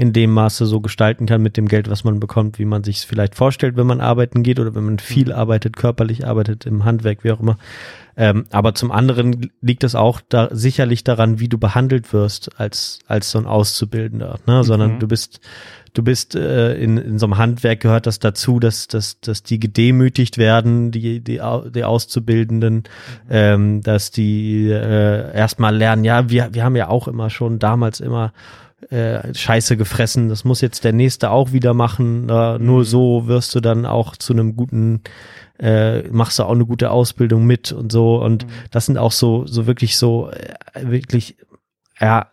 in 0.00 0.14
dem 0.14 0.32
Maße 0.32 0.64
so 0.64 0.80
gestalten 0.80 1.26
kann 1.26 1.42
mit 1.42 1.58
dem 1.58 1.68
Geld, 1.68 1.90
was 1.90 2.04
man 2.04 2.20
bekommt, 2.20 2.58
wie 2.58 2.64
man 2.64 2.82
sich 2.82 2.96
es 2.96 3.04
vielleicht 3.04 3.34
vorstellt, 3.34 3.76
wenn 3.76 3.86
man 3.86 4.00
arbeiten 4.00 4.42
geht 4.42 4.58
oder 4.58 4.74
wenn 4.74 4.86
man 4.86 4.98
viel 4.98 5.30
arbeitet, 5.30 5.76
körperlich 5.76 6.26
arbeitet, 6.26 6.64
im 6.64 6.86
Handwerk, 6.86 7.22
wie 7.22 7.32
auch 7.32 7.40
immer. 7.40 7.58
Ähm, 8.16 8.46
aber 8.50 8.74
zum 8.74 8.92
anderen 8.92 9.50
liegt 9.60 9.84
es 9.84 9.94
auch 9.94 10.22
da 10.26 10.48
sicherlich 10.52 11.04
daran, 11.04 11.38
wie 11.38 11.48
du 11.48 11.58
behandelt 11.58 12.14
wirst 12.14 12.58
als 12.58 13.00
als 13.08 13.30
so 13.30 13.40
ein 13.40 13.44
Auszubildender, 13.44 14.38
ne? 14.46 14.64
sondern 14.64 14.94
Mhm. 14.94 15.00
du 15.00 15.08
bist 15.08 15.40
du 15.92 16.02
bist 16.02 16.34
äh, 16.34 16.76
in, 16.76 16.96
in 16.96 17.18
so 17.18 17.26
einem 17.26 17.36
Handwerk 17.36 17.80
gehört 17.80 18.06
das 18.06 18.20
dazu, 18.20 18.58
dass 18.58 18.88
dass 18.88 19.20
dass 19.20 19.42
die 19.42 19.60
gedemütigt 19.60 20.38
werden, 20.38 20.92
die 20.92 21.20
die, 21.20 21.40
die 21.74 21.84
Auszubildenden, 21.84 22.84
ähm, 23.28 23.82
dass 23.82 24.10
die 24.10 24.70
äh, 24.70 25.36
erstmal 25.36 25.76
lernen, 25.76 26.04
ja 26.04 26.30
wir 26.30 26.54
wir 26.54 26.64
haben 26.64 26.76
ja 26.76 26.88
auch 26.88 27.06
immer 27.06 27.28
schon 27.28 27.58
damals 27.58 28.00
immer 28.00 28.32
äh, 28.88 29.34
Scheiße 29.34 29.76
gefressen, 29.76 30.28
das 30.28 30.44
muss 30.44 30.60
jetzt 30.60 30.84
der 30.84 30.92
nächste 30.92 31.30
auch 31.30 31.52
wieder 31.52 31.74
machen. 31.74 32.28
Äh, 32.28 32.58
nur 32.58 32.84
so 32.84 33.26
wirst 33.26 33.54
du 33.54 33.60
dann 33.60 33.86
auch 33.86 34.16
zu 34.16 34.32
einem 34.32 34.56
guten, 34.56 35.02
äh, 35.58 36.02
machst 36.08 36.38
du 36.38 36.44
auch 36.44 36.52
eine 36.52 36.66
gute 36.66 36.90
Ausbildung 36.90 37.46
mit 37.46 37.72
und 37.72 37.92
so. 37.92 38.22
Und 38.22 38.46
das 38.70 38.86
sind 38.86 38.98
auch 38.98 39.12
so, 39.12 39.46
so 39.46 39.66
wirklich 39.66 39.96
so, 39.96 40.30
äh, 40.30 40.90
wirklich, 40.90 41.36
ja, 42.00 42.28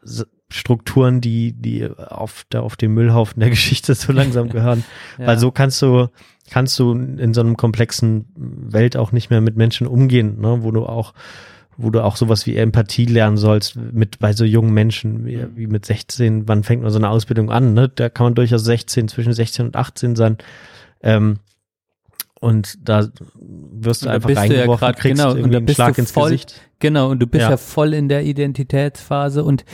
Strukturen, 0.49 1.19
die, 1.19 1.51
die 1.51 1.89
auf, 1.89 2.45
der, 2.51 2.63
auf 2.63 2.77
dem 2.77 2.93
Müllhaufen 2.93 3.41
der 3.41 3.49
Geschichte 3.51 3.93
so 3.95 4.13
langsam 4.13 4.49
gehören. 4.49 4.83
Ja. 5.17 5.27
Weil 5.27 5.39
so 5.39 5.51
kannst 5.51 5.81
du, 5.81 6.09
kannst 6.51 6.77
du 6.77 6.93
in 6.93 7.33
so 7.33 7.41
einem 7.41 7.57
komplexen 7.57 8.27
Welt 8.35 8.95
auch 8.95 9.11
nicht 9.11 9.31
mehr 9.31 9.41
mit 9.41 9.57
Menschen 9.57 9.87
umgehen, 9.87 10.39
ne? 10.39 10.59
wo 10.61 10.69
du 10.69 10.85
auch, 10.85 11.13
wo 11.77 11.89
du 11.91 12.03
auch 12.03 12.15
sowas 12.15 12.45
wie 12.47 12.55
Empathie 12.55 13.05
lernen 13.05 13.37
sollst 13.37 13.75
mit 13.75 14.19
bei 14.19 14.33
so 14.33 14.43
jungen 14.45 14.73
Menschen 14.73 15.25
wie, 15.25 15.45
wie 15.55 15.67
mit 15.67 15.85
16. 15.85 16.47
Wann 16.47 16.63
fängt 16.63 16.81
man 16.81 16.91
so 16.91 16.97
eine 16.97 17.09
Ausbildung 17.09 17.51
an? 17.51 17.73
Ne? 17.73 17.87
Da 17.89 18.09
kann 18.09 18.25
man 18.25 18.35
durchaus 18.35 18.63
16, 18.65 19.07
zwischen 19.07 19.33
16 19.33 19.67
und 19.67 19.75
18 19.75 20.15
sein. 20.15 20.37
Ähm, 21.03 21.37
und 22.39 22.77
da 22.87 23.07
wirst 23.39 24.05
du 24.05 24.09
einfach 24.09 24.27
du 24.27 24.33
ja 24.35 24.41
reingeworfen, 24.41 24.79
grad- 24.79 24.97
kriegst 24.97 25.17
genau, 25.21 25.31
und 25.31 25.37
irgendwie 25.37 25.57
einen 25.57 25.67
Schlag 25.69 25.95
du 25.95 26.01
ins 26.01 26.11
voll- 26.11 26.29
Gesicht. 26.31 26.61
Genau, 26.79 27.09
und 27.09 27.19
du 27.19 27.25
bist 27.25 27.41
ja. 27.41 27.49
Ja. 27.51 27.57
voll 27.57 27.93
in 27.95 28.09
der 28.09 28.23
Identitätsphase 28.25 29.43
und 29.43 29.65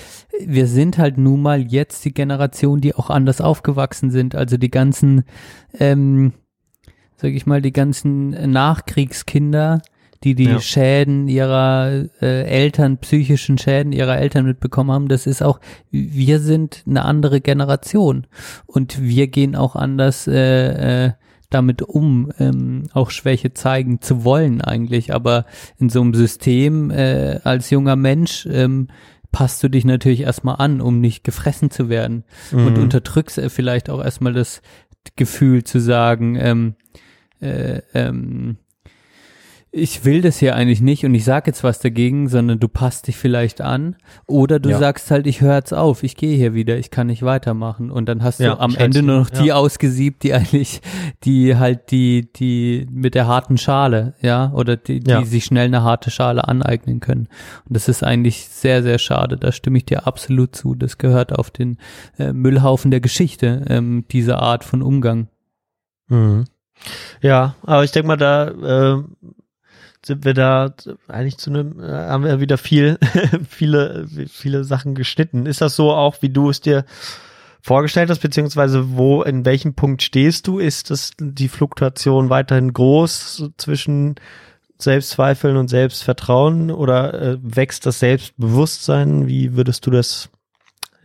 wir 0.45 0.67
sind 0.67 0.97
halt 0.97 1.17
nun 1.17 1.41
mal 1.41 1.61
jetzt 1.61 2.05
die 2.05 2.13
Generation, 2.13 2.79
die 2.79 2.95
auch 2.95 3.09
anders 3.09 3.41
aufgewachsen 3.41 4.11
sind. 4.11 4.35
Also 4.35 4.55
die 4.55 4.71
ganzen, 4.71 5.23
ähm, 5.77 6.31
sag 7.17 7.31
ich 7.31 7.45
mal, 7.45 7.61
die 7.61 7.73
ganzen 7.73 8.29
Nachkriegskinder, 8.51 9.81
die 10.23 10.35
die 10.35 10.45
Ja. 10.45 10.59
Schäden 10.61 11.27
ihrer 11.27 12.05
äh, 12.21 12.43
Eltern, 12.43 12.97
psychischen 12.99 13.57
Schäden 13.57 13.91
ihrer 13.91 14.17
Eltern 14.17 14.45
mitbekommen 14.45 14.91
haben, 14.91 15.07
das 15.07 15.27
ist 15.27 15.43
auch, 15.43 15.59
wir 15.91 16.39
sind 16.39 16.83
eine 16.87 17.03
andere 17.05 17.41
Generation 17.41 18.25
und 18.65 19.01
wir 19.01 19.27
gehen 19.27 19.55
auch 19.55 19.75
anders 19.75 20.27
äh, 20.27 21.05
äh, 21.07 21.11
damit 21.49 21.81
um, 21.83 22.31
ähm, 22.39 22.83
auch 22.93 23.11
Schwäche 23.11 23.53
zeigen 23.53 24.01
zu 24.01 24.23
wollen 24.23 24.61
eigentlich. 24.61 25.13
Aber 25.13 25.45
in 25.77 25.89
so 25.89 26.01
einem 26.01 26.15
System 26.15 26.89
äh, 26.89 27.39
als 27.43 27.69
junger 27.69 27.95
Mensch 27.95 28.47
ähm, 28.49 28.87
passt 29.31 29.61
du 29.63 29.67
dich 29.69 29.85
natürlich 29.85 30.21
erstmal 30.21 30.55
an, 30.57 30.81
um 30.81 30.99
nicht 30.99 31.23
gefressen 31.23 31.69
zu 31.69 31.89
werden 31.89 32.23
und 32.51 32.77
Mhm. 32.77 32.83
unterdrückst 32.83 33.37
äh, 33.37 33.49
vielleicht 33.49 33.89
auch 33.91 34.03
erstmal 34.03 34.33
das 34.33 34.61
Gefühl 35.15 35.63
zu 35.63 35.79
sagen, 35.79 36.35
ähm, 36.39 36.75
äh, 37.39 37.81
ähm, 37.93 38.57
ich 39.75 40.05
will 40.05 40.21
das 40.21 40.37
hier 40.37 40.55
eigentlich 40.55 40.81
nicht 40.81 41.03
und 41.03 41.15
ich 41.15 41.23
sage 41.25 41.47
jetzt 41.49 41.63
was 41.63 41.79
dagegen, 41.79 42.29
sondern 42.29 42.59
du 42.59 42.67
passt 42.67 43.07
dich 43.07 43.17
vielleicht 43.17 43.59
an 43.59 43.95
oder 44.27 44.59
du 44.59 44.69
Ja. 44.69 44.77
sagst 44.77 45.09
halt, 45.09 45.25
ich 45.25 45.41
höre 45.41 45.55
jetzt 45.55 45.73
auf, 45.73 46.03
ich 46.03 46.15
gehe 46.15 46.37
hier 46.37 46.53
wieder, 46.53 46.77
ich 46.77 46.91
kann 46.91 47.07
nicht 47.07 47.23
weitermachen 47.23 47.89
und 47.89 48.05
dann 48.07 48.21
hast 48.21 48.39
Ja, 48.39 48.53
du 48.53 48.59
am 48.59 48.75
Ende 48.75 49.01
nur 49.01 49.17
noch 49.21 49.31
die 49.31 49.47
ja. 49.47 49.55
ausgesiebt, 49.55 50.21
die 50.21 50.35
eigentlich, 50.35 50.79
die 51.23 51.55
halt 51.57 51.89
die, 51.89 52.31
die 52.31 52.85
mit 52.91 53.15
der 53.15 53.25
harten 53.25 53.57
Schale, 53.57 54.13
ja, 54.21 54.51
oder 54.53 54.77
die, 54.77 54.99
die 54.99 55.25
sich 55.25 55.45
schnell 55.45 55.65
eine 55.65 55.81
harte 55.81 56.11
Schale 56.11 56.47
aneignen 56.47 56.99
können. 56.99 57.27
Und 57.67 57.75
das 57.75 57.89
ist 57.89 58.03
eigentlich 58.03 58.47
sehr, 58.49 58.83
sehr 58.83 58.99
schade. 58.99 59.37
Da 59.37 59.51
stimme 59.51 59.79
ich 59.79 59.85
dir 59.85 60.05
absolut 60.05 60.55
zu. 60.55 60.75
Das 60.75 60.99
gehört 60.99 61.33
auf 61.33 61.49
den 61.49 61.79
äh, 62.19 62.31
Müllhaufen 62.31 62.91
der 62.91 63.01
Geschichte, 63.01 63.65
ähm, 63.67 64.05
diese 64.11 64.37
Art 64.37 64.63
von 64.63 64.83
Umgang. 64.83 65.29
Mhm. 66.09 66.43
Ja, 67.21 67.55
aber 67.63 67.83
ich 67.83 67.91
denke 67.91 68.07
mal, 68.07 68.17
da 68.17 68.49
äh, 68.99 69.03
sind 70.05 70.25
wir 70.25 70.33
da 70.33 70.73
eigentlich 71.07 71.37
zu 71.37 71.49
einem, 71.49 71.79
äh, 71.79 71.91
haben 71.91 72.23
wir 72.23 72.39
wieder 72.39 72.57
viel, 72.57 72.97
viele, 73.49 74.07
viele 74.29 74.63
Sachen 74.63 74.95
geschnitten. 74.95 75.45
Ist 75.45 75.61
das 75.61 75.75
so 75.75 75.91
auch, 75.91 76.21
wie 76.21 76.29
du 76.29 76.49
es 76.49 76.61
dir 76.61 76.85
vorgestellt 77.61 78.09
hast, 78.09 78.19
beziehungsweise 78.19 78.97
wo, 78.97 79.23
in 79.23 79.45
welchem 79.45 79.73
Punkt 79.73 80.03
stehst 80.03 80.47
du? 80.47 80.59
Ist 80.59 80.89
das 80.89 81.11
die 81.19 81.47
Fluktuation 81.47 82.29
weiterhin 82.29 82.73
groß 82.73 83.37
so 83.37 83.49
zwischen 83.57 84.15
Selbstzweifeln 84.77 85.55
und 85.55 85.69
Selbstvertrauen 85.69 86.71
oder 86.71 87.13
äh, 87.13 87.37
wächst 87.41 87.85
das 87.85 87.99
Selbstbewusstsein? 87.99 89.27
Wie 89.27 89.55
würdest 89.55 89.85
du 89.85 89.91
das 89.91 90.29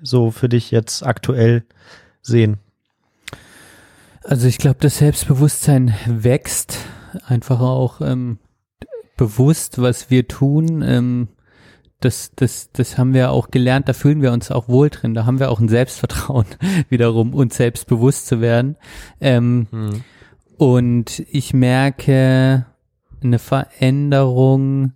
so 0.03 0.33
für 0.33 0.49
dich 0.49 0.73
jetzt 0.73 1.07
aktuell 1.07 1.65
sehen? 2.23 2.59
Also 4.25 4.49
ich 4.49 4.59
glaube, 4.59 4.79
das 4.81 4.99
Selbstbewusstsein 4.99 5.95
wächst 6.07 6.79
einfach 7.27 7.61
auch 7.61 8.01
ähm, 8.01 8.39
bewusst, 9.19 9.83
was 9.83 10.11
wir 10.11 10.27
tun. 10.27 10.83
Ähm, 10.83 11.29
das, 12.01 12.31
das, 12.35 12.71
das 12.73 12.97
haben 12.97 13.13
wir 13.13 13.33
auch 13.33 13.51
gelernt, 13.51 13.89
da 13.89 13.93
fühlen 13.93 14.23
wir 14.23 14.33
uns 14.33 14.51
auch 14.51 14.69
wohl 14.69 14.89
drin, 14.89 15.15
da 15.15 15.27
haben 15.27 15.41
wir 15.41 15.51
auch 15.51 15.61
ein 15.61 15.69
Selbstvertrauen 15.69 16.47
wiederum, 16.89 17.35
uns 17.35 17.57
selbstbewusst 17.57 18.29
zu 18.29 18.41
werden. 18.41 18.77
Ähm, 19.21 19.67
und 20.57 21.21
ich 21.31 21.53
merke 21.53 22.67
eine 23.23 23.39
Veränderung, 23.39 24.93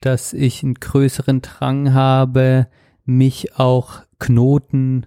dass 0.00 0.32
ich 0.32 0.62
einen 0.62 0.74
größeren 0.74 1.40
Drang 1.40 1.94
habe, 1.94 2.66
mich 3.04 3.58
auch 3.58 4.02
Knoten, 4.18 5.06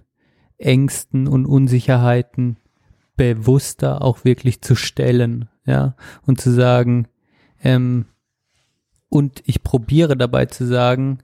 Ängsten 0.56 1.28
und 1.28 1.46
Unsicherheiten 1.46 2.56
bewusster 3.16 4.02
auch 4.02 4.24
wirklich 4.24 4.62
zu 4.62 4.74
stellen, 4.74 5.48
ja, 5.66 5.94
und 6.26 6.40
zu 6.40 6.50
sagen, 6.50 7.06
ähm, 7.62 8.06
und 9.14 9.44
ich 9.46 9.62
probiere 9.62 10.16
dabei 10.16 10.46
zu 10.46 10.66
sagen, 10.66 11.18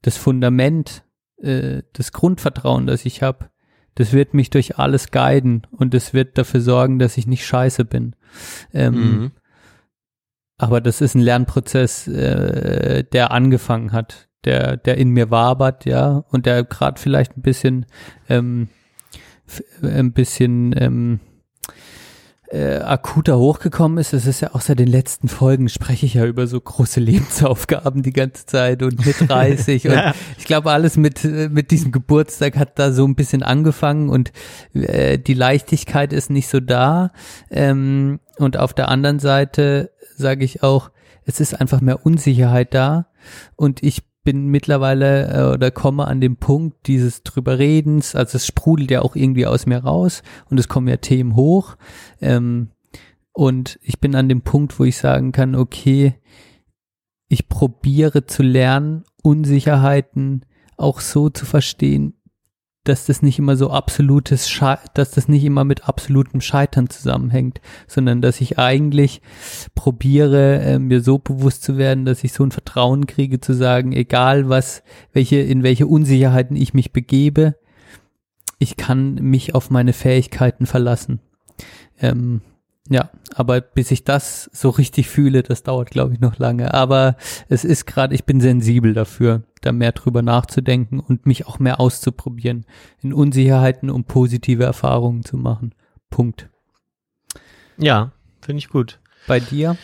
das 0.00 0.16
Fundament, 0.16 1.04
äh, 1.36 1.82
das 1.92 2.12
Grundvertrauen, 2.12 2.86
das 2.86 3.04
ich 3.04 3.22
habe, 3.22 3.50
das 3.96 4.14
wird 4.14 4.32
mich 4.32 4.48
durch 4.48 4.78
alles 4.78 5.10
guiden 5.10 5.66
und 5.70 5.92
es 5.92 6.14
wird 6.14 6.38
dafür 6.38 6.62
sorgen, 6.62 6.98
dass 6.98 7.18
ich 7.18 7.26
nicht 7.26 7.44
scheiße 7.44 7.84
bin. 7.84 8.16
Ähm, 8.72 8.94
Mhm. 8.94 9.30
aber 10.56 10.80
das 10.80 11.02
ist 11.02 11.14
ein 11.14 11.20
Lernprozess, 11.20 12.08
äh, 12.08 13.04
der 13.04 13.30
angefangen 13.30 13.92
hat, 13.92 14.30
der, 14.44 14.78
der 14.78 14.96
in 14.96 15.10
mir 15.10 15.30
wabert, 15.30 15.84
ja, 15.84 16.24
und 16.30 16.46
der 16.46 16.64
gerade 16.64 16.98
vielleicht 16.98 17.36
ein 17.36 17.42
bisschen, 17.42 17.84
ähm, 18.30 18.68
ein 19.82 20.14
bisschen 20.14 20.74
ähm, 20.78 21.20
äh, 22.50 22.76
akuter 22.76 23.38
hochgekommen 23.38 23.98
ist. 23.98 24.12
Es 24.12 24.26
ist 24.26 24.40
ja 24.40 24.54
auch 24.54 24.60
seit 24.60 24.78
den 24.78 24.86
letzten 24.88 25.28
Folgen 25.28 25.68
spreche 25.68 26.06
ich 26.06 26.14
ja 26.14 26.24
über 26.26 26.46
so 26.46 26.60
große 26.60 27.00
Lebensaufgaben 27.00 28.02
die 28.02 28.12
ganze 28.12 28.46
Zeit 28.46 28.82
und 28.82 29.04
mit 29.04 29.16
30 29.28 29.88
und 29.88 29.94
Ja. 29.94 30.14
ich 30.38 30.44
glaube 30.44 30.70
alles 30.70 30.96
mit 30.96 31.24
äh, 31.24 31.48
mit 31.48 31.70
diesem 31.70 31.90
Geburtstag 31.90 32.56
hat 32.56 32.78
da 32.78 32.92
so 32.92 33.06
ein 33.06 33.14
bisschen 33.14 33.42
angefangen 33.42 34.08
und 34.10 34.32
äh, 34.74 35.18
die 35.18 35.34
Leichtigkeit 35.34 36.12
ist 36.12 36.30
nicht 36.30 36.48
so 36.48 36.60
da 36.60 37.10
ähm, 37.50 38.20
und 38.38 38.56
auf 38.56 38.74
der 38.74 38.88
anderen 38.88 39.18
Seite 39.18 39.90
sage 40.16 40.44
ich 40.44 40.62
auch 40.62 40.90
es 41.24 41.40
ist 41.40 41.58
einfach 41.60 41.80
mehr 41.80 42.04
Unsicherheit 42.04 42.74
da 42.74 43.06
und 43.56 43.82
ich 43.82 44.02
bin 44.24 44.46
mittlerweile 44.46 45.28
äh, 45.28 45.54
oder 45.54 45.70
komme 45.70 46.06
an 46.08 46.20
dem 46.20 46.36
Punkt 46.36 46.86
dieses 46.86 47.22
drüber 47.22 47.58
Redens, 47.58 48.16
also 48.16 48.36
es 48.36 48.46
sprudelt 48.46 48.90
ja 48.90 49.02
auch 49.02 49.14
irgendwie 49.14 49.46
aus 49.46 49.66
mir 49.66 49.78
raus 49.78 50.22
und 50.50 50.58
es 50.58 50.68
kommen 50.68 50.88
ja 50.88 50.96
Themen 50.96 51.36
hoch. 51.36 51.76
Ähm, 52.20 52.70
und 53.32 53.78
ich 53.82 54.00
bin 54.00 54.14
an 54.14 54.28
dem 54.28 54.42
Punkt, 54.42 54.78
wo 54.78 54.84
ich 54.84 54.96
sagen 54.96 55.32
kann, 55.32 55.54
okay, 55.54 56.14
ich 57.28 57.48
probiere 57.48 58.26
zu 58.26 58.42
lernen, 58.42 59.04
Unsicherheiten 59.22 60.44
auch 60.76 61.00
so 61.00 61.30
zu 61.30 61.44
verstehen, 61.46 62.14
dass 62.84 63.06
das 63.06 63.22
nicht 63.22 63.38
immer 63.38 63.56
so 63.56 63.70
absolutes, 63.70 64.48
Schei 64.48 64.78
dass 64.94 65.10
das 65.10 65.26
nicht 65.26 65.44
immer 65.44 65.64
mit 65.64 65.88
absolutem 65.88 66.40
Scheitern 66.40 66.90
zusammenhängt, 66.90 67.60
sondern 67.86 68.20
dass 68.20 68.40
ich 68.40 68.58
eigentlich 68.58 69.22
probiere, 69.74 70.60
äh, 70.60 70.78
mir 70.78 71.00
so 71.00 71.18
bewusst 71.18 71.62
zu 71.62 71.76
werden, 71.78 72.04
dass 72.04 72.24
ich 72.24 72.32
so 72.32 72.44
ein 72.44 72.52
Vertrauen 72.52 73.06
kriege, 73.06 73.40
zu 73.40 73.54
sagen, 73.54 73.92
egal 73.92 74.48
was, 74.48 74.82
welche, 75.12 75.36
in 75.36 75.62
welche 75.62 75.86
Unsicherheiten 75.86 76.56
ich 76.56 76.74
mich 76.74 76.92
begebe, 76.92 77.56
ich 78.58 78.76
kann 78.76 79.14
mich 79.14 79.54
auf 79.54 79.70
meine 79.70 79.92
Fähigkeiten 79.92 80.66
verlassen. 80.66 81.20
Ähm, 82.00 82.42
ja, 82.90 83.10
aber 83.34 83.62
bis 83.62 83.90
ich 83.90 84.04
das 84.04 84.50
so 84.52 84.68
richtig 84.68 85.08
fühle, 85.08 85.42
das 85.42 85.62
dauert, 85.62 85.90
glaube 85.90 86.14
ich, 86.14 86.20
noch 86.20 86.38
lange. 86.38 86.74
Aber 86.74 87.16
es 87.48 87.64
ist 87.64 87.86
gerade, 87.86 88.14
ich 88.14 88.24
bin 88.24 88.40
sensibel 88.40 88.92
dafür, 88.92 89.42
da 89.62 89.72
mehr 89.72 89.92
drüber 89.92 90.20
nachzudenken 90.20 91.00
und 91.00 91.24
mich 91.24 91.46
auch 91.46 91.58
mehr 91.58 91.80
auszuprobieren 91.80 92.66
in 93.00 93.14
Unsicherheiten, 93.14 93.88
um 93.88 94.04
positive 94.04 94.64
Erfahrungen 94.64 95.24
zu 95.24 95.38
machen. 95.38 95.74
Punkt. 96.10 96.50
Ja, 97.78 98.12
finde 98.42 98.58
ich 98.58 98.68
gut. 98.68 99.00
Bei 99.26 99.40
dir? 99.40 99.76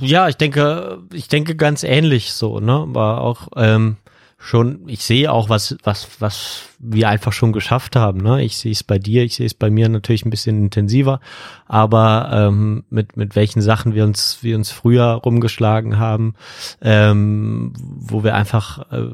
Ja, 0.00 0.28
ich 0.28 0.36
denke, 0.36 1.02
ich 1.12 1.28
denke 1.28 1.56
ganz 1.56 1.84
ähnlich 1.84 2.32
so, 2.32 2.60
ne? 2.60 2.72
Aber 2.72 3.22
auch 3.22 3.48
ähm, 3.56 3.96
schon, 4.40 4.88
ich 4.88 5.04
sehe 5.04 5.32
auch, 5.32 5.48
was, 5.48 5.76
was, 5.82 6.08
was 6.20 6.62
wir 6.78 7.08
einfach 7.08 7.32
schon 7.32 7.52
geschafft 7.52 7.96
haben, 7.96 8.20
ne? 8.20 8.42
Ich 8.44 8.56
sehe 8.56 8.70
es 8.70 8.84
bei 8.84 8.98
dir, 8.98 9.24
ich 9.24 9.34
sehe 9.34 9.46
es 9.46 9.54
bei 9.54 9.68
mir 9.68 9.88
natürlich 9.88 10.24
ein 10.24 10.30
bisschen 10.30 10.62
intensiver, 10.62 11.20
aber 11.66 12.30
ähm, 12.32 12.84
mit, 12.88 13.16
mit 13.16 13.34
welchen 13.34 13.60
Sachen 13.60 13.94
wir 13.94 14.04
uns, 14.04 14.38
wir 14.42 14.56
uns 14.56 14.70
früher 14.70 15.06
rumgeschlagen 15.06 15.98
haben, 15.98 16.34
ähm, 16.80 17.72
wo 17.76 18.22
wir 18.22 18.36
einfach 18.36 18.90
äh, 18.92 19.08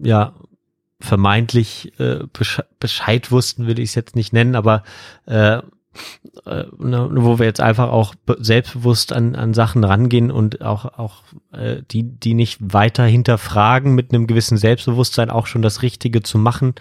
ja 0.00 0.34
vermeintlich 1.00 1.98
äh, 1.98 2.24
Besche 2.32 2.66
Bescheid 2.78 3.30
wussten, 3.30 3.66
will 3.66 3.78
ich 3.78 3.90
es 3.90 3.94
jetzt 3.94 4.16
nicht 4.16 4.34
nennen, 4.34 4.54
aber 4.54 4.82
äh, 5.26 5.62
äh, 6.46 6.64
ne, 6.78 7.08
wo 7.12 7.38
wir 7.38 7.46
jetzt 7.46 7.60
einfach 7.60 7.88
auch 7.90 8.14
be- 8.14 8.38
selbstbewusst 8.40 9.12
an, 9.12 9.34
an 9.34 9.54
Sachen 9.54 9.84
rangehen 9.84 10.30
und 10.30 10.62
auch, 10.62 10.84
auch 10.98 11.22
äh, 11.52 11.82
die, 11.90 12.02
die 12.02 12.34
nicht 12.34 12.58
weiter 12.60 13.04
hinterfragen, 13.04 13.94
mit 13.94 14.12
einem 14.12 14.26
gewissen 14.26 14.58
Selbstbewusstsein 14.58 15.30
auch 15.30 15.46
schon 15.46 15.62
das 15.62 15.82
Richtige 15.82 16.22
zu 16.22 16.38
machen. 16.38 16.74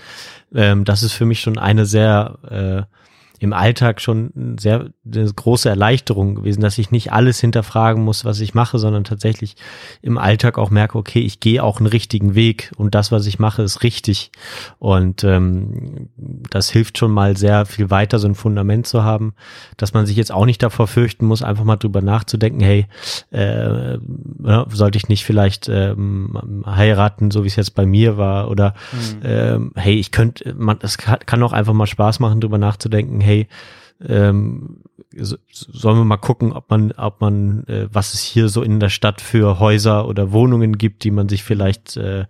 Ähm, 0.54 0.86
das 0.86 1.04
ist 1.04 1.14
für 1.14 1.26
mich 1.26 1.42
schon 1.42 1.58
eine 1.58 1.86
sehr 1.86 2.88
äh, 2.90 2.98
im 3.39 3.53
Alltag 3.53 4.01
schon 4.01 4.31
eine 4.35 4.55
sehr 4.59 4.89
eine 5.05 5.31
große 5.31 5.69
Erleichterung 5.69 6.35
gewesen, 6.35 6.61
dass 6.61 6.77
ich 6.77 6.91
nicht 6.91 7.11
alles 7.11 7.39
hinterfragen 7.39 8.03
muss, 8.03 8.26
was 8.26 8.39
ich 8.39 8.53
mache, 8.53 8.80
sondern 8.80 9.03
tatsächlich 9.03 9.55
im 10.01 10.18
Alltag 10.18 10.57
auch 10.57 10.69
merke, 10.69 10.97
okay, 10.97 11.19
ich 11.19 11.39
gehe 11.39 11.64
auch 11.64 11.77
einen 11.77 11.88
richtigen 11.88 12.35
Weg 12.35 12.72
und 12.77 12.95
das, 12.95 13.11
was 13.11 13.26
ich 13.26 13.39
mache, 13.39 13.61
ist 13.61 13.84
richtig. 13.84 14.31
Und 14.80 15.23
ähm, 15.23 16.09
das 16.49 16.69
hilft 16.69 16.97
schon 16.97 17.11
mal 17.11 17.38
sehr 17.38 17.65
viel 17.65 17.89
weiter, 17.89 18.19
so 18.19 18.27
ein 18.27 18.35
Fundament 18.35 18.88
zu 18.88 19.03
haben, 19.03 19.34
dass 19.77 19.93
man 19.93 20.05
sich 20.05 20.18
jetzt 20.18 20.31
auch 20.31 20.45
nicht 20.45 20.61
davor 20.64 20.88
fürchten 20.88 21.26
muss, 21.26 21.43
einfach 21.43 21.64
mal 21.64 21.77
drüber 21.77 22.01
nachzudenken, 22.01 22.61
hey, 22.61 22.88
äh, 23.31 23.97
ja, 24.43 24.65
sollte 24.69 24.97
ich 24.97 25.09
nicht 25.09 25.26
vielleicht 25.26 25.69
ähm, 25.69 26.64
heiraten, 26.65 27.31
so 27.31 27.43
wie 27.43 27.47
es 27.47 27.55
jetzt 27.55 27.76
bei 27.76 27.85
mir 27.85 28.18
war, 28.18 28.49
oder 28.49 28.73
ähm, 29.23 29.72
hey, 29.76 29.95
ich 29.95 30.11
könnte, 30.11 30.53
man, 30.55 30.77
es 30.81 30.97
kann, 30.97 31.19
kann 31.26 31.43
auch 31.43 31.53
einfach 31.53 31.73
mal 31.73 31.88
Spaß 31.88 32.19
machen, 32.19 32.41
drüber 32.41 32.57
nachzudenken, 32.57 33.22
hey, 33.28 33.48
ähm, 34.06 34.84
so, 35.16 35.38
sollen 35.52 35.98
wir 35.98 36.06
mal 36.06 36.18
gucken, 36.18 36.54
ob 36.54 36.70
man, 36.70 36.91
ob 36.94 37.22
man, 37.22 37.64
äh, 37.68 37.88
was 37.91 38.14
es 38.14 38.22
hier 38.22 38.49
so 38.49 38.62
in 38.62 38.80
der 38.80 38.90
Stadt 38.90 39.22
für 39.22 39.60
Häuser 39.60 40.08
oder 40.08 40.32
Wohnungen 40.32 40.78
gibt, 40.78 41.04
die 41.04 41.12
man 41.12 41.30
sich 41.30 41.44
vielleicht 41.44 41.98
äh, 41.98 42.26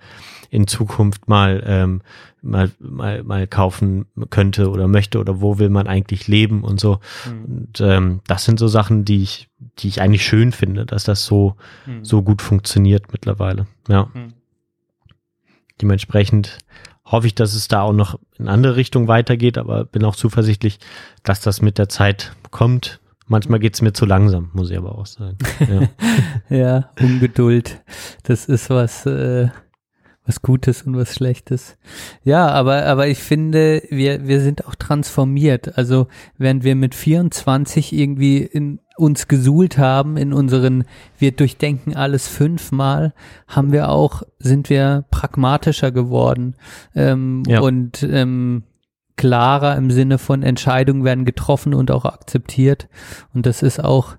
in 0.49 0.67
Zukunft 0.67 1.27
mal, 1.27 1.63
ähm, 1.65 2.01
mal, 2.41 2.71
mal, 2.79 3.23
mal 3.23 3.47
kaufen 3.47 4.05
könnte 4.29 4.69
oder 4.69 4.87
möchte 4.87 5.19
oder 5.19 5.41
wo 5.41 5.59
will 5.59 5.69
man 5.69 5.87
eigentlich 5.87 6.27
leben 6.27 6.63
und 6.63 6.79
so. 6.79 6.99
Und 7.45 7.81
ähm, 7.81 8.21
das 8.27 8.45
sind 8.45 8.59
so 8.59 8.67
Sachen, 8.67 9.03
die 9.03 9.23
ich, 9.23 9.49
die 9.79 9.89
ich 9.89 10.01
eigentlich 10.01 10.25
schön 10.25 10.53
finde, 10.53 10.85
dass 10.85 11.03
das 11.03 11.25
so, 11.25 11.55
so 12.01 12.21
gut 12.21 12.41
funktioniert 12.41 13.11
mittlerweile. 13.11 13.67
Ja. 13.89 14.09
Mhm. 14.13 14.33
Dementsprechend 15.81 16.59
hoffe 17.11 17.27
ich, 17.27 17.35
dass 17.35 17.53
es 17.53 17.67
da 17.67 17.81
auch 17.81 17.93
noch 17.93 18.19
in 18.37 18.47
andere 18.47 18.75
Richtung 18.75 19.07
weitergeht, 19.07 19.57
aber 19.57 19.85
bin 19.85 20.03
auch 20.03 20.15
zuversichtlich, 20.15 20.79
dass 21.23 21.41
das 21.41 21.61
mit 21.61 21.77
der 21.77 21.89
Zeit 21.89 22.33
kommt. 22.51 22.99
Manchmal 23.25 23.59
geht's 23.59 23.81
mir 23.81 23.93
zu 23.93 24.05
langsam, 24.05 24.51
muss 24.53 24.69
ich 24.69 24.77
aber 24.77 24.97
auch 24.97 25.05
sagen. 25.05 25.37
Ja. 25.59 25.89
Ja, 26.49 26.89
Ungeduld. 27.01 27.81
Das 28.23 28.45
ist 28.45 28.69
was, 28.69 29.05
äh, 29.05 29.49
was 30.25 30.41
Gutes 30.41 30.83
und 30.83 30.95
was 30.95 31.13
Schlechtes. 31.13 31.77
Ja, 32.23 32.47
aber, 32.47 32.85
aber 32.85 33.07
ich 33.07 33.19
finde, 33.19 33.83
wir, 33.89 34.27
wir 34.27 34.39
sind 34.39 34.65
auch 34.65 34.75
transformiert. 34.75 35.77
Also, 35.77 36.07
während 36.37 36.63
wir 36.63 36.75
mit 36.75 36.95
24 36.95 37.91
irgendwie 37.91 38.37
in 38.37 38.79
uns 38.97 39.27
gesuhlt 39.27 39.77
haben, 39.77 40.17
in 40.17 40.33
unseren, 40.33 40.83
wir 41.17 41.31
durchdenken 41.31 41.95
alles 41.95 42.27
fünfmal, 42.27 43.13
haben 43.47 43.71
wir 43.71 43.89
auch, 43.89 44.23
sind 44.39 44.69
wir 44.69 45.05
pragmatischer 45.11 45.91
geworden, 45.91 46.55
ähm, 46.95 47.43
Ja. 47.47 47.61
und, 47.61 48.03
ähm, 48.03 48.63
klarer 49.15 49.75
im 49.77 49.89
Sinne 49.89 50.19
von 50.19 50.43
Entscheidungen 50.43 51.03
werden 51.03 51.25
getroffen 51.25 51.73
und 51.73 51.89
auch 51.89 52.05
akzeptiert. 52.05 52.87
Und 53.33 53.47
das 53.47 53.63
ist 53.63 53.83
auch, 53.83 54.15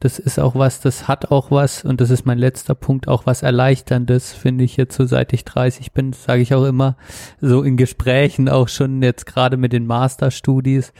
das 0.00 0.18
ist 0.18 0.38
auch 0.38 0.54
was, 0.54 0.80
das 0.80 1.06
hat 1.06 1.30
auch 1.30 1.50
was, 1.50 1.84
und 1.84 2.00
das 2.00 2.08
ist 2.10 2.24
mein 2.24 2.38
letzter 2.38 2.74
Punkt, 2.74 3.08
auch 3.08 3.26
was 3.26 3.42
Erleichterndes, 3.42 4.32
finde 4.32 4.64
ich 4.64 4.76
jetzt 4.78 4.96
so, 4.96 5.04
seit 5.04 5.32
ich 5.32 5.44
30 5.44 5.92
bin, 5.92 6.12
sage 6.14 6.40
ich 6.40 6.54
auch 6.54 6.64
immer, 6.64 6.96
so 7.40 7.62
in 7.62 7.76
Gesprächen, 7.76 8.48
auch 8.48 8.68
schon 8.68 9.02
jetzt 9.02 9.26
gerade 9.26 9.56
mit 9.58 9.72
den 9.74 9.86
Masterstudies, 9.86 10.92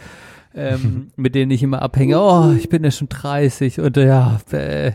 ähm, 0.59 1.13
mit 1.17 1.35
denen 1.35 1.51
ich 1.51 1.63
immer 1.63 1.81
abhänge, 1.83 2.21
oh, 2.21 2.53
ich 2.53 2.69
bin 2.69 2.85
ja 2.85 2.91
schon 2.91 3.09
30 3.09 3.81
und 3.81 3.97
ja, 3.97 4.41
äh, 4.51 4.93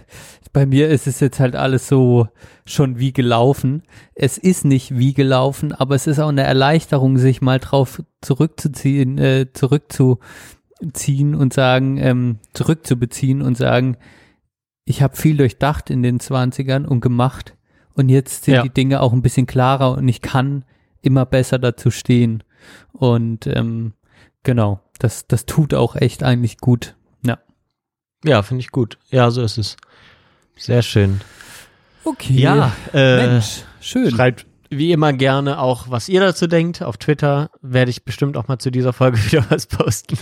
bei 0.52 0.66
mir 0.68 0.90
ist 0.90 1.08
es 1.08 1.20
jetzt 1.20 1.40
halt 1.40 1.56
alles 1.56 1.88
so 1.88 2.28
schon 2.66 3.00
wie 3.00 3.12
gelaufen. 3.14 3.84
Es 4.14 4.38
ist 4.38 4.66
nicht 4.66 4.96
wie 4.98 5.14
gelaufen, 5.14 5.72
aber 5.72 5.96
es 5.96 6.06
ist 6.06 6.20
auch 6.20 6.30
eine 6.30 6.44
Erleichterung, 6.44 7.18
sich 7.18 7.42
mal 7.42 7.60
drauf 7.60 8.04
zurückzuziehen, 8.22 9.18
äh, 9.18 9.48
zurückzuziehen 9.54 11.36
und 11.36 11.54
sagen, 11.54 11.98
ähm, 11.98 12.38
zurückzubeziehen 12.54 13.42
und 13.42 13.58
sagen, 13.58 13.98
ich 14.86 15.02
habe 15.02 15.16
viel 15.16 15.38
durchdacht 15.38 15.90
in 15.90 16.04
den 16.04 16.20
20ern 16.20 16.86
und 16.86 17.02
gemacht 17.02 17.56
und 17.96 18.10
jetzt 18.10 18.44
sind 18.46 18.56
Ja. 18.56 18.64
die 18.64 18.70
Dinge 18.70 19.02
auch 19.02 19.14
ein 19.14 19.22
bisschen 19.22 19.46
klarer 19.46 19.98
und 19.98 20.08
ich 20.08 20.22
kann 20.22 20.66
immer 21.02 21.26
besser 21.26 21.60
dazu 21.60 21.90
stehen. 21.92 22.44
Und 22.92 23.48
ähm, 23.48 23.94
genau, 24.44 24.80
das, 25.00 25.28
das 25.28 25.46
tut 25.46 25.74
auch 25.74 25.96
echt 25.96 26.24
eigentlich 26.24 26.58
gut. 26.58 26.96
Ja. 27.26 27.40
Ja, 28.24 28.42
finde 28.44 28.62
ich 28.62 28.72
gut. 28.72 28.98
Ja, 29.10 29.32
so 29.32 29.42
ist 29.42 29.58
es. 29.58 29.78
Sehr 30.58 30.82
schön. 30.82 31.22
Okay. 32.04 32.34
Ja, 32.34 32.74
äh, 32.94 33.28
Mensch, 33.28 33.64
schön. 33.80 34.12
schreibt 34.12 34.46
wie 34.78 34.92
immer 34.92 35.14
gerne 35.14 35.60
auch, 35.60 35.90
was 35.90 36.10
ihr 36.10 36.20
dazu 36.20 36.48
denkt. 36.48 36.82
Auf 36.82 36.98
Twitter 36.98 37.50
werde 37.62 37.92
ich 37.92 38.04
bestimmt 38.06 38.38
auch 38.38 38.48
mal 38.48 38.60
zu 38.60 38.72
dieser 38.72 38.94
Folge 38.94 39.18
wieder 39.32 39.46
was 39.50 39.68
posten. 39.68 40.18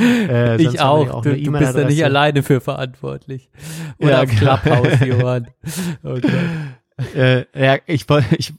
äh, 0.00 0.60
ich 0.60 0.80
auch. 0.80 1.06
ja 1.06 1.20
du, 1.20 1.30
eine 1.30 1.42
du 1.42 1.52
bist 1.52 1.76
ja 1.76 1.84
nicht 1.84 2.04
alleine 2.04 2.42
für 2.42 2.60
verantwortlich. 2.60 3.50
Oder 3.98 4.24
Ja. 4.24 4.26
Clubhouse, 4.26 5.00
Johann. 5.00 5.48
Oh 6.02 6.14
Gott. 6.14 6.32
Äh, 7.14 7.44
ja, 7.54 7.78
ich, 7.86 8.06
ich, 8.38 8.52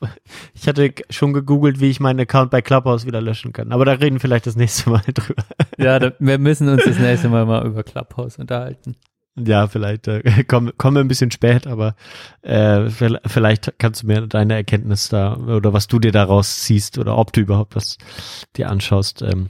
ich 0.53 0.67
hatte 0.67 0.93
schon 1.09 1.33
gegoogelt, 1.33 1.79
wie 1.79 1.89
ich 1.89 1.99
meinen 1.99 2.19
Account 2.19 2.51
bei 2.51 2.61
Clubhouse 2.61 3.05
wieder 3.05 3.21
löschen 3.21 3.53
kann. 3.53 3.71
Aber 3.71 3.85
da 3.85 3.93
reden 3.93 4.15
wir 4.15 4.19
vielleicht 4.19 4.45
das 4.47 4.55
nächste 4.55 4.89
Mal 4.89 5.01
drüber. 5.13 5.43
Ja, 5.77 5.99
da, 5.99 6.11
wir 6.19 6.37
müssen 6.37 6.67
uns 6.67 6.83
das 6.85 6.99
nächste 6.99 7.29
Mal 7.29 7.45
mal 7.45 7.65
über 7.65 7.83
Clubhouse 7.83 8.37
unterhalten. 8.37 8.95
Ja, 9.37 9.67
vielleicht 9.67 10.07
äh, 10.07 10.43
kommen 10.47 10.71
komm 10.77 10.95
ein 10.97 11.07
bisschen 11.09 11.31
spät, 11.31 11.67
aber 11.67 11.95
äh, 12.41 12.87
vi- 12.87 13.19
vielleicht 13.25 13.73
kannst 13.79 14.03
du 14.03 14.07
mir 14.07 14.21
deine 14.27 14.53
Erkenntnis 14.55 15.09
da 15.09 15.35
oder 15.35 15.73
was 15.73 15.87
du 15.87 15.99
dir 15.99 16.13
daraus 16.13 16.61
ziehst 16.61 16.97
oder 16.97 17.17
ob 17.17 17.33
du 17.33 17.41
überhaupt 17.41 17.75
was 17.75 17.97
dir 18.55 18.69
anschaust, 18.69 19.21
ähm, 19.21 19.49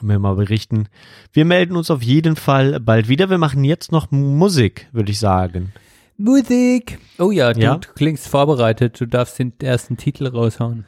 mir 0.00 0.18
mal 0.20 0.34
berichten. 0.36 0.88
Wir 1.32 1.44
melden 1.44 1.76
uns 1.76 1.90
auf 1.90 2.02
jeden 2.02 2.36
Fall 2.36 2.78
bald 2.80 3.08
wieder. 3.08 3.30
Wir 3.30 3.38
machen 3.38 3.64
jetzt 3.64 3.90
noch 3.90 4.10
Musik, 4.12 4.88
würde 4.92 5.10
ich 5.10 5.18
sagen. 5.18 5.72
Musik. 6.16 6.98
Oh 7.18 7.30
ja, 7.30 7.52
du, 7.52 7.60
Ja? 7.60 7.76
du 7.76 7.88
klingst 7.94 8.28
vorbereitet. 8.28 9.00
Du 9.00 9.06
darfst 9.06 9.38
den 9.38 9.52
ersten 9.60 9.96
Titel 9.96 10.26
raushauen. 10.26 10.86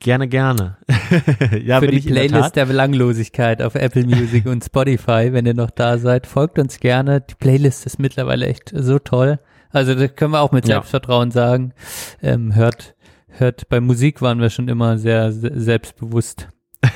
Gerne, 0.00 0.28
gerne. 0.28 0.76
ja, 1.64 1.80
Für 1.80 1.88
die 1.88 2.00
der 2.00 2.10
Playlist 2.12 2.32
Tat. 2.40 2.56
der, 2.56 2.66
Belanglosigkeit 2.66 3.60
auf 3.62 3.74
Apple 3.74 4.06
Music 4.06 4.46
und 4.46 4.62
Spotify, 4.64 5.30
wenn 5.32 5.44
ihr 5.44 5.54
noch 5.54 5.70
da 5.72 5.98
seid, 5.98 6.28
folgt 6.28 6.60
uns 6.60 6.78
gerne. 6.78 7.20
Die 7.20 7.34
Playlist 7.34 7.84
ist 7.84 7.98
mittlerweile 7.98 8.46
echt 8.46 8.70
so 8.72 9.00
toll. 9.00 9.40
Also 9.70 9.96
das 9.96 10.14
können 10.14 10.32
wir 10.32 10.40
auch 10.40 10.52
mit 10.52 10.68
Ja. 10.68 10.76
Selbstvertrauen 10.76 11.32
sagen. 11.32 11.72
Ähm, 12.22 12.54
hört, 12.54 12.94
hört, 13.26 13.68
bei 13.68 13.80
Musik 13.80 14.22
waren 14.22 14.40
wir 14.40 14.50
schon 14.50 14.68
immer 14.68 14.98
sehr 14.98 15.32
se- 15.32 15.50
selbstbewusst. 15.60 16.46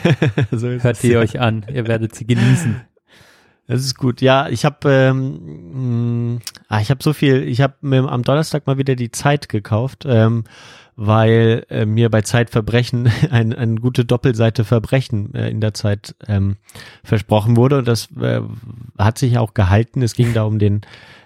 so 0.53 0.69
ist 0.69 0.85
Hört 0.85 0.95
es. 0.97 1.03
die 1.03 1.17
euch 1.17 1.41
an. 1.41 1.67
Ihr 1.75 1.89
werdet 1.89 2.15
sie 2.15 2.25
genießen. 2.27 2.81
Das 3.73 3.87
ist 3.87 3.97
gut. 3.97 4.21
Ja, 4.21 4.51
ich 4.51 4.67
habe 4.67 4.91
ähm, 4.91 6.35
mh, 6.35 6.41
ah, 6.69 6.81
ich 6.83 6.91
habe 6.91 7.03
so 7.03 7.15
viel. 7.15 7.43
Ich 7.49 7.63
habe 7.63 7.75
mir 7.81 8.07
am 8.07 8.23
Donnerstag 8.23 8.67
mal 8.67 8.77
wieder 8.77 8.97
die 8.97 9.11
Zeit 9.11 9.49
gekauft, 9.49 10.05
ähm, 10.07 10.45
weil 11.07 11.67
äh, 11.69 11.85
mir 11.85 12.11
bei 12.11 12.23
Zeitverbrechen 12.23 13.11
ein, 13.31 13.53
eine 13.53 13.77
gute 13.77 14.05
Doppelseite 14.05 14.65
Verbrechen 14.65 15.35
äh, 15.35 15.51
in 15.51 15.61
der 15.61 15.75
Zeit 15.75 16.15
ähm, 16.29 16.57
versprochen 17.03 17.57
wurde 17.57 17.79
und 17.79 17.89
das 17.89 18.09
äh, 18.21 18.41
hat 18.99 19.19
sich 19.19 19.39
auch 19.39 19.55
gehalten. 19.55 20.03
Es 20.03 20.15
ging 20.15 20.33
da 20.33 20.45
um 20.45 20.59
den 20.59 20.83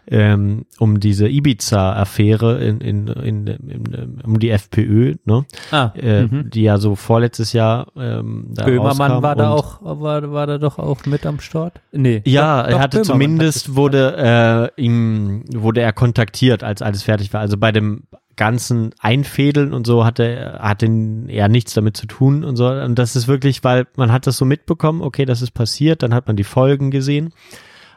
ähm, 0.09 0.67
um 0.79 1.01
diese 1.01 1.29
Ibiza-Affäre 1.29 2.63
in, 2.63 2.81
in, 2.81 3.09
in, 3.09 3.47
in, 3.49 4.21
um 4.25 4.39
die 4.39 4.51
FPÖ, 4.51 5.17
ne? 5.25 5.45
Ah, 5.73 5.91
äh, 5.97 6.23
mhm. 6.23 6.49
die 6.49 6.63
ja 6.63 6.79
so 6.79 6.95
vorletztes 6.95 7.53
Jahr 7.53 7.89
ähm, 7.97 8.51
da 8.55 8.67
Böhmermann 8.67 9.21
war 9.23 9.35
da 9.35 9.51
auch, 9.51 9.81
war, 9.83 10.31
war 10.31 10.47
da 10.47 10.59
doch 10.59 10.79
auch 10.79 11.05
mit 11.07 11.27
am 11.27 11.41
Start? 11.41 11.81
Nee. 11.91 12.23
Ja, 12.25 12.63
doch, 12.63 12.71
er 12.71 12.79
hatte 12.79 12.99
Böhmermann 12.99 13.21
zumindest 13.21 13.69
hat 13.69 13.75
wurde 13.75 14.71
äh, 14.77 14.81
ihm 14.81 15.43
wurde 15.53 15.81
er 15.81 15.93
kontaktiert, 15.93 16.63
als 16.63 16.83
alles 16.83 17.03
fertig 17.03 17.33
war. 17.33 17.41
Also 17.41 17.57
bei 17.57 17.73
dem 17.73 18.05
ganzen 18.37 18.95
Einfädeln 19.01 19.73
und 19.73 19.87
so 19.87 20.05
hatte 20.05 20.59
hatte 20.61 20.87
er 21.29 21.49
nichts 21.49 21.75
damit 21.75 21.97
zu 21.97 22.07
tun 22.07 22.45
und 22.45 22.57
so. 22.57 22.69
Und 22.69 22.99
das 22.99 23.17
ist 23.17 23.29
wirklich, 23.29 23.65
weil 23.65 23.87
man 23.97 24.13
hat 24.13 24.27
das 24.27 24.37
so 24.37 24.45
mitbekommen, 24.45 25.03
okay, 25.03 25.25
das 25.25 25.43
ist 25.43 25.53
passiert, 25.53 26.03
dann 26.03 26.15
hat 26.15 26.27
man 26.27 26.37
die 26.37 26.45
Folgen 26.45 26.91
gesehen. 26.91 27.33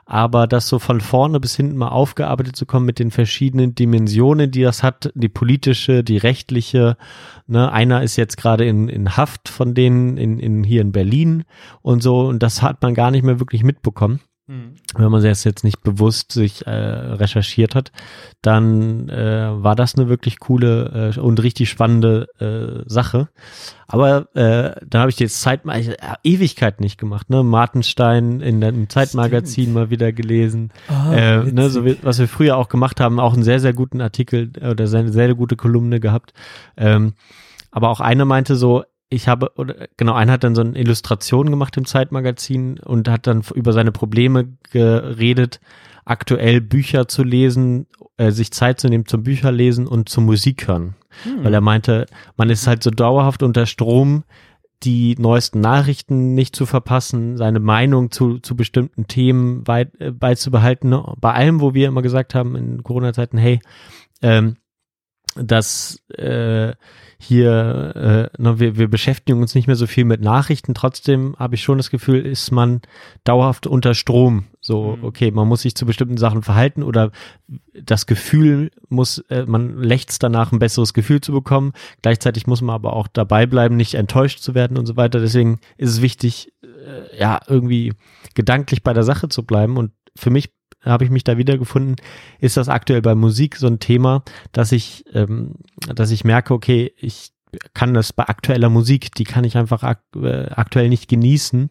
Aber 0.05 0.47
das 0.47 0.67
so 0.67 0.79
von 0.79 1.01
vorne 1.01 1.39
bis 1.39 1.55
hinten 1.55 1.77
mal 1.77 1.89
aufgearbeitet 1.89 2.55
zu 2.55 2.65
kommen 2.65 2.87
mit 2.87 2.97
den 2.97 3.11
verschiedenen 3.11 3.75
Dimensionen, 3.75 4.49
die 4.49 4.63
das 4.63 4.81
hat, 4.81 5.11
die 5.13 5.29
politische, 5.29 6.03
die 6.03 6.17
rechtliche, 6.17 6.97
ne, 7.45 7.71
einer 7.71 8.01
ist 8.01 8.15
jetzt 8.15 8.35
gerade 8.35 8.65
in, 8.65 8.89
in 8.89 9.17
Haft 9.17 9.49
von 9.49 9.75
denen 9.75 10.17
in, 10.17 10.39
in, 10.39 10.63
hier 10.63 10.81
in 10.81 10.91
Berlin 10.91 11.43
und 11.83 12.01
so, 12.01 12.21
und 12.21 12.41
das 12.41 12.63
hat 12.63 12.81
man 12.81 12.95
gar 12.95 13.11
nicht 13.11 13.23
mehr 13.23 13.39
wirklich 13.39 13.63
mitbekommen 13.63 14.19
Mhm. 14.49 14.73
wenn 14.95 15.11
man 15.11 15.21
das 15.21 15.43
jetzt 15.43 15.63
nicht 15.63 15.83
bewusst 15.83 16.31
sich 16.31 16.65
äh, 16.65 16.71
recherchiert 16.71 17.75
hat, 17.75 17.91
dann 18.41 19.07
äh, 19.07 19.47
war 19.51 19.75
das 19.75 19.93
eine 19.93 20.09
wirklich 20.09 20.39
coole 20.39 21.13
äh, 21.15 21.19
und 21.19 21.43
richtig 21.43 21.69
spannende 21.69 22.25
äh, 22.39 22.83
Sache. 22.89 23.29
Aber 23.87 24.27
äh, 24.35 24.75
dann 24.87 25.01
habe 25.01 25.11
ich 25.11 25.17
die 25.17 25.25
jetzt 25.25 25.39
Zeit 25.39 25.67
äh, 25.67 25.95
Ewigkeit 26.23 26.81
nicht 26.81 26.97
gemacht. 26.97 27.29
Ne? 27.29 27.43
Martenstein 27.43 28.41
in 28.41 28.59
dem 28.59 28.89
Zeitmagazin 28.89 29.71
mal 29.71 29.91
wieder 29.91 30.11
gelesen. 30.13 30.71
Äh, 30.89 31.43
ne, 31.43 31.69
so 31.69 31.85
wie, 31.85 31.99
was 32.01 32.17
wir 32.17 32.27
früher 32.27 32.57
auch 32.57 32.69
gemacht 32.69 32.99
haben, 32.99 33.19
auch 33.19 33.35
einen 33.35 33.43
sehr, 33.43 33.59
sehr 33.59 33.73
guten 33.73 34.01
Artikel 34.01 34.51
äh, 34.59 34.71
oder 34.71 34.85
eine 34.85 34.87
sehr, 34.87 35.11
sehr 35.11 35.35
gute 35.35 35.57
Kolumne 35.57 35.99
gehabt. 35.99 36.33
Ähm, 36.75 37.13
aber 37.69 37.89
auch 37.89 37.99
eine 37.99 38.25
meinte 38.25 38.55
so, 38.55 38.83
ich 39.09 39.27
habe, 39.27 39.51
oder 39.55 39.87
genau, 39.97 40.13
einer 40.13 40.33
hat 40.33 40.43
dann 40.43 40.55
so 40.55 40.61
eine 40.61 40.77
Illustration 40.77 41.49
gemacht 41.49 41.75
im 41.77 41.85
Zeitmagazin 41.85 42.79
und 42.79 43.09
hat 43.09 43.25
dann 43.27 43.43
über 43.55 43.73
seine 43.73 43.91
Probleme 43.91 44.49
geredet, 44.71 45.59
aktuell 46.05 46.61
Bücher 46.61 47.07
zu 47.07 47.23
lesen, 47.23 47.87
äh, 48.17 48.31
sich 48.31 48.51
Zeit 48.51 48.79
zu 48.79 48.87
nehmen 48.87 49.05
zum 49.05 49.23
Bücherlesen 49.23 49.87
und 49.87 50.09
zum 50.09 50.25
Musik 50.25 50.67
hören. 50.67 50.95
Hm. 51.23 51.43
Weil 51.43 51.53
er 51.53 51.61
meinte, 51.61 52.05
man 52.37 52.49
ist 52.49 52.67
halt 52.67 52.83
so 52.83 52.91
dauerhaft 52.91 53.41
unter 53.43 53.65
Strom, 53.65 54.23
die 54.83 55.15
neuesten 55.17 55.59
Nachrichten 55.59 56.35
nicht 56.35 56.55
zu 56.55 56.65
verpassen, 56.65 57.35
seine 57.35 57.59
Meinung 57.59 58.11
zu, 58.11 58.39
zu 58.39 58.55
bestimmten 58.55 59.07
Themen 59.07 59.67
weit, 59.67 59.99
äh, 59.99 60.11
beizubehalten. 60.11 60.89
Ne? 60.89 61.03
Bei 61.19 61.33
allem, 61.33 61.61
wo 61.61 61.73
wir 61.73 61.87
immer 61.87 62.01
gesagt 62.01 62.35
haben 62.35 62.55
in 62.55 62.83
Corona-Zeiten, 62.83 63.37
hey, 63.37 63.59
ähm, 64.21 64.55
dass 65.35 66.01
äh, 66.09 66.73
hier, 67.21 68.29
äh, 68.37 68.41
ne, 68.41 68.59
wir, 68.59 68.77
wir 68.77 68.87
beschäftigen 68.87 69.41
uns 69.41 69.53
nicht 69.53 69.67
mehr 69.67 69.75
so 69.75 69.87
viel 69.87 70.05
mit 70.05 70.21
Nachrichten. 70.21 70.73
Trotzdem 70.73 71.35
habe 71.37 71.55
ich 71.55 71.61
schon 71.63 71.77
das 71.77 71.89
Gefühl, 71.89 72.25
ist 72.25 72.51
man 72.51 72.81
dauerhaft 73.25 73.67
unter 73.67 73.93
Strom. 73.93 74.45
So, 74.61 74.95
Mhm. 74.95 75.03
okay, 75.03 75.31
man 75.31 75.47
muss 75.47 75.63
sich 75.63 75.75
zu 75.75 75.85
bestimmten 75.85 76.17
Sachen 76.17 76.43
verhalten 76.43 76.81
oder 76.81 77.11
das 77.73 78.05
Gefühl 78.05 78.71
muss, 78.87 79.19
äh, 79.29 79.45
man 79.45 79.77
lechzt 79.77 80.23
danach, 80.23 80.51
ein 80.53 80.59
besseres 80.59 80.93
Gefühl 80.93 81.19
zu 81.19 81.33
bekommen. 81.33 81.73
Gleichzeitig 82.01 82.47
muss 82.47 82.61
man 82.61 82.73
aber 82.75 82.93
auch 82.93 83.07
dabei 83.07 83.45
bleiben, 83.45 83.75
nicht 83.75 83.95
enttäuscht 83.95 84.39
zu 84.39 84.55
werden 84.55 84.77
und 84.77 84.85
so 84.85 84.95
weiter. 84.95 85.19
Deswegen 85.19 85.59
ist 85.77 85.89
es 85.89 86.01
wichtig, 86.01 86.53
äh, 86.63 87.19
ja, 87.19 87.39
irgendwie 87.47 87.93
gedanklich 88.33 88.81
bei 88.81 88.93
der 88.93 89.03
Sache 89.03 89.27
zu 89.27 89.45
bleiben. 89.45 89.75
Und 89.77 89.91
für 90.15 90.29
mich 90.29 90.51
habe 90.81 91.03
ich 91.03 91.09
mich 91.09 91.23
da 91.23 91.37
wiedergefunden, 91.37 91.95
ist 92.39 92.57
das 92.57 92.69
aktuell 92.69 93.01
bei 93.01 93.15
Musik 93.15 93.57
so 93.57 93.67
ein 93.67 93.79
Thema, 93.79 94.23
dass 94.51 94.71
ich, 94.71 95.05
ähm, 95.13 95.55
dass 95.93 96.11
ich 96.11 96.23
merke, 96.23 96.53
okay, 96.53 96.93
ich 96.97 97.31
kann 97.73 97.93
das 97.93 98.13
bei 98.13 98.25
aktueller 98.27 98.69
Musik, 98.69 99.13
die 99.15 99.23
kann 99.23 99.43
ich 99.43 99.57
einfach 99.57 99.83
ak 99.83 100.01
äh, 100.15 100.47
aktuell 100.51 100.89
nicht 100.89 101.07
genießen, 101.07 101.69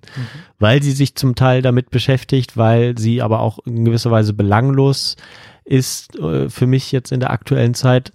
weil 0.59 0.83
sie 0.83 0.93
sich 0.93 1.15
zum 1.15 1.35
Teil 1.35 1.63
damit 1.63 1.91
beschäftigt, 1.91 2.57
weil 2.57 2.99
sie 2.99 3.23
aber 3.23 3.41
auch 3.41 3.61
in 3.65 3.85
gewisser 3.85 4.11
Weise 4.11 4.33
belanglos 4.33 5.17
ist 5.65 6.19
äh, 6.19 6.49
für 6.49 6.67
mich 6.67 6.91
jetzt 6.93 7.13
in 7.13 7.21
der 7.21 7.31
aktuellen 7.31 7.75
Zeit 7.75 8.13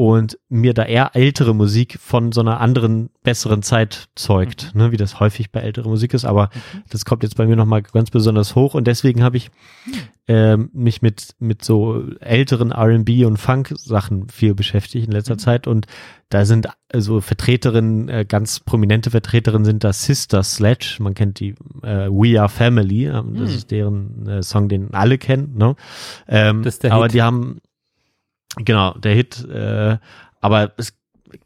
und 0.00 0.38
mir 0.48 0.72
da 0.72 0.84
eher 0.84 1.10
ältere 1.14 1.54
Musik 1.54 1.98
von 2.00 2.32
so 2.32 2.40
einer 2.40 2.58
anderen, 2.58 3.10
besseren 3.22 3.62
Zeit 3.62 4.08
zeugt, 4.14 4.74
ne, 4.74 4.92
wie 4.92 4.96
das 4.96 5.20
häufig 5.20 5.52
bei 5.52 5.60
älterer 5.60 5.90
Musik 5.90 6.14
ist, 6.14 6.24
aber 6.24 6.48
das 6.88 7.04
kommt 7.04 7.22
jetzt 7.22 7.36
bei 7.36 7.46
mir 7.46 7.54
nochmal 7.54 7.82
ganz 7.82 8.08
besonders 8.10 8.54
hoch 8.54 8.72
und 8.72 8.86
deswegen 8.86 9.22
habe 9.22 9.36
ich 9.36 9.50
ähm, 10.26 10.70
mich 10.72 11.02
mit, 11.02 11.34
mit 11.38 11.62
so 11.62 12.02
älteren 12.20 12.70
R&B 12.70 13.26
und 13.26 13.36
Funk-Sachen 13.36 14.30
viel 14.30 14.54
beschäftigt 14.54 15.06
in 15.06 15.12
letzter 15.12 15.36
Zeit 15.36 15.66
und 15.66 15.86
da 16.30 16.46
sind 16.46 16.68
also 16.90 17.20
Vertreterinnen, 17.20 18.08
äh, 18.08 18.24
ganz 18.26 18.60
prominente 18.60 19.10
Vertreterinnen 19.10 19.66
sind 19.66 19.84
da 19.84 19.92
Sister 19.92 20.42
Sledge, 20.42 20.96
man 21.00 21.12
kennt 21.12 21.40
die 21.40 21.50
äh, 21.82 22.08
We 22.08 22.40
Are 22.40 22.48
Family, 22.48 23.04
ähm, 23.06 23.34
das 23.34 23.50
Hm. 23.50 23.56
ist 23.56 23.70
deren 23.70 24.26
äh, 24.26 24.42
Song, 24.42 24.70
den 24.70 24.94
alle 24.94 25.18
kennen, 25.18 25.56
ne? 25.58 25.76
Ähm, 26.26 26.62
Das 26.62 26.74
ist 26.74 26.84
der 26.84 26.92
aber 26.94 27.04
Hit. 27.04 27.14
die 27.14 27.22
haben, 27.22 27.58
genau, 28.56 28.94
der 28.94 29.14
Hit, 29.14 29.44
äh, 29.48 29.98
aber 30.40 30.72
es 30.76 30.94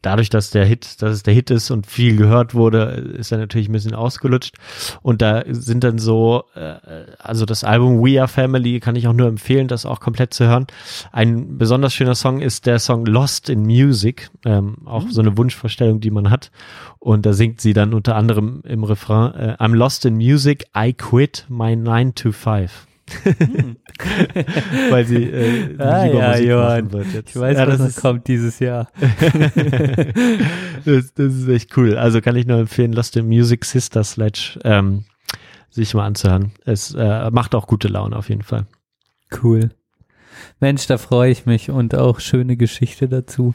dadurch, 0.03 0.31
dass 0.31 0.51
der 0.51 0.65
Hit, 0.65 1.03
dass 1.03 1.13
es 1.13 1.23
der 1.23 1.35
Hit 1.35 1.51
ist 1.51 1.71
und 1.71 1.87
viel 1.87 2.17
gehört 2.17 2.55
wurde, 2.55 2.83
ist 3.19 3.33
er 3.33 3.39
natürlich 3.39 3.69
ein 3.69 3.73
bisschen 3.73 3.95
ausgelutscht. 3.95 4.57
Und 5.03 5.23
da 5.23 5.43
sind 5.47 5.85
dann 5.85 5.99
so, 5.99 6.45
äh, 6.55 6.77
also 7.19 7.45
das 7.45 7.65
Album 7.65 8.05
We 8.05 8.21
Are 8.21 8.29
Family 8.29 8.81
kann 8.81 8.97
ich 8.97 9.09
auch 9.09 9.13
nur 9.13 9.29
empfehlen, 9.29 9.69
das 9.69 9.87
auch 9.87 10.01
komplett 10.01 10.35
zu 10.35 10.47
hören. 10.47 10.67
Ein 11.13 11.59
besonders 11.59 11.95
schöner 11.95 12.15
Song 12.15 12.41
ist 12.41 12.67
der 12.67 12.79
Song 12.79 13.07
Lost 13.07 13.49
in 13.49 13.63
Music, 13.63 14.31
ähm, 14.45 14.77
auch 14.85 15.09
so 15.09 15.21
eine 15.21 15.37
Wunschvorstellung, 15.37 16.01
die 16.01 16.11
man 16.11 16.31
hat. 16.31 16.51
Und 16.99 17.27
da 17.27 17.33
singt 17.33 17.61
sie 17.61 17.73
dann 17.73 17.95
unter 17.95 18.17
anderem 18.17 18.63
im 18.65 18.85
Refrain, 18.85 19.35
äh, 19.35 19.57
I'm 19.59 19.75
lost 19.75 20.05
in 20.05 20.15
music, 20.17 20.67
I 20.77 20.93
quit 20.93 21.47
my 21.49 21.77
9 21.77 22.15
to 22.15 22.33
5. 22.33 22.87
Weil 24.91 25.05
sie 25.05 25.25
äh, 25.25 25.77
Ah, 25.79 26.05
lieber 26.05 26.19
ja, 26.19 26.29
Musik 26.31 26.47
Johann. 26.49 26.85
machen 26.85 26.93
wird 26.93 27.07
jetzt. 27.13 27.31
Ich 27.31 27.41
weiß, 27.41 27.59
ja, 27.59 27.67
was 27.69 27.79
das 27.79 27.89
ist, 27.91 28.01
kommt 28.01 28.27
dieses 28.29 28.59
Jahr. 28.59 28.89
das, 30.85 31.13
das 31.15 31.35
ist 31.35 31.49
echt 31.49 31.77
cool. 31.77 31.97
Also 31.97 32.21
kann 32.21 32.37
ich 32.37 32.47
nur 32.47 32.59
empfehlen, 32.59 32.93
Lost 32.93 33.17
in 33.17 33.27
Music 33.27 33.65
Sister 33.65 34.05
Sledge 34.05 34.59
ähm, 34.65 35.05
sich 35.71 35.95
mal 35.95 36.07
anzuhören. 36.07 36.53
Es 36.65 36.95
äh, 36.95 37.31
macht 37.31 37.55
auch 37.55 37.67
gute 37.67 37.89
Laune 37.89 38.17
auf 38.17 38.29
jeden 38.29 38.43
Fall. 38.43 38.67
Cool. 39.43 39.71
Mensch, 40.61 40.87
da 40.87 40.99
freue 40.99 41.31
ich 41.31 41.47
mich 41.47 41.71
und 41.71 41.95
auch 41.95 42.21
schöne 42.21 42.57
Geschichte 42.57 43.09
dazu. 43.09 43.55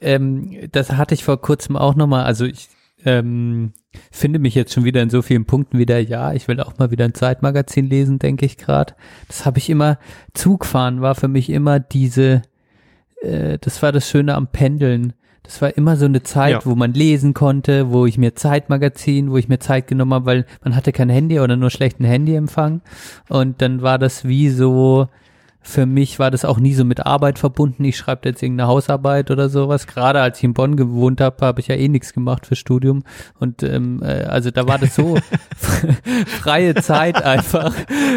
ähm, 0.00 0.68
das 0.72 0.92
hatte 0.92 1.14
ich 1.14 1.24
vor 1.24 1.40
kurzem 1.40 1.76
auch 1.76 1.94
nochmal, 1.94 2.24
also 2.24 2.44
ich 2.44 2.68
ähm, 3.04 3.72
finde 4.10 4.38
mich 4.38 4.54
jetzt 4.54 4.72
schon 4.72 4.84
wieder 4.84 5.02
in 5.02 5.10
so 5.10 5.22
vielen 5.22 5.44
Punkten 5.44 5.78
wieder, 5.78 5.98
ja, 5.98 6.32
ich 6.32 6.48
will 6.48 6.60
auch 6.60 6.78
mal 6.78 6.90
wieder 6.90 7.04
ein 7.04 7.14
Zeitmagazin 7.14 7.88
lesen, 7.88 8.18
denke 8.18 8.46
ich 8.46 8.56
gerade. 8.56 8.94
Das 9.28 9.44
habe 9.46 9.58
ich 9.58 9.68
immer, 9.70 9.98
Zugfahren 10.34 11.00
war 11.00 11.14
für 11.14 11.28
mich 11.28 11.50
immer 11.50 11.80
diese, 11.80 12.42
äh, 13.22 13.58
das 13.60 13.82
war 13.82 13.92
das 13.92 14.08
Schöne 14.08 14.34
am 14.34 14.48
Pendeln. 14.48 15.12
Das 15.42 15.60
war 15.62 15.76
immer 15.76 15.96
so 15.96 16.04
eine 16.04 16.22
Zeit, 16.22 16.52
Ja. 16.52 16.60
wo 16.66 16.76
man 16.76 16.92
lesen 16.92 17.34
konnte, 17.34 17.90
wo 17.90 18.06
ich 18.06 18.18
mir 18.18 18.34
Zeitmagazin, 18.36 19.30
wo 19.30 19.36
ich 19.36 19.48
mir 19.48 19.58
Zeit 19.58 19.88
genommen 19.88 20.14
habe, 20.14 20.26
weil 20.26 20.46
man 20.62 20.76
hatte 20.76 20.92
kein 20.92 21.08
Handy 21.08 21.40
oder 21.40 21.56
nur 21.56 21.70
schlechten 21.70 22.04
Handyempfang. 22.04 22.82
Und 23.28 23.60
dann 23.60 23.82
war 23.82 23.98
das 23.98 24.24
wie 24.26 24.50
so, 24.50 25.08
für 25.62 25.84
mich 25.84 26.18
war 26.18 26.30
das 26.30 26.44
auch 26.44 26.58
nie 26.58 26.74
so 26.74 26.84
mit 26.84 27.04
Arbeit 27.04 27.38
verbunden. 27.38 27.84
Ich 27.84 27.96
schreibe 27.96 28.28
jetzt 28.28 28.42
irgendeine 28.42 28.68
Hausarbeit 28.68 29.30
oder 29.30 29.48
sowas. 29.50 29.86
Gerade 29.86 30.20
als 30.20 30.38
ich 30.38 30.44
in 30.44 30.54
Bonn 30.54 30.74
gewohnt 30.76 31.20
habe, 31.20 31.44
habe 31.44 31.60
ich 31.60 31.68
ja 31.68 31.76
eh 31.76 31.88
nichts 31.88 32.14
gemacht 32.14 32.46
für 32.46 32.56
Studium. 32.56 33.02
Und 33.38 33.62
ähm, 33.62 34.02
äh, 34.02 34.24
also 34.24 34.50
da 34.50 34.66
war 34.66 34.78
das 34.78 34.94
so 34.94 35.18
freie 36.26 36.74
Zeit 36.76 37.22
einfach. 37.22 37.74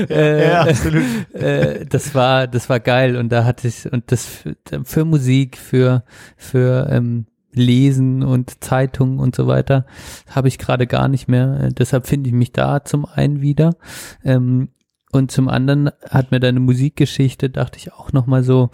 Äh, 0.09 0.49
Ja, 0.49 0.61
absolut. 0.63 1.03
äh, 1.33 1.85
das 1.85 2.15
war 2.15 2.47
das 2.47 2.69
war 2.69 2.79
geil 2.79 3.17
und 3.17 3.29
da 3.29 3.43
hatte 3.43 3.67
ich 3.67 3.91
und 3.91 4.11
das 4.11 4.25
für, 4.25 4.55
für 4.83 5.05
Musik, 5.05 5.57
für 5.57 6.03
für 6.37 6.87
ähm, 6.89 7.25
Lesen 7.51 8.23
und 8.23 8.63
Zeitungen 8.63 9.19
und 9.19 9.35
so 9.35 9.47
weiter 9.47 9.85
habe 10.29 10.47
ich 10.47 10.57
gerade 10.57 10.87
gar 10.87 11.07
nicht 11.07 11.27
mehr. 11.27 11.69
Deshalb 11.71 12.07
finde 12.07 12.29
ich 12.29 12.33
mich 12.33 12.51
da 12.51 12.83
zum 12.83 13.05
einen 13.05 13.41
wieder. 13.41 13.75
Ähm, 14.23 14.69
und 15.13 15.31
zum 15.31 15.47
anderen 15.47 15.89
hat 16.09 16.31
mir 16.31 16.39
deine 16.39 16.59
Musikgeschichte, 16.59 17.49
dachte 17.49 17.77
ich 17.77 17.93
auch 17.93 18.11
noch 18.11 18.25
mal 18.25 18.43
so, 18.43 18.69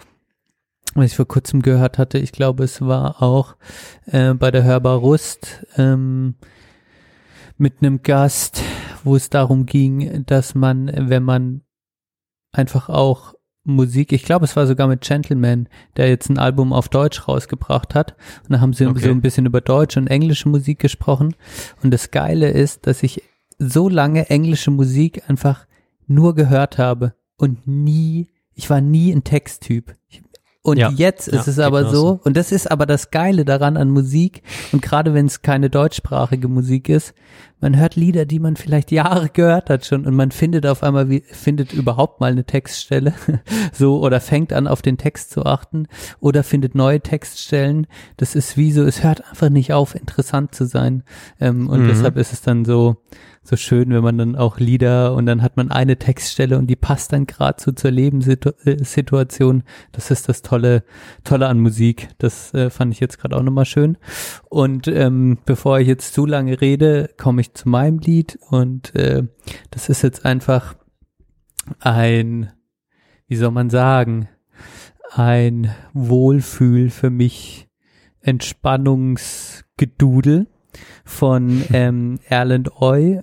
was 0.94 1.06
ich 1.12 1.16
vor 1.16 1.28
kurzem 1.28 1.62
gehört 1.62 1.98
hatte, 1.98 2.18
ich 2.18 2.32
glaube, 2.32 2.64
es 2.64 2.80
war 2.80 3.22
auch 3.22 3.56
äh, 4.06 4.34
bei 4.34 4.50
der 4.50 4.64
Hörbar 4.64 4.98
Rust 4.98 5.64
ähm, 5.76 6.34
mit 7.58 7.74
einem 7.80 8.02
Gast, 8.02 8.62
wo 9.04 9.14
es 9.14 9.30
darum 9.30 9.66
ging, 9.66 10.24
dass 10.26 10.54
man, 10.54 10.90
wenn 10.96 11.22
man 11.22 11.62
einfach 12.52 12.88
auch 12.88 13.34
Musik, 13.62 14.12
ich 14.12 14.24
glaube, 14.24 14.46
es 14.46 14.56
war 14.56 14.66
sogar 14.66 14.88
mit 14.88 15.02
Gentleman, 15.02 15.68
der 15.96 16.08
jetzt 16.08 16.30
ein 16.30 16.38
Album 16.38 16.72
auf 16.72 16.88
Deutsch 16.88 17.28
rausgebracht 17.28 17.94
hat. 17.94 18.16
Und 18.44 18.52
da 18.52 18.60
haben 18.60 18.72
sie 18.72 18.86
Okay. 18.86 19.00
so 19.00 19.10
ein 19.10 19.20
bisschen 19.20 19.44
über 19.46 19.60
deutsche 19.60 20.00
und 20.00 20.06
englische 20.06 20.48
Musik 20.48 20.78
gesprochen. 20.78 21.36
Und 21.82 21.92
das 21.92 22.10
Geile 22.10 22.50
ist, 22.50 22.86
dass 22.86 23.02
ich 23.02 23.22
so 23.58 23.90
lange 23.90 24.30
englische 24.30 24.70
Musik 24.70 25.28
einfach 25.28 25.66
nur 26.10 26.34
gehört 26.34 26.76
habe 26.78 27.14
und 27.36 27.66
nie, 27.66 28.28
ich 28.54 28.68
war 28.68 28.80
nie 28.80 29.12
ein 29.12 29.24
Texttyp. 29.24 29.96
Und 30.62 30.76
Ja. 30.76 30.90
jetzt 30.90 31.28
Ja, 31.28 31.40
ist 31.40 31.46
es 31.46 31.56
geht 31.56 31.64
aber 31.64 31.86
so. 31.88 32.20
und 32.24 32.36
das 32.36 32.52
ist 32.52 32.70
aber 32.70 32.84
das 32.84 33.10
Geile 33.10 33.46
daran 33.46 33.78
an 33.78 33.88
Musik, 33.90 34.42
und 34.72 34.82
gerade 34.82 35.14
wenn 35.14 35.24
es 35.26 35.40
keine 35.40 35.70
deutschsprachige 35.70 36.48
Musik 36.48 36.90
ist, 36.90 37.14
man 37.60 37.76
hört 37.78 37.96
Lieder, 37.96 38.24
die 38.24 38.38
man 38.38 38.56
vielleicht 38.56 38.90
Jahre 38.90 39.28
gehört 39.28 39.70
hat 39.70 39.84
schon, 39.86 40.06
und 40.06 40.14
man 40.14 40.30
findet 40.30 40.66
auf 40.66 40.82
einmal, 40.82 41.10
wie, 41.10 41.22
findet 41.30 41.72
überhaupt 41.72 42.20
mal 42.20 42.30
eine 42.32 42.44
Textstelle, 42.44 43.12
so, 43.72 44.00
oder 44.00 44.20
fängt 44.20 44.52
an, 44.52 44.66
auf 44.66 44.82
den 44.82 44.98
Text 44.98 45.30
zu 45.30 45.44
achten, 45.44 45.86
oder 46.20 46.42
findet 46.42 46.74
neue 46.74 47.00
Textstellen. 47.00 47.86
Das 48.16 48.34
ist 48.34 48.56
wie 48.56 48.72
so, 48.72 48.82
es 48.84 49.02
hört 49.04 49.28
einfach 49.28 49.50
nicht 49.50 49.72
auf, 49.72 49.94
interessant 49.94 50.54
zu 50.54 50.64
sein. 50.64 51.02
Ähm, 51.40 51.68
und 51.68 51.82
Mhm. 51.82 51.88
deshalb 51.88 52.16
ist 52.16 52.32
es 52.32 52.42
dann 52.42 52.64
so, 52.64 52.96
so 53.42 53.56
schön, 53.56 53.90
wenn 53.90 54.02
man 54.02 54.18
dann 54.18 54.36
auch 54.36 54.58
Lieder 54.58 55.14
und 55.14 55.24
dann 55.24 55.42
hat 55.42 55.56
man 55.56 55.70
eine 55.70 55.96
Textstelle 55.96 56.58
und 56.58 56.66
die 56.66 56.76
passt 56.76 57.12
dann 57.12 57.26
gerade 57.26 57.60
so 57.60 57.72
zur 57.72 57.90
Lebenssituation. 57.90 59.62
Das 59.92 60.10
ist 60.10 60.28
das 60.28 60.42
Tolle, 60.42 60.84
Tolle 61.24 61.48
an 61.48 61.58
Musik. 61.58 62.08
Das 62.18 62.52
äh, 62.54 62.68
fand 62.70 62.92
ich 62.92 63.00
jetzt 63.00 63.18
gerade 63.18 63.36
auch 63.36 63.42
nochmal 63.42 63.64
schön. 63.64 63.96
Und 64.50 64.88
ähm, 64.88 65.38
bevor 65.46 65.80
ich 65.80 65.88
jetzt 65.88 66.12
zu 66.12 66.26
lange 66.26 66.60
rede, 66.60 67.10
komme 67.16 67.40
ich 67.40 67.49
zu 67.54 67.68
meinem 67.68 67.98
Lied 67.98 68.38
und 68.50 68.94
äh, 68.94 69.24
das 69.70 69.88
ist 69.88 70.02
jetzt 70.02 70.24
einfach 70.24 70.76
ein, 71.78 72.52
wie 73.26 73.36
soll 73.36 73.50
man 73.50 73.70
sagen, 73.70 74.28
ein 75.12 75.74
Wohlfühl 75.92 76.90
für 76.90 77.10
mich, 77.10 77.68
Entspannungsgedudel 78.20 80.46
von 81.04 81.64
ähm, 81.72 82.20
Erland 82.28 82.80
Oy 82.80 83.20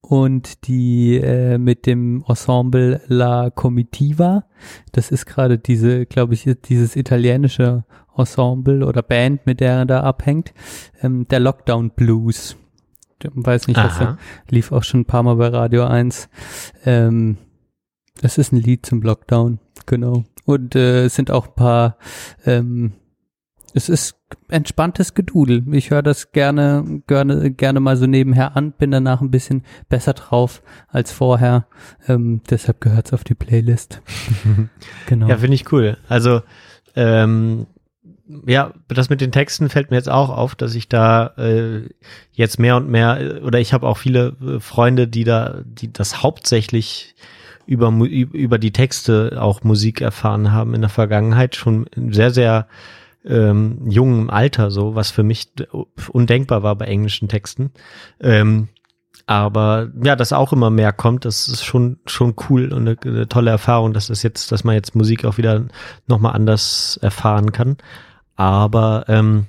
und 0.00 0.66
die 0.68 1.16
äh, 1.16 1.58
mit 1.58 1.84
dem 1.86 2.24
Ensemble 2.28 3.02
La 3.06 3.50
Comitiva. 3.50 4.44
Das 4.92 5.10
ist 5.10 5.26
gerade 5.26 5.58
diese, 5.58 6.06
glaube 6.06 6.34
ich, 6.34 6.48
dieses 6.64 6.94
italienische 6.94 7.84
Ensemble 8.16 8.86
oder 8.86 9.02
Band, 9.02 9.46
mit 9.46 9.58
der 9.60 9.72
er 9.72 9.86
da 9.86 10.00
abhängt. 10.00 10.54
Ähm, 11.02 11.26
der 11.28 11.40
Lockdown 11.40 11.90
Blues. 11.90 12.56
Ich 13.22 13.30
weiß 13.34 13.68
nicht, 13.68 13.78
was 13.78 14.00
er 14.00 14.18
lief 14.48 14.72
auch 14.72 14.82
schon 14.82 15.00
ein 15.00 15.04
paar 15.06 15.22
Mal 15.22 15.36
bei 15.36 15.48
Radio 15.48 15.84
1. 15.84 16.28
Ähm, 16.84 17.38
das 18.20 18.38
ist 18.38 18.52
ein 18.52 18.60
Lied 18.60 18.84
zum 18.84 19.02
Lockdown, 19.02 19.58
genau. 19.86 20.24
Und 20.44 20.74
äh, 20.74 21.06
es 21.06 21.14
sind 21.14 21.30
auch 21.30 21.48
ein 21.48 21.54
paar, 21.54 21.96
ähm, 22.44 22.92
es 23.74 23.88
ist 23.88 24.16
entspanntes 24.48 25.14
Gedudel. 25.14 25.64
Ich 25.74 25.90
höre 25.90 26.02
das 26.02 26.32
gerne, 26.32 27.02
gerne, 27.06 27.50
gerne 27.50 27.80
mal 27.80 27.96
so 27.96 28.06
nebenher 28.06 28.56
an, 28.56 28.72
bin 28.72 28.90
danach 28.90 29.20
ein 29.20 29.30
bisschen 29.30 29.64
besser 29.88 30.14
drauf 30.14 30.62
als 30.88 31.12
vorher. 31.12 31.66
Ähm, 32.08 32.42
deshalb 32.48 32.80
gehört's 32.80 33.12
auf 33.12 33.24
die 33.24 33.34
Playlist. 33.34 34.02
genau. 35.06 35.28
Ja, 35.28 35.36
finde 35.38 35.54
ich 35.54 35.72
cool. 35.72 35.98
Also, 36.08 36.42
ähm, 36.94 37.66
ja, 38.46 38.72
das 38.88 39.08
mit 39.08 39.20
den 39.20 39.32
Texten 39.32 39.68
fällt 39.68 39.90
mir 39.90 39.96
jetzt 39.96 40.10
auch 40.10 40.30
auf, 40.30 40.54
dass 40.54 40.74
ich 40.74 40.88
da 40.88 41.28
äh, 41.38 41.88
jetzt 42.32 42.58
mehr 42.58 42.76
und 42.76 42.88
mehr, 42.88 43.20
äh, 43.20 43.40
oder 43.40 43.60
ich 43.60 43.72
habe 43.72 43.86
auch 43.86 43.98
viele 43.98 44.36
äh, 44.40 44.60
Freunde, 44.60 45.06
die 45.08 45.24
da, 45.24 45.62
die 45.64 45.92
das 45.92 46.22
hauptsächlich 46.22 47.14
über, 47.66 47.88
über 47.90 48.58
die 48.58 48.72
Texte 48.72 49.38
auch 49.40 49.62
Musik 49.64 50.00
erfahren 50.00 50.52
haben 50.52 50.74
in 50.74 50.80
der 50.80 50.90
Vergangenheit, 50.90 51.56
schon 51.56 51.86
sehr, 51.96 52.30
sehr 52.30 52.68
ähm, 53.24 53.82
jungem 53.88 54.30
Alter 54.30 54.70
so, 54.70 54.94
was 54.94 55.10
für 55.10 55.24
mich 55.24 55.48
undenkbar 56.12 56.62
war 56.62 56.76
bei 56.76 56.86
englischen 56.86 57.28
Texten. 57.28 57.72
Ähm, 58.20 58.68
aber 59.26 59.90
ja, 60.04 60.14
dass 60.14 60.32
auch 60.32 60.52
immer 60.52 60.70
mehr 60.70 60.92
kommt, 60.92 61.24
das 61.24 61.48
ist 61.48 61.64
schon 61.64 61.98
schon 62.06 62.36
cool 62.48 62.72
und 62.72 62.86
eine, 62.86 62.96
eine 63.04 63.28
tolle 63.28 63.50
Erfahrung, 63.50 63.92
dass 63.92 64.06
das 64.06 64.22
jetzt, 64.22 64.52
dass 64.52 64.62
man 64.62 64.76
jetzt 64.76 64.94
Musik 64.94 65.24
auch 65.24 65.36
wieder 65.36 65.64
nochmal 66.06 66.34
anders 66.34 66.96
erfahren 67.02 67.50
kann. 67.50 67.76
Aber 68.36 69.04
ähm, 69.08 69.46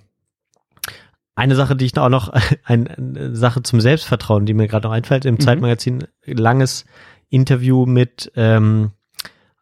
eine 1.35 1.55
Sache, 1.55 1.75
die 1.75 1.85
ich 1.85 1.97
auch 1.97 2.09
noch, 2.09 2.33
ein, 2.63 2.87
eine 2.87 3.35
Sache 3.35 3.61
zum 3.61 3.79
Selbstvertrauen, 3.79 4.45
die 4.45 4.53
mir 4.53 4.67
gerade 4.67 4.87
noch 4.87 4.93
einfällt, 4.93 5.25
im 5.25 5.35
Mhm. 5.35 5.39
Zeitmagazin, 5.39 6.07
langes 6.25 6.85
Interview 7.29 7.85
mit, 7.85 8.31
ähm, 8.35 8.91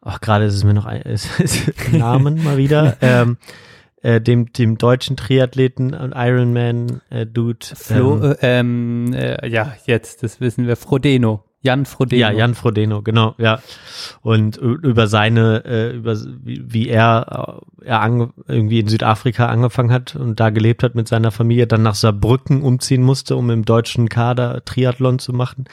ach, 0.00 0.20
gerade 0.20 0.44
ist 0.46 0.54
es 0.54 0.64
mir 0.64 0.74
noch 0.74 0.86
ein 0.86 1.02
ist, 1.02 1.38
ist 1.40 1.92
Namen 1.92 2.42
mal 2.42 2.56
wieder, 2.56 2.96
ähm, 3.02 3.36
äh, 4.02 4.20
dem, 4.20 4.52
dem 4.52 4.78
deutschen 4.78 5.16
Triathleten 5.16 5.92
und 5.92 6.12
Ironman 6.16 7.00
äh, 7.10 7.26
Dude. 7.26 7.66
Flo, 7.74 8.34
ähm, 8.40 9.12
äh, 9.12 9.38
ähm, 9.40 9.40
äh, 9.42 9.48
ja, 9.48 9.74
jetzt, 9.86 10.22
das 10.22 10.40
wissen 10.40 10.66
wir, 10.66 10.76
Frodeno. 10.76 11.44
Jan 11.66 11.84
Frodeno. 11.84 12.20
Ja, 12.20 12.30
Jan 12.30 12.54
Frodeno, 12.54 13.02
genau, 13.02 13.34
ja. 13.38 13.60
Und 14.22 14.56
über 14.56 15.08
seine, 15.08 15.64
äh, 15.64 15.96
über 15.96 16.16
wie, 16.44 16.88
er, 16.88 17.60
äh, 17.82 17.86
er 17.86 18.02
ange, 18.02 18.32
irgendwie 18.46 18.78
in 18.78 18.86
Südafrika 18.86 19.46
angefangen 19.46 19.90
hat 19.90 20.14
und 20.14 20.38
da 20.38 20.50
gelebt 20.50 20.84
hat 20.84 20.94
mit 20.94 21.08
seiner 21.08 21.32
Familie, 21.32 21.66
dann 21.66 21.82
nach 21.82 21.96
Saarbrücken 21.96 22.62
umziehen 22.62 23.02
musste, 23.02 23.34
um 23.34 23.50
im 23.50 23.64
deutschen 23.64 24.08
Kader 24.08 24.64
Triathlon 24.64 25.18
zu 25.18 25.32
machen 25.32 25.64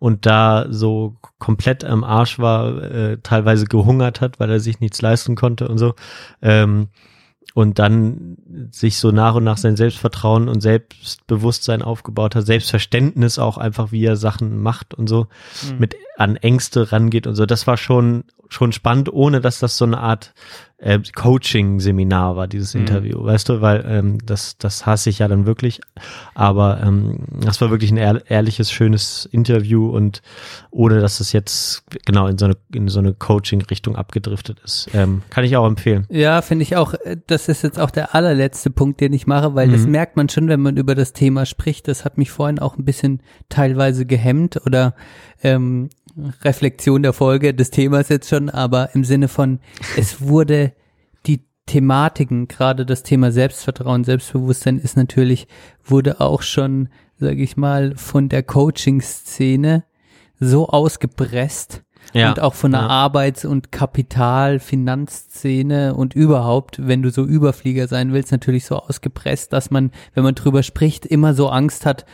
und 0.00 0.26
da 0.26 0.66
so 0.68 1.16
komplett 1.38 1.84
am 1.84 2.02
Arsch 2.02 2.40
war, 2.40 2.82
äh, 2.82 3.18
teilweise 3.22 3.66
gehungert 3.66 4.20
hat, 4.20 4.40
weil 4.40 4.50
er 4.50 4.60
sich 4.60 4.80
nichts 4.80 5.00
leisten 5.00 5.36
konnte 5.36 5.68
und 5.68 5.78
so. 5.78 5.94
Ähm, 6.42 6.88
und 7.56 7.78
dann 7.78 8.36
sich 8.70 8.98
so 8.98 9.12
nach 9.12 9.34
und 9.34 9.44
nach 9.44 9.56
sein 9.56 9.76
Selbstvertrauen 9.76 10.46
und 10.50 10.60
Selbstbewusstsein 10.60 11.80
aufgebaut 11.80 12.34
hat, 12.34 12.44
Selbstverständnis 12.44 13.38
auch 13.38 13.56
einfach, 13.56 13.92
wie 13.92 14.04
er 14.04 14.16
Sachen 14.16 14.60
macht 14.62 14.92
und 14.92 15.08
so, 15.08 15.28
Mhm. 15.62 15.78
mit 15.78 15.96
an 16.18 16.36
Ängste 16.36 16.92
rangeht 16.92 17.26
und 17.26 17.34
so. 17.34 17.46
Das 17.46 17.66
war 17.66 17.78
schon 17.78 18.24
schon 18.48 18.72
spannend, 18.72 19.12
ohne 19.12 19.40
dass 19.40 19.58
das 19.58 19.76
so 19.76 19.84
eine 19.84 19.98
Art 19.98 20.32
äh, 20.78 20.98
Coaching-Seminar 21.14 22.36
war, 22.36 22.46
dieses 22.48 22.74
Mhm. 22.74 22.80
Interview, 22.82 23.24
weißt 23.24 23.48
du, 23.48 23.60
weil 23.62 23.84
ähm, 23.88 24.18
das 24.24 24.58
das 24.58 24.84
hasse 24.84 25.08
ich 25.08 25.20
ja 25.20 25.28
dann 25.28 25.46
wirklich. 25.46 25.80
Aber 26.34 26.80
ähm, 26.82 27.20
das 27.40 27.60
war 27.62 27.70
wirklich 27.70 27.90
ein 27.90 27.96
ehr 27.96 28.22
ehrliches, 28.30 28.70
schönes 28.70 29.26
Interview 29.32 29.88
und 29.88 30.20
ohne 30.70 31.00
dass 31.00 31.20
es 31.20 31.32
jetzt 31.32 31.84
genau 32.04 32.26
in 32.26 32.36
so 32.36 32.44
eine 32.44 32.56
in 32.74 32.88
so 32.88 32.98
eine 32.98 33.14
Coaching-Richtung 33.14 33.96
abgedriftet 33.96 34.60
ist, 34.64 34.88
ähm, 34.92 35.22
kann 35.30 35.44
ich 35.44 35.56
auch 35.56 35.66
empfehlen. 35.66 36.06
Ja, 36.10 36.42
finde 36.42 36.62
ich 36.64 36.76
auch, 36.76 36.92
äh, 36.92 37.16
das 37.26 37.48
ist 37.48 37.62
jetzt 37.62 37.78
auch 37.80 37.90
der 37.90 38.14
allerletzte 38.14 38.68
Punkt, 38.70 39.00
den 39.00 39.14
ich 39.14 39.26
mache, 39.26 39.54
weil 39.54 39.70
das 39.70 39.86
Mhm. 39.86 39.92
merkt 39.92 40.16
man 40.16 40.28
schon, 40.28 40.48
wenn 40.48 40.60
man 40.60 40.76
über 40.76 40.94
das 40.94 41.14
Thema 41.14 41.46
spricht. 41.46 41.88
Das 41.88 42.04
hat 42.04 42.18
mich 42.18 42.30
vorhin 42.30 42.58
auch 42.58 42.76
ein 42.76 42.84
bisschen 42.84 43.22
teilweise 43.48 44.04
gehemmt 44.04 44.60
oder 44.66 44.94
ähm, 45.42 45.88
Reflexion 46.42 47.02
der 47.02 47.12
Folge 47.12 47.52
des 47.54 47.70
Themas 47.70 48.08
jetzt 48.08 48.28
schon, 48.28 48.48
aber 48.50 48.94
im 48.94 49.04
Sinne 49.04 49.28
von, 49.28 49.60
es 49.96 50.20
wurde 50.20 50.72
die 51.26 51.44
Thematiken, 51.66 52.48
gerade 52.48 52.86
das 52.86 53.02
Thema 53.02 53.32
Selbstvertrauen, 53.32 54.04
Selbstbewusstsein 54.04 54.78
ist 54.78 54.96
natürlich, 54.96 55.46
wurde 55.84 56.20
auch 56.20 56.42
schon, 56.42 56.88
sage 57.18 57.42
ich 57.42 57.56
mal, 57.56 57.94
von 57.96 58.28
der 58.28 58.42
Coaching-Szene 58.42 59.84
so 60.38 60.68
ausgepresst 60.68 61.82
Ja. 62.12 62.28
und 62.30 62.40
auch 62.40 62.54
von 62.54 62.72
der 62.72 62.82
Ja. 62.82 62.86
Arbeits- 62.88 63.44
und 63.44 63.72
Kapital-, 63.72 64.58
Finanzszene 64.60 65.94
und 65.94 66.14
überhaupt, 66.14 66.86
wenn 66.86 67.02
du 67.02 67.10
so 67.10 67.24
Überflieger 67.24 67.88
sein 67.88 68.12
willst, 68.12 68.32
natürlich 68.32 68.64
so 68.64 68.76
ausgepresst, 68.76 69.52
dass 69.52 69.70
man, 69.70 69.90
wenn 70.14 70.22
man 70.24 70.34
drüber 70.34 70.62
spricht, 70.62 71.04
immer 71.04 71.34
so 71.34 71.48
Angst 71.48 71.84
hat, 71.84 72.06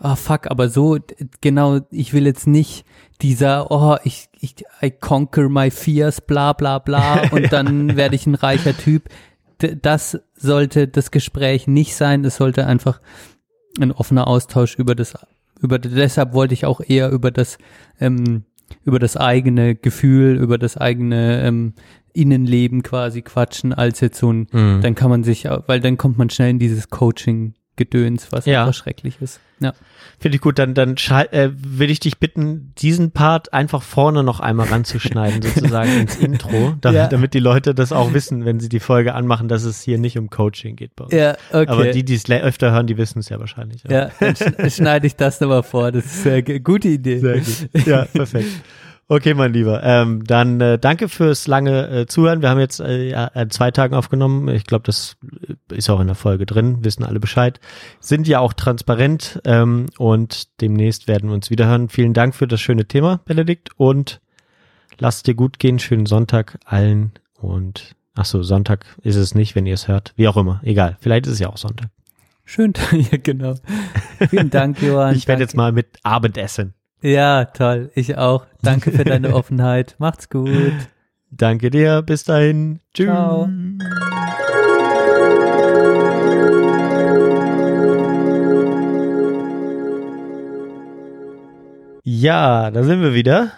ah 0.00 0.16
fuck, 0.16 0.50
aber 0.50 0.68
so, 0.68 0.98
genau, 1.40 1.80
ich 1.90 2.12
will 2.12 2.26
jetzt 2.26 2.46
nicht 2.46 2.84
dieser, 3.20 3.70
oh, 3.70 3.96
ich, 4.04 4.28
ich, 4.40 4.54
I 4.82 4.90
conquer 4.90 5.48
my 5.48 5.70
fears, 5.70 6.20
bla 6.20 6.52
bla 6.52 6.78
bla, 6.78 7.28
und 7.30 7.52
dann 7.52 7.96
werde 7.96 8.14
ich 8.14 8.26
ein 8.26 8.34
reicher 8.34 8.76
Typ. 8.76 9.08
Das 9.82 10.20
sollte 10.36 10.86
das 10.86 11.10
Gespräch 11.10 11.66
nicht 11.66 11.96
sein, 11.96 12.24
es 12.24 12.36
sollte 12.36 12.66
einfach 12.66 13.00
ein 13.80 13.90
offener 13.92 14.28
Austausch 14.28 14.76
über 14.76 14.94
das, 14.94 15.14
über, 15.60 15.78
deshalb 15.78 16.32
wollte 16.32 16.54
ich 16.54 16.64
auch 16.64 16.80
eher 16.80 17.10
über 17.10 17.30
das, 17.32 17.58
ähm, 17.98 18.44
über 18.84 18.98
das 19.00 19.16
eigene 19.16 19.74
Gefühl, 19.74 20.36
über 20.36 20.58
das 20.58 20.76
eigene 20.76 21.42
ähm, 21.42 21.74
Innenleben 22.12 22.82
quasi 22.82 23.22
quatschen, 23.22 23.72
als 23.72 24.00
jetzt 24.00 24.18
so 24.18 24.32
ein, 24.32 24.46
Mhm. 24.52 24.80
dann 24.80 24.94
kann 24.94 25.10
man 25.10 25.24
sich, 25.24 25.48
weil 25.66 25.80
dann 25.80 25.96
kommt 25.96 26.18
man 26.18 26.30
schnell 26.30 26.50
in 26.50 26.58
dieses 26.58 26.88
Coaching-Gedöns, 27.78 28.28
was 28.32 28.46
Ja. 28.46 28.62
einfach 28.62 28.74
schrecklich 28.74 29.14
ist. 29.20 29.40
Ja. 29.60 29.72
Finde 30.20 30.36
ich 30.36 30.40
gut, 30.40 30.58
dann, 30.58 30.74
dann 30.74 30.94
äh, 31.32 31.50
will 31.52 31.90
ich 31.90 31.98
dich 32.00 32.18
bitten, 32.18 32.72
diesen 32.78 33.10
Part 33.12 33.52
einfach 33.52 33.82
vorne 33.82 34.22
noch 34.22 34.40
einmal 34.40 34.68
ranzuschneiden, 34.68 35.42
sozusagen 35.54 36.00
ins 36.00 36.16
Intro, 36.16 36.74
da, 36.80 36.92
Ja. 36.92 37.06
damit 37.08 37.34
die 37.34 37.40
Leute 37.40 37.74
das 37.74 37.92
auch 37.92 38.12
wissen, 38.12 38.44
wenn 38.44 38.60
sie 38.60 38.68
die 38.68 38.80
Folge 38.80 39.14
anmachen, 39.14 39.48
dass 39.48 39.64
es 39.64 39.80
hier 39.82 39.98
nicht 39.98 40.18
um 40.18 40.30
Coaching 40.30 40.76
geht 40.76 40.94
bei 40.96 41.04
uns. 41.04 41.12
Ja, 41.12 41.36
okay. 41.52 41.68
Aber 41.68 41.86
die, 41.90 42.04
die 42.04 42.14
es 42.14 42.28
öfter 42.30 42.70
hören, 42.72 42.86
die 42.86 42.96
wissen 42.96 43.18
es 43.20 43.28
ja 43.28 43.38
wahrscheinlich. 43.40 43.82
ja, 43.88 44.10
dann 44.20 44.34
sch- 44.34 44.76
schneide 44.76 45.06
ich 45.06 45.16
das 45.16 45.40
nochmal 45.40 45.62
vor. 45.62 45.90
Das 45.92 46.04
ist 46.04 46.26
eine 46.26 46.42
gute 46.60 46.88
Idee. 46.88 47.18
Sehr 47.18 47.38
gut. 47.40 47.86
Ja, 47.86 48.04
perfekt. 48.04 48.48
Okay, 49.10 49.32
mein 49.32 49.54
Lieber. 49.54 49.82
Ähm, 49.82 50.22
dann 50.24 50.60
äh, 50.60 50.78
danke 50.78 51.08
fürs 51.08 51.46
lange 51.46 51.88
äh, 51.88 52.06
Zuhören. 52.06 52.42
Wir 52.42 52.50
haben 52.50 52.60
jetzt 52.60 52.78
äh, 52.78 53.14
an 53.14 53.48
zwei 53.48 53.70
Tagen 53.70 53.94
aufgenommen. 53.94 54.48
Ich 54.48 54.64
glaube, 54.64 54.82
das 54.84 55.16
äh, 55.48 55.74
ist 55.74 55.88
auch 55.88 56.00
in 56.00 56.08
der 56.08 56.14
Folge 56.14 56.44
drin. 56.44 56.84
Wissen 56.84 57.04
alle 57.04 57.18
Bescheid. 57.18 57.58
Sind 58.00 58.28
ja 58.28 58.40
auch 58.40 58.52
transparent 58.52 59.40
ähm, 59.46 59.86
und 59.96 60.60
demnächst 60.60 61.08
werden 61.08 61.30
wir 61.30 61.34
uns 61.34 61.48
wieder 61.48 61.66
hören. 61.66 61.88
Vielen 61.88 62.12
Dank 62.12 62.34
für 62.34 62.46
das 62.46 62.60
schöne 62.60 62.84
Thema, 62.84 63.20
Benedikt. 63.24 63.70
Und 63.78 64.20
lasst 64.98 65.26
dir 65.26 65.34
gut 65.34 65.58
gehen. 65.58 65.78
Schönen 65.78 66.04
Sonntag 66.04 66.58
allen. 66.66 67.12
Und 67.40 67.96
ach 68.14 68.26
so, 68.26 68.42
Sonntag 68.42 68.84
ist 69.02 69.16
es 69.16 69.34
nicht, 69.34 69.54
wenn 69.54 69.64
ihr 69.64 69.74
es 69.74 69.88
hört. 69.88 70.12
Wie 70.16 70.28
auch 70.28 70.36
immer. 70.36 70.60
Egal. 70.64 70.98
Vielleicht 71.00 71.26
ist 71.26 71.32
es 71.32 71.38
ja 71.38 71.48
auch 71.48 71.56
Sonntag. 71.56 71.88
Schön, 72.44 72.74
ja 72.92 73.16
genau. 73.22 73.54
Vielen 74.28 74.50
Dank, 74.50 74.82
Johann. 74.82 75.16
Ich 75.16 75.26
werde 75.28 75.40
jetzt 75.40 75.56
mal 75.56 75.72
mit 75.72 75.98
Abendessen. 76.02 76.74
Ja, 77.00 77.44
toll. 77.44 77.90
Ich 77.94 78.16
auch. 78.16 78.46
Danke 78.62 78.90
für 78.90 79.04
deine 79.04 79.34
Offenheit. 79.34 79.94
Macht's 79.98 80.28
gut. 80.28 80.74
Danke 81.30 81.70
dir. 81.70 82.02
Bis 82.02 82.24
dahin. 82.24 82.80
Tschüss. 82.94 83.06
Ciao. 83.06 83.48
Ja, 92.02 92.70
da 92.70 92.82
sind 92.84 93.02
wir 93.02 93.14
wieder. 93.14 93.52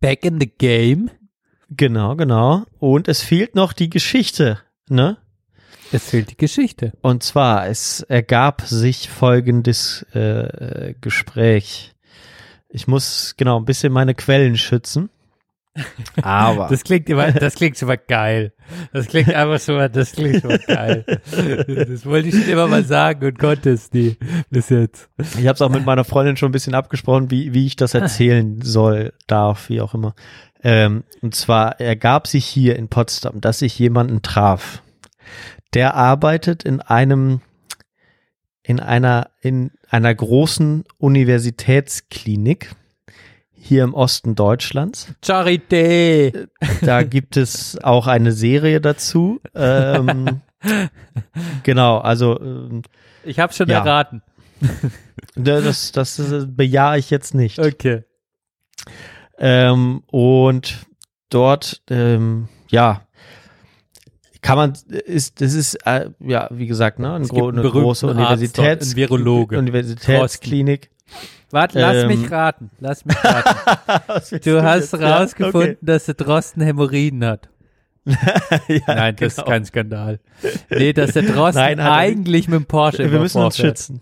Back 0.00 0.24
in 0.24 0.40
the 0.40 0.46
game. 0.46 1.10
Genau, 1.68 2.16
genau. 2.16 2.64
Und 2.78 3.08
es 3.08 3.22
fehlt 3.22 3.54
noch 3.54 3.72
die 3.72 3.88
Geschichte, 3.88 4.58
ne? 4.88 5.18
Es 5.92 6.08
fehlt 6.08 6.30
die 6.30 6.36
Geschichte. 6.36 6.92
Und 7.02 7.22
zwar, 7.22 7.68
es 7.68 8.00
ergab 8.00 8.62
sich 8.62 9.10
folgendes 9.10 10.02
äh, 10.14 10.94
Gespräch. 11.00 11.94
Ich 12.70 12.86
muss 12.88 13.34
genau 13.36 13.58
ein 13.58 13.66
bisschen 13.66 13.92
meine 13.92 14.14
Quellen 14.14 14.56
schützen. 14.56 15.10
Aber 16.22 16.68
Das 16.70 16.84
klingt 16.84 17.08
immer, 17.08 17.32
das 17.32 17.54
klingt 17.54 17.80
mal 17.82 17.98
geil. 17.98 18.52
Das 18.92 19.06
klingt 19.08 19.28
einfach 19.34 19.68
mal, 19.68 19.88
das 19.90 20.12
klingt 20.12 20.44
mal 20.44 20.58
geil. 20.58 21.04
Das 21.06 22.06
wollte 22.06 22.28
ich 22.28 22.34
schon 22.34 22.48
immer 22.48 22.66
mal 22.66 22.84
sagen 22.84 23.26
und 23.26 23.38
konnte 23.38 23.70
es 23.70 23.92
nie 23.92 24.16
bis 24.50 24.70
jetzt. 24.70 25.10
ich 25.18 25.46
habe 25.46 25.52
es 25.54 25.62
auch 25.62 25.70
mit 25.70 25.84
meiner 25.84 26.04
Freundin 26.04 26.36
schon 26.36 26.48
ein 26.48 26.52
bisschen 26.52 26.74
abgesprochen, 26.74 27.30
wie, 27.30 27.52
wie 27.52 27.66
ich 27.66 27.76
das 27.76 27.94
erzählen 27.94 28.60
soll, 28.62 29.12
darf, 29.26 29.68
wie 29.68 29.80
auch 29.80 29.94
immer. 29.94 30.14
Ähm, 30.64 31.04
und 31.20 31.34
zwar 31.34 31.80
ergab 31.80 32.26
sich 32.26 32.46
hier 32.46 32.76
in 32.76 32.88
Potsdam, 32.88 33.40
dass 33.40 33.62
ich 33.62 33.78
jemanden 33.78 34.22
traf. 34.22 34.82
Der 35.74 35.94
arbeitet 35.94 36.62
in 36.64 36.80
einem 36.80 37.40
in 38.62 38.78
einer 38.80 39.30
in 39.40 39.70
einer 39.88 40.14
großen 40.14 40.84
Universitätsklinik 40.98 42.70
hier 43.52 43.84
im 43.84 43.94
Osten 43.94 44.34
Deutschlands. 44.34 45.08
Charité. 45.24 46.48
Da 46.82 47.02
gibt 47.02 47.36
es 47.36 47.78
auch 47.82 48.06
eine 48.06 48.32
Serie 48.32 48.80
dazu. 48.80 49.40
Ähm, 49.54 50.40
genau, 51.62 51.98
also 51.98 52.40
ähm, 52.40 52.82
Ich 53.24 53.38
habe 53.38 53.52
schon 53.52 53.68
Ja. 53.68 53.78
erraten. 53.78 54.22
das, 55.34 55.92
das 55.92 56.18
äh, 56.18 56.46
bejahe 56.46 56.98
ich 56.98 57.10
jetzt 57.10 57.34
nicht. 57.34 57.58
Okay. 57.58 58.04
Ähm, 59.38 60.02
und 60.06 60.86
dort, 61.30 61.82
ähm, 61.90 62.48
ja, 62.68 63.06
kann 64.42 64.56
man, 64.56 64.72
ist, 64.88 65.40
das 65.40 65.54
ist, 65.54 65.74
äh, 65.86 66.10
ja, 66.20 66.48
wie 66.50 66.66
gesagt, 66.66 66.98
ne, 66.98 67.14
ein 67.14 67.26
gro 67.28 67.48
eine 67.48 67.62
große 67.62 68.08
Universitäts 68.08 68.96
Virologe. 68.96 69.56
Universitätsklinik. 69.56 70.90
Warte, 71.50 71.80
lass 71.80 71.96
Ähm. 71.96 72.08
mich 72.08 72.30
raten. 72.30 72.70
Lass 72.80 73.04
mich 73.04 73.16
raten. 73.22 74.40
Du 74.44 74.62
hast 74.62 74.94
rausgefunden, 74.94 75.76
dass 75.80 76.06
der 76.06 76.14
Drosten 76.14 76.62
Hämorrhoiden 76.62 77.24
hat. 77.24 77.48
ja, 78.04 78.80
Nein, 78.86 79.16
das 79.16 79.36
genau. 79.36 79.46
ist 79.46 79.50
kein 79.50 79.64
Skandal. 79.64 80.18
Nee, 80.70 80.92
dass 80.92 81.12
der 81.12 81.22
Drosten 81.32 81.62
Nein, 81.62 81.78
eigentlich 81.80 82.48
mit 82.48 82.58
dem 82.58 82.66
Porsche 82.66 83.10
Wir 83.10 83.20
müssen 83.20 83.42
uns 83.42 83.56
vorfährt. 83.56 83.78
schützen. 83.78 84.00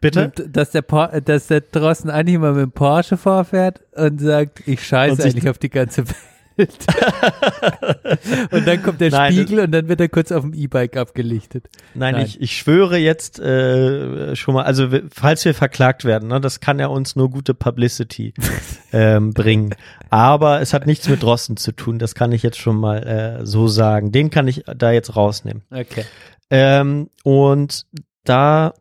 Bitte? 0.00 0.32
Und 0.36 0.56
Dass 0.56 0.70
der, 0.70 0.82
Por 0.82 1.08
dass 1.20 1.48
der 1.48 1.60
Drosten 1.62 2.10
eigentlich 2.10 2.36
immer 2.36 2.52
mit 2.52 2.62
dem 2.62 2.72
Porsche 2.72 3.16
vorfährt 3.16 3.80
und 3.92 4.20
sagt, 4.20 4.66
ich 4.66 4.86
scheiße 4.86 5.22
eigentlich 5.22 5.48
auf 5.48 5.58
die 5.58 5.70
ganze 5.70 6.06
Welt. 6.06 6.16
und 8.50 8.66
dann 8.66 8.82
kommt 8.82 9.00
der 9.00 9.10
Nein, 9.10 9.32
Spiegel 9.32 9.60
und 9.60 9.72
dann 9.72 9.88
wird 9.88 10.00
er 10.00 10.08
kurz 10.08 10.30
auf 10.30 10.42
dem 10.42 10.54
E-Bike 10.54 10.96
abgelichtet. 10.96 11.68
Nein, 11.94 12.14
Nein. 12.14 12.26
Ich, 12.26 12.40
ich 12.40 12.56
schwöre 12.56 12.96
jetzt 12.96 13.40
äh, 13.40 14.36
schon 14.36 14.54
mal, 14.54 14.62
also 14.62 14.88
falls 15.12 15.44
wir 15.44 15.54
verklagt 15.54 16.04
werden, 16.04 16.28
ne, 16.28 16.40
das 16.40 16.60
kann 16.60 16.78
ja 16.78 16.86
uns 16.86 17.16
nur 17.16 17.30
gute 17.30 17.54
Publicity 17.54 18.34
ähm, 18.92 19.34
bringen. 19.34 19.74
Aber 20.10 20.60
es 20.60 20.72
hat 20.72 20.86
nichts 20.86 21.08
mit 21.08 21.22
Drosten 21.22 21.56
zu 21.56 21.72
tun, 21.72 21.98
das 21.98 22.14
kann 22.14 22.30
ich 22.32 22.44
jetzt 22.44 22.58
schon 22.58 22.76
mal 22.76 23.02
äh, 23.02 23.46
so 23.46 23.66
sagen. 23.66 24.12
Den 24.12 24.30
kann 24.30 24.46
ich 24.46 24.62
da 24.76 24.92
jetzt 24.92 25.16
rausnehmen. 25.16 25.62
Okay. 25.72 26.04
Ähm, 26.50 27.10
und 27.24 27.86
da 28.22 28.74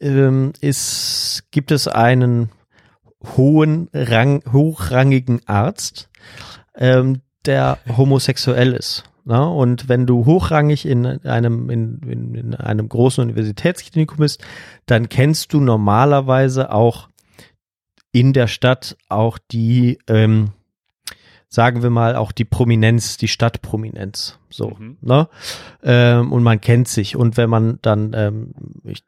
ähm, 0.00 0.52
ist, 0.60 1.44
gibt 1.50 1.70
es 1.70 1.88
einen 1.88 2.50
hohen 3.36 3.88
Rang, 3.92 4.42
hochrangigen 4.52 5.40
Arzt, 5.46 6.08
ähm, 6.76 7.20
der 7.44 7.78
homosexuell 7.96 8.72
ist. 8.72 9.04
Na, 9.28 9.44
und 9.44 9.88
wenn 9.88 10.06
du 10.06 10.24
hochrangig 10.24 10.86
in 10.86 11.04
einem, 11.04 11.68
in, 11.68 12.00
in, 12.08 12.34
in 12.36 12.54
einem 12.54 12.88
großen 12.88 13.22
Universitätsklinikum 13.24 14.18
bist, 14.18 14.44
dann 14.86 15.08
kennst 15.08 15.52
du 15.52 15.60
normalerweise 15.60 16.70
auch 16.70 17.08
in 18.12 18.32
der 18.32 18.46
Stadt 18.46 18.96
auch 19.08 19.38
die, 19.50 19.98
ähm, 20.06 20.52
sagen 21.48 21.82
wir 21.82 21.90
mal, 21.90 22.14
auch 22.14 22.30
die 22.30 22.44
Prominenz, 22.44 23.16
die 23.16 23.26
Stadtprominenz. 23.28 24.38
So, 24.48 24.76
Mhm. 24.78 24.96
ne? 25.00 25.28
Ähm, 25.82 26.32
und 26.32 26.44
man 26.44 26.60
kennt 26.60 26.86
sich. 26.86 27.16
Und 27.16 27.36
wenn 27.36 27.50
man 27.50 27.78
dann, 27.82 28.12
ähm, 28.14 28.54
ich, 28.84 29.02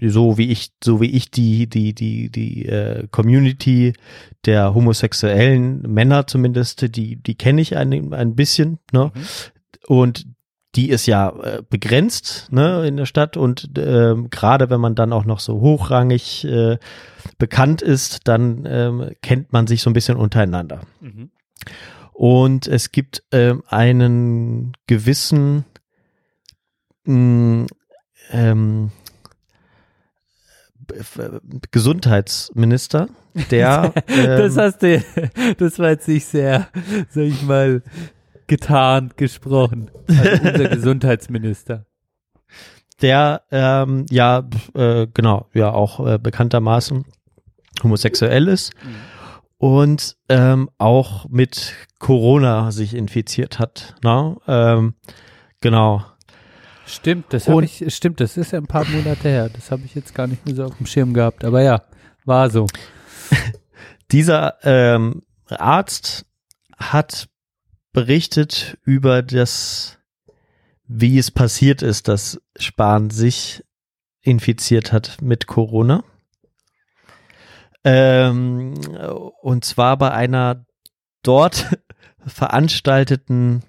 so 0.00 0.38
wie 0.38 0.50
ich, 0.50 0.70
so 0.82 1.00
wie 1.00 1.10
ich 1.10 1.30
die, 1.30 1.68
die, 1.68 1.94
die, 1.94 2.30
die 2.30 2.66
äh, 2.66 3.06
Community 3.10 3.92
der 4.44 4.74
homosexuellen 4.74 5.82
Männer 5.82 6.26
zumindest, 6.26 6.94
die, 6.96 7.16
die 7.16 7.34
kenne 7.34 7.60
ich 7.60 7.76
ein, 7.76 8.12
ein 8.14 8.34
bisschen, 8.34 8.78
ne? 8.92 9.10
Und 9.86 10.26
die 10.74 10.90
ist 10.90 11.06
ja 11.06 11.30
äh, 11.30 11.62
begrenzt 11.68 12.48
ne, 12.52 12.86
in 12.86 12.96
der 12.98 13.06
Stadt 13.06 13.36
und 13.36 13.70
ähm, 13.78 14.28
gerade 14.30 14.68
wenn 14.70 14.80
man 14.80 14.94
dann 14.94 15.12
auch 15.12 15.24
noch 15.24 15.40
so 15.40 15.60
hochrangig 15.60 16.44
äh, 16.44 16.78
bekannt 17.38 17.82
ist, 17.82 18.28
dann 18.28 18.64
ähm, 18.68 19.10
kennt 19.22 19.52
man 19.52 19.66
sich 19.66 19.82
so 19.82 19.90
ein 19.90 19.94
bisschen 19.94 20.16
untereinander. 20.16 20.82
Mhm. 21.00 21.30
Und 22.12 22.66
es 22.66 22.92
gibt 22.92 23.24
ähm, 23.32 23.62
einen 23.66 24.72
gewissen 24.86 25.64
mh, 27.04 27.66
ähm, 28.30 28.90
F- 28.90 28.97
Gesundheitsminister, 31.70 33.08
der 33.50 33.92
das 34.06 34.56
ähm, 34.56 34.62
hast 34.62 34.82
du, 34.82 35.04
das 35.58 35.78
war 35.78 35.90
jetzt 35.90 36.08
nicht 36.08 36.26
sehr, 36.26 36.68
sag 37.10 37.24
ich 37.24 37.42
mal, 37.42 37.82
getarnt 38.46 39.16
gesprochen. 39.16 39.90
Also 40.08 40.48
unser 40.48 40.68
Gesundheitsminister. 40.76 41.86
der 43.02 43.42
ähm, 43.50 44.06
ja 44.10 44.48
äh, 44.74 45.06
genau 45.12 45.46
ja 45.54 45.70
auch 45.72 46.04
äh, 46.06 46.18
bekanntermaßen 46.18 47.04
homosexuell 47.82 48.48
ist 48.48 48.72
und 49.58 50.16
ähm, 50.28 50.70
auch 50.78 51.28
mit 51.28 51.74
Corona 51.98 52.70
sich 52.70 52.94
infiziert 52.94 53.58
hat. 53.58 53.94
Na? 54.02 54.36
Ähm, 54.46 54.94
genau. 55.60 56.04
Stimmt, 56.88 57.26
das 57.34 57.48
habe 57.48 57.64
ich, 57.64 57.94
stimmt, 57.94 58.18
das 58.20 58.38
ist 58.38 58.52
ja 58.52 58.58
ein 58.58 58.66
paar 58.66 58.86
Monate 58.86 59.28
her. 59.28 59.50
Das 59.50 59.70
habe 59.70 59.82
ich 59.84 59.94
jetzt 59.94 60.14
gar 60.14 60.26
nicht 60.26 60.46
mehr 60.46 60.54
so 60.54 60.64
auf 60.64 60.76
dem 60.78 60.86
Schirm 60.86 61.12
gehabt. 61.12 61.44
Aber 61.44 61.62
ja, 61.62 61.82
war 62.24 62.48
so. 62.48 62.66
Dieser 64.10 64.56
ähm, 64.62 65.22
Arzt 65.48 66.24
hat 66.78 67.28
berichtet 67.92 68.78
über 68.84 69.22
das, 69.22 69.98
wie 70.86 71.18
es 71.18 71.30
passiert 71.30 71.82
ist, 71.82 72.08
dass 72.08 72.40
Spahn 72.58 73.10
sich 73.10 73.64
infiziert 74.22 74.92
hat 74.92 75.20
mit 75.20 75.46
Corona. 75.46 76.04
Ähm, 77.84 78.74
und 79.42 79.64
zwar 79.64 79.98
bei 79.98 80.10
einer 80.10 80.64
dort 81.22 81.66
veranstalteten 82.26 83.62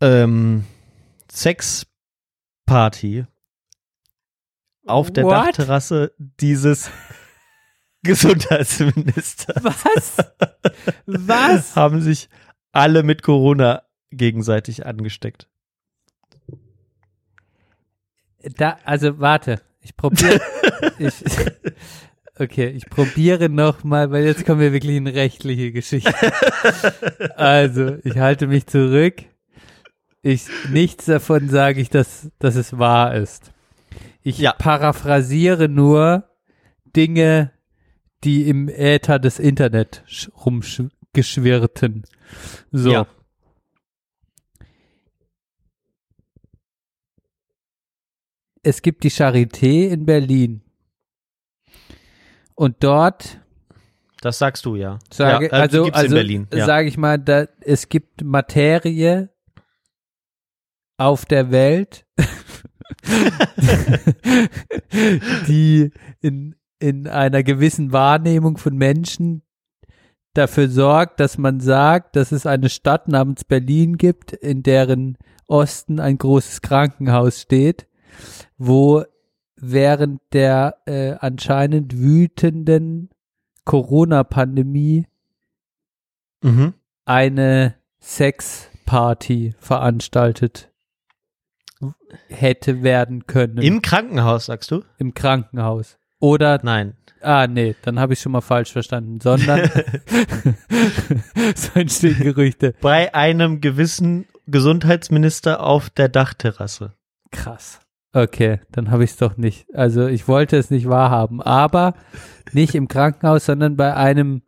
ähm, 0.00 0.64
Sexparty 1.32 3.24
auf 4.86 5.10
der 5.10 5.24
What? 5.24 5.32
Dachterrasse 5.32 6.12
dieses 6.18 6.90
Gesundheitsministers 8.02 9.64
Was? 9.64 10.16
Was? 11.06 11.74
haben 11.76 12.02
sich 12.02 12.28
alle 12.72 13.02
mit 13.02 13.22
Corona 13.22 13.82
gegenseitig 14.10 14.84
angesteckt. 14.84 15.48
Da, 18.56 18.76
also 18.84 19.18
warte, 19.20 19.62
ich 19.80 19.96
probiere. 19.96 20.40
ich, 20.98 21.14
okay, 22.38 22.68
ich 22.68 22.90
probiere 22.90 23.48
noch 23.48 23.84
mal, 23.84 24.10
weil 24.10 24.24
jetzt 24.24 24.44
kommen 24.44 24.60
wir 24.60 24.72
wirklich 24.72 24.96
in 24.96 25.06
rechtliche 25.06 25.70
Geschichte. 25.72 26.12
Also, 27.36 27.98
ich 28.02 28.18
halte 28.18 28.48
mich 28.48 28.66
zurück. 28.66 29.22
Ich 30.22 30.46
nichts 30.70 31.06
davon 31.06 31.48
sage 31.48 31.80
ich, 31.80 31.90
dass, 31.90 32.30
dass 32.38 32.54
es 32.54 32.78
wahr 32.78 33.14
ist. 33.14 33.52
Ich 34.22 34.38
Ja. 34.38 34.52
paraphrasiere 34.52 35.68
nur 35.68 36.28
Dinge, 36.94 37.50
die 38.22 38.48
im 38.48 38.68
Äther 38.68 39.18
des 39.18 39.40
Internet 39.40 40.04
sch- 40.06 40.30
rumgeschwirrten. 40.32 42.04
So. 42.70 42.92
Ja. 42.92 43.06
es 48.62 48.82
gibt 48.82 49.04
die 49.04 49.10
Charité 49.10 49.88
in 49.88 50.06
Berlin. 50.06 50.62
Und 52.54 52.76
dort 52.84 53.40
Das 54.20 54.38
sagst 54.38 54.64
du 54.66 54.76
ja. 54.76 54.98
sage, 55.12 55.46
ja, 55.46 55.52
äh, 55.52 55.60
also, 55.62 55.84
also 55.86 56.06
in 56.06 56.12
Berlin. 56.12 56.46
Ja. 56.52 56.66
sage 56.66 56.88
ich 56.88 56.96
mal, 56.96 57.18
da, 57.18 57.46
es 57.60 57.88
gibt 57.88 58.22
Materie 58.22 59.30
auf 60.96 61.24
der 61.24 61.50
Welt, 61.50 62.06
die 65.48 65.90
in, 66.20 66.54
in 66.78 67.08
einer 67.08 67.42
gewissen 67.42 67.92
Wahrnehmung 67.92 68.58
von 68.58 68.76
Menschen 68.76 69.42
dafür 70.34 70.68
sorgt, 70.68 71.20
dass 71.20 71.38
man 71.38 71.60
sagt, 71.60 72.16
dass 72.16 72.32
es 72.32 72.46
eine 72.46 72.68
Stadt 72.68 73.08
namens 73.08 73.44
Berlin 73.44 73.98
gibt, 73.98 74.32
in 74.32 74.62
deren 74.62 75.18
Osten 75.46 76.00
ein 76.00 76.18
großes 76.18 76.62
Krankenhaus 76.62 77.42
steht, 77.42 77.86
wo 78.56 79.04
während 79.56 80.20
der 80.32 80.78
äh, 80.86 81.12
anscheinend 81.12 81.98
wütenden 81.98 83.10
Corona-Pandemie 83.64 85.06
Mhm. 86.44 86.74
eine 87.04 87.76
Sexparty 88.00 89.54
veranstaltet 89.60 90.71
hätte 92.28 92.82
werden 92.82 93.26
können 93.26 93.58
Im 93.58 93.82
Krankenhaus, 93.82 94.46
sagst 94.46 94.70
du? 94.70 94.82
im 94.98 95.14
Krankenhaus. 95.14 95.98
Oder, 96.20 96.60
Nein. 96.62 96.94
ah 97.20 97.46
nee, 97.46 97.74
dann 97.82 97.98
habe 97.98 98.12
ich 98.12 98.20
schon 98.20 98.32
mal 98.32 98.40
falsch 98.40 98.72
verstanden, 98.72 99.20
sondern 99.20 99.68
so 101.54 101.78
entstehen 101.78 102.20
Gerüchte. 102.20 102.74
Bei 102.80 103.14
einem 103.14 103.60
gewissen 103.60 104.26
Gesundheitsminister 104.46 105.60
auf 105.60 105.90
der 105.90 106.08
Dachterrasse. 106.08 106.94
Krass. 107.30 107.80
Okay, 108.12 108.60
dann 108.70 108.90
habe 108.90 109.04
ich 109.04 109.12
es 109.12 109.16
doch 109.16 109.36
nicht. 109.36 109.66
Also 109.74 110.06
ich 110.06 110.28
wollte 110.28 110.56
es 110.58 110.70
nicht 110.70 110.88
wahrhaben, 110.88 111.40
aber 111.40 111.94
nicht 112.52 112.74
im 112.74 112.86
Krankenhaus, 112.86 113.46
sondern 113.46 113.76
bei 113.76 113.94
einem 113.94 114.42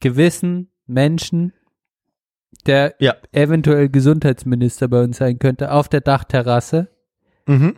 gewissen 0.00 0.70
Menschen, 0.86 1.52
der 2.66 2.94
Ja. 2.98 3.14
eventuell 3.32 3.88
Gesundheitsminister 3.88 4.88
bei 4.88 5.02
uns 5.02 5.18
sein 5.18 5.38
könnte, 5.38 5.72
auf 5.72 5.88
der 5.88 6.00
Dachterrasse, 6.00 6.88
Mhm. 7.46 7.76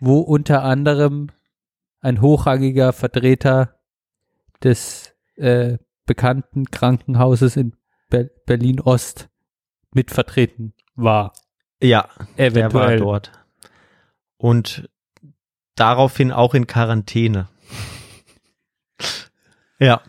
wo 0.00 0.20
unter 0.20 0.62
anderem 0.62 1.30
ein 2.00 2.20
hochrangiger 2.20 2.92
Vertreter 2.92 3.78
des 4.62 5.14
äh, 5.36 5.78
bekannten 6.06 6.66
Krankenhauses 6.70 7.56
in 7.56 7.74
Be 8.10 8.30
Berlin 8.46 8.80
Ost 8.80 9.28
mitvertreten 9.92 10.74
war. 10.94 11.32
Ja, 11.82 12.08
der 12.38 12.54
war 12.54 12.60
Eventuell. 12.88 12.98
dort. 12.98 13.32
Und 14.36 14.88
daraufhin 15.74 16.30
auch 16.32 16.54
in 16.54 16.66
Quarantäne. 16.66 17.48
Ja. 19.80 20.02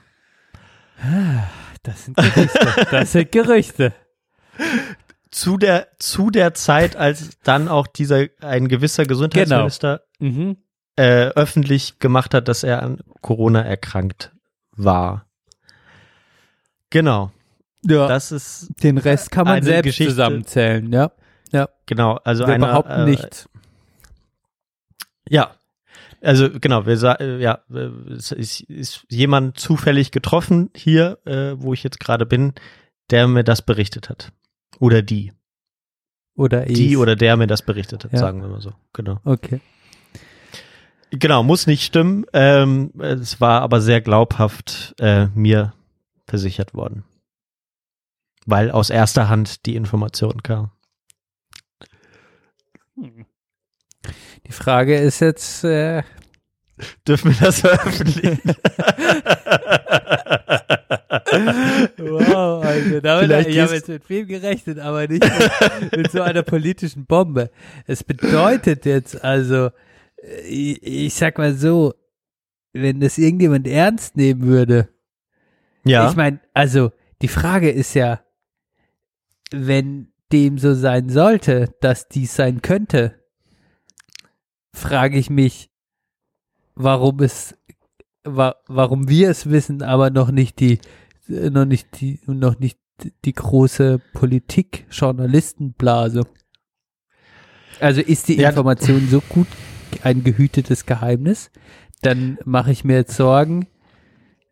Das 1.86 2.06
sind 2.06 2.18
Gerüchte. 2.18 2.88
Das 2.92 3.12
sind 3.12 3.32
Gerüchte. 3.32 3.94
Zu 5.32 5.58
der, 5.58 5.88
zu 6.00 6.30
der 6.30 6.54
Zeit, 6.54 6.96
als 6.96 7.40
dann 7.44 7.68
auch 7.68 7.88
dieser, 7.88 8.26
ein 8.42 8.68
gewisser 8.68 9.06
Gesundheitsminister 9.06 10.02
Mhm. 10.20 10.58
äh, 10.98 11.28
öffentlich 11.36 12.00
gemacht 12.00 12.34
hat, 12.34 12.48
dass 12.48 12.64
er 12.64 12.82
an 12.82 13.00
Corona 13.22 13.62
erkrankt 13.64 14.32
war. 14.72 15.26
Genau. 16.90 17.32
Ja. 17.84 18.08
Das 18.08 18.32
ist, 18.32 18.72
Den 18.82 18.98
Rest 18.98 19.30
kann 19.32 19.46
man 19.46 19.62
selbst 19.62 19.84
Geschichte- 19.88 20.12
zusammenzählen, 20.14 20.92
ja. 20.92 21.12
Ja. 21.52 21.70
genau, 21.86 22.16
also 22.24 22.48
Wir 22.48 22.54
eine, 22.56 22.66
behaupten 22.66 22.92
äh, 23.02 23.06
nichts. 23.06 23.48
Ja. 25.28 25.52
Also 26.22 26.50
genau, 26.50 26.86
wir 26.86 26.98
sa 26.98 27.14
äh, 27.16 27.40
ja, 27.42 27.60
äh, 27.72 27.90
es 28.14 28.32
ist, 28.32 28.62
ist 28.62 29.06
jemand 29.10 29.60
zufällig 29.60 30.12
getroffen 30.12 30.70
hier, 30.76 31.20
äh, 31.26 31.54
wo 31.58 31.74
ich 31.74 31.84
jetzt 31.84 32.00
gerade 32.00 32.26
bin, 32.26 32.54
der 33.12 33.28
mir 33.28 33.44
das 33.44 33.62
berichtet 33.62 34.10
hat. 34.10 34.32
Oder 34.80 35.02
die. 35.02 35.32
Oder 36.36 36.66
Die 36.66 36.92
ich. 36.92 36.98
oder 36.98 37.16
der 37.16 37.38
mir 37.38 37.48
das 37.48 37.62
berichtet 37.62 38.04
hat, 38.04 38.12
Ja. 38.14 38.20
sagen 38.20 38.42
wir 38.42 38.50
mal 38.50 38.62
so. 38.62 38.74
Genau. 38.94 39.20
Okay. 39.24 39.62
Genau, 41.12 41.44
muss 41.44 41.68
nicht 41.68 41.84
stimmen. 41.84 42.26
Ähm, 42.34 42.92
es 43.00 43.40
war 43.40 43.62
aber 43.62 43.80
sehr 43.80 44.02
glaubhaft 44.02 44.96
äh, 45.00 45.28
mir 45.28 45.74
versichert 46.28 46.74
worden. 46.74 47.04
Weil 48.48 48.70
aus 48.72 48.90
erster 48.90 49.30
Hand 49.30 49.66
die 49.66 49.76
Information 49.76 50.44
kam. 50.44 50.72
Die 54.48 54.52
Frage 54.52 54.96
ist 54.98 55.20
jetzt, 55.22 55.64
äh, 55.64 56.04
Dürfen 57.08 57.32
wir 57.32 57.38
das 57.46 57.62
veröffentlichen? 57.62 58.42
wow, 61.98 62.64
also 62.66 63.00
damit, 63.00 63.26
Vielleicht 63.26 63.50
ich 63.50 63.60
habe 63.60 63.74
jetzt 63.76 63.88
mit 63.88 64.04
viel 64.04 64.26
gerechnet, 64.26 64.80
aber 64.80 65.08
nicht 65.08 65.24
mit, 65.24 65.98
mit 65.98 66.12
so 66.12 66.22
einer 66.22 66.44
politischen 66.44 67.06
Bombe. 67.06 67.50
Es 67.88 68.04
bedeutet 68.04 68.86
jetzt 68.86 69.24
also, 69.24 69.70
äh, 70.18 70.42
ich, 70.48 70.84
ich 70.84 71.14
sag 71.14 71.38
mal 71.38 71.54
so, 71.54 71.94
wenn 72.74 73.00
das 73.00 73.18
irgendjemand 73.18 73.68
ernst 73.68 74.18
nehmen 74.18 74.44
würde, 74.44 74.90
ja. 75.86 76.10
Ich 76.10 76.16
meine, 76.16 76.40
also 76.54 76.92
die 77.22 77.28
Frage 77.28 77.70
ist 77.70 77.94
ja, 77.94 78.22
wenn 79.52 80.12
dem 80.32 80.58
so 80.58 80.74
sein 80.74 81.10
sollte, 81.10 81.70
dass 81.80 82.10
dies 82.10 82.36
sein 82.36 82.64
könnte, 82.64 83.24
frage 84.76 85.18
ich 85.18 85.30
mich, 85.30 85.70
warum 86.76 87.22
es, 87.22 87.58
wa 88.24 88.56
warum 88.68 89.10
wir 89.10 89.30
es 89.30 89.50
wissen, 89.50 89.82
aber 89.82 90.10
noch 90.10 90.32
nicht 90.32 90.60
die, 90.60 90.80
äh, 91.30 91.50
noch 91.50 91.66
nicht 91.66 92.02
die, 92.02 92.20
noch 92.28 92.60
nicht 92.60 92.78
die 93.26 93.34
große 93.34 94.00
Politik-Journalistenblase. 94.14 96.22
Also 97.80 98.02
ist 98.02 98.28
die 98.28 98.38
Ja. 98.38 98.50
Information 98.50 99.08
so 99.10 99.22
gut 99.22 99.48
ein 100.04 100.24
gehütetes 100.24 100.86
Geheimnis, 100.86 101.52
dann 102.02 102.38
mache 102.46 102.72
ich 102.72 102.84
mir 102.84 102.96
jetzt 102.96 103.16
Sorgen, 103.16 103.68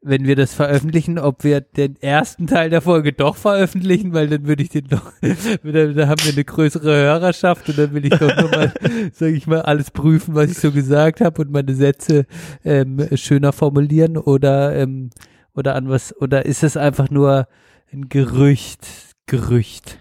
wenn 0.03 0.25
wir 0.25 0.35
das 0.35 0.53
veröffentlichen, 0.53 1.17
ob 1.17 1.43
wir 1.43 1.61
den 1.61 1.95
ersten 2.01 2.45
Teil 2.45 2.69
der 2.69 2.82
Folge 2.82 3.14
doch 3.14 3.38
veröffentlichen, 3.38 4.14
weil 4.14 4.27
dann 4.27 4.45
würde 4.45 4.64
ich 4.64 4.69
den 4.69 4.88
doch, 4.88 5.11
dann 5.22 6.09
haben 6.09 6.23
wir 6.23 6.33
eine 6.33 6.43
größere 6.43 6.95
Hörerschaft 6.95 7.69
und 7.69 7.77
dann 7.77 7.93
will 7.93 8.06
ich 8.06 8.17
doch 8.17 8.35
nochmal, 8.35 8.73
sage 9.14 9.32
ich 9.32 9.48
mal, 9.48 9.61
alles 9.61 9.91
prüfen, 9.91 10.35
was 10.35 10.51
ich 10.51 10.59
so 10.59 10.72
gesagt 10.72 11.22
habe 11.22 11.41
und 11.41 11.51
meine 11.51 11.73
Sätze 11.73 12.25
ähm, 12.65 13.07
schöner 13.15 13.53
formulieren 13.53 14.17
oder 14.17 14.75
ähm, 14.75 15.09
oder 15.56 15.75
an 15.75 15.90
was 15.90 16.15
oder 16.19 16.45
ist 16.45 16.64
es 16.64 16.75
einfach 16.77 17.09
nur 17.09 17.48
ein 17.91 18.09
Gerücht, 18.09 18.85
Gerücht, 19.25 19.99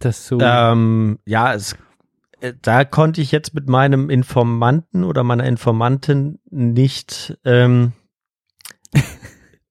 das 0.00 0.26
so 0.26 0.38
Ähm, 0.40 1.18
ja, 1.24 1.54
es, 1.54 1.76
äh, 2.40 2.52
da 2.60 2.84
konnte 2.84 3.20
ich 3.20 3.32
jetzt 3.32 3.54
mit 3.54 3.68
meinem 3.68 4.10
Informanten 4.10 5.04
oder 5.04 5.24
meiner 5.24 5.44
Informantin 5.44 6.40
nicht 6.50 7.38
ähm, 7.44 7.92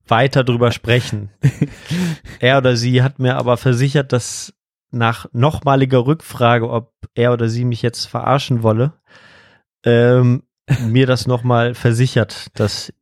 weiter 0.09 0.43
drüber 0.43 0.71
sprechen. 0.71 1.31
Er 2.39 2.59
oder 2.59 2.77
sie 2.77 3.01
hat 3.01 3.17
mir 3.17 3.35
aber 3.35 3.57
versichert, 3.57 4.13
dass 4.13 4.53
nach 4.91 5.27
nochmaliger 5.33 6.05
Rückfrage, 6.05 6.69
ob 6.69 6.93
er 7.15 7.33
oder 7.33 7.49
sie 7.49 7.65
mich 7.65 7.81
jetzt 7.81 8.05
verarschen 8.05 8.63
wolle, 8.63 8.93
ähm, 9.83 10.43
mir 10.81 11.07
das 11.07 11.27
nochmal 11.27 11.73
versichert, 11.73 12.47
dass 12.59 12.93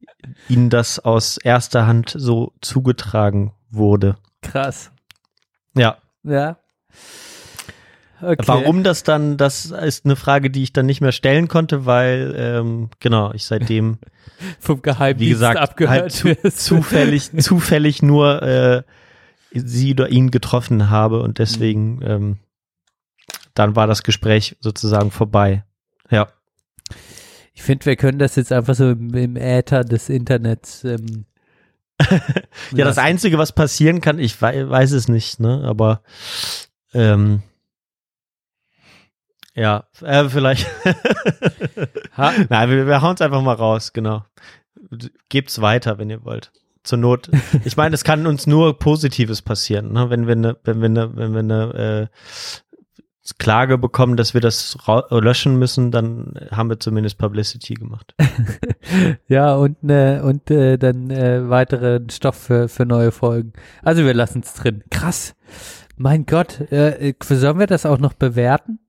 ihnen 0.48 0.70
das 0.70 1.00
aus 1.00 1.38
erster 1.38 1.86
Hand 1.86 2.14
so 2.16 2.54
zugetragen 2.62 3.54
wurde. 3.70 4.16
krass. 4.42 4.92
Ja. 5.76 5.98
Ja. 6.24 6.58
Okay. 8.26 8.44
Warum 8.46 8.84
das 8.84 9.04
dann, 9.04 9.38
das 9.38 9.66
ist 9.66 10.06
eine 10.06 10.16
Frage, 10.16 10.50
die 10.50 10.64
ich 10.64 10.74
dann 10.74 10.86
nicht 10.86 11.02
mehr 11.02 11.12
stellen 11.12 11.48
konnte, 11.48 11.86
weil, 11.86 12.34
ähm, 12.38 12.90
genau, 13.00 13.32
ich 13.34 13.46
seitdem, 13.46 14.00
vom 14.60 14.82
Geheimdienst 14.82 15.30
wie 15.30 15.34
gesagt, 15.34 15.60
abgehört 15.60 16.02
halt 16.02 16.12
zu, 16.12 16.52
zufällig, 16.52 17.32
zufällig 17.40 18.02
nur 18.02 18.42
äh, 18.42 18.84
sie 19.52 19.94
oder 19.94 20.10
ihn 20.10 20.32
getroffen 20.32 20.90
habe 20.90 21.22
und 21.22 21.40
deswegen, 21.40 22.02
ähm, 22.04 22.38
dann 23.54 23.76
war 23.76 23.88
das 23.88 24.04
Gespräch 24.04 24.58
sozusagen 24.60 25.12
vorbei. 25.12 25.64
Ja. 26.10 26.28
Ich 27.54 27.64
finde, 27.64 27.86
wir 27.86 27.96
können 27.96 28.20
das 28.20 28.36
jetzt 28.36 28.52
einfach 28.52 28.76
so 28.76 28.92
im, 28.92 29.14
im 29.14 29.36
Äther 29.38 29.84
des 29.84 30.10
Internets. 30.10 30.84
Ähm, 30.84 31.26
Ja, 32.74 32.86
das. 32.86 32.98
Einzige, 32.98 33.38
was 33.38 33.54
passieren 33.54 34.02
kann, 34.02 34.20
ich 34.20 34.42
wei 34.42 34.68
weiß 34.68 34.92
es 34.92 35.08
nicht, 35.08 35.40
ne, 35.40 35.64
aber 35.66 36.02
ähm, 36.94 37.42
ja, 39.56 39.86
äh, 40.02 40.28
vielleicht. 40.30 40.68
Nein, 42.50 42.70
wir, 42.70 42.88
wir 42.88 43.02
hauen 43.02 43.16
es 43.16 43.22
einfach 43.22 43.42
mal 43.42 43.54
raus, 43.54 43.94
genau. 43.94 44.26
Gebt's 45.30 45.62
weiter, 45.62 45.98
wenn 45.98 46.10
ihr 46.10 46.24
wollt. 46.26 46.52
Zur 46.84 47.00
Not. 47.00 47.30
Ich 47.64 47.78
meine, 47.78 47.96
es 47.96 48.04
kann 48.04 48.28
uns 48.28 48.46
nur 48.46 48.78
Positives 48.78 49.42
passieren, 49.42 49.92
ne? 49.92 50.10
wenn 50.10 50.28
wir 50.28 50.34
eine, 50.34 50.58
wenn 50.64 50.82
wir 50.82 50.86
eine, 50.86 51.16
wenn 51.16 51.34
wir 51.34 51.40
eine 51.40 52.10
äh, 52.12 52.52
Klage 53.40 53.80
bekommen, 53.80 54.18
dass 54.18 54.36
wir 54.36 54.42
das 54.42 54.78
löschen 55.10 55.58
müssen, 55.58 55.90
dann 55.90 56.34
haben 56.52 56.70
wir 56.70 56.80
zumindest 56.80 57.18
Publicity 57.18 57.74
gemacht. 57.74 58.14
ja, 59.28 59.56
und, 59.56 59.84
ne, 59.84 60.22
und 60.24 60.52
äh, 60.52 60.78
dann 60.78 61.10
äh, 61.10 61.50
weiteren 61.50 62.10
Stoff 62.12 62.36
für, 62.36 62.68
für 62.70 62.86
neue 62.86 63.12
Folgen. 63.12 63.54
Also 63.82 64.06
wir 64.06 64.14
lassen 64.14 64.44
es 64.46 64.54
drin. 64.54 64.84
Krass. 64.92 65.36
Mein 65.98 66.28
Gott, 66.28 66.72
äh, 66.72 67.16
sollen 67.24 67.58
wir 67.58 67.68
das 67.68 67.88
auch 67.88 67.98
noch 67.98 68.14
bewerten? 68.14 68.80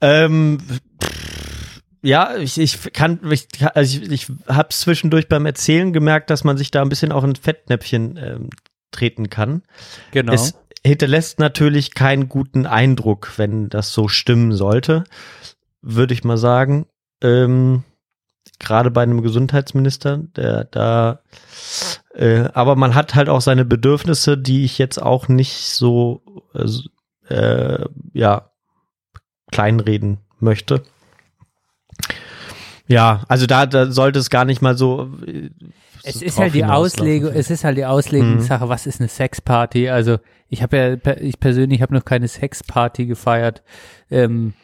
Ähm, 0.00 0.58
pff, 1.02 1.80
ja, 2.02 2.36
ich, 2.36 2.58
ich 2.58 2.92
kann, 2.92 3.20
ich, 3.30 3.46
also 3.74 4.00
ich, 4.00 4.10
ich 4.10 4.32
habe 4.48 4.70
zwischendurch 4.70 5.28
beim 5.28 5.44
Erzählen 5.44 5.92
gemerkt, 5.92 6.30
dass 6.30 6.44
man 6.44 6.56
sich 6.56 6.70
da 6.70 6.82
ein 6.82 6.88
bisschen 6.88 7.12
auch 7.12 7.24
in 7.24 7.36
Fettnäpfchen 7.36 8.16
ähm, 8.16 8.50
treten 8.90 9.28
kann. 9.28 9.62
Genau. 10.10 10.32
Es 10.32 10.54
hinterlässt 10.84 11.38
natürlich 11.38 11.94
keinen 11.94 12.28
guten 12.28 12.66
Eindruck, 12.66 13.32
wenn 13.36 13.68
das 13.68 13.92
so 13.92 14.08
stimmen 14.08 14.52
sollte, 14.52 15.04
würde 15.82 16.14
ich 16.14 16.24
mal 16.24 16.38
sagen. 16.38 16.86
Ähm, 17.22 17.84
Gerade 18.58 18.90
bei 18.90 19.02
einem 19.02 19.22
Gesundheitsminister, 19.22 20.18
der 20.36 20.64
da, 20.64 21.22
äh, 22.14 22.48
aber 22.52 22.76
man 22.76 22.94
hat 22.94 23.14
halt 23.14 23.28
auch 23.28 23.40
seine 23.40 23.64
Bedürfnisse, 23.64 24.36
die 24.36 24.64
ich 24.64 24.78
jetzt 24.78 25.00
auch 25.00 25.28
nicht 25.28 25.66
so, 25.66 26.22
äh, 26.54 27.34
äh, 27.34 27.86
ja, 28.12 28.49
kleinreden 29.50 30.18
möchte. 30.38 30.82
Ja, 32.86 33.22
also 33.28 33.46
da, 33.46 33.66
da 33.66 33.90
sollte 33.90 34.18
es 34.18 34.30
gar 34.30 34.44
nicht 34.44 34.62
mal 34.62 34.76
so. 34.76 35.10
äh, 35.26 35.50
es 36.02 36.14
so 36.14 36.24
ist 36.24 36.38
halt 36.38 36.54
die 36.54 36.64
Auslegung, 36.64 37.30
es 37.32 37.50
ist 37.50 37.62
halt 37.62 37.76
die 37.76 37.84
Auslegungssache, 37.84 38.68
was 38.68 38.86
ist 38.86 39.00
eine 39.00 39.08
Sexparty? 39.08 39.90
Also 39.90 40.18
ich 40.48 40.62
habe 40.62 40.76
ja, 41.04 41.14
ich 41.20 41.38
persönlich 41.38 41.82
habe 41.82 41.94
noch 41.94 42.04
keine 42.04 42.26
Sexparty 42.26 43.06
gefeiert. 43.06 43.62
Ähm, 44.10 44.54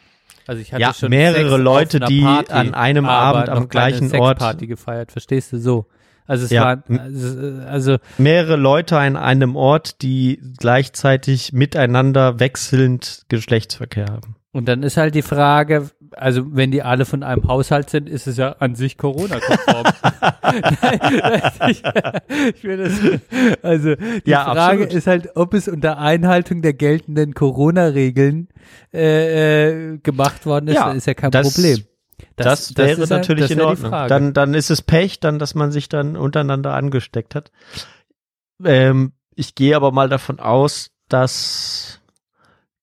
also 0.46 0.60
ich 0.62 0.72
hatte 0.72 0.82
Ja, 0.82 0.92
schon 0.94 1.10
mehrere 1.10 1.50
Sex 1.50 1.62
Leute, 1.62 2.00
die 2.00 2.22
Party, 2.22 2.52
an 2.52 2.74
einem 2.74 3.04
Abend 3.06 3.48
am 3.48 3.68
gleichen 3.68 4.10
Ort- 4.16 4.38
Sexparty 4.40 4.66
gefeiert, 4.66 5.12
verstehst 5.12 5.52
du 5.52 5.58
so? 5.58 5.86
Also 6.26 6.44
es 6.46 6.50
Ja. 6.50 6.64
war, 6.88 6.98
also, 7.00 7.60
also 7.68 7.96
mehrere 8.18 8.56
Leute 8.56 8.98
an 8.98 9.16
einem 9.16 9.54
Ort, 9.54 10.02
die 10.02 10.40
gleichzeitig 10.58 11.52
miteinander 11.52 12.40
wechselnd 12.40 13.24
Geschlechtsverkehr 13.28 14.06
haben. 14.06 14.34
Und 14.56 14.66
dann 14.66 14.82
ist 14.82 14.96
halt 14.96 15.14
die 15.14 15.22
Frage, 15.22 15.90
also 16.12 16.42
wenn 16.56 16.70
die 16.70 16.82
alle 16.82 17.04
von 17.04 17.22
einem 17.22 17.46
Haushalt 17.46 17.90
sind, 17.90 18.08
ist 18.08 18.26
es 18.26 18.36
ja 18.38 18.52
an 18.58 18.74
sich 18.74 18.96
Corona-konform. 18.96 19.84
Ich, 21.68 21.82
ich 22.54 22.62
das, 22.62 22.92
also 23.62 23.94
die 23.96 24.22
Ja, 24.30 24.44
Frage 24.44 24.84
absolut. 24.84 24.92
ist 24.94 25.06
halt, 25.06 25.28
ob 25.36 25.52
es 25.54 25.68
unter 25.68 25.98
Einhaltung 25.98 26.62
der 26.62 26.72
geltenden 26.72 27.34
Corona-Regeln 27.34 28.48
äh, 28.94 29.94
äh, 29.94 29.98
gemacht 29.98 30.46
worden 30.46 30.68
ist, 30.68 30.74
Ja, 30.76 30.88
dann 30.88 30.96
ist 30.96 31.06
ja 31.06 31.14
kein 31.14 31.30
das- 31.30 31.52
Problem. 31.54 31.84
Das, 32.36 32.76
wäre 32.76 33.02
ist 33.02 33.10
ja- 33.10 33.16
natürlich 33.18 33.42
das 33.44 33.50
in 33.50 33.58
wäre 33.58 33.66
die 33.68 33.70
Ordnung. 33.72 33.90
Frage. 33.90 34.08
Dann, 34.08 34.32
dann 34.32 34.54
ist 34.54 34.70
es 34.70 34.80
Pech, 34.82 35.20
dann, 35.20 35.38
dass 35.38 35.54
man 35.54 35.70
sich 35.70 35.88
dann 35.90 36.16
untereinander 36.16 36.72
angesteckt 36.74 37.34
hat. 37.34 37.50
Ähm, 38.64 39.12
ich 39.34 39.54
gehe 39.54 39.76
aber 39.76 39.92
mal 39.92 40.08
davon 40.08 40.40
aus, 40.40 40.90
dass, 41.08 42.00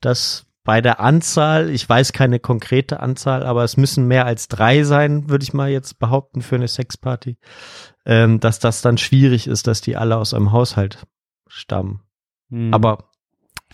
dass 0.02 0.46
bei 0.64 0.82
der 0.82 1.00
Anzahl, 1.00 1.70
ich 1.70 1.88
weiß 1.88 2.14
keine 2.14 2.40
konkrete 2.40 3.02
Anzahl, 3.02 3.44
aber 3.44 3.64
es 3.64 3.78
müssen 3.78 4.08
mehr 4.08 4.26
als 4.26 4.48
drei 4.48 4.84
sein, 4.84 5.30
würde 5.30 5.44
ich 5.44 5.54
mal 5.54 5.70
jetzt 5.70 6.00
behaupten, 6.00 6.42
für 6.42 6.56
eine 6.56 6.68
Sexparty, 6.68 7.38
ähm, 8.06 8.40
dass 8.40 8.60
das 8.60 8.82
dann 8.82 8.98
schwierig 8.98 9.48
ist, 9.48 9.68
dass 9.68 9.82
die 9.82 9.98
alle 9.98 10.18
aus 10.18 10.34
einem 10.34 10.52
Haushalt 10.52 11.06
stammen. 11.48 12.02
Hm. 12.50 12.74
Aber 12.74 13.10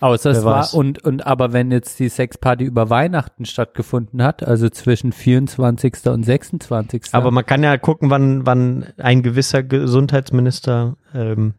Außer 0.01 0.32
es 0.32 0.45
war, 0.45 0.74
und, 0.74 1.03
und 1.03 1.27
aber 1.27 1.51
wenn 1.51 1.72
jetzt 1.72 2.00
die 2.00 2.08
Sexparty 2.08 2.64
über 2.64 2.90
Weihnachten 2.90 3.45
stattgefunden 3.45 4.24
hat, 4.24 4.43
also 4.43 4.69
zwischen 4.69 5.11
24. 5.11 6.08
und 6.08 6.24
26. 6.24 7.09
Aber 7.11 7.32
man 7.32 7.45
kann 7.45 7.64
ja 7.64 7.77
gucken, 7.77 8.09
wann, 8.09 8.45
wann 8.45 8.93
ein 8.98 9.24
gewisser 9.24 9.61
Gesundheitsminister 9.61 10.95
ähm, 11.14 11.53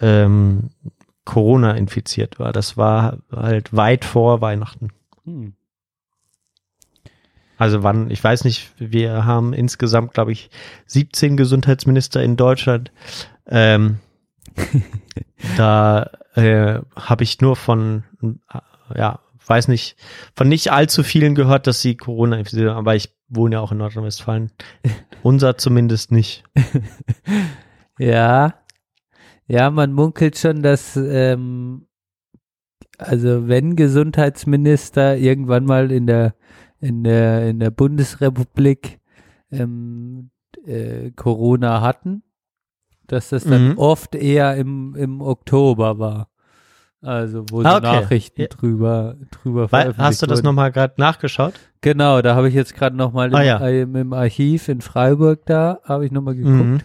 ähm, 0.00 0.70
Corona 1.24 1.72
infiziert 1.72 2.38
war. 2.38 2.52
Das 2.52 2.76
war 2.76 3.18
halt 3.34 3.74
weit 3.74 4.04
vor 4.04 4.40
Weihnachten. 4.40 4.90
hm. 5.24 5.54
Also 7.56 7.84
wann, 7.84 8.10
ich 8.10 8.22
weiß 8.22 8.42
nicht, 8.44 8.72
wir 8.78 9.24
haben 9.24 9.52
insgesamt, 9.52 10.12
glaube 10.12 10.32
ich, 10.32 10.50
17 10.86 11.36
Gesundheitsminister 11.36 12.20
in 12.20 12.36
Deutschland. 12.36 12.90
Ähm, 13.46 14.00
da 15.56 16.10
äh, 16.34 16.80
habe 16.96 17.22
ich 17.22 17.40
nur 17.40 17.54
von, 17.54 18.02
äh, 18.22 18.98
ja, 18.98 19.20
weiß 19.46 19.68
nicht, 19.68 19.96
von 20.34 20.48
nicht 20.48 20.72
allzu 20.72 21.04
vielen 21.04 21.36
gehört, 21.36 21.68
dass 21.68 21.80
sie 21.80 21.96
Corona 21.96 22.38
infiziert 22.38 22.70
haben, 22.70 22.78
aber 22.78 22.96
ich 22.96 23.14
wohne 23.28 23.54
ja 23.54 23.60
auch 23.60 23.70
in 23.70 23.78
Nordrhein-Westfalen. 23.78 24.50
Unser 25.22 25.56
zumindest 25.56 26.10
nicht. 26.10 26.42
Ja, 27.98 28.54
ja, 29.46 29.70
man 29.70 29.92
munkelt 29.92 30.38
schon, 30.38 30.62
dass 30.62 30.96
ähm, 30.96 31.86
also 32.98 33.48
wenn 33.48 33.76
Gesundheitsminister 33.76 35.16
irgendwann 35.16 35.64
mal 35.64 35.90
in 35.90 36.06
der 36.06 36.34
in 36.80 37.02
der 37.04 37.48
in 37.48 37.58
der 37.60 37.70
Bundesrepublik 37.70 39.00
ähm, 39.50 40.30
äh, 40.66 41.10
Corona 41.12 41.80
hatten, 41.80 42.22
dass 43.06 43.30
das 43.30 43.44
dann 43.44 43.70
Mhm. 43.70 43.78
oft 43.78 44.14
eher 44.14 44.56
im 44.56 44.94
im 44.96 45.20
Oktober 45.20 45.98
war. 45.98 46.28
Also 47.00 47.44
wo 47.50 47.60
Ah, 47.62 47.76
okay. 47.76 47.82
Nachrichten 47.82 48.42
Ja. 48.42 48.46
drüber 48.48 49.16
drüber 49.30 49.70
Weil, 49.72 49.96
hast 49.98 50.22
du 50.22 50.26
das 50.26 50.38
wurden. 50.38 50.46
nochmal 50.46 50.72
gerade 50.72 50.94
nachgeschaut? 50.98 51.54
Genau, 51.82 52.22
da 52.22 52.34
habe 52.34 52.48
ich 52.48 52.54
jetzt 52.54 52.74
gerade 52.74 52.96
noch 52.96 53.12
mal 53.12 53.28
im, 53.28 53.34
Ah, 53.34 53.42
ja. 53.42 53.56
im, 53.68 53.94
im 53.96 54.12
Archiv 54.14 54.68
in 54.68 54.80
Freiburg 54.80 55.44
da 55.46 55.80
habe 55.84 56.06
ich 56.06 56.12
noch 56.12 56.22
mal 56.22 56.34
geguckt. 56.34 56.84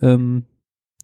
Mhm. 0.00 0.06
Ähm, 0.06 0.44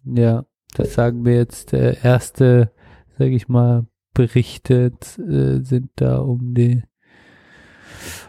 ja, 0.05 0.45
das 0.73 0.93
sagen 0.93 1.25
wir 1.25 1.35
jetzt, 1.35 1.73
äh, 1.73 1.95
erste, 2.03 2.71
sage 3.17 3.31
ich 3.35 3.47
mal, 3.47 3.85
Berichte 4.13 4.93
äh, 5.17 5.63
sind 5.63 5.91
da 5.95 6.17
um 6.17 6.53
die 6.53 6.83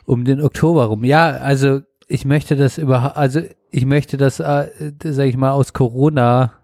um 0.05 0.25
den 0.25 0.41
Oktober 0.41 0.87
rum. 0.87 1.05
Ja, 1.05 1.31
also 1.31 1.81
ich 2.07 2.25
möchte 2.25 2.57
das 2.57 2.79
über, 2.79 3.17
also 3.17 3.41
ich 3.71 3.85
möchte 3.85 4.17
das, 4.17 4.41
äh, 4.41 4.93
sag 5.05 5.27
ich 5.27 5.37
mal, 5.37 5.53
aus 5.53 5.73
Corona, 5.73 6.55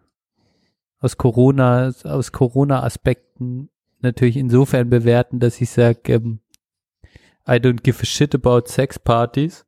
aus 1.01 1.19
Corona, 1.19 1.93
aus 2.05 2.33
Corona-Aspekten 2.33 3.69
natürlich 4.01 4.37
insofern 4.37 4.89
bewerten, 4.89 5.41
dass 5.41 5.61
ich 5.61 5.71
sage, 5.71 6.15
ähm, 6.15 6.41
I 7.47 7.59
don't 7.59 7.83
give 7.83 8.01
a 8.03 8.07
shit 8.07 8.35
about 8.35 8.69
Sexpartys. 8.69 9.67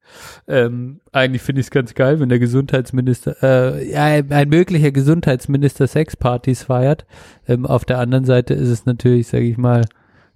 Ähm, 0.49 1.01
eigentlich 1.13 1.43
finde 1.43 1.61
ich 1.61 1.67
es 1.67 1.71
ganz 1.71 1.95
geil, 1.95 2.21
wenn 2.21 2.31
der 2.31 2.39
Gesundheitsminister, 2.39 3.37
äh, 3.43 3.91
ja, 3.91 4.05
ein 4.05 4.49
möglicher 4.49 4.93
Gesundheitsminister 4.93 5.87
Sexpartys 5.87 6.65
feiert. 6.65 7.05
Ähm, 7.47 7.67
auf 7.67 7.85
der 7.85 7.99
anderen 7.99 8.25
Seite 8.25 8.55
ist 8.55 8.71
es 8.71 8.87
natürlich, 8.87 9.29
sage 9.29 9.45
ich 9.45 9.59
mal, 9.59 9.83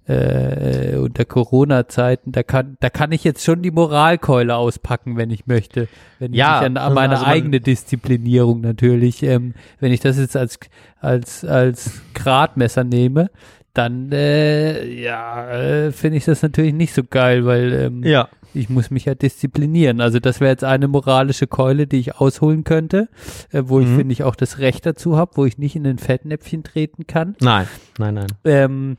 äh, 0.07 0.97
unter 0.97 1.25
Corona-Zeiten, 1.25 2.31
da 2.31 2.43
kann, 2.43 2.75
da 2.79 2.89
kann 2.89 3.11
ich 3.11 3.23
jetzt 3.23 3.43
schon 3.43 3.61
die 3.61 3.71
Moralkeule 3.71 4.55
auspacken, 4.55 5.15
wenn 5.15 5.29
ich 5.29 5.45
möchte. 5.47 5.87
Wenn 6.19 6.33
Ja, 6.33 6.59
ich 6.59 6.65
an, 6.65 6.77
an 6.77 6.93
meine 6.93 7.13
also 7.13 7.25
eigene 7.25 7.61
Disziplinierung 7.61 8.61
natürlich, 8.61 9.23
ähm, 9.23 9.53
wenn 9.79 9.91
ich 9.91 9.99
das 9.99 10.17
jetzt 10.17 10.35
als, 10.35 10.59
als, 10.99 11.45
als 11.45 12.01
Gradmesser 12.13 12.83
nehme, 12.83 13.29
dann, 13.73 14.11
äh, 14.11 14.85
ja, 14.85 15.49
äh, 15.51 15.91
finde 15.91 16.17
ich 16.17 16.25
das 16.25 16.41
natürlich 16.41 16.73
nicht 16.73 16.93
so 16.93 17.03
geil, 17.03 17.45
weil, 17.45 17.73
ähm, 17.73 18.03
Ja. 18.03 18.27
ich 18.53 18.69
muss 18.69 18.91
mich 18.91 19.05
ja 19.05 19.15
disziplinieren. 19.15 20.01
Also 20.01 20.19
das 20.19 20.39
wäre 20.41 20.51
jetzt 20.51 20.63
eine 20.65 20.87
moralische 20.89 21.47
Keule, 21.47 21.87
die 21.87 21.97
ich 21.99 22.15
ausholen 22.17 22.63
könnte, 22.65 23.07
äh, 23.51 23.63
wo 23.65 23.79
ich, 23.79 23.87
Mhm. 23.87 23.97
finde 23.97 24.11
ich, 24.13 24.23
auch 24.23 24.35
das 24.35 24.59
Recht 24.59 24.85
dazu 24.85 25.15
habe, 25.17 25.31
wo 25.35 25.45
ich 25.45 25.57
nicht 25.57 25.75
in 25.75 25.83
den 25.85 25.97
Fettnäpfchen 25.99 26.63
treten 26.63 27.07
kann. 27.07 27.35
Nein, 27.41 27.67
nein, 27.97 28.13
nein. 28.15 28.27
Ähm, 28.45 28.97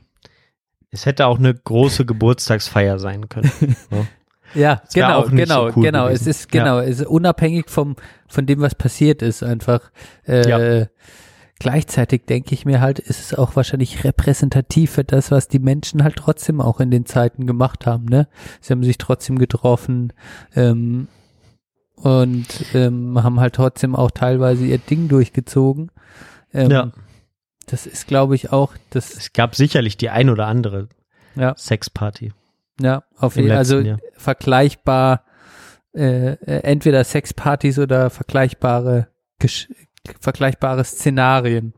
Es 0.91 1.05
hätte 1.07 1.25
auch 1.27 1.39
eine 1.39 1.53
große 1.55 2.05
Geburtstagsfeier 2.05 2.99
sein 2.99 3.27
können. 3.29 3.51
ne? 3.91 4.07
Ja, 4.55 4.83
genau, 4.93 5.23
genau, 5.23 5.69
so 5.71 5.77
cool 5.77 5.83
genau. 5.85 6.05
Es 6.07 6.19
gewesen. 6.21 6.29
ist 6.29 6.51
genau, 6.51 6.79
es 6.79 6.99
ist 6.99 7.07
unabhängig 7.07 7.69
vom 7.69 7.95
von 8.27 8.45
dem, 8.45 8.61
was 8.61 8.75
passiert 8.75 9.23
ist, 9.23 9.41
einfach. 9.41 9.89
Äh, 10.27 10.47
Ja. 10.47 10.85
Gleichzeitig 11.63 12.25
denke 12.25 12.53
ich 12.53 12.65
mir 12.65 12.81
halt, 12.81 12.99
ist 12.99 13.21
es 13.21 13.33
auch 13.33 13.55
wahrscheinlich 13.55 14.03
repräsentativ 14.03 14.91
für 14.91 15.05
das, 15.05 15.31
was 15.31 15.47
die 15.47 15.59
Menschen 15.59 16.03
halt 16.03 16.17
trotzdem 16.17 16.59
auch 16.59 16.81
in 16.81 16.91
den 16.91 17.05
Zeiten 17.05 17.47
gemacht 17.47 17.85
haben. 17.85 18.03
Ne, 18.03 18.27
sie 18.59 18.73
haben 18.73 18.83
sich 18.83 18.97
trotzdem 18.97 19.39
getroffen 19.39 20.11
ähm, 20.57 21.07
und 21.95 22.45
ähm, 22.73 23.23
haben 23.23 23.39
halt 23.39 23.55
trotzdem 23.55 23.95
auch 23.95 24.11
teilweise 24.11 24.65
ihr 24.65 24.77
Ding 24.77 25.07
durchgezogen. 25.07 25.89
Ähm, 26.53 26.69
Ja. 26.69 26.91
Das 27.67 27.85
ist, 27.85 28.07
glaube 28.07 28.35
ich, 28.35 28.51
auch 28.51 28.73
das. 28.89 29.15
Es 29.15 29.31
gab 29.31 29.55
sicherlich 29.55 29.95
die 29.95 30.09
ein 30.09 30.29
oder 30.29 30.47
andere 30.47 30.89
Ja. 31.35 31.55
Sexparty 31.55 32.33
Ja, 32.81 33.03
auf 33.17 33.37
jeden 33.37 33.47
Fall. 33.47 33.57
Also 33.57 33.79
Jahr. 33.79 33.99
vergleichbar, 34.17 35.23
äh, 35.95 36.33
äh, 36.33 36.59
entweder 36.63 37.05
Sexpartys 37.05 37.79
oder 37.79 38.09
vergleichbare, 38.09 39.07
Gesch 39.39 39.69
vergleichbare 40.19 40.83
Szenarien, 40.83 41.73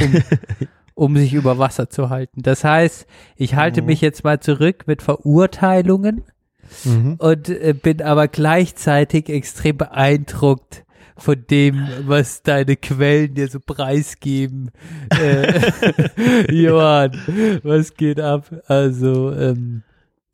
um, 0.00 0.14
um 0.94 1.16
sich 1.16 1.34
über 1.34 1.58
Wasser 1.58 1.90
zu 1.90 2.10
halten. 2.10 2.42
Das 2.42 2.64
heißt, 2.64 3.06
ich 3.36 3.54
halte 3.54 3.80
Mhm. 3.82 3.86
mich 3.88 4.00
jetzt 4.00 4.24
mal 4.24 4.40
zurück 4.40 4.84
mit 4.86 5.02
Verurteilungen 5.02 6.24
Mhm. 6.84 7.16
und 7.18 7.48
äh, 7.50 7.74
bin 7.74 8.00
aber 8.00 8.28
gleichzeitig 8.28 9.28
extrem 9.28 9.76
beeindruckt 9.76 10.84
von 11.18 11.44
dem, 11.50 11.86
was 12.06 12.42
deine 12.42 12.76
Quellen 12.76 13.34
dir 13.34 13.48
so 13.48 13.60
preisgeben. 13.60 14.70
Äh, 15.10 15.60
Johann, 16.50 17.12
was 17.62 17.94
geht 17.94 18.18
ab? 18.18 18.50
Also, 18.66 19.32
ähm, 19.32 19.82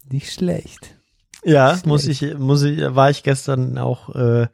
nicht 0.08 0.32
schlecht. 0.32 0.96
Ja, 1.44 1.70
Schlecht. 1.70 1.86
muss 1.86 2.06
ich, 2.06 2.38
muss 2.38 2.62
ich, 2.62 2.80
war 2.94 3.10
ich 3.10 3.22
gestern 3.24 3.76
auch 3.78 4.14
äh, 4.14 4.46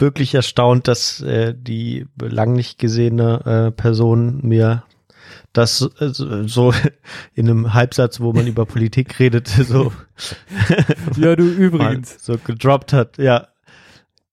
wirklich 0.00 0.34
erstaunt, 0.34 0.88
dass 0.88 1.20
äh, 1.20 1.54
die 1.56 2.06
lang 2.20 2.52
nicht 2.54 2.78
gesehene 2.78 3.68
äh, 3.68 3.70
Person 3.72 4.40
mir 4.42 4.84
das 5.52 5.82
äh, 6.00 6.10
so 6.46 6.72
in 7.34 7.48
einem 7.48 7.74
Halbsatz, 7.74 8.20
wo 8.20 8.32
man 8.32 8.46
über 8.46 8.66
Politik 8.66 9.18
redet, 9.18 9.48
so, 9.48 9.92
Ja, 11.16 11.36
du 11.36 11.44
mal 11.76 12.00
so 12.04 12.36
gedroppt 12.38 12.92
hat. 12.92 13.18
Ja, 13.18 13.48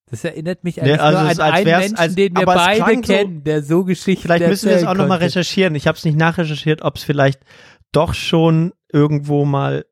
Das 0.10 0.24
erinnert 0.24 0.64
mich 0.64 0.78
Nee, 0.78 0.94
also 0.94 1.12
nur 1.12 1.20
an 1.20 1.28
als 1.28 1.40
einen 1.40 1.66
Menschen, 1.66 1.96
als- 1.98 2.16
den 2.16 2.36
wir 2.36 2.46
beide 2.46 2.84
klang 2.84 3.04
so- 3.04 3.14
kennen, 3.14 3.44
der 3.44 3.64
so 3.64 3.84
Geschichten 3.84 4.24
vielleicht 4.24 4.48
müssen 4.48 4.70
wir 4.70 4.76
es 4.78 4.86
auch 4.86 4.94
nochmal 4.96 5.20
recherchieren. 5.20 5.76
Ich 5.76 5.88
habe 5.88 5.98
es 5.98 6.06
nicht 6.06 6.18
nachrecherchiert, 6.18 6.82
ob 6.82 6.96
es 6.98 7.04
vielleicht 7.04 7.42
doch 7.92 8.14
schon 8.14 8.74
irgendwo 8.92 9.44
mal 9.46 9.86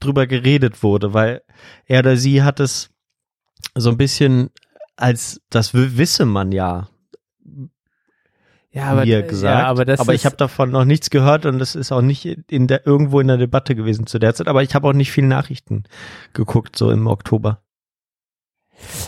drüber 0.00 0.26
geredet 0.26 0.82
wurde, 0.82 1.14
weil 1.14 1.42
er 1.86 2.00
oder 2.00 2.16
sie 2.16 2.42
hat 2.42 2.60
es 2.60 2.90
so 3.74 3.90
ein 3.90 3.96
bisschen 3.96 4.50
als 4.96 5.40
das 5.50 5.74
wisse 5.74 6.24
man 6.24 6.52
ja 6.52 6.88
Ja, 8.72 8.86
aber, 8.86 9.04
mir 9.06 9.22
gesagt. 9.22 9.60
Ja, 9.60 9.66
aber 9.66 9.84
das 9.84 10.00
aber 10.00 10.14
ich 10.14 10.26
habe 10.26 10.36
davon 10.36 10.70
noch 10.70 10.84
nichts 10.84 11.10
gehört 11.10 11.46
und 11.46 11.60
es 11.60 11.74
ist 11.74 11.92
auch 11.92 12.02
nicht 12.02 12.24
in 12.50 12.66
der 12.66 12.86
irgendwo 12.86 13.20
in 13.20 13.28
der 13.28 13.36
Debatte 13.36 13.74
gewesen 13.74 14.06
zu 14.06 14.18
der 14.18 14.34
Zeit. 14.34 14.48
Aber 14.48 14.62
ich 14.62 14.74
habe 14.74 14.88
auch 14.88 14.92
nicht 14.92 15.12
viel 15.12 15.26
Nachrichten 15.26 15.84
geguckt 16.32 16.76
so 16.76 16.90
im 16.90 17.06
Oktober. 17.06 17.60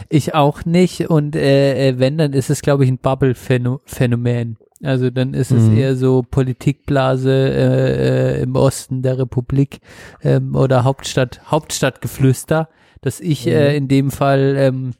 Ich 0.08 0.34
auch 0.34 0.64
nicht 0.64 1.10
und 1.10 1.34
äh, 1.34 1.88
äh, 1.88 1.98
wenn, 1.98 2.16
dann 2.18 2.32
ist 2.32 2.50
es, 2.50 2.62
glaube 2.62 2.84
ich, 2.84 2.90
ein 2.90 2.98
Bubble-Phänomen. 2.98 4.56
Also 4.82 5.10
dann 5.10 5.34
ist 5.34 5.50
es 5.50 5.68
Mhm. 5.68 5.76
eher 5.76 5.96
so 5.96 6.22
Politikblase 6.22 7.32
äh, 7.32 8.36
äh, 8.38 8.42
im 8.42 8.54
Osten 8.54 9.02
der 9.02 9.18
Republik 9.18 9.80
ähm, 10.22 10.54
oder 10.54 10.84
Hauptstadt, 10.84 11.40
Hauptstadtgeflüster, 11.50 12.68
dass 13.00 13.20
ich 13.20 13.46
äh, 13.46 13.70
Mhm. 13.70 13.76
in 13.76 13.88
dem 13.88 14.10
Fall 14.10 14.54
ähm, 14.58 14.92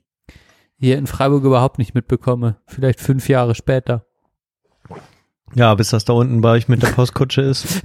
hier 0.79 0.99
in 0.99 1.07
Freiburg 1.07 1.45
überhaupt 1.45 1.79
nicht 1.79 1.95
mitbekomme. 1.95 2.57
Vielleicht 2.67 3.01
fünf 3.01 3.29
Jahre 3.29 3.55
später. 3.55 4.05
Ja, 5.55 5.73
bis 5.75 5.91
das 5.91 6.05
da 6.05 6.13
unten 6.13 6.41
bei 6.41 6.51
euch 6.51 6.69
mit 6.69 6.83
der 6.83 6.89
Postkutsche 6.95 7.41
ist. 7.43 7.83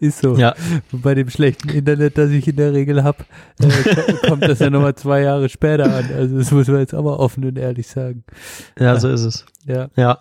Ist 0.00 0.20
so. 0.20 0.36
Ja, 0.36 0.54
Und 0.92 1.02
bei 1.02 1.14
dem 1.14 1.28
schlechten 1.28 1.68
Internet, 1.68 2.16
das 2.16 2.30
ich 2.30 2.46
in 2.46 2.56
der 2.56 2.72
Regel 2.72 3.02
habe, 3.02 3.24
äh, 3.60 3.66
ko- 3.94 4.16
kommt 4.28 4.44
das 4.44 4.60
ja 4.60 4.70
nochmal 4.70 4.94
zwei 4.94 5.20
Jahre 5.22 5.48
später 5.48 5.84
an. 5.92 6.08
Also 6.14 6.38
das 6.38 6.50
muss 6.52 6.68
man 6.68 6.78
jetzt 6.78 6.92
mal 6.92 7.00
offen 7.02 7.44
und 7.44 7.58
ehrlich 7.58 7.88
sagen. 7.88 8.24
ja, 8.78 8.98
so 8.98 9.08
ist 9.08 9.24
es. 9.24 9.44
Ja. 9.66 9.88
Ja. 9.96 10.18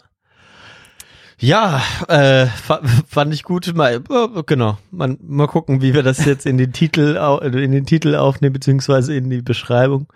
Ja, 1.39 1.81
äh, 2.07 2.45
fa- 2.47 2.81
fand 3.07 3.33
ich 3.33 3.43
gut. 3.43 3.73
Mal, 3.75 3.95
äh, 4.09 4.43
genau. 4.45 4.77
Man, 4.91 5.17
mal 5.21 5.47
gucken, 5.47 5.81
wie 5.81 5.93
wir 5.93 6.03
das 6.03 6.23
jetzt 6.25 6.45
in 6.45 6.57
den 6.57 6.73
Titel, 6.73 7.17
in 7.53 7.71
den 7.71 7.85
Titel 7.85 8.15
aufnehmen, 8.15 8.53
beziehungsweise 8.53 9.13
in 9.15 9.29
die 9.29 9.41
Beschreibung. 9.41 10.07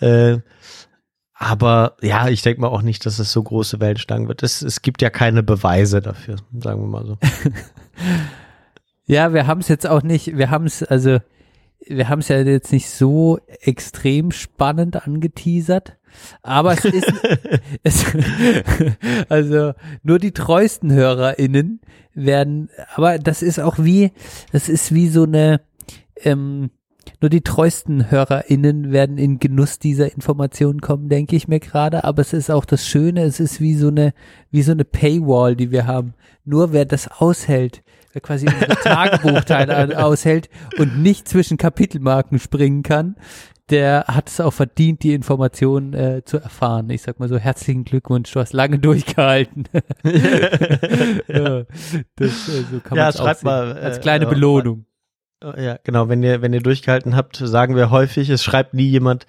Äh, 0.00 0.38
aber 1.34 1.96
ja, 2.00 2.28
ich 2.28 2.42
denke 2.42 2.60
mal 2.60 2.68
auch 2.68 2.82
nicht, 2.82 3.04
dass 3.06 3.18
es 3.18 3.32
so 3.32 3.42
große 3.42 3.80
Wellen 3.80 3.96
schlagen 3.96 4.28
wird. 4.28 4.42
Es, 4.42 4.62
es 4.62 4.82
gibt 4.82 5.02
ja 5.02 5.10
keine 5.10 5.42
Beweise 5.42 6.00
dafür, 6.00 6.36
sagen 6.58 6.80
wir 6.80 6.88
mal 6.88 7.06
so. 7.06 7.18
Ja, 9.06 9.34
wir 9.34 9.46
haben 9.46 9.60
es 9.60 9.68
jetzt 9.68 9.86
auch 9.86 10.02
nicht, 10.02 10.38
wir 10.38 10.50
haben 10.50 10.64
es, 10.64 10.82
also 10.82 11.18
wir 11.86 12.08
haben 12.08 12.20
es 12.20 12.28
ja 12.28 12.40
jetzt 12.40 12.72
nicht 12.72 12.88
so 12.88 13.38
extrem 13.60 14.30
spannend 14.30 15.06
angeteasert, 15.06 15.98
aber 16.40 16.72
es 16.72 16.86
ist, 16.86 17.12
es, 17.82 18.04
also 19.28 19.72
nur 20.02 20.18
die 20.18 20.32
treuesten 20.32 20.90
HörerInnen 20.90 21.80
werden, 22.14 22.70
aber 22.94 23.18
das 23.18 23.42
ist 23.42 23.60
auch 23.60 23.78
wie, 23.78 24.12
das 24.52 24.70
ist 24.70 24.94
wie 24.94 25.08
so 25.08 25.24
eine, 25.24 25.60
ähm, 26.16 26.70
nur 27.20 27.30
die 27.30 27.42
treuesten 27.42 28.10
HörerInnen 28.10 28.92
werden 28.92 29.18
in 29.18 29.38
Genuss 29.38 29.78
dieser 29.78 30.12
Informationen 30.12 30.80
kommen, 30.80 31.08
denke 31.08 31.36
ich 31.36 31.48
mir 31.48 31.60
gerade. 31.60 32.04
Aber 32.04 32.22
es 32.22 32.32
ist 32.32 32.50
auch 32.50 32.64
das 32.64 32.86
Schöne, 32.86 33.22
es 33.22 33.40
ist 33.40 33.60
wie 33.60 33.74
so 33.74 33.88
eine, 33.88 34.12
wie 34.50 34.62
so 34.62 34.72
eine 34.72 34.84
Paywall, 34.84 35.56
die 35.56 35.70
wir 35.70 35.86
haben. 35.86 36.14
Nur 36.44 36.72
wer 36.72 36.84
das 36.84 37.08
aushält, 37.08 37.82
wer 38.12 38.20
quasi 38.20 38.46
unsere 38.46 38.74
Tagebuchteile 38.82 40.04
aushält 40.04 40.48
und 40.78 41.02
nicht 41.02 41.28
zwischen 41.28 41.56
Kapitelmarken 41.56 42.38
springen 42.38 42.82
kann, 42.82 43.16
der 43.70 44.04
hat 44.08 44.28
es 44.28 44.40
auch 44.40 44.52
verdient, 44.52 45.02
die 45.02 45.14
Informationen 45.14 45.94
äh, 45.94 46.22
zu 46.24 46.38
erfahren. 46.38 46.90
Ich 46.90 47.02
sag 47.02 47.18
mal 47.18 47.28
so, 47.28 47.38
herzlichen 47.38 47.84
Glückwunsch, 47.84 48.30
du 48.30 48.40
hast 48.40 48.52
lange 48.52 48.78
durchgehalten. 48.78 49.64
ja, 51.28 51.64
das, 52.16 52.48
äh, 52.48 52.64
so 52.70 52.80
kann 52.82 52.98
Ja, 52.98 53.10
sehen. 53.10 53.24
mal, 53.42 53.72
Als 53.72 54.00
kleine 54.00 54.26
äh, 54.26 54.28
Belohnung. 54.28 54.84
Ja, 55.56 55.78
genau. 55.84 56.08
Wenn 56.08 56.22
ihr, 56.22 56.42
wenn 56.42 56.52
ihr 56.52 56.62
durchgehalten 56.62 57.16
habt, 57.16 57.36
sagen 57.36 57.76
wir 57.76 57.90
häufig, 57.90 58.30
es 58.30 58.42
schreibt 58.42 58.74
nie 58.74 58.88
jemand, 58.88 59.26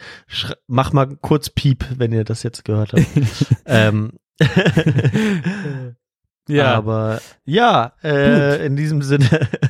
mach 0.67 0.93
mal 0.93 1.17
kurz 1.21 1.49
Piep, 1.49 1.85
wenn 1.97 2.13
ihr 2.13 2.23
das 2.23 2.43
jetzt 2.43 2.63
gehört 2.65 2.93
habt. 2.93 3.05
ähm, 3.65 4.13
Ja, 6.47 6.75
Aber 6.75 7.21
ja, 7.43 7.93
äh, 8.03 8.63
in 8.65 8.75
diesem 8.75 9.01
Sinne 9.01 9.27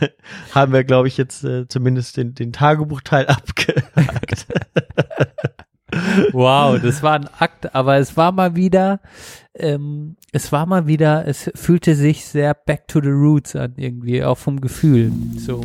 haben 0.53 0.73
wir, 0.73 0.83
glaube 0.83 1.07
ich, 1.07 1.15
jetzt 1.15 1.43
äh, 1.45 1.67
zumindest 1.69 2.17
den, 2.17 2.33
den 2.33 2.51
Tagebuchteil 2.51 3.27
abgehakt. 3.27 4.47
wow, 6.33 6.77
das 6.81 7.01
war 7.01 7.13
ein 7.13 7.29
Akt, 7.39 7.73
aber 7.73 7.97
es 7.97 8.17
war 8.17 8.33
mal 8.33 8.57
wieder, 8.57 8.99
ähm, 9.53 10.17
es 10.33 10.51
war 10.51 10.65
mal 10.65 10.85
wieder, 10.85 11.25
es 11.25 11.49
fühlte 11.55 11.95
sich 11.95 12.25
sehr 12.25 12.53
back 12.53 12.89
to 12.89 12.99
the 13.01 13.07
roots 13.07 13.55
an 13.55 13.75
irgendwie, 13.77 14.21
auch 14.25 14.37
vom 14.37 14.59
Gefühl. 14.59 15.13
So. 15.37 15.61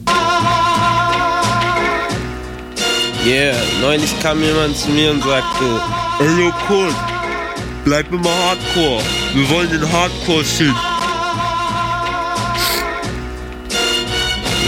Yeah, 3.24 3.54
neulich 3.82 4.18
kam 4.20 4.42
jemand 4.42 4.78
zu 4.78 4.88
mir 4.88 5.10
und 5.10 5.22
sagte, 5.22 5.64
Ey, 6.20 6.40
yo, 6.40 6.50
Kurt, 6.66 6.94
bleib 7.84 8.10
immer 8.10 8.30
Hardcore. 8.30 9.02
Wir 9.34 9.50
wollen 9.50 9.68
den 9.68 9.92
Hardcore-Shit. 9.92 10.74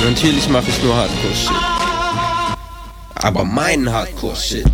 Natürlich 0.04 0.48
mache 0.50 0.66
ich 0.68 0.82
nur 0.82 0.94
Hardcore-Shit. 0.94 1.50
Aber 3.14 3.44
meinen 3.44 3.90
Hardcore-Shit. 3.90 4.66